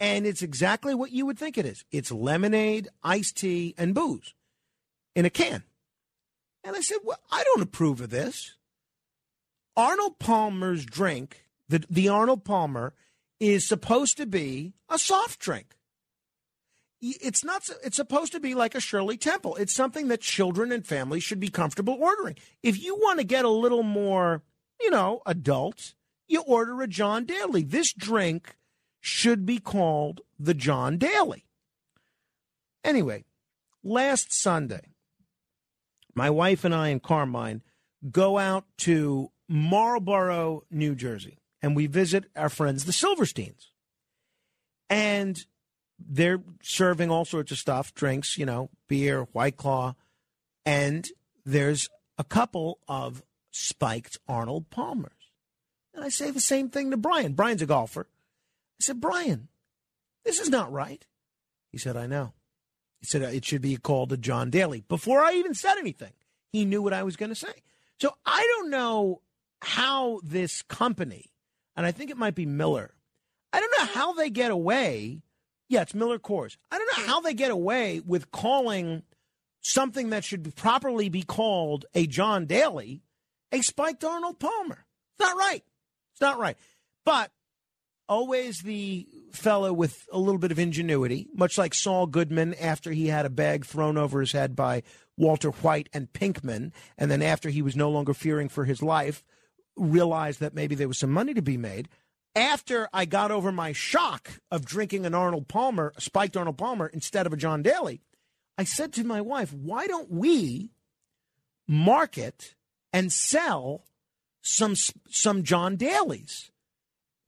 And 0.00 0.26
it's 0.26 0.42
exactly 0.42 0.94
what 0.94 1.12
you 1.12 1.26
would 1.26 1.38
think 1.38 1.56
it 1.56 1.66
is 1.66 1.84
it's 1.92 2.10
lemonade, 2.10 2.88
iced 3.04 3.36
tea, 3.36 3.74
and 3.78 3.94
booze 3.94 4.34
in 5.14 5.24
a 5.24 5.30
can. 5.30 5.62
And 6.64 6.74
I 6.74 6.80
said, 6.80 6.98
Well, 7.04 7.20
I 7.30 7.44
don't 7.44 7.62
approve 7.62 8.00
of 8.00 8.10
this. 8.10 8.56
Arnold 9.76 10.18
Palmer's 10.18 10.84
drink, 10.84 11.46
the, 11.72 11.84
the 11.88 12.08
Arnold 12.08 12.44
Palmer, 12.44 12.92
is 13.40 13.66
supposed 13.66 14.18
to 14.18 14.26
be 14.26 14.74
a 14.90 14.98
soft 14.98 15.40
drink. 15.40 15.74
It's 17.00 17.42
not. 17.42 17.68
It's 17.82 17.96
supposed 17.96 18.30
to 18.32 18.40
be 18.40 18.54
like 18.54 18.76
a 18.76 18.80
Shirley 18.80 19.16
Temple. 19.16 19.56
It's 19.56 19.74
something 19.74 20.06
that 20.08 20.20
children 20.20 20.70
and 20.70 20.86
families 20.86 21.24
should 21.24 21.40
be 21.40 21.48
comfortable 21.48 21.98
ordering. 21.98 22.36
If 22.62 22.80
you 22.80 22.94
want 22.94 23.18
to 23.18 23.24
get 23.24 23.44
a 23.44 23.50
little 23.50 23.82
more, 23.82 24.42
you 24.80 24.90
know, 24.90 25.22
adult, 25.26 25.94
you 26.28 26.42
order 26.42 26.80
a 26.80 26.86
John 26.86 27.24
Daly. 27.24 27.64
This 27.64 27.92
drink 27.92 28.56
should 29.00 29.44
be 29.44 29.58
called 29.58 30.20
the 30.38 30.54
John 30.54 30.98
Daly. 30.98 31.44
Anyway, 32.84 33.24
last 33.82 34.32
Sunday, 34.32 34.92
my 36.14 36.30
wife 36.30 36.64
and 36.64 36.74
I 36.74 36.88
and 36.88 37.02
Carmine 37.02 37.62
go 38.08 38.38
out 38.38 38.66
to 38.78 39.32
Marlboro, 39.48 40.62
New 40.70 40.94
Jersey, 40.94 41.38
and 41.62 41.76
we 41.76 41.86
visit 41.86 42.24
our 42.36 42.48
friends, 42.48 42.84
the 42.84 42.92
Silversteins. 42.92 43.68
And 44.90 45.44
they're 45.98 46.42
serving 46.62 47.10
all 47.10 47.24
sorts 47.24 47.52
of 47.52 47.58
stuff, 47.58 47.94
drinks, 47.94 48.36
you 48.36 48.44
know, 48.44 48.68
beer, 48.88 49.22
White 49.32 49.56
Claw. 49.56 49.94
And 50.66 51.08
there's 51.44 51.88
a 52.18 52.24
couple 52.24 52.78
of 52.88 53.22
spiked 53.50 54.18
Arnold 54.28 54.70
Palmers. 54.70 55.12
And 55.94 56.04
I 56.04 56.08
say 56.08 56.30
the 56.30 56.40
same 56.40 56.68
thing 56.68 56.90
to 56.90 56.96
Brian. 56.96 57.34
Brian's 57.34 57.62
a 57.62 57.66
golfer. 57.66 58.06
I 58.80 58.82
said, 58.82 59.00
Brian, 59.00 59.48
this 60.24 60.40
is 60.40 60.50
not 60.50 60.72
right. 60.72 61.06
He 61.70 61.78
said, 61.78 61.96
I 61.96 62.06
know. 62.06 62.32
He 63.00 63.06
said, 63.06 63.22
it 63.22 63.44
should 63.44 63.62
be 63.62 63.76
called 63.76 64.12
a 64.12 64.16
John 64.16 64.50
Daly. 64.50 64.84
Before 64.88 65.20
I 65.20 65.34
even 65.34 65.54
said 65.54 65.76
anything, 65.78 66.12
he 66.52 66.64
knew 66.64 66.82
what 66.82 66.92
I 66.92 67.02
was 67.02 67.16
going 67.16 67.30
to 67.30 67.34
say. 67.34 67.52
So 68.00 68.14
I 68.24 68.46
don't 68.56 68.70
know 68.70 69.22
how 69.60 70.20
this 70.22 70.62
company, 70.62 71.31
and 71.76 71.86
I 71.86 71.92
think 71.92 72.10
it 72.10 72.16
might 72.16 72.34
be 72.34 72.46
Miller, 72.46 72.94
I 73.52 73.60
don't 73.60 73.74
know 73.78 73.86
how 73.86 74.12
they 74.14 74.30
get 74.30 74.50
away. 74.50 75.22
Yeah, 75.68 75.82
it's 75.82 75.94
Miller 75.94 76.18
Coors. 76.18 76.56
I 76.70 76.78
don't 76.78 76.98
know 76.98 77.06
how 77.06 77.20
they 77.20 77.34
get 77.34 77.50
away 77.50 78.00
with 78.04 78.30
calling 78.30 79.02
something 79.62 80.10
that 80.10 80.24
should 80.24 80.54
properly 80.56 81.08
be 81.08 81.22
called 81.22 81.86
a 81.94 82.06
John 82.06 82.46
Daly 82.46 83.02
a 83.52 83.60
spiked 83.60 84.02
Arnold 84.02 84.40
Palmer. 84.40 84.86
It's 85.12 85.20
not 85.20 85.36
right. 85.36 85.62
It's 86.12 86.20
not 86.20 86.38
right. 86.38 86.56
But 87.04 87.30
always 88.08 88.60
the 88.62 89.06
fellow 89.32 89.72
with 89.72 90.06
a 90.10 90.18
little 90.18 90.38
bit 90.38 90.50
of 90.50 90.58
ingenuity, 90.58 91.28
much 91.34 91.58
like 91.58 91.74
Saul 91.74 92.06
Goodman 92.06 92.54
after 92.54 92.90
he 92.90 93.08
had 93.08 93.26
a 93.26 93.30
bag 93.30 93.64
thrown 93.64 93.96
over 93.96 94.20
his 94.20 94.32
head 94.32 94.56
by 94.56 94.82
Walter 95.16 95.50
White 95.50 95.88
and 95.92 96.12
Pinkman, 96.12 96.72
and 96.98 97.10
then 97.10 97.22
after 97.22 97.50
he 97.50 97.62
was 97.62 97.76
no 97.76 97.90
longer 97.90 98.14
fearing 98.14 98.48
for 98.48 98.64
his 98.64 98.82
life, 98.82 99.22
realized 99.76 100.40
that 100.40 100.54
maybe 100.54 100.74
there 100.74 100.88
was 100.88 100.98
some 100.98 101.12
money 101.12 101.34
to 101.34 101.42
be 101.42 101.56
made. 101.56 101.88
After 102.34 102.88
I 102.92 103.04
got 103.04 103.30
over 103.30 103.52
my 103.52 103.72
shock 103.72 104.40
of 104.50 104.64
drinking 104.64 105.04
an 105.04 105.14
Arnold 105.14 105.48
Palmer, 105.48 105.92
a 105.96 106.00
spiked 106.00 106.36
Arnold 106.36 106.56
Palmer, 106.56 106.86
instead 106.86 107.26
of 107.26 107.32
a 107.32 107.36
John 107.36 107.62
Daly, 107.62 108.00
I 108.56 108.64
said 108.64 108.92
to 108.94 109.04
my 109.04 109.20
wife, 109.20 109.52
why 109.52 109.86
don't 109.86 110.10
we 110.10 110.70
market 111.68 112.54
and 112.92 113.12
sell 113.12 113.84
some 114.42 114.74
some 115.08 115.42
John 115.42 115.76
Dalys 115.76 116.50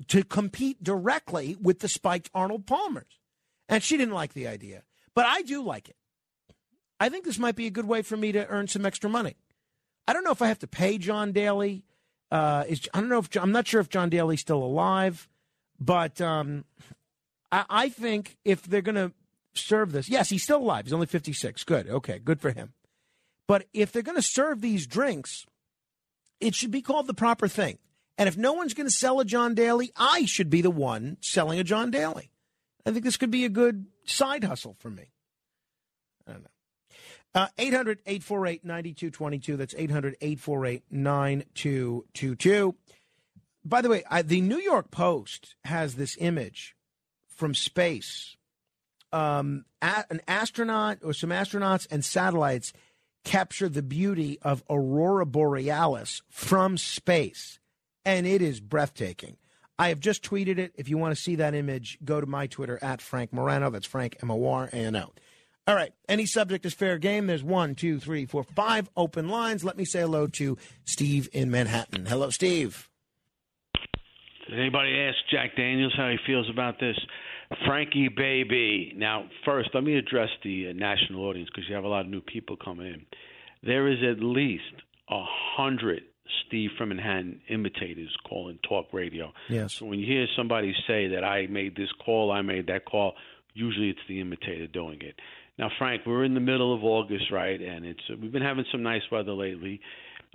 to 0.09 0.25
compete 0.25 0.83
directly 0.83 1.57
with 1.61 1.81
the 1.81 1.89
spiked 1.89 2.31
Arnold 2.35 2.67
Palmers. 2.67 3.21
And 3.69 3.83
she 3.83 3.97
didn't 3.97 4.15
like 4.15 4.35
the 4.35 4.47
idea, 4.47 4.83
but 5.15 5.27
I 5.27 5.43
do 5.43 5.63
like 5.63 5.89
it. 5.89 5.97
I 7.01 7.09
think 7.09 7.25
this 7.25 7.39
might 7.39 7.57
be 7.57 7.67
a 7.67 7.71
good 7.71 7.87
way 7.87 8.03
for 8.03 8.17
me 8.17 8.33
to 8.33 8.47
earn 8.49 8.69
some 8.69 8.85
extra 8.85 9.09
money. 9.09 9.37
I 10.07 10.13
don't 10.13 10.25
know 10.25 10.33
if 10.33 10.43
I 10.43 10.49
have 10.49 10.59
to 10.61 10.67
pay 10.67 10.99
John 10.99 11.33
Daly. 11.33 11.85
Uh, 12.31 12.65
is 12.69 12.89
I 12.93 13.01
don't 13.01 13.09
know 13.09 13.19
if 13.19 13.35
I'm 13.37 13.53
not 13.53 13.67
sure 13.67 13.81
if 13.81 13.89
John 13.89 14.11
Daly's 14.11 14.41
still 14.41 14.63
alive, 14.63 15.29
but 15.79 16.21
um, 16.21 16.65
I, 17.53 17.65
I 17.69 17.89
think 17.89 18.37
if 18.45 18.63
they're 18.63 18.83
going 18.83 18.95
to 18.97 19.13
serve 19.55 19.93
this, 19.93 20.09
yes, 20.09 20.31
he's 20.31 20.43
still 20.43 20.59
alive. 20.59 20.87
He's 20.87 20.93
only 20.93 21.07
56. 21.07 21.65
Good. 21.65 21.89
Okay, 21.89 22.19
good 22.19 22.41
for 22.41 22.51
him. 22.51 22.73
But 23.47 23.67
if 23.73 23.93
they're 23.93 24.03
going 24.03 24.17
to 24.17 24.23
serve 24.23 24.61
these 24.61 24.87
drinks, 24.87 25.47
it 26.41 26.55
should 26.55 26.71
be 26.71 26.83
called 26.83 27.07
the 27.07 27.15
proper 27.15 27.47
thing. 27.47 27.79
And 28.17 28.29
if 28.29 28.37
no 28.37 28.53
one's 28.53 28.75
going 28.75 28.87
to 28.87 28.95
sell 28.95 29.21
a 29.21 29.25
John 29.25 29.55
Daly, 29.55 29.93
I 29.97 30.25
should 30.25 30.49
be 30.49 30.63
the 30.63 30.71
one 30.71 31.19
selling 31.21 31.59
a 31.59 31.65
John 31.65 31.91
Daly. 31.91 32.31
I 32.87 32.93
think 32.93 33.05
this 33.05 33.17
could 33.17 33.31
be 33.31 33.45
a 33.45 33.51
good 33.51 33.87
side 34.05 34.45
hustle 34.45 34.77
for 34.79 34.91
me. 34.91 35.11
I 36.27 36.33
don't 36.33 36.43
know. 36.43 36.51
Uh, 37.35 37.49
800 37.59 38.01
848 38.07 38.65
9222. 38.65 39.57
That's 39.57 39.75
800 39.77 40.17
848 40.21 40.85
9222. 40.91 42.75
By 43.65 43.81
the 43.81 43.89
way, 43.89 44.05
I, 44.09 44.23
the 44.23 44.41
New 44.41 44.59
York 44.59 44.91
Post 44.91 45.57
has 45.65 45.95
this 45.95 46.17
image 46.21 46.77
from 47.27 47.55
space. 47.55 48.37
Um, 49.13 49.65
a, 49.83 50.05
an 50.11 50.21
astronaut 50.29 50.99
or 51.03 51.13
some 51.13 51.31
astronauts 51.31 51.87
and 51.91 52.05
satellites 52.05 52.73
capture 53.25 53.69
the 53.69 53.83
beauty 53.83 54.39
of 54.43 54.63
Aurora 54.69 55.27
Borealis 55.27 56.23
from 56.29 56.77
space, 56.77 57.59
and 58.05 58.27
it 58.27 58.43
is 58.43 58.61
breathtaking. 58.61 59.39
I 59.79 59.89
have 59.89 59.99
just 59.99 60.23
tweeted 60.23 60.59
it. 60.59 60.73
If 60.77 60.89
you 60.89 60.99
want 60.99 61.17
to 61.17 61.21
see 61.21 61.37
that 61.37 61.55
image, 61.55 61.99
go 62.05 62.21
to 62.21 62.27
my 62.27 62.47
Twitter 62.47 62.79
at 62.83 63.01
Frank 63.01 63.33
Morano. 63.33 63.71
That's 63.71 63.87
Frank 63.87 64.19
M 64.23 64.31
O 64.31 64.47
R 64.47 64.69
A 64.73 64.77
N 64.77 64.95
O. 64.95 65.13
All 65.67 65.75
right. 65.75 65.93
Any 66.09 66.27
subject 66.27 66.67
is 66.67 66.75
fair 66.75 66.99
game. 66.99 67.27
There's 67.27 67.43
one, 67.43 67.75
two, 67.75 67.99
three, 67.99 68.27
four, 68.27 68.45
five 68.45 68.91
open 68.97 69.29
lines. 69.29 69.65
Let 69.65 69.77
me 69.77 69.85
say 69.85 70.01
hello 70.01 70.27
to 70.27 70.59
Steve 70.85 71.29
in 71.33 71.51
Manhattan. 71.51 72.07
Hello, 72.07 72.31
Steve. 72.31 72.91
Did 74.49 74.61
anybody 74.61 74.95
ask 75.01 75.17
Jack 75.31 75.57
Daniels 75.57 75.95
how 75.97 76.11
he 76.11 76.19
feels 76.27 76.51
about 76.51 76.79
this? 76.79 76.97
Frankie 77.67 78.09
Baby. 78.09 78.93
Now, 78.97 79.27
first, 79.45 79.71
let 79.73 79.85
me 79.85 79.97
address 79.97 80.29
the 80.43 80.69
uh, 80.69 80.73
national 80.75 81.25
audience 81.25 81.49
because 81.51 81.69
you 81.69 81.75
have 81.75 81.85
a 81.85 81.89
lot 81.89 82.03
of 82.03 82.09
new 82.09 82.21
people 82.21 82.57
coming 82.63 82.87
in. 82.87 83.07
There 83.63 83.89
is 83.89 83.99
at 84.03 84.23
least 84.23 84.63
a 85.09 85.23
hundred 85.57 86.03
Steve 86.47 86.71
from 86.77 86.91
Manhattan 86.91 87.41
imitators 87.49 88.15
calling 88.29 88.59
talk 88.69 88.87
radio. 88.93 89.33
Yes. 89.49 89.75
So 89.75 89.87
when 89.87 89.99
you 89.99 90.07
hear 90.07 90.27
somebody 90.37 90.75
say 90.87 91.09
that 91.09 91.25
I 91.25 91.47
made 91.47 91.77
this 91.77 91.91
call, 92.05 92.33
I 92.33 92.43
made 92.43 92.67
that 92.67 92.85
call, 92.85 93.15
usually 93.55 93.91
it's 93.91 94.01
the 94.09 94.21
imitator 94.21 94.67
doing 94.67 95.01
it. 95.01 95.17
Now, 95.59 95.71
Frank, 95.79 96.03
we're 96.05 96.25
in 96.25 96.35
the 96.35 96.41
middle 96.41 96.75
of 96.75 96.83
August, 96.83 97.31
right? 97.31 97.61
And 97.61 97.85
it's 97.85 98.01
we've 98.21 98.33
been 98.33 98.43
having 98.43 98.65
some 98.73 98.83
nice 98.83 99.03
weather 99.11 99.33
lately. 99.33 99.81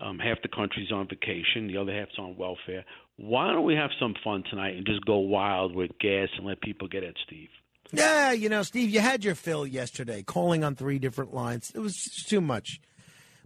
Um, 0.02 0.18
half 0.18 0.38
the 0.42 0.48
country's 0.48 0.92
on 0.94 1.10
vacation, 1.10 1.68
the 1.68 1.76
other 1.76 1.94
half's 1.94 2.18
on 2.18 2.38
welfare. 2.38 2.86
Why 3.18 3.52
don't 3.52 3.66
we 3.66 3.76
have 3.76 3.90
some 4.00 4.14
fun 4.24 4.44
tonight 4.50 4.78
and 4.78 4.86
just 4.86 5.04
go 5.06 5.18
wild 5.18 5.76
with 5.76 5.92
gas 6.00 6.30
and 6.38 6.48
let 6.48 6.62
people 6.62 6.88
get 6.88 7.04
at 7.04 7.16
Steve? 7.26 7.50
Yeah, 7.92 8.32
you 8.32 8.48
know, 8.48 8.64
Steve, 8.64 8.90
you 8.92 9.02
had 9.02 9.26
your 9.26 9.36
fill 9.36 9.68
yesterday, 9.68 10.24
calling 10.24 10.64
on 10.64 10.76
three 10.76 11.00
different 11.00 11.34
lines. 11.34 11.72
It 11.76 11.80
was 11.80 11.98
too 12.28 12.40
much. 12.40 12.80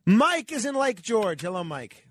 Mike 0.06 0.52
is 0.52 0.66
in 0.66 0.76
Lake 0.76 1.02
George. 1.02 1.42
Hello, 1.42 1.64
Mike. 1.64 2.08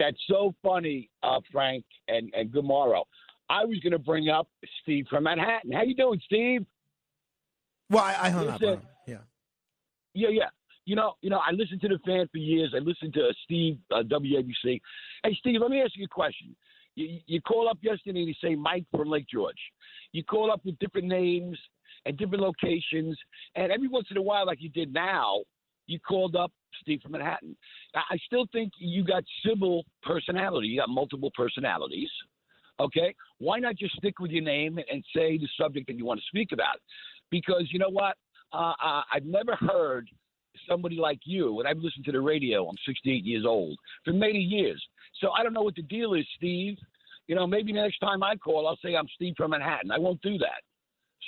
That's 0.00 0.16
so 0.28 0.54
funny, 0.62 1.10
uh, 1.22 1.40
Frank, 1.52 1.84
and, 2.08 2.32
and 2.34 2.50
good 2.50 2.64
morrow. 2.64 3.04
I 3.50 3.64
was 3.64 3.78
going 3.80 3.92
to 3.92 3.98
bring 3.98 4.28
up 4.28 4.48
Steve 4.82 5.06
from 5.10 5.24
Manhattan. 5.24 5.70
How 5.72 5.82
you 5.82 5.94
doing, 5.94 6.20
Steve? 6.24 6.64
Well, 7.90 8.04
I, 8.04 8.16
I 8.26 8.30
hung 8.30 8.48
up. 8.48 8.60
Yeah. 9.06 9.16
Yeah, 10.14 10.28
yeah. 10.30 10.48
You 10.86 10.96
know, 10.96 11.14
you 11.20 11.30
know, 11.30 11.38
I 11.38 11.52
listened 11.52 11.80
to 11.82 11.88
the 11.88 11.98
fan 12.06 12.26
for 12.32 12.38
years. 12.38 12.72
I 12.74 12.78
listened 12.78 13.12
to 13.14 13.30
Steve 13.44 13.78
uh, 13.92 14.02
WABC. 14.02 14.80
Hey, 15.22 15.36
Steve, 15.38 15.60
let 15.60 15.70
me 15.70 15.82
ask 15.82 15.92
you 15.96 16.04
a 16.04 16.08
question. 16.08 16.56
You, 16.94 17.18
you 17.26 17.40
call 17.42 17.68
up 17.68 17.78
yesterday 17.82 18.20
and 18.20 18.28
you 18.28 18.34
say 18.42 18.54
Mike 18.54 18.84
from 18.90 19.08
Lake 19.08 19.26
George. 19.32 19.58
You 20.12 20.24
call 20.24 20.50
up 20.50 20.60
with 20.64 20.78
different 20.78 21.06
names 21.06 21.58
and 22.06 22.16
different 22.16 22.42
locations, 22.42 23.16
and 23.56 23.70
every 23.70 23.86
once 23.88 24.06
in 24.10 24.16
a 24.16 24.22
while, 24.22 24.46
like 24.46 24.62
you 24.62 24.70
did 24.70 24.92
now, 24.92 25.40
you 25.86 25.98
called 26.00 26.34
up 26.34 26.50
Steve 26.80 27.00
from 27.02 27.12
Manhattan. 27.12 27.56
I 27.94 28.16
still 28.26 28.46
think 28.52 28.72
you 28.78 29.04
got 29.04 29.22
civil 29.46 29.84
personality. 30.02 30.68
You 30.68 30.80
got 30.80 30.88
multiple 30.88 31.30
personalities. 31.36 32.08
Okay, 32.80 33.14
why 33.38 33.58
not 33.58 33.76
just 33.76 33.94
stick 33.96 34.18
with 34.18 34.30
your 34.30 34.42
name 34.42 34.78
and 34.78 35.04
say 35.14 35.36
the 35.36 35.48
subject 35.60 35.86
that 35.88 35.98
you 35.98 36.06
want 36.06 36.18
to 36.20 36.26
speak 36.26 36.52
about? 36.52 36.78
Because 37.30 37.68
you 37.72 37.78
know 37.78 37.88
what, 37.90 38.16
uh, 38.52 38.72
I've 39.12 39.24
never 39.24 39.56
heard 39.56 40.08
somebody 40.68 40.96
like 40.96 41.20
you, 41.24 41.58
and 41.60 41.68
I've 41.68 41.78
listened 41.78 42.04
to 42.06 42.12
the 42.12 42.20
radio. 42.20 42.66
I'm 42.68 42.76
68 42.86 43.24
years 43.24 43.44
old 43.46 43.76
for 44.04 44.12
many 44.12 44.38
years, 44.40 44.82
so 45.20 45.30
I 45.30 45.42
don't 45.42 45.52
know 45.52 45.62
what 45.62 45.74
the 45.76 45.82
deal 45.82 46.14
is, 46.14 46.26
Steve. 46.36 46.76
You 47.28 47.36
know, 47.36 47.46
maybe 47.46 47.72
the 47.72 47.80
next 47.80 47.98
time 48.00 48.22
I 48.22 48.34
call, 48.36 48.66
I'll 48.66 48.78
say 48.84 48.96
I'm 48.96 49.06
Steve 49.14 49.34
from 49.36 49.52
Manhattan. 49.52 49.90
I 49.92 49.98
won't 49.98 50.20
do 50.22 50.36
that. 50.38 50.62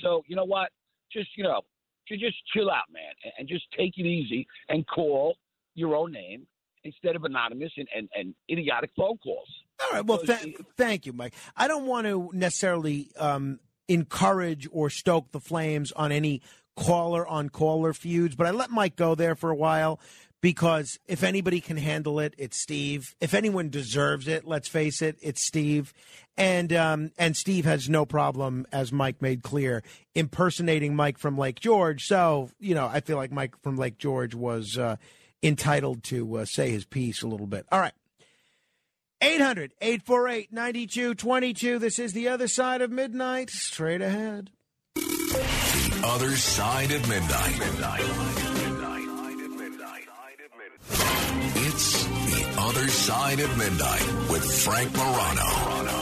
So 0.03 0.23
you 0.27 0.35
know 0.37 0.45
what? 0.45 0.71
Just 1.13 1.29
you 1.37 1.45
know, 1.45 1.61
just 2.09 2.37
chill 2.53 2.71
out, 2.71 2.85
man, 2.93 3.13
and- 3.25 3.33
and 3.39 3.49
just 3.49 3.65
take 3.79 3.97
it 3.99 4.05
easy 4.07 4.47
and 4.69 4.87
call 4.87 5.37
your 5.75 5.95
own 5.95 6.13
name 6.13 6.47
instead 6.85 7.15
of 7.17 7.25
anonymous 7.25 7.73
and, 7.77 7.89
and, 7.97 8.09
and 8.15 8.35
idiotic 8.51 8.91
phone 8.97 9.17
calls. 9.19 9.49
All 9.81 9.91
right. 9.93 10.05
Well, 10.05 10.19
th- 10.19 10.57
thank 10.77 11.07
you, 11.07 11.13
Mike. 11.13 11.33
I 11.57 11.69
don't 11.69 11.87
want 11.87 12.07
to 12.09 12.29
necessarily 12.35 13.09
um, 13.17 13.61
encourage 13.93 14.69
or 14.73 14.91
stoke 14.91 15.33
the 15.33 15.41
flames 15.41 15.93
on 15.93 16.12
any 16.12 16.43
caller 16.77 17.27
on 17.27 17.49
caller 17.49 17.93
feuds, 17.93 18.35
but 18.35 18.47
I 18.47 18.51
let 18.51 18.71
Mike 18.71 18.97
go 18.97 19.15
there 19.15 19.35
for 19.35 19.51
a 19.51 19.55
while 19.55 20.01
because 20.41 20.99
if 21.07 21.23
anybody 21.23 21.61
can 21.61 21.77
handle 21.77 22.19
it, 22.19 22.35
it's 22.39 22.57
Steve. 22.57 23.15
If 23.21 23.35
anyone 23.35 23.69
deserves 23.71 24.27
it, 24.27 24.47
let's 24.47 24.69
face 24.69 25.03
it, 25.03 25.17
it's 25.21 25.43
Steve. 25.43 25.93
And 26.37 26.73
um, 26.73 27.12
and 27.19 27.37
Steve 27.37 27.67
has 27.67 27.89
no 27.91 28.07
problem, 28.07 28.67
as 28.73 28.91
Mike 28.91 29.21
made 29.21 29.43
clear, 29.43 29.83
impersonating 30.15 30.97
Mike 30.97 31.19
from 31.19 31.37
Lake 31.37 31.61
George. 31.61 32.05
So 32.05 32.51
you 32.59 32.75
know, 32.75 32.87
I 32.87 33.01
feel 33.01 33.19
like 33.19 33.31
Mike 33.31 33.55
from 33.62 33.77
Lake 33.77 33.99
George 33.99 34.35
was 34.35 34.79
uh, 34.79 34.97
entitled 35.43 36.03
to 36.05 36.39
uh, 36.39 36.45
say 36.47 36.71
his 36.71 36.87
piece 36.87 37.23
a 37.23 37.29
little 37.29 37.47
bit. 37.47 37.67
All 37.71 37.81
right. 37.81 37.93
800 39.23 39.73
848 39.81 40.52
9222. 40.52 41.78
This 41.78 41.99
is 41.99 42.12
the 42.12 42.28
other 42.28 42.49
side 42.49 42.83
of 42.83 42.91
midnight. 42.91 43.51
Straight 43.51 44.02
ahead. 44.02 44.51
The 44.97 46.02
other 46.05 46.36
side 46.36 46.91
of 46.91 47.09
midnight. 47.09 47.60
It's 51.55 52.05
the 52.05 52.55
other 52.59 52.89
side 52.89 53.39
of 53.39 53.57
midnight 53.57 54.28
with 54.28 54.65
Frank 54.65 54.92
Morano. 54.97 56.02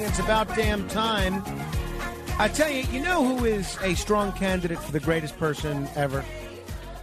It's 0.00 0.18
About 0.18 0.48
Damn 0.56 0.88
Time. 0.88 1.42
I 2.38 2.48
tell 2.48 2.70
you, 2.70 2.82
you 2.90 3.00
know 3.00 3.24
who 3.24 3.44
is 3.44 3.78
a 3.82 3.94
strong 3.94 4.32
candidate 4.32 4.78
for 4.78 4.90
the 4.90 4.98
greatest 4.98 5.38
person 5.38 5.88
ever? 5.94 6.24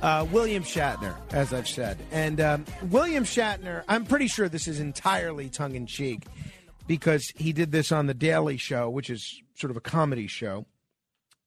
Uh, 0.02 0.26
William 0.32 0.64
Shatner, 0.64 1.16
as 1.32 1.54
I've 1.54 1.68
said. 1.68 1.98
And 2.12 2.42
um, 2.42 2.66
William 2.90 3.24
Shatner, 3.24 3.84
I'm 3.88 4.06
pretty 4.06 4.28
sure 4.28 4.50
this 4.50 4.68
is 4.68 4.80
entirely 4.80 5.48
tongue 5.48 5.76
in 5.76 5.86
cheek 5.86 6.26
because 6.88 7.32
he 7.36 7.54
did 7.54 7.72
this 7.72 7.92
on 7.92 8.08
The 8.08 8.14
Daily 8.14 8.58
Show, 8.58 8.90
which 8.90 9.10
is 9.10 9.42
sort 9.56 9.72
of 9.72 9.78
a 9.78 9.82
comedy 9.82 10.28
show. 10.28 10.66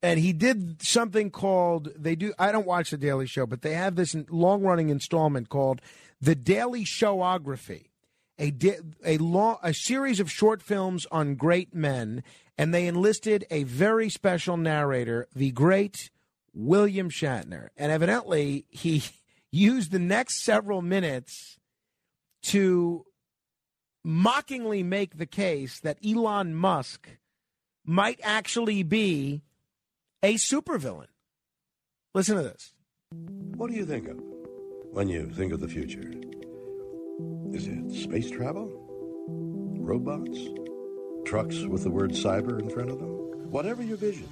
And 0.03 0.21
he 0.21 0.33
did 0.33 0.83
something 0.83 1.31
called, 1.31 1.91
they 1.97 2.15
do, 2.15 2.33
I 2.39 2.53
don't 2.53 2.67
watch 2.67 2.91
The 2.91 2.97
Daily 2.97 3.27
Show, 3.27 3.47
but 3.47 3.63
they 3.63 3.75
have 3.75 3.97
this 3.97 4.17
long 4.31 4.63
running 4.63 4.89
installment 4.89 5.49
called 5.51 5.81
The 6.21 6.35
Daily 6.35 6.85
Showography 6.85 7.89
a 8.39 8.51
di- 8.51 8.79
a 9.05 9.19
long 9.19 9.59
a 9.63 9.73
series 9.73 10.21
of 10.21 10.31
short 10.31 10.63
films 10.63 11.07
on 11.11 11.35
great 11.35 11.75
men, 11.75 12.23
and 12.59 12.73
they 12.73 12.87
enlisted 12.87 13.47
a 13.51 13.65
very 13.65 14.09
special 14.09 14.57
narrator, 14.57 15.29
the 15.35 15.51
great 15.51 16.11
William 16.53 17.11
Shatner, 17.11 17.69
and 17.77 17.91
evidently 17.91 18.67
he 18.71 19.03
used 19.51 19.93
the 19.93 19.99
next 19.99 20.43
several 20.43 20.83
minutes 20.83 21.59
to 22.43 23.05
mockingly 24.05 24.83
make 24.83 25.17
the 25.17 25.27
case 25.27 25.81
that 25.81 25.99
Elon 26.05 26.55
Musk 26.55 27.09
might 27.85 28.21
actually 28.23 28.83
be 28.83 29.43
a 30.23 30.35
supervillain. 30.35 31.07
Listen 32.15 32.37
to 32.37 32.43
this. 32.43 32.75
What 33.57 33.71
do 33.71 33.77
you 33.77 33.87
think 33.87 34.09
of 34.09 34.21
when 34.93 35.09
you 35.09 35.27
think 35.31 35.53
of 35.53 35.61
the 35.61 35.69
future? 35.69 36.24
Is 37.55 37.69
it 37.69 37.93
space 37.93 38.33
travel? 38.33 38.69
Robots? 39.29 40.37
Trucks 41.25 41.63
with 41.63 41.85
the 41.85 41.91
word 41.91 42.11
cyber 42.11 42.59
in 42.59 42.69
front 42.69 42.91
of 42.91 42.99
them? 42.99 43.11
Whatever 43.49 43.81
your 43.85 43.97
vision, 43.97 44.29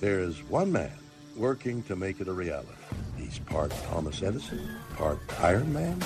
there's 0.00 0.42
one 0.48 0.72
man 0.72 0.90
working 1.36 1.84
to 1.84 1.94
make 1.94 2.20
it 2.20 2.26
a 2.26 2.32
reality. 2.32 2.72
He's 3.16 3.38
part 3.38 3.70
Thomas 3.84 4.24
Edison, 4.24 4.68
part 4.96 5.20
Iron 5.38 5.72
Man, 5.72 6.02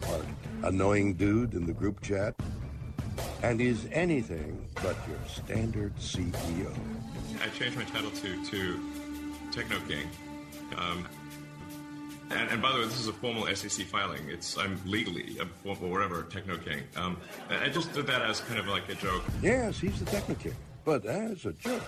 part 0.00 0.24
annoying 0.62 1.14
dude 1.14 1.54
in 1.54 1.66
the 1.66 1.72
group 1.72 2.00
chat, 2.02 2.36
and 3.42 3.58
he's 3.58 3.88
anything 3.90 4.64
but 4.76 4.96
your 5.08 5.18
standard 5.26 5.96
CEO. 5.96 6.72
I 7.42 7.48
changed 7.48 7.76
my 7.76 7.82
title 7.82 8.12
to 8.12 8.44
to 8.50 8.80
Techno 9.50 9.80
King. 9.88 10.08
Um, 10.76 11.04
and, 12.30 12.50
and 12.50 12.62
by 12.62 12.72
the 12.72 12.78
way, 12.78 12.84
this 12.84 13.00
is 13.00 13.08
a 13.08 13.12
formal 13.12 13.46
SEC 13.54 13.86
filing. 13.86 14.28
It's 14.28 14.56
I'm 14.56 14.80
legally 14.86 15.38
a 15.38 15.46
formal 15.46 15.90
whatever 15.90 16.22
Techno 16.24 16.56
King. 16.58 16.82
Um, 16.96 17.16
I 17.48 17.68
just 17.68 17.92
did 17.92 18.06
that 18.06 18.22
as 18.22 18.40
kind 18.40 18.58
of 18.58 18.68
like 18.68 18.88
a 18.88 18.94
joke. 18.94 19.22
Yes, 19.42 19.78
he's 19.78 19.98
the 19.98 20.06
techno 20.06 20.34
king, 20.36 20.54
but 20.84 21.04
as 21.06 21.46
a 21.46 21.52
joke. 21.52 21.82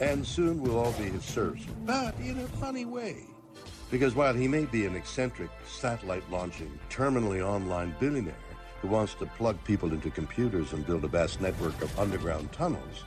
And 0.00 0.26
soon 0.26 0.60
we'll 0.62 0.78
all 0.78 0.92
be 0.92 1.04
his 1.04 1.24
serfs, 1.24 1.64
but 1.84 2.14
in 2.18 2.38
a 2.38 2.46
funny 2.58 2.84
way. 2.84 3.16
Because 3.90 4.14
while 4.14 4.32
he 4.32 4.48
may 4.48 4.64
be 4.64 4.86
an 4.86 4.96
eccentric, 4.96 5.50
satellite 5.66 6.28
launching, 6.30 6.78
terminally 6.88 7.46
online 7.46 7.94
billionaire 8.00 8.34
who 8.80 8.88
wants 8.88 9.14
to 9.14 9.26
plug 9.26 9.62
people 9.64 9.92
into 9.92 10.10
computers 10.10 10.72
and 10.72 10.86
build 10.86 11.04
a 11.04 11.08
vast 11.08 11.40
network 11.42 11.80
of 11.82 11.98
underground 11.98 12.50
tunnels, 12.52 13.04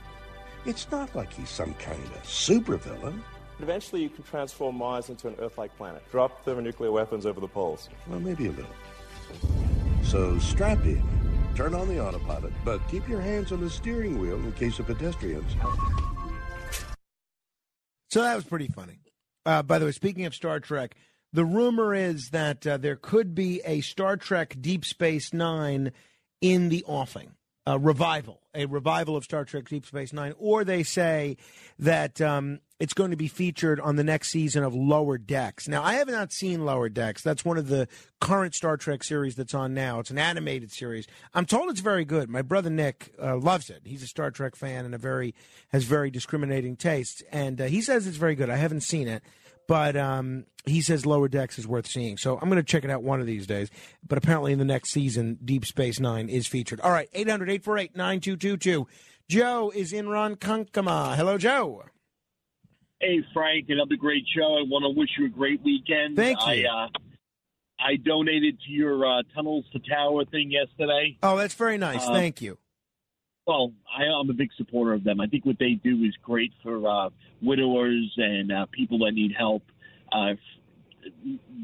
it's 0.64 0.90
not 0.90 1.14
like 1.14 1.32
he's 1.32 1.50
some 1.50 1.74
kind 1.74 2.02
of 2.02 2.22
supervillain. 2.22 3.20
Eventually, 3.60 4.02
you 4.02 4.10
can 4.10 4.24
transform 4.24 4.76
Mars 4.76 5.08
into 5.08 5.28
an 5.28 5.36
Earth-like 5.38 5.76
planet. 5.76 6.02
Drop 6.10 6.44
thermonuclear 6.44 6.92
weapons 6.92 7.24
over 7.24 7.40
the 7.40 7.48
poles. 7.48 7.88
Well, 8.06 8.20
maybe 8.20 8.46
a 8.46 8.52
little. 8.52 8.70
So 10.04 10.38
strap 10.38 10.84
in, 10.84 11.02
turn 11.54 11.74
on 11.74 11.88
the 11.88 11.98
autopilot, 11.98 12.52
but 12.64 12.86
keep 12.88 13.08
your 13.08 13.20
hands 13.20 13.52
on 13.52 13.60
the 13.60 13.70
steering 13.70 14.20
wheel 14.20 14.36
in 14.36 14.52
case 14.52 14.78
of 14.78 14.86
pedestrians. 14.86 15.52
So 18.10 18.22
that 18.22 18.36
was 18.36 18.44
pretty 18.44 18.68
funny. 18.68 18.98
Uh, 19.44 19.62
by 19.62 19.78
the 19.78 19.86
way, 19.86 19.92
speaking 19.92 20.26
of 20.26 20.34
Star 20.34 20.60
Trek, 20.60 20.94
the 21.32 21.44
rumor 21.44 21.94
is 21.94 22.30
that 22.30 22.66
uh, 22.66 22.76
there 22.76 22.96
could 22.96 23.34
be 23.34 23.60
a 23.64 23.80
Star 23.80 24.16
Trek 24.16 24.56
Deep 24.60 24.84
Space 24.84 25.32
Nine 25.32 25.92
in 26.40 26.68
the 26.68 26.84
offing. 26.84 27.32
A 27.68 27.78
revival, 27.80 28.40
a 28.54 28.66
revival 28.66 29.16
of 29.16 29.24
Star 29.24 29.44
Trek 29.44 29.68
Deep 29.68 29.84
Space 29.84 30.12
Nine, 30.12 30.34
or 30.38 30.62
they 30.62 30.84
say 30.84 31.36
that 31.80 32.20
um, 32.20 32.60
it's 32.78 32.92
going 32.92 33.10
to 33.10 33.16
be 33.16 33.28
featured 33.28 33.80
on 33.80 33.96
the 33.96 34.04
next 34.04 34.30
season 34.30 34.62
of 34.62 34.74
Lower 34.74 35.16
Decks. 35.16 35.66
Now, 35.66 35.82
I 35.82 35.94
have 35.94 36.08
not 36.08 36.32
seen 36.32 36.64
Lower 36.64 36.88
Decks. 36.88 37.22
That's 37.22 37.44
one 37.44 37.56
of 37.56 37.68
the 37.68 37.88
current 38.20 38.54
Star 38.54 38.76
Trek 38.76 39.02
series 39.02 39.34
that's 39.34 39.54
on 39.54 39.72
now. 39.72 39.98
It's 40.00 40.10
an 40.10 40.18
animated 40.18 40.70
series. 40.70 41.06
I'm 41.32 41.46
told 41.46 41.70
it's 41.70 41.80
very 41.80 42.04
good. 42.04 42.28
My 42.28 42.42
brother 42.42 42.68
Nick 42.68 43.14
uh, 43.22 43.36
loves 43.36 43.70
it. 43.70 43.82
He's 43.84 44.02
a 44.02 44.06
Star 44.06 44.30
Trek 44.30 44.56
fan 44.56 44.84
and 44.84 44.94
a 44.94 44.98
very 44.98 45.34
has 45.70 45.84
very 45.84 46.10
discriminating 46.10 46.76
tastes, 46.76 47.22
and 47.32 47.60
uh, 47.60 47.64
he 47.64 47.80
says 47.80 48.06
it's 48.06 48.18
very 48.18 48.34
good. 48.34 48.50
I 48.50 48.56
haven't 48.56 48.82
seen 48.82 49.08
it, 49.08 49.22
but 49.66 49.96
um, 49.96 50.44
he 50.66 50.82
says 50.82 51.06
Lower 51.06 51.28
Decks 51.28 51.58
is 51.58 51.66
worth 51.66 51.86
seeing. 51.86 52.18
So 52.18 52.38
I'm 52.38 52.48
going 52.50 52.56
to 52.56 52.62
check 52.62 52.84
it 52.84 52.90
out 52.90 53.02
one 53.02 53.20
of 53.20 53.26
these 53.26 53.46
days. 53.46 53.70
But 54.06 54.18
apparently, 54.18 54.52
in 54.52 54.58
the 54.58 54.64
next 54.66 54.90
season, 54.92 55.38
Deep 55.42 55.64
Space 55.64 55.98
Nine 55.98 56.28
is 56.28 56.46
featured. 56.46 56.80
All 56.80 56.92
right, 56.92 57.08
800 57.14 57.48
848 57.48 57.96
9222. 57.96 58.86
Joe 59.28 59.72
is 59.74 59.92
in 59.92 60.06
Ronkonkoma. 60.06 61.16
Hello, 61.16 61.38
Joe. 61.38 61.84
Hey, 63.00 63.22
Frank, 63.34 63.66
another 63.68 63.96
great 63.96 64.24
show. 64.34 64.42
I 64.42 64.64
want 64.66 64.84
to 64.84 64.98
wish 64.98 65.10
you 65.18 65.26
a 65.26 65.28
great 65.28 65.62
weekend. 65.62 66.16
Thank 66.16 66.38
you. 66.46 66.66
I, 66.66 66.84
uh, 66.84 66.88
I 67.78 67.96
donated 67.96 68.58
to 68.66 68.72
your 68.72 69.04
uh, 69.04 69.22
Tunnels 69.34 69.66
to 69.72 69.78
Tower 69.80 70.24
thing 70.24 70.50
yesterday. 70.50 71.18
Oh, 71.22 71.36
that's 71.36 71.54
very 71.54 71.76
nice. 71.76 72.06
Uh, 72.06 72.14
Thank 72.14 72.40
you. 72.40 72.56
Well, 73.46 73.72
I, 73.96 74.04
I'm 74.04 74.30
a 74.30 74.32
big 74.32 74.48
supporter 74.56 74.94
of 74.94 75.04
them. 75.04 75.20
I 75.20 75.26
think 75.26 75.44
what 75.44 75.58
they 75.58 75.74
do 75.74 76.02
is 76.04 76.14
great 76.22 76.52
for 76.62 76.88
uh, 76.88 77.10
widowers 77.42 78.12
and 78.16 78.50
uh, 78.50 78.66
people 78.72 78.98
that 79.00 79.12
need 79.12 79.32
help. 79.38 79.62
Uh, 80.10 80.32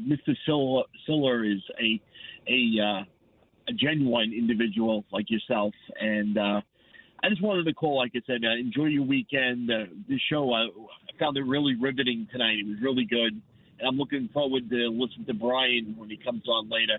Mr. 0.07 0.35
Siller, 0.45 0.83
Siller 1.05 1.43
is 1.43 1.61
a 1.81 1.99
a 2.47 2.81
uh, 2.81 3.03
a 3.67 3.73
genuine 3.73 4.33
individual 4.33 5.03
like 5.11 5.29
yourself, 5.29 5.73
and 5.99 6.37
uh, 6.37 6.61
I 7.23 7.29
just 7.29 7.41
wanted 7.41 7.65
to 7.65 7.73
call. 7.73 7.97
Like 7.97 8.11
I 8.15 8.21
said, 8.27 8.41
uh, 8.45 8.55
enjoy 8.57 8.85
your 8.85 9.03
weekend. 9.03 9.69
Uh, 9.69 9.85
the 10.07 10.19
show 10.29 10.53
I 10.53 10.67
found 11.23 11.37
it 11.37 11.43
really 11.43 11.75
riveting 11.75 12.27
tonight. 12.31 12.57
It 12.59 12.67
was 12.67 12.81
really 12.81 13.05
good, 13.05 13.41
and 13.79 13.87
I'm 13.87 13.97
looking 13.97 14.29
forward 14.33 14.69
to 14.69 14.89
listen 14.89 15.25
to 15.25 15.33
Brian 15.33 15.95
when 15.97 16.09
he 16.09 16.17
comes 16.17 16.43
on 16.49 16.69
later. 16.69 16.97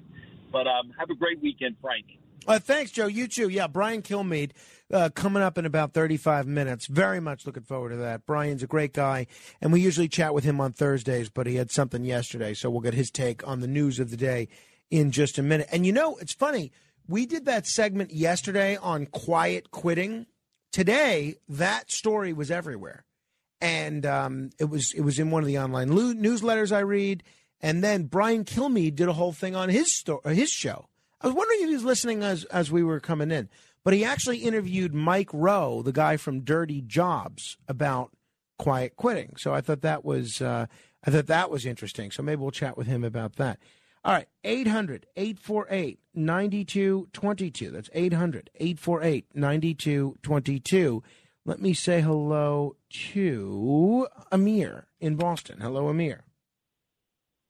But 0.50 0.66
um, 0.66 0.92
have 0.98 1.10
a 1.10 1.14
great 1.14 1.42
weekend, 1.42 1.76
Frank. 1.82 2.06
Uh, 2.46 2.58
thanks, 2.58 2.90
Joe. 2.90 3.06
You 3.06 3.26
too. 3.26 3.48
Yeah, 3.48 3.66
Brian 3.66 4.02
Kilmeade 4.02 4.52
uh, 4.92 5.10
coming 5.14 5.42
up 5.42 5.58
in 5.58 5.66
about 5.66 5.92
35 5.92 6.46
minutes. 6.46 6.86
Very 6.86 7.20
much 7.20 7.46
looking 7.46 7.64
forward 7.64 7.90
to 7.90 7.96
that. 7.96 8.24
Brian's 8.26 8.62
a 8.62 8.66
great 8.66 8.92
guy, 8.94 9.26
and 9.60 9.72
we 9.72 9.80
usually 9.80 10.08
chat 10.08 10.34
with 10.34 10.44
him 10.44 10.60
on 10.60 10.72
Thursdays, 10.72 11.28
but 11.28 11.46
he 11.46 11.56
had 11.56 11.70
something 11.70 12.04
yesterday, 12.04 12.54
so 12.54 12.70
we'll 12.70 12.80
get 12.80 12.94
his 12.94 13.10
take 13.10 13.46
on 13.46 13.60
the 13.60 13.66
news 13.66 13.98
of 13.98 14.10
the 14.10 14.16
day 14.16 14.48
in 14.90 15.10
just 15.10 15.38
a 15.38 15.42
minute. 15.42 15.68
And 15.70 15.84
you 15.84 15.92
know, 15.92 16.16
it's 16.16 16.34
funny. 16.34 16.72
We 17.06 17.26
did 17.26 17.44
that 17.44 17.66
segment 17.66 18.10
yesterday 18.12 18.76
on 18.76 19.06
quiet 19.06 19.70
quitting. 19.70 20.26
Today, 20.72 21.36
that 21.48 21.90
story 21.90 22.32
was 22.32 22.50
everywhere, 22.50 23.03
and 23.64 24.04
um, 24.04 24.50
it 24.58 24.66
was 24.66 24.92
it 24.92 25.00
was 25.00 25.18
in 25.18 25.30
one 25.30 25.42
of 25.42 25.46
the 25.46 25.58
online 25.58 25.88
lo- 25.88 26.12
newsletters 26.12 26.70
I 26.70 26.80
read. 26.80 27.22
And 27.60 27.82
then 27.82 28.04
Brian 28.04 28.44
Kilmeade 28.44 28.94
did 28.94 29.08
a 29.08 29.14
whole 29.14 29.32
thing 29.32 29.56
on 29.56 29.70
his 29.70 29.96
sto- 29.96 30.20
his 30.26 30.50
show. 30.50 30.86
I 31.22 31.26
was 31.26 31.34
wondering 31.34 31.62
if 31.62 31.68
he 31.68 31.74
was 31.74 31.84
listening 31.84 32.22
as 32.22 32.44
as 32.44 32.70
we 32.70 32.84
were 32.84 33.00
coming 33.00 33.30
in, 33.30 33.48
but 33.82 33.94
he 33.94 34.04
actually 34.04 34.38
interviewed 34.38 34.92
Mike 34.92 35.30
Rowe, 35.32 35.80
the 35.80 35.92
guy 35.92 36.18
from 36.18 36.40
Dirty 36.40 36.82
Jobs, 36.82 37.56
about 37.66 38.10
quiet 38.58 38.96
quitting. 38.96 39.34
So 39.38 39.54
I 39.54 39.62
thought 39.62 39.80
that 39.80 40.04
was 40.04 40.42
uh, 40.42 40.66
I 41.02 41.10
thought 41.10 41.26
that 41.26 41.50
was 41.50 41.64
interesting. 41.64 42.10
So 42.10 42.22
maybe 42.22 42.42
we'll 42.42 42.50
chat 42.50 42.76
with 42.76 42.86
him 42.86 43.02
about 43.02 43.36
that. 43.36 43.58
All 44.04 44.12
right, 44.12 44.28
800 44.44 45.06
848 45.16 45.98
9222. 46.14 47.70
That's 47.70 47.88
800 47.94 48.50
848 48.56 49.26
9222. 49.34 51.02
Let 51.46 51.60
me 51.60 51.74
say 51.74 52.00
hello 52.00 52.76
to 53.12 54.08
Amir 54.32 54.86
in 54.98 55.16
Boston. 55.16 55.60
Hello, 55.60 55.88
Amir. 55.88 56.24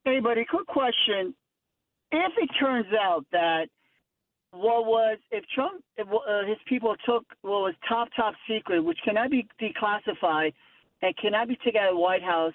Hey, 0.05 0.19
buddy, 0.19 0.45
quick 0.45 0.67
question. 0.67 1.35
If 2.11 2.33
it 2.37 2.51
turns 2.59 2.87
out 3.01 3.25
that 3.31 3.67
what 4.51 4.87
was, 4.87 5.19
if 5.31 5.45
Trump, 5.55 5.83
if, 5.97 6.09
uh, 6.09 6.47
his 6.47 6.59
people 6.69 6.97
took 7.07 7.25
what 7.43 7.61
was 7.61 7.75
top, 7.89 8.09
top 8.17 8.35
secret, 8.49 8.81
which 8.81 8.99
cannot 9.05 9.31
be 9.31 9.47
declassified 9.63 10.53
and 11.01 11.17
cannot 11.17 11.49
be 11.49 11.57
taken 11.65 11.81
out 11.81 11.91
of 11.91 11.95
the 11.95 12.01
White 12.01 12.23
House, 12.23 12.55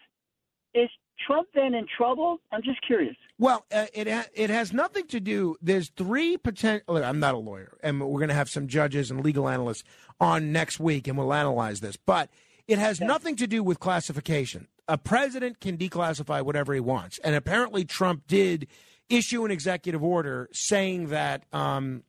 is 0.73 0.89
Trump 1.25 1.47
then 1.55 1.73
in 1.73 1.85
trouble? 1.97 2.39
I'm 2.51 2.61
just 2.63 2.85
curious. 2.85 3.15
Well, 3.39 3.65
uh, 3.71 3.85
it 3.93 4.09
ha- 4.09 4.27
it 4.33 4.49
has 4.49 4.73
nothing 4.73 5.07
to 5.07 5.21
do. 5.21 5.55
There's 5.61 5.89
three 5.89 6.35
potential. 6.37 6.97
I'm 6.97 7.21
not 7.21 7.35
a 7.35 7.37
lawyer, 7.37 7.77
and 7.81 8.01
we're 8.01 8.19
going 8.19 8.27
to 8.27 8.35
have 8.35 8.49
some 8.49 8.67
judges 8.67 9.09
and 9.09 9.23
legal 9.23 9.47
analysts 9.47 9.85
on 10.19 10.51
next 10.51 10.77
week, 10.77 11.07
and 11.07 11.17
we'll 11.17 11.33
analyze 11.33 11.79
this. 11.79 11.95
But 11.95 12.29
it 12.67 12.77
has 12.79 12.99
nothing 12.99 13.37
to 13.37 13.47
do 13.47 13.63
with 13.63 13.79
classification. 13.79 14.67
A 14.89 14.97
president 14.97 15.61
can 15.61 15.77
declassify 15.77 16.43
whatever 16.43 16.73
he 16.73 16.81
wants, 16.81 17.17
and 17.23 17.33
apparently 17.33 17.85
Trump 17.85 18.27
did 18.27 18.67
issue 19.07 19.45
an 19.45 19.51
executive 19.51 20.03
order 20.03 20.49
saying 20.51 21.07
that 21.07 21.43
um, 21.53 22.03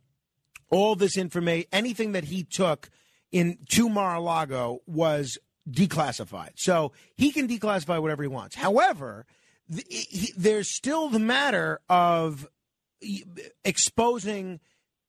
all 0.68 0.96
this 0.96 1.16
information, 1.16 1.68
anything 1.72 2.10
that 2.12 2.24
he 2.24 2.42
took 2.42 2.90
in 3.30 3.58
to 3.68 3.88
Mar-a-Lago 3.88 4.80
was 4.86 5.38
declassified. 5.70 6.50
So 6.56 6.90
he 7.16 7.30
can 7.30 7.46
declassify 7.46 8.02
whatever 8.02 8.24
he 8.24 8.28
wants. 8.28 8.56
However, 8.56 9.26
he, 9.88 10.32
there's 10.36 10.68
still 10.68 11.08
the 11.08 11.18
matter 11.18 11.80
of 11.88 12.48
exposing 13.64 14.60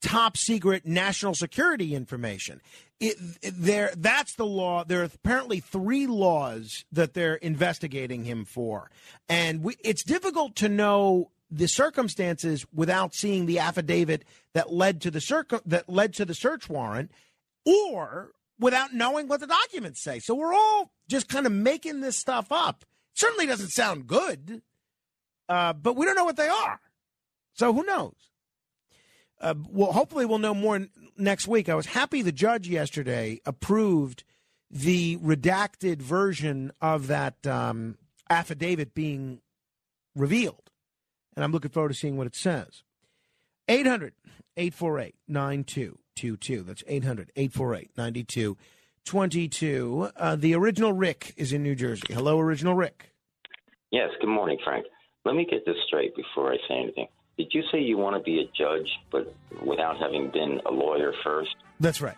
top 0.01 0.37
secret 0.37 0.85
national 0.85 1.35
security 1.35 1.93
information. 1.93 2.61
It, 2.99 3.17
there, 3.41 3.91
that's 3.97 4.35
the 4.35 4.45
law. 4.45 4.83
There 4.83 5.01
are 5.01 5.05
apparently 5.05 5.59
three 5.59 6.07
laws 6.07 6.85
that 6.91 7.13
they're 7.13 7.35
investigating 7.35 8.23
him 8.23 8.45
for, 8.45 8.91
and 9.27 9.63
we, 9.63 9.75
it's 9.83 10.03
difficult 10.03 10.55
to 10.57 10.69
know 10.69 11.31
the 11.49 11.67
circumstances 11.67 12.65
without 12.73 13.13
seeing 13.13 13.45
the 13.45 13.59
affidavit 13.59 14.23
that 14.53 14.71
led 14.71 15.01
to 15.01 15.11
the 15.11 15.19
circ- 15.19 15.63
that 15.65 15.89
led 15.89 16.13
to 16.13 16.25
the 16.25 16.35
search 16.35 16.69
warrant, 16.69 17.11
or 17.65 18.31
without 18.59 18.93
knowing 18.93 19.27
what 19.27 19.39
the 19.39 19.47
documents 19.47 20.01
say. 20.01 20.19
So 20.19 20.35
we're 20.35 20.53
all 20.53 20.91
just 21.07 21.27
kind 21.27 21.45
of 21.45 21.51
making 21.51 22.01
this 22.01 22.17
stuff 22.17 22.51
up. 22.51 22.85
Certainly 23.13 23.45
doesn't 23.45 23.69
sound 23.69 24.07
good, 24.07 24.61
uh, 25.49 25.73
but 25.73 25.95
we 25.95 26.05
don't 26.05 26.15
know 26.15 26.25
what 26.25 26.37
they 26.37 26.47
are. 26.47 26.79
So 27.53 27.73
who 27.73 27.83
knows? 27.83 28.15
Uh, 29.39 29.55
well, 29.69 29.91
hopefully 29.91 30.25
we'll 30.25 30.37
know 30.37 30.53
more 30.53 30.75
n- 30.75 30.89
next 31.17 31.47
week. 31.47 31.67
I 31.67 31.75
was 31.75 31.87
happy 31.87 32.21
the 32.21 32.31
judge 32.31 32.67
yesterday 32.67 33.41
approved 33.45 34.23
the 34.69 35.17
redacted 35.17 36.01
version 36.01 36.71
of 36.79 37.07
that 37.07 37.45
um, 37.45 37.97
affidavit 38.29 38.93
being 38.93 39.41
revealed. 40.15 40.69
And 41.35 41.43
I'm 41.43 41.51
looking 41.51 41.71
forward 41.71 41.89
to 41.89 41.95
seeing 41.95 42.17
what 42.17 42.27
it 42.27 42.35
says. 42.35 42.83
800 43.67 44.13
848 44.57 45.15
9222. 45.27 46.63
That's 46.63 46.83
800 46.87 47.31
848 47.35 47.91
9222. 47.97 48.57
Uh, 49.09 50.35
The 50.35 50.53
original 50.55 50.93
Rick 50.93 51.33
is 51.37 51.53
in 51.53 51.63
New 51.63 51.75
Jersey. 51.75 52.13
Hello, 52.13 52.39
original 52.39 52.75
Rick. 52.75 53.13
Yes, 53.91 54.09
good 54.19 54.29
morning, 54.29 54.57
Frank. 54.63 54.85
Let 55.25 55.35
me 55.35 55.45
get 55.49 55.65
this 55.65 55.75
straight 55.87 56.15
before 56.15 56.51
I 56.51 56.57
say 56.67 56.75
anything. 56.83 57.07
Did 57.37 57.47
you 57.53 57.63
say 57.71 57.79
you 57.79 57.97
want 57.97 58.15
to 58.15 58.23
be 58.23 58.39
a 58.39 58.45
judge, 58.57 58.89
but 59.11 59.33
without 59.65 59.97
having 59.97 60.29
been 60.31 60.61
a 60.65 60.71
lawyer 60.71 61.13
first? 61.23 61.55
That's 61.79 62.01
right. 62.01 62.15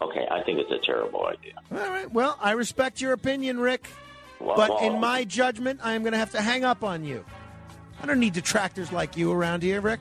Okay, 0.00 0.26
I 0.30 0.42
think 0.44 0.60
it's 0.60 0.70
a 0.70 0.84
terrible 0.84 1.26
idea. 1.26 1.54
All 1.72 1.90
right. 1.90 2.10
Well, 2.12 2.38
I 2.40 2.52
respect 2.52 3.00
your 3.00 3.12
opinion, 3.12 3.58
Rick. 3.58 3.88
Well, 4.40 4.56
but 4.56 4.70
well, 4.70 4.78
in 4.94 5.00
my 5.00 5.24
judgment, 5.24 5.80
I 5.82 5.94
am 5.94 6.02
going 6.02 6.12
to 6.12 6.18
have 6.18 6.30
to 6.32 6.40
hang 6.40 6.64
up 6.64 6.84
on 6.84 7.04
you. 7.04 7.24
I 8.00 8.06
don't 8.06 8.20
need 8.20 8.32
detractors 8.34 8.92
like 8.92 9.16
you 9.16 9.32
around 9.32 9.62
here, 9.64 9.80
Rick. 9.80 10.00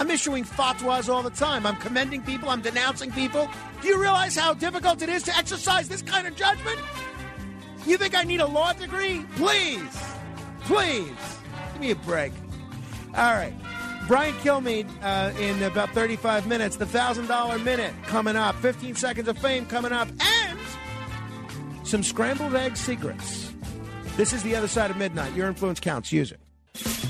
I'm 0.00 0.10
issuing 0.10 0.44
fatwas 0.44 1.12
all 1.12 1.22
the 1.22 1.28
time. 1.28 1.66
I'm 1.66 1.76
commending 1.76 2.22
people. 2.22 2.48
I'm 2.48 2.62
denouncing 2.62 3.12
people. 3.12 3.50
Do 3.82 3.88
you 3.88 4.00
realize 4.00 4.34
how 4.34 4.54
difficult 4.54 5.02
it 5.02 5.10
is 5.10 5.22
to 5.24 5.36
exercise 5.36 5.90
this 5.90 6.00
kind 6.00 6.26
of 6.26 6.34
judgment? 6.34 6.78
You 7.86 7.98
think 7.98 8.16
I 8.16 8.22
need 8.22 8.40
a 8.40 8.46
law 8.46 8.72
degree? 8.72 9.26
Please, 9.36 10.02
please, 10.62 11.12
give 11.72 11.80
me 11.82 11.90
a 11.90 11.96
break. 11.96 12.32
All 13.14 13.34
right. 13.34 13.52
Brian 14.08 14.32
Kilmeade 14.36 14.88
uh, 15.02 15.38
in 15.38 15.62
about 15.62 15.90
35 15.90 16.46
minutes. 16.46 16.76
The 16.76 16.86
$1,000 16.86 17.62
minute 17.62 17.92
coming 18.04 18.36
up. 18.36 18.56
15 18.56 18.94
seconds 18.94 19.28
of 19.28 19.36
fame 19.36 19.66
coming 19.66 19.92
up. 19.92 20.08
And 20.18 20.58
some 21.84 22.02
scrambled 22.02 22.54
egg 22.54 22.78
secrets. 22.78 23.52
This 24.16 24.32
is 24.32 24.42
the 24.44 24.56
other 24.56 24.66
side 24.66 24.90
of 24.90 24.96
midnight. 24.96 25.34
Your 25.34 25.46
influence 25.46 25.78
counts. 25.78 26.10
Use 26.10 26.32
it. 26.32 27.09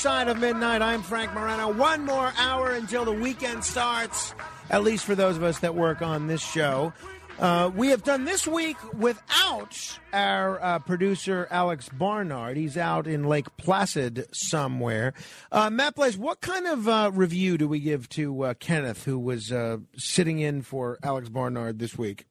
Side 0.00 0.28
of 0.28 0.38
midnight. 0.38 0.80
I'm 0.80 1.02
Frank 1.02 1.34
Morano. 1.34 1.70
One 1.70 2.06
more 2.06 2.32
hour 2.38 2.72
until 2.72 3.04
the 3.04 3.12
weekend 3.12 3.62
starts, 3.62 4.34
at 4.70 4.82
least 4.82 5.04
for 5.04 5.14
those 5.14 5.36
of 5.36 5.42
us 5.42 5.58
that 5.58 5.74
work 5.74 6.00
on 6.00 6.26
this 6.26 6.40
show. 6.40 6.94
Uh, 7.38 7.70
we 7.76 7.88
have 7.88 8.02
done 8.02 8.24
this 8.24 8.46
week 8.46 8.78
without 8.94 9.98
our 10.14 10.58
uh, 10.62 10.78
producer, 10.78 11.46
Alex 11.50 11.90
Barnard. 11.90 12.56
He's 12.56 12.78
out 12.78 13.06
in 13.06 13.24
Lake 13.24 13.54
Placid 13.58 14.26
somewhere. 14.32 15.12
Uh, 15.52 15.68
Matt 15.68 15.96
Blaze, 15.96 16.16
what 16.16 16.40
kind 16.40 16.66
of 16.66 16.88
uh, 16.88 17.10
review 17.12 17.58
do 17.58 17.68
we 17.68 17.78
give 17.78 18.08
to 18.10 18.44
uh, 18.44 18.54
Kenneth, 18.54 19.04
who 19.04 19.18
was 19.18 19.52
uh, 19.52 19.76
sitting 19.98 20.38
in 20.38 20.62
for 20.62 20.98
Alex 21.02 21.28
Barnard 21.28 21.78
this 21.78 21.98
week? 21.98 22.24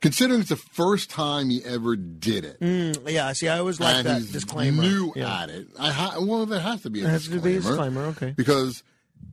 Considering 0.00 0.40
it's 0.40 0.50
the 0.50 0.56
first 0.56 1.08
time 1.10 1.48
he 1.48 1.64
ever 1.64 1.96
did 1.96 2.44
it. 2.44 2.60
Mm, 2.60 3.10
yeah, 3.10 3.32
see, 3.32 3.48
I 3.48 3.58
always 3.58 3.80
like 3.80 4.04
that 4.04 4.30
disclaimer. 4.30 4.82
new 4.82 5.12
Yeah. 5.16 5.42
at 5.42 5.50
it. 5.50 5.68
I 5.78 5.90
ha- 5.90 6.16
well, 6.20 6.44
there 6.44 6.60
has 6.60 6.82
to 6.82 6.90
be 6.90 7.00
a 7.00 7.02
There 7.04 7.12
has 7.12 7.24
to 7.28 7.40
be 7.40 7.56
a 7.56 7.60
disclaimer, 7.60 8.02
okay. 8.06 8.34
Because 8.36 8.82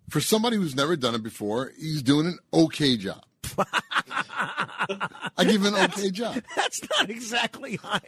for 0.10 0.22
somebody 0.22 0.56
who's 0.58 0.76
never 0.76 0.96
done 0.96 1.14
it 1.16 1.24
before, 1.24 1.72
he's 1.78 2.02
doing 2.02 2.28
an 2.28 2.40
okay 2.54 2.96
job. 2.96 3.24
I 5.38 5.44
give 5.44 5.64
him 5.64 5.74
an 5.74 5.86
okay 5.92 6.12
job. 6.12 6.42
That's 6.56 6.82
not 6.98 7.10
exactly 7.10 7.76
high 7.78 8.02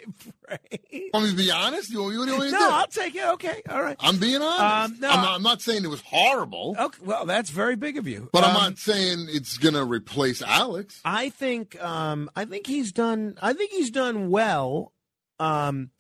praise. 0.46 1.10
Want 1.14 1.26
me 1.26 1.32
to 1.32 1.38
be 1.38 1.52
honest? 1.52 1.90
You, 1.92 2.04
you, 2.12 2.24
you 2.26 2.32
want 2.32 2.40
me 2.44 2.46
to 2.48 2.52
No, 2.52 2.60
do? 2.60 2.66
I'll 2.66 2.88
take 2.88 3.16
it. 3.16 3.24
Okay, 3.34 3.62
all 3.70 3.82
right. 3.82 3.96
I'm 4.00 4.18
being 4.18 4.42
honest. 4.42 4.96
Um, 4.96 5.00
no. 5.00 5.10
I'm, 5.10 5.22
not, 5.22 5.36
I'm 5.36 5.44
not 5.44 5.62
saying 5.62 5.84
it 5.84 5.88
was 5.90 6.02
horrible, 6.02 6.76
Okay, 6.80 7.00
well, 7.04 7.26
that's 7.26 7.50
very 7.50 7.76
big 7.76 7.98
of 7.98 8.08
you. 8.08 8.30
but 8.34 8.44
I'm 8.44 8.56
Um, 8.56 8.62
not 8.62 8.78
saying 8.80 9.28
it's 9.30 9.58
going 9.58 9.76
to 9.76 9.84
replace 9.86 10.42
Alex. 10.42 11.00
I 11.06 11.30
think 11.30 11.82
um, 11.84 12.30
I 12.36 12.46
think 12.46 12.68
he's 12.68 12.92
done. 12.92 13.38
I 13.42 13.54
think 13.54 13.72
he's 13.72 13.92
done 13.92 14.30
well. 14.30 14.92
Um, 15.40 15.92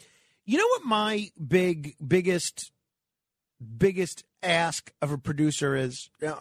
you 0.46 0.58
know 0.58 0.68
what 0.68 0.86
my 0.86 1.30
big 1.46 1.96
biggest 2.06 2.72
biggest 3.78 4.24
ask 4.42 4.92
of 5.02 5.12
a 5.12 5.18
producer 5.18 5.76
is? 5.76 6.10
Uh, 6.26 6.36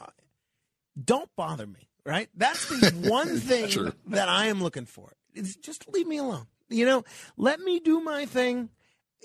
don't 1.02 1.30
bother 1.36 1.66
me. 1.66 1.88
Right. 2.04 2.28
That's 2.36 2.68
the 2.68 2.90
one 3.10 3.38
thing 3.38 3.68
Sure. 3.68 3.92
that 4.08 4.28
I 4.28 4.46
am 4.46 4.62
looking 4.62 4.86
for. 4.86 5.12
Is 5.34 5.56
just 5.56 5.88
leave 5.92 6.06
me 6.06 6.18
alone. 6.18 6.46
You 6.68 6.84
know, 6.86 7.04
let 7.36 7.60
me 7.60 7.80
do 7.80 8.00
my 8.00 8.26
thing. 8.26 8.70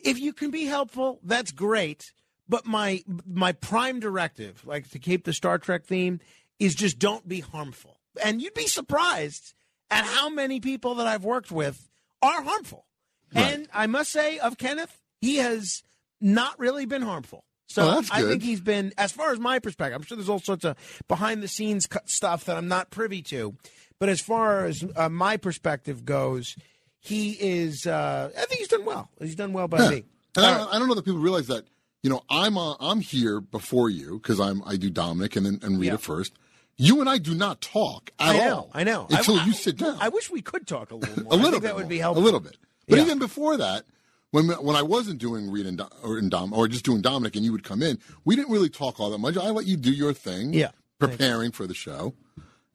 If 0.03 0.19
you 0.19 0.31
can 0.33 0.51
be 0.51 0.65
helpful, 0.65 1.19
that's 1.23 1.51
great. 1.51 2.11
But 2.47 2.65
my 2.65 3.03
my 3.25 3.51
prime 3.51 3.99
directive, 3.99 4.65
like 4.65 4.89
to 4.91 4.99
keep 4.99 5.25
the 5.25 5.33
Star 5.33 5.57
Trek 5.57 5.85
theme, 5.85 6.19
is 6.59 6.75
just 6.75 6.99
don't 6.99 7.27
be 7.27 7.39
harmful. 7.41 7.99
And 8.23 8.41
you'd 8.41 8.53
be 8.53 8.67
surprised 8.67 9.53
at 9.91 10.05
how 10.05 10.29
many 10.29 10.59
people 10.59 10.95
that 10.95 11.07
I've 11.07 11.23
worked 11.25 11.51
with 11.51 11.89
are 12.21 12.41
harmful. 12.43 12.85
And 13.33 13.67
I 13.73 13.87
must 13.87 14.11
say, 14.11 14.39
of 14.39 14.57
Kenneth, 14.57 15.01
he 15.19 15.37
has 15.37 15.83
not 16.21 16.57
really 16.57 16.85
been 16.85 17.01
harmful. 17.01 17.43
So 17.67 17.83
Oh, 17.83 18.03
I 18.11 18.21
think 18.23 18.41
he's 18.43 18.61
been, 18.61 18.93
as 18.97 19.11
far 19.11 19.31
as 19.31 19.39
my 19.39 19.59
perspective, 19.59 19.95
I'm 19.95 20.03
sure 20.03 20.15
there's 20.17 20.29
all 20.29 20.39
sorts 20.39 20.63
of 20.65 20.77
behind 21.07 21.43
the 21.43 21.47
scenes 21.47 21.87
stuff 22.05 22.45
that 22.45 22.57
I'm 22.57 22.67
not 22.67 22.89
privy 22.91 23.21
to. 23.23 23.55
But 23.99 24.09
as 24.09 24.21
far 24.21 24.65
as 24.65 24.85
uh, 24.95 25.09
my 25.09 25.37
perspective 25.37 26.05
goes, 26.05 26.55
he 26.99 27.31
is, 27.31 27.85
uh, 27.85 28.29
I 28.37 28.45
think 28.45 28.59
he's 28.59 28.67
done 28.69 28.85
well. 28.85 29.09
He's 29.19 29.35
done 29.35 29.53
well 29.53 29.67
by 29.67 29.83
Yeah. 29.83 29.89
me. 29.89 30.03
And 30.35 30.45
I, 30.45 30.57
don't, 30.57 30.73
I 30.75 30.79
don't 30.79 30.87
know 30.87 30.93
that 30.95 31.03
people 31.05 31.19
realize 31.19 31.47
that. 31.47 31.65
You 32.03 32.11
know, 32.11 32.21
I'm 32.29 32.57
uh, 32.59 32.75
I'm 32.79 33.01
here 33.01 33.41
before 33.41 33.89
you 33.89 34.19
because 34.21 34.39
I'm 34.39 34.61
I 34.65 34.77
do 34.77 34.89
Dominic 34.91 35.35
and 35.35 35.45
then 35.45 35.59
and 35.63 35.79
Rita 35.79 35.93
Yeah. 35.93 35.97
first. 35.97 36.33
You 36.77 37.01
and 37.01 37.09
I 37.09 37.17
do 37.17 37.33
not 37.33 37.59
talk 37.59 38.11
at 38.19 38.35
I 38.35 38.37
know, 38.37 38.55
all. 38.55 38.69
I 38.71 38.83
know. 38.83 39.07
until 39.09 39.39
I- 39.39 39.45
you 39.45 39.51
sit 39.51 39.77
down. 39.77 39.97
I 39.99 40.09
wish 40.09 40.29
we 40.29 40.41
could 40.43 40.67
talk 40.67 40.91
a 40.91 40.95
little 40.95 41.23
more. 41.23 41.33
a 41.33 41.35
I 41.35 41.39
little 41.39 41.51
think 41.53 41.63
bit 41.63 41.67
that 41.69 41.75
would 41.75 41.81
more, 41.85 41.89
be 41.89 41.97
helpful. 41.97 42.23
A 42.23 42.25
little 42.25 42.39
bit. 42.39 42.55
But 42.87 42.99
Yeah. 42.99 43.05
even 43.05 43.17
before 43.19 43.57
that, 43.57 43.85
when 44.31 44.47
when 44.49 44.75
I 44.75 44.81
wasn't 44.81 45.19
doing 45.19 45.49
Reed 45.49 45.65
and, 45.65 45.77
Dom, 45.77 45.89
or, 46.03 46.17
and 46.17 46.29
Dom 46.29 46.53
or 46.53 46.67
just 46.67 46.85
doing 46.85 47.01
Dominic, 47.01 47.35
and 47.35 47.45
you 47.45 47.51
would 47.51 47.63
come 47.63 47.81
in, 47.81 47.99
we 48.25 48.35
didn't 48.35 48.51
really 48.51 48.69
talk 48.69 48.99
all 48.99 49.09
that 49.11 49.17
much. 49.19 49.37
I 49.37 49.49
let 49.49 49.65
you 49.65 49.77
do 49.77 49.91
your 49.91 50.13
thing, 50.13 50.53
Yeah. 50.53 50.71
preparing 50.99 51.51
for 51.51 51.65
the 51.67 51.73
show, 51.73 52.13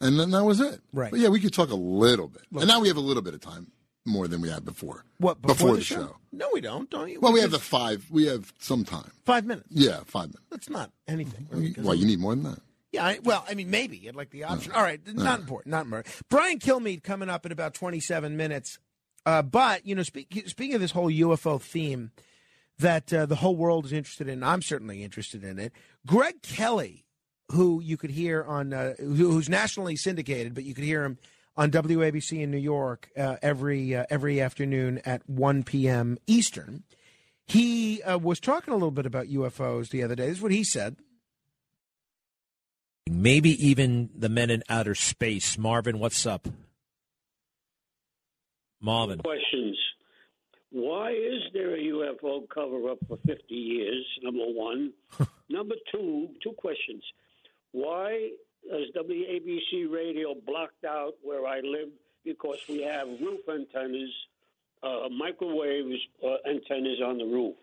and 0.00 0.18
then 0.18 0.30
that 0.30 0.44
was 0.44 0.60
it. 0.60 0.80
Right. 0.92 1.10
But 1.10 1.20
yeah, 1.20 1.28
we 1.28 1.40
could 1.40 1.52
talk 1.52 1.70
a 1.70 1.74
little 1.76 2.28
bit, 2.28 2.42
and 2.52 2.66
now 2.66 2.80
we 2.80 2.88
have 2.88 2.96
a 2.96 3.00
little 3.00 3.22
bit 3.22 3.34
of 3.34 3.40
time 3.40 3.70
more 4.04 4.26
than 4.26 4.40
we 4.40 4.48
had 4.48 4.64
before. 4.64 5.04
What 5.18 5.40
before, 5.42 5.76
the, 5.76 5.82
show? 5.82 5.94
show? 5.96 6.16
No, 6.32 6.48
we 6.52 6.60
don't. 6.60 6.90
Don't 6.90 7.08
you? 7.08 7.20
Well, 7.20 7.32
we 7.32 7.40
have 7.40 7.52
the 7.52 7.58
five. 7.60 8.04
We 8.10 8.26
have 8.26 8.52
some 8.58 8.84
time. 8.84 9.12
five 9.24 9.44
minutes. 9.44 9.68
Yeah, 9.70 10.00
five 10.06 10.28
minutes. 10.28 10.42
That's 10.50 10.70
not 10.70 10.90
anything. 11.06 11.46
really, 11.50 11.72
'cause 11.72 11.84
Well, 11.84 11.94
you 11.94 12.06
need 12.06 12.18
more 12.18 12.34
than 12.34 12.44
that. 12.44 12.58
Yeah, 12.90 13.06
I, 13.06 13.20
well, 13.22 13.44
I 13.48 13.54
mean, 13.54 13.70
maybe 13.70 14.06
I'd 14.08 14.16
like 14.16 14.30
the 14.30 14.44
option. 14.44 14.72
All 14.72 14.82
right, 14.82 15.00
not 15.14 15.40
important, 15.40 15.70
not 15.70 15.84
important. 15.86 16.14
Brian 16.28 16.58
Kilmeade 16.58 17.02
coming 17.02 17.28
up 17.30 17.46
in 17.46 17.52
about 17.52 17.72
27 17.74 18.36
minutes. 18.36 18.78
Uh, 19.24 19.42
but 19.42 19.86
you 19.86 19.94
know, 19.94 20.02
speak, 20.02 20.44
speaking 20.46 20.74
of 20.74 20.80
this 20.80 20.90
whole 20.90 21.10
UFO 21.10 21.60
theme 21.60 22.10
that 22.78 23.12
uh, 23.12 23.26
the 23.26 23.36
whole 23.36 23.56
world 23.56 23.84
is 23.84 23.92
interested 23.92 24.28
in, 24.28 24.42
I'm 24.42 24.62
certainly 24.62 25.02
interested 25.04 25.44
in 25.44 25.58
it. 25.58 25.72
Greg 26.06 26.42
Kelly, 26.42 27.04
who 27.52 27.80
you 27.80 27.96
could 27.96 28.10
hear 28.10 28.42
on, 28.42 28.72
uh, 28.72 28.94
who, 28.98 29.30
who's 29.30 29.48
nationally 29.48 29.96
syndicated, 29.96 30.54
but 30.54 30.64
you 30.64 30.74
could 30.74 30.84
hear 30.84 31.04
him 31.04 31.18
on 31.56 31.70
WABC 31.70 32.40
in 32.40 32.50
New 32.50 32.56
York 32.56 33.10
uh, 33.16 33.36
every 33.42 33.94
uh, 33.94 34.06
every 34.10 34.40
afternoon 34.40 35.00
at 35.04 35.28
1 35.28 35.62
p.m. 35.64 36.18
Eastern. 36.26 36.82
He 37.46 38.02
uh, 38.02 38.18
was 38.18 38.40
talking 38.40 38.72
a 38.72 38.76
little 38.76 38.90
bit 38.90 39.06
about 39.06 39.26
UFOs 39.26 39.90
the 39.90 40.02
other 40.02 40.14
day. 40.14 40.26
This 40.26 40.38
is 40.38 40.42
what 40.42 40.52
he 40.52 40.64
said. 40.64 40.96
Maybe 43.10 43.50
even 43.66 44.10
the 44.14 44.28
men 44.28 44.48
in 44.48 44.62
outer 44.68 44.94
space. 44.94 45.58
Marvin, 45.58 45.98
what's 45.98 46.24
up? 46.24 46.48
Marvin. 48.82 49.18
Questions. 49.18 49.78
Why 50.70 51.10
is 51.10 51.42
there 51.52 51.74
a 51.74 51.78
UFO 51.78 52.48
cover 52.48 52.90
up 52.90 52.98
for 53.06 53.18
50 53.26 53.54
years? 53.54 54.06
Number 54.22 54.44
one. 54.46 54.92
Number 55.50 55.74
two, 55.90 56.28
two 56.42 56.52
questions. 56.52 57.02
Why 57.72 58.30
is 58.64 58.88
WABC 58.96 59.92
radio 59.92 60.34
blocked 60.46 60.84
out 60.84 61.14
where 61.22 61.46
I 61.46 61.60
live? 61.60 61.88
Because 62.24 62.58
we 62.68 62.82
have 62.82 63.06
roof 63.20 63.40
antennas, 63.48 64.10
uh, 64.82 65.08
microwave 65.10 65.92
uh, 66.24 66.48
antennas 66.48 67.00
on 67.04 67.18
the 67.18 67.24
roof. 67.24 67.54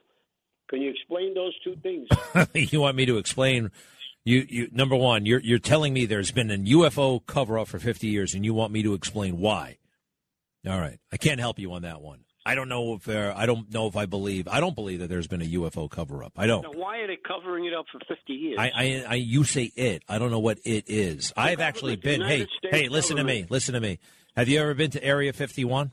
Can 0.69 0.81
you 0.81 0.91
explain 0.91 1.33
those 1.33 1.57
two 1.63 1.75
things? 1.77 2.07
you 2.71 2.81
want 2.81 2.95
me 2.95 3.07
to 3.07 3.17
explain? 3.17 3.71
You, 4.23 4.45
you 4.47 4.69
number 4.71 4.95
one, 4.95 5.25
you're 5.25 5.39
you're 5.39 5.57
telling 5.57 5.93
me 5.93 6.05
there's 6.05 6.31
been 6.31 6.51
a 6.51 6.57
UFO 6.57 7.25
cover 7.25 7.57
up 7.57 7.69
for 7.69 7.79
50 7.79 8.05
years, 8.05 8.35
and 8.35 8.45
you 8.45 8.53
want 8.53 8.71
me 8.71 8.83
to 8.83 8.93
explain 8.93 9.39
why. 9.39 9.78
All 10.67 10.79
right, 10.79 10.99
I 11.11 11.17
can't 11.17 11.39
help 11.39 11.59
you 11.59 11.71
on 11.73 11.83
that 11.83 12.01
one. 12.01 12.25
I 12.45 12.55
don't 12.55 12.69
know 12.69 12.95
if 12.95 13.03
there. 13.03 13.35
I 13.35 13.45
don't 13.45 13.71
know 13.71 13.87
if 13.87 13.95
I 13.95 14.05
believe. 14.05 14.47
I 14.47 14.59
don't 14.59 14.75
believe 14.75 14.99
that 14.99 15.07
there's 15.07 15.27
been 15.27 15.41
a 15.41 15.45
UFO 15.45 15.89
cover 15.89 16.23
up. 16.23 16.33
I 16.37 16.47
don't. 16.47 16.63
Now, 16.63 16.71
why 16.71 16.97
are 16.99 17.07
they 17.07 17.17
covering 17.17 17.65
it 17.65 17.73
up 17.73 17.85
for 17.91 17.99
50 18.07 18.33
years? 18.33 18.57
I, 18.57 18.71
I, 18.73 19.05
I, 19.09 19.15
you 19.15 19.43
say 19.43 19.71
it. 19.75 20.03
I 20.07 20.17
don't 20.17 20.31
know 20.31 20.39
what 20.39 20.57
it 20.65 20.85
is. 20.87 21.33
I've 21.37 21.59
actually 21.59 21.95
been. 21.95 22.21
Hey, 22.21 22.47
States 22.57 22.75
hey, 22.75 22.87
listen 22.89 23.17
to 23.17 23.23
me. 23.23 23.45
Listen 23.49 23.73
to 23.73 23.79
me. 23.81 23.99
Have 24.35 24.47
you 24.47 24.59
ever 24.59 24.73
been 24.73 24.91
to 24.91 25.03
Area 25.03 25.33
51? 25.33 25.91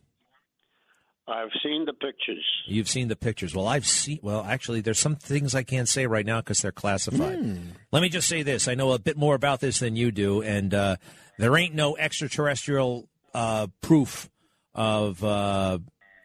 I've 1.28 1.50
seen 1.62 1.84
the 1.84 1.92
pictures. 1.92 2.46
You've 2.66 2.88
seen 2.88 3.08
the 3.08 3.16
pictures. 3.16 3.54
Well, 3.54 3.66
I've 3.66 3.86
seen. 3.86 4.20
Well, 4.22 4.44
actually, 4.44 4.80
there's 4.80 5.00
some 5.00 5.16
things 5.16 5.54
I 5.54 5.64
can't 5.64 5.88
say 5.88 6.06
right 6.06 6.24
now 6.24 6.40
because 6.40 6.62
they're 6.62 6.72
classified. 6.72 7.58
Let 7.90 8.02
me 8.02 8.08
just 8.08 8.28
say 8.28 8.42
this: 8.44 8.68
I 8.68 8.76
know 8.76 8.92
a 8.92 8.98
bit 8.98 9.16
more 9.16 9.34
about 9.34 9.60
this 9.60 9.80
than 9.80 9.96
you 9.96 10.12
do, 10.12 10.42
and 10.42 10.72
uh, 10.72 10.96
there 11.38 11.56
ain't 11.56 11.74
no 11.74 11.96
extraterrestrial 11.96 13.08
uh, 13.34 13.66
proof 13.80 14.30
of 14.76 15.24
uh, 15.24 15.78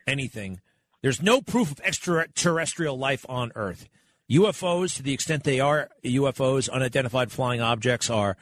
anything. 0.05 0.59
There's 1.01 1.21
no 1.21 1.41
proof 1.41 1.71
of 1.71 1.79
extraterrestrial 1.83 2.97
life 2.97 3.25
on 3.27 3.51
Earth. 3.55 3.89
UFOs, 4.29 4.95
to 4.97 5.03
the 5.03 5.13
extent 5.13 5.43
they 5.43 5.59
are 5.59 5.89
UFOs, 6.05 6.69
unidentified 6.69 7.31
flying 7.31 7.61
objects, 7.61 8.09
are 8.09 8.37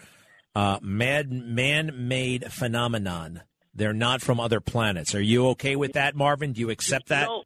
uh, 0.56 0.80
mad, 0.82 1.32
man-made 1.32 2.52
phenomenon. 2.52 3.44
They're 3.74 3.94
not 3.94 4.22
from 4.22 4.40
other 4.40 4.60
planets. 4.60 5.16
Are 5.16 5.22
you 5.22 5.48
okay 5.50 5.76
with 5.76 5.94
that, 5.94 6.16
Marvin? 6.16 6.52
Do 6.52 6.60
you 6.60 6.70
accept 6.70 7.08
that? 7.10 7.28
No, 7.28 7.44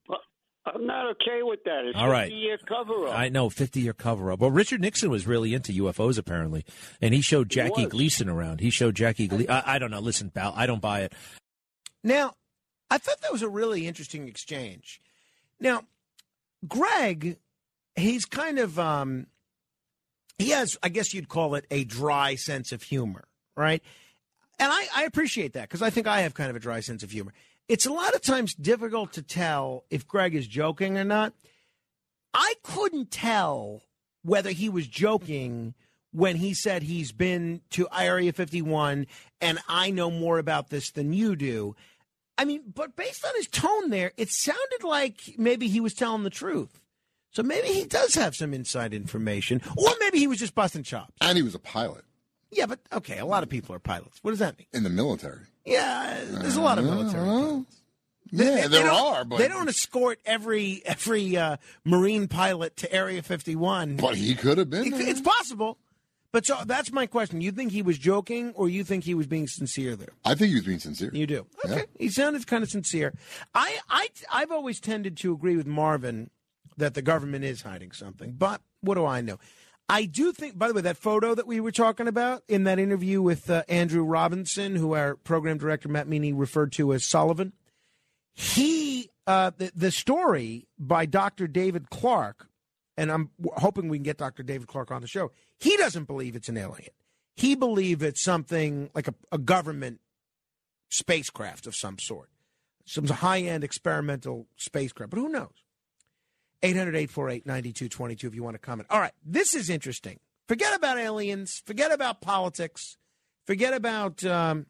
I'm 0.65 0.85
not 0.87 1.11
okay 1.11 1.43
with 1.43 1.63
that. 1.65 1.85
It's 1.85 1.97
All 1.97 2.09
right. 2.09 2.29
50 2.29 2.35
year 2.35 2.57
cover 2.65 3.07
up. 3.07 3.17
I 3.17 3.29
know, 3.29 3.49
50 3.49 3.81
year 3.81 3.93
cover 3.93 4.31
up. 4.31 4.39
Well, 4.39 4.51
Richard 4.51 4.81
Nixon 4.81 5.09
was 5.09 5.27
really 5.27 5.53
into 5.53 5.71
UFOs, 5.73 6.17
apparently. 6.17 6.65
And 7.01 7.13
he 7.13 7.21
showed 7.21 7.49
Jackie 7.49 7.83
was. 7.83 7.91
Gleason 7.91 8.29
around. 8.29 8.61
He 8.61 8.69
showed 8.69 8.95
Jackie 8.95 9.27
Gleason. 9.27 9.51
I, 9.51 9.75
I 9.75 9.79
don't 9.79 9.91
know. 9.91 9.99
Listen, 9.99 10.31
pal, 10.31 10.53
I 10.55 10.65
don't 10.65 10.81
buy 10.81 11.01
it. 11.01 11.13
Now, 12.03 12.33
I 12.93 12.99
thought 12.99 13.21
that 13.21 13.31
was 13.31 13.41
a 13.41 13.49
really 13.49 13.87
interesting 13.87 14.27
exchange. 14.27 15.01
Now, 15.59 15.85
Greg, 16.67 17.37
he's 17.95 18.23
kind 18.23 18.59
of 18.59 18.77
um 18.77 19.25
he 20.37 20.51
has, 20.51 20.77
I 20.83 20.89
guess 20.89 21.11
you'd 21.11 21.27
call 21.27 21.55
it 21.55 21.65
a 21.71 21.85
dry 21.85 22.35
sense 22.35 22.71
of 22.71 22.83
humor, 22.83 23.23
right? 23.57 23.81
And 24.59 24.71
I, 24.71 24.85
I 24.95 25.03
appreciate 25.05 25.53
that 25.53 25.63
because 25.63 25.81
I 25.81 25.89
think 25.89 26.05
I 26.05 26.21
have 26.21 26.35
kind 26.35 26.51
of 26.51 26.55
a 26.55 26.59
dry 26.59 26.81
sense 26.81 27.01
of 27.01 27.09
humor. 27.09 27.33
It's 27.67 27.87
a 27.87 27.91
lot 27.91 28.13
of 28.13 28.21
times 28.21 28.53
difficult 28.53 29.13
to 29.13 29.23
tell 29.23 29.85
if 29.89 30.07
Greg 30.07 30.35
is 30.35 30.45
joking 30.45 30.95
or 30.95 31.03
not. 31.03 31.33
I 32.31 32.53
couldn't 32.61 33.09
tell 33.09 33.81
whether 34.21 34.51
he 34.51 34.69
was 34.69 34.85
joking 34.85 35.73
when 36.11 36.35
he 36.35 36.53
said 36.53 36.83
he's 36.83 37.11
been 37.11 37.61
to 37.71 37.87
Area 37.91 38.33
51 38.33 39.07
and 39.41 39.59
I 39.67 39.89
know 39.89 40.11
more 40.11 40.37
about 40.37 40.69
this 40.69 40.91
than 40.91 41.11
you 41.11 41.35
do. 41.35 41.75
I 42.37 42.45
mean, 42.45 42.63
but 42.73 42.95
based 42.95 43.23
on 43.25 43.31
his 43.35 43.47
tone 43.47 43.89
there, 43.89 44.11
it 44.17 44.29
sounded 44.29 44.83
like 44.83 45.35
maybe 45.37 45.67
he 45.67 45.79
was 45.79 45.93
telling 45.93 46.23
the 46.23 46.29
truth. 46.29 46.79
So 47.31 47.41
maybe 47.43 47.67
he 47.67 47.85
does 47.85 48.13
have 48.15 48.35
some 48.35 48.53
inside 48.53 48.93
information, 48.93 49.61
or 49.77 49.89
maybe 49.99 50.19
he 50.19 50.27
was 50.27 50.37
just 50.39 50.53
busting 50.55 50.83
chops. 50.83 51.13
And 51.21 51.35
he 51.37 51.41
was 51.43 51.55
a 51.55 51.59
pilot 51.59 52.03
Yeah, 52.51 52.67
but 52.67 52.79
okay, 52.91 53.17
a 53.17 53.25
lot 53.25 53.41
of 53.43 53.49
people 53.49 53.73
are 53.75 53.79
pilots. 53.79 54.19
What 54.21 54.31
does 54.31 54.39
that 54.39 54.57
mean? 54.57 54.67
in 54.73 54.83
the 54.83 54.89
military. 54.89 55.41
Yeah, 55.65 56.23
there's 56.27 56.55
a 56.57 56.61
lot 56.61 56.77
of 56.77 56.85
military. 56.85 57.25
pilots. 57.25 57.77
Yeah, 58.31 58.67
there 58.67 58.83
don't- 58.83 58.95
are, 59.15 59.25
but 59.25 59.37
they 59.37 59.47
don't 59.47 59.69
escort 59.69 60.19
every 60.25 60.81
every 60.85 61.37
uh, 61.37 61.57
Marine 61.85 62.27
pilot 62.27 62.75
to 62.77 62.91
Area 62.91 63.21
51. 63.21 63.97
But 63.97 64.15
he 64.15 64.33
could 64.35 64.57
have 64.57 64.69
been. 64.71 64.85
It- 64.87 64.91
there. 64.97 65.07
it's 65.07 65.21
possible. 65.21 65.77
But 66.33 66.47
so 66.47 66.57
that's 66.65 66.91
my 66.91 67.05
question. 67.05 67.41
You 67.41 67.51
think 67.51 67.71
he 67.71 67.83
was 67.83 67.99
joking, 67.99 68.53
or 68.55 68.67
you 68.67 68.83
think 68.83 69.03
he 69.03 69.13
was 69.13 69.27
being 69.27 69.47
sincere 69.47 69.95
there? 69.95 70.09
I 70.25 70.33
think 70.33 70.49
he 70.49 70.55
was 70.55 70.65
being 70.65 70.79
sincere. 70.79 71.11
You 71.13 71.27
do. 71.27 71.45
Okay. 71.63 71.85
He 71.97 72.09
sounded 72.09 72.45
kind 72.47 72.63
of 72.63 72.71
sincere. 72.71 73.13
I, 73.53 73.77
I, 73.87 74.09
I've 74.33 74.51
always 74.51 74.79
tended 74.79 75.15
to 75.17 75.31
agree 75.31 75.55
with 75.55 75.67
Marvin 75.67 76.31
that 76.75 76.95
the 76.95 77.03
government 77.03 77.45
is 77.45 77.61
hiding 77.61 77.91
something. 77.91 78.31
But 78.31 78.61
what 78.81 78.95
do 78.95 79.05
I 79.05 79.21
know? 79.21 79.37
I 79.87 80.05
do 80.05 80.31
think, 80.31 80.57
by 80.57 80.69
the 80.69 80.73
way, 80.73 80.81
that 80.81 80.97
photo 80.97 81.35
that 81.35 81.45
we 81.45 81.59
were 81.59 81.71
talking 81.71 82.07
about 82.07 82.41
in 82.47 82.63
that 82.63 82.79
interview 82.79 83.21
with 83.21 83.47
uh, 83.49 83.61
Andrew 83.69 84.03
Robinson, 84.03 84.75
who 84.75 84.93
our 84.93 85.15
program 85.15 85.59
director 85.59 85.87
Matt 85.87 86.07
Meany 86.07 86.33
referred 86.33 86.71
to 86.73 86.93
as 86.93 87.05
Sullivan, 87.05 87.53
he, 88.33 89.11
uh, 89.27 89.51
the, 89.55 89.71
the 89.75 89.91
story 89.91 90.67
by 90.79 91.05
Dr. 91.05 91.47
David 91.47 91.91
Clarke, 91.91 92.47
and 92.97 93.11
I'm 93.11 93.29
hoping 93.55 93.89
we 93.89 93.97
can 93.97 94.03
get 94.03 94.17
Dr. 94.17 94.43
David 94.43 94.67
Clarke 94.67 94.91
on 94.91 95.01
the 95.01 95.07
show. 95.07 95.31
He 95.59 95.75
doesn't 95.77 96.05
believe 96.05 96.35
it's 96.35 96.49
an 96.49 96.57
alien. 96.57 96.91
He 97.35 97.55
believes 97.55 98.03
it's 98.03 98.23
something 98.23 98.89
like 98.93 99.07
a, 99.07 99.15
a 99.31 99.37
government 99.37 99.99
spacecraft 100.89 101.65
of 101.65 101.75
some 101.75 101.97
sort, 101.97 102.29
some 102.85 103.07
high 103.07 103.39
end 103.39 103.63
experimental 103.63 104.47
spacecraft. 104.57 105.11
But 105.11 105.19
who 105.19 105.29
knows? 105.29 105.63
800 106.61 106.95
848 106.95 107.45
9222 107.45 108.27
if 108.27 108.35
you 108.35 108.43
want 108.43 108.53
to 108.53 108.59
comment. 108.59 108.87
All 108.89 108.99
right, 108.99 109.11
this 109.25 109.53
is 109.53 109.69
interesting. 109.69 110.19
Forget 110.47 110.75
about 110.75 110.97
aliens, 110.97 111.61
forget 111.65 111.91
about 111.91 112.21
politics, 112.21 112.97
forget 113.45 113.73
about 113.73 114.23
um, 114.23 114.67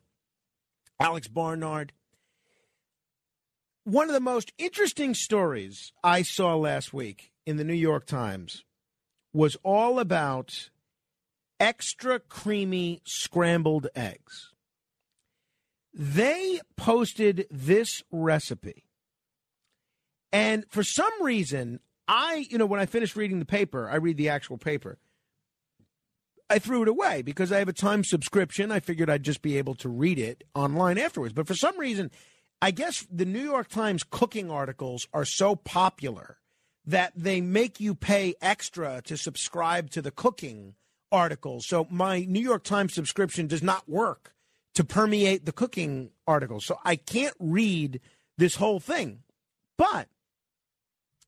Alex 0.99 1.27
Barnard. 1.27 1.91
One 3.83 4.07
of 4.07 4.13
the 4.13 4.21
most 4.21 4.53
interesting 4.57 5.13
stories 5.13 5.91
I 6.03 6.21
saw 6.21 6.55
last 6.55 6.93
week 6.93 7.32
in 7.45 7.57
the 7.57 7.63
New 7.63 7.73
York 7.73 8.05
Times 8.05 8.63
was 9.33 9.57
all 9.63 9.99
about 9.99 10.69
extra 11.59 12.19
creamy 12.19 13.01
scrambled 13.05 13.87
eggs. 13.95 14.51
They 15.93 16.59
posted 16.75 17.45
this 17.51 18.03
recipe. 18.11 18.85
And 20.31 20.65
for 20.69 20.83
some 20.83 21.11
reason, 21.21 21.79
I, 22.07 22.47
you 22.49 22.57
know, 22.57 22.65
when 22.65 22.79
I 22.79 22.85
finished 22.85 23.15
reading 23.15 23.39
the 23.39 23.45
paper, 23.45 23.89
I 23.89 23.95
read 23.95 24.17
the 24.17 24.29
actual 24.29 24.57
paper. 24.57 24.97
I 26.49 26.59
threw 26.59 26.81
it 26.81 26.87
away 26.87 27.21
because 27.21 27.51
I 27.51 27.59
have 27.59 27.69
a 27.69 27.73
time 27.73 28.03
subscription. 28.03 28.71
I 28.71 28.79
figured 28.79 29.09
I'd 29.09 29.23
just 29.23 29.41
be 29.41 29.57
able 29.57 29.75
to 29.75 29.89
read 29.89 30.19
it 30.19 30.43
online 30.53 30.97
afterwards. 30.97 31.33
But 31.33 31.47
for 31.47 31.55
some 31.55 31.79
reason, 31.79 32.11
I 32.61 32.71
guess 32.71 33.05
the 33.11 33.25
New 33.25 33.41
York 33.41 33.69
Times 33.69 34.03
cooking 34.03 34.51
articles 34.51 35.07
are 35.13 35.25
so 35.25 35.55
popular 35.55 36.37
that 36.85 37.13
they 37.15 37.41
make 37.41 37.79
you 37.79 37.95
pay 37.95 38.35
extra 38.41 39.01
to 39.05 39.17
subscribe 39.17 39.89
to 39.91 40.01
the 40.01 40.11
cooking 40.11 40.75
articles. 41.11 41.65
So 41.67 41.87
my 41.89 42.25
New 42.25 42.41
York 42.41 42.63
Times 42.63 42.93
subscription 42.93 43.47
does 43.47 43.63
not 43.63 43.87
work 43.87 44.33
to 44.75 44.83
permeate 44.83 45.45
the 45.45 45.51
cooking 45.51 46.11
articles. 46.27 46.65
So 46.65 46.79
I 46.83 46.95
can't 46.95 47.35
read 47.39 48.01
this 48.37 48.55
whole 48.55 48.79
thing. 48.79 49.19
But 49.77 50.07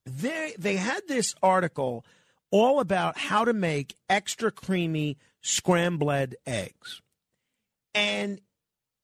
they 0.05 0.53
they 0.57 0.75
had 0.75 1.07
this 1.07 1.33
article 1.41 2.05
all 2.51 2.79
about 2.79 3.17
how 3.17 3.45
to 3.45 3.53
make 3.53 3.95
extra 4.09 4.51
creamy 4.51 5.17
scrambled 5.41 6.35
eggs. 6.45 7.01
And 7.93 8.41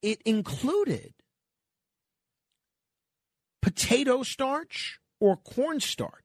it 0.01 0.21
included 0.25 1.13
potato 3.61 4.23
starch 4.23 4.99
or 5.19 5.37
cornstarch. 5.37 6.20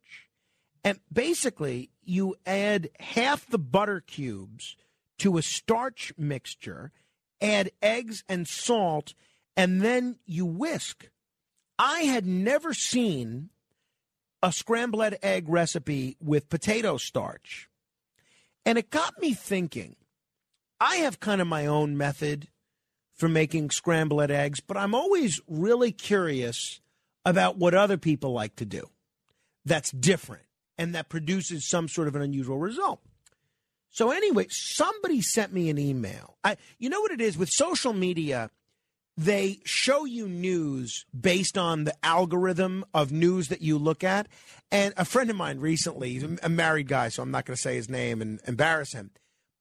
And 0.86 1.00
basically, 1.12 1.90
you 2.05 2.36
add 2.47 2.90
half 3.00 3.44
the 3.44 3.58
butter 3.58 4.00
cubes 4.00 4.76
to 5.18 5.36
a 5.36 5.42
starch 5.42 6.12
mixture, 6.16 6.92
add 7.40 7.73
eggs 7.82 8.23
and 8.28 8.47
salt, 8.47 9.12
and 9.56 9.81
then 9.81 10.20
you 10.26 10.47
whisk. 10.47 11.10
I 11.76 12.02
had 12.02 12.24
never 12.24 12.73
seen 12.73 13.50
a 14.40 14.52
scrambled 14.52 15.16
egg 15.24 15.48
recipe 15.48 16.16
with 16.20 16.48
potato 16.48 16.98
starch. 16.98 17.68
And 18.65 18.78
it 18.78 18.89
got 18.89 19.20
me 19.20 19.34
thinking. 19.34 19.97
I 20.81 20.98
have 20.98 21.18
kind 21.18 21.40
of 21.40 21.48
my 21.48 21.66
own 21.66 21.97
method 21.97 22.47
for 23.12 23.28
making 23.28 23.70
scrambled 23.70 24.31
eggs, 24.31 24.60
but 24.60 24.76
I'm 24.76 24.94
always 24.94 25.40
really 25.48 25.90
curious 25.90 26.81
about 27.24 27.56
what 27.58 27.74
other 27.74 27.98
people 27.98 28.32
like 28.32 28.55
to 28.55 28.65
do 28.65 28.89
that's 29.65 29.90
different 29.90 30.45
and 30.78 30.94
that 30.94 31.08
produces 31.08 31.68
some 31.68 31.88
sort 31.88 32.08
of 32.08 32.16
an 32.16 32.22
unusual 32.22 32.58
result. 32.58 33.00
So 33.90 34.10
anyway, 34.10 34.46
somebody 34.50 35.22
sent 35.22 35.52
me 35.52 35.70
an 35.70 35.78
email. 35.78 36.36
I 36.44 36.56
you 36.78 36.90
know 36.90 37.00
what 37.00 37.12
it 37.12 37.20
is 37.20 37.38
with 37.38 37.48
social 37.48 37.92
media, 37.92 38.50
they 39.16 39.60
show 39.64 40.05
you 40.05 40.28
news 40.28 41.06
based 41.18 41.56
on 41.56 41.84
the 41.84 41.94
algorithm 42.05 42.84
of 42.92 43.10
news 43.10 43.48
that 43.48 43.62
you 43.62 43.78
look 43.78 44.05
at. 44.05 44.28
And 44.70 44.92
a 44.96 45.05
friend 45.05 45.30
of 45.30 45.36
mine 45.36 45.60
recently, 45.60 46.22
a 46.42 46.48
married 46.48 46.88
guy, 46.88 47.08
so 47.08 47.22
I'm 47.22 47.30
not 47.30 47.46
going 47.46 47.56
to 47.56 47.60
say 47.60 47.76
his 47.76 47.88
name 47.88 48.20
and 48.20 48.40
embarrass 48.46 48.92
him. 48.92 49.10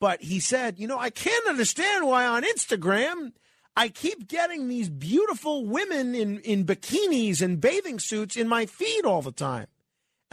But 0.01 0.21
he 0.21 0.39
said, 0.39 0.77
you 0.77 0.87
know, 0.87 0.99
I 0.99 1.09
can't 1.09 1.47
understand 1.47 2.05
why 2.05 2.25
on 2.25 2.43
Instagram 2.43 3.31
I 3.77 3.89
keep 3.89 4.27
getting 4.27 4.67
these 4.67 4.89
beautiful 4.89 5.65
women 5.65 6.15
in, 6.15 6.39
in 6.39 6.65
bikinis 6.65 7.41
and 7.41 7.61
bathing 7.61 7.99
suits 7.99 8.35
in 8.35 8.47
my 8.47 8.65
feed 8.65 9.05
all 9.05 9.21
the 9.21 9.31
time. 9.31 9.67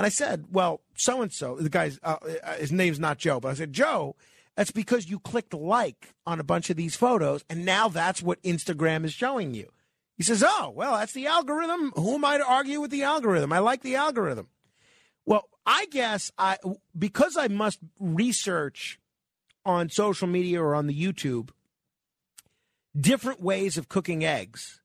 And 0.02 0.06
I 0.06 0.08
said, 0.08 0.46
well, 0.50 0.80
so 0.96 1.22
and 1.22 1.32
so, 1.32 1.54
the 1.54 1.68
guy's, 1.68 2.00
uh, 2.02 2.16
uh, 2.42 2.54
his 2.54 2.72
name's 2.72 2.98
not 2.98 3.18
Joe, 3.18 3.38
but 3.38 3.50
I 3.50 3.54
said, 3.54 3.72
Joe, 3.72 4.16
that's 4.56 4.72
because 4.72 5.08
you 5.08 5.20
clicked 5.20 5.54
like 5.54 6.12
on 6.26 6.40
a 6.40 6.42
bunch 6.42 6.70
of 6.70 6.76
these 6.76 6.96
photos, 6.96 7.44
and 7.48 7.64
now 7.64 7.88
that's 7.88 8.20
what 8.20 8.42
Instagram 8.42 9.04
is 9.04 9.12
showing 9.12 9.54
you. 9.54 9.70
He 10.16 10.24
says, 10.24 10.42
oh, 10.44 10.72
well, 10.74 10.96
that's 10.96 11.12
the 11.12 11.28
algorithm. 11.28 11.92
Who 11.94 12.16
am 12.16 12.24
I 12.24 12.38
to 12.38 12.44
argue 12.44 12.80
with 12.80 12.90
the 12.90 13.04
algorithm? 13.04 13.52
I 13.52 13.60
like 13.60 13.82
the 13.82 13.94
algorithm. 13.94 14.48
Well, 15.24 15.48
I 15.64 15.86
guess 15.86 16.32
I, 16.36 16.58
because 16.98 17.36
I 17.36 17.46
must 17.46 17.78
research 18.00 18.98
on 19.64 19.88
social 19.88 20.26
media 20.26 20.60
or 20.60 20.74
on 20.74 20.88
the 20.88 21.00
YouTube 21.00 21.50
different 23.00 23.40
ways 23.40 23.78
of 23.78 23.88
cooking 23.88 24.24
eggs, 24.24 24.80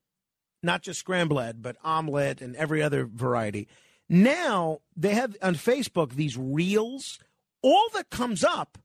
not 0.62 0.84
just 0.84 1.00
scrambled, 1.00 1.64
but 1.64 1.76
omelet 1.84 2.40
and 2.40 2.56
every 2.56 2.84
other 2.84 3.08
variety. 3.12 3.68
Now 4.10 4.80
they 4.96 5.14
have 5.14 5.36
on 5.42 5.56
Facebook 5.56 6.14
these 6.14 6.38
reels. 6.38 7.20
All 7.62 7.90
that 7.94 8.10
comes 8.10 8.44
up 8.44 8.78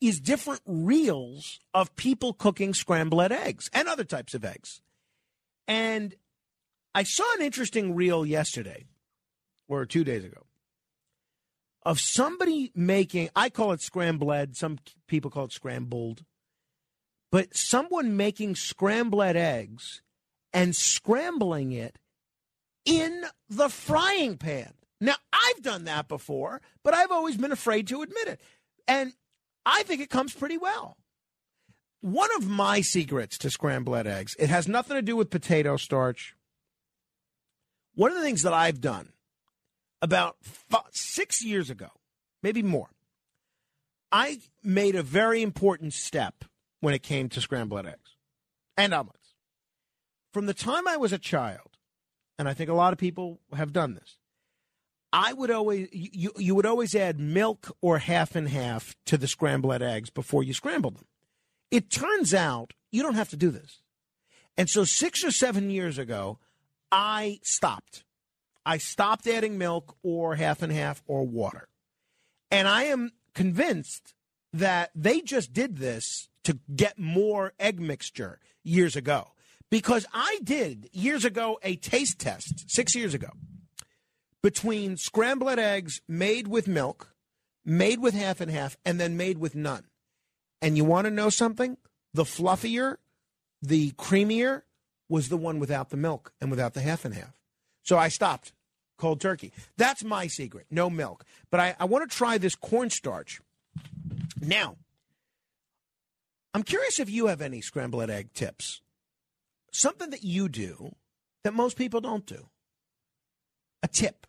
is 0.00 0.20
different 0.20 0.60
reels 0.66 1.60
of 1.72 1.96
people 1.96 2.32
cooking 2.32 2.74
scrambled 2.74 3.32
eggs 3.32 3.70
and 3.72 3.88
other 3.88 4.04
types 4.04 4.34
of 4.34 4.44
eggs. 4.44 4.82
And 5.66 6.14
I 6.94 7.02
saw 7.02 7.24
an 7.36 7.44
interesting 7.44 7.94
reel 7.94 8.26
yesterday 8.26 8.84
or 9.68 9.86
two 9.86 10.04
days 10.04 10.24
ago 10.24 10.46
of 11.84 12.00
somebody 12.00 12.72
making, 12.74 13.30
I 13.36 13.48
call 13.48 13.72
it 13.72 13.80
scrambled, 13.80 14.56
some 14.56 14.78
people 15.06 15.30
call 15.30 15.44
it 15.44 15.52
scrambled, 15.52 16.24
but 17.30 17.56
someone 17.56 18.16
making 18.16 18.56
scrambled 18.56 19.22
eggs 19.22 20.02
and 20.52 20.74
scrambling 20.74 21.72
it 21.72 21.98
in 22.86 23.24
the 23.50 23.68
frying 23.68 24.38
pan. 24.38 24.72
Now, 25.00 25.16
I've 25.32 25.62
done 25.62 25.84
that 25.84 26.08
before, 26.08 26.62
but 26.82 26.94
I've 26.94 27.10
always 27.10 27.36
been 27.36 27.52
afraid 27.52 27.88
to 27.88 28.00
admit 28.00 28.28
it. 28.28 28.40
And 28.88 29.12
I 29.66 29.82
think 29.82 30.00
it 30.00 30.08
comes 30.08 30.32
pretty 30.32 30.56
well. 30.56 30.96
One 32.00 32.30
of 32.36 32.48
my 32.48 32.80
secrets 32.80 33.36
to 33.38 33.50
scrambled 33.50 34.06
eggs, 34.06 34.36
it 34.38 34.48
has 34.48 34.68
nothing 34.68 34.96
to 34.96 35.02
do 35.02 35.16
with 35.16 35.28
potato 35.28 35.76
starch. 35.76 36.34
One 37.94 38.12
of 38.12 38.16
the 38.16 38.22
things 38.22 38.42
that 38.42 38.52
I've 38.52 38.80
done 38.80 39.12
about 40.00 40.36
six 40.92 41.44
years 41.44 41.68
ago, 41.68 41.88
maybe 42.42 42.62
more, 42.62 42.90
I 44.12 44.38
made 44.62 44.94
a 44.94 45.02
very 45.02 45.42
important 45.42 45.94
step 45.94 46.44
when 46.80 46.94
it 46.94 47.02
came 47.02 47.28
to 47.30 47.40
scrambled 47.40 47.86
eggs 47.86 48.16
and 48.76 48.94
omelets. 48.94 49.34
From 50.32 50.46
the 50.46 50.54
time 50.54 50.86
I 50.86 50.96
was 50.96 51.12
a 51.12 51.18
child, 51.18 51.75
and 52.38 52.48
I 52.48 52.54
think 52.54 52.70
a 52.70 52.74
lot 52.74 52.92
of 52.92 52.98
people 52.98 53.40
have 53.54 53.72
done 53.72 53.94
this, 53.94 54.18
I 55.12 55.32
would 55.32 55.50
always 55.50 55.88
you 55.92 56.32
you 56.36 56.54
would 56.54 56.66
always 56.66 56.94
add 56.94 57.18
milk 57.18 57.74
or 57.80 57.98
half 57.98 58.36
and 58.36 58.48
half 58.48 58.94
to 59.06 59.16
the 59.16 59.28
scrambled 59.28 59.82
eggs 59.82 60.10
before 60.10 60.42
you 60.42 60.52
scrambled 60.52 60.96
them. 60.96 61.06
It 61.70 61.90
turns 61.90 62.34
out 62.34 62.74
you 62.90 63.02
don't 63.02 63.14
have 63.14 63.30
to 63.30 63.36
do 63.36 63.50
this. 63.50 63.80
And 64.56 64.70
so 64.70 64.84
6 64.84 65.24
or 65.24 65.30
7 65.30 65.68
years 65.68 65.98
ago, 65.98 66.38
I 66.90 67.40
stopped. 67.42 68.04
I 68.64 68.78
stopped 68.78 69.26
adding 69.26 69.58
milk 69.58 69.96
or 70.02 70.36
half 70.36 70.62
and 70.62 70.72
half 70.72 71.02
or 71.06 71.26
water. 71.26 71.68
And 72.50 72.66
I 72.66 72.84
am 72.84 73.12
convinced 73.34 74.14
that 74.52 74.90
they 74.94 75.20
just 75.20 75.52
did 75.52 75.76
this 75.76 76.28
to 76.44 76.58
get 76.74 76.98
more 76.98 77.52
egg 77.58 77.80
mixture 77.80 78.40
years 78.62 78.96
ago. 78.96 79.32
Because 79.70 80.06
I 80.12 80.38
did 80.44 80.88
years 80.92 81.24
ago 81.24 81.58
a 81.62 81.76
taste 81.76 82.18
test, 82.18 82.70
six 82.70 82.94
years 82.94 83.14
ago, 83.14 83.30
between 84.42 84.96
scrambled 84.96 85.58
eggs 85.58 86.00
made 86.08 86.46
with 86.46 86.68
milk, 86.68 87.12
made 87.64 88.00
with 88.00 88.14
half 88.14 88.40
and 88.40 88.50
half, 88.50 88.76
and 88.84 89.00
then 89.00 89.16
made 89.16 89.38
with 89.38 89.54
none. 89.54 89.84
And 90.62 90.76
you 90.76 90.84
want 90.84 91.06
to 91.06 91.10
know 91.10 91.30
something? 91.30 91.76
The 92.14 92.24
fluffier, 92.24 92.96
the 93.60 93.90
creamier 93.92 94.62
was 95.08 95.28
the 95.28 95.36
one 95.36 95.58
without 95.58 95.90
the 95.90 95.96
milk 95.96 96.32
and 96.40 96.50
without 96.50 96.74
the 96.74 96.80
half 96.80 97.04
and 97.04 97.14
half. 97.14 97.38
So 97.82 97.98
I 97.98 98.08
stopped 98.08 98.52
cold 98.96 99.20
turkey. 99.20 99.52
That's 99.76 100.02
my 100.02 100.26
secret. 100.26 100.66
No 100.70 100.88
milk. 100.88 101.24
But 101.50 101.60
I, 101.60 101.76
I 101.78 101.84
want 101.84 102.08
to 102.08 102.16
try 102.16 102.38
this 102.38 102.54
cornstarch. 102.54 103.40
Now, 104.40 104.76
I'm 106.54 106.62
curious 106.62 106.98
if 106.98 107.10
you 107.10 107.26
have 107.26 107.40
any 107.40 107.60
scrambled 107.60 108.08
egg 108.10 108.32
tips. 108.32 108.80
Something 109.76 110.08
that 110.10 110.24
you 110.24 110.48
do 110.48 110.94
that 111.44 111.52
most 111.52 111.76
people 111.76 112.00
don't 112.00 112.24
do. 112.24 112.48
A 113.82 113.88
tip, 113.88 114.26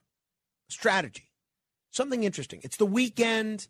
strategy, 0.69 1.31
something 1.89 2.25
interesting. 2.25 2.59
It's 2.63 2.75
the 2.75 2.85
weekend. 2.85 3.67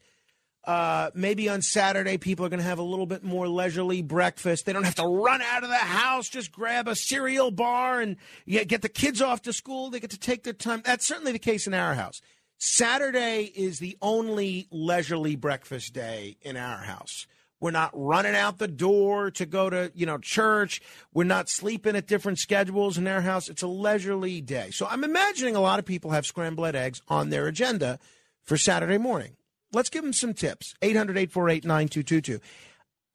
Uh, 0.66 1.12
maybe 1.14 1.48
on 1.48 1.62
Saturday, 1.62 2.18
people 2.18 2.44
are 2.46 2.50
going 2.50 2.60
to 2.60 2.66
have 2.66 2.80
a 2.80 2.84
little 2.84 3.06
bit 3.06 3.24
more 3.24 3.48
leisurely 3.48 4.02
breakfast. 4.02 4.66
They 4.66 4.74
don't 4.74 4.86
have 4.86 4.96
to 4.96 5.06
run 5.06 5.42
out 5.44 5.64
of 5.64 5.70
the 5.70 5.76
house, 5.76 6.28
just 6.28 6.52
grab 6.52 6.88
a 6.88 6.96
cereal 6.96 7.52
bar 7.52 8.02
and 8.02 8.18
get 8.48 8.82
the 8.82 8.90
kids 8.90 9.22
off 9.22 9.44
to 9.44 9.54
school. 9.54 9.92
They 9.92 10.00
get 10.00 10.10
to 10.10 10.20
take 10.20 10.44
their 10.44 10.54
time. 10.54 10.82
That's 10.84 11.06
certainly 11.06 11.32
the 11.32 11.40
case 11.40 11.68
in 11.68 11.76
our 11.76 11.94
house. 11.94 12.22
Saturday 12.58 13.44
is 13.56 13.78
the 13.78 13.98
only 14.02 14.68
leisurely 14.72 15.36
breakfast 15.36 15.94
day 15.94 16.38
in 16.42 16.58
our 16.58 16.80
house. 16.80 17.28
We're 17.60 17.72
not 17.72 17.92
running 17.94 18.36
out 18.36 18.60
the 18.60 18.68
door 18.68 19.32
to 19.32 19.46
go 19.46 19.70
to, 19.70 19.92
you 19.96 20.06
know, 20.06 20.20
church. 20.20 20.82
We're 21.14 21.24
not 21.24 21.50
sleeping 21.50 21.96
at 21.96 22.08
different 22.08 22.38
schedules 22.38 22.98
in 22.98 23.08
our 23.08 23.22
house. 23.22 23.50
It's 23.50 23.64
a 23.64 23.68
leisurely 23.68 24.42
day. 24.42 24.70
So 24.72 24.86
I'm 24.88 25.04
imagining 25.04 25.56
a 25.56 25.62
lot 25.62 25.80
of 25.80 25.86
people 25.86 26.12
have 26.12 26.26
scrambled 26.26 26.76
eggs 26.76 27.02
on 27.08 27.30
their 27.30 27.48
agenda 27.48 27.98
for 28.44 28.58
Saturday 28.58 28.98
morning. 28.98 29.38
Let's 29.74 29.90
give 29.90 30.04
them 30.04 30.14
some 30.14 30.34
tips. 30.34 30.76
800 30.82 31.18
848 31.18 31.66
9222. 31.66 32.40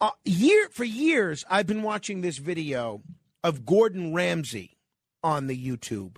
Uh, 0.00 0.10
year 0.24 0.68
for 0.72 0.84
years, 0.84 1.44
I've 1.48 1.66
been 1.66 1.82
watching 1.82 2.20
this 2.20 2.38
video 2.38 3.02
of 3.44 3.64
Gordon 3.64 4.12
Ramsay 4.12 4.76
on 5.22 5.46
the 5.46 5.56
YouTube, 5.56 6.16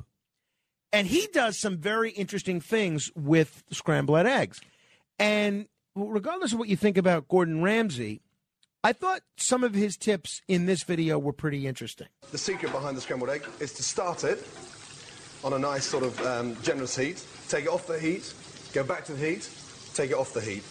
and 0.91 1.07
he 1.07 1.29
does 1.33 1.59
some 1.59 1.77
very 1.77 2.11
interesting 2.11 2.63
things 2.63 3.11
with 3.15 3.63
scrambled 3.71 4.27
eggs. 4.27 4.61
And 5.19 5.67
regardless 5.95 6.53
of 6.53 6.59
what 6.59 6.69
you 6.69 6.77
think 6.77 6.97
about 6.97 7.29
Gordon 7.29 7.63
Ramsay, 7.63 8.21
I 8.83 8.93
thought 8.93 9.23
some 9.37 9.65
of 9.65 9.75
his 9.75 9.97
tips 9.97 10.43
in 10.47 10.67
this 10.67 10.83
video 10.83 11.19
were 11.19 11.33
pretty 11.33 11.67
interesting. 11.67 12.09
The 12.31 12.39
secret 12.39 12.73
behind 12.73 12.97
the 12.97 13.01
scrambled 13.01 13.31
egg 13.31 13.45
is 13.61 13.73
to 13.75 13.83
start 13.83 14.25
it 14.25 14.47
on 15.43 15.53
a 15.53 15.59
nice 15.59 15.87
sort 15.87 16.05
of 16.05 16.21
um, 16.27 16.57
generous 16.63 16.97
heat, 16.97 17.25
take 17.49 17.65
it 17.65 17.71
off 17.71 17.87
the 17.87 17.99
heat, 17.99 18.35
go 18.73 18.83
back 18.83 19.05
to 19.07 19.13
the 19.13 19.27
heat, 19.27 19.49
take 19.95 20.11
it 20.11 20.17
off 20.17 20.33
the 20.35 20.41
heat, 20.41 20.65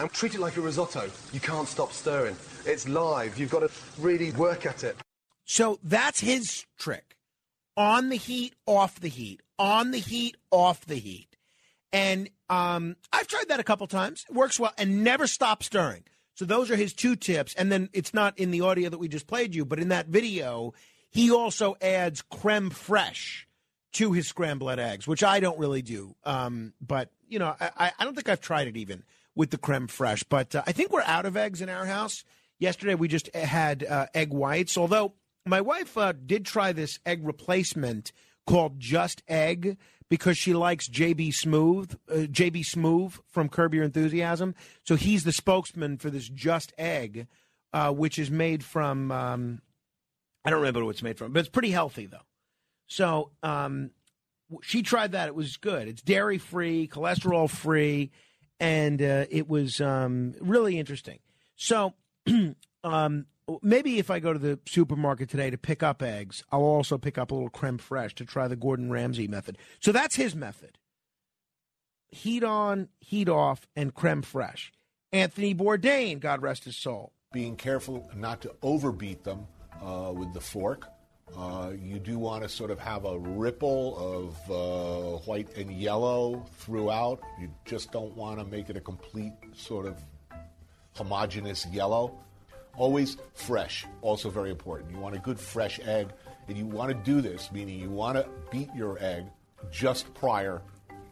and 0.00 0.10
treat 0.12 0.34
it 0.34 0.40
like 0.40 0.56
a 0.56 0.60
risotto. 0.60 1.10
You 1.32 1.40
can't 1.40 1.68
stop 1.68 1.92
stirring. 1.92 2.36
It's 2.66 2.88
live. 2.88 3.38
You've 3.38 3.50
got 3.50 3.60
to 3.60 3.70
really 3.98 4.32
work 4.32 4.66
at 4.66 4.84
it. 4.84 4.96
So 5.44 5.78
that's 5.82 6.20
his 6.20 6.66
trick. 6.78 7.16
On 7.76 8.08
the 8.08 8.16
heat, 8.16 8.54
off 8.66 9.00
the 9.00 9.08
heat. 9.08 9.40
On 9.58 9.90
the 9.90 9.98
heat, 9.98 10.36
off 10.50 10.86
the 10.86 10.96
heat. 10.96 11.33
And 11.94 12.28
um, 12.50 12.96
I've 13.12 13.28
tried 13.28 13.48
that 13.48 13.60
a 13.60 13.64
couple 13.64 13.86
times. 13.86 14.26
It 14.28 14.34
works 14.34 14.58
well 14.58 14.72
and 14.76 15.04
never 15.04 15.28
stop 15.28 15.62
stirring. 15.62 16.02
So 16.34 16.44
those 16.44 16.68
are 16.72 16.76
his 16.76 16.92
two 16.92 17.14
tips. 17.14 17.54
And 17.54 17.70
then 17.70 17.88
it's 17.92 18.12
not 18.12 18.36
in 18.36 18.50
the 18.50 18.62
audio 18.62 18.90
that 18.90 18.98
we 18.98 19.06
just 19.06 19.28
played 19.28 19.54
you, 19.54 19.64
but 19.64 19.78
in 19.78 19.90
that 19.90 20.08
video, 20.08 20.74
he 21.10 21.30
also 21.30 21.76
adds 21.80 22.20
creme 22.20 22.70
fraiche 22.70 23.44
to 23.92 24.12
his 24.12 24.26
scrambled 24.26 24.80
eggs, 24.80 25.06
which 25.06 25.22
I 25.22 25.38
don't 25.38 25.56
really 25.56 25.82
do. 25.82 26.16
Um, 26.24 26.72
but, 26.80 27.10
you 27.28 27.38
know, 27.38 27.54
I, 27.60 27.92
I 27.96 28.04
don't 28.04 28.14
think 28.14 28.28
I've 28.28 28.40
tried 28.40 28.66
it 28.66 28.76
even 28.76 29.04
with 29.36 29.50
the 29.50 29.58
creme 29.58 29.86
fraiche. 29.86 30.24
But 30.28 30.56
uh, 30.56 30.64
I 30.66 30.72
think 30.72 30.90
we're 30.90 31.02
out 31.02 31.26
of 31.26 31.36
eggs 31.36 31.62
in 31.62 31.68
our 31.68 31.86
house. 31.86 32.24
Yesterday 32.58 32.96
we 32.96 33.06
just 33.06 33.32
had 33.36 33.84
uh, 33.84 34.06
egg 34.14 34.32
whites, 34.32 34.76
although 34.76 35.12
my 35.46 35.60
wife 35.60 35.96
uh, 35.96 36.12
did 36.12 36.44
try 36.44 36.72
this 36.72 36.98
egg 37.06 37.24
replacement 37.24 38.10
called 38.46 38.80
Just 38.80 39.22
Egg 39.28 39.78
because 40.08 40.36
she 40.38 40.54
likes 40.54 40.88
JB 40.88 41.34
Smooth, 41.34 41.96
uh, 42.10 42.14
JB 42.14 42.64
Smoove 42.64 43.18
from 43.26 43.48
Curb 43.48 43.74
Your 43.74 43.84
Enthusiasm. 43.84 44.54
So 44.84 44.96
he's 44.96 45.24
the 45.24 45.32
spokesman 45.32 45.98
for 45.98 46.10
this 46.10 46.28
Just 46.28 46.72
Egg, 46.78 47.26
uh, 47.72 47.92
which 47.92 48.18
is 48.18 48.30
made 48.30 48.64
from 48.64 49.10
um, 49.10 49.62
I 50.44 50.50
don't 50.50 50.60
remember 50.60 50.84
what 50.84 50.90
it's 50.90 51.02
made 51.02 51.18
from, 51.18 51.32
but 51.32 51.40
it's 51.40 51.48
pretty 51.48 51.70
healthy 51.70 52.06
though. 52.06 52.18
So 52.86 53.30
um, 53.42 53.90
she 54.62 54.82
tried 54.82 55.12
that; 55.12 55.28
it 55.28 55.34
was 55.34 55.56
good. 55.56 55.88
It's 55.88 56.02
dairy 56.02 56.38
free, 56.38 56.86
cholesterol 56.86 57.48
free, 57.48 58.10
and 58.60 59.00
uh, 59.00 59.24
it 59.30 59.48
was 59.48 59.80
um, 59.80 60.34
really 60.40 60.78
interesting. 60.78 61.18
So. 61.56 61.94
um, 62.84 63.26
maybe 63.62 63.98
if 63.98 64.10
I 64.10 64.20
go 64.20 64.32
to 64.32 64.38
the 64.38 64.58
supermarket 64.66 65.28
today 65.28 65.50
to 65.50 65.58
pick 65.58 65.82
up 65.82 66.02
eggs, 66.02 66.44
I'll 66.50 66.62
also 66.62 66.98
pick 66.98 67.18
up 67.18 67.30
a 67.30 67.34
little 67.34 67.50
creme 67.50 67.78
fraiche 67.78 68.14
to 68.14 68.24
try 68.24 68.48
the 68.48 68.56
Gordon 68.56 68.90
Ramsay 68.90 69.28
method. 69.28 69.58
So 69.80 69.92
that's 69.92 70.16
his 70.16 70.34
method. 70.34 70.78
Heat 72.08 72.44
on, 72.44 72.88
heat 73.00 73.28
off, 73.28 73.66
and 73.74 73.92
creme 73.92 74.22
fraiche. 74.22 74.70
Anthony 75.12 75.54
Bourdain, 75.54 76.20
God 76.20 76.42
rest 76.42 76.64
his 76.64 76.76
soul. 76.76 77.12
Being 77.32 77.56
careful 77.56 78.08
not 78.14 78.40
to 78.42 78.54
overbeat 78.62 79.24
them 79.24 79.46
uh, 79.82 80.12
with 80.14 80.32
the 80.32 80.40
fork. 80.40 80.88
Uh, 81.36 81.72
you 81.80 81.98
do 81.98 82.18
want 82.18 82.42
to 82.42 82.48
sort 82.48 82.70
of 82.70 82.78
have 82.78 83.04
a 83.04 83.18
ripple 83.18 83.96
of 83.98 84.50
uh, 84.50 85.18
white 85.24 85.56
and 85.56 85.72
yellow 85.72 86.44
throughout. 86.58 87.20
You 87.40 87.50
just 87.64 87.90
don't 87.90 88.16
want 88.16 88.38
to 88.38 88.44
make 88.44 88.70
it 88.70 88.76
a 88.76 88.80
complete 88.80 89.32
sort 89.52 89.86
of 89.86 90.00
homogeneous 90.92 91.66
yellow. 91.66 92.20
Always 92.76 93.16
fresh, 93.34 93.86
also 94.02 94.30
very 94.30 94.50
important. 94.50 94.90
You 94.90 94.98
want 94.98 95.14
a 95.14 95.18
good 95.18 95.38
fresh 95.38 95.78
egg, 95.84 96.08
and 96.48 96.58
you 96.58 96.66
want 96.66 96.90
to 96.90 96.94
do 96.94 97.20
this, 97.20 97.52
meaning 97.52 97.78
you 97.78 97.90
want 97.90 98.16
to 98.16 98.28
beat 98.50 98.68
your 98.74 98.98
egg 99.00 99.26
just 99.70 100.12
prior 100.14 100.60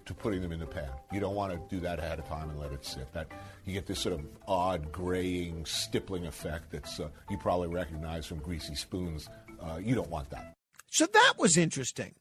to 0.04 0.14
putting 0.14 0.42
them 0.42 0.52
in 0.52 0.58
the 0.58 0.66
pan. 0.66 0.90
You 1.12 1.20
don't 1.20 1.34
want 1.34 1.52
to 1.52 1.74
do 1.74 1.80
that 1.82 1.98
ahead 1.98 2.18
of 2.18 2.26
time 2.26 2.50
and 2.50 2.58
let 2.58 2.72
it 2.72 2.84
sit. 2.84 3.12
That 3.12 3.28
you 3.64 3.72
get 3.72 3.86
this 3.86 4.00
sort 4.00 4.14
of 4.14 4.26
odd 4.48 4.90
graying, 4.90 5.64
stippling 5.64 6.26
effect 6.26 6.72
that's 6.72 6.98
uh, 6.98 7.08
you 7.30 7.38
probably 7.38 7.68
recognize 7.68 8.26
from 8.26 8.38
greasy 8.38 8.74
spoons. 8.74 9.28
Uh, 9.60 9.78
you 9.80 9.94
don't 9.94 10.10
want 10.10 10.30
that. 10.30 10.54
So 10.90 11.06
that 11.06 11.34
was 11.38 11.56
interesting. 11.56 12.14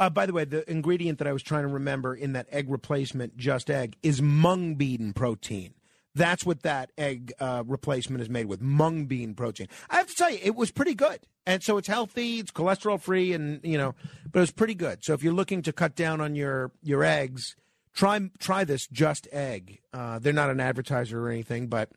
Uh, 0.00 0.08
by 0.08 0.26
the 0.26 0.32
way, 0.32 0.44
the 0.44 0.68
ingredient 0.70 1.18
that 1.18 1.26
I 1.26 1.32
was 1.32 1.42
trying 1.42 1.62
to 1.62 1.68
remember 1.68 2.14
in 2.14 2.34
that 2.34 2.46
egg 2.52 2.70
replacement, 2.70 3.36
just 3.36 3.68
egg, 3.68 3.96
is 4.02 4.22
mung 4.22 4.76
bean 4.76 5.12
protein. 5.12 5.74
That's 6.18 6.44
what 6.44 6.62
that 6.62 6.90
egg 6.98 7.32
uh, 7.38 7.62
replacement 7.66 8.20
is 8.20 8.28
made 8.28 8.46
with 8.46 8.60
mung 8.60 9.06
bean 9.06 9.34
protein. 9.34 9.68
I 9.88 9.96
have 9.96 10.08
to 10.08 10.14
tell 10.14 10.30
you, 10.30 10.38
it 10.42 10.56
was 10.56 10.70
pretty 10.70 10.94
good. 10.94 11.20
And 11.46 11.62
so 11.62 11.78
it's 11.78 11.88
healthy, 11.88 12.40
it's 12.40 12.50
cholesterol 12.50 13.00
free, 13.00 13.32
and, 13.32 13.60
you 13.62 13.78
know, 13.78 13.94
but 14.30 14.40
it 14.40 14.42
was 14.42 14.50
pretty 14.50 14.74
good. 14.74 15.04
So 15.04 15.14
if 15.14 15.22
you're 15.22 15.32
looking 15.32 15.62
to 15.62 15.72
cut 15.72 15.94
down 15.94 16.20
on 16.20 16.34
your, 16.34 16.72
your 16.82 17.04
eggs, 17.04 17.56
try, 17.94 18.20
try 18.38 18.64
this 18.64 18.86
just 18.88 19.28
egg. 19.32 19.78
Uh, 19.92 20.18
they're 20.18 20.32
not 20.32 20.50
an 20.50 20.60
advertiser 20.60 21.24
or 21.24 21.30
anything, 21.30 21.68
but 21.68 21.90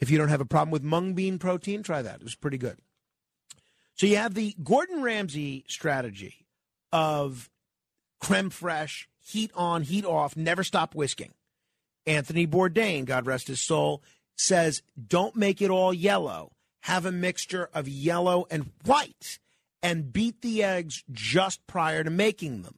if 0.00 0.10
you 0.10 0.18
don't 0.18 0.28
have 0.28 0.40
a 0.40 0.46
problem 0.46 0.72
with 0.72 0.82
mung 0.82 1.14
bean 1.14 1.38
protein, 1.38 1.82
try 1.82 2.02
that. 2.02 2.16
It 2.16 2.24
was 2.24 2.34
pretty 2.34 2.58
good. 2.58 2.78
So 3.94 4.06
you 4.06 4.16
have 4.16 4.34
the 4.34 4.56
Gordon 4.62 5.02
Ramsay 5.02 5.66
strategy 5.68 6.46
of 6.92 7.48
creme 8.20 8.50
fraiche, 8.50 9.06
heat 9.20 9.52
on, 9.54 9.82
heat 9.82 10.04
off, 10.04 10.36
never 10.36 10.64
stop 10.64 10.94
whisking. 10.94 11.32
Anthony 12.06 12.46
Bourdain, 12.46 13.04
God 13.04 13.26
rest 13.26 13.48
his 13.48 13.60
soul, 13.60 14.02
says 14.36 14.82
don't 15.08 15.36
make 15.36 15.62
it 15.62 15.70
all 15.70 15.92
yellow. 15.92 16.52
Have 16.82 17.06
a 17.06 17.12
mixture 17.12 17.70
of 17.72 17.88
yellow 17.88 18.46
and 18.50 18.70
white 18.84 19.38
and 19.82 20.12
beat 20.12 20.42
the 20.42 20.62
eggs 20.62 21.02
just 21.10 21.66
prior 21.66 22.04
to 22.04 22.10
making 22.10 22.62
them. 22.62 22.76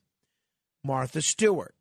Martha 0.85 1.23
Stewart. 1.23 1.75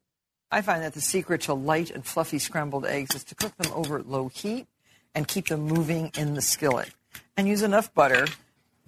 I 0.51 0.61
find 0.61 0.83
that 0.83 0.93
the 0.93 1.01
secret 1.01 1.41
to 1.41 1.53
light 1.53 1.91
and 1.91 2.06
fluffy 2.06 2.40
scrambled 2.40 2.85
eggs 2.85 3.15
is 3.15 3.24
to 3.25 3.35
cook 3.35 3.56
them 3.57 3.72
over 3.74 4.01
low 4.01 4.30
heat 4.30 4.67
and 5.14 5.27
keep 5.27 5.48
them 5.48 5.61
moving 5.61 6.11
in 6.17 6.33
the 6.33 6.41
skillet. 6.41 6.91
And 7.38 7.48
use 7.48 7.61
enough 7.61 7.93
butter 7.93 8.27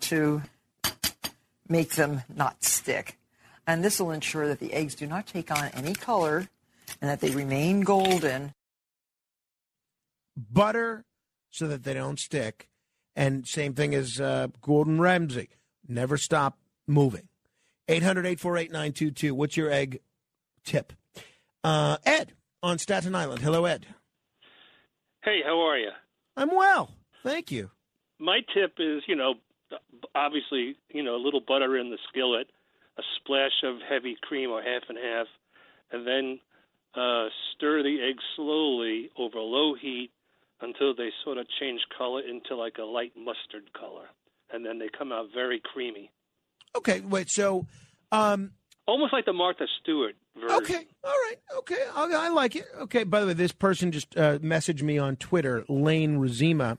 to 0.02 0.44
make 1.68 1.96
them 1.96 2.24
not 2.34 2.64
stick. 2.64 3.18
And 3.66 3.84
this 3.84 4.00
will 4.00 4.12
ensure 4.12 4.48
that 4.48 4.60
the 4.60 4.74
eggs 4.74 4.96
do 4.96 5.06
not 5.06 5.28
take 5.28 5.52
on 5.52 5.70
any 5.74 5.94
color 5.94 6.48
and 7.02 7.10
that 7.10 7.20
they 7.20 7.32
remain 7.32 7.82
golden. 7.82 8.54
Butter 10.36 11.06
so 11.50 11.68
that 11.68 11.84
they 11.84 11.94
don't 11.94 12.20
stick. 12.20 12.70
And 13.16 13.48
same 13.48 13.74
thing 13.74 13.96
as 13.96 14.22
uh, 14.22 14.48
Gordon 14.62 15.02
Ramsay. 15.02 15.50
Never 15.88 16.18
stop 16.18 16.60
moving. 16.88 17.28
800 17.88 18.26
848 18.26 18.72
922. 18.72 19.34
What's 19.34 19.58
your 19.58 19.72
egg 19.72 20.02
tip? 20.64 20.94
Uh, 21.64 21.98
Ed 22.06 22.34
on 22.62 22.78
Staten 22.78 23.16
Island. 23.16 23.42
Hello, 23.42 23.66
Ed. 23.66 23.88
Hey, 25.24 25.40
how 25.46 25.60
are 25.60 25.78
you? 25.78 25.90
I'm 26.36 26.54
well. 26.54 26.92
Thank 27.24 27.52
you. 27.52 27.72
My 28.20 28.40
tip 28.54 28.74
is, 28.80 29.04
you 29.08 29.16
know, 29.16 29.36
obviously, 30.16 30.76
you 30.90 31.04
know, 31.04 31.16
a 31.16 31.24
little 31.24 31.42
butter 31.42 31.78
in 31.78 31.90
the 31.90 31.98
skillet, 32.10 32.48
a 32.98 33.02
splash 33.18 33.64
of 33.64 33.78
heavy 33.88 34.18
cream 34.22 34.50
or 34.50 34.62
half 34.62 34.84
and 34.90 34.98
half, 34.98 35.28
and 35.92 36.06
then 36.06 36.40
uh, 36.96 37.28
stir 37.56 37.84
the 37.84 37.98
eggs 38.10 38.24
slowly 38.36 39.10
over 39.18 39.40
low 39.40 39.76
heat 39.76 40.12
until 40.62 40.96
they 40.96 41.10
sort 41.24 41.38
of 41.38 41.46
change 41.60 41.82
color 41.98 42.22
into 42.22 42.56
like 42.56 42.78
a 42.80 42.84
light 42.84 43.14
mustard 43.16 43.72
color, 43.74 44.06
and 44.52 44.66
then 44.66 44.80
they 44.80 44.90
come 44.90 45.12
out 45.12 45.28
very 45.34 45.62
creamy, 45.64 46.10
Okay, 46.78 47.00
wait. 47.02 47.30
So, 47.30 47.66
um, 48.12 48.52
almost 48.86 49.14
like 49.14 49.26
the 49.26 49.34
Martha 49.34 49.66
Stewart 49.82 50.16
version. 50.36 50.58
Okay, 50.58 50.86
all 51.04 51.12
right, 51.12 51.36
okay, 51.58 51.84
I, 51.96 52.12
I 52.14 52.30
like 52.30 52.56
it. 52.56 52.66
Okay, 52.82 53.04
by 53.04 53.22
the 53.22 53.28
way, 53.28 53.34
this 53.34 53.52
person 53.52 53.92
just 53.92 54.16
uh, 54.18 54.38
messaged 54.40 54.84
me 54.84 54.98
on 54.98 55.16
Twitter, 55.16 55.66
Lane 55.68 56.20
Razima. 56.20 56.78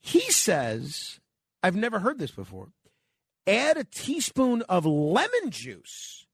He 0.00 0.20
says, 0.30 1.20
I've 1.62 1.76
never 1.76 2.00
heard 2.00 2.18
this 2.18 2.30
before. 2.30 2.68
Add 3.46 3.76
a 3.76 3.84
teaspoon 3.84 4.62
of 4.62 4.84
lemon 4.84 5.50
juice 5.50 6.26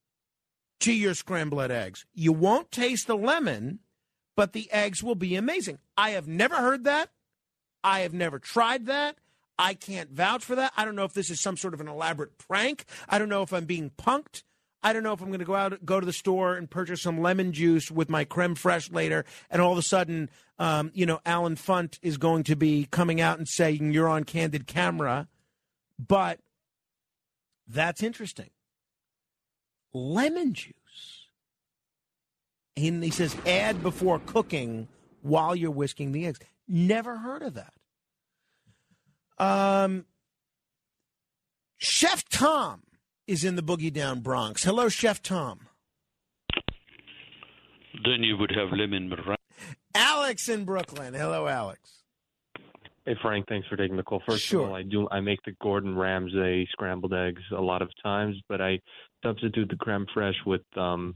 to 0.81 0.93
your 0.93 1.15
scrambled 1.15 1.71
eggs. 1.71 2.07
You 2.15 2.33
won't 2.33 2.71
taste 2.71 3.07
the 3.07 3.17
lemon, 3.17 3.81
but 4.37 4.53
the 4.53 4.71
eggs 4.71 5.03
will 5.03 5.15
be 5.15 5.35
amazing. 5.35 5.79
I 5.97 6.11
have 6.11 6.29
never 6.29 6.57
heard 6.57 6.85
that. 6.85 7.11
I 7.83 8.01
have 8.01 8.13
never 8.13 8.39
tried 8.39 8.87
that. 8.87 9.17
I 9.59 9.75
can't 9.75 10.11
vouch 10.11 10.45
for 10.45 10.55
that. 10.55 10.73
I 10.77 10.85
don't 10.85 10.95
know 10.95 11.05
if 11.05 11.15
this 11.15 11.31
is 11.31 11.41
some 11.41 11.57
sort 11.57 11.75
of 11.75 11.81
an 11.81 11.89
elaborate 11.89 12.39
prank. 12.39 12.85
I 13.09 13.19
don't 13.19 13.29
know 13.29 13.43
if 13.43 13.53
I'm 13.53 13.65
being 13.65 13.91
punked. 13.99 14.45
I 14.83 14.93
don't 14.93 15.03
know 15.03 15.13
if 15.13 15.21
I'm 15.21 15.29
going 15.29 15.41
to 15.41 15.45
go 15.45 15.57
out, 15.57 15.85
go 15.85 15.99
to 15.99 16.07
the 16.07 16.13
store 16.13 16.55
and 16.55 16.71
purchase 16.71 17.03
some 17.03 17.21
lemon 17.21 17.53
juice 17.53 17.91
with 17.91 18.09
my 18.09 18.25
creme 18.25 18.55
fraiche 18.55 18.93
later, 18.93 19.25
and 19.51 19.61
all 19.61 19.73
of 19.73 19.79
a 19.79 19.83
sudden, 19.83 20.31
um, 20.61 20.93
you 20.95 21.05
know, 21.05 21.19
Allen 21.27 21.57
Funt 21.57 21.99
is 22.01 22.17
going 22.17 22.45
to 22.45 22.55
be 22.55 22.87
coming 22.91 23.21
out 23.21 23.39
and 23.39 23.49
saying 23.49 23.93
you're 23.93 24.09
on 24.09 24.23
candid 24.23 24.69
camera. 24.69 25.27
But 25.99 26.39
that's 27.67 28.05
interesting. 28.05 28.51
Lemon 29.93 30.53
juice. 30.55 30.75
And 32.77 33.03
he 33.03 33.11
says 33.11 33.37
add 33.47 33.83
before 33.83 34.21
cooking 34.21 34.89
while 35.23 35.57
you're 35.57 35.71
whisking 35.71 36.13
the 36.13 36.27
eggs. 36.27 36.39
Never 36.69 37.17
heard 37.19 37.43
of 37.43 37.55
that. 37.55 37.73
Um, 39.39 40.05
Chef 41.79 42.29
Tom 42.29 42.83
is 43.27 43.45
in 43.45 43.57
the 43.57 43.63
Boogie 43.63 43.93
Down 43.93 44.21
Bronx. 44.21 44.65
Hello, 44.65 44.89
Chef 44.89 45.23
Tom. 45.23 45.61
Then 48.05 48.23
you 48.23 48.37
would 48.37 48.53
have 48.55 48.71
lemon 48.73 49.09
meringue. 49.09 49.37
Alex 49.95 50.49
in 50.49 50.65
Brooklyn. 50.65 51.15
Hello, 51.15 51.47
Alex. 51.49 52.03
Hey 53.05 53.17
Frank, 53.23 53.47
thanks 53.49 53.67
for 53.69 53.77
taking 53.77 53.97
the 53.97 54.03
call. 54.03 54.21
First 54.29 54.45
Sure. 54.45 54.65
of 54.65 54.69
all, 54.69 54.75
I 54.77 54.83
do 54.83 55.09
I 55.11 55.21
make 55.21 55.39
the 55.47 55.53
Gordon 55.63 55.97
Ramsay 55.97 56.69
scrambled 56.73 57.15
eggs 57.15 57.41
a 57.57 57.61
lot 57.61 57.81
of 57.81 57.91
times, 58.03 58.37
but 58.51 58.61
I 58.61 58.79
substitute 59.25 59.69
the 59.69 59.77
creme 59.77 60.07
fraiche 60.15 60.45
with 60.47 60.63
um 60.77 61.15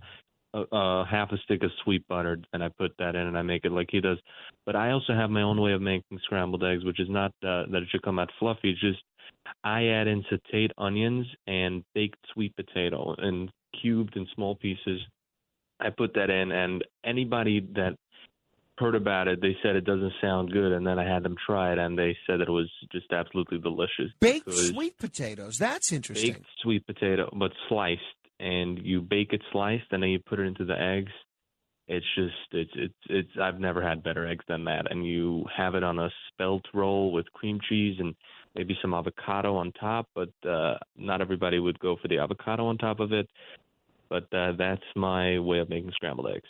a, 0.54 0.64
a 0.72 1.06
half 1.10 1.32
a 1.32 1.38
stick 1.38 1.62
of 1.62 1.70
sweet 1.82 2.06
butter 2.08 2.38
and 2.52 2.62
I 2.62 2.68
put 2.68 2.92
that 2.98 3.14
in 3.14 3.26
and 3.26 3.38
I 3.38 3.42
make 3.42 3.64
it 3.64 3.72
like 3.72 3.88
he 3.90 4.00
does. 4.00 4.18
But 4.66 4.76
I 4.76 4.90
also 4.90 5.14
have 5.14 5.30
my 5.30 5.42
own 5.42 5.60
way 5.60 5.72
of 5.72 5.80
making 5.80 6.18
scrambled 6.24 6.62
eggs, 6.62 6.84
which 6.84 7.00
is 7.00 7.08
not 7.08 7.30
uh, 7.42 7.64
that 7.70 7.82
it 7.82 7.88
should 7.90 8.02
come 8.02 8.18
out 8.18 8.30
fluffy. 8.38 8.70
It's 8.70 8.80
just 8.80 9.02
I 9.64 9.86
add 9.86 10.06
in 10.06 10.24
sauteed 10.24 10.70
onions 10.78 11.26
and 11.46 11.84
baked 11.94 12.18
sweet 12.32 12.54
potato 12.56 13.14
and 13.18 13.50
cubed 13.80 14.16
in 14.16 14.26
small 14.34 14.54
pieces. 14.56 15.00
I 15.80 15.90
put 15.90 16.14
that 16.14 16.30
in, 16.30 16.52
and 16.52 16.84
anybody 17.04 17.60
that 17.74 17.96
heard 18.82 18.94
about 18.94 19.28
it, 19.28 19.40
they 19.40 19.56
said 19.62 19.76
it 19.76 19.84
doesn't 19.84 20.12
sound 20.20 20.52
good, 20.52 20.72
and 20.72 20.86
then 20.86 20.98
I 20.98 21.08
had 21.08 21.22
them 21.22 21.36
try 21.46 21.72
it, 21.72 21.78
and 21.78 21.98
they 21.98 22.16
said 22.26 22.40
that 22.40 22.48
it 22.48 22.52
was 22.52 22.70
just 22.90 23.12
absolutely 23.12 23.58
delicious. 23.58 24.10
Baked 24.20 24.52
sweet 24.52 24.98
potatoes. 24.98 25.56
That's 25.58 25.92
interesting. 25.92 26.32
baked 26.34 26.46
sweet 26.62 26.86
potato, 26.86 27.30
but 27.38 27.52
sliced, 27.68 28.02
and 28.40 28.78
you 28.84 29.00
bake 29.00 29.32
it 29.32 29.42
sliced, 29.52 29.86
and 29.92 30.02
then 30.02 30.10
you 30.10 30.18
put 30.18 30.38
it 30.40 30.46
into 30.46 30.64
the 30.64 30.78
eggs. 30.78 31.12
It's 31.88 32.06
just 32.14 32.34
it's 32.52 32.70
it's 32.74 32.94
it's 33.08 33.30
I've 33.40 33.58
never 33.58 33.82
had 33.82 34.02
better 34.02 34.26
eggs 34.26 34.44
than 34.48 34.64
that, 34.64 34.90
and 34.90 35.06
you 35.06 35.44
have 35.56 35.74
it 35.74 35.82
on 35.82 35.98
a 35.98 36.10
spelt 36.28 36.64
roll 36.74 37.12
with 37.12 37.32
cream 37.32 37.58
cheese 37.68 37.96
and 37.98 38.14
maybe 38.54 38.76
some 38.80 38.94
avocado 38.94 39.56
on 39.56 39.72
top, 39.72 40.08
but 40.14 40.30
uh, 40.48 40.74
not 40.96 41.20
everybody 41.20 41.58
would 41.58 41.78
go 41.80 41.96
for 42.00 42.08
the 42.08 42.18
avocado 42.18 42.66
on 42.66 42.78
top 42.78 43.00
of 43.00 43.12
it. 43.12 43.28
But 44.08 44.32
uh, 44.32 44.52
that's 44.58 44.82
my 44.94 45.38
way 45.38 45.58
of 45.58 45.70
making 45.70 45.90
scrambled 45.92 46.28
eggs. 46.34 46.48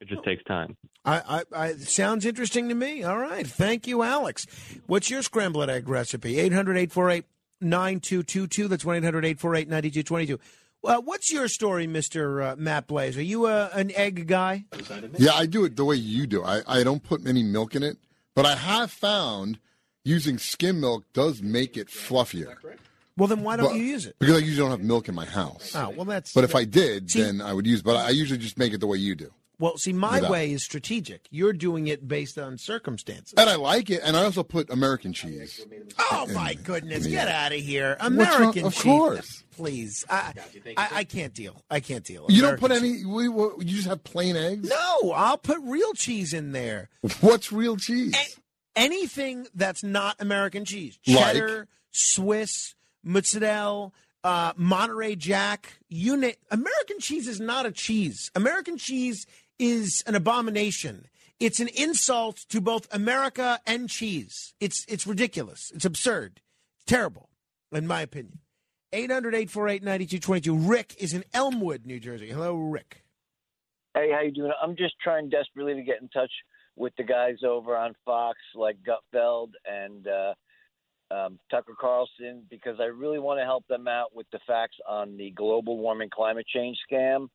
It 0.00 0.08
just 0.08 0.24
takes 0.24 0.42
time. 0.44 0.76
I, 1.04 1.42
I, 1.54 1.64
I 1.64 1.72
sounds 1.74 2.26
interesting 2.26 2.68
to 2.68 2.74
me. 2.74 3.02
All 3.02 3.18
right. 3.18 3.46
Thank 3.46 3.86
you, 3.86 4.02
Alex. 4.02 4.46
What's 4.86 5.10
your 5.10 5.22
scrambled 5.22 5.70
egg 5.70 5.88
recipe? 5.88 6.38
800 6.38 6.76
848 6.76 7.24
9222. 7.60 8.68
That's 8.68 8.84
1 8.84 8.96
800 8.96 9.24
848 9.24 9.68
9222. 9.68 10.38
Well, 10.82 11.02
what's 11.02 11.32
your 11.32 11.46
story, 11.48 11.86
Mr. 11.86 12.52
Uh, 12.52 12.56
Matt 12.56 12.88
Blaze? 12.88 13.16
Are 13.16 13.22
you 13.22 13.46
a, 13.46 13.68
an 13.72 13.92
egg 13.94 14.26
guy? 14.26 14.64
Yeah, 15.16 15.32
I 15.34 15.46
do 15.46 15.64
it 15.64 15.76
the 15.76 15.84
way 15.84 15.94
you 15.96 16.26
do. 16.26 16.44
I, 16.44 16.62
I 16.66 16.82
don't 16.82 17.02
put 17.02 17.26
any 17.26 17.42
milk 17.44 17.76
in 17.76 17.82
it, 17.84 17.98
but 18.34 18.46
I 18.46 18.56
have 18.56 18.90
found 18.90 19.58
using 20.04 20.38
skim 20.38 20.80
milk 20.80 21.04
does 21.12 21.40
make 21.40 21.76
it 21.76 21.86
fluffier. 21.88 22.56
Well, 23.16 23.28
then 23.28 23.42
why 23.42 23.56
don't 23.56 23.68
But- 23.68 23.76
you 23.76 23.82
use 23.84 24.06
it? 24.06 24.16
Because 24.18 24.36
I 24.36 24.38
usually 24.40 24.56
don't 24.56 24.70
have 24.70 24.80
milk 24.86 25.08
in 25.08 25.14
my 25.14 25.26
house. 25.26 25.72
Oh, 25.76 25.90
well, 25.90 26.04
that's. 26.04 26.32
But 26.32 26.44
if 26.44 26.54
I 26.56 26.64
did, 26.64 27.10
See- 27.10 27.22
then 27.22 27.40
I 27.40 27.52
would 27.52 27.66
use. 27.66 27.82
But 27.82 27.96
I 27.96 28.10
usually 28.10 28.38
just 28.38 28.58
make 28.58 28.72
it 28.72 28.80
the 28.80 28.86
way 28.88 28.98
you 28.98 29.14
do, 29.14 29.30
Well, 29.62 29.78
see, 29.78 29.92
my 29.92 30.16
Without- 30.16 30.30
way 30.32 30.50
is 30.52 30.64
strategic. 30.64 31.28
You're 31.30 31.52
doing 31.52 31.86
it 31.86 32.08
based 32.08 32.36
on 32.36 32.58
circumstances. 32.58 33.32
and 33.36 33.48
I 33.48 33.54
like 33.54 33.90
it. 33.90 34.00
And 34.04 34.16
I 34.16 34.24
also 34.24 34.42
put 34.42 34.68
American 34.70 35.12
cheese. 35.12 35.64
Oh 36.10 36.26
my 36.34 36.54
goodness! 36.54 37.06
Get 37.06 37.28
out 37.28 37.52
of 37.52 37.60
here, 37.60 37.96
American 38.00 38.66
of 38.66 38.74
cheese. 38.74 38.82
course. 38.82 39.44
please. 39.54 40.04
I, 40.10 40.32
I, 40.76 40.88
I 40.92 41.04
can't 41.04 41.32
deal. 41.32 41.62
I 41.70 41.78
can't 41.78 42.02
deal. 42.04 42.26
You 42.28 42.40
don't 42.42 42.58
American 42.60 42.68
put 42.68 42.76
any. 42.76 43.04
we- 43.04 43.28
we- 43.28 43.64
You 43.64 43.76
just 43.76 43.86
have 43.86 44.02
plain 44.02 44.34
eggs. 44.34 44.68
No, 44.68 45.12
I'll 45.12 45.38
put 45.38 45.58
real 45.62 45.92
cheese 45.92 46.32
in 46.32 46.50
there. 46.50 46.88
What's 47.20 47.52
real 47.52 47.76
cheese? 47.76 48.16
Anything 48.74 49.46
that's 49.54 49.84
not 49.84 50.16
American 50.18 50.64
cheese, 50.64 50.98
Like? 51.06 51.34
cheddar, 51.34 51.68
Swiss, 51.92 52.74
mozzarella, 53.04 53.92
uh, 54.24 54.52
Monterey 54.56 55.14
Jack. 55.14 55.74
Na- 55.90 56.30
American 56.50 56.98
cheese 56.98 57.28
is 57.28 57.38
not 57.38 57.66
a 57.66 57.70
cheese. 57.70 58.30
American 58.34 58.78
cheese 58.78 59.26
is 59.62 60.02
an 60.08 60.16
abomination. 60.16 61.06
It's 61.38 61.60
an 61.60 61.68
insult 61.68 62.38
to 62.48 62.60
both 62.60 62.92
America 62.92 63.60
and 63.64 63.88
cheese. 63.88 64.54
It's 64.60 64.84
it's 64.88 65.06
ridiculous. 65.06 65.70
It's 65.72 65.84
absurd. 65.84 66.40
Terrible, 66.84 67.30
in 67.70 67.86
my 67.86 68.02
opinion. 68.02 68.40
800 68.92 69.34
848 69.34 69.82
9222. 69.84 70.68
Rick 70.68 70.96
is 70.98 71.14
in 71.14 71.24
Elmwood, 71.32 71.86
New 71.86 72.00
Jersey. 72.00 72.28
Hello, 72.28 72.54
Rick. 72.56 73.04
Hey, 73.94 74.10
how 74.12 74.20
you 74.20 74.32
doing? 74.32 74.52
I'm 74.60 74.76
just 74.76 74.94
trying 75.00 75.28
desperately 75.28 75.74
to 75.74 75.82
get 75.82 76.02
in 76.02 76.08
touch 76.08 76.30
with 76.74 76.92
the 76.98 77.04
guys 77.04 77.36
over 77.46 77.76
on 77.76 77.94
Fox, 78.04 78.38
like 78.56 78.78
Gutfeld 78.82 79.50
and 79.64 80.06
uh, 80.08 80.34
um, 81.14 81.38
Tucker 81.50 81.74
Carlson, 81.80 82.42
because 82.50 82.78
I 82.80 82.86
really 82.86 83.20
want 83.20 83.38
to 83.38 83.44
help 83.44 83.66
them 83.68 83.86
out 83.86 84.14
with 84.14 84.26
the 84.32 84.40
facts 84.46 84.76
on 84.88 85.16
the 85.16 85.30
global 85.30 85.78
warming 85.78 86.10
climate 86.12 86.46
change 86.52 86.78
scam. 86.90 87.28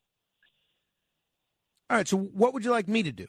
All 1.89 1.97
right, 1.97 2.07
so 2.07 2.17
what 2.17 2.53
would 2.53 2.65
you 2.65 2.71
like 2.71 2.87
me 2.87 3.03
to 3.03 3.11
do? 3.11 3.27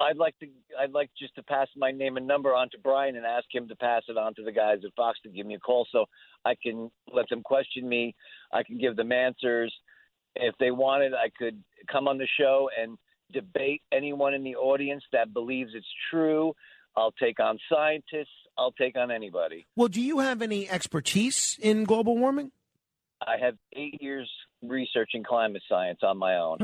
I'd 0.00 0.16
like 0.16 0.38
to, 0.38 0.46
I'd 0.78 0.92
like 0.92 1.10
just 1.18 1.34
to 1.34 1.42
pass 1.42 1.68
my 1.76 1.90
name 1.90 2.16
and 2.16 2.26
number 2.26 2.54
on 2.54 2.70
to 2.70 2.78
Brian 2.78 3.16
and 3.16 3.26
ask 3.26 3.44
him 3.52 3.68
to 3.68 3.76
pass 3.76 4.02
it 4.08 4.16
on 4.16 4.34
to 4.34 4.42
the 4.42 4.52
guys 4.52 4.78
at 4.84 4.94
Fox 4.96 5.18
to 5.24 5.28
give 5.28 5.46
me 5.46 5.54
a 5.54 5.58
call, 5.58 5.86
so 5.92 6.06
I 6.44 6.54
can 6.62 6.90
let 7.12 7.28
them 7.28 7.42
question 7.42 7.86
me. 7.88 8.14
I 8.52 8.62
can 8.62 8.78
give 8.78 8.96
them 8.96 9.12
answers. 9.12 9.74
If 10.36 10.54
they 10.58 10.70
wanted, 10.70 11.12
I 11.12 11.30
could 11.36 11.62
come 11.90 12.08
on 12.08 12.16
the 12.16 12.28
show 12.38 12.70
and 12.80 12.96
debate 13.32 13.82
anyone 13.92 14.32
in 14.32 14.42
the 14.42 14.56
audience 14.56 15.02
that 15.12 15.34
believes 15.34 15.72
it's 15.74 15.86
true. 16.10 16.54
I'll 16.96 17.12
take 17.12 17.38
on 17.38 17.58
scientists. 17.70 18.28
I'll 18.56 18.72
take 18.72 18.96
on 18.96 19.10
anybody. 19.10 19.66
Well, 19.76 19.88
do 19.88 20.00
you 20.00 20.20
have 20.20 20.40
any 20.40 20.68
expertise 20.68 21.58
in 21.60 21.84
global 21.84 22.16
warming? 22.16 22.52
I 23.20 23.36
have 23.40 23.54
eight 23.74 24.00
years 24.00 24.30
researching 24.62 25.22
climate 25.22 25.62
science 25.68 26.00
on 26.02 26.18
my 26.18 26.36
own. 26.36 26.58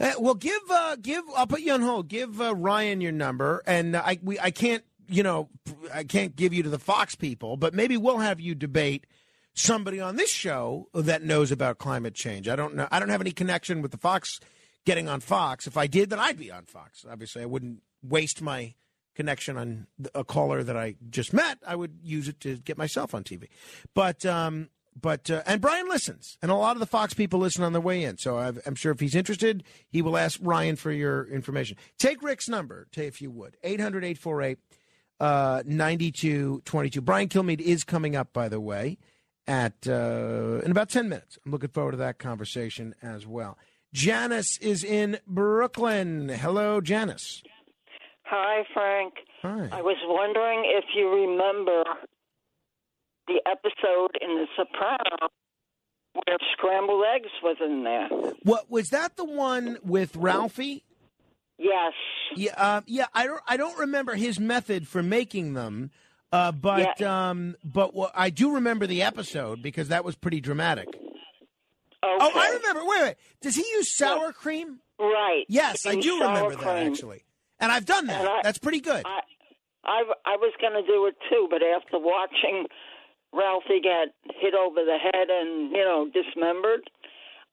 Uh, 0.00 0.12
well, 0.18 0.34
give 0.34 0.60
uh, 0.70 0.96
give. 0.96 1.24
I'll 1.36 1.46
put 1.46 1.60
you 1.60 1.72
on 1.72 1.82
hold. 1.82 2.08
Give 2.08 2.40
uh, 2.40 2.54
Ryan 2.54 3.00
your 3.00 3.12
number, 3.12 3.62
and 3.66 3.96
I 3.96 4.18
we 4.22 4.38
I 4.38 4.50
can't 4.50 4.84
you 5.08 5.22
know 5.22 5.48
I 5.92 6.04
can't 6.04 6.34
give 6.36 6.52
you 6.52 6.62
to 6.62 6.68
the 6.68 6.78
Fox 6.78 7.14
people, 7.14 7.56
but 7.56 7.74
maybe 7.74 7.96
we'll 7.96 8.18
have 8.18 8.40
you 8.40 8.54
debate 8.54 9.06
somebody 9.54 10.00
on 10.00 10.16
this 10.16 10.30
show 10.30 10.88
that 10.92 11.22
knows 11.22 11.50
about 11.50 11.78
climate 11.78 12.14
change. 12.14 12.48
I 12.48 12.56
don't 12.56 12.74
know. 12.74 12.88
I 12.90 13.00
don't 13.00 13.08
have 13.08 13.20
any 13.20 13.32
connection 13.32 13.82
with 13.82 13.90
the 13.90 13.98
Fox 13.98 14.40
getting 14.84 15.08
on 15.08 15.20
Fox. 15.20 15.66
If 15.66 15.76
I 15.76 15.86
did, 15.86 16.10
then 16.10 16.18
I'd 16.18 16.38
be 16.38 16.50
on 16.50 16.64
Fox. 16.64 17.04
Obviously, 17.10 17.42
I 17.42 17.46
wouldn't 17.46 17.82
waste 18.02 18.42
my 18.42 18.74
connection 19.14 19.56
on 19.56 19.86
a 20.14 20.24
caller 20.24 20.62
that 20.62 20.76
I 20.76 20.96
just 21.08 21.32
met. 21.32 21.58
I 21.66 21.74
would 21.74 21.98
use 22.02 22.28
it 22.28 22.38
to 22.40 22.58
get 22.58 22.76
myself 22.76 23.14
on 23.14 23.24
TV. 23.24 23.48
But 23.94 24.26
um, 24.26 24.68
but 25.00 25.30
uh, 25.30 25.42
and 25.46 25.60
Brian 25.60 25.88
listens, 25.88 26.38
and 26.40 26.50
a 26.50 26.54
lot 26.54 26.76
of 26.76 26.80
the 26.80 26.86
Fox 26.86 27.12
people 27.12 27.38
listen 27.38 27.62
on 27.62 27.72
their 27.72 27.80
way 27.80 28.02
in. 28.02 28.16
So 28.16 28.38
i 28.38 28.52
am 28.66 28.74
sure 28.74 28.92
if 28.92 29.00
he's 29.00 29.14
interested, 29.14 29.62
he 29.88 30.00
will 30.02 30.16
ask 30.16 30.38
Ryan 30.42 30.76
for 30.76 30.90
your 30.90 31.26
information. 31.28 31.76
Take 31.98 32.22
Rick's 32.22 32.48
number, 32.48 32.88
if 32.96 33.20
you 33.20 33.30
would, 33.30 33.56
800 33.62 34.04
848 34.04 34.58
uh, 35.20 35.62
9222. 35.66 37.00
Brian 37.00 37.28
Kilmeade 37.28 37.60
is 37.60 37.84
coming 37.84 38.16
up, 38.16 38.32
by 38.32 38.48
the 38.48 38.60
way, 38.60 38.98
at 39.46 39.86
uh, 39.86 40.60
in 40.64 40.70
about 40.70 40.88
10 40.88 41.08
minutes. 41.08 41.38
I'm 41.44 41.52
looking 41.52 41.70
forward 41.70 41.92
to 41.92 41.98
that 41.98 42.18
conversation 42.18 42.94
as 43.02 43.26
well. 43.26 43.58
Janice 43.92 44.58
is 44.58 44.84
in 44.84 45.18
Brooklyn. 45.26 46.28
Hello, 46.28 46.80
Janice. 46.80 47.42
Hi, 48.24 48.64
Frank. 48.74 49.14
Hi. 49.42 49.68
I 49.72 49.82
was 49.82 49.96
wondering 50.06 50.64
if 50.66 50.84
you 50.94 51.08
remember 51.08 51.84
the 53.28 53.40
episode 53.46 54.16
in 54.20 54.36
The 54.36 54.46
Sopranos 54.56 55.30
where 56.14 56.36
scrambled 56.52 57.04
eggs 57.14 57.30
was 57.42 57.56
in 57.60 57.84
there. 57.84 58.08
What 58.42 58.70
was 58.70 58.88
that? 58.88 59.16
The 59.16 59.24
one 59.24 59.78
with 59.82 60.16
Ralphie? 60.16 60.82
Yes. 61.58 61.92
Yeah, 62.34 62.52
uh, 62.56 62.80
yeah. 62.86 63.06
I 63.14 63.26
don't. 63.26 63.40
I 63.46 63.56
don't 63.56 63.78
remember 63.78 64.14
his 64.14 64.38
method 64.40 64.86
for 64.88 65.02
making 65.02 65.54
them, 65.54 65.90
uh, 66.32 66.52
but 66.52 67.00
um, 67.02 67.56
but 67.64 67.94
what, 67.94 68.12
I 68.14 68.30
do 68.30 68.54
remember 68.54 68.86
the 68.86 69.02
episode 69.02 69.62
because 69.62 69.88
that 69.88 70.04
was 70.04 70.16
pretty 70.16 70.40
dramatic. 70.40 70.88
Oh, 72.02 72.30
I 72.34 72.50
remember. 72.56 72.84
Wait, 72.84 73.02
wait. 73.02 73.14
Does 73.40 73.56
he 73.56 73.62
use 73.72 73.96
sour 73.96 74.32
cream? 74.32 74.80
Right. 74.98 75.44
Yes, 75.48 75.86
I 75.86 75.96
do 75.96 76.20
remember 76.20 76.56
that 76.56 76.86
actually, 76.86 77.24
and 77.58 77.70
I've 77.72 77.86
done 77.86 78.06
that. 78.06 78.26
I- 78.26 78.40
That's 78.42 78.58
pretty 78.58 78.80
good. 78.80 79.02
I, 79.06 79.20
I, 79.84 80.02
I 80.24 80.36
was 80.36 80.52
going 80.60 80.72
to 80.74 80.86
do 80.86 81.06
it 81.06 81.14
too, 81.30 81.46
but 81.50 81.62
after 81.62 81.98
watching 81.98 82.66
Ralphie 83.32 83.80
get 83.82 84.14
hit 84.40 84.54
over 84.54 84.84
the 84.84 84.98
head 84.98 85.28
and, 85.28 85.70
you 85.70 85.84
know, 85.84 86.08
dismembered, 86.12 86.88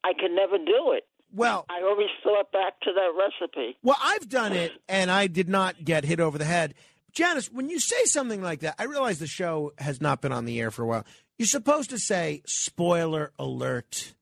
I 0.03 0.13
could 0.13 0.31
never 0.31 0.57
do 0.57 0.93
it. 0.93 1.03
Well, 1.35 1.65
I 1.69 1.81
always 1.81 2.09
thought 2.23 2.51
back 2.51 2.79
to 2.81 2.91
that 2.93 3.11
recipe. 3.17 3.77
Well, 3.81 3.97
I've 4.01 4.29
done 4.29 4.53
it, 4.53 4.71
and 4.87 5.09
I 5.09 5.27
did 5.27 5.49
not 5.49 5.83
get 5.83 6.05
hit 6.05 6.19
over 6.19 6.37
the 6.37 6.45
head. 6.45 6.75
Janice, 7.11 7.51
when 7.51 7.69
you 7.69 7.79
say 7.79 8.05
something 8.05 8.41
like 8.41 8.59
that, 8.61 8.75
I 8.77 8.83
realize 8.85 9.19
the 9.19 9.27
show 9.27 9.73
has 9.79 9.99
not 9.99 10.21
been 10.21 10.31
on 10.31 10.45
the 10.45 10.59
air 10.59 10.69
for 10.71 10.83
a 10.83 10.87
while. 10.87 11.05
You're 11.37 11.47
supposed 11.47 11.89
to 11.89 11.97
say, 11.97 12.43
spoiler 12.45 13.31
alert. 13.39 14.13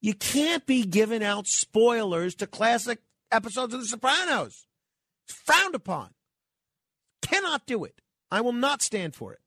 You 0.00 0.14
can't 0.14 0.66
be 0.66 0.84
giving 0.84 1.22
out 1.22 1.46
spoilers 1.46 2.34
to 2.36 2.46
classic 2.46 3.00
episodes 3.30 3.74
of 3.74 3.80
The 3.80 3.86
Sopranos. 3.86 4.66
It's 5.26 5.38
frowned 5.38 5.74
upon. 5.74 6.10
Cannot 7.22 7.66
do 7.66 7.84
it. 7.84 8.00
I 8.30 8.40
will 8.40 8.52
not 8.52 8.82
stand 8.82 9.14
for 9.14 9.32
it. 9.32 9.40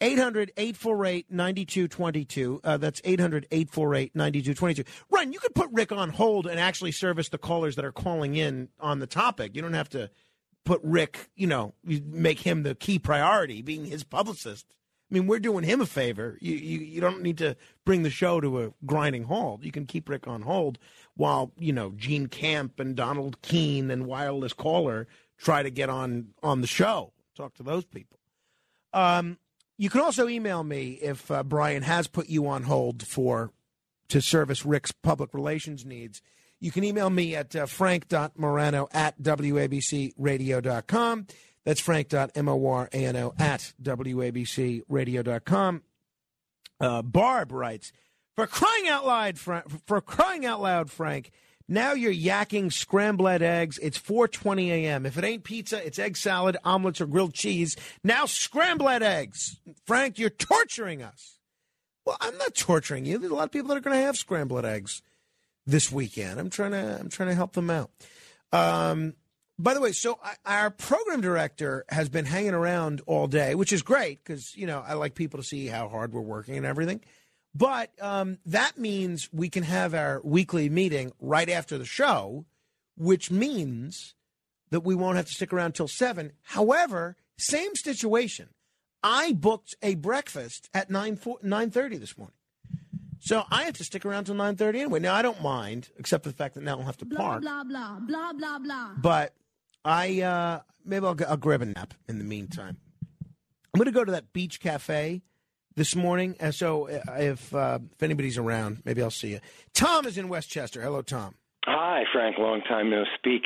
800 0.00 0.52
848 0.56 1.30
9222. 1.30 2.60
Uh, 2.62 2.76
That's 2.76 3.00
800 3.04 3.46
848 3.50 4.14
9222. 4.14 4.84
Ryan, 5.10 5.32
you 5.32 5.40
could 5.40 5.54
put 5.54 5.70
Rick 5.72 5.92
on 5.92 6.10
hold 6.10 6.46
and 6.46 6.60
actually 6.60 6.92
service 6.92 7.28
the 7.28 7.38
callers 7.38 7.76
that 7.76 7.84
are 7.84 7.92
calling 7.92 8.34
in 8.34 8.68
on 8.80 9.00
the 9.00 9.06
topic. 9.06 9.56
You 9.56 9.62
don't 9.62 9.72
have 9.74 9.88
to 9.90 10.10
put 10.64 10.80
Rick, 10.84 11.30
you 11.34 11.46
know, 11.46 11.74
make 11.82 12.40
him 12.40 12.62
the 12.62 12.74
key 12.74 12.98
priority, 12.98 13.62
being 13.62 13.86
his 13.86 14.04
publicist. 14.04 14.66
I 15.10 15.14
mean, 15.14 15.26
we're 15.26 15.38
doing 15.38 15.64
him 15.64 15.80
a 15.80 15.86
favor. 15.86 16.36
You, 16.40 16.54
you 16.54 16.80
you 16.80 17.00
don't 17.00 17.22
need 17.22 17.38
to 17.38 17.56
bring 17.86 18.02
the 18.02 18.10
show 18.10 18.40
to 18.40 18.62
a 18.62 18.72
grinding 18.84 19.24
halt. 19.24 19.64
You 19.64 19.72
can 19.72 19.86
keep 19.86 20.08
Rick 20.08 20.28
on 20.28 20.42
hold 20.42 20.78
while 21.14 21.52
you 21.58 21.72
know 21.72 21.92
Gene 21.96 22.26
Camp 22.26 22.78
and 22.78 22.94
Donald 22.94 23.40
Keene 23.40 23.90
and 23.90 24.04
Wireless 24.06 24.52
Caller 24.52 25.08
try 25.38 25.62
to 25.62 25.70
get 25.70 25.88
on 25.88 26.28
on 26.42 26.60
the 26.60 26.66
show. 26.66 27.14
Talk 27.34 27.54
to 27.54 27.62
those 27.62 27.86
people. 27.86 28.18
Um, 28.92 29.38
you 29.78 29.88
can 29.88 30.00
also 30.00 30.28
email 30.28 30.64
me 30.64 30.98
if 31.00 31.30
uh, 31.30 31.44
Brian 31.44 31.82
has 31.82 32.08
put 32.08 32.28
you 32.28 32.48
on 32.48 32.64
hold 32.64 33.06
for 33.06 33.52
to 34.08 34.20
service 34.20 34.66
Rick's 34.66 34.92
public 34.92 35.32
relations 35.32 35.86
needs. 35.86 36.20
You 36.60 36.72
can 36.72 36.82
email 36.82 37.08
me 37.08 37.36
at 37.36 37.54
uh, 37.54 37.66
frank.morano 37.66 38.88
at 38.92 39.16
wabcradio.com. 39.22 41.26
That's 41.64 41.80
frank.morano 41.80 43.34
at 43.38 43.72
wabcradio.com. 43.82 45.82
Uh, 46.80 47.02
Barb 47.02 47.52
writes, 47.52 47.92
for 48.34 48.46
crying 48.46 48.88
out 48.88 49.06
loud, 49.06 49.38
Fra- 49.38 49.64
for 49.86 50.00
crying 50.00 50.46
out 50.46 50.60
loud, 50.60 50.90
Frank, 50.90 51.30
now 51.68 51.92
you're 51.92 52.12
yakking 52.12 52.72
scrambled 52.72 53.42
eggs. 53.42 53.78
It's 53.78 53.98
4:20 53.98 54.68
a.m. 54.68 55.04
If 55.04 55.18
it 55.18 55.24
ain't 55.24 55.44
pizza, 55.44 55.84
it's 55.84 55.98
egg 55.98 56.16
salad, 56.16 56.56
omelets, 56.64 57.00
or 57.00 57.06
grilled 57.06 57.34
cheese. 57.34 57.76
Now 58.02 58.24
scrambled 58.24 59.02
eggs. 59.02 59.60
Frank, 59.86 60.18
you're 60.18 60.30
torturing 60.30 61.02
us. 61.02 61.38
Well, 62.06 62.16
I'm 62.20 62.38
not 62.38 62.54
torturing 62.54 63.04
you. 63.04 63.18
There's 63.18 63.30
a 63.30 63.34
lot 63.34 63.44
of 63.44 63.50
people 63.52 63.68
that 63.68 63.76
are 63.76 63.82
going 63.82 63.96
to 63.96 64.02
have 64.02 64.16
scrambled 64.16 64.64
eggs 64.64 65.02
this 65.66 65.92
weekend. 65.92 66.40
I'm 66.40 66.48
trying 66.48 66.70
to 66.70 66.98
I'm 67.00 67.10
trying 67.10 67.28
to 67.28 67.34
help 67.34 67.52
them 67.52 67.68
out. 67.68 67.90
Um, 68.50 69.12
by 69.58 69.74
the 69.74 69.80
way, 69.80 69.92
so 69.92 70.18
I, 70.24 70.62
our 70.62 70.70
program 70.70 71.20
director 71.20 71.84
has 71.90 72.08
been 72.08 72.24
hanging 72.24 72.54
around 72.54 73.02
all 73.06 73.26
day, 73.26 73.54
which 73.54 73.72
is 73.72 73.82
great 73.82 74.24
because 74.24 74.56
you 74.56 74.66
know 74.66 74.82
I 74.86 74.94
like 74.94 75.14
people 75.14 75.38
to 75.38 75.44
see 75.44 75.66
how 75.66 75.88
hard 75.88 76.14
we're 76.14 76.22
working 76.22 76.56
and 76.56 76.64
everything. 76.64 77.02
But 77.54 77.90
um, 78.00 78.38
that 78.46 78.78
means 78.78 79.28
we 79.32 79.48
can 79.48 79.64
have 79.64 79.94
our 79.94 80.20
weekly 80.22 80.68
meeting 80.68 81.12
right 81.20 81.48
after 81.48 81.78
the 81.78 81.84
show, 81.84 82.44
which 82.96 83.30
means 83.30 84.14
that 84.70 84.80
we 84.80 84.94
won't 84.94 85.16
have 85.16 85.26
to 85.26 85.32
stick 85.32 85.52
around 85.52 85.72
till 85.74 85.88
seven. 85.88 86.32
However, 86.42 87.16
same 87.38 87.74
situation. 87.74 88.50
I 89.02 89.32
booked 89.32 89.74
a 89.82 89.94
breakfast 89.94 90.68
at 90.74 90.90
nine 90.90 91.18
nine 91.42 91.70
thirty 91.70 91.96
this 91.96 92.18
morning, 92.18 92.34
so 93.20 93.44
I 93.50 93.62
have 93.62 93.74
to 93.74 93.84
stick 93.84 94.04
around 94.04 94.24
till 94.24 94.34
nine 94.34 94.56
thirty 94.56 94.80
anyway. 94.80 94.98
Now 94.98 95.14
I 95.14 95.22
don't 95.22 95.40
mind, 95.40 95.90
except 95.98 96.24
for 96.24 96.30
the 96.30 96.36
fact 96.36 96.54
that 96.54 96.62
now 96.62 96.78
I'll 96.78 96.84
have 96.84 96.96
to 96.98 97.06
park. 97.06 97.42
blah, 97.42 97.64
blah, 97.64 97.98
blah, 98.00 98.32
blah, 98.32 98.58
blah. 98.58 98.90
But 99.00 99.34
I 99.84 100.20
uh, 100.20 100.60
maybe 100.84 101.06
I'll, 101.06 101.16
I'll 101.28 101.36
grab 101.36 101.62
a 101.62 101.66
nap 101.66 101.94
in 102.08 102.18
the 102.18 102.24
meantime. 102.24 102.76
I'm 103.22 103.78
going 103.78 103.86
to 103.86 103.92
go 103.92 104.04
to 104.04 104.12
that 104.12 104.32
beach 104.32 104.60
cafe 104.60 105.22
this 105.78 105.94
morning, 105.96 106.34
and 106.40 106.54
so 106.54 106.88
uh, 106.90 107.00
if 107.16 107.54
uh, 107.54 107.78
if 107.94 108.02
anybody's 108.02 108.36
around, 108.36 108.82
maybe 108.84 109.00
I'll 109.00 109.10
see 109.10 109.30
you. 109.30 109.40
Tom 109.72 110.06
is 110.06 110.18
in 110.18 110.28
Westchester. 110.28 110.82
Hello, 110.82 111.00
Tom. 111.02 111.36
Hi, 111.64 112.02
Frank. 112.12 112.36
Long 112.38 112.60
time 112.68 112.90
no 112.90 113.04
speak. 113.16 113.42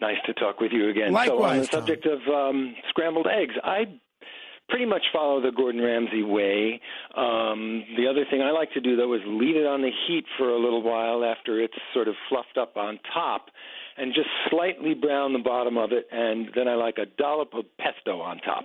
Nice 0.00 0.16
to 0.26 0.34
talk 0.34 0.60
with 0.60 0.72
you 0.72 0.88
again. 0.90 1.12
Likewise, 1.12 1.28
so 1.28 1.32
on 1.32 1.38
the 1.38 1.42
Likewise, 1.44 1.68
Tom. 1.68 1.80
subject 1.80 2.06
of 2.06 2.20
um, 2.34 2.74
scrambled 2.88 3.28
eggs, 3.28 3.54
I 3.62 3.84
pretty 4.68 4.86
much 4.86 5.02
follow 5.12 5.40
the 5.40 5.52
Gordon 5.52 5.80
Ramsay 5.80 6.22
way. 6.24 6.80
Um, 7.16 7.84
the 7.96 8.08
other 8.10 8.24
thing 8.30 8.42
I 8.42 8.50
like 8.50 8.72
to 8.72 8.80
do 8.80 8.96
though 8.96 9.14
is 9.14 9.20
leave 9.26 9.56
it 9.56 9.66
on 9.66 9.82
the 9.82 9.90
heat 10.08 10.24
for 10.36 10.48
a 10.48 10.58
little 10.58 10.82
while 10.82 11.24
after 11.24 11.60
it's 11.60 11.74
sort 11.94 12.08
of 12.08 12.14
fluffed 12.28 12.58
up 12.58 12.76
on 12.76 12.98
top, 13.14 13.46
and 13.96 14.12
just 14.14 14.28
slightly 14.50 14.94
brown 14.94 15.32
the 15.32 15.38
bottom 15.38 15.76
of 15.78 15.92
it, 15.92 16.08
and 16.10 16.48
then 16.56 16.66
I 16.66 16.74
like 16.74 16.96
a 16.98 17.06
dollop 17.06 17.54
of 17.54 17.64
pesto 17.78 18.20
on 18.20 18.38
top. 18.38 18.64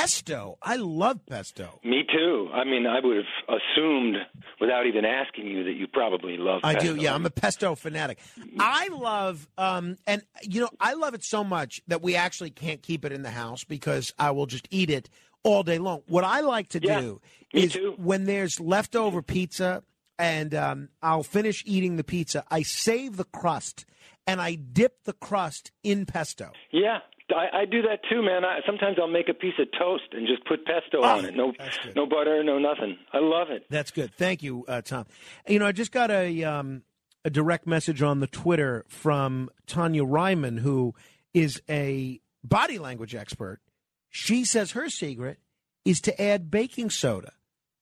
Pesto. 0.00 0.58
I 0.62 0.76
love 0.76 1.26
pesto. 1.26 1.78
Me 1.84 2.04
too. 2.10 2.48
I 2.52 2.64
mean, 2.64 2.86
I 2.86 3.00
would 3.00 3.16
have 3.16 3.58
assumed 3.60 4.16
without 4.60 4.86
even 4.86 5.04
asking 5.04 5.46
you 5.46 5.64
that 5.64 5.74
you 5.74 5.86
probably 5.86 6.36
love. 6.38 6.60
I 6.64 6.74
pesto. 6.74 6.94
do. 6.94 7.02
Yeah, 7.02 7.14
I'm 7.14 7.26
a 7.26 7.30
pesto 7.30 7.74
fanatic. 7.74 8.18
I 8.58 8.88
love, 8.88 9.48
um, 9.58 9.96
and 10.06 10.22
you 10.42 10.62
know, 10.62 10.70
I 10.80 10.94
love 10.94 11.14
it 11.14 11.22
so 11.22 11.44
much 11.44 11.82
that 11.88 12.00
we 12.02 12.16
actually 12.16 12.50
can't 12.50 12.82
keep 12.82 13.04
it 13.04 13.12
in 13.12 13.22
the 13.22 13.30
house 13.30 13.64
because 13.64 14.12
I 14.18 14.30
will 14.30 14.46
just 14.46 14.66
eat 14.70 14.88
it 14.88 15.10
all 15.42 15.62
day 15.62 15.78
long. 15.78 16.02
What 16.06 16.24
I 16.24 16.40
like 16.40 16.68
to 16.70 16.80
do 16.80 17.20
is 17.52 17.76
when 17.96 18.24
there's 18.24 18.58
leftover 18.58 19.22
pizza 19.22 19.82
and 20.18 20.54
um, 20.54 20.88
I'll 21.02 21.22
finish 21.22 21.62
eating 21.66 21.96
the 21.96 22.04
pizza, 22.04 22.44
I 22.50 22.62
save 22.62 23.16
the 23.16 23.24
crust 23.24 23.86
and 24.26 24.40
I 24.40 24.54
dip 24.54 25.04
the 25.04 25.14
crust 25.14 25.72
in 25.82 26.06
pesto. 26.06 26.52
Yeah, 26.70 26.98
I, 27.34 27.60
I 27.60 27.64
do 27.64 27.82
that 27.82 28.00
too, 28.10 28.22
man. 28.22 28.44
I, 28.44 28.60
sometimes 28.66 28.96
I'll 29.00 29.08
make 29.08 29.28
a 29.28 29.34
piece 29.34 29.54
of 29.58 29.68
toast 29.78 30.04
and 30.12 30.26
just 30.26 30.44
put 30.46 30.64
pesto 30.66 30.98
Oh, 30.98 31.18
on 31.18 31.24
it. 31.24 31.34
No, 31.36 31.52
no 31.96 32.06
butter, 32.06 32.42
no 32.44 32.58
nothing. 32.58 32.96
I 33.12 33.18
love 33.18 33.48
it. 33.50 33.64
That's 33.70 33.90
good. 33.90 34.14
Thank 34.14 34.42
you, 34.42 34.64
uh, 34.68 34.82
Tom. 34.82 35.06
You 35.48 35.58
know, 35.58 35.66
I 35.66 35.72
just 35.72 35.92
got 35.92 36.10
a 36.10 36.44
um, 36.44 36.82
a 37.24 37.30
direct 37.30 37.66
message 37.66 38.02
on 38.02 38.20
the 38.20 38.26
Twitter 38.26 38.84
from 38.88 39.50
Tonya 39.66 40.02
Reiman, 40.08 40.58
who 40.60 40.94
is 41.34 41.60
a 41.68 42.20
body 42.42 42.78
language 42.78 43.14
expert. 43.14 43.60
She 44.08 44.44
says 44.44 44.72
her 44.72 44.88
secret 44.88 45.38
is 45.84 46.00
to 46.02 46.20
add 46.22 46.50
baking 46.50 46.90
soda 46.90 47.32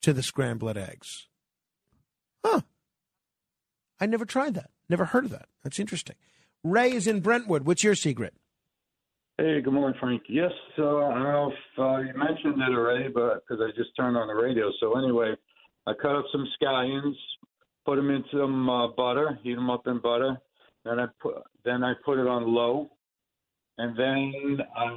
to 0.02 0.12
the 0.12 0.22
scrambled 0.22 0.76
eggs. 0.76 1.26
Huh. 2.44 2.60
I 4.00 4.06
never 4.06 4.24
tried 4.24 4.54
that. 4.54 4.70
Never 4.88 5.06
heard 5.06 5.24
of 5.24 5.30
that. 5.30 5.46
That's 5.64 5.78
interesting. 5.80 6.16
Ray 6.62 6.92
is 6.92 7.06
in 7.06 7.20
Brentwood. 7.20 7.64
What's 7.64 7.82
your 7.84 7.94
secret? 7.94 8.34
Hey, 9.40 9.60
good 9.60 9.72
morning, 9.72 9.96
Frank. 10.00 10.22
Yes, 10.28 10.50
uh, 10.80 10.82
I 10.82 11.14
don't 11.14 11.22
know 11.22 11.52
if 11.52 11.78
uh, 11.78 11.98
you 11.98 12.12
mentioned 12.18 12.60
it 12.60 12.74
already, 12.76 13.08
but 13.08 13.44
because 13.46 13.62
I 13.62 13.70
just 13.76 13.90
turned 13.96 14.16
on 14.16 14.26
the 14.26 14.34
radio. 14.34 14.72
So 14.80 14.98
anyway, 14.98 15.32
I 15.86 15.92
cut 16.02 16.16
up 16.16 16.24
some 16.32 16.44
scallions, 16.60 17.14
put 17.86 17.94
them 17.94 18.10
in 18.10 18.24
some 18.32 18.68
uh, 18.68 18.88
butter, 18.88 19.38
heat 19.44 19.54
them 19.54 19.70
up 19.70 19.86
in 19.86 20.00
butter. 20.00 20.36
Then 20.84 20.98
I 20.98 21.06
put 21.22 21.36
then 21.64 21.84
I 21.84 21.92
put 22.04 22.18
it 22.18 22.26
on 22.26 22.52
low, 22.52 22.90
and 23.78 23.96
then 23.96 24.58
I 24.76 24.88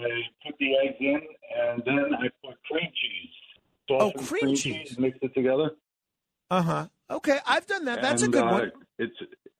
put 0.43 0.57
the 0.59 0.71
eggs 0.87 0.97
in, 0.99 1.21
and 1.59 1.83
then 1.85 1.99
I 2.15 2.27
put 2.43 2.57
cream 2.63 2.89
cheese. 2.99 3.29
Oh, 3.91 4.09
Softened 4.09 4.27
cream 4.27 4.55
cheese. 4.55 4.95
Mix 4.97 5.19
it 5.21 5.35
together. 5.35 5.69
Uh 6.49 6.61
huh. 6.63 6.87
Okay, 7.11 7.37
I've 7.45 7.67
done 7.67 7.85
that. 7.85 8.01
That's 8.01 8.23
And, 8.23 8.33
a 8.33 8.37
good 8.39 8.47
uh, 8.47 8.51
one. 8.53 8.71
It's 8.97 9.15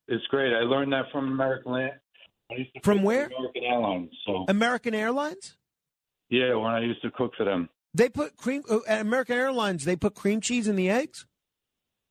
it's 0.08 0.26
great. 0.32 0.54
I 0.56 0.62
learned 0.62 0.92
that 0.94 1.06
from 1.12 1.32
American 1.32 1.72
From 2.84 2.98
cook 3.00 3.02
for 3.02 3.06
where? 3.08 3.26
American 3.28 3.64
Airlines. 3.64 4.10
So 4.26 4.46
American 4.48 4.94
Airlines. 4.96 5.58
yeah, 6.30 6.54
when 6.56 6.72
I 6.72 6.80
used 6.82 7.02
to 7.04 7.12
cook 7.12 7.32
for 7.38 7.46
them. 7.46 7.70
They 7.94 8.08
put 8.10 8.38
cream 8.38 8.64
uh, 8.70 8.80
at 8.88 9.02
American 9.02 9.38
Airlines. 9.38 9.84
They 9.86 9.96
put 9.96 10.16
cream 10.16 10.40
cheese 10.42 10.68
in 10.68 10.76
the 10.76 10.90
eggs. 10.90 11.26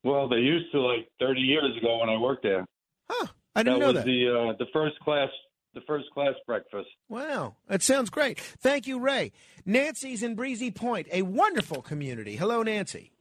Well, 0.04 0.28
they 0.28 0.36
used 0.36 0.70
to 0.72 0.80
like 0.80 1.08
30 1.20 1.40
years 1.40 1.76
ago 1.76 1.98
when 1.98 2.08
I 2.08 2.16
worked 2.18 2.42
there. 2.42 2.66
Huh? 3.08 3.26
I 3.54 3.62
didn't 3.62 3.80
that 3.80 3.86
know 3.86 3.92
was 3.92 3.96
that. 3.96 4.04
the 4.04 4.28
uh, 4.28 4.56
the 4.58 4.66
first 4.72 4.98
class 5.00 5.28
the 5.74 5.80
first 5.86 6.06
class 6.12 6.34
breakfast. 6.46 6.88
Wow, 7.08 7.56
that 7.68 7.82
sounds 7.82 8.10
great. 8.10 8.40
Thank 8.40 8.86
you, 8.86 8.98
Ray. 8.98 9.32
Nancy's 9.64 10.22
in 10.22 10.34
Breezy 10.34 10.70
Point, 10.70 11.06
a 11.12 11.22
wonderful 11.22 11.80
community. 11.82 12.36
Hello, 12.36 12.62
Nancy. 12.62 13.12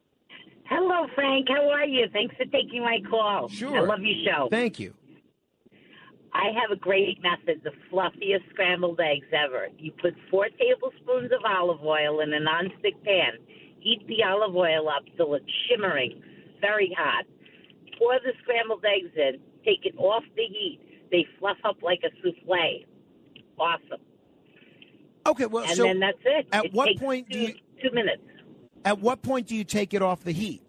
Hello, 0.65 1.07
Frank. 1.15 1.48
How 1.49 1.69
are 1.69 1.85
you? 1.85 2.07
Thanks 2.14 2.35
for 2.35 2.45
taking 2.45 2.81
my 2.81 2.99
call. 3.09 3.49
Sure. 3.49 3.75
I 3.75 3.80
love 3.81 4.01
your 4.01 4.17
show. 4.25 4.48
Thank 4.51 4.80
you. 4.80 4.93
I 6.33 6.51
have 6.61 6.72
a 6.72 6.75
great 6.80 7.19
method, 7.24 7.61
the 7.64 7.72
fluffiest 7.90 8.43
scrambled 8.51 8.99
eggs 8.99 9.25
ever. 9.33 9.69
You 9.77 9.91
put 10.01 10.14
four 10.30 10.48
tablespoons 10.59 11.32
of 11.32 11.40
olive 11.45 11.83
oil 11.83 12.19
in 12.22 12.33
a 12.33 12.40
nonstick 12.40 13.01
pan. 13.03 13.40
Heat 13.80 14.06
the 14.08 14.24
olive 14.24 14.56
oil 14.56 14.90
up 14.90 15.03
till 15.17 15.33
it's 15.35 15.45
shimmering, 15.67 16.22
very 16.61 16.95
hot. 16.98 17.25
Pour 17.98 18.19
the 18.24 18.32
scrambled 18.43 18.85
eggs 18.85 19.11
in. 19.16 19.40
Take 19.66 19.85
it 19.85 19.95
off 19.98 20.24
the 20.35 20.43
heat. 20.43 20.80
They 21.11 21.25
fluff 21.40 21.58
up 21.66 21.77
like 21.82 22.01
a 22.03 22.09
souffle. 22.22 22.85
Awesome. 23.59 24.01
Okay, 25.27 25.45
well, 25.48 25.64
and 25.64 25.75
so 25.75 25.83
then 25.83 25.99
that's 25.99 26.17
it. 26.24 26.48
at 26.51 26.66
It 26.66 26.74
what 26.74 26.95
point 26.98 27.30
do 27.30 27.40
you- 27.40 27.56
two 27.82 27.91
minutes? 27.91 28.22
At 28.85 28.99
what 28.99 29.22
point 29.22 29.48
do 29.48 29.56
you 29.56 29.64
take 29.64 29.93
it 29.93 30.01
off 30.01 30.24
the 30.24 30.32
heat? 30.32 30.61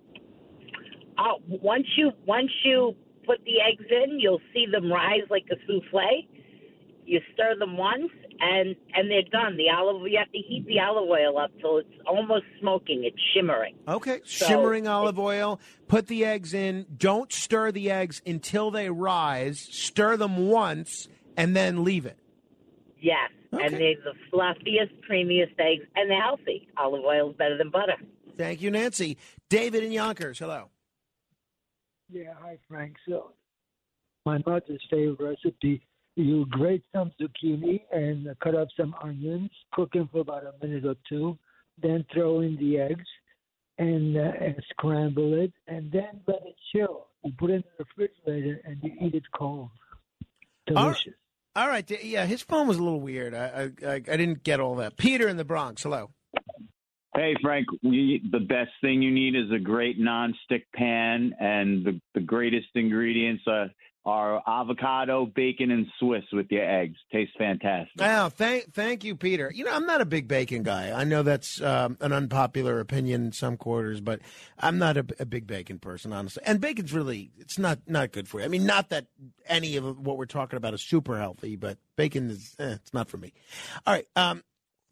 Oh, 1.18 1.36
once 1.46 1.86
you 1.96 2.12
once 2.26 2.50
you 2.64 2.96
put 3.30 3.44
the 3.44 3.60
eggs 3.60 3.84
in, 3.90 4.18
you'll 4.20 4.40
see 4.52 4.66
them 4.70 4.90
rise 4.92 5.22
like 5.30 5.46
a 5.50 5.56
souffle. 5.66 6.26
You 7.06 7.20
stir 7.34 7.56
them 7.58 7.76
once, 7.76 8.10
and 8.40 8.76
and 8.94 9.10
they're 9.10 9.22
done. 9.32 9.56
The 9.56 9.68
olive 9.76 10.02
you 10.08 10.18
have 10.18 10.30
to 10.30 10.38
heat 10.38 10.64
the 10.66 10.78
olive 10.80 11.08
oil 11.08 11.38
up 11.38 11.50
till 11.60 11.78
it's 11.78 11.88
almost 12.06 12.44
smoking. 12.60 13.02
It's 13.04 13.18
shimmering. 13.34 13.74
Okay, 13.88 14.20
So- 14.24 14.46
shimmering 14.46 14.86
olive 14.86 15.18
oil. 15.18 15.60
Put 15.88 16.06
the 16.06 16.24
eggs 16.24 16.54
in. 16.54 16.86
Don't 16.96 17.32
stir 17.32 17.72
the 17.72 17.90
eggs 17.90 18.22
until 18.26 18.70
they 18.70 18.90
rise. 18.90 19.58
Stir 19.58 20.16
them 20.16 20.48
once 20.48 21.08
and 21.36 21.56
then 21.56 21.82
leave 21.82 22.06
it. 22.06 22.18
Yes, 23.00 23.30
and 23.52 23.74
they're 23.74 23.96
the 24.04 24.12
fluffiest, 24.30 24.92
creamiest 25.08 25.58
eggs, 25.58 25.84
and 25.96 26.10
they're 26.10 26.22
healthy. 26.22 26.68
Olive 26.76 27.02
oil 27.04 27.30
is 27.30 27.36
better 27.36 27.56
than 27.56 27.70
butter. 27.70 27.96
Thank 28.36 28.60
you, 28.62 28.70
Nancy. 28.70 29.16
David 29.48 29.82
in 29.82 29.90
Yonkers. 29.90 30.38
Hello. 30.38 30.68
Yeah, 32.12 32.34
hi 32.40 32.58
Frank. 32.68 32.96
So, 33.08 33.32
my 34.26 34.38
mother's 34.46 34.82
favorite 34.90 35.18
recipe: 35.44 35.82
you 36.16 36.46
grate 36.50 36.82
some 36.94 37.12
zucchini 37.20 37.82
and 37.92 38.28
cut 38.42 38.54
up 38.54 38.68
some 38.76 38.94
onions, 39.02 39.50
cook 39.72 39.92
them 39.92 40.08
for 40.12 40.20
about 40.20 40.44
a 40.44 40.66
minute 40.66 40.84
or 40.84 40.96
two, 41.08 41.38
then 41.80 42.04
throw 42.12 42.40
in 42.40 42.56
the 42.56 42.78
eggs 42.78 43.06
and, 43.78 44.16
uh, 44.16 44.32
and 44.40 44.56
scramble 44.70 45.34
it, 45.40 45.52
and 45.68 45.90
then 45.92 46.20
let 46.26 46.42
it 46.44 46.56
chill. 46.72 47.06
You 47.24 47.32
put 47.38 47.50
it 47.50 47.54
in 47.54 47.64
the 47.78 47.84
refrigerator 47.84 48.60
and 48.64 48.78
you 48.82 48.92
eat 49.00 49.14
it 49.14 49.24
cold. 49.34 49.70
Delicious. 50.66 51.14
All 51.56 51.68
right. 51.68 51.84
d- 51.86 51.98
Yeah, 52.02 52.26
his 52.26 52.42
phone 52.42 52.68
was 52.68 52.78
a 52.78 52.82
little 52.82 53.00
weird. 53.00 53.34
I 53.34 53.70
I, 53.82 53.86
I, 53.86 53.94
I 53.94 53.98
didn't 54.00 54.42
get 54.44 54.60
all 54.60 54.76
that. 54.76 54.96
Peter 54.96 55.28
in 55.28 55.36
the 55.36 55.44
Bronx. 55.44 55.82
Hello. 55.82 56.10
Hey 57.14 57.34
Frank, 57.42 57.66
we, 57.82 58.22
the 58.30 58.38
best 58.38 58.70
thing 58.80 59.02
you 59.02 59.10
need 59.10 59.34
is 59.34 59.50
a 59.50 59.58
great 59.58 59.98
non-stick 59.98 60.66
pan, 60.72 61.34
and 61.40 61.84
the, 61.84 62.00
the 62.14 62.20
greatest 62.20 62.68
ingredients 62.76 63.42
are, 63.48 63.70
are 64.04 64.40
avocado, 64.46 65.26
bacon, 65.26 65.72
and 65.72 65.88
Swiss 65.98 66.22
with 66.32 66.46
your 66.50 66.64
eggs. 66.64 66.96
Tastes 67.10 67.34
fantastic. 67.36 68.00
Oh, 68.00 68.28
thank 68.28 68.72
thank 68.72 69.02
you, 69.02 69.16
Peter. 69.16 69.50
You 69.52 69.64
know, 69.64 69.72
I'm 69.72 69.86
not 69.86 70.00
a 70.00 70.04
big 70.04 70.28
bacon 70.28 70.62
guy. 70.62 70.92
I 70.92 71.02
know 71.02 71.24
that's 71.24 71.60
um, 71.60 71.96
an 72.00 72.12
unpopular 72.12 72.78
opinion 72.78 73.26
in 73.26 73.32
some 73.32 73.56
quarters, 73.56 74.00
but 74.00 74.20
I'm 74.60 74.78
not 74.78 74.96
a, 74.96 75.04
a 75.18 75.26
big 75.26 75.48
bacon 75.48 75.80
person, 75.80 76.12
honestly. 76.12 76.44
And 76.46 76.60
bacon's 76.60 76.92
really 76.92 77.32
it's 77.38 77.58
not 77.58 77.80
not 77.88 78.12
good 78.12 78.28
for 78.28 78.38
you. 78.38 78.44
I 78.44 78.48
mean, 78.48 78.66
not 78.66 78.90
that 78.90 79.06
any 79.46 79.76
of 79.76 79.98
what 79.98 80.16
we're 80.16 80.26
talking 80.26 80.58
about 80.58 80.74
is 80.74 80.82
super 80.82 81.18
healthy, 81.18 81.56
but 81.56 81.76
bacon 81.96 82.30
is 82.30 82.54
eh, 82.60 82.74
it's 82.74 82.94
not 82.94 83.08
for 83.08 83.16
me. 83.16 83.32
All 83.84 83.94
right, 83.94 84.06
um, 84.14 84.44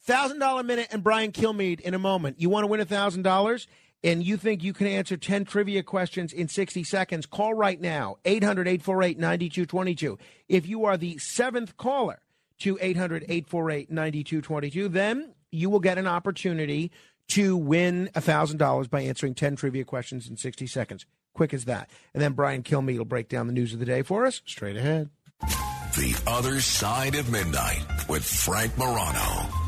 thousand 0.08 0.38
dollar 0.38 0.62
minute 0.62 0.88
and 0.90 1.04
Brian 1.04 1.32
Kilmeade 1.32 1.80
in 1.80 1.92
a 1.92 1.98
moment. 1.98 2.40
You 2.40 2.48
want 2.48 2.64
to 2.64 2.66
win 2.66 2.80
a 2.80 2.86
thousand 2.86 3.22
dollars? 3.22 3.68
And 4.02 4.24
you 4.24 4.36
think 4.36 4.62
you 4.62 4.72
can 4.72 4.86
answer 4.86 5.16
10 5.16 5.44
trivia 5.44 5.82
questions 5.82 6.32
in 6.32 6.48
60 6.48 6.84
seconds? 6.84 7.26
Call 7.26 7.52
right 7.52 7.80
now, 7.80 8.16
800 8.24 8.68
848 8.68 9.18
9222. 9.18 10.18
If 10.48 10.66
you 10.68 10.84
are 10.84 10.96
the 10.96 11.18
seventh 11.18 11.76
caller 11.76 12.20
to 12.60 12.78
800 12.80 13.24
848 13.24 13.90
9222, 13.90 14.88
then 14.88 15.34
you 15.50 15.68
will 15.68 15.80
get 15.80 15.98
an 15.98 16.06
opportunity 16.06 16.92
to 17.28 17.56
win 17.56 18.08
$1,000 18.14 18.88
by 18.88 19.00
answering 19.02 19.34
10 19.34 19.56
trivia 19.56 19.84
questions 19.84 20.28
in 20.28 20.36
60 20.36 20.66
seconds. 20.68 21.04
Quick 21.34 21.52
as 21.52 21.66
that. 21.66 21.90
And 22.14 22.22
then 22.22 22.32
Brian 22.32 22.62
Kilmeade 22.62 22.98
will 22.98 23.04
break 23.04 23.28
down 23.28 23.46
the 23.46 23.52
news 23.52 23.72
of 23.72 23.80
the 23.80 23.84
day 23.84 24.02
for 24.02 24.26
us 24.26 24.42
straight 24.46 24.76
ahead. 24.76 25.10
The 25.40 26.22
Other 26.26 26.60
Side 26.60 27.16
of 27.16 27.30
Midnight 27.30 28.08
with 28.08 28.24
Frank 28.24 28.78
Morano. 28.78 29.67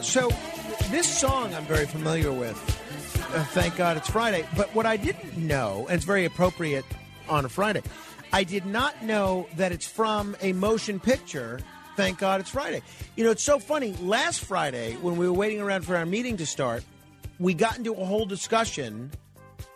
Ah, 0.00 0.02
so 0.02 0.30
this 0.90 1.06
song 1.06 1.54
I'm 1.54 1.66
very 1.66 1.84
familiar 1.84 2.32
with. 2.32 2.56
Uh, 3.34 3.44
thank 3.52 3.76
God 3.76 3.98
it's 3.98 4.08
Friday. 4.08 4.46
But 4.56 4.74
what 4.74 4.86
I 4.86 4.96
didn't 4.96 5.36
know, 5.36 5.86
and 5.88 5.96
it's 5.96 6.06
very 6.06 6.24
appropriate 6.24 6.86
on 7.28 7.44
a 7.44 7.50
Friday, 7.50 7.82
I 8.32 8.44
did 8.44 8.64
not 8.64 9.02
know 9.04 9.46
that 9.56 9.72
it's 9.72 9.86
from 9.86 10.36
a 10.40 10.54
motion 10.54 11.00
picture. 11.00 11.60
Thank 11.96 12.18
God 12.18 12.40
it's 12.40 12.48
Friday. 12.48 12.80
You 13.14 13.24
know, 13.24 13.30
it's 13.30 13.42
so 13.42 13.58
funny. 13.58 13.94
Last 14.00 14.40
Friday, 14.42 14.96
when 15.02 15.18
we 15.18 15.26
were 15.26 15.34
waiting 15.34 15.60
around 15.60 15.82
for 15.84 15.94
our 15.96 16.06
meeting 16.06 16.38
to 16.38 16.46
start, 16.46 16.82
we 17.38 17.52
got 17.52 17.76
into 17.76 17.92
a 17.92 18.04
whole 18.06 18.24
discussion 18.24 19.10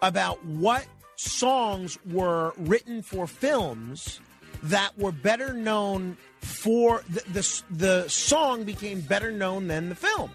about 0.00 0.42
what 0.46 0.86
songs 1.16 1.98
were 2.10 2.54
written 2.56 3.02
for 3.02 3.26
films 3.26 4.20
that 4.62 4.96
were 4.96 5.12
better 5.12 5.52
known 5.52 6.16
for 6.44 7.02
the, 7.08 7.22
the 7.32 7.62
the 7.70 8.08
song 8.08 8.64
became 8.64 9.00
better 9.00 9.30
known 9.32 9.66
than 9.66 9.88
the 9.88 9.94
film, 9.94 10.30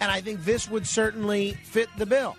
and 0.00 0.10
I 0.10 0.20
think 0.20 0.44
this 0.44 0.70
would 0.70 0.86
certainly 0.86 1.52
fit 1.52 1.88
the 1.98 2.06
bill. 2.06 2.36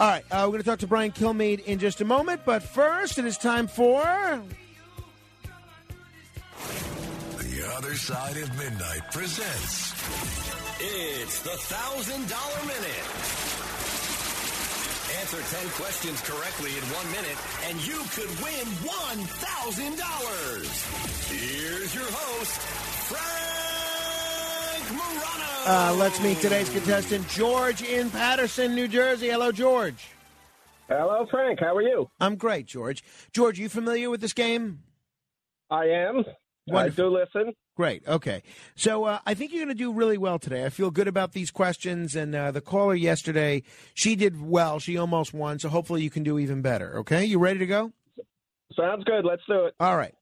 All 0.00 0.08
right, 0.08 0.24
uh, 0.30 0.42
we're 0.44 0.52
going 0.52 0.62
to 0.62 0.64
talk 0.70 0.78
to 0.80 0.86
Brian 0.86 1.10
Kilmeade 1.10 1.64
in 1.64 1.78
just 1.80 2.00
a 2.00 2.04
moment, 2.04 2.42
but 2.44 2.62
first 2.62 3.18
it 3.18 3.24
is 3.24 3.36
time 3.36 3.66
for 3.66 4.02
The 7.38 7.74
Other 7.76 7.94
Side 7.96 8.36
of 8.36 8.56
Midnight 8.56 9.02
presents 9.12 9.92
It's 10.80 11.42
the 11.42 11.50
thousand 11.50 12.28
dollar 12.28 12.60
minute. 12.66 13.67
Answer 15.28 15.44
10 15.56 15.68
questions 15.72 16.22
correctly 16.22 16.70
in 16.70 16.82
one 16.84 17.10
minute, 17.10 17.36
and 17.68 17.76
you 17.86 17.98
could 18.12 18.30
win 18.42 18.64
$1,000. 18.80 21.28
Here's 21.28 21.94
your 21.94 22.10
host, 22.10 22.58
Frank 23.10 24.90
Morano. 24.90 25.66
Uh, 25.66 25.92
let's 25.98 26.18
meet 26.22 26.38
today's 26.38 26.70
contestant, 26.70 27.28
George 27.28 27.82
in 27.82 28.08
Paterson, 28.08 28.74
New 28.74 28.88
Jersey. 28.88 29.28
Hello, 29.28 29.52
George. 29.52 30.08
Hello, 30.88 31.26
Frank. 31.30 31.60
How 31.60 31.76
are 31.76 31.82
you? 31.82 32.08
I'm 32.18 32.36
great, 32.36 32.64
George. 32.64 33.04
George, 33.30 33.58
you 33.58 33.68
familiar 33.68 34.08
with 34.08 34.22
this 34.22 34.32
game? 34.32 34.78
I 35.68 35.88
am. 35.88 36.24
I 36.74 36.88
do 36.88 37.08
listen. 37.08 37.52
Great. 37.76 38.06
Okay. 38.06 38.42
So 38.76 39.04
uh, 39.04 39.18
I 39.24 39.34
think 39.34 39.52
you're 39.52 39.64
going 39.64 39.76
to 39.76 39.78
do 39.78 39.92
really 39.92 40.18
well 40.18 40.38
today. 40.38 40.64
I 40.64 40.68
feel 40.68 40.90
good 40.90 41.08
about 41.08 41.32
these 41.32 41.50
questions. 41.50 42.16
And 42.16 42.34
uh, 42.34 42.50
the 42.50 42.60
caller 42.60 42.94
yesterday, 42.94 43.62
she 43.94 44.16
did 44.16 44.40
well. 44.42 44.78
She 44.78 44.96
almost 44.96 45.32
won. 45.32 45.58
So 45.58 45.68
hopefully 45.68 46.02
you 46.02 46.10
can 46.10 46.22
do 46.22 46.38
even 46.38 46.62
better. 46.62 46.98
Okay. 46.98 47.24
You 47.24 47.38
ready 47.38 47.60
to 47.60 47.66
go? 47.66 47.92
Sounds 48.76 49.04
good. 49.04 49.24
Let's 49.24 49.42
do 49.48 49.66
it. 49.66 49.74
All 49.80 49.96
right. 49.96 50.14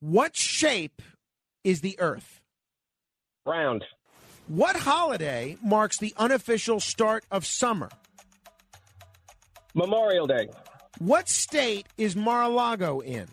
What 0.00 0.36
shape 0.36 1.00
is 1.64 1.80
the 1.80 1.98
Earth? 1.98 2.40
Round. 3.44 3.84
What 4.48 4.76
holiday 4.76 5.56
marks 5.62 5.98
the 5.98 6.14
unofficial 6.16 6.80
start 6.80 7.24
of 7.30 7.46
summer? 7.46 7.88
Memorial 9.74 10.26
Day. 10.26 10.48
What 10.98 11.28
state 11.28 11.86
is 11.98 12.16
Mar-a-Lago 12.16 13.00
in? 13.00 13.26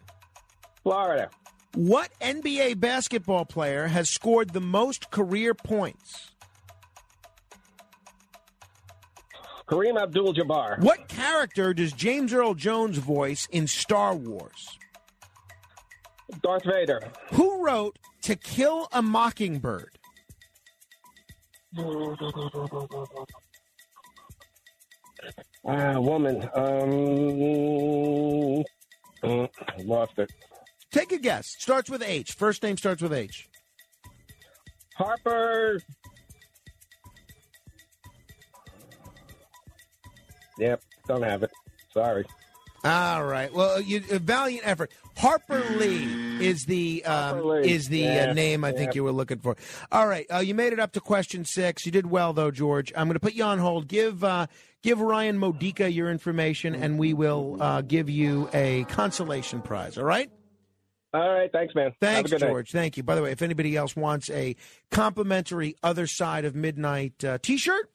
Florida. 0.83 1.29
What 1.75 2.11
NBA 2.21 2.79
basketball 2.79 3.45
player 3.45 3.87
has 3.87 4.09
scored 4.09 4.53
the 4.53 4.61
most 4.61 5.09
career 5.09 5.55
points? 5.55 6.29
Kareem 9.67 9.99
Abdul-Jabbar. 9.99 10.79
What 10.79 11.07
character 11.07 11.73
does 11.73 11.91
James 11.93 12.31
Earl 12.31 12.53
Jones 12.53 12.99
voice 12.99 13.47
in 13.51 13.65
Star 13.65 14.13
Wars? 14.13 14.77
Darth 16.43 16.65
Vader. 16.65 17.01
Who 17.31 17.65
wrote 17.65 17.97
To 18.23 18.35
Kill 18.35 18.87
a 18.91 19.01
Mockingbird? 19.01 19.97
Ah, 25.65 25.99
woman. 25.99 26.47
Um, 26.53 28.63
uh, 29.23 29.47
lost 29.79 30.19
it. 30.19 30.31
Take 30.93 31.11
a 31.11 31.17
guess. 31.17 31.47
Starts 31.57 31.89
with 31.89 32.03
H. 32.03 32.33
First 32.33 32.61
name 32.61 32.77
starts 32.77 33.01
with 33.01 33.11
H. 33.11 33.49
Harper. 34.95 35.79
Yep, 40.59 40.83
don't 41.07 41.23
have 41.23 41.41
it. 41.41 41.51
Sorry. 41.91 42.23
All 42.83 43.25
right. 43.25 43.51
Well, 43.51 43.81
you, 43.81 44.03
a 44.11 44.19
valiant 44.19 44.67
effort. 44.67 44.91
Harper 45.17 45.63
Lee 45.77 46.45
is 46.45 46.65
the 46.65 47.03
um, 47.05 47.43
Lee. 47.43 47.71
is 47.71 47.87
the 47.87 48.07
uh, 48.07 48.33
name 48.33 48.63
I 48.63 48.71
think 48.71 48.93
you 48.93 49.03
were 49.03 49.11
looking 49.11 49.39
for. 49.39 49.55
All 49.91 50.07
right. 50.07 50.27
Uh, 50.31 50.39
you 50.39 50.53
made 50.53 50.73
it 50.73 50.79
up 50.79 50.91
to 50.91 50.99
question 50.99 51.43
six. 51.43 51.87
You 51.87 51.91
did 51.91 52.05
well 52.05 52.33
though, 52.33 52.51
George. 52.51 52.93
I'm 52.95 53.07
going 53.07 53.15
to 53.15 53.19
put 53.19 53.33
you 53.33 53.45
on 53.45 53.57
hold. 53.57 53.87
Give 53.87 54.23
uh, 54.23 54.45
give 54.83 55.01
Ryan 55.01 55.39
Modica 55.39 55.91
your 55.91 56.11
information, 56.11 56.75
and 56.75 56.99
we 56.99 57.13
will 57.13 57.57
uh, 57.59 57.81
give 57.81 58.11
you 58.11 58.47
a 58.53 58.83
consolation 58.85 59.61
prize. 59.61 59.97
All 59.97 60.03
right. 60.03 60.29
All 61.13 61.29
right. 61.29 61.51
Thanks, 61.51 61.75
man. 61.75 61.93
Thanks, 62.01 62.31
good 62.31 62.41
night. 62.41 62.47
George. 62.47 62.71
Thank 62.71 62.97
you. 62.97 63.03
By 63.03 63.13
the 63.15 63.21
way, 63.21 63.31
if 63.31 63.43
anybody 63.43 63.77
else 63.77 63.95
wants 63.95 64.31
a 64.31 64.55
complimentary 64.89 65.75
Other 65.83 66.07
Side 66.07 66.43
of 66.43 66.55
Midnight 66.55 67.23
uh, 67.23 67.37
t 67.41 67.57
shirt, 67.57 67.91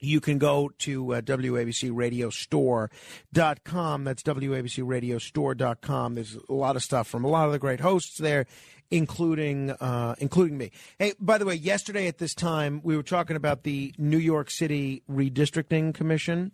you 0.00 0.20
can 0.20 0.36
go 0.38 0.70
to 0.78 1.14
uh, 1.14 1.20
WABCRadiostore.com. 1.22 4.04
That's 4.04 4.22
WABCRadiostore.com. 4.22 6.14
There's 6.14 6.36
a 6.48 6.52
lot 6.52 6.76
of 6.76 6.82
stuff 6.82 7.08
from 7.08 7.24
a 7.24 7.28
lot 7.28 7.46
of 7.46 7.52
the 7.52 7.58
great 7.58 7.80
hosts 7.80 8.18
there, 8.18 8.44
including 8.90 9.70
uh, 9.70 10.14
including 10.18 10.58
me. 10.58 10.72
Hey, 10.98 11.14
by 11.18 11.38
the 11.38 11.46
way, 11.46 11.54
yesterday 11.54 12.06
at 12.06 12.18
this 12.18 12.34
time, 12.34 12.82
we 12.82 12.94
were 12.96 13.02
talking 13.02 13.36
about 13.36 13.62
the 13.62 13.94
New 13.96 14.18
York 14.18 14.50
City 14.50 15.02
Redistricting 15.10 15.94
Commission, 15.94 16.52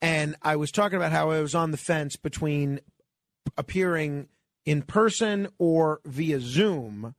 and 0.00 0.36
I 0.42 0.54
was 0.54 0.70
talking 0.70 0.96
about 0.96 1.10
how 1.10 1.32
I 1.32 1.40
was 1.40 1.56
on 1.56 1.72
the 1.72 1.76
fence 1.76 2.14
between 2.14 2.78
appearing 3.56 4.28
in 4.68 4.82
person 4.82 5.48
or 5.56 5.98
via 6.04 6.38
Zoom. 6.38 7.14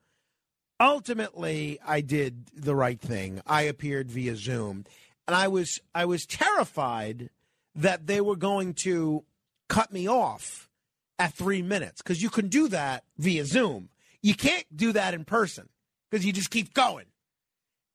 Ultimately, 0.79 1.79
I 1.83 1.99
did 2.01 2.45
the 2.53 2.75
right 2.75 3.01
thing. 3.01 3.41
I 3.47 3.63
appeared 3.63 4.11
via 4.11 4.35
Zoom, 4.35 4.85
and 5.27 5.35
I 5.35 5.47
was 5.47 5.79
I 5.95 6.05
was 6.05 6.27
terrified 6.27 7.31
that 7.73 8.05
they 8.05 8.21
were 8.21 8.35
going 8.35 8.75
to 8.85 9.25
cut 9.67 9.91
me 9.91 10.07
off 10.07 10.69
at 11.17 11.33
three 11.33 11.63
minutes 11.63 12.03
because 12.03 12.21
you 12.21 12.29
can 12.29 12.49
do 12.49 12.67
that 12.67 13.03
via 13.17 13.43
Zoom. 13.45 13.89
You 14.21 14.35
can't 14.35 14.65
do 14.75 14.91
that 14.91 15.15
in 15.15 15.25
person 15.25 15.69
because 16.11 16.23
you 16.23 16.31
just 16.31 16.51
keep 16.51 16.75
going. 16.75 17.07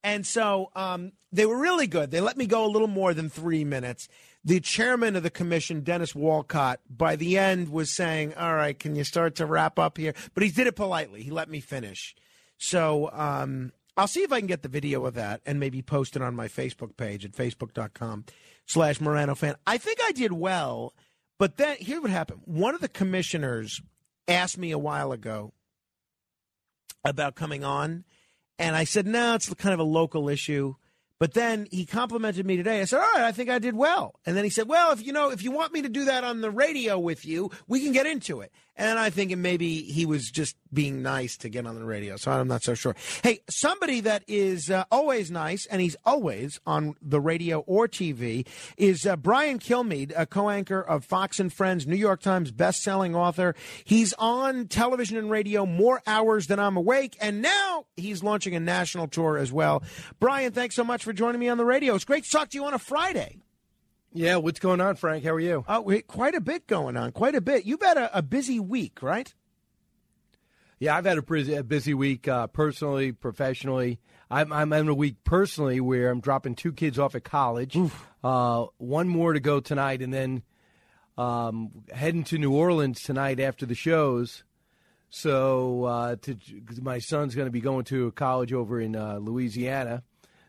And 0.03 0.27
so 0.27 0.73
um, 0.75 1.13
they 1.31 1.47
were 1.47 1.59
really 1.59 1.87
good. 1.87 2.11
They 2.11 2.21
let 2.21 2.37
me 2.37 2.47
go 2.47 2.67
a 2.67 2.73
little 2.75 2.89
more 2.89 3.15
than 3.15 3.31
three 3.31 3.65
minutes. 3.65 4.09
The 4.45 4.61
chairman 4.61 5.17
of 5.17 5.23
the 5.23 5.31
commission, 5.31 5.81
Dennis 5.81 6.15
Walcott, 6.15 6.81
by 6.91 7.17
the 7.17 7.39
end 7.39 7.71
was 7.71 7.95
saying, 7.95 8.35
All 8.35 8.55
right, 8.55 8.79
can 8.79 8.95
you 8.95 9.05
start 9.05 9.37
to 9.37 9.47
wrap 9.47 9.79
up 9.79 9.97
here? 9.97 10.15
But 10.35 10.43
he 10.43 10.51
did 10.51 10.67
it 10.67 10.77
politely. 10.77 11.23
He 11.23 11.31
let 11.31 11.49
me 11.49 11.61
finish. 11.61 12.15
So 12.59 13.11
um, 13.13 13.73
I'll 13.97 14.09
see 14.09 14.23
if 14.23 14.33
I 14.33 14.41
can 14.41 14.47
get 14.47 14.63
the 14.63 14.69
video 14.69 15.07
of 15.07 15.15
that 15.15 15.41
and 15.47 15.61
maybe 15.61 15.81
post 15.83 16.17
it 16.17 16.23
on 16.23 16.35
my 16.35 16.49
Facebook 16.49 16.97
page 16.97 17.25
at 17.25 17.33
facebook.com 17.33 18.25
slash 18.67 19.01
Morano 19.01 19.35
fan. 19.35 19.55
I 19.67 19.79
think 19.79 19.99
I 20.03 20.13
did 20.13 20.33
well, 20.33 20.95
but 21.39 21.57
then 21.57 21.77
here's 21.79 22.03
what 22.03 22.11
happened. 22.11 22.41
One 22.45 22.75
of 22.75 22.81
the 22.81 22.89
commissioners 22.89 23.81
asked 24.27 24.59
me 24.59 24.73
a 24.73 24.79
while 24.79 25.13
ago 25.13 25.53
about 27.05 27.35
coming 27.35 27.63
on, 27.63 28.05
and 28.59 28.75
I 28.75 28.85
said, 28.85 29.07
no, 29.07 29.35
it's 29.35 29.53
kind 29.55 29.75
of 29.75 29.81
a 29.81 29.85
local 29.85 30.29
issue. 30.29 30.75
But 31.21 31.35
then 31.35 31.69
he 31.71 31.87
complimented 31.87 32.45
me 32.45 32.57
today. 32.57 32.81
I 32.81 32.85
said, 32.85 32.99
all 32.99 33.13
right, 33.15 33.25
I 33.25 33.33
think 33.33 33.49
I 33.49 33.59
did 33.59 33.77
well. 33.77 34.15
And 34.27 34.37
then 34.37 34.45
he 34.45 34.51
said, 34.51 34.69
well, 34.69 34.93
if 34.93 35.05
you 35.05 35.13
know, 35.13 35.31
if 35.31 35.43
you 35.43 35.53
want 35.53 35.73
me 35.73 35.83
to 35.83 35.89
do 35.89 36.07
that 36.07 36.25
on 36.25 36.41
the 36.41 36.51
radio 36.51 36.99
with 36.99 37.25
you, 37.25 37.51
we 37.69 37.83
can 37.83 37.93
get 37.93 38.07
into 38.07 38.41
it. 38.41 38.53
And 38.77 38.99
I 38.99 39.11
think 39.11 39.37
maybe 39.37 39.83
he 39.83 40.05
was 40.05 40.31
just 40.31 40.57
being 40.73 41.03
nice 41.03 41.37
to 41.39 41.49
get 41.49 41.67
on 41.67 41.77
the 41.77 41.85
radio. 41.85 42.17
So 42.17 42.33
I'm 42.33 42.49
not 42.49 42.65
so 42.65 42.75
sure. 42.75 42.97
Hey, 43.23 43.41
somebody 43.49 44.01
that 44.01 44.25
is 44.27 44.71
uh, 44.71 44.85
always 44.91 45.31
nice, 45.31 45.67
and 45.67 45.81
he's 45.81 45.97
always 46.05 46.61
on 46.67 46.97
the 47.01 47.21
radio 47.21 47.61
or 47.61 47.87
TV, 47.87 48.47
is 48.77 49.07
uh, 49.07 49.17
Brian 49.17 49.61
Kilmeade, 49.61 50.13
a 50.17 50.27
co-anchor 50.27 50.81
of 50.81 51.05
Fox 51.05 51.39
and 51.39 51.53
Friends, 51.53 51.87
New 51.87 51.97
York 51.97 52.21
Times 52.21 52.51
best-selling 52.51 53.15
author. 53.15 53.55
He's 53.85 54.13
on 54.15 54.67
television 54.67 55.17
and 55.17 55.31
radio 55.31 55.65
more 55.67 56.03
hours 56.07 56.49
than 56.49 56.59
I'm 56.59 56.77
awake, 56.77 57.17
and 57.21 57.43
now 57.43 57.87
he's 57.97 58.23
launching 58.25 58.57
a 58.57 58.61
national 58.61 59.07
tour 59.07 59.39
as 59.39 59.53
well. 59.53 59.85
Brian, 60.19 60.53
thanks 60.53 60.75
so 60.75 60.83
much 60.85 61.05
for 61.05 61.13
joining 61.13 61.41
me 61.41 61.49
on 61.49 61.59
the 61.59 61.65
radio. 61.65 61.95
It's 61.95 62.05
great 62.05 62.25
to 62.25 62.31
talk 62.31 62.51
to 62.51 62.59
you 62.59 62.65
on 62.65 62.75
a 62.75 62.79
Friday. 62.79 63.39
Yeah, 64.17 64.37
what's 64.37 64.61
going 64.61 64.81
on, 64.81 64.95
Frank? 64.95 65.25
How 65.25 65.33
are 65.33 65.41
you? 65.41 65.65
Oh, 65.67 65.81
wait, 65.81 66.07
quite 66.07 66.37
a 66.37 66.41
bit 66.41 66.69
going 66.69 66.97
on. 66.97 67.11
Quite 67.11 67.35
a 67.35 67.41
bit. 67.41 67.65
You've 67.65 67.83
had 67.83 67.97
a, 67.99 68.19
a 68.19 68.23
busy 68.23 68.61
week, 68.61 69.03
right? 69.03 69.35
Yeah, 70.79 70.97
I've 70.97 71.05
had 71.05 71.19
a 71.19 71.23
busy, 71.23 71.55
a 71.55 71.65
busy 71.65 71.95
week 71.95 72.29
uh, 72.29 72.47
personally, 72.47 73.11
professionally. 73.11 73.99
I'm, 74.31 74.53
I'm 74.53 74.73
in 74.73 74.89
a 74.89 74.95
week 74.95 75.17
personally 75.25 75.81
where 75.81 76.11
I'm 76.11 76.21
dropping 76.21 76.55
two 76.55 76.73
kids 76.73 76.97
off 76.97 77.17
at 77.17 77.25
college. 77.25 77.77
Uh, 78.23 78.67
one 78.79 79.09
more 79.09 79.33
to 79.33 79.41
go 79.41 79.59
tonight, 79.59 80.01
and 80.01 80.15
then 80.15 80.43
um, 81.19 81.73
heading 81.93 82.25
to 82.25 82.39
New 82.39 82.55
Orleans 82.55 83.03
tonight 83.03 83.41
after 83.41 83.67
the 83.67 83.75
shows. 83.75 84.45
So 85.11 85.85
uh, 85.85 86.17
to, 86.23 86.37
my 86.81 87.01
son's 87.01 87.35
going 87.35 87.47
to 87.49 87.53
be 87.53 87.61
going 87.61 87.85
to 87.87 88.07
a 88.07 88.13
college 88.13 88.53
over 88.53 88.81
in 88.81 88.95
uh, 88.95 89.19
Louisiana. 89.21 90.05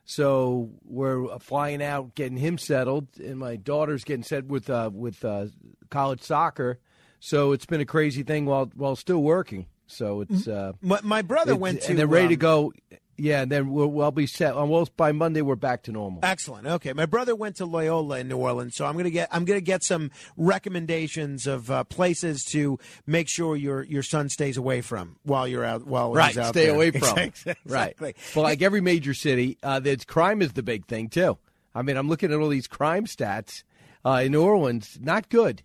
So 0.05 0.69
we're 0.85 1.39
flying 1.39 1.81
out, 1.83 2.13
getting 2.13 2.37
him 2.37 2.57
settled, 2.59 3.07
and 3.19 3.39
my 3.39 3.55
daughter's 3.55 4.03
getting 4.03 4.23
set 4.23 4.45
with 4.45 4.69
uh, 4.69 4.91
with 4.93 5.25
uh, 5.25 5.47
college 5.89 6.21
soccer. 6.21 6.79
So 7.19 7.53
it's 7.53 7.65
been 7.65 7.81
a 7.81 7.85
crazy 7.85 8.21
thing 8.21 8.45
while 8.45 8.71
while 8.75 8.95
still 8.95 9.23
working. 9.23 9.65
So 9.87 10.21
it's 10.21 10.47
uh, 10.47 10.73
My, 10.81 10.99
my 11.03 11.21
brother 11.21 11.55
went 11.55 11.81
to. 11.83 11.89
and 11.89 11.99
they're 11.99 12.07
ready 12.07 12.35
to 12.37 12.47
um, 12.47 12.71
go. 12.91 12.97
Yeah, 13.17 13.43
and 13.43 13.51
then 13.51 13.71
we'll, 13.71 13.87
we'll 13.87 14.11
be 14.11 14.27
set. 14.27 14.55
And 14.55 14.69
we'll, 14.69 14.87
by 14.97 15.11
Monday, 15.13 15.41
we're 15.41 15.55
back 15.55 15.83
to 15.83 15.91
normal. 15.91 16.19
Excellent. 16.23 16.67
Okay, 16.67 16.91
my 16.93 17.05
brother 17.05 17.35
went 17.35 17.55
to 17.57 17.65
Loyola 17.65 18.19
in 18.19 18.27
New 18.27 18.37
Orleans, 18.37 18.75
so 18.75 18.85
I'm 18.85 18.97
gonna 18.97 19.09
get 19.09 19.29
I'm 19.31 19.45
gonna 19.45 19.61
get 19.61 19.83
some 19.83 20.11
recommendations 20.35 21.47
of 21.47 21.69
uh, 21.69 21.83
places 21.85 22.43
to 22.45 22.79
make 23.05 23.27
sure 23.29 23.55
your 23.55 23.83
your 23.83 24.03
son 24.03 24.29
stays 24.29 24.57
away 24.57 24.81
from 24.81 25.17
while 25.23 25.47
you're 25.47 25.63
out 25.63 25.85
while 25.85 26.13
right, 26.13 26.29
he's 26.29 26.37
out 26.37 26.49
stay 26.49 26.65
there. 26.65 26.75
away 26.75 26.91
from. 26.91 27.17
exactly. 27.19 27.55
Right. 27.65 27.95
Well, 28.35 28.43
like 28.43 28.61
every 28.61 28.81
major 28.81 29.13
city, 29.13 29.57
uh, 29.63 29.79
there's 29.79 30.03
crime 30.05 30.41
is 30.41 30.53
the 30.53 30.63
big 30.63 30.85
thing 30.87 31.09
too. 31.09 31.37
I 31.73 31.81
mean, 31.81 31.97
I'm 31.97 32.07
looking 32.09 32.31
at 32.31 32.39
all 32.39 32.49
these 32.49 32.67
crime 32.67 33.05
stats 33.05 33.63
uh, 34.05 34.21
in 34.25 34.31
New 34.31 34.41
Orleans. 34.43 34.97
Not 35.01 35.29
good. 35.29 35.61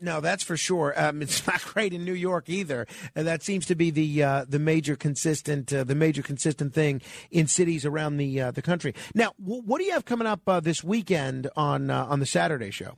No, 0.00 0.20
that's 0.20 0.42
for 0.44 0.56
sure. 0.56 0.94
Um, 0.96 1.22
it's 1.22 1.46
not 1.46 1.62
great 1.64 1.92
in 1.92 2.04
New 2.04 2.12
York 2.14 2.48
either, 2.48 2.86
and 3.14 3.26
that 3.26 3.42
seems 3.42 3.66
to 3.66 3.74
be 3.74 3.90
the 3.90 4.22
uh, 4.22 4.44
the 4.48 4.58
major 4.58 4.96
consistent 4.96 5.72
uh, 5.72 5.84
the 5.84 5.94
major 5.94 6.22
consistent 6.22 6.74
thing 6.74 7.02
in 7.30 7.46
cities 7.46 7.84
around 7.84 8.16
the 8.18 8.40
uh, 8.40 8.50
the 8.50 8.62
country. 8.62 8.94
Now, 9.14 9.32
w- 9.42 9.62
what 9.64 9.78
do 9.78 9.84
you 9.84 9.92
have 9.92 10.04
coming 10.04 10.26
up 10.26 10.40
uh, 10.48 10.60
this 10.60 10.84
weekend 10.84 11.48
on 11.56 11.90
uh, 11.90 12.04
on 12.06 12.20
the 12.20 12.26
Saturday 12.26 12.70
show? 12.70 12.96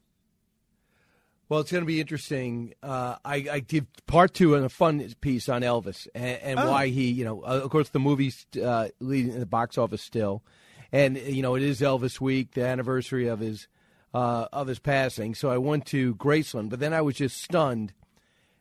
Well, 1.49 1.59
it's 1.59 1.73
going 1.73 1.83
to 1.83 1.87
be 1.87 2.01
interesting. 2.01 2.75
Uh, 2.81 3.17
I, 3.25 3.45
I 3.51 3.59
did 3.61 3.89
part 4.07 4.35
two 4.35 4.55
in 4.55 4.63
a 4.63 4.69
fun 4.69 5.05
piece 5.21 5.49
on 5.49 5.63
Elvis 5.63 6.07
and, 6.15 6.39
and 6.43 6.61
Oh. 6.61 6.71
why 6.71 6.87
he, 6.89 7.11
you 7.11 7.25
know, 7.25 7.41
uh, 7.43 7.61
of 7.65 7.71
course, 7.71 7.89
the 7.89 7.99
movie's 7.99 8.47
uh, 8.63 8.87
leading 9.01 9.33
in 9.33 9.41
the 9.41 9.47
box 9.47 9.77
office 9.77 10.01
still, 10.01 10.45
and 10.93 11.17
you 11.17 11.43
know, 11.43 11.57
it 11.57 11.63
is 11.65 11.81
Elvis 11.81 12.21
week, 12.21 12.53
the 12.53 12.65
anniversary 12.65 13.27
of 13.27 13.41
his 13.41 13.67
uh, 14.15 14.47
of 14.53 14.67
his 14.67 14.79
passing. 14.79 15.35
So 15.35 15.51
I 15.51 15.59
went 15.59 15.87
to 15.87 16.15
Graceland, 16.17 16.71
but 16.71 16.81
then 16.81 16.93
I 16.93 17.01
was 17.01 17.17
just 17.17 17.43
stunned 17.43 17.93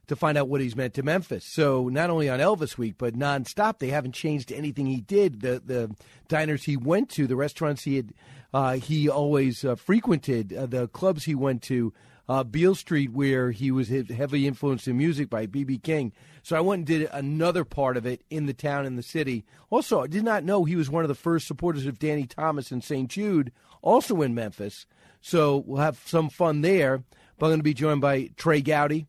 to 0.08 0.16
find 0.16 0.38
out 0.38 0.50
what 0.50 0.60
he's 0.60 0.76
meant 0.76 0.96
to 0.96 1.04
Memphis. 1.04 1.46
So 1.46 1.88
not 1.88 2.10
only 2.10 2.30
on 2.30 2.40
Elvis 2.40 2.78
week, 2.78 2.96
but 2.98 3.14
nonstop, 3.14 3.78
they 3.78 3.90
haven't 3.90 4.14
changed 4.14 4.52
anything 4.52 4.88
he 4.88 5.02
did. 5.02 5.42
The 5.42 5.62
the 5.64 5.96
diners 6.28 6.64
he 6.64 6.76
went 6.78 7.10
to, 7.12 7.28
the 7.28 7.36
restaurants 7.36 7.84
he 7.84 7.96
had, 7.96 8.14
uh, 8.54 8.74
he 8.74 9.08
always 9.08 9.64
uh, 9.64 9.76
frequented, 9.76 10.52
uh, 10.52 10.66
the 10.66 10.88
clubs 10.90 11.26
he 11.26 11.36
went 11.36 11.62
to. 11.64 11.94
Uh, 12.28 12.44
Beale 12.44 12.76
Street, 12.76 13.12
where 13.12 13.50
he 13.50 13.72
was 13.72 13.90
heavily 13.90 14.46
influenced 14.46 14.88
in 14.88 14.96
music 14.96 15.32
by 15.32 15.48
B.B. 15.48 15.80
King. 15.80 16.14
So 16.44 16.56
I 16.56 16.60
went 16.60 16.82
and 16.82 16.86
did 16.86 17.10
another 17.12 17.66
part 17.66 17.98
of 17.98 18.06
it 18.06 18.22
in 18.30 18.46
the 18.46 18.54
town, 18.54 18.86
in 18.86 18.98
the 18.98 19.02
city. 19.02 19.46
Also, 19.72 20.04
I 20.04 20.06
did 20.06 20.24
not 20.24 20.44
know 20.44 20.64
he 20.64 20.76
was 20.76 20.92
one 20.92 21.04
of 21.04 21.08
the 21.08 21.16
first 21.16 21.48
supporters 21.48 21.88
of 21.88 21.98
Danny 21.98 22.28
Thomas 22.28 22.70
and 22.70 22.84
St. 22.84 23.10
Jude, 23.10 23.52
also 23.82 24.22
in 24.22 24.36
Memphis. 24.36 24.86
So 25.22 25.64
we'll 25.66 25.82
have 25.82 26.02
some 26.06 26.30
fun 26.30 26.62
there. 26.62 27.04
But 27.38 27.46
I'm 27.46 27.52
going 27.52 27.60
to 27.60 27.64
be 27.64 27.74
joined 27.74 28.02
by 28.02 28.32
Trey 28.36 28.62
Gowdy, 28.62 29.08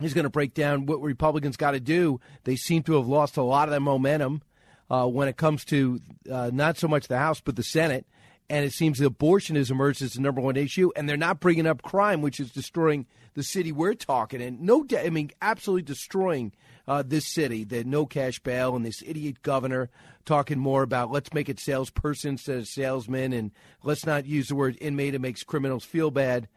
He's 0.00 0.14
going 0.14 0.24
to 0.24 0.30
break 0.30 0.54
down 0.54 0.86
what 0.86 1.00
Republicans 1.00 1.56
got 1.56 1.72
to 1.72 1.80
do. 1.80 2.20
They 2.44 2.56
seem 2.56 2.82
to 2.84 2.94
have 2.94 3.06
lost 3.06 3.36
a 3.36 3.42
lot 3.42 3.68
of 3.68 3.70
their 3.70 3.80
momentum 3.80 4.42
uh, 4.90 5.06
when 5.06 5.28
it 5.28 5.36
comes 5.36 5.64
to 5.66 6.00
uh, 6.30 6.50
not 6.52 6.78
so 6.78 6.88
much 6.88 7.08
the 7.08 7.18
House, 7.18 7.40
but 7.40 7.56
the 7.56 7.62
Senate. 7.62 8.06
And 8.50 8.64
it 8.64 8.72
seems 8.72 8.98
that 8.98 9.06
abortion 9.06 9.56
has 9.56 9.70
emerged 9.70 10.02
as 10.02 10.12
the 10.14 10.20
number 10.20 10.40
one 10.40 10.56
issue. 10.56 10.90
And 10.96 11.08
they're 11.08 11.16
not 11.16 11.40
bringing 11.40 11.66
up 11.66 11.82
crime, 11.82 12.20
which 12.22 12.40
is 12.40 12.50
destroying 12.50 13.06
the 13.34 13.42
city 13.42 13.72
we're 13.72 13.94
talking 13.94 14.40
in. 14.40 14.64
No, 14.64 14.84
doubt- 14.84 15.06
I 15.06 15.10
mean, 15.10 15.30
absolutely 15.42 15.82
destroying 15.82 16.52
uh, 16.86 17.02
this 17.06 17.26
city. 17.26 17.64
The 17.64 17.84
no 17.84 18.06
cash 18.06 18.38
bail 18.40 18.74
and 18.76 18.84
this 18.84 19.02
idiot 19.04 19.42
governor 19.42 19.90
talking 20.24 20.58
more 20.58 20.82
about 20.82 21.10
let's 21.10 21.32
make 21.34 21.48
it 21.48 21.60
salesperson 21.60 22.30
instead 22.32 22.58
of 22.58 22.66
salesman, 22.66 23.32
and 23.32 23.50
let's 23.82 24.06
not 24.06 24.26
use 24.26 24.48
the 24.48 24.54
word 24.54 24.78
inmate. 24.80 25.14
It 25.14 25.20
makes 25.20 25.42
criminals 25.42 25.84
feel 25.84 26.10
bad. 26.10 26.48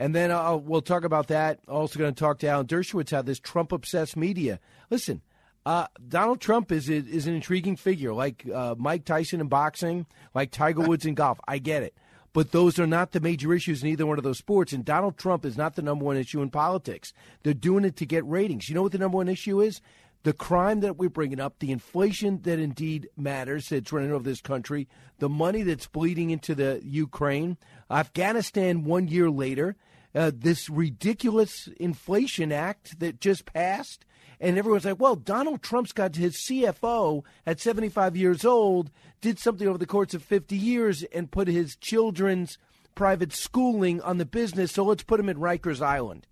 And 0.00 0.14
then 0.14 0.30
uh, 0.30 0.56
we'll 0.56 0.80
talk 0.80 1.02
about 1.02 1.26
that. 1.26 1.58
Also 1.66 1.98
going 1.98 2.14
to 2.14 2.18
talk 2.18 2.38
to 2.40 2.48
Alan 2.48 2.66
Dershowitz 2.66 3.10
how 3.10 3.22
this 3.22 3.40
Trump 3.40 3.72
obsessed 3.72 4.16
media. 4.16 4.60
Listen, 4.90 5.22
uh, 5.66 5.88
Donald 6.06 6.40
Trump 6.40 6.70
is 6.70 6.88
is 6.88 7.26
an 7.26 7.34
intriguing 7.34 7.76
figure, 7.76 8.14
like 8.14 8.46
uh, 8.52 8.74
Mike 8.78 9.04
Tyson 9.04 9.40
in 9.40 9.48
boxing, 9.48 10.06
like 10.34 10.50
Tiger 10.50 10.82
Woods 10.82 11.04
in 11.04 11.14
golf. 11.14 11.40
I 11.48 11.58
get 11.58 11.82
it, 11.82 11.94
but 12.38 12.52
those 12.52 12.78
are 12.78 12.86
not 12.86 13.10
the 13.10 13.18
major 13.18 13.52
issues 13.52 13.82
in 13.82 13.88
either 13.88 14.06
one 14.06 14.16
of 14.16 14.22
those 14.22 14.38
sports. 14.38 14.72
And 14.72 14.84
Donald 14.84 15.18
Trump 15.18 15.44
is 15.44 15.56
not 15.56 15.74
the 15.74 15.82
number 15.82 16.04
one 16.04 16.16
issue 16.16 16.40
in 16.40 16.50
politics. 16.50 17.12
They're 17.42 17.52
doing 17.52 17.84
it 17.84 17.96
to 17.96 18.06
get 18.06 18.24
ratings. 18.24 18.68
You 18.68 18.76
know 18.76 18.82
what 18.82 18.92
the 18.92 18.98
number 18.98 19.16
one 19.16 19.28
issue 19.28 19.60
is? 19.60 19.80
The 20.22 20.32
crime 20.32 20.78
that 20.82 20.96
we're 20.96 21.08
bringing 21.08 21.40
up, 21.40 21.58
the 21.58 21.72
inflation 21.72 22.42
that 22.42 22.60
indeed 22.60 23.08
matters, 23.16 23.70
that's 23.70 23.92
running 23.92 24.12
over 24.12 24.22
this 24.22 24.40
country, 24.40 24.86
the 25.18 25.28
money 25.28 25.64
that's 25.64 25.88
bleeding 25.88 26.30
into 26.30 26.54
the 26.54 26.80
Ukraine, 26.84 27.56
Afghanistan 27.90 28.84
one 28.84 29.08
year 29.08 29.28
later, 29.28 29.74
uh, 30.14 30.30
this 30.32 30.70
ridiculous 30.70 31.68
inflation 31.80 32.52
act 32.52 33.00
that 33.00 33.20
just 33.20 33.46
passed. 33.46 34.04
And 34.40 34.56
everyone's 34.56 34.84
like, 34.84 35.00
well, 35.00 35.16
Donald 35.16 35.62
Trump's 35.62 35.92
got 35.92 36.16
his 36.16 36.36
CFO 36.36 37.24
at 37.46 37.60
75 37.60 38.16
years 38.16 38.44
old, 38.44 38.90
did 39.20 39.38
something 39.38 39.66
over 39.66 39.78
the 39.78 39.86
course 39.86 40.14
of 40.14 40.22
50 40.22 40.56
years 40.56 41.02
and 41.04 41.30
put 41.30 41.48
his 41.48 41.76
children's 41.76 42.58
private 42.94 43.32
schooling 43.32 44.00
on 44.02 44.18
the 44.18 44.26
business, 44.26 44.72
so 44.72 44.84
let's 44.84 45.04
put 45.04 45.20
him 45.20 45.28
at 45.28 45.36
Rikers 45.36 45.80
Island. 45.80 46.26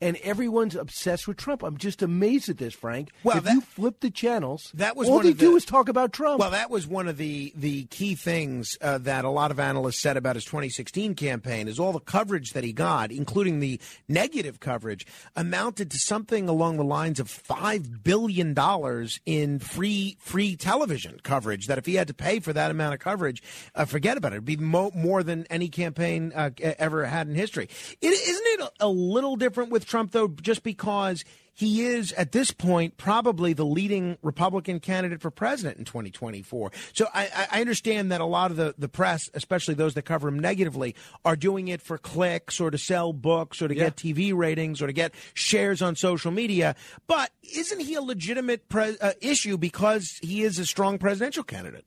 And 0.00 0.16
everyone's 0.18 0.74
obsessed 0.74 1.26
with 1.26 1.38
Trump. 1.38 1.62
I'm 1.62 1.78
just 1.78 2.02
amazed 2.02 2.48
at 2.50 2.58
this, 2.58 2.74
Frank. 2.74 3.10
Well, 3.24 3.38
if 3.38 3.44
that- 3.44 3.54
you 3.54 3.60
flip 3.62 4.00
the 4.00 4.10
channels, 4.10 4.70
That 4.74 4.94
was 4.96 5.08
all 5.08 5.20
they 5.20 5.30
of 5.30 5.38
do 5.38 5.56
is 5.56 5.64
talk 5.64 5.88
about 5.88 6.12
Trump. 6.12 6.38
Well, 6.38 6.50
that 6.50 6.70
was 6.70 6.86
one 6.86 7.08
of 7.08 7.16
the 7.16 7.52
the 7.56 7.84
key 7.84 8.14
things 8.14 8.76
uh, 8.82 8.98
that 8.98 9.24
a 9.24 9.30
lot 9.30 9.50
of 9.50 9.58
analysts 9.58 10.00
said 10.02 10.16
about 10.16 10.36
his 10.36 10.44
2016 10.44 11.14
campaign 11.14 11.66
is 11.68 11.78
all 11.78 11.92
the 11.92 12.00
coverage 12.00 12.50
that 12.52 12.62
he 12.64 12.72
got, 12.74 13.10
including 13.10 13.60
the 13.60 13.80
negative 14.08 14.60
coverage, 14.60 15.06
amounted 15.34 15.90
to 15.92 15.98
something 15.98 16.48
along 16.48 16.76
the 16.76 16.84
lines 16.84 17.18
of 17.18 17.30
five 17.30 18.04
billion 18.04 18.52
dollars 18.52 19.20
in 19.24 19.58
free 19.58 20.16
free 20.20 20.56
television 20.56 21.18
coverage. 21.22 21.68
That 21.68 21.78
if 21.78 21.86
he 21.86 21.94
had 21.94 22.08
to 22.08 22.14
pay 22.14 22.40
for 22.40 22.52
that 22.52 22.70
amount 22.70 22.92
of 22.94 23.00
coverage, 23.00 23.42
uh, 23.74 23.86
forget 23.86 24.16
about 24.18 24.32
it. 24.32 24.36
It'd 24.36 24.44
be 24.44 24.56
mo- 24.58 24.92
more 24.94 25.22
than 25.22 25.46
any 25.48 25.68
campaign 25.68 26.32
uh, 26.34 26.50
ever 26.60 27.06
had 27.06 27.28
in 27.28 27.34
history. 27.34 27.68
It, 28.02 28.08
isn't 28.08 28.46
it 28.46 28.60
a, 28.80 28.86
a 28.86 28.88
little 28.88 29.36
different 29.36 29.70
with 29.70 29.85
Trump 29.86 30.12
though, 30.12 30.28
just 30.28 30.62
because 30.62 31.24
he 31.54 31.86
is 31.86 32.12
at 32.12 32.32
this 32.32 32.50
point 32.50 32.98
probably 32.98 33.54
the 33.54 33.64
leading 33.64 34.18
Republican 34.22 34.78
candidate 34.78 35.22
for 35.22 35.30
president 35.30 35.78
in 35.78 35.86
2024. 35.86 36.70
So 36.92 37.06
I, 37.14 37.22
I- 37.34 37.48
I 37.52 37.60
understand 37.62 38.12
that 38.12 38.20
a 38.20 38.26
lot 38.26 38.50
of 38.50 38.58
the, 38.58 38.74
the 38.76 38.88
press, 38.88 39.30
especially 39.32 39.72
those 39.74 39.94
that 39.94 40.02
cover 40.02 40.28
him 40.28 40.38
negatively, 40.38 40.94
are 41.24 41.34
doing 41.36 41.68
it 41.68 41.80
for 41.80 41.96
clicks 41.96 42.60
or 42.60 42.70
to 42.70 42.76
sell 42.76 43.14
books 43.14 43.62
or 43.62 43.68
to 43.68 43.74
get 43.74 43.96
TV 43.96 44.34
ratings 44.34 44.82
or 44.82 44.86
to 44.86 44.92
get 44.92 45.14
shares 45.32 45.80
on 45.80 45.96
social 45.96 46.30
media. 46.30 46.76
But 47.06 47.30
isn't 47.54 47.80
he 47.80 47.94
a 47.94 48.02
legitimate 48.02 48.68
pre- 48.68 48.98
uh, 49.00 49.12
issue 49.22 49.56
because 49.56 50.18
he 50.20 50.42
is 50.42 50.58
a 50.58 50.66
strong 50.66 50.98
presidential 50.98 51.42
candidate? 51.44 51.86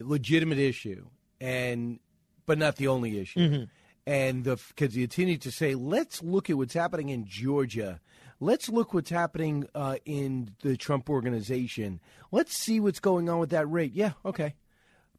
legitimate 0.00 0.58
issue, 0.58 1.06
and 1.40 1.98
but 2.46 2.58
not 2.58 2.76
the 2.76 2.88
only 2.88 3.18
issue. 3.18 3.40
Mhm. 3.40 3.68
And 4.06 4.44
the 4.44 4.60
continue 4.76 5.38
to 5.38 5.50
say, 5.50 5.74
let's 5.74 6.22
look 6.22 6.50
at 6.50 6.56
what's 6.56 6.74
happening 6.74 7.08
in 7.08 7.24
Georgia. 7.26 8.00
Let's 8.38 8.68
look 8.68 8.92
what's 8.92 9.10
happening 9.10 9.66
uh, 9.74 9.96
in 10.04 10.54
the 10.60 10.76
Trump 10.76 11.08
organization. 11.08 12.00
Let's 12.30 12.54
see 12.54 12.80
what's 12.80 13.00
going 13.00 13.30
on 13.30 13.38
with 13.38 13.50
that 13.50 13.70
rate. 13.70 13.92
Yeah, 13.94 14.12
okay. 14.24 14.54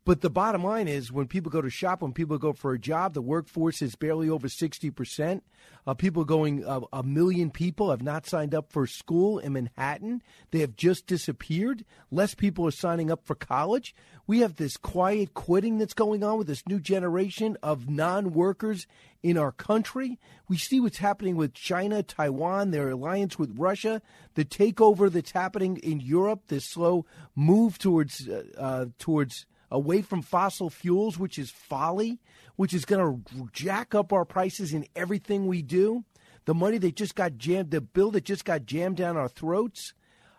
But 0.06 0.22
the 0.22 0.30
bottom 0.30 0.64
line 0.64 0.88
is 0.88 1.12
when 1.12 1.26
people 1.26 1.50
go 1.50 1.62
to 1.62 1.70
shop, 1.72 2.04
when 2.04 2.14
people 2.14 2.38
go 2.38 2.54
for 2.54 2.74
a 2.74 2.80
job, 2.80 3.16
the 3.16 3.24
workforce 3.24 3.82
is 3.82 3.96
barely 3.96 4.30
over 4.30 4.48
60%. 4.48 5.42
Uh, 5.88 5.94
people 5.96 6.24
going, 6.26 6.64
uh, 6.64 6.82
a 6.94 7.02
million 7.02 7.50
people 7.50 7.90
have 7.90 8.04
not 8.04 8.28
signed 8.28 8.54
up 8.54 8.72
for 8.72 8.86
school 8.86 9.40
in 9.40 9.54
Manhattan. 9.54 10.22
They 10.52 10.60
have 10.60 10.76
just 10.76 11.08
disappeared. 11.08 11.86
Less 12.12 12.36
people 12.36 12.68
are 12.68 12.72
signing 12.72 13.10
up 13.10 13.26
for 13.26 13.34
college. 13.34 13.96
We 14.28 14.42
have 14.42 14.58
this 14.58 14.78
quiet 14.78 15.34
quitting 15.34 15.80
that's 15.80 15.96
going 15.96 16.24
on 16.24 16.38
with 16.38 16.46
this 16.46 16.68
new 16.68 16.80
generation 16.80 17.58
of 17.64 17.90
non 17.90 18.32
workers 18.32 18.86
in 19.24 19.40
our 19.40 19.52
country. 19.52 20.20
We 20.48 20.58
see 20.58 20.80
what's 20.80 21.00
happening 21.00 21.36
with 21.36 21.56
China, 21.56 22.04
Taiwan, 22.04 22.70
their 22.70 22.90
alliance 22.90 23.40
with 23.40 23.58
Russia, 23.58 24.04
the 24.36 24.46
takeover 24.46 25.12
that's 25.12 25.32
happening 25.32 25.78
in 25.78 26.00
Europe, 26.00 26.44
this 26.48 26.66
slow 26.66 27.08
move 27.36 27.80
towards, 27.80 28.30
uh, 28.30 28.44
uh, 28.56 28.86
towards, 29.00 29.48
away 29.76 30.02
from 30.02 30.22
fossil 30.22 30.70
fuels, 30.70 31.20
which 31.20 31.38
is 31.38 31.52
folly, 31.52 32.20
which 32.56 32.74
is 32.74 32.86
going 32.86 33.24
to 33.26 33.50
jack 33.52 33.94
up 33.94 34.14
our 34.14 34.24
prices 34.24 34.74
in 34.74 34.88
everything 34.96 35.48
we 35.48 35.62
do. 35.62 36.06
The 36.46 36.54
money 36.54 36.78
that 36.78 36.96
just 36.96 37.16
got 37.16 37.38
jammed, 37.38 37.72
the 37.72 37.82
bill 37.82 38.12
that 38.12 38.24
just 38.24 38.46
got 38.46 38.66
jammed 38.66 38.98
down 38.98 39.18
our 39.18 39.28
throats. 39.28 39.94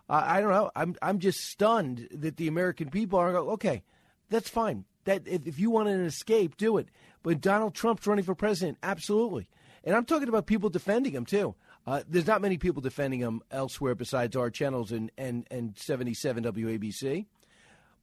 Uh, 0.09 0.23
I 0.25 0.41
don't 0.41 0.51
know. 0.51 0.71
I'm 0.75 0.97
I'm 1.03 1.19
just 1.19 1.41
stunned 1.41 2.09
that 2.13 2.37
the 2.37 2.49
American 2.49 2.89
people 2.91 3.19
are 3.19 3.33
go, 3.33 3.51
okay, 3.51 3.83
that's 4.31 4.49
fine. 4.49 4.85
That 5.05 5.27
if, 5.27 5.47
if 5.47 5.59
you 5.59 5.71
want 5.71 5.89
an 5.89 6.05
escape, 6.05 6.57
do 6.57 6.79
it. 6.79 6.89
But 7.23 7.41
Donald 7.41 7.75
Trump's 7.75 8.07
running 8.07 8.25
for 8.25 8.35
president, 8.35 8.79
absolutely. 8.83 9.49
And 9.85 9.95
I'm 9.95 10.05
talking 10.05 10.29
about 10.29 10.47
people 10.47 10.71
defending 10.71 11.13
him 11.13 11.27
too. 11.27 11.55
Uh, 11.87 12.03
there's 12.09 12.27
not 12.27 12.41
many 12.41 12.57
people 12.57 12.81
defending 12.81 13.21
him 13.21 13.43
elsewhere 13.51 13.95
besides 13.95 14.35
our 14.35 14.49
channels 14.49 14.93
and 14.93 15.11
and 15.19 15.47
and 15.51 15.77
77 15.77 16.45
WABC. 16.45 17.27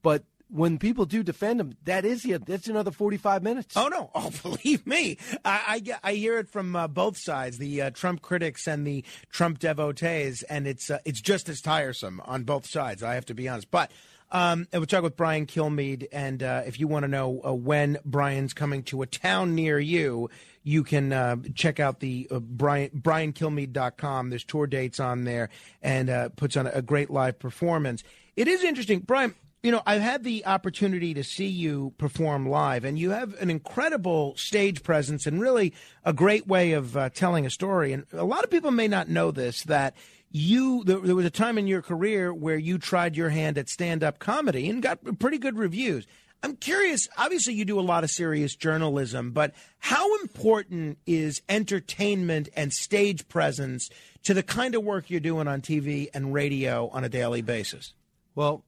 But 0.04 0.26
when 0.54 0.78
people 0.78 1.06
do 1.06 1.24
defend 1.24 1.60
him, 1.60 1.76
that 1.86 2.06
is 2.06 2.24
the 2.24 2.38
that's 2.38 2.68
another 2.68 2.92
45 2.92 3.44
minutes. 3.44 3.76
Oh 3.76 3.88
no! 3.88 4.12
Oh, 4.24 4.32
believe 4.44 4.86
me, 4.86 5.18
I 5.44 5.82
I, 6.04 6.12
I 6.12 6.14
hear 6.14 6.38
it 6.38 6.50
from 6.50 6.76
uh, 6.76 6.88
both 6.88 7.18
sides, 7.18 7.58
the 7.58 7.82
uh, 7.82 7.90
Trump 7.90 8.22
critics 8.22 8.68
and 8.68 8.86
the 8.86 9.04
Trump 9.32 9.60
devotees, 9.60 10.44
and 10.44 10.68
it's 10.68 10.90
uh, 10.90 11.00
it's 11.04 11.20
just 11.20 11.50
as 11.50 11.62
tiresome 11.62 12.22
on 12.26 12.44
both 12.44 12.66
sides. 12.66 13.04
I 13.04 13.16
have 13.16 13.26
to 13.26 13.34
be 13.34 13.48
honest, 13.48 13.72
but. 13.72 13.92
Um, 14.32 14.68
and 14.72 14.82
we'll 14.82 14.88
talk 14.88 15.04
with 15.04 15.16
Brian 15.16 15.46
Kilmeade, 15.46 16.08
and 16.12 16.42
uh, 16.42 16.64
if 16.66 16.80
you 16.80 16.88
want 16.88 17.04
to 17.04 17.08
know 17.08 17.40
uh, 17.46 17.54
when 17.54 18.00
Brian's 18.04 18.56
coming 18.56 18.82
to 18.84 19.04
a 19.04 19.06
town 19.06 19.54
near 19.54 19.78
you, 19.78 20.32
you 20.64 20.84
can 20.84 21.14
uh, 21.14 21.36
check 21.54 21.80
out 21.80 22.00
the 22.00 22.28
uh, 22.32 22.40
Brian 22.40 22.90
BrianKilmeade.com. 22.90 24.32
There's 24.32 24.44
tour 24.44 24.66
dates 24.66 25.00
on 25.00 25.26
there, 25.26 25.50
and 25.84 26.10
uh, 26.10 26.30
puts 26.30 26.58
on 26.58 26.66
a 26.66 26.82
great 26.82 27.12
live 27.12 27.38
performance. 27.38 28.04
It 28.36 28.48
is 28.48 28.64
interesting, 28.64 29.02
Brian. 29.02 29.36
You 29.64 29.72
know, 29.72 29.82
I've 29.86 30.02
had 30.02 30.26
the 30.26 30.46
opportunity 30.46 31.14
to 31.14 31.24
see 31.24 31.48
you 31.48 31.94
perform 31.98 32.50
live, 32.50 32.84
and 32.84 33.00
you 33.00 33.12
have 33.12 33.34
an 33.42 33.50
incredible 33.50 34.36
stage 34.36 34.84
presence 34.84 35.26
and 35.26 35.40
really 35.40 35.74
a 36.04 36.12
great 36.12 36.46
way 36.46 36.74
of 36.74 36.98
uh, 36.98 37.10
telling 37.12 37.46
a 37.46 37.50
story. 37.50 37.94
And 37.94 38.06
a 38.12 38.26
lot 38.26 38.44
of 38.44 38.52
people 38.52 38.72
may 38.72 38.90
not 38.90 39.08
know 39.08 39.32
this 39.32 39.64
that 39.64 39.96
you 40.32 40.84
there, 40.84 41.00
there 41.00 41.16
was 41.16 41.26
a 41.26 41.30
time 41.30 41.58
in 41.58 41.68
your 41.68 41.82
career 41.82 42.34
where 42.34 42.58
you 42.58 42.78
tried 42.78 43.16
your 43.16 43.30
hand 43.30 43.58
at 43.58 43.70
stand-up 43.70 44.20
comedy 44.20 44.70
and 44.70 44.84
got 44.84 45.00
pretty 45.18 45.38
good 45.38 45.58
reviews. 45.58 46.06
I'm 46.44 46.58
curious. 46.58 47.08
Obviously, 47.18 47.54
you 47.54 47.64
do 47.64 47.80
a 47.80 47.82
lot 47.82 48.04
of 48.04 48.12
serious 48.12 48.58
journalism, 48.58 49.32
but 49.32 49.56
how 49.80 50.14
important 50.20 50.98
is 51.06 51.42
entertainment 51.48 52.50
and 52.58 52.74
stage 52.74 53.30
presence 53.30 53.90
to 54.24 54.34
the 54.34 54.44
kind 54.44 54.76
of 54.76 54.84
work 54.84 55.10
you're 55.10 55.22
doing 55.22 55.48
on 55.48 55.62
TV 55.62 56.10
and 56.14 56.34
radio 56.34 56.90
on 56.90 57.06
a 57.06 57.10
daily 57.10 57.42
basis? 57.42 57.94
Well, 58.36 58.66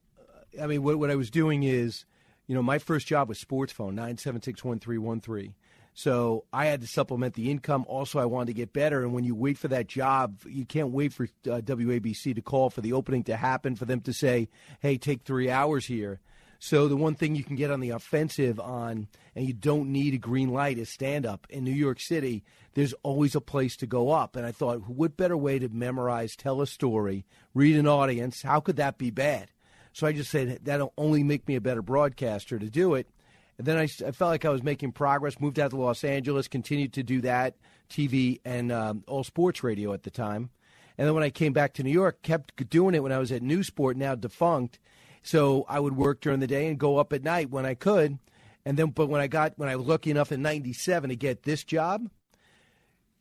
I 0.61 0.67
mean, 0.67 0.83
what, 0.83 0.97
what 0.97 1.11
I 1.11 1.15
was 1.15 1.29
doing 1.29 1.63
is, 1.63 2.05
you 2.47 2.55
know, 2.55 2.63
my 2.63 2.79
first 2.79 3.07
job 3.07 3.29
was 3.29 3.39
sports 3.39 3.73
phone 3.73 3.95
nine 3.95 4.17
seven 4.17 4.41
six 4.41 4.63
one 4.63 4.79
three 4.79 4.97
one 4.97 5.19
three. 5.19 5.55
So 5.97 6.43
I 6.51 6.65
had 6.65 6.81
to 6.81 6.87
supplement 6.87 7.35
the 7.35 7.49
income. 7.49 7.85
Also, 7.87 8.19
I 8.19 8.25
wanted 8.25 8.47
to 8.47 8.53
get 8.53 8.73
better. 8.73 9.01
And 9.01 9.13
when 9.13 9.23
you 9.23 9.33
wait 9.33 9.57
for 9.57 9.69
that 9.69 9.87
job, 9.87 10.41
you 10.45 10.65
can't 10.65 10.89
wait 10.89 11.13
for 11.13 11.23
uh, 11.45 11.61
WABC 11.61 12.35
to 12.35 12.41
call 12.41 12.69
for 12.69 12.81
the 12.81 12.91
opening 12.91 13.23
to 13.23 13.37
happen, 13.37 13.77
for 13.77 13.85
them 13.85 14.01
to 14.01 14.11
say, 14.11 14.49
hey, 14.81 14.97
take 14.97 15.23
three 15.23 15.49
hours 15.49 15.85
here. 15.85 16.19
So 16.59 16.87
the 16.87 16.97
one 16.97 17.15
thing 17.15 17.35
you 17.35 17.43
can 17.43 17.55
get 17.55 17.71
on 17.71 17.79
the 17.79 17.91
offensive 17.91 18.59
on, 18.59 19.07
and 19.35 19.45
you 19.45 19.53
don't 19.53 19.91
need 19.91 20.13
a 20.13 20.17
green 20.17 20.51
light, 20.51 20.77
is 20.77 20.89
stand 20.89 21.25
up. 21.25 21.47
In 21.49 21.63
New 21.63 21.71
York 21.71 22.01
City, 22.01 22.43
there's 22.73 22.93
always 23.03 23.35
a 23.35 23.41
place 23.41 23.77
to 23.77 23.87
go 23.87 24.11
up. 24.11 24.35
And 24.35 24.45
I 24.45 24.51
thought, 24.51 24.89
what 24.89 25.15
better 25.15 25.37
way 25.37 25.59
to 25.59 25.69
memorize, 25.69 26.35
tell 26.35 26.61
a 26.61 26.67
story, 26.67 27.25
read 27.53 27.77
an 27.77 27.87
audience? 27.87 28.41
How 28.41 28.59
could 28.59 28.75
that 28.77 28.97
be 28.97 29.11
bad? 29.11 29.51
So 29.95 30.05
I 30.05 30.11
just 30.11 30.29
said, 30.29 30.59
that'll 30.63 30.91
only 30.97 31.23
make 31.23 31.47
me 31.47 31.55
a 31.55 31.61
better 31.61 31.81
broadcaster 31.81 32.59
to 32.59 32.69
do 32.69 32.95
it. 32.95 33.07
And 33.57 33.65
then 33.65 33.77
I, 33.77 33.83
I, 33.83 34.11
felt 34.11 34.29
like 34.29 34.43
I 34.43 34.49
was 34.49 34.61
making 34.61 34.91
progress. 34.91 35.39
Moved 35.39 35.57
out 35.57 35.69
to 35.69 35.77
Los 35.77 36.03
Angeles, 36.03 36.49
continued 36.49 36.91
to 36.93 37.03
do 37.03 37.21
that, 37.21 37.55
TV 37.89 38.41
and 38.43 38.73
um, 38.73 39.05
all 39.07 39.23
sports 39.23 39.63
radio 39.63 39.93
at 39.93 40.03
the 40.03 40.11
time. 40.11 40.49
And 40.97 41.07
then 41.07 41.15
when 41.15 41.23
I 41.23 41.29
came 41.29 41.53
back 41.53 41.75
to 41.75 41.83
New 41.83 41.91
York, 41.91 42.21
kept 42.23 42.69
doing 42.69 42.93
it 42.93 43.03
when 43.03 43.13
I 43.13 43.19
was 43.19 43.31
at 43.31 43.41
Newsport, 43.41 43.95
now 43.95 44.15
defunct. 44.15 44.79
So 45.23 45.63
I 45.69 45.79
would 45.79 45.95
work 45.95 46.19
during 46.19 46.41
the 46.41 46.47
day 46.47 46.67
and 46.67 46.77
go 46.77 46.97
up 46.97 47.13
at 47.13 47.23
night 47.23 47.49
when 47.49 47.65
I 47.65 47.73
could. 47.73 48.19
And 48.65 48.77
then, 48.77 48.87
but 48.87 49.07
when 49.07 49.21
I 49.21 49.27
got 49.27 49.53
when 49.55 49.69
I 49.69 49.77
was 49.77 49.87
lucky 49.87 50.11
enough 50.11 50.33
in 50.33 50.41
'97 50.41 51.09
to 51.09 51.15
get 51.15 51.43
this 51.43 51.63
job, 51.63 52.09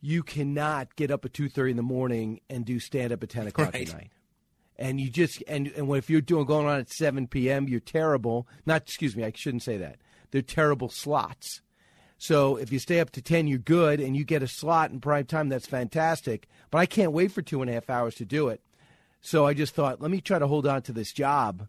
you 0.00 0.24
cannot 0.24 0.96
get 0.96 1.12
up 1.12 1.24
at 1.24 1.34
two 1.34 1.48
thirty 1.48 1.70
in 1.70 1.76
the 1.76 1.84
morning 1.84 2.40
and 2.50 2.64
do 2.64 2.80
stand 2.80 3.12
up 3.12 3.22
at 3.22 3.28
ten 3.28 3.46
o'clock 3.46 3.74
Right. 3.74 3.88
at 3.88 3.94
night 3.94 4.10
and 4.76 5.00
you 5.00 5.08
just 5.10 5.42
and 5.46 5.68
and 5.68 5.90
if 5.94 6.10
you're 6.10 6.20
doing 6.20 6.46
going 6.46 6.66
on 6.66 6.80
at 6.80 6.90
7 6.90 7.26
p.m., 7.28 7.68
you're 7.68 7.80
terrible. 7.80 8.48
Not 8.66 8.82
excuse 8.82 9.16
me, 9.16 9.24
I 9.24 9.32
shouldn't 9.34 9.62
say 9.62 9.76
that. 9.78 9.98
They're 10.30 10.42
terrible 10.42 10.88
slots. 10.88 11.60
So 12.18 12.56
if 12.56 12.72
you 12.72 12.78
stay 12.78 13.00
up 13.00 13.10
to 13.10 13.22
10, 13.22 13.48
you're 13.48 13.58
good, 13.58 14.00
and 14.00 14.16
you 14.16 14.24
get 14.24 14.42
a 14.42 14.48
slot 14.48 14.90
in 14.90 15.00
prime 15.00 15.26
time. 15.26 15.48
That's 15.48 15.66
fantastic. 15.66 16.48
But 16.70 16.78
I 16.78 16.86
can't 16.86 17.12
wait 17.12 17.32
for 17.32 17.42
two 17.42 17.60
and 17.60 17.70
a 17.70 17.74
half 17.74 17.90
hours 17.90 18.14
to 18.16 18.24
do 18.24 18.48
it. 18.48 18.62
So 19.20 19.46
I 19.46 19.54
just 19.54 19.74
thought, 19.74 20.00
let 20.00 20.10
me 20.10 20.20
try 20.20 20.38
to 20.38 20.46
hold 20.46 20.66
on 20.66 20.82
to 20.82 20.92
this 20.92 21.12
job. 21.12 21.68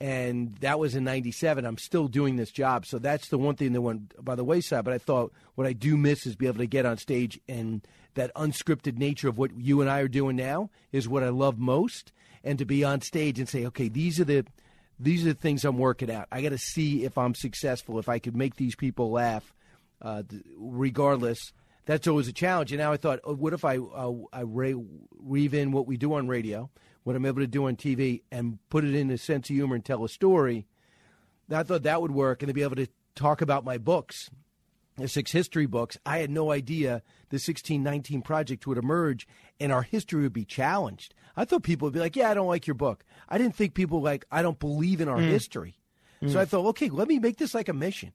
And 0.00 0.54
that 0.56 0.78
was 0.78 0.94
in 0.94 1.04
97. 1.04 1.64
I'm 1.64 1.78
still 1.78 2.08
doing 2.08 2.36
this 2.36 2.50
job. 2.50 2.84
So 2.84 2.98
that's 2.98 3.28
the 3.28 3.38
one 3.38 3.54
thing 3.54 3.72
that 3.72 3.80
went 3.80 4.22
by 4.22 4.34
the 4.34 4.44
wayside. 4.44 4.84
But 4.84 4.94
I 4.94 4.98
thought 4.98 5.32
what 5.54 5.66
I 5.66 5.72
do 5.72 5.96
miss 5.96 6.26
is 6.26 6.36
be 6.36 6.46
able 6.46 6.58
to 6.58 6.66
get 6.66 6.84
on 6.84 6.98
stage 6.98 7.40
and 7.48 7.86
that 8.14 8.34
unscripted 8.34 8.98
nature 8.98 9.28
of 9.28 9.38
what 9.38 9.56
you 9.58 9.80
and 9.80 9.88
I 9.88 10.00
are 10.00 10.08
doing 10.08 10.36
now 10.36 10.70
is 10.92 11.08
what 11.08 11.22
I 11.22 11.28
love 11.28 11.58
most. 11.58 12.12
And 12.46 12.58
to 12.60 12.64
be 12.64 12.84
on 12.84 13.00
stage 13.00 13.38
and 13.38 13.48
say, 13.48 13.66
okay, 13.66 13.88
these 13.88 14.20
are 14.20 14.24
the 14.24 14.46
these 14.98 15.26
are 15.26 15.34
the 15.34 15.38
things 15.38 15.64
I'm 15.64 15.78
working 15.78 16.10
out. 16.10 16.28
I 16.32 16.40
got 16.40 16.50
to 16.50 16.58
see 16.58 17.04
if 17.04 17.18
I'm 17.18 17.34
successful, 17.34 17.98
if 17.98 18.08
I 18.08 18.18
could 18.18 18.34
make 18.34 18.56
these 18.56 18.74
people 18.74 19.10
laugh, 19.10 19.54
uh, 20.00 20.22
regardless. 20.56 21.52
That's 21.84 22.08
always 22.08 22.28
a 22.28 22.32
challenge. 22.32 22.72
And 22.72 22.80
now 22.80 22.92
I 22.92 22.96
thought, 22.96 23.20
oh, 23.24 23.34
what 23.34 23.52
if 23.52 23.64
I 23.64 23.76
uh, 23.76 24.12
I 24.32 24.40
re- 24.40 24.82
weave 25.20 25.54
in 25.54 25.72
what 25.72 25.86
we 25.86 25.96
do 25.96 26.14
on 26.14 26.28
radio, 26.28 26.70
what 27.04 27.14
I'm 27.14 27.26
able 27.26 27.40
to 27.40 27.46
do 27.46 27.66
on 27.66 27.76
TV, 27.76 28.22
and 28.30 28.58
put 28.70 28.84
it 28.84 28.94
in 28.94 29.10
a 29.10 29.18
sense 29.18 29.50
of 29.50 29.56
humor 29.56 29.74
and 29.74 29.84
tell 29.84 30.04
a 30.04 30.08
story? 30.08 30.66
I 31.50 31.62
thought 31.62 31.84
that 31.84 32.00
would 32.00 32.10
work, 32.10 32.42
and 32.42 32.48
to 32.48 32.54
be 32.54 32.62
able 32.62 32.76
to 32.76 32.88
talk 33.14 33.40
about 33.40 33.64
my 33.64 33.78
books, 33.78 34.30
the 34.96 35.08
six 35.08 35.32
history 35.32 35.66
books. 35.66 35.98
I 36.06 36.18
had 36.18 36.30
no 36.30 36.50
idea 36.50 37.02
the 37.30 37.36
1619 37.36 38.22
project 38.22 38.66
would 38.66 38.78
emerge 38.78 39.26
and 39.60 39.70
our 39.72 39.82
history 39.82 40.22
would 40.22 40.32
be 40.32 40.44
challenged. 40.44 41.14
I 41.36 41.44
thought 41.44 41.62
people 41.62 41.86
would 41.86 41.92
be 41.94 42.00
like, 42.00 42.16
"Yeah, 42.16 42.30
I 42.30 42.34
don't 42.34 42.46
like 42.46 42.66
your 42.66 42.74
book." 42.74 43.04
I 43.28 43.36
didn't 43.38 43.54
think 43.56 43.74
people 43.74 44.00
like, 44.00 44.24
"I 44.30 44.42
don't 44.42 44.58
believe 44.58 45.00
in 45.00 45.08
our 45.08 45.20
Mm. 45.20 45.28
history." 45.28 45.78
So 46.22 46.28
Mm. 46.28 46.36
I 46.36 46.44
thought, 46.46 46.66
okay, 46.68 46.88
let 46.88 47.08
me 47.08 47.18
make 47.18 47.36
this 47.36 47.54
like 47.54 47.68
a 47.68 47.74
mission. 47.74 48.12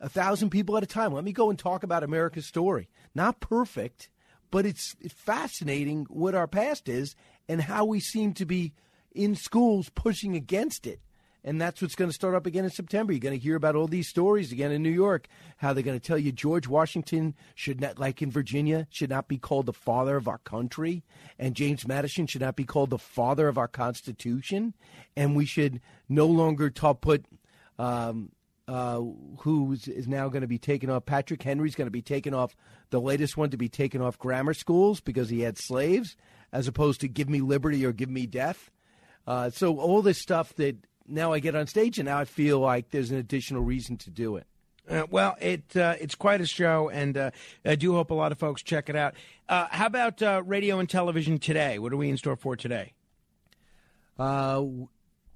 A 0.00 0.08
thousand 0.08 0.50
people 0.50 0.76
at 0.76 0.82
a 0.82 0.86
time. 0.86 1.12
Let 1.12 1.24
me 1.24 1.32
go 1.32 1.48
and 1.48 1.58
talk 1.58 1.82
about 1.84 2.02
America's 2.02 2.44
story. 2.46 2.88
Not 3.14 3.38
perfect, 3.40 4.10
but 4.50 4.66
it's 4.66 4.96
it's 5.00 5.14
fascinating 5.14 6.06
what 6.10 6.34
our 6.34 6.48
past 6.48 6.88
is 6.88 7.14
and 7.48 7.62
how 7.62 7.84
we 7.84 8.00
seem 8.00 8.32
to 8.34 8.44
be 8.44 8.72
in 9.14 9.36
schools 9.36 9.88
pushing 9.90 10.34
against 10.34 10.86
it. 10.86 11.00
And 11.46 11.60
that's 11.60 11.80
what's 11.80 11.94
going 11.94 12.10
to 12.10 12.14
start 12.14 12.34
up 12.34 12.44
again 12.44 12.64
in 12.64 12.70
September. 12.70 13.12
You're 13.12 13.20
going 13.20 13.38
to 13.38 13.42
hear 13.42 13.54
about 13.54 13.76
all 13.76 13.86
these 13.86 14.08
stories 14.08 14.50
again 14.50 14.72
in 14.72 14.82
New 14.82 14.90
York. 14.90 15.28
How 15.58 15.72
they're 15.72 15.84
going 15.84 15.98
to 15.98 16.04
tell 16.04 16.18
you 16.18 16.32
George 16.32 16.66
Washington 16.66 17.36
should 17.54 17.80
not, 17.80 18.00
like 18.00 18.20
in 18.20 18.32
Virginia, 18.32 18.88
should 18.90 19.10
not 19.10 19.28
be 19.28 19.38
called 19.38 19.66
the 19.66 19.72
father 19.72 20.16
of 20.16 20.26
our 20.26 20.38
country, 20.38 21.04
and 21.38 21.54
James 21.54 21.86
Madison 21.86 22.26
should 22.26 22.40
not 22.40 22.56
be 22.56 22.64
called 22.64 22.90
the 22.90 22.98
father 22.98 23.46
of 23.46 23.58
our 23.58 23.68
Constitution, 23.68 24.74
and 25.16 25.36
we 25.36 25.46
should 25.46 25.80
no 26.08 26.26
longer 26.26 26.68
ta- 26.68 26.94
put 26.94 27.24
um, 27.78 28.32
uh, 28.66 29.00
who 29.40 29.70
is- 29.72 29.86
is 29.86 30.08
now 30.08 30.28
going 30.28 30.40
to 30.40 30.48
be 30.48 30.58
taken 30.58 30.90
off. 30.90 31.06
Patrick 31.06 31.42
Henry's 31.44 31.76
going 31.76 31.86
to 31.86 31.92
be 31.92 32.02
taken 32.02 32.34
off. 32.34 32.56
The 32.90 33.00
latest 33.00 33.36
one 33.36 33.50
to 33.50 33.56
be 33.56 33.68
taken 33.68 34.00
off 34.02 34.18
grammar 34.18 34.54
schools 34.54 35.00
because 35.00 35.28
he 35.28 35.42
had 35.42 35.56
slaves, 35.58 36.16
as 36.52 36.66
opposed 36.66 37.00
to 37.02 37.08
give 37.08 37.28
me 37.28 37.40
liberty 37.40 37.86
or 37.86 37.92
give 37.92 38.10
me 38.10 38.26
death. 38.26 38.72
Uh, 39.28 39.50
so 39.50 39.78
all 39.78 40.02
this 40.02 40.20
stuff 40.20 40.52
that 40.54 40.76
now 41.08 41.32
I 41.32 41.38
get 41.38 41.54
on 41.54 41.66
stage 41.66 41.98
and 41.98 42.06
now 42.06 42.18
I 42.18 42.24
feel 42.24 42.58
like 42.58 42.90
there's 42.90 43.10
an 43.10 43.18
additional 43.18 43.62
reason 43.62 43.96
to 43.98 44.10
do 44.10 44.36
it. 44.36 44.46
Uh, 44.88 45.04
well, 45.10 45.36
it 45.40 45.76
uh, 45.76 45.94
it's 46.00 46.14
quite 46.14 46.40
a 46.40 46.46
show, 46.46 46.88
and 46.88 47.16
uh, 47.16 47.30
I 47.64 47.74
do 47.74 47.94
hope 47.94 48.10
a 48.10 48.14
lot 48.14 48.30
of 48.30 48.38
folks 48.38 48.62
check 48.62 48.88
it 48.88 48.94
out. 48.94 49.14
Uh, 49.48 49.66
how 49.70 49.86
about 49.86 50.22
uh, 50.22 50.42
radio 50.46 50.78
and 50.78 50.88
television 50.88 51.38
today? 51.38 51.78
What 51.78 51.92
are 51.92 51.96
we 51.96 52.08
in 52.08 52.16
store 52.16 52.36
for 52.36 52.54
today? 52.54 52.92
Uh, 54.18 54.62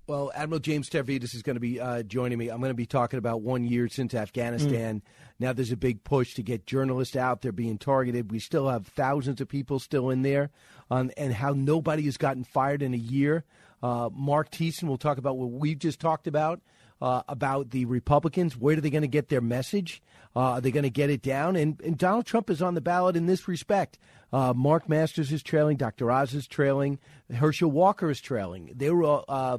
well, 0.07 0.32
Admiral 0.34 0.60
James 0.60 0.89
Stavridis 0.89 1.34
is 1.34 1.42
going 1.42 1.55
to 1.55 1.60
be 1.60 1.78
uh, 1.78 2.02
joining 2.02 2.36
me. 2.36 2.49
I'm 2.49 2.58
going 2.58 2.70
to 2.70 2.74
be 2.74 2.86
talking 2.86 3.18
about 3.18 3.42
one 3.42 3.65
year 3.65 3.89
since 3.89 4.12
Afghanistan. 4.12 5.02
Now 5.39 5.52
there's 5.52 5.70
a 5.70 5.76
big 5.76 6.02
push 6.02 6.34
to 6.34 6.42
get 6.42 6.66
journalists 6.66 7.15
out. 7.15 7.42
They're 7.42 7.52
being 7.52 7.78
targeted. 7.78 8.32
We 8.32 8.40
still 8.40 8.68
have 8.68 8.86
thousands 8.89 9.40
of 9.40 9.49
people 9.49 9.78
still 9.78 10.10
in 10.10 10.23
there, 10.23 10.50
um, 10.90 11.10
and 11.16 11.32
how 11.32 11.52
nobody 11.52 12.05
has 12.05 12.16
gotten 12.16 12.44
fired 12.44 12.82
in 12.82 12.92
a 12.92 12.99
year. 12.99 13.44
Uh, 13.83 14.10
Mark 14.12 14.50
Thiessen 14.50 14.84
will 14.84 14.99
talk 14.99 15.18
about 15.18 15.36
what 15.36 15.50
we've 15.50 15.78
just 15.78 16.00
talked 16.00 16.26
about. 16.26 16.60
Uh, 17.02 17.23
about 17.28 17.70
the 17.70 17.86
Republicans, 17.86 18.59
where 18.59 18.76
are 18.76 18.81
they 18.83 18.91
going 18.91 19.00
to 19.00 19.09
get 19.09 19.31
their 19.31 19.41
message? 19.41 20.02
Uh, 20.36 20.41
are 20.41 20.60
they 20.60 20.70
going 20.70 20.83
to 20.83 20.91
get 20.91 21.09
it 21.09 21.23
down? 21.23 21.57
And, 21.57 21.81
and 21.81 21.97
Donald 21.97 22.26
Trump 22.26 22.50
is 22.50 22.60
on 22.60 22.75
the 22.75 22.83
ballot 22.83 23.17
in 23.17 23.25
this 23.25 23.49
respect. 23.49 23.99
Uh, 24.31 24.52
Mark 24.55 24.86
Masters 24.86 25.33
is 25.33 25.42
trailing. 25.42 25.78
Dr. 25.78 26.10
Oz 26.10 26.34
is 26.34 26.47
trailing. 26.47 26.99
Herschel 27.34 27.70
Walker 27.70 28.10
is 28.10 28.20
trailing. 28.20 28.73
They 28.76 28.91
were 28.91 29.05
all, 29.05 29.25
uh, 29.28 29.57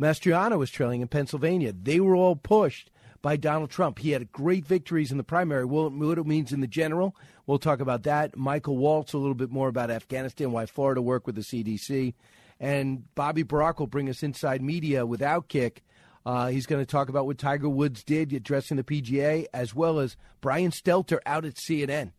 Mastriano 0.00 0.58
was 0.58 0.70
trailing 0.70 1.02
in 1.02 1.08
Pennsylvania. 1.08 1.74
They 1.74 2.00
were 2.00 2.16
all 2.16 2.36
pushed 2.36 2.90
by 3.20 3.36
Donald 3.36 3.70
Trump. 3.70 3.98
He 3.98 4.12
had 4.12 4.32
great 4.32 4.64
victories 4.64 5.10
in 5.10 5.18
the 5.18 5.24
primary. 5.24 5.64
Well, 5.64 5.90
what 5.90 6.18
it 6.18 6.26
means 6.26 6.52
in 6.52 6.60
the 6.60 6.66
general, 6.66 7.16
we'll 7.46 7.58
talk 7.58 7.80
about 7.80 8.04
that. 8.04 8.36
Michael 8.36 8.76
Waltz 8.76 9.12
a 9.12 9.18
little 9.18 9.34
bit 9.34 9.50
more 9.50 9.68
about 9.68 9.90
Afghanistan, 9.90 10.52
why 10.52 10.66
Florida 10.66 11.02
worked 11.02 11.26
with 11.26 11.34
the 11.34 11.42
CDC, 11.42 12.14
and 12.60 13.12
Bobby 13.14 13.44
Burack 13.44 13.78
will 13.78 13.86
bring 13.86 14.08
us 14.08 14.22
inside 14.22 14.62
media 14.62 15.06
with 15.06 15.20
Outkick. 15.20 15.78
Uh, 16.26 16.48
he's 16.48 16.66
going 16.66 16.84
to 16.84 16.90
talk 16.90 17.08
about 17.08 17.24
what 17.24 17.38
Tiger 17.38 17.68
Woods 17.70 18.04
did 18.04 18.32
addressing 18.34 18.76
the 18.76 18.84
PGA, 18.84 19.46
as 19.54 19.74
well 19.74 19.98
as 19.98 20.16
Brian 20.42 20.70
Stelter 20.70 21.20
out 21.24 21.46
at 21.46 21.54
CNN. 21.54 22.10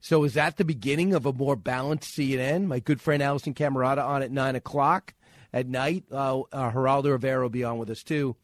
So 0.00 0.24
is 0.24 0.34
that 0.34 0.56
the 0.56 0.64
beginning 0.64 1.14
of 1.14 1.26
a 1.26 1.32
more 1.32 1.54
balanced 1.54 2.16
CNN? 2.16 2.66
My 2.66 2.80
good 2.80 3.00
friend 3.00 3.22
Alisyn 3.22 3.54
Camerota 3.54 4.04
on 4.04 4.22
at 4.22 4.32
nine 4.32 4.56
o'clock 4.56 5.14
at 5.52 5.68
night. 5.68 6.04
Uh, 6.10 6.40
uh, 6.52 6.72
Geraldo 6.72 7.10
Rivera 7.12 7.42
will 7.42 7.50
be 7.50 7.62
on 7.62 7.78
with 7.78 7.90
us 7.90 8.02
too, 8.02 8.34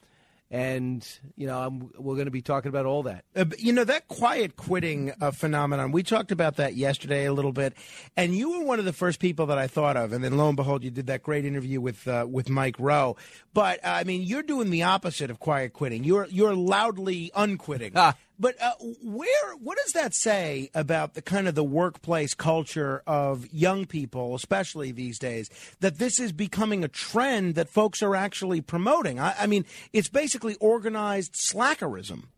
and 0.51 1.07
you 1.37 1.47
know 1.47 1.59
I'm, 1.59 1.91
we're 1.99 2.15
going 2.15 2.27
to 2.27 2.31
be 2.31 2.43
talking 2.43 2.69
about 2.69 2.87
all 2.87 3.03
that. 3.05 3.25
Uh, 3.37 3.47
you 3.59 3.73
know 3.73 3.85
that 3.85 4.09
quiet 4.09 4.57
quitting 4.57 5.13
uh, 5.21 5.31
phenomenon. 5.31 5.93
We 5.93 6.03
talked 6.03 6.33
about 6.33 6.57
that 6.57 6.75
yesterday 6.75 7.27
a 7.27 7.33
little 7.33 7.53
bit, 7.53 7.75
and 8.17 8.35
you 8.35 8.51
were 8.59 8.65
one 8.65 8.79
of 8.79 8.85
the 8.85 8.93
first 8.93 9.21
people 9.21 9.47
that 9.47 9.59
I 9.59 9.67
thought 9.67 9.97
of. 9.97 10.13
And 10.13 10.25
then 10.25 10.37
lo 10.37 10.49
and 10.49 10.57
behold, 10.57 10.85
you 10.85 10.91
did 10.91 11.07
that 11.09 11.23
great 11.23 11.45
interview 11.45 11.81
with 11.81 12.07
uh, 12.09 12.27
with 12.29 12.49
Mike 12.49 12.77
Rowe. 12.79 13.17
But 13.53 13.85
uh, 13.85 13.89
I 13.89 14.05
mean, 14.05 14.23
you're 14.23 14.43
doing 14.43 14.71
the 14.71 14.85
opposite 14.85 15.31
of 15.31 15.39
quiet 15.39 15.73
quitting. 15.73 16.05
You're 16.05 16.27
you're 16.31 16.55
loudly 16.55 17.31
unquitting. 17.35 17.93
But 18.41 18.55
uh, 18.63 18.75
where 19.03 19.57
what 19.57 19.79
does 19.85 19.93
that 19.95 20.15
say 20.15 20.71
about 20.75 21.15
the 21.15 21.23
kind 21.23 21.49
of 21.49 21.55
the 21.57 21.65
workplace 21.65 22.35
culture 22.35 23.03
of 23.07 23.53
young 23.53 23.85
people, 23.85 24.35
especially 24.37 24.93
these 24.93 25.19
days, 25.19 25.51
that 25.81 25.99
this 25.99 26.21
is 26.21 26.31
becoming 26.33 26.85
a 26.85 26.89
trend 26.89 27.57
that 27.57 27.69
folks 27.69 28.03
are 28.03 28.15
actually 28.15 28.61
promoting? 28.61 29.19
I, 29.19 29.35
I 29.41 29.47
mean, 29.47 29.65
it's 29.93 30.09
basically 30.09 30.55
organized 30.61 31.33
slackerism. 31.35 32.29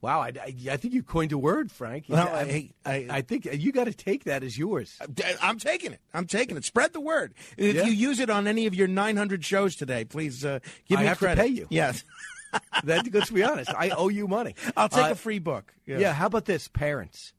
Wow, 0.00 0.20
I, 0.20 0.32
I, 0.42 0.54
I 0.72 0.76
think 0.78 0.94
you 0.94 1.02
coined 1.04 1.30
a 1.30 1.38
word, 1.38 1.70
Frank. 1.70 2.06
Well, 2.08 2.26
I, 2.26 2.70
I- 2.84 3.06
I 3.08 3.20
think 3.20 3.44
you 3.52 3.70
got 3.70 3.84
to 3.84 3.92
take 3.94 4.24
that 4.24 4.42
as 4.42 4.58
yours. 4.58 4.98
I'm 5.40 5.58
taking 5.58 5.92
it. 5.92 6.00
I'm 6.12 6.26
taking 6.26 6.56
it. 6.56 6.64
Spread 6.64 6.92
the 6.92 7.00
word. 7.00 7.34
If 7.56 7.76
Yeah. 7.76 7.84
you 7.84 7.92
use 7.92 8.18
it 8.18 8.28
on 8.28 8.48
any 8.48 8.66
of 8.66 8.74
your 8.74 8.88
900 8.88 9.44
shows 9.44 9.76
today, 9.76 10.04
please 10.04 10.44
uh, 10.44 10.58
give 10.88 10.98
I 10.98 11.02
me 11.02 11.06
have 11.08 11.18
to 11.18 11.24
credit. 11.26 11.40
pay 11.42 11.48
you. 11.48 11.66
Yes. 11.70 12.02
That, 12.84 13.12
let's 13.14 13.30
be 13.30 13.42
honest. 13.42 13.70
I 13.76 13.90
owe 13.90 14.08
you 14.08 14.26
money. 14.26 14.54
I'll 14.76 14.88
take 14.88 15.04
Uh, 15.04 15.12
a 15.12 15.14
free 15.14 15.38
book. 15.38 15.74
Yeah. 15.86 16.12
How 16.12 16.26
about 16.26 16.46
this, 16.46 16.68
parents? 16.68 17.32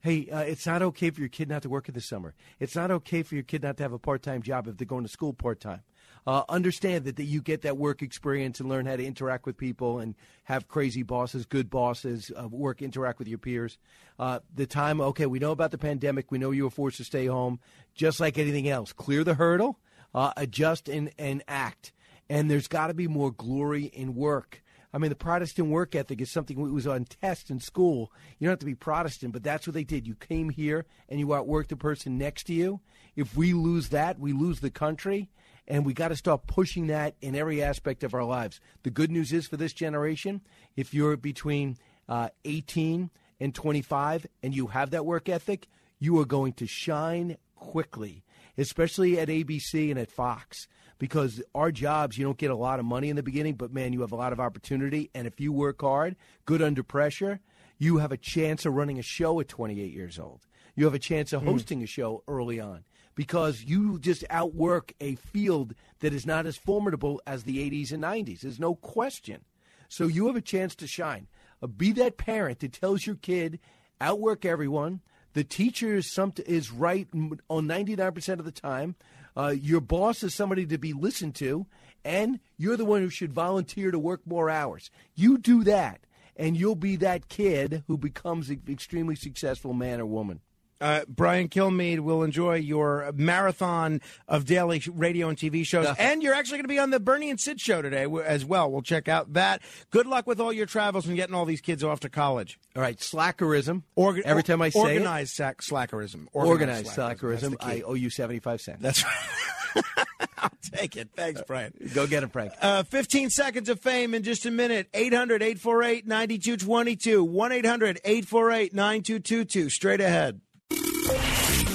Hey, 0.00 0.28
uh, 0.30 0.40
it's 0.40 0.66
not 0.66 0.82
okay 0.82 1.10
for 1.10 1.20
your 1.20 1.28
kid 1.28 1.48
not 1.48 1.62
to 1.62 1.68
work 1.68 1.88
in 1.88 1.94
the 1.94 2.00
summer. 2.00 2.34
It's 2.60 2.76
not 2.76 2.90
okay 2.90 3.22
for 3.22 3.34
your 3.34 3.42
kid 3.44 3.62
not 3.62 3.76
to 3.78 3.82
have 3.82 3.92
a 3.92 3.98
part-time 3.98 4.40
job 4.42 4.68
if 4.68 4.76
they're 4.76 4.86
going 4.86 5.02
to 5.04 5.10
school 5.10 5.32
part-time. 5.34 5.80
Uh, 6.26 6.42
understand 6.48 7.04
that, 7.04 7.16
that 7.16 7.24
you 7.24 7.40
get 7.42 7.62
that 7.62 7.76
work 7.76 8.02
experience 8.02 8.58
and 8.60 8.68
learn 8.68 8.86
how 8.86 8.96
to 8.96 9.04
interact 9.04 9.46
with 9.46 9.56
people 9.56 9.98
and 9.98 10.14
have 10.44 10.66
crazy 10.68 11.02
bosses, 11.02 11.44
good 11.46 11.68
bosses, 11.70 12.30
uh, 12.40 12.48
work, 12.48 12.82
interact 12.82 13.18
with 13.18 13.28
your 13.28 13.38
peers. 13.38 13.78
Uh, 14.18 14.40
the 14.54 14.66
time, 14.66 15.00
okay, 15.00 15.26
we 15.26 15.38
know 15.38 15.52
about 15.52 15.70
the 15.72 15.78
pandemic. 15.78 16.30
We 16.30 16.38
know 16.38 16.50
you 16.52 16.64
were 16.64 16.70
forced 16.70 16.96
to 16.98 17.04
stay 17.04 17.26
home. 17.26 17.60
Just 17.94 18.18
like 18.20 18.38
anything 18.38 18.68
else, 18.68 18.92
clear 18.92 19.24
the 19.24 19.34
hurdle, 19.34 19.78
uh, 20.14 20.32
adjust 20.36 20.88
and, 20.88 21.10
and 21.18 21.42
act. 21.48 21.92
And 22.28 22.50
there's 22.50 22.68
got 22.68 22.88
to 22.88 22.94
be 22.94 23.08
more 23.08 23.30
glory 23.30 23.84
in 23.84 24.14
work. 24.14 24.62
I 24.92 24.98
mean, 24.98 25.10
the 25.10 25.16
Protestant 25.16 25.68
work 25.68 25.94
ethic 25.94 26.20
is 26.20 26.30
something 26.30 26.64
that 26.64 26.72
was 26.72 26.86
on 26.86 27.04
test 27.04 27.50
in 27.50 27.60
school. 27.60 28.10
You 28.38 28.46
don't 28.46 28.52
have 28.52 28.58
to 28.60 28.66
be 28.66 28.74
Protestant, 28.74 29.32
but 29.32 29.42
that's 29.42 29.66
what 29.66 29.74
they 29.74 29.84
did. 29.84 30.06
You 30.06 30.14
came 30.14 30.48
here 30.48 30.86
and 31.08 31.20
you 31.20 31.26
outworked 31.28 31.68
the 31.68 31.76
person 31.76 32.16
next 32.16 32.44
to 32.44 32.54
you. 32.54 32.80
If 33.14 33.36
we 33.36 33.52
lose 33.52 33.90
that, 33.90 34.18
we 34.18 34.32
lose 34.32 34.60
the 34.60 34.70
country, 34.70 35.28
and 35.68 35.84
we 35.84 35.92
got 35.92 36.08
to 36.08 36.16
start 36.16 36.46
pushing 36.46 36.86
that 36.86 37.14
in 37.20 37.34
every 37.34 37.62
aspect 37.62 38.04
of 38.04 38.14
our 38.14 38.24
lives. 38.24 38.60
The 38.84 38.90
good 38.90 39.10
news 39.10 39.32
is 39.32 39.46
for 39.46 39.56
this 39.56 39.72
generation, 39.72 40.40
if 40.76 40.94
you're 40.94 41.16
between 41.16 41.76
uh, 42.08 42.28
18 42.44 43.10
and 43.40 43.54
25 43.54 44.26
and 44.42 44.54
you 44.54 44.68
have 44.68 44.90
that 44.90 45.04
work 45.04 45.28
ethic, 45.28 45.66
you 45.98 46.18
are 46.20 46.24
going 46.24 46.52
to 46.54 46.66
shine 46.66 47.36
quickly, 47.54 48.22
especially 48.58 49.18
at 49.18 49.28
ABC 49.28 49.90
and 49.90 49.98
at 49.98 50.10
Fox 50.10 50.68
because 50.98 51.42
our 51.54 51.70
jobs, 51.70 52.16
you 52.16 52.24
don't 52.24 52.38
get 52.38 52.50
a 52.50 52.56
lot 52.56 52.78
of 52.78 52.84
money 52.86 53.10
in 53.10 53.16
the 53.16 53.22
beginning, 53.22 53.54
but 53.54 53.72
man, 53.72 53.92
you 53.92 54.00
have 54.00 54.12
a 54.12 54.16
lot 54.16 54.32
of 54.32 54.40
opportunity. 54.40 55.10
And 55.14 55.26
if 55.26 55.38
you 55.40 55.52
work 55.52 55.80
hard, 55.82 56.16
good 56.46 56.62
under 56.62 56.82
pressure, 56.82 57.40
you 57.78 57.98
have 57.98 58.12
a 58.12 58.16
chance 58.16 58.64
of 58.64 58.72
running 58.74 58.98
a 58.98 59.02
show 59.02 59.38
at 59.40 59.48
28 59.48 59.92
years 59.92 60.18
old. 60.18 60.46
You 60.74 60.84
have 60.86 60.94
a 60.94 60.98
chance 60.98 61.32
of 61.32 61.42
Hmm. 61.42 61.48
hosting 61.48 61.82
a 61.82 61.86
show 61.86 62.22
early 62.26 62.58
on 62.60 62.84
because 63.14 63.62
you 63.64 63.98
just 63.98 64.24
outwork 64.30 64.92
a 65.00 65.16
field 65.16 65.74
that 66.00 66.14
is 66.14 66.24
not 66.26 66.46
as 66.46 66.56
formidable 66.56 67.20
as 67.26 67.44
the 67.44 67.58
80s 67.60 67.92
and 67.92 68.02
90s. 68.02 68.40
There's 68.40 68.60
no 68.60 68.74
question. 68.74 69.42
So 69.88 70.06
you 70.06 70.26
have 70.26 70.36
a 70.36 70.40
chance 70.40 70.74
to 70.76 70.86
shine. 70.86 71.28
Uh, 71.62 71.66
be 71.66 71.92
that 71.92 72.16
parent 72.16 72.60
that 72.60 72.72
tells 72.72 73.06
your 73.06 73.16
kid, 73.16 73.58
outwork 74.00 74.44
everyone. 74.44 75.00
The 75.36 75.44
teacher 75.44 75.94
is, 75.96 76.10
some, 76.10 76.32
is 76.46 76.72
right 76.72 77.06
on 77.50 77.66
99% 77.66 78.38
of 78.38 78.46
the 78.46 78.50
time. 78.50 78.94
Uh, 79.36 79.48
your 79.48 79.82
boss 79.82 80.22
is 80.22 80.34
somebody 80.34 80.64
to 80.64 80.78
be 80.78 80.94
listened 80.94 81.34
to, 81.34 81.66
and 82.06 82.40
you're 82.56 82.78
the 82.78 82.86
one 82.86 83.02
who 83.02 83.10
should 83.10 83.34
volunteer 83.34 83.90
to 83.90 83.98
work 83.98 84.22
more 84.24 84.48
hours. 84.48 84.90
You 85.14 85.36
do 85.36 85.62
that, 85.64 86.00
and 86.38 86.56
you'll 86.56 86.74
be 86.74 86.96
that 86.96 87.28
kid 87.28 87.84
who 87.86 87.98
becomes 87.98 88.48
an 88.48 88.62
extremely 88.66 89.14
successful 89.14 89.74
man 89.74 90.00
or 90.00 90.06
woman. 90.06 90.40
Uh, 90.80 91.00
Brian 91.08 91.48
Kilmeade 91.48 92.00
will 92.00 92.22
enjoy 92.22 92.56
your 92.56 93.10
marathon 93.14 94.00
of 94.28 94.44
daily 94.44 94.82
radio 94.92 95.28
and 95.28 95.38
TV 95.38 95.64
shows. 95.64 95.86
and 95.98 96.22
you're 96.22 96.34
actually 96.34 96.58
going 96.58 96.64
to 96.64 96.68
be 96.68 96.78
on 96.78 96.90
the 96.90 97.00
Bernie 97.00 97.30
and 97.30 97.40
Sid 97.40 97.60
show 97.60 97.80
today 97.82 98.06
as 98.24 98.44
well. 98.44 98.70
We'll 98.70 98.82
check 98.82 99.08
out 99.08 99.32
that. 99.34 99.62
Good 99.90 100.06
luck 100.06 100.26
with 100.26 100.40
all 100.40 100.52
your 100.52 100.66
travels 100.66 101.06
and 101.06 101.16
getting 101.16 101.34
all 101.34 101.44
these 101.46 101.60
kids 101.60 101.82
off 101.82 102.00
to 102.00 102.08
college. 102.08 102.58
All 102.74 102.82
right, 102.82 103.00
slackerism. 103.00 103.84
Orga- 103.96 104.22
Every 104.22 104.42
time 104.42 104.60
I 104.60 104.68
say 104.70 104.80
it- 104.80 104.82
organized 104.82 105.34
sack- 105.34 105.62
slackerism. 105.62 106.28
Organized 106.32 106.86
That's 106.86 106.94
slackerism. 106.94 107.52
key. 107.56 107.66
I 107.66 107.80
owe 107.82 107.94
you 107.94 108.10
75 108.10 108.60
cents. 108.60 108.82
That's 108.82 109.04
right. 109.04 109.84
I'll 110.38 110.50
take 110.62 110.96
it. 110.96 111.08
Thanks, 111.16 111.42
Brian. 111.46 111.72
Go 111.94 112.06
get 112.06 112.22
him, 112.22 112.28
Frank. 112.28 112.52
Uh, 112.60 112.82
15 112.82 113.30
seconds 113.30 113.68
of 113.68 113.80
fame 113.80 114.14
in 114.14 114.22
just 114.22 114.44
a 114.46 114.50
minute. 114.50 114.88
800 114.94 115.42
848 115.42 116.06
9222. 116.06 117.24
1 117.24 117.52
800 117.52 118.00
848 118.04 118.74
9222. 118.74 119.70
Straight 119.70 120.00
ahead. 120.00 120.40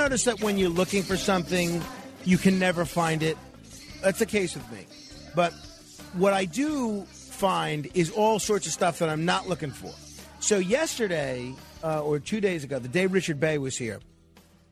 Notice 0.00 0.24
that 0.24 0.40
when 0.40 0.56
you're 0.56 0.70
looking 0.70 1.02
for 1.02 1.18
something, 1.18 1.82
you 2.24 2.38
can 2.38 2.58
never 2.58 2.86
find 2.86 3.22
it. 3.22 3.36
That's 4.02 4.18
the 4.18 4.24
case 4.24 4.54
with 4.54 4.72
me. 4.72 4.86
But 5.34 5.52
what 6.14 6.32
I 6.32 6.46
do 6.46 7.02
find 7.02 7.86
is 7.92 8.10
all 8.10 8.38
sorts 8.38 8.66
of 8.66 8.72
stuff 8.72 9.00
that 9.00 9.10
I'm 9.10 9.26
not 9.26 9.46
looking 9.46 9.70
for. 9.70 9.92
So 10.40 10.56
yesterday, 10.56 11.54
uh, 11.84 12.02
or 12.02 12.18
two 12.18 12.40
days 12.40 12.64
ago, 12.64 12.78
the 12.78 12.88
day 12.88 13.04
Richard 13.04 13.38
Bey 13.40 13.58
was 13.58 13.76
here, 13.76 14.00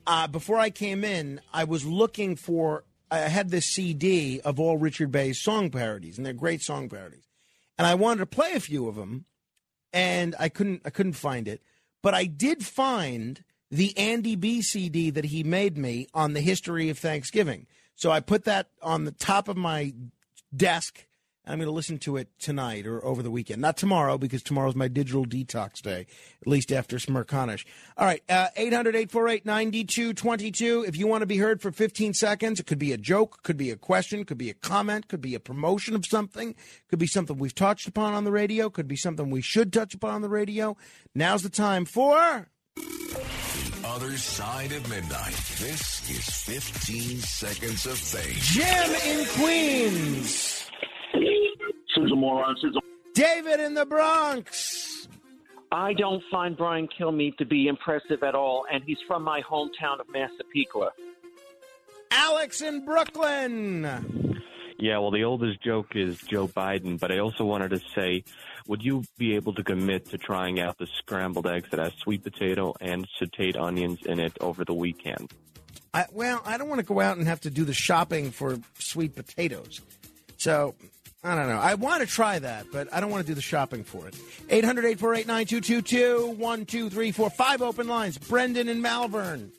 uh, 0.06 0.28
before 0.28 0.58
I 0.58 0.70
came 0.70 1.04
in, 1.04 1.42
I 1.52 1.64
was 1.64 1.84
looking 1.84 2.34
for. 2.34 2.84
I 3.10 3.18
had 3.18 3.50
this 3.50 3.66
CD 3.66 4.40
of 4.40 4.58
all 4.58 4.78
Richard 4.78 5.12
Bey's 5.12 5.38
song 5.38 5.68
parodies, 5.68 6.16
and 6.16 6.24
they're 6.24 6.32
great 6.32 6.62
song 6.62 6.88
parodies. 6.88 7.28
And 7.76 7.86
I 7.86 7.96
wanted 7.96 8.20
to 8.20 8.26
play 8.26 8.54
a 8.54 8.60
few 8.60 8.88
of 8.88 8.94
them, 8.94 9.26
and 9.92 10.34
I 10.40 10.48
couldn't. 10.48 10.80
I 10.86 10.90
couldn't 10.90 11.12
find 11.12 11.46
it. 11.46 11.60
But 12.02 12.14
I 12.14 12.24
did 12.24 12.64
find 12.64 13.44
the 13.70 13.96
Andy 13.98 14.36
B 14.36 14.62
CD 14.62 15.10
that 15.10 15.26
he 15.26 15.42
made 15.42 15.76
me 15.76 16.08
on 16.14 16.32
the 16.32 16.40
history 16.40 16.88
of 16.88 16.98
Thanksgiving. 16.98 17.66
So 17.94 18.10
I 18.10 18.20
put 18.20 18.44
that 18.44 18.68
on 18.80 19.04
the 19.04 19.10
top 19.10 19.48
of 19.48 19.56
my 19.56 19.92
desk. 20.54 21.04
And 21.44 21.54
I'm 21.54 21.58
going 21.58 21.66
to 21.66 21.72
listen 21.72 21.98
to 22.00 22.16
it 22.16 22.28
tonight 22.38 22.86
or 22.86 23.04
over 23.04 23.22
the 23.22 23.30
weekend. 23.30 23.62
Not 23.62 23.76
tomorrow, 23.76 24.18
because 24.18 24.42
tomorrow's 24.42 24.74
my 24.74 24.86
digital 24.86 25.24
detox 25.24 25.80
day, 25.80 26.06
at 26.40 26.46
least 26.46 26.70
after 26.70 26.98
Smerconish. 26.98 27.64
All 27.96 28.06
right, 28.06 28.22
uh, 28.28 28.48
800 28.54 28.94
848 28.94 29.46
9222. 29.46 30.84
If 30.86 30.96
you 30.96 31.06
want 31.06 31.22
to 31.22 31.26
be 31.26 31.38
heard 31.38 31.62
for 31.62 31.72
15 31.72 32.12
seconds, 32.14 32.60
it 32.60 32.66
could 32.66 32.78
be 32.78 32.92
a 32.92 32.98
joke, 32.98 33.42
could 33.42 33.56
be 33.56 33.70
a 33.70 33.76
question, 33.76 34.24
could 34.24 34.38
be 34.38 34.50
a 34.50 34.54
comment, 34.54 35.08
could 35.08 35.22
be 35.22 35.34
a 35.34 35.40
promotion 35.40 35.94
of 35.94 36.04
something, 36.04 36.54
could 36.88 36.98
be 36.98 37.06
something 37.06 37.38
we've 37.38 37.54
touched 37.54 37.88
upon 37.88 38.14
on 38.14 38.24
the 38.24 38.32
radio, 38.32 38.68
could 38.68 38.86
be 38.86 38.96
something 38.96 39.30
we 39.30 39.40
should 39.40 39.72
touch 39.72 39.94
upon 39.94 40.14
on 40.14 40.22
the 40.22 40.28
radio. 40.28 40.76
Now's 41.14 41.42
the 41.42 41.48
time 41.48 41.84
for. 41.84 42.48
The 42.78 43.88
other 43.88 44.16
side 44.16 44.72
of 44.72 44.88
midnight. 44.88 45.34
This 45.58 46.08
is 46.10 46.28
15 46.42 47.18
seconds 47.18 47.86
of 47.86 47.98
fame. 47.98 48.36
Jim 48.40 48.90
in 49.06 49.26
Queens. 49.36 50.70
Susan 51.94 52.18
Moron, 52.18 52.56
Susan. 52.60 52.80
David 53.14 53.60
in 53.60 53.74
the 53.74 53.86
Bronx. 53.86 55.08
I 55.70 55.92
don't 55.92 56.22
find 56.30 56.56
Brian 56.56 56.88
Kilmeade 56.88 57.36
to 57.38 57.44
be 57.44 57.66
impressive 57.68 58.22
at 58.22 58.34
all, 58.34 58.64
and 58.72 58.82
he's 58.84 58.98
from 59.06 59.22
my 59.22 59.42
hometown 59.42 60.00
of 60.00 60.08
Massapequa. 60.08 60.92
Alex 62.10 62.62
in 62.62 62.84
Brooklyn. 62.84 64.27
Yeah, 64.80 64.98
well, 64.98 65.10
the 65.10 65.24
oldest 65.24 65.60
joke 65.60 65.96
is 65.96 66.18
Joe 66.18 66.46
Biden, 66.46 67.00
but 67.00 67.10
I 67.10 67.18
also 67.18 67.44
wanted 67.44 67.70
to 67.70 67.80
say, 67.96 68.22
would 68.68 68.80
you 68.82 69.02
be 69.16 69.34
able 69.34 69.52
to 69.54 69.64
commit 69.64 70.08
to 70.10 70.18
trying 70.18 70.60
out 70.60 70.78
the 70.78 70.86
scrambled 70.98 71.48
eggs 71.48 71.68
that 71.70 71.80
has 71.80 71.92
sweet 71.94 72.22
potato 72.22 72.74
and 72.80 73.04
sauteed 73.20 73.56
onions 73.56 73.98
in 74.06 74.20
it 74.20 74.36
over 74.40 74.64
the 74.64 74.74
weekend? 74.74 75.32
I, 75.92 76.06
well, 76.12 76.42
I 76.44 76.58
don't 76.58 76.68
want 76.68 76.78
to 76.78 76.86
go 76.86 77.00
out 77.00 77.16
and 77.16 77.26
have 77.26 77.40
to 77.40 77.50
do 77.50 77.64
the 77.64 77.74
shopping 77.74 78.30
for 78.30 78.60
sweet 78.78 79.16
potatoes. 79.16 79.80
So 80.36 80.76
I 81.24 81.34
don't 81.34 81.48
know. 81.48 81.58
I 81.58 81.74
want 81.74 82.02
to 82.02 82.06
try 82.06 82.38
that, 82.38 82.66
but 82.72 82.92
I 82.94 83.00
don't 83.00 83.10
want 83.10 83.26
to 83.26 83.26
do 83.26 83.34
the 83.34 83.42
shopping 83.42 83.82
for 83.82 84.06
it. 84.06 84.14
800 84.48 84.84
848 84.84 85.26
9222 85.26 86.36
1 86.40 86.66
2 86.66 86.90
3 86.90 87.12
4 87.12 87.30
5 87.30 87.62
open 87.62 87.88
lines. 87.88 88.16
Brendan 88.16 88.68
in 88.68 88.80
Malvern. 88.80 89.50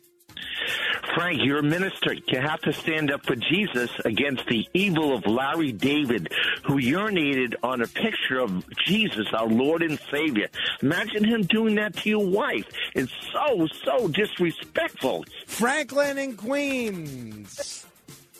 Frank, 1.15 1.41
you're 1.43 1.59
a 1.59 1.63
minister. 1.63 2.13
You 2.13 2.39
have 2.39 2.61
to 2.61 2.73
stand 2.73 3.11
up 3.11 3.25
for 3.25 3.35
Jesus 3.35 3.89
against 4.05 4.45
the 4.47 4.67
evil 4.73 5.15
of 5.15 5.25
Larry 5.25 5.71
David, 5.71 6.31
who 6.65 6.75
urinated 6.75 7.55
on 7.63 7.81
a 7.81 7.87
picture 7.87 8.39
of 8.39 8.63
Jesus, 8.85 9.25
our 9.33 9.47
Lord 9.47 9.81
and 9.81 9.99
Savior. 10.11 10.47
Imagine 10.81 11.23
him 11.23 11.43
doing 11.43 11.75
that 11.75 11.95
to 11.97 12.09
your 12.09 12.25
wife. 12.25 12.65
It's 12.95 13.11
so, 13.33 13.67
so 13.83 14.07
disrespectful. 14.07 15.25
Franklin 15.47 16.17
in 16.17 16.37
Queens. 16.37 17.85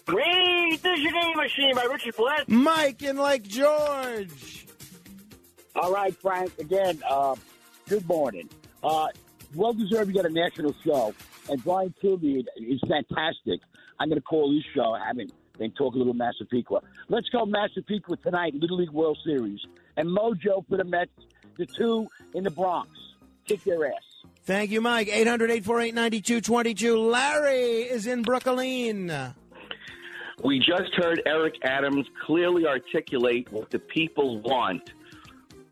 Great! 0.06 0.82
This 0.82 0.98
is 0.98 1.04
your 1.04 1.14
game 1.14 1.38
machine 1.38 1.76
by 1.76 1.84
Richard 1.84 2.16
Blatt. 2.16 2.50
Mike 2.50 3.02
in 3.04 3.18
Lake 3.18 3.44
George. 3.44 4.66
All 5.76 5.94
right, 5.94 6.16
Frank. 6.16 6.52
Again, 6.60 7.02
uh, 7.08 7.36
good 7.88 8.08
morning. 8.08 8.50
Uh, 8.84 9.08
well 9.54 9.74
deserved 9.74 10.10
you 10.10 10.16
got 10.16 10.26
a 10.26 10.34
national 10.34 10.74
show. 10.84 11.14
And 11.50 11.64
Brian 11.64 11.94
Kilby 12.00 12.46
is 12.58 12.80
fantastic. 12.88 13.62
I'm 14.00 14.10
going 14.10 14.22
to 14.22 14.26
call 14.26 14.54
this 14.54 14.64
show. 14.74 14.94
I 14.94 15.06
haven't 15.06 15.34
been 15.58 15.72
talking 15.72 15.96
a 15.96 16.06
little 16.06 16.14
Massapequa. 16.14 16.82
Let's 17.10 17.28
go 17.30 17.46
Massapequa 17.46 18.18
tonight, 18.18 18.54
Little 18.54 18.78
League 18.78 18.92
World 18.92 19.18
Series. 19.26 19.60
And 19.98 20.08
Mojo 20.08 20.66
for 20.70 20.78
the 20.78 20.84
Mets, 20.84 21.12
the 21.58 21.66
two 21.66 22.08
in 22.34 22.44
the 22.44 22.52
Bronx. 22.52 22.90
Kick 23.46 23.64
their 23.64 23.88
ass. 23.88 23.94
Thank 24.44 24.72
you, 24.72 24.80
Mike. 24.80 25.10
800 25.10 25.52
848 25.52 25.94
9222. 25.96 27.00
Larry 27.00 27.82
is 27.84 28.08
in 28.08 28.22
Brooklyn. 28.22 29.12
We 30.44 30.60
just 30.60 30.94
heard 30.96 31.22
Eric 31.26 31.56
Adams 31.64 32.08
clearly 32.26 32.66
articulate 32.66 33.52
what 33.52 33.70
the 33.72 33.80
people 33.80 34.40
want. 34.42 34.92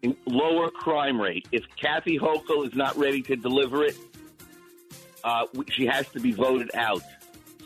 In 0.03 0.15
lower 0.27 0.69
crime 0.69 1.19
rate. 1.19 1.47
If 1.51 1.63
Kathy 1.81 2.19
Hochul 2.19 2.67
is 2.67 2.75
not 2.75 2.95
ready 2.97 3.21
to 3.23 3.35
deliver 3.35 3.83
it, 3.83 3.97
uh, 5.27 5.45
she 5.69 5.85
has 5.85 6.07
to 6.09 6.19
be 6.19 6.31
voted 6.31 6.71
out. 6.73 7.03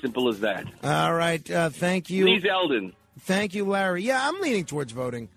Simple 0.01 0.30
as 0.30 0.40
that. 0.40 0.65
All 0.83 1.14
right. 1.14 1.49
Uh, 1.49 1.69
thank 1.69 2.09
you. 2.09 2.25
Lee 2.25 2.41
Zeldin. 2.41 2.93
Thank 3.19 3.53
you, 3.53 3.65
Larry. 3.65 4.01
Yeah, 4.03 4.27
I'm 4.27 4.41
leaning 4.41 4.65
towards 4.65 4.93
voting 4.93 5.30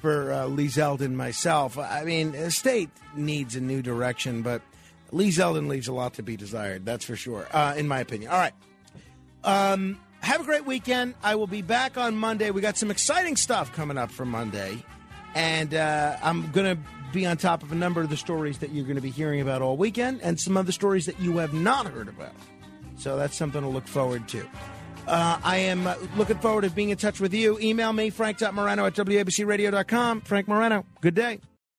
for 0.00 0.32
uh, 0.32 0.46
Lee 0.46 0.66
Zeldin 0.66 1.14
myself. 1.14 1.78
I 1.78 2.04
mean, 2.04 2.32
the 2.32 2.50
state 2.50 2.90
needs 3.16 3.56
a 3.56 3.60
new 3.60 3.80
direction, 3.80 4.42
but 4.42 4.60
Lee 5.12 5.30
Zeldin 5.30 5.66
leaves 5.66 5.88
a 5.88 5.94
lot 5.94 6.14
to 6.14 6.22
be 6.22 6.36
desired. 6.36 6.84
That's 6.84 7.06
for 7.06 7.16
sure, 7.16 7.46
uh, 7.52 7.74
in 7.76 7.88
my 7.88 8.00
opinion. 8.00 8.30
All 8.30 8.38
right. 8.38 8.54
Um, 9.44 9.98
have 10.20 10.42
a 10.42 10.44
great 10.44 10.66
weekend. 10.66 11.14
I 11.22 11.36
will 11.36 11.46
be 11.46 11.62
back 11.62 11.96
on 11.96 12.16
Monday. 12.16 12.50
We 12.50 12.60
got 12.60 12.76
some 12.76 12.90
exciting 12.90 13.36
stuff 13.36 13.72
coming 13.72 13.96
up 13.96 14.10
for 14.10 14.26
Monday, 14.26 14.84
and 15.34 15.72
uh, 15.72 16.16
I'm 16.22 16.50
going 16.50 16.76
to 16.76 16.82
be 17.12 17.26
on 17.26 17.36
top 17.36 17.62
of 17.62 17.72
a 17.72 17.74
number 17.74 18.00
of 18.00 18.08
the 18.08 18.16
stories 18.16 18.58
that 18.58 18.70
you're 18.70 18.84
going 18.84 18.96
to 18.96 19.02
be 19.02 19.10
hearing 19.10 19.40
about 19.40 19.62
all 19.62 19.76
weekend, 19.76 20.20
and 20.22 20.40
some 20.40 20.56
other 20.56 20.72
stories 20.72 21.06
that 21.06 21.18
you 21.20 21.38
have 21.38 21.52
not 21.52 21.86
heard 21.86 22.08
about. 22.08 22.34
So 22.96 23.16
that's 23.16 23.36
something 23.36 23.60
to 23.60 23.68
look 23.68 23.86
forward 23.86 24.28
to. 24.28 24.48
Uh, 25.06 25.38
I 25.42 25.56
am 25.58 25.86
uh, 25.86 25.96
looking 26.16 26.38
forward 26.38 26.62
to 26.62 26.70
being 26.70 26.90
in 26.90 26.96
touch 26.96 27.20
with 27.20 27.34
you. 27.34 27.58
Email 27.58 27.92
me, 27.92 28.10
frank.morano 28.10 28.86
at 28.86 28.94
wabcradio.com. 28.94 30.20
Frank 30.22 30.48
Morano, 30.48 30.86
good 31.00 31.14
day. 31.14 31.40